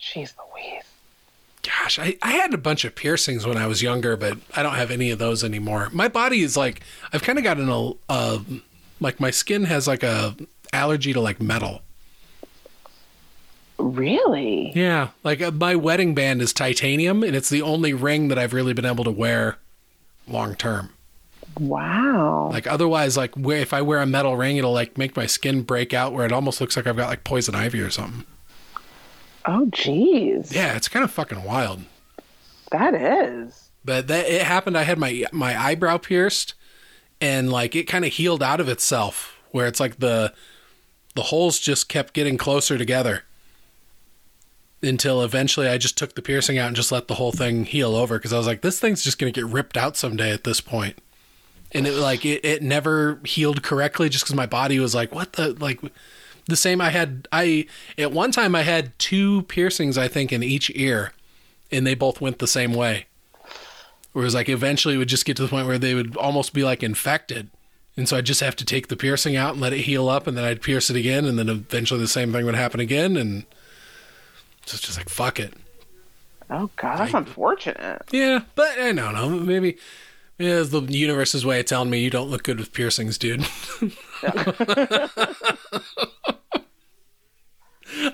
Jeez 0.00 0.32
Louise. 0.52 0.84
Gosh, 1.62 1.98
I, 1.98 2.16
I 2.22 2.32
had 2.32 2.52
a 2.54 2.58
bunch 2.58 2.84
of 2.86 2.94
piercings 2.94 3.46
when 3.46 3.56
I 3.58 3.66
was 3.66 3.82
younger, 3.82 4.16
but 4.16 4.38
I 4.54 4.62
don't 4.62 4.74
have 4.74 4.90
any 4.90 5.10
of 5.10 5.18
those 5.18 5.44
anymore. 5.44 5.88
My 5.92 6.08
body 6.08 6.40
is 6.42 6.56
like, 6.56 6.80
I've 7.12 7.22
kind 7.22 7.36
of 7.38 7.44
gotten 7.44 7.68
a, 7.68 7.92
uh, 8.08 8.38
like 9.00 9.20
my 9.20 9.30
skin 9.30 9.64
has 9.64 9.86
like 9.86 10.02
a 10.02 10.34
allergy 10.72 11.12
to 11.12 11.20
like 11.20 11.38
metal. 11.40 11.82
Really? 13.84 14.72
Yeah, 14.74 15.10
like 15.22 15.42
uh, 15.42 15.50
my 15.50 15.76
wedding 15.76 16.14
band 16.14 16.40
is 16.40 16.54
titanium, 16.54 17.22
and 17.22 17.36
it's 17.36 17.50
the 17.50 17.60
only 17.60 17.92
ring 17.92 18.28
that 18.28 18.38
I've 18.38 18.54
really 18.54 18.72
been 18.72 18.86
able 18.86 19.04
to 19.04 19.10
wear 19.10 19.58
long 20.26 20.54
term. 20.54 20.88
Wow. 21.60 22.48
Like 22.50 22.66
otherwise, 22.66 23.18
like 23.18 23.32
if 23.36 23.74
I 23.74 23.82
wear 23.82 24.00
a 24.00 24.06
metal 24.06 24.36
ring, 24.36 24.56
it'll 24.56 24.72
like 24.72 24.96
make 24.96 25.14
my 25.14 25.26
skin 25.26 25.62
break 25.62 25.92
out 25.92 26.14
where 26.14 26.24
it 26.24 26.32
almost 26.32 26.62
looks 26.62 26.78
like 26.78 26.86
I've 26.86 26.96
got 26.96 27.10
like 27.10 27.24
poison 27.24 27.54
ivy 27.54 27.80
or 27.80 27.90
something. 27.90 28.24
Oh, 29.44 29.66
jeez. 29.66 30.50
Yeah, 30.50 30.76
it's 30.76 30.88
kind 30.88 31.04
of 31.04 31.10
fucking 31.10 31.44
wild. 31.44 31.82
That 32.72 32.94
is. 32.94 33.68
But 33.84 34.08
that 34.08 34.26
it 34.26 34.42
happened. 34.42 34.78
I 34.78 34.84
had 34.84 34.98
my 34.98 35.26
my 35.30 35.60
eyebrow 35.62 35.98
pierced, 35.98 36.54
and 37.20 37.52
like 37.52 37.76
it 37.76 37.84
kind 37.84 38.06
of 38.06 38.14
healed 38.14 38.42
out 38.42 38.60
of 38.60 38.68
itself. 38.70 39.38
Where 39.50 39.66
it's 39.66 39.78
like 39.78 39.98
the 39.98 40.32
the 41.14 41.24
holes 41.24 41.58
just 41.58 41.90
kept 41.90 42.14
getting 42.14 42.38
closer 42.38 42.78
together 42.78 43.24
until 44.86 45.22
eventually 45.22 45.68
I 45.68 45.78
just 45.78 45.96
took 45.96 46.14
the 46.14 46.22
piercing 46.22 46.58
out 46.58 46.68
and 46.68 46.76
just 46.76 46.92
let 46.92 47.08
the 47.08 47.14
whole 47.14 47.32
thing 47.32 47.64
heal 47.64 47.94
over 47.94 48.18
because 48.18 48.32
I 48.32 48.38
was 48.38 48.46
like, 48.46 48.62
this 48.62 48.78
thing's 48.78 49.02
just 49.02 49.18
going 49.18 49.32
to 49.32 49.40
get 49.40 49.50
ripped 49.50 49.76
out 49.76 49.96
someday 49.96 50.32
at 50.32 50.44
this 50.44 50.60
point. 50.60 50.98
And 51.72 51.86
it 51.86 51.94
like 51.94 52.24
it, 52.24 52.44
it 52.44 52.62
never 52.62 53.20
healed 53.24 53.62
correctly 53.62 54.08
just 54.08 54.24
because 54.24 54.36
my 54.36 54.46
body 54.46 54.78
was 54.78 54.94
like, 54.94 55.14
what 55.14 55.34
the 55.34 55.54
like 55.54 55.80
the 56.46 56.56
same. 56.56 56.80
I 56.80 56.90
had 56.90 57.26
I 57.32 57.66
at 57.98 58.12
one 58.12 58.30
time 58.30 58.54
I 58.54 58.62
had 58.62 58.96
two 58.98 59.42
piercings 59.42 59.98
I 59.98 60.08
think 60.08 60.32
in 60.32 60.42
each 60.42 60.70
ear, 60.74 61.12
and 61.72 61.86
they 61.86 61.94
both 61.94 62.20
went 62.20 62.38
the 62.38 62.46
same 62.46 62.74
way. 62.74 63.06
Whereas 64.12 64.34
like 64.34 64.48
eventually 64.48 64.94
it 64.94 64.98
would 64.98 65.08
just 65.08 65.24
get 65.24 65.36
to 65.38 65.42
the 65.42 65.48
point 65.48 65.66
where 65.66 65.78
they 65.78 65.94
would 65.94 66.16
almost 66.16 66.52
be 66.52 66.62
like 66.62 66.82
infected. 66.82 67.50
And 67.96 68.08
so 68.08 68.16
I'd 68.16 68.26
just 68.26 68.40
have 68.40 68.56
to 68.56 68.64
take 68.64 68.88
the 68.88 68.96
piercing 68.96 69.36
out 69.36 69.52
and 69.52 69.60
let 69.60 69.72
it 69.72 69.82
heal 69.82 70.08
up, 70.08 70.26
and 70.26 70.36
then 70.36 70.44
I'd 70.44 70.62
pierce 70.62 70.90
it 70.90 70.96
again, 70.96 71.24
and 71.24 71.38
then 71.38 71.48
eventually 71.48 72.00
the 72.00 72.08
same 72.08 72.32
thing 72.32 72.44
would 72.44 72.56
happen 72.56 72.80
again, 72.80 73.16
and 73.16 73.44
so 74.66 74.74
it's 74.74 74.80
just 74.80 74.98
like 74.98 75.08
fuck 75.08 75.40
it. 75.40 75.54
Oh 76.50 76.70
god, 76.76 76.98
that's 76.98 77.14
unfortunate. 77.14 78.02
Yeah, 78.10 78.40
but 78.54 78.78
I 78.78 78.92
don't 78.92 79.14
know. 79.14 79.28
Maybe 79.30 79.76
yeah, 80.38 80.60
it's 80.60 80.70
the 80.70 80.80
universe's 80.80 81.46
way 81.46 81.60
of 81.60 81.66
telling 81.66 81.90
me 81.90 82.00
you 82.00 82.10
don't 82.10 82.28
look 82.28 82.42
good 82.42 82.58
with 82.58 82.72
piercings, 82.72 83.18
dude. 83.18 83.46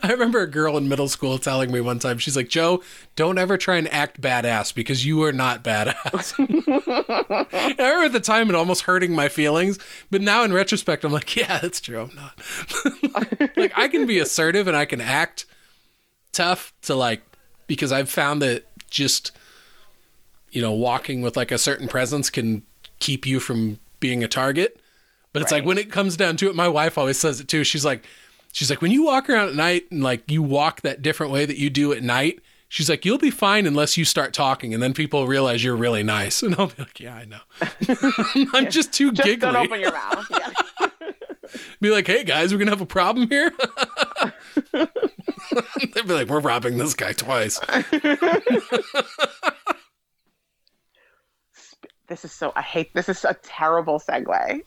I 0.02 0.12
remember 0.12 0.40
a 0.40 0.46
girl 0.46 0.76
in 0.76 0.88
middle 0.88 1.08
school 1.08 1.38
telling 1.38 1.72
me 1.72 1.80
one 1.80 1.98
time, 1.98 2.18
she's 2.18 2.36
like, 2.36 2.48
Joe, 2.48 2.82
don't 3.16 3.38
ever 3.38 3.56
try 3.56 3.76
and 3.76 3.90
act 3.92 4.20
badass 4.20 4.74
because 4.74 5.06
you 5.06 5.22
are 5.22 5.32
not 5.32 5.64
badass. 5.64 6.34
I 7.78 7.82
remember 7.82 8.04
at 8.04 8.12
the 8.12 8.20
time 8.20 8.50
it 8.50 8.54
almost 8.54 8.82
hurting 8.82 9.14
my 9.14 9.28
feelings, 9.28 9.78
but 10.10 10.20
now 10.20 10.44
in 10.44 10.52
retrospect, 10.52 11.04
I'm 11.04 11.12
like, 11.12 11.34
yeah, 11.36 11.58
that's 11.58 11.80
true. 11.80 12.02
I'm 12.02 12.14
not. 12.14 13.56
like, 13.56 13.72
I 13.76 13.88
can 13.88 14.06
be 14.06 14.18
assertive 14.18 14.68
and 14.68 14.76
I 14.76 14.84
can 14.84 15.00
act 15.00 15.46
tough 16.32 16.72
to 16.82 16.94
like, 16.94 17.22
because 17.66 17.92
I've 17.92 18.10
found 18.10 18.42
that 18.42 18.66
just, 18.90 19.32
you 20.50 20.60
know, 20.62 20.72
walking 20.72 21.22
with 21.22 21.36
like 21.36 21.50
a 21.52 21.58
certain 21.58 21.88
presence 21.88 22.30
can 22.30 22.62
keep 22.98 23.26
you 23.26 23.40
from 23.40 23.78
being 24.00 24.22
a 24.24 24.28
target. 24.28 24.80
But 25.32 25.42
it's 25.42 25.52
like 25.52 25.64
when 25.64 25.78
it 25.78 25.92
comes 25.92 26.16
down 26.16 26.36
to 26.38 26.48
it, 26.48 26.56
my 26.56 26.66
wife 26.68 26.98
always 26.98 27.18
says 27.18 27.40
it 27.40 27.46
too. 27.46 27.62
She's 27.62 27.84
like, 27.84 28.04
she's 28.52 28.68
like, 28.68 28.82
when 28.82 28.90
you 28.90 29.04
walk 29.04 29.30
around 29.30 29.48
at 29.48 29.54
night 29.54 29.84
and 29.90 30.02
like 30.02 30.28
you 30.28 30.42
walk 30.42 30.80
that 30.80 31.02
different 31.02 31.32
way 31.32 31.46
that 31.46 31.56
you 31.56 31.70
do 31.70 31.92
at 31.92 32.02
night, 32.02 32.40
she's 32.68 32.90
like, 32.90 33.04
you'll 33.04 33.16
be 33.18 33.30
fine 33.30 33.64
unless 33.66 33.96
you 33.96 34.04
start 34.04 34.32
talking, 34.32 34.74
and 34.74 34.82
then 34.82 34.92
people 34.92 35.26
realize 35.28 35.62
you're 35.62 35.76
really 35.76 36.02
nice. 36.02 36.42
And 36.50 36.56
I'll 36.56 36.66
be 36.66 36.74
like, 36.82 36.98
yeah, 36.98 37.14
I 37.14 37.24
know. 37.26 38.48
I'm 38.54 38.70
just 38.70 38.92
too 38.92 39.12
Just 39.12 39.24
giggly. 39.26 39.52
don't 39.52 39.56
open 39.56 39.80
your 39.80 39.92
mouth. 39.92 40.26
Yeah. 40.30 40.50
Be 41.80 41.90
like, 41.90 42.06
hey 42.06 42.22
guys, 42.24 42.52
we're 42.52 42.58
gonna 42.58 42.70
have 42.70 42.80
a 42.80 42.86
problem 42.86 43.28
here. 43.28 43.52
They'd 44.72 46.06
be 46.06 46.14
like, 46.14 46.28
we're 46.28 46.40
robbing 46.40 46.78
this 46.78 46.94
guy 46.94 47.12
twice. 47.12 47.60
This 52.10 52.24
is 52.24 52.32
so 52.32 52.52
I 52.56 52.62
hate 52.62 52.92
this 52.92 53.08
is 53.08 53.24
a 53.24 53.34
terrible 53.34 54.00
segue. 54.00 54.62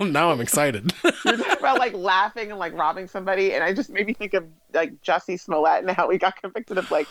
now 0.12 0.32
I'm 0.32 0.40
excited. 0.40 0.92
You're 1.24 1.36
talking 1.36 1.58
about 1.60 1.78
like 1.78 1.92
laughing 1.92 2.50
and 2.50 2.58
like 2.58 2.72
robbing 2.74 3.06
somebody, 3.06 3.52
and 3.52 3.62
I 3.62 3.72
just 3.72 3.88
made 3.88 4.08
me 4.08 4.14
think 4.14 4.34
of 4.34 4.44
like 4.72 5.00
Jussie 5.00 5.38
Smollett 5.38 5.84
and 5.84 5.90
how 5.92 6.10
he 6.10 6.18
got 6.18 6.34
convicted 6.42 6.76
of 6.76 6.90
like 6.90 7.06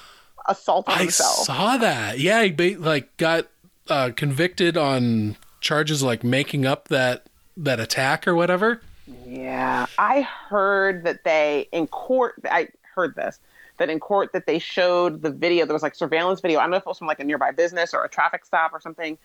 assault 0.50 0.90
on 0.90 0.96
I 0.96 1.04
himself. 1.04 1.46
saw 1.46 1.78
that. 1.78 2.20
Yeah, 2.20 2.44
he 2.44 2.76
like 2.76 3.16
got 3.16 3.48
uh, 3.90 4.12
convicted 4.14 4.76
on 4.76 5.38
charges 5.62 6.04
like 6.04 6.26
making 6.26 6.66
up 6.66 6.90
that 6.90 7.26
that 7.56 7.80
attack 7.80 8.28
or 8.28 8.36
whatever. 8.36 8.82
Yeah, 9.26 9.86
I 9.98 10.22
heard 10.22 11.04
that 11.06 11.24
they 11.24 11.68
in 11.72 11.88
court. 11.88 12.36
I 12.46 12.70
heard 12.96 13.16
this 13.16 13.40
that 13.78 13.90
in 13.90 14.00
court 14.00 14.32
that 14.34 14.46
they 14.46 14.60
showed 14.60 15.22
the 15.24 15.32
video. 15.32 15.66
There 15.66 15.74
was 15.74 15.82
like 15.84 15.96
surveillance 15.96 16.42
video. 16.42 16.60
I 16.60 16.64
don't 16.64 16.72
know 16.72 16.78
if 16.78 16.84
it 16.84 16.88
was 16.88 16.98
from 17.00 17.08
like 17.08 17.20
a 17.20 17.24
nearby 17.24 17.52
business 17.52 17.94
or 17.94 18.04
a 18.04 18.10
traffic 18.10 18.46
stop 18.46 18.72
or 18.74 18.80
something 18.80 19.18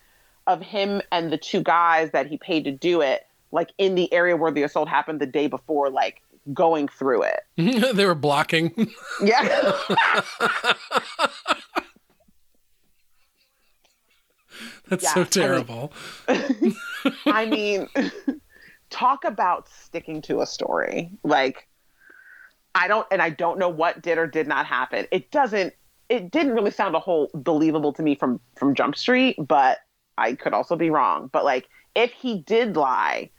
of 0.47 0.61
him 0.61 1.01
and 1.11 1.31
the 1.31 1.37
two 1.37 1.61
guys 1.61 2.09
that 2.11 2.25
he 2.27 2.37
paid 2.37 2.63
to 2.63 2.71
do 2.71 3.01
it, 3.01 3.27
like 3.51 3.71
in 3.77 3.93
the 3.95 4.11
area 4.11 4.35
where 4.35 4.51
the 4.51 4.63
assault 4.63 4.89
happened 4.89 5.19
the 5.19 5.27
day 5.27 5.45
before, 5.47 5.89
like 5.91 6.21
going 6.53 6.87
through 6.87 7.21
it. 7.23 7.41
they 7.95 8.05
were 8.07 8.15
blocking. 8.15 8.89
Yeah. 9.23 9.71
That's 14.89 15.03
Yeah, 15.03 15.09
I 15.09 15.13
so 15.13 15.19
mean- 15.19 15.27
terrible. 15.29 15.93
I 17.27 17.45
mean, 17.45 17.87
talk 18.89 19.23
about 19.23 19.69
sticking 19.69 20.21
to 20.23 20.41
a 20.41 20.45
story. 20.45 21.11
Like, 21.23 21.67
I 22.75 22.87
don't, 22.87 23.07
and 23.11 23.21
I 23.21 23.29
don't 23.29 23.59
know 23.59 23.69
what 23.69 24.01
did 24.01 24.17
or 24.17 24.27
did 24.27 24.47
not 24.47 24.65
happen. 24.65 25.07
It 25.11 25.31
doesn't, 25.31 25.73
it 26.09 26.31
didn't 26.31 26.53
really 26.53 26.71
sound 26.71 26.95
a 26.95 26.99
whole 26.99 27.29
believable 27.33 27.93
to 27.93 28.01
me 28.01 28.15
from 28.15 28.39
from 28.55 28.73
Jump 28.73 28.95
Street, 28.95 29.35
but 29.39 29.79
I 30.17 30.33
could 30.33 30.53
also 30.53 30.75
be 30.75 30.89
wrong. 30.89 31.29
But 31.31 31.45
like, 31.45 31.67
if 31.95 32.11
he 32.11 32.39
did 32.39 32.75
lie, 32.75 33.29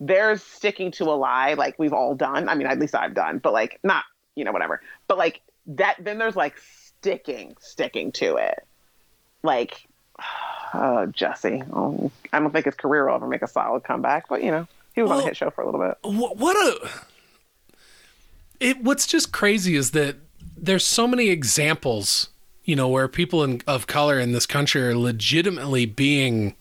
there's 0.00 0.42
sticking 0.42 0.90
to 0.92 1.04
a 1.04 1.16
lie, 1.16 1.54
like 1.54 1.78
we've 1.78 1.92
all 1.92 2.14
done. 2.14 2.48
I 2.48 2.54
mean, 2.54 2.66
at 2.66 2.78
least 2.78 2.94
I've 2.94 3.14
done, 3.14 3.38
but 3.38 3.52
like, 3.52 3.78
not, 3.82 4.04
you 4.34 4.44
know, 4.44 4.52
whatever. 4.52 4.82
But 5.08 5.18
like 5.18 5.40
that, 5.66 5.96
then 6.00 6.18
there's 6.18 6.36
like 6.36 6.58
sticking, 6.58 7.56
sticking 7.60 8.12
to 8.12 8.36
it. 8.36 8.66
Like, 9.42 9.86
uh, 10.72 11.06
Jussie. 11.06 11.66
Oh, 11.72 12.10
I 12.32 12.40
don't 12.40 12.52
think 12.52 12.66
his 12.66 12.74
career 12.74 13.06
will 13.08 13.16
ever 13.16 13.28
make 13.28 13.42
a 13.42 13.48
solid 13.48 13.84
comeback, 13.84 14.28
but 14.28 14.42
you 14.42 14.50
know, 14.50 14.68
he 14.96 15.02
was 15.02 15.10
on 15.12 15.20
a 15.20 15.22
hit 15.22 15.36
show 15.36 15.50
for 15.50 15.62
a 15.62 15.66
little 15.66 15.80
bit. 15.80 15.96
Wh- 16.02 16.40
what 16.40 16.56
a 16.56 16.90
it 18.58 18.82
what's 18.82 19.06
just 19.06 19.32
crazy 19.32 19.76
is 19.76 19.92
that 19.92 20.16
there's 20.56 20.84
so 20.84 21.06
many 21.06 21.28
examples 21.28 22.30
you 22.64 22.74
know 22.74 22.88
where 22.88 23.06
people 23.06 23.44
in, 23.44 23.60
of 23.66 23.86
color 23.86 24.18
in 24.18 24.32
this 24.32 24.46
country 24.46 24.82
are 24.82 24.96
legitimately 24.96 25.86
being 25.86 26.56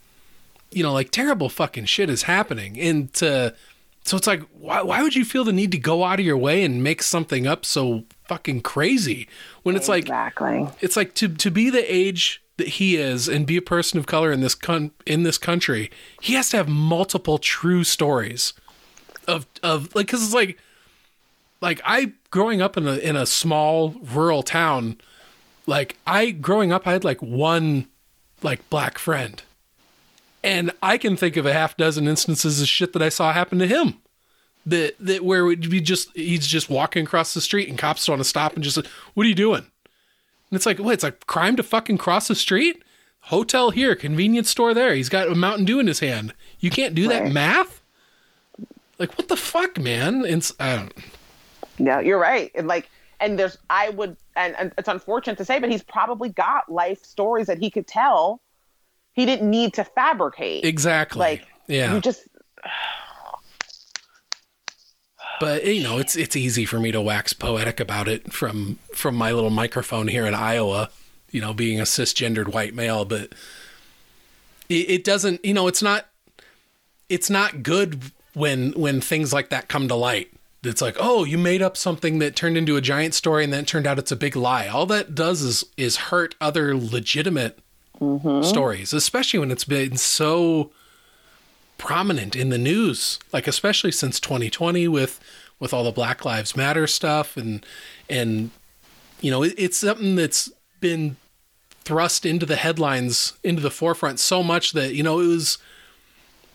you 0.72 0.84
know 0.84 0.94
like 0.94 1.12
terrible 1.12 1.50
fucking 1.50 1.86
shit 1.86 2.10
is 2.10 2.24
happening 2.24 2.80
and 2.80 3.14
to 3.14 3.56
so 4.04 4.18
it's 4.18 4.28
like 4.28 4.44
why, 4.54 4.82
why 4.82 5.02
would 5.02 5.16
you 5.16 5.26
feel 5.26 5.44
the 5.44 5.54
need 5.54 5.72
to 5.72 5.80
go 5.80 6.04
out 6.04 6.20
of 6.20 6.26
your 6.26 6.38
way 6.38 6.64
and 6.64 6.84
make 6.84 7.02
something 7.02 7.48
up 7.48 7.66
so 7.66 8.04
fucking 8.28 8.62
crazy 8.62 9.28
when 9.64 9.76
it's 9.76 9.88
like 9.88 10.04
exactly. 10.04 10.68
it's 10.82 10.98
like 10.98 11.14
to 11.14 11.30
to 11.30 11.50
be 11.50 11.70
the 11.70 11.94
age 11.94 12.44
that 12.58 12.68
he 12.68 12.96
is 12.96 13.28
and 13.28 13.46
be 13.46 13.58
a 13.58 13.62
person 13.62 14.00
of 14.00 14.06
color 14.06 14.32
in 14.32 14.42
this 14.42 14.56
con- 14.56 14.92
in 15.06 15.24
this 15.24 15.38
country, 15.38 15.92
he 16.22 16.34
has 16.34 16.50
to 16.50 16.58
have 16.58 16.70
multiple 16.70 17.38
true 17.38 17.84
stories 17.84 18.54
of 19.28 19.46
of 19.64 19.94
like 19.96 20.08
cuz 20.08 20.24
it's 20.24 20.34
like 20.34 20.58
like 21.62 21.82
I 21.84 22.14
growing 22.32 22.62
up 22.62 22.78
in 22.78 22.88
a 22.88 22.96
in 22.98 23.16
a 23.16 23.26
small 23.26 23.96
rural 24.02 24.44
town, 24.44 24.98
like 25.66 25.98
I 26.06 26.32
growing 26.32 26.72
up 26.72 26.88
I 26.88 26.94
had 26.94 27.04
like 27.04 27.22
one 27.22 27.88
like 28.42 28.70
black 28.70 28.98
friend. 28.98 29.42
And 30.44 30.72
I 30.84 31.00
can 31.00 31.18
think 31.18 31.38
of 31.38 31.48
a 31.48 31.54
half 31.54 31.76
dozen 31.76 32.08
instances 32.08 32.62
of 32.62 32.68
shit 32.68 32.94
that 32.94 33.02
I 33.02 33.10
saw 33.10 33.34
happen 33.34 33.58
to 33.60 33.68
him. 33.68 33.96
That 34.66 34.96
that 35.00 35.26
where 35.26 35.44
would 35.44 35.70
be 35.70 35.82
just 35.82 36.10
he's 36.16 36.48
just 36.48 36.70
walking 36.70 37.06
across 37.06 37.34
the 37.34 37.42
street 37.42 37.68
and 37.68 37.78
cops 37.78 38.08
want 38.08 38.20
to 38.20 38.24
stop 38.24 38.54
and 38.54 38.64
just 38.64 38.78
what 39.14 39.26
are 39.26 39.30
you 39.30 39.36
doing? 39.36 39.66
And 40.52 40.56
it's 40.56 40.66
like, 40.66 40.80
what? 40.80 40.94
It's 40.94 41.04
like 41.04 41.26
crime 41.28 41.56
to 41.56 41.64
fucking 41.64 41.98
cross 41.98 42.28
the 42.28 42.36
street? 42.36 42.84
Hotel 43.22 43.72
here, 43.72 43.96
convenience 43.96 44.50
store 44.52 44.74
there. 44.76 44.94
He's 44.94 45.10
got 45.10 45.28
a 45.28 45.36
Mountain 45.36 45.66
Dew 45.66 45.80
in 45.80 45.88
his 45.88 46.00
hand. 46.00 46.34
You 46.60 46.70
can't 46.70 46.94
do 46.94 47.08
that 47.08 47.24
Right. 47.24 47.32
math? 47.34 47.82
Like, 49.00 49.18
what 49.18 49.28
the 49.28 49.36
fuck, 49.36 49.80
man? 49.80 50.24
It's, 50.26 50.54
I 50.60 50.76
don't, 50.76 50.94
Yeah, 51.80 52.00
you're 52.00 52.20
right. 52.20 52.52
And 52.54 52.68
like, 52.68 52.90
and 53.20 53.40
there's, 53.40 53.58
I 53.70 53.90
would, 53.90 54.16
and, 54.36 54.56
and 54.60 54.72
it's 54.78 54.88
unfortunate 54.88 55.38
to 55.40 55.46
say, 55.46 55.60
but 55.60 55.72
he's 55.72 55.82
probably 55.84 56.30
got 56.30 56.72
life 56.72 57.04
stories 57.04 57.48
that 57.48 57.58
he 57.58 57.70
could 57.72 57.88
tell. 57.88 58.42
He 59.14 59.26
didn't 59.26 59.50
need 59.50 59.74
to 59.74 59.84
fabricate. 59.84 60.64
exactly. 60.64 61.20
Like, 61.20 61.48
yeah. 61.68 61.94
you 61.96 62.02
just, 62.02 62.28
but 65.40 65.66
you 65.66 65.84
know, 65.84 65.98
it's 65.98 66.16
it's 66.16 66.36
easy 66.36 66.66
for 66.66 66.80
me 66.80 66.92
to 66.92 67.02
wax 67.02 67.34
poetic 67.34 67.80
about 67.80 68.08
it 68.08 68.32
from 68.32 68.80
from 68.94 69.16
my 69.16 69.32
little 69.32 69.50
microphone 69.50 70.08
here 70.08 70.26
in 70.26 70.34
Iowa. 70.34 70.90
You 71.32 71.42
know, 71.42 71.54
being 71.54 71.80
a 71.80 71.84
cisgendered 71.84 72.54
white 72.54 72.74
male, 72.74 73.04
but 73.04 73.34
it, 74.70 74.90
it 74.90 75.04
doesn't. 75.04 75.44
You 75.44 75.54
know, 75.54 75.68
it's 75.68 75.82
not. 75.82 76.08
It's 77.10 77.30
not 77.30 77.64
good 77.64 78.02
when 78.34 78.72
when 78.74 79.02
things 79.02 79.34
like 79.34 79.50
that 79.50 79.68
come 79.68 79.88
to 79.88 79.96
light. 79.96 80.32
It's 80.64 80.82
like, 80.82 80.96
oh, 81.00 81.24
you 81.24 81.38
made 81.38 81.62
up 81.62 81.78
something 81.78 82.20
that 82.20 82.36
turned 82.36 82.58
into 82.58 82.76
a 82.76 82.82
giant 82.82 83.14
story, 83.14 83.44
and 83.44 83.54
then 83.54 83.62
it 83.62 83.68
turned 83.68 83.86
out 83.86 84.00
it's 84.00 84.12
a 84.12 84.16
big 84.16 84.36
lie. 84.36 84.68
All 84.68 84.86
that 84.88 85.14
does 85.14 85.42
is 85.42 85.66
is 85.78 85.98
hurt 85.98 86.36
other 86.42 86.76
legitimate 86.76 87.60
mm-hmm. 88.00 88.44
stories, 88.44 88.94
especially 88.94 89.40
when 89.40 89.52
it's 89.52 89.66
been 89.66 89.98
so 89.98 90.72
prominent 91.78 92.36
in 92.36 92.50
the 92.50 92.58
news 92.58 93.20
like 93.34 93.48
especially 93.48 93.92
since 93.92 94.20
2020 94.20 94.88
with 94.88 95.20
with 95.60 95.74
all 95.74 95.84
the 95.84 95.92
black 95.92 96.24
lives 96.24 96.56
matter 96.56 96.88
stuff 96.88 97.36
and 97.38 97.66
and 98.10 98.52
you 99.22 99.30
know 99.30 99.44
it, 99.44 99.54
it's 99.58 99.78
something 99.78 100.16
that's 100.16 100.50
been 100.80 101.18
thrust 101.84 102.26
into 102.26 102.46
the 102.46 102.56
headlines 102.56 103.34
into 103.44 103.62
the 103.62 103.72
forefront 103.72 104.20
so 104.20 104.42
much 104.42 104.72
that 104.72 104.94
you 104.94 105.04
know 105.04 105.20
it 105.20 105.28
was 105.28 105.58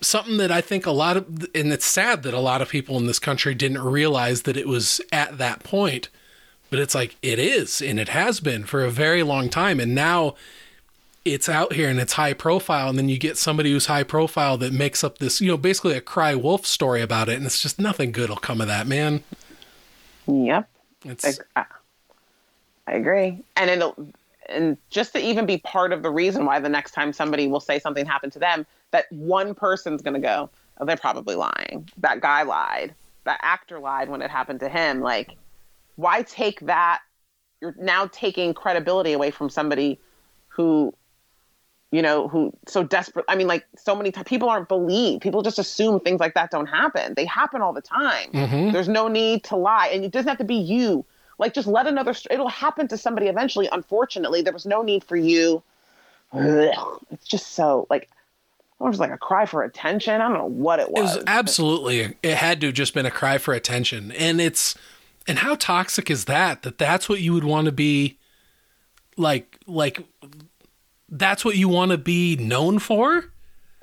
something 0.00 0.38
that 0.38 0.50
I 0.50 0.60
think 0.60 0.86
a 0.86 0.90
lot 0.90 1.16
of, 1.16 1.26
and 1.54 1.72
it's 1.72 1.84
sad 1.84 2.22
that 2.22 2.34
a 2.34 2.40
lot 2.40 2.62
of 2.62 2.68
people 2.68 2.96
in 2.96 3.06
this 3.06 3.18
country 3.18 3.54
didn't 3.54 3.82
realize 3.82 4.42
that 4.42 4.56
it 4.56 4.66
was 4.66 5.00
at 5.12 5.38
that 5.38 5.62
point. 5.62 6.08
But 6.70 6.78
it's 6.78 6.94
like, 6.94 7.16
it 7.20 7.38
is, 7.38 7.82
and 7.82 7.98
it 7.98 8.10
has 8.10 8.38
been 8.38 8.64
for 8.64 8.84
a 8.84 8.90
very 8.90 9.22
long 9.22 9.48
time. 9.48 9.80
And 9.80 9.94
now 9.94 10.36
it's 11.24 11.48
out 11.48 11.74
here 11.74 11.88
and 11.88 12.00
it's 12.00 12.14
high 12.14 12.32
profile. 12.32 12.88
And 12.88 12.98
then 12.98 13.08
you 13.08 13.18
get 13.18 13.36
somebody 13.36 13.72
who's 13.72 13.86
high 13.86 14.02
profile 14.02 14.56
that 14.58 14.72
makes 14.72 15.04
up 15.04 15.18
this, 15.18 15.40
you 15.40 15.48
know, 15.48 15.56
basically 15.56 15.94
a 15.96 16.00
cry 16.00 16.34
wolf 16.34 16.64
story 16.64 17.02
about 17.02 17.28
it. 17.28 17.36
And 17.36 17.46
it's 17.46 17.60
just 17.60 17.78
nothing 17.78 18.12
good 18.12 18.30
will 18.30 18.36
come 18.36 18.60
of 18.60 18.66
that, 18.68 18.86
man. 18.86 19.22
Yep. 20.26 20.68
It's, 21.04 21.40
I, 21.56 21.64
I 22.86 22.92
agree. 22.92 23.42
And 23.56 23.70
it'll, 23.70 23.94
and 24.48 24.76
just 24.90 25.12
to 25.12 25.20
even 25.20 25.46
be 25.46 25.58
part 25.58 25.92
of 25.92 26.02
the 26.02 26.10
reason 26.10 26.44
why 26.44 26.58
the 26.58 26.68
next 26.68 26.92
time 26.92 27.12
somebody 27.12 27.48
will 27.48 27.60
say 27.60 27.78
something 27.78 28.06
happened 28.06 28.32
to 28.32 28.38
them, 28.38 28.66
that 28.90 29.10
one 29.10 29.54
person's 29.54 30.02
going 30.02 30.14
to 30.14 30.20
go, 30.20 30.50
oh, 30.78 30.84
they're 30.84 30.96
probably 30.96 31.36
lying. 31.36 31.88
That 31.98 32.20
guy 32.20 32.42
lied. 32.42 32.94
That 33.24 33.38
actor 33.42 33.78
lied 33.78 34.08
when 34.08 34.22
it 34.22 34.30
happened 34.30 34.60
to 34.60 34.68
him. 34.68 35.00
Like, 35.00 35.36
why 35.96 36.22
take 36.22 36.60
that? 36.60 37.00
You're 37.60 37.74
now 37.78 38.06
taking 38.06 38.54
credibility 38.54 39.12
away 39.12 39.30
from 39.30 39.50
somebody 39.50 40.00
who, 40.48 40.94
you 41.90 42.02
know, 42.02 42.28
who 42.28 42.52
so 42.66 42.82
desperate. 42.82 43.24
I 43.28 43.34
mean, 43.36 43.46
like, 43.46 43.66
so 43.76 43.96
many 43.96 44.12
times 44.12 44.28
people 44.28 44.48
aren't 44.48 44.68
believed. 44.68 45.22
People 45.22 45.42
just 45.42 45.58
assume 45.58 46.00
things 46.00 46.20
like 46.20 46.34
that 46.34 46.50
don't 46.50 46.66
happen. 46.66 47.14
They 47.14 47.24
happen 47.24 47.62
all 47.62 47.72
the 47.72 47.80
time. 47.80 48.30
Mhm. 48.32 48.72
There's 48.72 48.88
no 48.88 49.08
need 49.08 49.44
to 49.44 49.56
lie. 49.56 49.88
And 49.88 50.04
it 50.04 50.12
doesn't 50.12 50.28
have 50.28 50.38
to 50.38 50.44
be 50.44 50.54
you. 50.56 51.04
Like, 51.38 51.54
just 51.54 51.66
let 51.66 51.86
another, 51.86 52.14
it'll 52.30 52.48
happen 52.48 52.86
to 52.88 52.96
somebody 52.96 53.26
eventually. 53.26 53.68
Unfortunately, 53.72 54.42
there 54.42 54.52
was 54.52 54.66
no 54.66 54.82
need 54.82 55.02
for 55.02 55.16
you. 55.16 55.62
Ugh. 56.32 57.00
It's 57.10 57.26
just 57.26 57.52
so, 57.52 57.86
like, 57.90 58.08
it 58.80 58.84
was 58.84 59.00
like 59.00 59.10
a 59.10 59.18
cry 59.18 59.44
for 59.44 59.62
attention. 59.62 60.14
I 60.14 60.28
don't 60.28 60.34
know 60.34 60.46
what 60.46 60.80
it 60.80 60.90
was. 60.90 61.16
It 61.16 61.18
was 61.18 61.24
absolutely 61.26 62.16
it 62.22 62.36
had 62.36 62.60
to 62.62 62.68
have 62.68 62.74
just 62.74 62.94
been 62.94 63.04
a 63.04 63.10
cry 63.10 63.36
for 63.36 63.52
attention. 63.52 64.10
And 64.12 64.40
it's 64.40 64.74
and 65.26 65.40
how 65.40 65.54
toxic 65.56 66.10
is 66.10 66.24
that 66.24 66.62
that 66.62 66.78
that's 66.78 67.08
what 67.08 67.20
you 67.20 67.34
would 67.34 67.44
want 67.44 67.66
to 67.66 67.72
be 67.72 68.16
like 69.18 69.58
like 69.66 70.02
that's 71.10 71.44
what 71.44 71.56
you 71.56 71.68
want 71.68 71.90
to 71.90 71.98
be 71.98 72.36
known 72.36 72.78
for? 72.78 73.24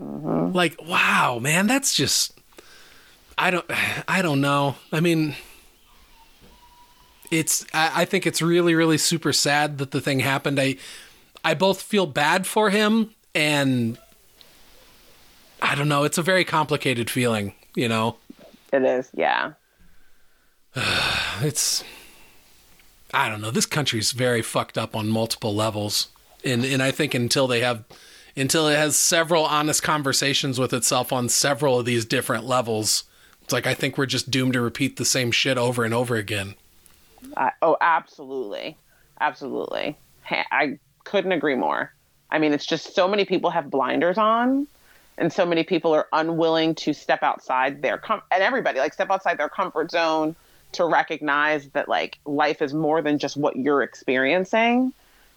Mm-hmm. 0.02 0.54
Like 0.54 0.82
wow, 0.82 1.40
man, 1.42 1.68
that's 1.68 1.94
just 1.94 2.40
I 3.38 3.52
don't 3.52 3.66
I 4.08 4.22
don't 4.22 4.42
know. 4.42 4.76
I 4.92 5.00
mean 5.00 5.36
it's 7.32 7.66
I, 7.74 8.02
I 8.02 8.06
think 8.06 8.26
it's 8.26 8.42
really 8.42 8.76
really 8.76 8.98
super 8.98 9.34
sad 9.34 9.78
that 9.80 9.92
the 9.92 10.02
thing 10.02 10.20
happened. 10.20 10.60
I 10.60 10.78
I 11.44 11.54
both 11.54 11.82
feel 11.82 12.06
bad 12.06 12.48
for 12.48 12.70
him 12.70 13.12
and 13.34 13.98
I 15.62 15.76
don't 15.76 15.90
know. 15.90 16.04
It's 16.04 16.18
a 16.18 16.24
very 16.24 16.46
complicated 16.46 17.10
feeling, 17.10 17.54
you 17.76 17.88
know. 17.88 18.18
it 18.72 18.84
is. 18.84 19.10
Yeah. 19.14 19.54
It's 21.40 21.84
I 23.14 23.30
don't 23.30 23.42
know. 23.42 23.52
This 23.52 23.68
country's 23.68 24.12
very 24.12 24.42
fucked 24.42 24.78
up 24.78 24.96
on 24.96 25.08
multiple 25.08 25.54
levels. 25.54 26.08
And 26.44 26.64
and 26.64 26.82
I 26.82 26.92
think 26.92 27.14
until 27.14 27.48
they 27.48 27.62
have 27.62 27.84
until 28.36 28.68
it 28.68 28.78
has 28.78 28.96
several 28.96 29.46
honest 29.46 29.82
conversations 29.84 30.60
with 30.60 30.74
itself 30.74 31.12
on 31.12 31.30
several 31.30 31.80
of 31.80 31.86
these 31.86 32.06
different 32.06 32.46
levels, 32.46 33.04
it's 33.42 33.54
like 33.54 33.68
I 33.68 33.74
think 33.74 33.98
we're 33.98 34.06
just 34.06 34.30
doomed 34.30 34.54
to 34.54 34.62
repeat 34.62 34.98
the 34.98 35.06
same 35.06 35.32
shit 35.32 35.58
over 35.58 35.84
and 35.84 35.94
over 35.94 36.16
again. 36.16 36.56
Oh, 37.62 37.78
absolutely. 37.82 38.78
Absolutely. 39.20 39.98
I 40.30 40.78
couldn't 41.04 41.32
agree 41.32 41.56
more. 41.56 41.92
I 42.30 42.40
mean, 42.40 42.54
it's 42.54 42.66
just 42.66 42.94
so 42.94 43.08
many 43.08 43.26
people 43.26 43.50
have 43.50 43.70
blinders 43.70 44.18
on, 44.18 44.68
and 45.18 45.32
so 45.32 45.46
many 45.46 45.64
people 45.64 45.94
are 45.94 46.08
unwilling 46.12 46.76
to 46.76 46.94
step 46.94 47.24
outside 47.24 47.82
their 47.82 47.98
com- 47.98 48.22
and 48.32 48.44
everybody 48.44 48.80
like 48.80 48.94
step 48.94 49.10
outside 49.10 49.38
their 49.38 49.50
comfort 49.50 49.92
zone 49.92 50.36
to 50.74 50.86
recognize 50.86 51.70
that 51.70 51.88
like 51.88 52.20
life 52.26 52.62
is 52.62 52.74
more 52.74 53.02
than 53.02 53.18
just 53.18 53.38
what 53.38 53.56
you're 53.56 53.82
experiencing, 53.82 54.94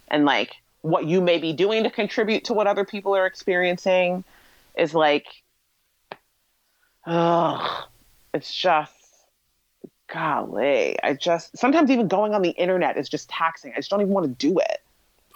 and 0.09 0.25
like 0.25 0.57
what 0.83 1.07
you 1.07 1.21
may 1.21 1.39
be 1.39 1.53
doing 1.53 1.85
to 1.85 1.91
contribute 1.91 2.45
to 2.45 2.55
what 2.55 2.67
other 2.67 2.85
people 2.85 3.15
are 3.15 3.27
experiencing 3.27 4.25
is 4.77 4.95
like, 4.95 5.27
ugh, 7.07 7.85
it's 8.33 8.55
just 8.55 8.93
golly. 10.13 10.97
I 11.03 11.15
just 11.15 11.57
sometimes 11.57 11.91
even 11.91 12.09
going 12.09 12.35
on 12.35 12.43
the 12.43 12.51
internet 12.51 12.97
is 12.97 13.09
just 13.09 13.29
taxing. 13.29 13.73
I 13.73 13.77
just 13.77 13.91
don't 13.91 14.01
even 14.01 14.13
want 14.13 14.27
to 14.27 14.47
do 14.47 14.59
it. 14.59 14.83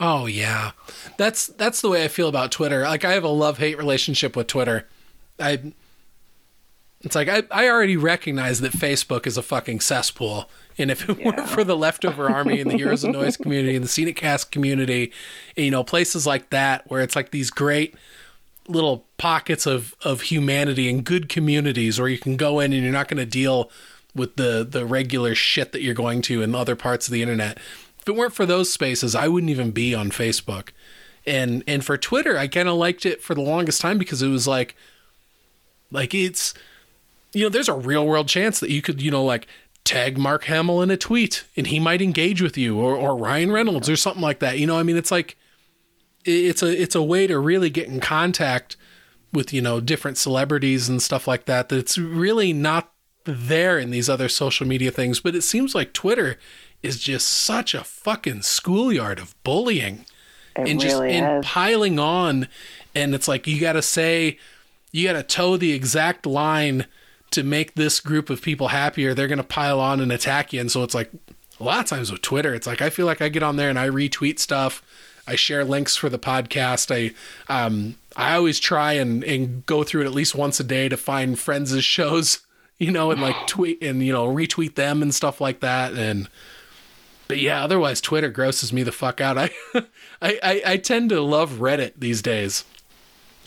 Oh 0.01 0.27
yeah. 0.27 0.73
That's 1.17 1.47
that's 1.47 1.81
the 1.81 1.89
way 1.89 2.05
I 2.05 2.09
feel 2.09 2.29
about 2.29 2.51
Twitter. 2.51 2.83
Like 2.83 3.05
I 3.05 3.13
have 3.13 3.25
a 3.25 3.29
love-hate 3.29 3.79
relationship 3.79 4.37
with 4.37 4.47
Twitter. 4.47 4.89
I 5.39 5.73
it's 7.01 7.15
like 7.15 7.29
I, 7.29 7.43
I 7.51 7.69
already 7.69 7.97
recognize 7.97 8.61
that 8.61 8.73
Facebook 8.73 9.27
is 9.27 9.37
a 9.37 9.43
fucking 9.43 9.81
cesspool. 9.81 10.49
And 10.79 10.91
if 10.91 11.09
it 11.09 11.19
Yeah. 11.19 11.27
weren't 11.27 11.49
for 11.49 11.65
the 11.65 11.77
leftover 11.77 12.29
army 12.29 12.61
and 12.61 12.71
the 12.71 12.77
Heroes 12.77 13.05
of 13.05 13.13
Noise 13.13 13.37
community 13.37 13.77
and 13.77 13.85
the 13.85 13.89
Scenic 13.89 14.17
Cast 14.17 14.51
community, 14.51 15.13
you 15.57 15.71
know, 15.71 15.85
places 15.85 16.27
like 16.27 16.51
that 16.51 16.89
where 16.91 17.01
it's 17.03 17.15
like 17.17 17.31
these 17.31 17.51
great 17.51 17.95
little 18.67 19.05
pockets 19.19 19.67
of, 19.67 19.95
of 20.03 20.23
humanity 20.23 20.89
and 20.89 21.05
good 21.05 21.29
communities 21.29 22.01
where 22.01 22.09
you 22.09 22.19
can 22.19 22.37
go 22.37 22.61
in 22.61 22.73
and 22.73 22.83
you're 22.83 22.93
not 22.93 23.09
going 23.09 23.19
to 23.19 23.27
deal 23.27 23.71
with 24.15 24.37
the, 24.37 24.67
the 24.69 24.87
regular 24.87 25.35
shit 25.35 25.73
that 25.73 25.83
you're 25.83 25.95
going 25.95 26.23
to 26.23 26.41
in 26.43 26.55
other 26.55 26.75
parts 26.77 27.07
of 27.07 27.13
the 27.13 27.21
internet. 27.23 27.59
If 28.01 28.09
it 28.09 28.17
weren't 28.17 28.35
for 28.35 28.47
those 28.47 28.73
spaces, 28.73 29.15
I 29.15 29.29
wouldn't 29.29 29.51
even 29.51 29.71
be 29.71 29.95
on 29.95 30.11
Facebook. 30.11 30.71
And 31.27 31.65
and 31.67 31.83
for 31.83 31.97
Twitter, 31.97 32.37
I 32.37 32.49
kind 32.49 32.69
of 32.69 32.77
liked 32.77 33.07
it 33.07 33.23
for 33.23 33.35
the 33.35 33.41
longest 33.41 33.81
time 33.81 33.97
because 33.97 34.21
it 34.21 34.29
was 34.29 34.47
like 34.47 34.75
like 35.91 36.15
it's 36.15 36.53
you 37.33 37.43
know, 37.43 37.49
there's 37.49 37.69
a 37.69 37.75
real 37.75 38.07
world 38.07 38.29
chance 38.29 38.61
that 38.61 38.71
you 38.71 38.81
could, 38.83 39.03
you 39.03 39.11
know, 39.11 39.25
like 39.25 39.47
tag 39.85 40.17
Mark 40.17 40.45
Hamill 40.45 40.83
in 40.83 40.91
a 40.91 40.97
tweet 40.97 41.45
and 41.57 41.67
he 41.67 41.79
might 41.79 42.03
engage 42.03 42.41
with 42.41 42.57
you 42.57 42.79
or, 42.79 42.97
or 42.97 43.17
Ryan 43.17 43.53
Reynolds 43.53 43.89
or 43.89 43.97
something 43.97 44.23
like 44.23 44.39
that. 44.41 44.59
You 44.59 44.67
know, 44.67 44.79
I 44.79 44.83
mean, 44.83 44.97
it's 44.97 45.11
like, 45.11 45.37
it's 46.25 46.63
a, 46.63 46.83
it's 46.83 46.95
a 46.95 47.03
way 47.03 47.27
to 47.27 47.39
really 47.39 47.69
get 47.69 47.89
in 47.89 48.01
contact 48.01 48.77
with, 49.33 49.53
you 49.53 49.61
know, 49.61 49.81
different 49.81 50.17
celebrities 50.17 50.89
and 50.89 51.03
stuff 51.03 51.29
like 51.29 51.45
that. 51.45 51.69
That's 51.69 51.99
really 51.99 52.53
not 52.53 52.93
there 53.25 53.79
in 53.79 53.91
these 53.91 54.09
other 54.09 54.29
social 54.29 54.67
media 54.67 54.91
things. 54.91 55.21
But 55.21 55.35
it 55.35 55.43
seems 55.43 55.75
like 55.75 55.93
Twitter 55.93 56.39
is 56.83 56.99
just 56.99 57.29
such 57.29 57.75
a 57.75 57.85
fucking 57.85 58.43
schoolyard 58.43 59.19
of 59.19 59.35
bullying 59.43 60.07
It 60.57 60.69
and 60.69 60.81
just 60.81 61.01
really 61.01 61.15
and 61.15 61.45
piling 61.45 61.99
on 61.99 62.49
and 62.95 63.15
it's 63.15 63.27
like 63.27 63.47
you 63.47 63.59
got 63.59 63.73
to 63.73 63.83
say 63.83 64.39
you 64.93 65.09
got 65.09 65.15
to 65.15 65.23
toe 65.23 65.57
the 65.57 65.73
exact 65.73 66.27
line 66.27 66.87
to 67.35 67.43
make 67.43 67.75
this 67.75 68.01
group 68.01 68.31
of 68.31 68.43
people 68.43 68.69
happier 68.69 69.15
they're 69.15 69.29
going 69.29 69.39
to 69.39 69.45
pile 69.45 69.81
on 69.81 70.01
and 70.01 70.11
attack 70.11 70.53
you. 70.53 70.61
And 70.61 70.71
so 70.71 70.83
it's 70.83 70.95
like 70.95 71.11
a 71.61 71.65
lot 71.65 71.81
of 71.81 71.87
times 71.87 72.11
with 72.11 72.21
twitter 72.21 72.53
it's 72.53 72.67
like 72.67 72.83
i 72.83 72.91
feel 72.91 73.07
like 73.07 73.23
i 73.23 73.29
get 73.29 73.45
on 73.45 73.55
there 73.55 73.71
and 73.71 73.79
i 73.79 73.89
retweet 73.89 74.39
stuff. 74.39 74.83
I 75.27 75.37
share 75.37 75.65
links 75.65 75.97
for 75.97 76.11
the 76.11 76.19
podcast. 76.19 76.91
I 76.91 77.15
um 77.53 77.97
i 78.17 78.35
always 78.35 78.61
try 78.61 78.93
and 78.95 79.25
and 79.25 79.65
go 79.67 79.85
through 79.85 80.03
it 80.03 80.07
at 80.07 80.13
least 80.13 80.35
once 80.35 80.61
a 80.61 80.65
day 80.65 80.89
to 80.89 80.97
find 80.97 81.39
friends' 81.39 81.85
shows 81.97 82.41
you 82.79 82.91
know 82.91 83.11
and 83.11 83.21
like 83.21 83.47
tweet 83.47 83.83
and 83.83 84.03
you 84.03 84.13
know 84.13 84.27
retweet 84.27 84.75
them 84.75 85.03
and 85.03 85.15
stuff 85.15 85.41
like 85.41 85.61
that. 85.61 85.95
And 85.95 86.29
but 87.29 87.39
yeah, 87.39 87.65
otherwise 87.65 88.01
Twitter 88.01 88.29
grosses 88.29 88.73
me 88.73 88.83
the 88.83 88.93
fuck 88.93 89.21
out. 89.21 89.39
I, 89.39 89.51
I, 89.75 90.39
I, 90.43 90.63
I 90.67 90.77
tend 90.77 91.11
to 91.11 91.21
love 91.21 91.53
Reddit 91.53 91.93
these 91.97 92.21
days, 92.21 92.65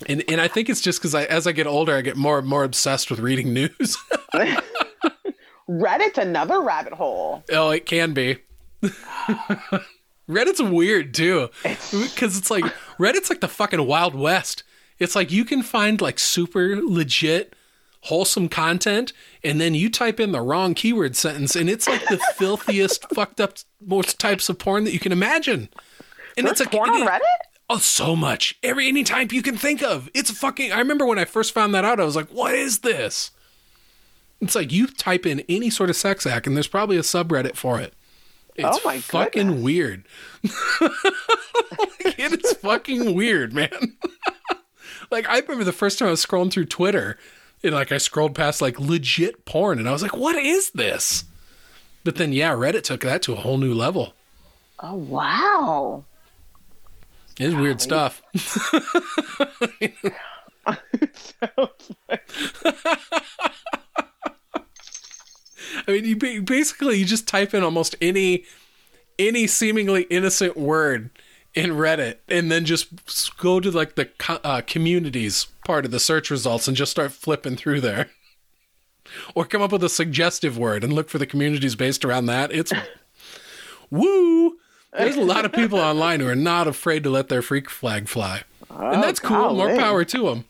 and 0.06 0.24
and 0.28 0.40
I 0.40 0.48
think 0.48 0.70
it's 0.70 0.82
just 0.82 1.00
because 1.00 1.16
I, 1.16 1.24
as 1.26 1.48
I 1.48 1.52
get 1.52 1.68
older, 1.68 1.96
I 1.96 2.02
get 2.02 2.18
more 2.18 2.38
and 2.40 2.48
more 2.48 2.64
obsessed 2.64 3.10
with 3.10 3.20
reading 3.20 3.54
news. 3.54 3.98
Reddit's 5.70 6.18
another 6.18 6.62
rabbit 6.62 6.94
hole. 6.94 7.44
oh, 7.52 7.72
it 7.72 7.86
can 7.86 8.14
be. 8.14 8.38
Reddit's 10.30 10.62
weird 10.62 11.14
too, 11.14 11.50
because 11.64 12.38
it's 12.38 12.52
like 12.52 12.64
Reddit's 13.00 13.30
like 13.30 13.42
the 13.42 13.48
fucking 13.48 13.86
Wild 13.86 14.16
West. 14.16 14.64
It's 15.00 15.16
like 15.16 15.32
you 15.32 15.46
can 15.46 15.64
find 15.64 16.02
like 16.02 16.20
super 16.20 16.78
legit, 16.82 17.56
wholesome 18.02 18.50
content, 18.50 19.14
and 19.44 19.60
then 19.62 19.74
you 19.74 19.90
type 19.90 20.20
in 20.20 20.32
the 20.32 20.42
wrong 20.42 20.74
keyword 20.74 21.16
sentence, 21.16 21.56
and 21.56 21.70
it's 21.70 21.88
like 21.88 22.06
the 22.08 22.18
filthiest, 22.36 23.10
fucked 23.14 23.40
up, 23.40 23.58
most 23.86 24.20
types 24.20 24.50
of 24.50 24.60
porn 24.60 24.84
that 24.86 24.94
you 24.94 25.00
can 25.00 25.12
imagine. 25.12 25.70
And 26.36 26.46
There's 26.46 26.62
it's 26.62 26.68
a 26.68 26.70
porn 26.70 26.90
on 26.90 27.08
Reddit? 27.08 27.22
Oh, 27.70 27.80
so 27.80 28.16
much. 28.16 28.58
Every 28.64 28.88
any 28.88 29.04
type 29.04 29.32
you 29.34 29.42
can 29.42 29.58
think 29.58 29.84
of. 29.84 30.10
It's 30.14 30.32
fucking. 30.32 30.72
I 30.72 30.80
remember 30.80 31.06
when 31.06 31.20
I 31.20 31.26
first 31.26 31.54
found 31.54 31.74
that 31.76 31.84
out, 31.86 32.00
I 32.00 32.06
was 32.06 32.16
like, 32.16 32.30
"What 32.30 32.56
is 32.56 32.80
this?" 32.80 33.32
It's 34.40 34.56
like 34.56 34.72
you 34.72 34.88
type 34.88 35.26
in 35.26 35.42
any 35.50 35.70
sort 35.70 35.90
of 35.90 35.96
sex 35.96 36.26
act, 36.26 36.48
and 36.48 36.56
there's 36.56 36.68
probably 36.68 36.96
a 36.98 37.02
subreddit 37.02 37.56
for 37.56 37.80
it. 37.80 37.94
It's 38.56 38.78
Oh 38.78 38.82
my 38.86 39.00
fucking 39.00 39.48
goodness. 39.48 39.64
weird. 39.64 40.04
Like, 40.82 40.92
it 42.20 42.46
is 42.46 42.54
fucking 42.54 43.14
weird, 43.14 43.54
man. 43.54 43.98
like 45.12 45.28
I 45.28 45.40
remember 45.40 45.64
the 45.64 45.72
first 45.74 46.00
time 46.00 46.08
I 46.08 46.12
was 46.12 46.26
scrolling 46.26 46.52
through 46.52 46.66
Twitter, 46.66 47.18
and 47.64 47.74
like 47.74 47.92
I 47.92 47.98
scrolled 47.98 48.34
past 48.36 48.62
like 48.62 48.80
legit 48.80 49.44
porn, 49.46 49.78
and 49.80 49.90
I 49.90 49.92
was 49.92 50.02
like, 50.02 50.16
"What 50.16 50.36
is 50.38 50.72
this?" 50.72 51.26
But 52.04 52.16
then, 52.16 52.32
yeah, 52.32 52.52
Reddit 52.54 52.84
took 52.84 53.02
that 53.02 53.22
to 53.24 53.34
a 53.34 53.38
whole 53.38 53.58
new 53.58 53.74
level. 53.74 54.14
Oh 54.80 54.96
wow. 54.96 56.06
It's 57.40 57.56
weird 57.56 57.74
right. 57.74 57.82
stuff. 57.82 58.22
I 65.88 65.92
mean, 65.92 66.06
you 66.06 66.42
basically 66.42 66.98
you 66.98 67.06
just 67.06 67.28
type 67.28 67.54
in 67.54 67.64
almost 67.64 67.96
any 68.02 68.46
any 69.20 69.48
seemingly 69.48 70.04
innocent 70.04 70.58
word 70.58 71.10
in 71.54 71.72
Reddit, 71.72 72.18
and 72.28 72.52
then 72.52 72.66
just 72.66 73.38
go 73.38 73.60
to 73.60 73.72
like 73.72 73.96
the 73.96 74.10
uh, 74.44 74.62
communities 74.66 75.48
part 75.66 75.86
of 75.86 75.92
the 75.92 76.00
search 76.00 76.30
results 76.30 76.68
and 76.68 76.78
just 76.78 76.92
start 76.92 77.12
flipping 77.12 77.56
through 77.56 77.82
there, 77.82 78.10
or 79.36 79.46
come 79.46 79.62
up 79.62 79.72
with 79.72 79.84
a 79.84 79.90
suggestive 79.90 80.58
word 80.58 80.84
and 80.84 80.94
look 80.94 81.10
for 81.10 81.18
the 81.18 81.26
communities 81.26 81.76
based 81.76 82.04
around 82.04 82.26
that. 82.28 82.52
It's 82.52 82.74
woo. 83.90 84.58
There's 84.98 85.16
a 85.16 85.22
lot 85.22 85.46
of 85.46 85.52
people 85.52 85.80
online 85.80 86.20
who 86.20 86.28
are 86.28 86.36
not 86.36 86.68
afraid 86.68 87.04
to 87.04 87.10
let 87.10 87.30
their 87.30 87.42
freak 87.42 87.70
flag 87.70 88.08
fly, 88.08 88.44
and 88.70 89.04
that's 89.04 89.20
cool. 89.20 89.38
Oh, 89.38 89.54
More 89.56 89.76
power 89.76 90.04
to 90.06 90.24
them. 90.24 90.46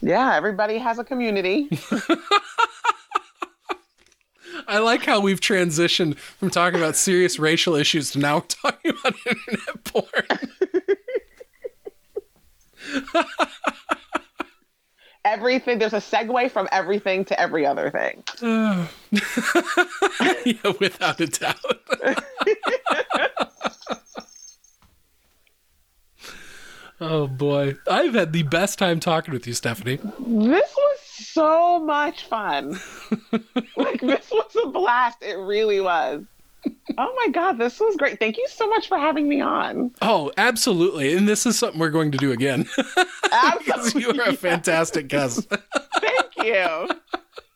Yeah, 0.00 0.34
everybody 0.34 0.78
has 0.78 0.98
a 0.98 1.04
community. 1.04 1.68
I 4.66 4.78
like 4.78 5.04
how 5.04 5.20
we've 5.20 5.40
transitioned 5.40 6.16
from 6.16 6.48
talking 6.50 6.78
about 6.78 6.96
serious 6.96 7.38
racial 7.38 7.74
issues 7.74 8.10
to 8.12 8.18
now 8.18 8.40
talking 8.48 8.92
about 8.92 9.14
internet 9.26 9.84
porn. 9.84 10.06
everything 15.24 15.78
there's 15.78 15.92
a 15.92 15.98
segue 15.98 16.50
from 16.50 16.68
everything 16.72 17.24
to 17.26 17.40
every 17.40 17.66
other 17.66 17.90
thing. 17.90 18.24
yeah, 20.44 20.72
without 20.78 21.20
a 21.20 21.26
doubt. 21.26 21.56
oh 27.00 27.26
boy. 27.26 27.74
I've 27.88 28.14
had 28.14 28.32
the 28.32 28.44
best 28.44 28.78
time 28.78 29.00
talking 29.00 29.32
with 29.32 29.46
you, 29.46 29.54
Stephanie. 29.54 29.96
This 29.96 30.74
was 30.76 30.98
so 31.00 31.80
much 31.80 32.26
fun. 32.26 32.78
like 33.76 34.00
this 34.00 34.30
was 34.30 34.56
a 34.62 34.68
blast. 34.68 35.22
It 35.22 35.38
really 35.38 35.80
was. 35.80 36.24
Oh 36.96 37.12
my 37.16 37.28
god, 37.32 37.58
this 37.58 37.80
was 37.80 37.96
great. 37.96 38.18
Thank 38.20 38.36
you 38.36 38.46
so 38.48 38.68
much 38.68 38.88
for 38.88 38.98
having 38.98 39.28
me 39.28 39.40
on. 39.40 39.90
Oh, 40.02 40.32
absolutely. 40.36 41.14
And 41.16 41.28
this 41.28 41.46
is 41.46 41.58
something 41.58 41.80
we're 41.80 41.90
going 41.90 42.12
to 42.12 42.18
do 42.18 42.32
again. 42.32 42.66
Because 43.58 43.94
you 43.96 44.10
are 44.10 44.28
a 44.28 44.32
fantastic 44.32 45.08
guest. 45.08 45.48
Thank 46.00 46.36
you. 46.44 46.88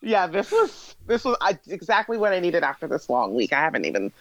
Yeah, 0.01 0.27
this 0.27 0.51
was 0.51 0.95
this 1.07 1.23
was 1.23 1.37
I, 1.39 1.57
exactly 1.67 2.17
what 2.17 2.33
I 2.33 2.39
needed 2.41 2.63
after 2.63 2.85
this 2.85 3.09
long 3.09 3.33
week. 3.33 3.53
I 3.53 3.61
haven't 3.61 3.85
even 3.85 4.11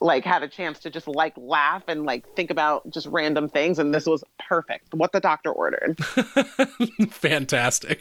like 0.00 0.24
had 0.24 0.42
a 0.42 0.48
chance 0.48 0.78
to 0.80 0.90
just 0.90 1.06
like 1.06 1.34
laugh 1.36 1.82
and 1.88 2.04
like 2.04 2.26
think 2.34 2.50
about 2.50 2.88
just 2.90 3.06
random 3.08 3.48
things, 3.50 3.78
and 3.78 3.94
this 3.94 4.06
was 4.06 4.24
perfect. 4.38 4.94
What 4.94 5.12
the 5.12 5.20
doctor 5.20 5.50
ordered. 5.52 5.98
fantastic. 7.10 8.00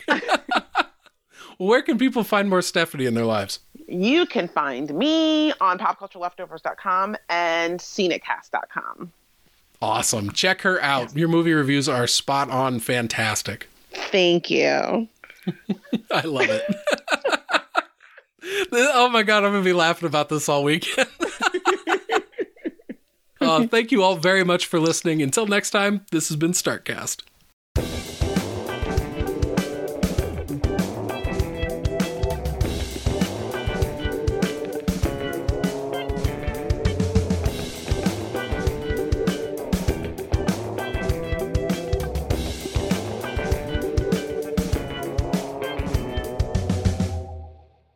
Where 1.57 1.81
can 1.81 1.97
people 1.97 2.23
find 2.23 2.49
more 2.49 2.61
Stephanie 2.61 3.05
in 3.05 3.13
their 3.13 3.25
lives? 3.25 3.59
You 3.87 4.25
can 4.25 4.47
find 4.47 4.93
me 4.93 5.53
on 5.59 5.79
popcultureleftovers.com 5.79 7.17
and 7.29 7.79
scenicast.com. 7.79 9.11
Awesome. 9.81 10.31
Check 10.31 10.61
her 10.61 10.81
out. 10.81 11.15
Your 11.15 11.27
movie 11.27 11.53
reviews 11.53 11.87
are 11.87 12.07
spot 12.07 12.49
on 12.49 12.79
fantastic. 12.79 13.67
Thank 13.91 14.49
you. 14.49 15.07
I 16.11 16.21
love 16.21 16.49
it. 16.49 16.63
oh 18.71 19.09
my 19.09 19.23
god, 19.23 19.43
I'm 19.43 19.51
gonna 19.51 19.63
be 19.63 19.73
laughing 19.73 20.07
about 20.07 20.29
this 20.29 20.49
all 20.49 20.63
weekend. 20.63 21.07
uh, 23.41 23.67
thank 23.67 23.91
you 23.91 24.03
all 24.03 24.15
very 24.15 24.43
much 24.43 24.65
for 24.65 24.79
listening. 24.79 25.21
Until 25.21 25.45
next 25.45 25.71
time, 25.71 26.05
this 26.11 26.29
has 26.29 26.37
been 26.37 26.51
Starkcast. 26.51 27.23